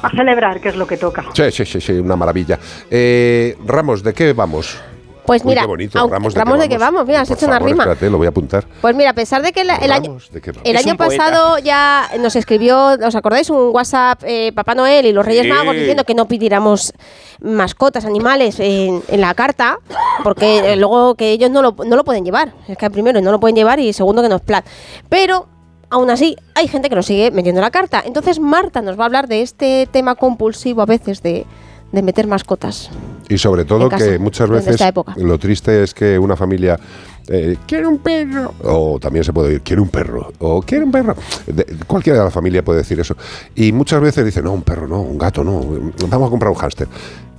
A 0.03 0.11
celebrar, 0.11 0.61
que 0.61 0.69
es 0.69 0.77
lo 0.77 0.87
que 0.87 0.97
toca. 0.99 1.25
Sí, 1.33 1.51
sí, 1.51 1.65
sí, 1.65 1.81
sí, 1.81 1.93
una 1.93 2.17
maravilla. 2.17 2.59
Eh, 2.91 3.57
Ramos, 3.67 4.03
¿de 4.03 4.13
qué 4.13 4.33
vamos? 4.35 4.79
Pues 5.27 5.43
Uy, 5.43 5.49
mira, 5.51 5.63
qué 5.63 5.67
bonito. 5.67 5.99
aunque- 5.99 6.15
Ramos, 6.15 6.35
Ramos 6.35 6.59
¿de 6.59 6.69
qué 6.69 6.77
vamos, 6.79 7.07
mira, 7.07 7.23
has 7.23 7.29
Por 7.29 7.37
hecho 7.39 7.47
una 7.47 7.59
rima. 7.59 7.85
Espérate, 7.85 8.11
lo 8.11 8.19
voy 8.19 8.27
a 8.27 8.31
apuntar. 8.31 8.67
Pues 8.83 8.95
mira, 8.95 9.11
a 9.11 9.15
pesar 9.15 9.41
de 9.43 9.53
que 9.53 9.63
el, 9.63 9.71
el 9.71 9.91
año, 9.91 10.97
pasado 10.99 11.59
ya 11.59 12.11
nos 12.21 12.37
escribió, 12.37 12.89
¿os 13.05 13.15
acordáis? 13.15 13.49
Un 13.49 13.71
WhatsApp 13.73 14.23
eh, 14.27 14.53
Papá 14.55 14.75
Noel 14.75 15.07
y 15.07 15.13
los 15.13 15.25
Reyes 15.25 15.45
Sí. 15.45 15.49
Magos 15.49 15.75
diciendo 15.75 16.05
que 16.05 16.15
no 16.15 16.27
pidiéramos 16.29 16.93
mascotas, 17.41 18.05
animales 18.05 18.61
en, 18.61 19.03
en 19.09 19.21
la 19.21 19.35
carta, 19.35 19.79
porque 20.23 20.73
eh, 20.73 20.77
luego 20.77 21.15
que 21.15 21.31
ellos 21.31 21.51
no 21.51 21.63
lo, 21.63 21.75
no 21.87 21.97
lo 21.97 22.05
pueden 22.05 22.25
llevar. 22.25 22.53
Es 22.69 22.77
que 22.77 22.91
primero 22.91 23.21
no 23.21 23.31
lo 23.33 23.41
pueden 23.41 23.57
llevar 23.57 23.81
y 23.81 23.93
segundo 23.93 24.23
que 24.23 24.29
no 24.29 24.37
es 24.37 24.43
plan. 24.43 24.63
Pero 25.09 25.47
aún 25.91 26.11
así 26.11 26.37
hay 26.55 26.69
gente 26.69 26.89
que 26.89 26.97
nos 26.97 27.07
sigue 27.07 27.31
metiendo 27.31 27.61
la 27.61 27.71
carta. 27.71 28.03
Entonces 28.05 28.39
Marta 28.41 28.83
nos 28.83 28.99
va 28.99 29.05
a 29.05 29.07
hablar 29.07 29.27
de 29.29 29.43
este 29.43 29.89
tema 29.91 30.15
compulsivo 30.17 30.83
a 30.83 30.87
veces 30.87 31.23
de, 31.23 31.47
de 31.95 32.03
meter 32.03 32.27
mascotas. 32.27 32.91
Y 33.29 33.39
sobre 33.39 33.65
todo 33.65 33.89
casa, 33.89 34.05
que 34.05 34.19
muchas 34.19 34.49
veces 34.51 34.77
lo 35.17 35.39
triste 35.39 35.83
es 35.83 35.95
que 35.95 36.19
una 36.19 36.37
familia 36.37 36.79
eh, 37.29 37.57
quiere 37.67 37.87
un 37.87 37.99
perro 37.99 38.53
o 38.63 38.99
también 39.01 39.25
se 39.25 39.33
puede 39.33 39.49
oír 39.49 39.61
quiere 39.63 39.81
un 39.81 39.89
perro 39.89 40.31
o 40.41 40.61
quiere 40.63 40.85
un 40.85 40.93
perro. 40.93 41.15
De- 41.47 41.65
cualquiera 41.87 42.19
de 42.19 42.25
la 42.27 42.31
familia 42.31 42.63
puede 42.63 42.81
decir 42.81 43.01
eso. 43.01 43.17
Y 43.55 43.73
muchas 43.73 44.01
veces 44.01 44.25
dice 44.25 44.43
no 44.43 44.53
un 44.53 44.63
perro 44.63 44.87
no 44.87 45.01
un 45.01 45.17
gato 45.17 45.43
no 45.43 45.61
vamos 46.09 46.27
a 46.29 46.31
comprar 46.31 46.51
un 46.51 46.59
hámster. 46.59 46.89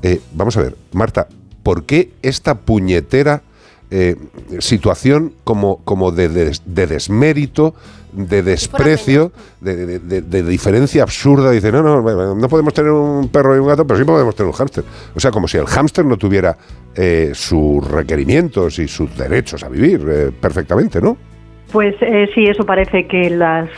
Eh, 0.01 0.21
vamos 0.33 0.57
a 0.57 0.61
ver 0.61 0.75
Marta 0.93 1.27
¿por 1.61 1.83
qué 1.85 2.13
esta 2.21 2.55
puñetera 2.55 3.43
eh, 3.91 4.15
situación 4.59 5.33
como 5.43 5.77
como 5.83 6.11
de, 6.11 6.29
des- 6.29 6.61
de 6.65 6.87
desmérito 6.87 7.73
de 8.13 8.43
desprecio, 8.43 9.33
de, 9.59 9.75
de- 9.85 9.99
de- 9.99 10.21
de 10.21 10.43
diferencia 10.43 11.03
absurda. 11.03 11.51
Dice, 11.51 11.69
no, 11.69 11.83
no, 11.83 12.01
no 12.35 12.47
podemos 12.47 12.73
tener 12.73 12.91
un 12.91 13.27
perro 13.27 13.57
y 13.57 13.59
un 13.59 13.67
gato, 13.67 13.85
pero 13.85 13.99
sí 13.99 14.05
podemos 14.05 14.33
tener 14.33 14.47
un 14.47 14.53
hámster. 14.53 14.85
O 15.13 15.19
sea, 15.19 15.31
como 15.31 15.49
si 15.49 15.57
el 15.57 15.65
hámster 15.65 16.05
no 16.05 16.15
tuviera 16.15 16.55
eh, 16.95 17.31
sus 17.33 17.85
requerimientos 17.85 18.79
y 18.79 18.87
sus 18.87 19.17
derechos 19.17 19.65
a 19.65 19.67
vivir 19.69 20.01
eh, 20.09 20.31
perfectamente, 20.39 21.01
¿no? 21.01 21.17
Pues 21.73 21.93
eh, 21.99 22.29
sí, 22.33 22.45
eso 22.45 22.65
parece 22.65 23.05
que 23.05 23.29
las, 23.31 23.69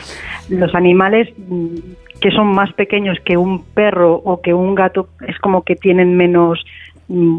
los 0.48 0.72
animales 0.72 1.28
mm, 1.36 1.74
que 2.20 2.30
son 2.30 2.46
más 2.46 2.72
pequeños 2.74 3.18
que 3.24 3.36
un 3.36 3.64
perro 3.64 4.14
o 4.24 4.40
que 4.40 4.54
un 4.54 4.76
gato 4.76 5.08
es 5.26 5.36
como 5.40 5.62
que 5.64 5.74
tienen 5.74 6.16
menos 6.16 6.64
mm, 7.08 7.38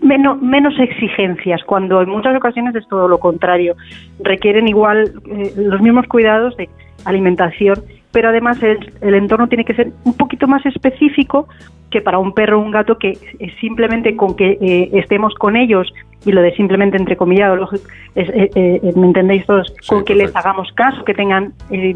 menos, 0.00 0.40
menos 0.40 0.78
exigencias, 0.78 1.62
cuando 1.64 2.00
en 2.02 2.08
muchas 2.08 2.36
ocasiones 2.36 2.74
es 2.74 2.86
todo 2.88 3.08
lo 3.08 3.18
contrario. 3.18 3.76
Requieren 4.20 4.68
igual 4.68 5.12
eh, 5.26 5.52
los 5.56 5.80
mismos 5.80 6.06
cuidados 6.06 6.56
de 6.56 6.68
alimentación, 7.04 7.82
pero 8.12 8.28
además 8.28 8.62
el, 8.62 8.92
el 9.00 9.14
entorno 9.14 9.48
tiene 9.48 9.64
que 9.64 9.74
ser 9.74 9.92
un 10.04 10.14
poquito 10.14 10.46
más 10.46 10.64
específico 10.66 11.48
que 11.90 12.00
para 12.00 12.18
un 12.18 12.32
perro 12.32 12.58
o 12.58 12.62
un 12.62 12.70
gato 12.70 12.98
que 12.98 13.18
simplemente 13.60 14.16
con 14.16 14.34
que 14.34 14.58
eh, 14.60 14.90
estemos 14.94 15.34
con 15.34 15.56
ellos 15.56 15.92
y 16.24 16.32
lo 16.32 16.42
de 16.42 16.54
simplemente 16.54 16.96
entrecomillado, 16.96 17.56
lógico, 17.56 17.84
es, 18.14 18.28
eh, 18.28 18.50
eh, 18.54 18.92
¿me 18.94 19.06
entendéis 19.06 19.46
todos? 19.46 19.72
con 19.88 20.04
que 20.04 20.14
les 20.14 20.34
hagamos 20.34 20.70
caso, 20.72 21.04
que 21.04 21.14
tengan 21.14 21.52
eh, 21.70 21.94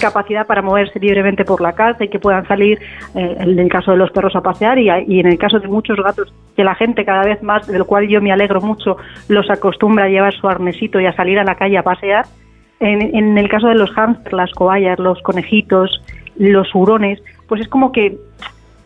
capacidad 0.00 0.46
para 0.46 0.62
moverse 0.62 0.98
libremente 0.98 1.44
por 1.44 1.60
la 1.60 1.72
casa 1.72 2.04
y 2.04 2.08
que 2.08 2.18
puedan 2.18 2.46
salir, 2.46 2.78
eh, 3.14 3.36
en 3.38 3.58
el 3.58 3.68
caso 3.68 3.92
de 3.92 3.96
los 3.96 4.10
perros, 4.10 4.34
a 4.36 4.40
pasear 4.40 4.78
y, 4.78 4.88
y 5.06 5.20
en 5.20 5.26
el 5.26 5.38
caso 5.38 5.60
de 5.60 5.68
muchos 5.68 5.96
gatos, 5.98 6.32
que 6.56 6.64
la 6.64 6.74
gente 6.74 7.04
cada 7.04 7.24
vez 7.24 7.42
más, 7.42 7.66
del 7.66 7.84
cual 7.84 8.08
yo 8.08 8.20
me 8.20 8.32
alegro 8.32 8.60
mucho, 8.60 8.96
los 9.28 9.48
acostumbra 9.50 10.06
a 10.06 10.08
llevar 10.08 10.34
su 10.34 10.48
arnesito 10.48 11.00
y 11.00 11.06
a 11.06 11.14
salir 11.14 11.38
a 11.38 11.44
la 11.44 11.54
calle 11.54 11.78
a 11.78 11.82
pasear. 11.82 12.26
En, 12.80 13.14
en 13.14 13.36
el 13.38 13.48
caso 13.48 13.68
de 13.68 13.74
los 13.74 13.90
hámsters, 13.90 14.32
las 14.32 14.52
cobayas, 14.52 14.98
los 14.98 15.20
conejitos, 15.22 16.02
los 16.36 16.72
hurones, 16.74 17.20
pues 17.48 17.60
es 17.60 17.68
como 17.68 17.90
que 17.90 18.16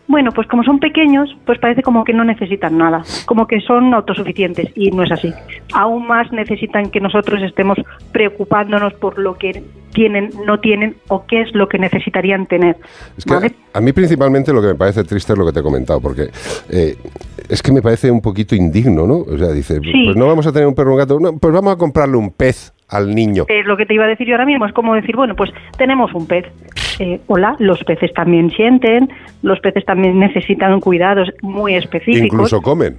bueno, 0.07 0.31
pues 0.31 0.47
como 0.47 0.63
son 0.63 0.79
pequeños, 0.79 1.35
pues 1.45 1.59
parece 1.59 1.81
como 1.81 2.03
que 2.03 2.13
no 2.13 2.23
necesitan 2.25 2.77
nada, 2.77 3.03
como 3.25 3.47
que 3.47 3.61
son 3.61 3.93
autosuficientes 3.93 4.67
y 4.75 4.91
no 4.91 5.03
es 5.03 5.11
así. 5.11 5.33
Aún 5.73 6.07
más 6.07 6.31
necesitan 6.31 6.89
que 6.91 6.99
nosotros 6.99 7.41
estemos 7.41 7.77
preocupándonos 8.11 8.93
por 8.95 9.17
lo 9.17 9.37
que 9.37 9.63
tienen, 9.93 10.31
no 10.45 10.59
tienen 10.59 10.95
o 11.07 11.25
qué 11.25 11.41
es 11.41 11.53
lo 11.53 11.67
que 11.67 11.77
necesitarían 11.77 12.47
tener. 12.47 12.77
Es 13.17 13.25
que 13.25 13.53
a 13.73 13.81
mí 13.81 13.93
principalmente 13.93 14.51
lo 14.51 14.61
que 14.61 14.69
me 14.69 14.75
parece 14.75 15.03
triste 15.03 15.33
es 15.33 15.39
lo 15.39 15.45
que 15.45 15.51
te 15.53 15.59
he 15.59 15.63
comentado, 15.63 16.01
porque 16.01 16.29
eh, 16.69 16.95
es 17.49 17.61
que 17.61 17.71
me 17.71 17.81
parece 17.81 18.09
un 18.11 18.21
poquito 18.21 18.55
indigno, 18.55 19.05
¿no? 19.07 19.17
O 19.19 19.37
sea, 19.37 19.49
dice, 19.49 19.79
Sí. 19.81 20.03
pues 20.05 20.15
no 20.17 20.27
vamos 20.27 20.45
a 20.47 20.51
tener 20.51 20.67
un 20.67 20.75
perro 20.75 20.91
o 20.91 20.93
un 20.93 20.99
gato, 20.99 21.19
no, 21.19 21.37
pues 21.37 21.53
vamos 21.53 21.73
a 21.73 21.77
comprarle 21.77 22.17
un 22.17 22.31
pez 22.31 22.73
al 22.93 23.13
niño. 23.13 23.45
Es 23.47 23.65
lo 23.65 23.75
que 23.75 23.85
te 23.85 23.93
iba 23.93 24.05
a 24.05 24.07
decir 24.07 24.27
yo 24.27 24.33
ahora 24.33 24.45
mismo, 24.45 24.65
es 24.65 24.73
como 24.73 24.93
decir, 24.93 25.15
bueno, 25.15 25.35
pues 25.35 25.51
tenemos 25.77 26.13
un 26.13 26.27
pez. 26.27 26.45
Eh, 26.99 27.19
hola, 27.27 27.55
los 27.59 27.83
peces 27.83 28.13
también 28.13 28.51
sienten, 28.51 29.09
los 29.41 29.59
peces 29.59 29.83
también 29.83 30.19
necesitan 30.19 30.79
cuidados 30.79 31.29
muy 31.41 31.75
específicos. 31.75 32.27
Incluso 32.27 32.61
comen. 32.61 32.97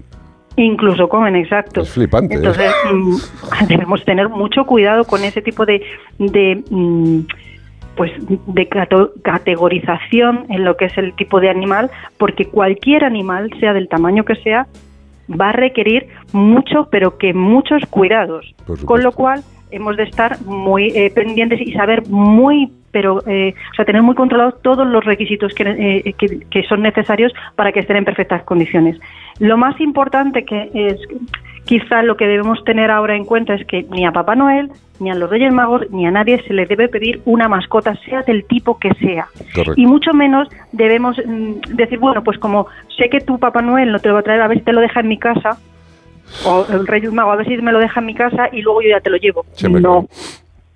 Incluso 0.57 1.09
comen, 1.09 1.37
exacto. 1.37 1.83
Es 1.83 1.91
flipante. 1.91 2.35
¿eh? 2.35 2.39
Entonces, 2.39 2.73
mm, 2.93 3.17
debemos 3.69 4.05
tener 4.05 4.29
mucho 4.29 4.65
cuidado 4.67 5.05
con 5.05 5.23
ese 5.23 5.43
tipo 5.43 5.65
de, 5.65 5.83
de 6.19 6.63
mm, 6.71 7.21
pues 7.97 8.11
de 8.27 8.69
categorización 9.23 10.47
en 10.49 10.65
lo 10.65 10.77
que 10.77 10.87
es 10.87 10.99
el 10.99 11.15
tipo 11.15 11.41
de 11.41 11.49
animal, 11.49 11.91
porque 12.19 12.47
cualquier 12.47 13.05
animal, 13.05 13.51
sea 13.61 13.73
del 13.73 13.89
tamaño 13.89 14.25
que 14.25 14.35
sea, 14.37 14.67
va 15.29 15.51
a 15.51 15.53
requerir 15.53 16.09
mucho, 16.33 16.89
pero 16.91 17.19
que 17.19 17.33
muchos 17.33 17.85
cuidados. 17.87 18.55
Con 18.85 19.03
lo 19.03 19.13
cual, 19.13 19.43
hemos 19.75 19.97
de 19.97 20.05
estar 20.05 20.41
muy 20.43 20.89
eh, 20.89 21.11
pendientes 21.15 21.61
y 21.61 21.73
saber 21.73 22.09
muy, 22.09 22.71
pero, 22.91 23.23
eh, 23.27 23.55
o 23.73 23.75
sea, 23.75 23.85
tener 23.85 24.03
muy 24.03 24.15
controlados 24.15 24.61
todos 24.63 24.87
los 24.87 25.05
requisitos 25.05 25.53
que, 25.55 25.65
eh, 25.65 26.15
que, 26.17 26.41
que 26.51 26.63
son 26.65 26.83
necesarios 26.83 27.33
para 27.57 27.73
que 27.73 27.81
estén 27.81 27.97
en 27.97 28.05
perfectas 28.05 28.43
condiciones. 28.45 28.99
Lo 29.41 29.57
más 29.57 29.81
importante 29.81 30.45
que 30.45 30.71
es 30.75 30.97
quizá 31.65 32.03
lo 32.03 32.17
que 32.17 32.27
debemos 32.27 32.63
tener 32.65 32.91
ahora 32.91 33.17
en 33.17 33.25
cuenta 33.25 33.55
es 33.55 33.67
que 33.67 33.85
ni 33.91 34.05
a 34.05 34.13
Papá 34.13 34.35
Noel, 34.35 34.71
ni 35.01 35.11
a 35.11 35.15
los 35.15 35.29
Reyes 35.29 35.53
Magos, 35.53 35.91
ni 35.91 36.07
a 36.07 36.11
nadie 36.11 36.43
se 36.47 36.55
le 36.55 36.67
debe 36.67 36.89
pedir 36.89 37.21
una 37.25 37.49
mascota, 37.49 37.97
sea 38.05 38.23
del 38.23 38.45
tipo 38.45 38.79
que 38.79 38.93
sea. 38.95 39.27
Correcto. 39.55 39.75
Y 39.77 39.87
mucho 39.87 40.13
menos 40.13 40.49
debemos 40.73 41.17
mm, 41.19 41.75
decir, 41.75 41.99
bueno, 41.99 42.23
pues 42.23 42.39
como 42.39 42.67
sé 42.97 43.09
que 43.09 43.21
tu 43.21 43.39
Papá 43.39 43.63
Noel 43.63 43.93
no 43.93 43.99
te 43.99 44.09
lo 44.09 44.15
va 44.15 44.21
a 44.21 44.25
traer, 44.25 44.41
a 44.43 44.49
ver 44.49 44.59
si 44.59 44.65
te 44.65 44.73
lo 44.73 44.81
deja 44.81 45.01
en 45.01 45.09
mi 45.09 45.19
casa, 45.19 45.59
o 46.47 46.67
el 46.71 46.87
Rey 46.87 47.03
Mago, 47.03 47.33
a 47.33 47.37
ver 47.37 47.47
si 47.47 47.57
me 47.59 47.73
lo 47.73 47.79
deja 47.79 48.01
en 48.01 48.07
mi 48.07 48.15
casa 48.15 48.49
y 48.53 48.63
luego 48.63 48.83
yo 48.83 48.91
ya 48.91 49.01
te 49.01 49.11
lo 49.11 49.17
llevo. 49.17 49.45
Siempre 49.53 49.81
no, 49.81 50.07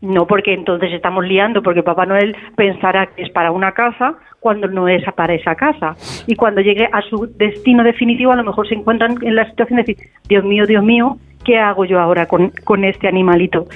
no, 0.00 0.26
porque 0.26 0.54
entonces 0.54 0.92
estamos 0.92 1.24
liando, 1.24 1.62
porque 1.62 1.82
Papá 1.82 2.06
Noel 2.06 2.36
pensará 2.56 3.06
que 3.06 3.22
es 3.22 3.30
para 3.30 3.50
una 3.50 3.72
casa 3.72 4.14
cuando 4.38 4.68
no 4.68 4.86
es 4.86 5.02
para 5.16 5.34
esa 5.34 5.56
casa. 5.56 5.96
Y 6.26 6.36
cuando 6.36 6.60
llegue 6.60 6.88
a 6.92 7.02
su 7.02 7.26
destino 7.36 7.82
definitivo, 7.82 8.30
a 8.32 8.36
lo 8.36 8.44
mejor 8.44 8.68
se 8.68 8.74
encuentran 8.74 9.16
en 9.22 9.34
la 9.34 9.48
situación 9.50 9.78
de 9.78 9.82
decir, 9.82 10.08
Dios 10.28 10.44
mío, 10.44 10.66
Dios 10.66 10.84
mío, 10.84 11.18
¿qué 11.44 11.58
hago 11.58 11.84
yo 11.84 11.98
ahora 11.98 12.26
con, 12.26 12.50
con 12.64 12.84
este 12.84 13.08
animalito? 13.08 13.66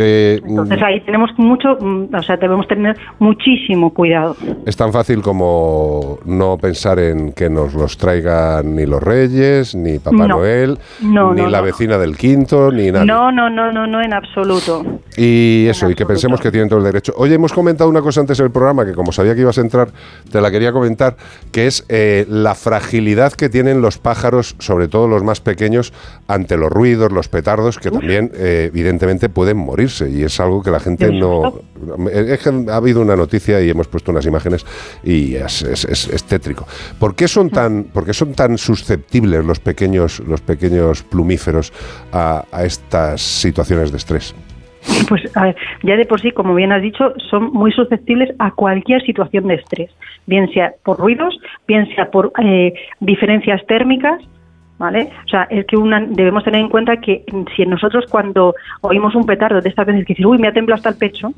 Eh, 0.00 0.40
Entonces 0.46 0.80
ahí 0.82 1.00
tenemos 1.00 1.30
mucho, 1.38 1.76
mm, 1.80 2.14
o 2.14 2.22
sea, 2.22 2.36
debemos 2.36 2.68
tener 2.68 2.96
muchísimo 3.18 3.92
cuidado. 3.92 4.36
Es 4.64 4.76
tan 4.76 4.92
fácil 4.92 5.22
como 5.22 6.18
no 6.24 6.56
pensar 6.58 6.98
en 7.00 7.32
que 7.32 7.50
nos 7.50 7.74
los 7.74 7.98
traigan 7.98 8.76
ni 8.76 8.86
los 8.86 9.02
Reyes, 9.02 9.74
ni 9.74 9.98
Papá 9.98 10.16
No. 10.16 10.28
Noel, 10.28 10.78
No, 11.02 11.34
ni 11.34 11.42
no, 11.42 11.48
la 11.50 11.58
no. 11.58 11.64
vecina 11.64 11.98
del 11.98 12.16
quinto, 12.16 12.70
ni 12.70 12.92
nada. 12.92 13.04
No, 13.04 13.32
no, 13.32 13.50
no, 13.50 13.72
no, 13.72 13.86
no, 13.86 14.00
en 14.00 14.12
absoluto. 14.12 14.84
Y 15.16 15.66
eso, 15.68 15.90
y 15.90 15.94
que 15.94 16.06
pensemos 16.06 16.40
que 16.40 16.50
tienen 16.52 16.68
todo 16.68 16.78
el 16.78 16.84
derecho. 16.84 17.12
Oye, 17.16 17.34
hemos 17.34 17.52
comentado 17.52 17.90
una 17.90 18.00
cosa 18.00 18.20
antes 18.20 18.38
del 18.38 18.50
programa 18.52 18.84
que 18.86 18.92
como 18.92 19.10
sabía 19.10 19.34
que 19.34 19.40
ibas 19.40 19.58
a 19.58 19.62
entrar, 19.62 19.88
te 20.30 20.40
la 20.40 20.50
quería 20.50 20.70
comentar, 20.72 21.16
que 21.50 21.66
es 21.66 21.84
eh, 21.88 22.24
la 22.28 22.54
fragilidad 22.54 23.32
que 23.32 23.48
tienen 23.48 23.82
los 23.82 23.98
pájaros, 23.98 24.54
sobre 24.60 24.86
todo 24.86 25.08
los 25.08 25.24
más 25.24 25.40
pequeños, 25.40 25.92
ante 26.28 26.56
los 26.56 26.70
ruidos, 26.70 27.10
los 27.10 27.28
petardos, 27.28 27.78
que 27.78 27.90
también 27.90 28.30
eh, 28.34 28.66
evidentemente 28.72 29.28
pueden 29.28 29.56
morirse. 29.88 30.10
y 30.10 30.22
es 30.24 30.38
algo 30.40 30.62
que 30.62 30.70
la 30.70 30.80
gente 30.80 31.10
no... 31.12 31.54
Es 32.12 32.42
que 32.42 32.50
ha 32.70 32.76
habido 32.76 33.00
una 33.00 33.16
noticia 33.16 33.60
y 33.60 33.70
hemos 33.70 33.86
puesto 33.88 34.10
unas 34.12 34.26
imágenes 34.26 34.64
y 35.02 35.34
es, 35.36 35.62
es- 35.62 35.84
es- 35.84 36.08
es 36.08 36.24
tétrico. 36.24 36.66
¿Por 36.98 37.14
qué 37.14 37.28
son 37.28 37.50
tan, 37.50 37.84
por 37.84 38.04
qué 38.04 38.12
son 38.12 38.34
tan 38.34 38.58
susceptibles 38.58 39.44
los 39.44 39.60
pequeños, 39.60 40.20
los 40.20 40.40
pequeños 40.40 41.02
plumíferos 41.02 41.72
a, 42.12 42.44
a 42.52 42.64
estas 42.64 43.20
situaciones 43.20 43.90
de 43.90 43.96
estrés? 43.98 44.34
Pues 45.08 45.22
a 45.36 45.42
ver, 45.44 45.56
ya 45.82 45.96
de 45.96 46.06
por 46.06 46.20
sí, 46.20 46.30
como 46.32 46.54
bien 46.54 46.72
has 46.72 46.80
dicho, 46.82 47.12
son 47.30 47.52
muy 47.52 47.72
susceptibles 47.72 48.30
a 48.38 48.52
cualquier 48.52 49.02
situación 49.02 49.46
de 49.48 49.54
estrés, 49.56 49.90
bien 50.26 50.48
sea 50.52 50.72
por 50.84 50.98
ruidos, 50.98 51.38
bien 51.66 51.86
sea 51.94 52.10
por 52.10 52.32
eh, 52.42 52.72
diferencias 53.00 53.60
térmicas, 53.66 54.20
¿vale? 54.78 55.10
O 55.26 55.28
sea, 55.28 55.42
es 55.50 55.66
que 55.66 55.76
una, 55.76 56.00
debemos 56.00 56.44
tener 56.44 56.60
en 56.60 56.68
cuenta 56.68 56.96
que 56.98 57.24
si 57.56 57.64
nosotros 57.66 58.04
cuando 58.08 58.54
oímos 58.80 59.14
un 59.14 59.26
petardo 59.26 59.60
de 59.60 59.68
estas 59.68 59.86
veces 59.86 60.04
que 60.06 60.14
dices, 60.14 60.26
uy, 60.26 60.38
me 60.38 60.48
ha 60.48 60.52
temblado 60.52 60.76
hasta 60.76 60.90
el 60.90 60.96
pecho, 60.96 61.32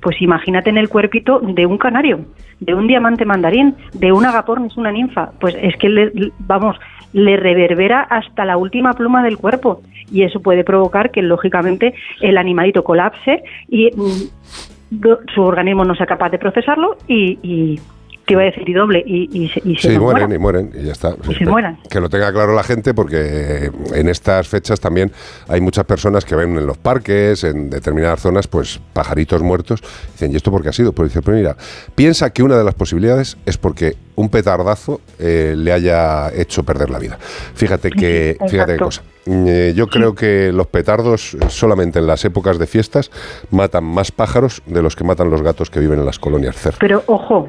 pues 0.00 0.20
imagínate 0.22 0.70
en 0.70 0.78
el 0.78 0.88
cuerpito 0.88 1.40
de 1.40 1.66
un 1.66 1.76
canario, 1.78 2.20
de 2.60 2.74
un 2.74 2.86
diamante 2.86 3.24
mandarín, 3.24 3.74
de 3.92 4.12
un 4.12 4.24
agapornis, 4.24 4.76
una 4.76 4.92
ninfa, 4.92 5.30
pues 5.40 5.56
es 5.60 5.76
que, 5.76 5.88
le- 5.88 6.12
vamos, 6.40 6.76
le 7.12 7.36
reverbera 7.36 8.00
hasta 8.02 8.44
la 8.44 8.56
última 8.56 8.92
pluma 8.94 9.22
del 9.22 9.38
cuerpo. 9.38 9.80
Y 10.12 10.22
eso 10.22 10.40
puede 10.40 10.64
provocar 10.64 11.10
que, 11.10 11.22
lógicamente, 11.22 11.94
el 12.20 12.36
animalito 12.36 12.84
colapse 12.84 13.42
y 13.68 13.90
mm, 13.96 15.00
su 15.34 15.42
organismo 15.42 15.84
no 15.84 15.94
sea 15.94 16.06
capaz 16.06 16.30
de 16.30 16.38
procesarlo 16.38 16.96
y, 17.08 17.38
y 17.42 17.80
te 18.26 18.32
iba 18.34 18.42
a 18.42 18.46
decir 18.46 18.68
y 18.68 18.72
doble 18.72 19.02
y, 19.06 19.28
y 19.32 19.48
se, 19.48 19.60
y 19.64 19.76
se 19.76 19.90
Sí, 19.92 19.98
mueren 19.98 20.32
y 20.32 20.38
mueren 20.38 20.70
y 20.74 20.84
ya 20.84 20.92
está. 20.92 21.14
Y 21.28 21.34
se 21.34 21.44
mueran. 21.44 21.78
Que 21.88 22.00
lo 22.00 22.08
tenga 22.08 22.32
claro 22.32 22.54
la 22.54 22.62
gente 22.62 22.94
porque 22.94 23.70
en 23.94 24.08
estas 24.08 24.48
fechas 24.48 24.80
también 24.80 25.12
hay 25.48 25.60
muchas 25.60 25.84
personas 25.84 26.24
que 26.24 26.34
ven 26.34 26.56
en 26.56 26.66
los 26.66 26.78
parques, 26.78 27.44
en 27.44 27.70
determinadas 27.70 28.20
zonas, 28.20 28.46
pues 28.46 28.80
pajaritos 28.92 29.42
muertos. 29.42 29.80
Dicen, 30.12 30.32
¿y 30.32 30.36
esto 30.36 30.50
por 30.50 30.62
qué 30.62 30.70
ha 30.70 30.72
sido? 30.72 30.92
Pues 30.92 31.10
dice, 31.10 31.22
pues 31.22 31.36
mira, 31.36 31.56
piensa 31.94 32.30
que 32.30 32.42
una 32.42 32.56
de 32.56 32.64
las 32.64 32.74
posibilidades 32.74 33.36
es 33.46 33.58
porque 33.58 33.96
un 34.16 34.28
petardazo 34.28 35.00
eh, 35.18 35.54
le 35.56 35.72
haya 35.72 36.32
hecho 36.34 36.62
perder 36.62 36.90
la 36.90 36.98
vida. 36.98 37.18
Fíjate 37.54 37.90
que, 37.90 38.36
fíjate 38.48 38.74
qué 38.74 38.78
cosa. 38.78 39.02
Eh, 39.26 39.72
yo 39.74 39.88
creo 39.88 40.14
que 40.14 40.52
los 40.52 40.66
petardos 40.66 41.34
eh, 41.34 41.38
solamente 41.48 41.98
en 41.98 42.06
las 42.06 42.24
épocas 42.24 42.58
de 42.58 42.66
fiestas 42.66 43.10
matan 43.50 43.84
más 43.84 44.12
pájaros 44.12 44.62
de 44.66 44.82
los 44.82 44.96
que 44.96 45.02
matan 45.04 45.30
los 45.30 45.42
gatos 45.42 45.70
que 45.70 45.80
viven 45.80 45.98
en 45.98 46.06
las 46.06 46.18
colonias 46.18 46.56
cerca. 46.56 46.78
Pero 46.78 47.02
ojo, 47.06 47.48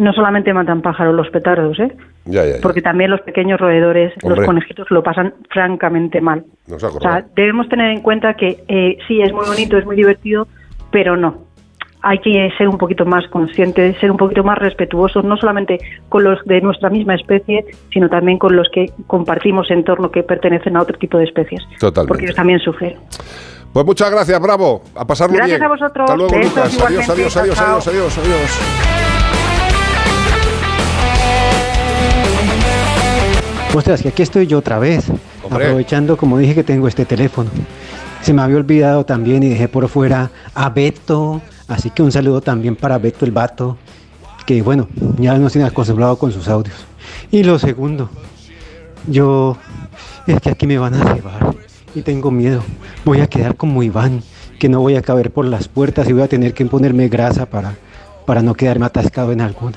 no 0.00 0.12
solamente 0.14 0.52
matan 0.54 0.80
pájaros 0.80 1.14
los 1.14 1.28
petardos, 1.28 1.78
¿eh? 1.78 1.92
Ya, 2.24 2.44
ya, 2.44 2.56
ya. 2.56 2.60
porque 2.62 2.80
también 2.80 3.10
los 3.10 3.20
pequeños 3.20 3.60
roedores, 3.60 4.14
Hombre. 4.22 4.38
los 4.38 4.46
conejitos 4.46 4.90
lo 4.90 5.02
pasan 5.02 5.34
francamente 5.50 6.20
mal. 6.22 6.44
Nos 6.66 6.82
O 6.82 7.00
sea, 7.00 7.24
debemos 7.36 7.68
tener 7.68 7.90
en 7.90 8.00
cuenta 8.00 8.32
que 8.34 8.64
eh, 8.68 8.96
sí, 9.06 9.20
es 9.20 9.30
muy 9.32 9.46
bonito, 9.46 9.76
es 9.76 9.84
muy 9.84 9.96
divertido, 9.96 10.48
pero 10.90 11.16
no. 11.16 11.44
Hay 12.02 12.18
que 12.20 12.50
ser 12.56 12.66
un 12.66 12.78
poquito 12.78 13.04
más 13.04 13.26
conscientes, 13.28 13.98
ser 13.98 14.10
un 14.10 14.16
poquito 14.16 14.42
más 14.42 14.56
respetuosos, 14.56 15.22
no 15.22 15.36
solamente 15.36 15.78
con 16.08 16.24
los 16.24 16.42
de 16.46 16.62
nuestra 16.62 16.88
misma 16.88 17.14
especie, 17.14 17.66
sino 17.92 18.08
también 18.08 18.38
con 18.38 18.56
los 18.56 18.70
que 18.72 18.86
compartimos 19.06 19.70
entorno 19.70 20.10
que 20.10 20.22
pertenecen 20.22 20.76
a 20.78 20.82
otro 20.82 20.96
tipo 20.96 21.18
de 21.18 21.24
especies. 21.24 21.60
Totalmente. 21.78 22.08
Porque 22.08 22.24
ellos 22.24 22.36
también 22.36 22.58
sufren. 22.60 22.94
Pues 23.74 23.84
muchas 23.84 24.10
gracias, 24.10 24.40
bravo. 24.40 24.80
A 24.96 25.06
pasarlo 25.06 25.36
Gracias 25.36 25.58
bien. 25.60 25.70
a 25.70 25.74
vosotros. 25.74 26.04
Hasta 26.10 26.16
luego, 26.16 26.34
Lucas. 26.38 26.82
Adiós, 26.82 27.10
adiós, 27.10 27.36
adiós, 27.36 27.60
adiós, 27.60 27.88
adiós, 27.88 28.18
adiós. 28.18 29.09
Ostras, 33.72 34.02
que 34.02 34.08
aquí 34.08 34.22
estoy 34.22 34.48
yo 34.48 34.58
otra 34.58 34.80
vez, 34.80 35.08
Hombre. 35.44 35.66
aprovechando 35.66 36.16
como 36.16 36.38
dije 36.38 36.56
que 36.56 36.64
tengo 36.64 36.88
este 36.88 37.04
teléfono. 37.04 37.50
Se 38.20 38.32
me 38.32 38.42
había 38.42 38.56
olvidado 38.56 39.06
también 39.06 39.42
y 39.44 39.48
dejé 39.48 39.68
por 39.68 39.88
fuera 39.88 40.30
a 40.54 40.68
Beto, 40.70 41.40
así 41.68 41.90
que 41.90 42.02
un 42.02 42.10
saludo 42.10 42.40
también 42.40 42.74
para 42.74 42.98
Beto 42.98 43.24
el 43.24 43.30
Vato, 43.30 43.78
que 44.44 44.60
bueno, 44.60 44.88
ya 45.18 45.38
nos 45.38 45.52
tiene 45.52 45.68
acostumbrado 45.68 46.18
con 46.18 46.32
sus 46.32 46.48
audios. 46.48 46.84
Y 47.30 47.44
lo 47.44 47.60
segundo, 47.60 48.10
yo 49.06 49.56
es 50.26 50.40
que 50.40 50.50
aquí 50.50 50.66
me 50.66 50.76
van 50.76 50.94
a 50.94 51.14
llevar 51.14 51.54
y 51.94 52.02
tengo 52.02 52.32
miedo. 52.32 52.62
Voy 53.04 53.20
a 53.20 53.28
quedar 53.28 53.56
como 53.56 53.84
Iván, 53.84 54.22
que 54.58 54.68
no 54.68 54.80
voy 54.80 54.96
a 54.96 55.02
caber 55.02 55.30
por 55.30 55.44
las 55.44 55.68
puertas 55.68 56.08
y 56.08 56.12
voy 56.12 56.22
a 56.22 56.28
tener 56.28 56.54
que 56.54 56.66
ponerme 56.66 57.08
grasa 57.08 57.46
para, 57.46 57.76
para 58.26 58.42
no 58.42 58.54
quedarme 58.54 58.86
atascado 58.86 59.30
en 59.30 59.40
alguna. 59.40 59.76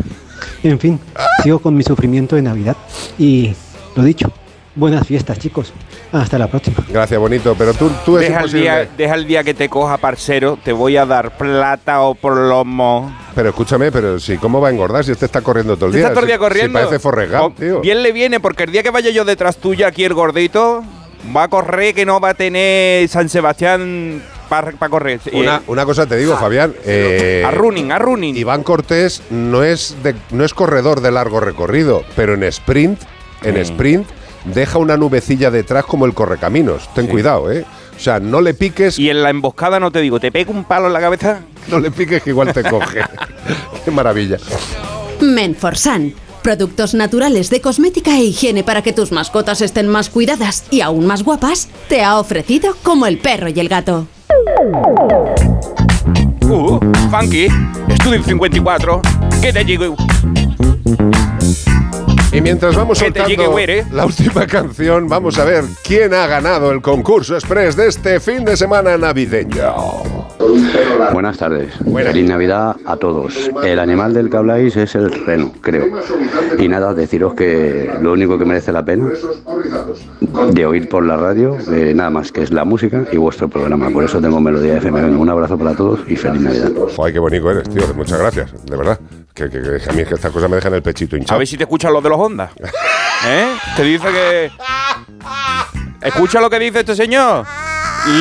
En 0.64 0.80
fin, 0.80 1.00
sigo 1.44 1.60
con 1.60 1.76
mi 1.76 1.84
sufrimiento 1.84 2.36
de 2.36 2.42
Navidad 2.42 2.76
y 3.18 3.54
lo 3.96 4.04
dicho, 4.04 4.32
buenas 4.76 5.06
fiestas 5.08 5.38
chicos. 5.40 5.74
Hasta 6.12 6.38
la 6.38 6.48
próxima. 6.48 6.78
Gracias, 6.90 7.20
bonito. 7.20 7.56
Pero 7.58 7.74
tú, 7.74 7.92
tú 8.06 8.18
es 8.18 8.22
Deja 8.28 8.40
el, 8.40 8.46
imposible. 8.46 8.62
día, 8.62 8.90
deja 8.98 9.16
el 9.16 9.28
día 9.28 9.44
que 9.44 9.54
te 9.54 9.68
coja, 9.70 9.98
parcero. 9.98 10.58
Te 10.64 10.72
voy 10.72 10.96
a 10.98 11.06
dar 11.06 11.38
plata 11.38 12.02
o 12.02 12.14
plomo. 12.16 13.16
Pero 13.36 13.50
escúchame, 13.50 13.92
pero 13.92 14.20
si 14.20 14.38
cómo 14.38 14.62
va 14.62 14.68
a 14.68 14.72
engordar 14.72 15.04
si 15.04 15.12
este 15.12 15.26
está 15.26 15.42
corriendo 15.42 15.76
todo 15.76 15.88
el 15.88 15.94
día. 15.94 16.02
está 16.02 16.14
todo 16.14 16.22
el 16.22 16.28
día 16.28 16.36
Si- 16.36 16.40
corriendo. 16.40 16.80
Si 16.80 16.86
parece 16.86 17.00
Forrest 17.00 17.32
Gump, 17.34 17.58
O- 17.58 17.60
tío. 17.62 17.82
Bien 17.82 18.04
le 18.04 18.12
viene, 18.12 18.40
porque 18.40 18.64
el 18.64 18.72
día 18.72 18.84
que 18.84 18.92
vaya 18.92 19.10
yo 19.10 19.26
detrás 19.26 19.58
tuya, 19.58 19.88
aquí 19.88 20.04
el 20.04 20.14
gordito, 20.14 20.84
va 21.36 21.44
a 21.44 21.48
correr 21.48 21.96
que 21.96 22.06
no 22.06 22.20
va 22.20 22.30
a 22.30 22.34
tener 22.36 23.08
San 23.10 23.30
Sebastián 23.30 24.22
para 24.50 24.72
correr. 24.90 25.20
Una, 25.32 25.56
Eh, 25.56 25.60
una 25.66 25.86
cosa 25.86 26.06
te 26.06 26.16
digo, 26.18 26.38
Fabián. 26.38 26.76
eh, 26.86 27.44
A 27.44 27.50
running, 27.50 27.92
a 27.92 27.98
running. 27.98 28.36
Iván 28.38 28.62
Cortés 28.62 29.24
no 29.32 29.64
es, 29.64 29.96
de, 30.04 30.14
no 30.30 30.46
es 30.46 30.54
corredor 30.54 31.02
de 31.02 31.10
largo 31.12 31.40
recorrido, 31.40 32.04
pero 32.16 32.36
en 32.36 32.44
sprint, 32.44 33.00
en 33.44 33.58
sprint, 33.58 34.08
deja 34.46 34.78
una 34.78 34.98
nubecilla 34.98 35.52
detrás 35.52 35.86
como 35.86 36.06
el 36.06 36.14
correcaminos. 36.14 36.90
Ten 36.94 37.08
cuidado, 37.08 37.52
¿eh? 37.52 37.66
O 37.96 38.00
sea, 38.00 38.20
no 38.20 38.42
le 38.42 38.54
piques. 38.54 38.98
Y 39.00 39.10
en 39.10 39.24
la 39.24 39.30
emboscada 39.30 39.80
no 39.80 39.92
te 39.92 40.02
digo, 40.02 40.20
te 40.20 40.32
pego 40.32 40.52
un 40.52 40.64
palo 40.64 40.88
en 40.88 40.94
la 40.94 41.00
cabeza. 41.00 41.42
No 41.70 41.80
le 41.80 41.92
piques 41.92 42.24
que 42.24 42.32
igual 42.32 42.52
te 42.54 42.64
coge. 42.70 43.02
Qué 43.86 43.92
maravilla. 43.92 44.38
Menforsan. 45.22 46.14
Productos 46.42 46.94
naturales 46.94 47.50
de 47.50 47.62
cosmética 47.62 48.18
e 48.18 48.26
higiene 48.26 48.66
para 48.66 48.82
que 48.82 48.92
tus 48.92 49.14
mascotas 49.14 49.62
estén 49.62 49.88
más 49.88 50.10
cuidadas 50.10 50.66
y 50.72 50.82
aún 50.82 51.06
más 51.06 51.24
guapas, 51.24 51.70
te 51.88 52.04
ha 52.04 52.20
ofrecido 52.20 52.76
como 52.84 53.06
el 53.06 53.18
perro 53.18 53.48
y 53.48 53.58
el 53.62 53.70
gato. 53.70 54.08
Uh, 56.42 56.80
funky. 57.10 57.48
Estudio 57.88 58.22
54. 58.24 59.02
Que 59.42 59.54
te 59.54 59.64
llegue. 59.64 59.94
Y 62.34 62.42
mientras 62.42 62.76
vamos 62.76 62.98
soltando 62.98 63.56
la 63.92 64.06
última 64.06 64.48
canción, 64.48 65.08
vamos 65.08 65.38
a 65.38 65.46
ver 65.46 65.66
quién 65.84 66.16
ha 66.16 66.26
ganado 66.26 66.72
el 66.72 66.82
concurso 66.82 67.36
express 67.36 67.76
de 67.76 67.88
este 67.88 68.20
fin 68.20 68.44
de 68.44 68.58
semana 68.58 68.98
navideño. 68.98 69.74
Buenas 71.12 71.38
tardes. 71.38 71.76
Feliz 71.76 72.28
Navidad 72.28 72.76
a 72.86 72.98
todos. 72.98 73.52
El 73.64 73.78
animal 73.78 74.16
del 74.16 74.32
que 74.32 74.38
habláis 74.38 74.76
es 74.76 74.96
el 74.96 75.12
reno, 75.26 75.54
creo. 75.62 75.86
Y 76.58 76.68
nada, 76.68 76.96
deciros 76.96 77.36
que 77.36 77.92
lo 78.02 78.14
único 78.14 78.40
que 78.40 78.46
merece 78.46 78.72
la 78.72 78.84
pena 78.84 79.12
de 80.52 80.66
oír 80.66 80.90
por 80.90 81.06
la 81.06 81.18
radio, 81.18 81.56
eh, 81.72 81.94
nada 81.96 82.10
más 82.10 82.32
que 82.32 82.42
es 82.42 82.52
la 82.52 82.66
música 82.66 83.06
y 83.12 83.18
vuestro 83.18 83.48
programa. 83.48 83.92
Por 83.92 84.06
eso 84.06 84.20
tengo 84.20 84.40
Melodía 84.42 84.78
FM. 84.78 85.18
Un 85.18 85.30
abrazo 85.30 85.56
para 85.56 85.76
todos 85.76 86.00
y 86.08 86.16
feliz 86.16 86.42
Navidad. 86.42 86.72
Joder, 86.96 87.14
qué 87.14 87.20
bonito 87.20 87.52
eres, 87.52 87.70
tío. 87.70 87.84
Muchas 87.96 88.18
gracias, 88.18 88.66
de 88.66 88.76
verdad. 88.76 89.00
Que, 89.34 89.50
que- 89.50 89.62
que 89.62 89.90
a 89.90 89.94
mí 89.94 90.02
es 90.02 90.08
que 90.08 90.14
estas 90.16 90.32
cosas 90.32 90.50
me 90.50 90.58
dejan 90.58 90.74
el 90.76 90.82
pechito 90.84 91.16
A 91.16 91.20
hinchado. 91.20 91.40
ver 91.40 91.48
si 91.48 91.58
te 91.58 91.64
escuchan 91.64 91.92
los 91.92 92.04
de 92.04 92.10
los 92.10 92.20
Honda. 92.20 92.52
¿Eh? 93.28 93.56
Te 93.76 93.84
dice 93.84 94.08
que. 94.12 94.52
Escucha 96.02 96.40
lo 96.42 96.50
que 96.50 96.60
dice 96.60 96.80
este 96.82 96.96
señor. 96.96 97.46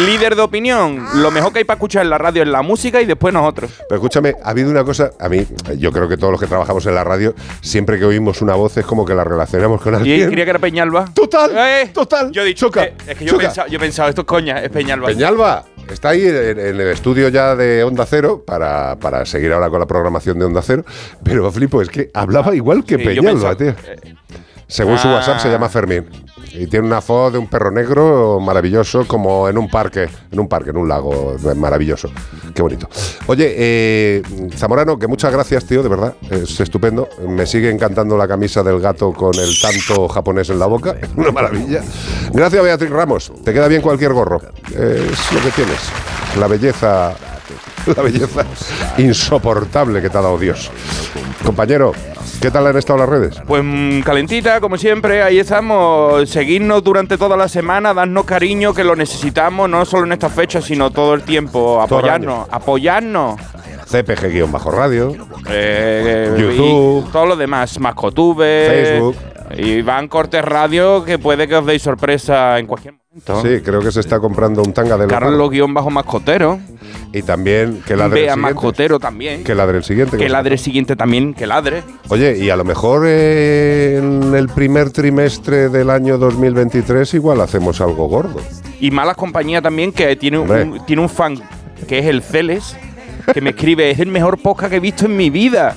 Líder 0.06 0.36
de 0.36 0.42
opinión. 0.42 1.04
Lo 1.16 1.32
mejor 1.32 1.52
que 1.52 1.58
hay 1.58 1.64
para 1.64 1.74
escuchar 1.76 2.04
en 2.04 2.10
la 2.10 2.16
radio 2.18 2.44
es 2.44 2.48
la 2.48 2.62
música 2.62 3.00
y 3.00 3.04
después 3.04 3.34
nosotros. 3.34 3.72
Pero 3.88 3.96
escúchame, 3.96 4.36
ha 4.44 4.50
habido 4.50 4.70
una 4.70 4.84
cosa, 4.84 5.10
a 5.18 5.28
mí, 5.28 5.44
yo 5.76 5.90
creo 5.90 6.08
que 6.08 6.16
todos 6.16 6.30
los 6.30 6.40
que 6.40 6.46
trabajamos 6.46 6.86
en 6.86 6.94
la 6.94 7.02
radio, 7.02 7.34
siempre 7.60 7.98
que 7.98 8.04
oímos 8.04 8.40
una 8.42 8.54
voz 8.54 8.76
es 8.76 8.86
como 8.86 9.04
que 9.04 9.12
la 9.12 9.24
relacionamos 9.24 9.82
con 9.82 9.94
Y 9.94 9.96
alguien. 9.96 10.28
creía 10.30 10.44
que 10.44 10.50
era 10.50 10.58
Peñalba. 10.60 11.06
Total, 11.12 11.90
total. 11.92 12.30
Yo 12.30 12.42
he 12.42 12.44
dicho, 12.44 12.70
eh, 12.76 12.94
es 13.08 13.18
que 13.18 13.24
yo 13.24 13.34
he, 13.34 13.38
pensado, 13.40 13.66
yo 13.68 13.76
he 13.76 13.80
pensado, 13.80 14.08
esto 14.08 14.20
es 14.20 14.26
coña, 14.28 14.60
es 14.62 14.70
Peñalba. 14.70 15.08
Peñalba 15.08 15.64
está 15.90 16.10
ahí 16.10 16.26
en, 16.26 16.58
en 16.58 16.80
el 16.80 16.80
estudio 16.80 17.28
ya 17.28 17.56
de 17.56 17.82
Onda 17.84 18.06
Cero 18.06 18.42
para, 18.46 18.96
para 18.98 19.24
seguir 19.26 19.52
ahora 19.52 19.70
con 19.70 19.80
la 19.80 19.86
programación 19.86 20.38
de 20.38 20.44
Onda 20.44 20.62
Cero, 20.62 20.84
pero 21.22 21.50
flipo, 21.50 21.82
es 21.82 21.88
que 21.88 22.10
hablaba 22.14 22.54
igual 22.54 22.84
que 22.84 22.96
Sí, 22.98 23.04
Peñalba, 23.04 23.56
tío. 23.56 23.74
Según 24.72 24.96
su 24.98 25.06
Ah. 25.08 25.14
WhatsApp 25.16 25.38
se 25.38 25.50
llama 25.50 25.68
Fermín. 25.68 26.06
Y 26.54 26.66
tiene 26.66 26.86
una 26.86 27.00
foto 27.00 27.32
de 27.32 27.38
un 27.38 27.46
perro 27.46 27.70
negro 27.70 28.38
maravilloso, 28.40 29.06
como 29.06 29.48
en 29.48 29.56
un 29.58 29.68
parque, 29.70 30.08
en 30.30 30.40
un 30.40 30.48
parque, 30.48 30.70
en 30.70 30.76
un 30.78 30.88
lago 30.88 31.36
maravilloso. 31.56 32.10
Qué 32.54 32.60
bonito. 32.62 32.88
Oye, 33.26 33.54
eh, 33.56 34.22
Zamorano, 34.56 34.98
que 34.98 35.06
muchas 35.06 35.32
gracias, 35.32 35.64
tío, 35.64 35.82
de 35.82 35.88
verdad. 35.88 36.14
Es 36.30 36.58
estupendo. 36.60 37.08
Me 37.26 37.46
sigue 37.46 37.70
encantando 37.70 38.16
la 38.16 38.26
camisa 38.28 38.62
del 38.62 38.80
gato 38.80 39.12
con 39.12 39.34
el 39.34 39.58
tanto 39.60 40.08
japonés 40.08 40.50
en 40.50 40.58
la 40.58 40.66
boca. 40.66 40.94
Una 41.16 41.30
maravilla. 41.32 41.82
Gracias, 42.32 42.62
Beatriz 42.62 42.90
Ramos. 42.90 43.32
Te 43.44 43.52
queda 43.52 43.68
bien 43.68 43.80
cualquier 43.82 44.12
gorro. 44.12 44.40
Es 44.70 45.32
lo 45.32 45.40
que 45.42 45.50
tienes. 45.54 45.80
La 46.38 46.48
belleza. 46.48 47.14
La 47.96 48.02
belleza 48.02 48.44
insoportable 48.98 50.00
que 50.00 50.10
te 50.10 50.18
ha 50.18 50.22
dado 50.22 50.38
Dios. 50.38 50.70
Compañero, 51.44 51.92
¿Qué 52.42 52.50
tal 52.50 52.66
han 52.66 52.76
estado 52.76 52.98
las 52.98 53.08
redes? 53.08 53.40
Pues 53.46 53.62
mm, 53.64 54.00
calentita, 54.00 54.60
como 54.60 54.76
siempre, 54.76 55.22
ahí 55.22 55.38
estamos. 55.38 56.28
Seguirnos 56.28 56.82
durante 56.82 57.16
toda 57.16 57.36
la 57.36 57.46
semana, 57.46 57.94
darnos 57.94 58.24
cariño, 58.24 58.74
que 58.74 58.82
lo 58.82 58.96
necesitamos, 58.96 59.70
no 59.70 59.84
solo 59.84 60.06
en 60.06 60.12
estas 60.12 60.32
fechas, 60.32 60.64
sino 60.64 60.90
todo 60.90 61.14
el 61.14 61.22
tiempo. 61.22 61.80
Apoyarnos, 61.80 62.48
apoyarnos. 62.50 63.40
CPG-radio. 63.88 65.14
Eh, 65.48 66.34
YouTube. 66.36 67.06
y 67.08 67.12
todo 67.12 67.26
lo 67.26 67.36
demás, 67.36 67.78
Mascotube. 67.78 68.66
Facebook. 68.68 69.16
Y 69.56 69.82
Van 69.82 70.08
Cortes 70.08 70.44
Radio, 70.44 71.04
que 71.04 71.20
puede 71.20 71.46
que 71.46 71.54
os 71.54 71.64
deis 71.64 71.82
sorpresa 71.82 72.58
en 72.58 72.66
cualquier 72.66 72.94
momento. 72.94 73.01
Sí, 73.42 73.60
creo 73.62 73.80
que 73.80 73.92
se 73.92 74.00
está 74.00 74.18
comprando 74.18 74.62
un 74.62 74.72
tanga 74.72 74.96
de 74.96 75.04
los 75.04 75.12
Carlos 75.12 75.50
guion 75.50 75.74
bajo 75.74 75.90
mascotero. 75.90 76.58
Y 77.12 77.20
también 77.22 77.82
que 77.86 77.94
ladre 77.94 78.20
el 78.20 78.24
Vea 78.26 78.34
siguiente. 78.34 78.54
mascotero 78.54 78.98
también. 78.98 79.44
Que 79.44 79.54
ladre 79.54 79.78
el 79.78 79.84
siguiente. 79.84 80.16
Que 80.16 80.30
ladre 80.30 80.56
siguiente 80.56 80.96
también, 80.96 81.34
que 81.34 81.46
ladre. 81.46 81.82
Oye, 82.08 82.38
y 82.38 82.48
a 82.48 82.56
lo 82.56 82.64
mejor 82.64 83.02
eh, 83.06 83.98
en 84.02 84.34
el 84.34 84.48
primer 84.48 84.90
trimestre 84.90 85.68
del 85.68 85.90
año 85.90 86.16
2023 86.16 87.12
igual 87.14 87.42
hacemos 87.42 87.82
algo 87.82 88.06
gordo. 88.08 88.40
Y 88.80 88.90
Malas 88.90 89.16
Compañía 89.16 89.60
también, 89.60 89.92
que 89.92 90.16
tiene 90.16 90.38
Hombre. 90.38 90.62
un, 90.64 90.86
tiene 90.86 91.02
un 91.02 91.10
fan 91.10 91.34
que 91.86 91.98
es 91.98 92.06
el 92.06 92.22
Celes, 92.22 92.76
que 93.34 93.42
me 93.42 93.50
escribe, 93.50 93.90
es 93.90 93.98
el 94.00 94.08
mejor 94.08 94.38
podcast 94.38 94.70
que 94.70 94.76
he 94.76 94.80
visto 94.80 95.04
en 95.04 95.16
mi 95.18 95.28
vida. 95.28 95.76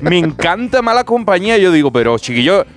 Me 0.00 0.16
encanta 0.18 0.80
Mala 0.80 1.02
Compañía. 1.02 1.58
Yo 1.58 1.72
digo, 1.72 1.90
pero 1.90 2.16
chiquillo, 2.18 2.64
chi- 2.64 2.68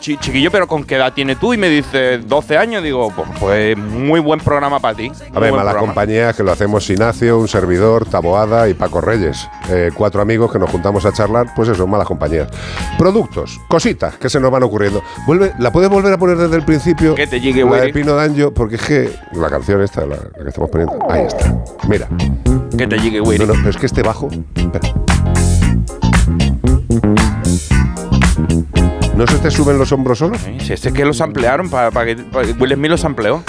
chiquillo, 0.00 0.50
pero 0.50 0.66
¿con 0.66 0.84
qué 0.84 0.96
edad 0.96 1.12
tiene 1.12 1.36
tú? 1.36 1.54
Y 1.54 1.58
me 1.58 1.68
dice, 1.68 2.18
12 2.18 2.56
años. 2.58 2.82
Digo, 2.82 3.12
pues, 3.14 3.28
pues 3.40 3.76
muy 3.76 4.20
buen 4.20 4.40
programa 4.40 4.80
para 4.80 4.96
ti. 4.96 5.10
A 5.34 5.40
ver, 5.40 5.52
mala 5.52 5.76
compañía, 5.76 6.32
que 6.32 6.42
lo 6.42 6.52
hacemos 6.52 6.88
Ignacio, 6.90 7.38
un 7.38 7.48
servidor, 7.48 8.06
Taboada 8.06 8.68
y 8.68 8.74
Paco 8.74 9.00
Reyes. 9.00 9.48
Eh, 9.70 9.90
cuatro 9.94 10.22
amigos 10.22 10.52
que 10.52 10.58
nos 10.58 10.70
juntamos 10.70 11.04
a 11.06 11.12
charlar, 11.12 11.46
pues 11.54 11.68
eso, 11.68 11.86
mala 11.86 12.04
compañía. 12.04 12.46
Productos, 12.98 13.58
cositas 13.68 14.16
que 14.16 14.28
se 14.28 14.38
nos 14.40 14.50
van 14.50 14.62
ocurriendo. 14.62 15.02
Vuelve, 15.26 15.52
¿La 15.58 15.72
puedes 15.72 15.90
volver 15.90 16.12
a 16.12 16.18
poner 16.18 16.36
desde 16.36 16.56
el 16.56 16.64
principio? 16.64 17.14
Que 17.14 17.26
te 17.26 17.40
llegue, 17.40 17.60
La 17.62 17.66
güey. 17.66 17.80
de 17.82 17.92
Pino 17.92 18.14
Danjo, 18.14 18.52
porque 18.52 18.76
es 18.76 18.82
que 18.82 19.10
la 19.32 19.48
canción 19.48 19.82
esta, 19.82 20.02
la, 20.06 20.16
la 20.16 20.42
que 20.42 20.48
estamos 20.48 20.70
poniendo, 20.70 20.98
ahí 21.10 21.24
está. 21.26 21.54
Mira. 21.88 22.08
Que 22.76 22.86
te 22.86 22.98
llegue, 22.98 23.20
güey. 23.20 23.38
No, 23.38 23.46
no, 23.46 23.54
pero 23.54 23.70
es 23.70 23.76
que 23.76 23.86
este 23.86 24.02
bajo. 24.02 24.28
espera. 24.54 24.92
¿No 29.16 29.26
se 29.26 29.38
te 29.38 29.50
suben 29.50 29.78
los 29.78 29.92
hombros 29.92 30.18
solos? 30.18 30.40
Este 30.46 30.88
es 30.88 30.94
que 30.94 31.04
los 31.04 31.20
ampliaron 31.20 31.70
para 31.70 31.90
que 32.04 32.16
pa- 32.16 32.42
Will 32.58 32.74
Smith 32.74 32.90
los 32.90 33.04
amplió. 33.04 33.42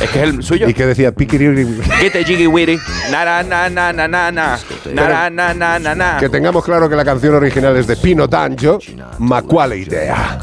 Es 0.00 0.10
que 0.10 0.22
es 0.22 0.24
el 0.24 0.42
suyo. 0.42 0.68
Y 0.68 0.74
que 0.74 0.86
decía 0.86 1.12
Que 1.12 2.10
te 2.10 2.24
llegue, 2.24 2.46
güey. 2.46 2.78
Na, 3.10 3.24
na, 3.24 3.42
na, 3.42 3.68
na, 3.68 3.92
na, 3.92 4.08
na, 4.08 4.32
na. 4.32 4.58
Na, 4.92 5.08
na, 5.08 5.30
na, 5.30 5.54
na, 5.54 5.78
na, 5.78 5.94
na. 5.94 6.16
Que 6.18 6.28
tengamos 6.28 6.64
claro 6.64 6.88
que 6.88 6.96
la 6.96 7.04
canción 7.04 7.34
original 7.34 7.76
es 7.76 7.86
de 7.86 7.96
Pino 7.96 8.26
Danjo, 8.26 8.78
ma 9.18 9.42
quale 9.42 9.78
idea. 9.78 10.38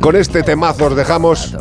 Con 0.00 0.16
este 0.16 0.42
temazo 0.42 0.86
os 0.86 0.96
dejamos. 0.96 1.54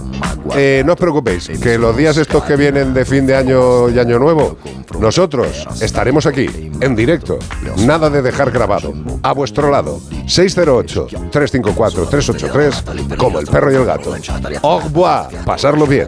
Eh, 0.55 0.83
no 0.85 0.93
os 0.93 0.99
preocupéis, 0.99 1.49
que 1.61 1.77
los 1.77 1.95
días 1.95 2.17
estos 2.17 2.43
que 2.43 2.55
vienen 2.55 2.91
de 2.93 3.05
fin 3.05 3.27
de 3.27 3.35
año 3.35 3.89
y 3.89 3.99
año 3.99 4.17
nuevo, 4.17 4.57
nosotros 4.99 5.67
estaremos 5.81 6.25
aquí, 6.25 6.71
en 6.81 6.95
directo. 6.95 7.37
Nada 7.85 8.09
de 8.09 8.21
dejar 8.21 8.49
grabado. 8.51 8.93
A 9.21 9.33
vuestro 9.33 9.69
lado. 9.69 9.99
608-354-383, 10.25 13.17
como 13.17 13.39
el 13.39 13.47
perro 13.47 13.69
y 13.71 13.75
el 13.75 13.85
gato. 13.85 14.15
Au 14.63 14.79
revoir. 14.79 15.27
Pasarlo 15.45 15.85
bien. 15.85 16.07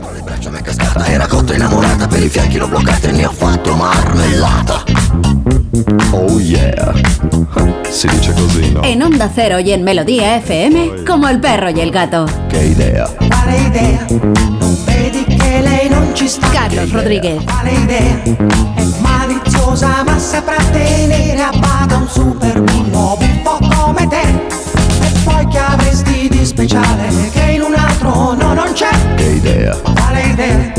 Cotta 1.32 1.54
innamorata 1.56 2.08
per 2.08 2.22
i 2.22 2.28
fianchi 2.28 2.58
l'ho 2.58 2.68
bloccata 2.68 3.08
e 3.08 3.12
ne 3.14 3.26
ho 3.26 3.32
fatto 3.32 3.74
marmellata 3.74 4.84
Oh 6.12 6.38
yeah 6.42 6.92
Si 7.90 8.06
dice 8.08 8.34
così, 8.34 8.74
no? 8.74 8.82
En 8.84 9.02
Onda 9.02 9.32
Cero 9.34 9.58
y 9.60 9.72
en 9.72 9.82
Melodía 9.82 10.36
FM, 10.42 11.06
como 11.06 11.30
el 11.30 11.40
perro 11.40 11.70
y 11.70 11.80
el 11.80 11.90
gato. 11.90 12.26
Che 12.50 12.66
idea 12.66 13.10
Quale 13.16 13.58
idea? 13.62 14.06
Non 14.10 14.78
vedi 14.84 15.24
che 15.24 15.62
lei 15.62 15.88
non 15.90 16.14
ci 16.14 16.28
sta? 16.28 16.50
Carlos 16.50 16.92
Rodríguez. 16.92 17.42
Quale 17.46 17.72
idea? 17.72 18.22
È 18.76 18.84
maliziosa 19.00 20.04
ma 20.06 20.20
saprà 20.20 20.58
tenere 20.74 21.42
a 21.42 21.52
bada 21.58 21.96
un 21.96 22.10
super 22.10 22.62
bullo 22.62 23.18
un 23.18 23.42
po' 23.42 23.58
come 23.74 24.06
te. 24.10 24.22
E 25.02 25.12
poi 25.24 25.48
che 25.48 25.60
avresti 25.60 26.28
di 26.30 26.46
speciale 26.46 27.30
che 27.32 27.52
in 27.52 27.62
un 27.62 27.74
altro 27.74 28.34
no 28.34 28.51
idea 29.36 29.76
Quale 29.76 30.22
idea? 30.22 30.74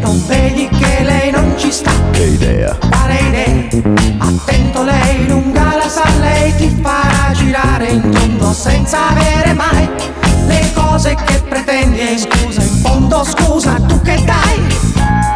Non 0.00 0.22
vedi 0.26 0.68
che 0.68 1.02
lei 1.04 1.30
non 1.30 1.54
ci 1.56 1.70
sta? 1.70 1.90
Che 2.12 2.24
idea 2.24 2.74
Quale 2.74 3.14
idea? 3.14 3.82
Attento 4.18 4.82
lei 4.82 5.26
lunga 5.26 5.76
la 5.76 5.88
sa, 5.88 6.04
lei 6.20 6.54
ti 6.56 6.78
farà 6.82 7.32
girare 7.32 7.86
in 7.88 8.10
tondo 8.10 8.52
senza 8.52 9.08
avere 9.10 9.52
mai 9.52 9.88
le 10.46 10.70
cose 10.74 11.14
che 11.26 11.40
pretendi. 11.48 11.98
E 12.00 12.18
scusa, 12.18 12.62
in 12.62 12.76
fondo 12.82 13.24
scusa, 13.24 13.74
tu 13.86 14.00
che 14.02 14.22
dai? 14.24 15.27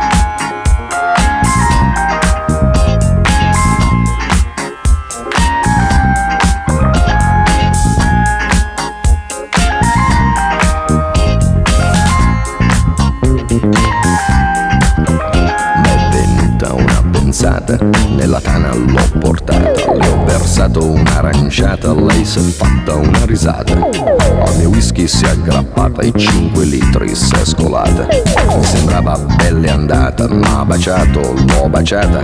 Nella 18.23 18.41
tana 18.41 18.73
l'ho 18.73 19.19
portata 19.19 19.72
Le 19.85 20.09
ho 20.09 20.25
versato 20.25 20.85
un'aranciata 20.85 21.93
Lei 21.93 22.25
si 22.25 22.39
è 22.39 22.43
fatta 22.43 22.95
una 22.95 23.25
risata. 23.25 23.75
Al 23.75 24.57
mio 24.57 24.69
whisky 24.69 25.07
si 25.07 25.25
è 25.25 25.31
aggrappata 25.31 26.03
E 26.03 26.13
5 26.17 26.65
litri 26.65 27.15
si 27.15 27.35
è 27.35 27.45
scolata. 27.45 28.07
Mi 28.07 28.65
sembrava 28.65 29.19
belle 29.19 29.71
andata 29.71 30.29
Ma 30.29 30.65
baciato, 30.65 31.35
l'ho 31.35 31.69
baciata. 31.69 32.23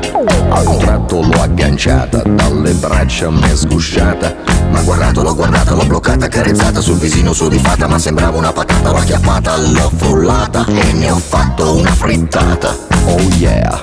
A 0.50 0.60
un 0.60 0.78
tratto 0.78 1.20
l'ho 1.20 1.42
agganciata 1.42 2.22
Dalle 2.22 2.72
braccia 2.72 3.30
m'è 3.30 3.54
sgusciata. 3.54 4.34
Ma 4.70 4.82
guardato, 4.82 5.22
l'ho 5.22 5.34
guardata, 5.34 5.74
l'ho 5.74 5.84
bloccata 5.86 6.28
Carezzata 6.28 6.80
sul 6.80 6.98
visino 6.98 7.32
sudifata 7.32 7.86
Ma 7.86 7.98
sembrava 7.98 8.38
una 8.38 8.52
patata, 8.52 8.90
l'ho 8.90 8.98
acchiappata 8.98 9.56
L'ho 9.56 9.90
frullata 9.96 10.64
e 10.66 10.92
ne 10.92 11.10
ho 11.10 11.16
fatto 11.16 11.76
una 11.76 11.90
frittata. 11.90 12.76
Oh 13.06 13.20
yeah. 13.38 13.82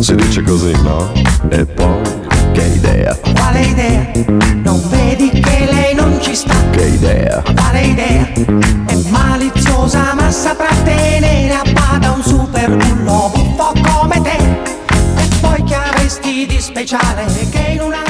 Si 0.00 0.14
dice 0.14 0.42
così, 0.42 0.72
no? 0.82 1.10
E 1.48 1.64
poi, 1.64 2.15
che 2.56 2.64
idea? 2.64 3.14
Quale 3.34 3.60
idea? 3.60 4.10
Non 4.64 4.80
vedi 4.88 5.28
che 5.28 5.68
lei 5.70 5.94
non 5.94 6.18
ci 6.22 6.34
sta? 6.34 6.54
Che 6.70 6.86
idea? 6.86 7.42
Quale 7.54 7.82
idea? 7.82 8.32
È 8.86 8.94
maliziosa 9.10 10.14
ma 10.14 10.30
saprà 10.30 10.74
tenere 10.82 11.52
a 11.52 11.62
bada 11.70 12.12
un 12.12 12.22
super 12.22 12.74
bullo 12.74 13.30
buffo 13.34 13.72
come 13.82 14.22
te. 14.22 14.38
E 14.38 15.28
poi 15.42 15.62
che 15.64 15.74
avresti 15.74 16.46
di 16.46 16.58
speciale 16.58 17.26
che 17.50 17.72
in 17.72 17.82
una 17.82 18.05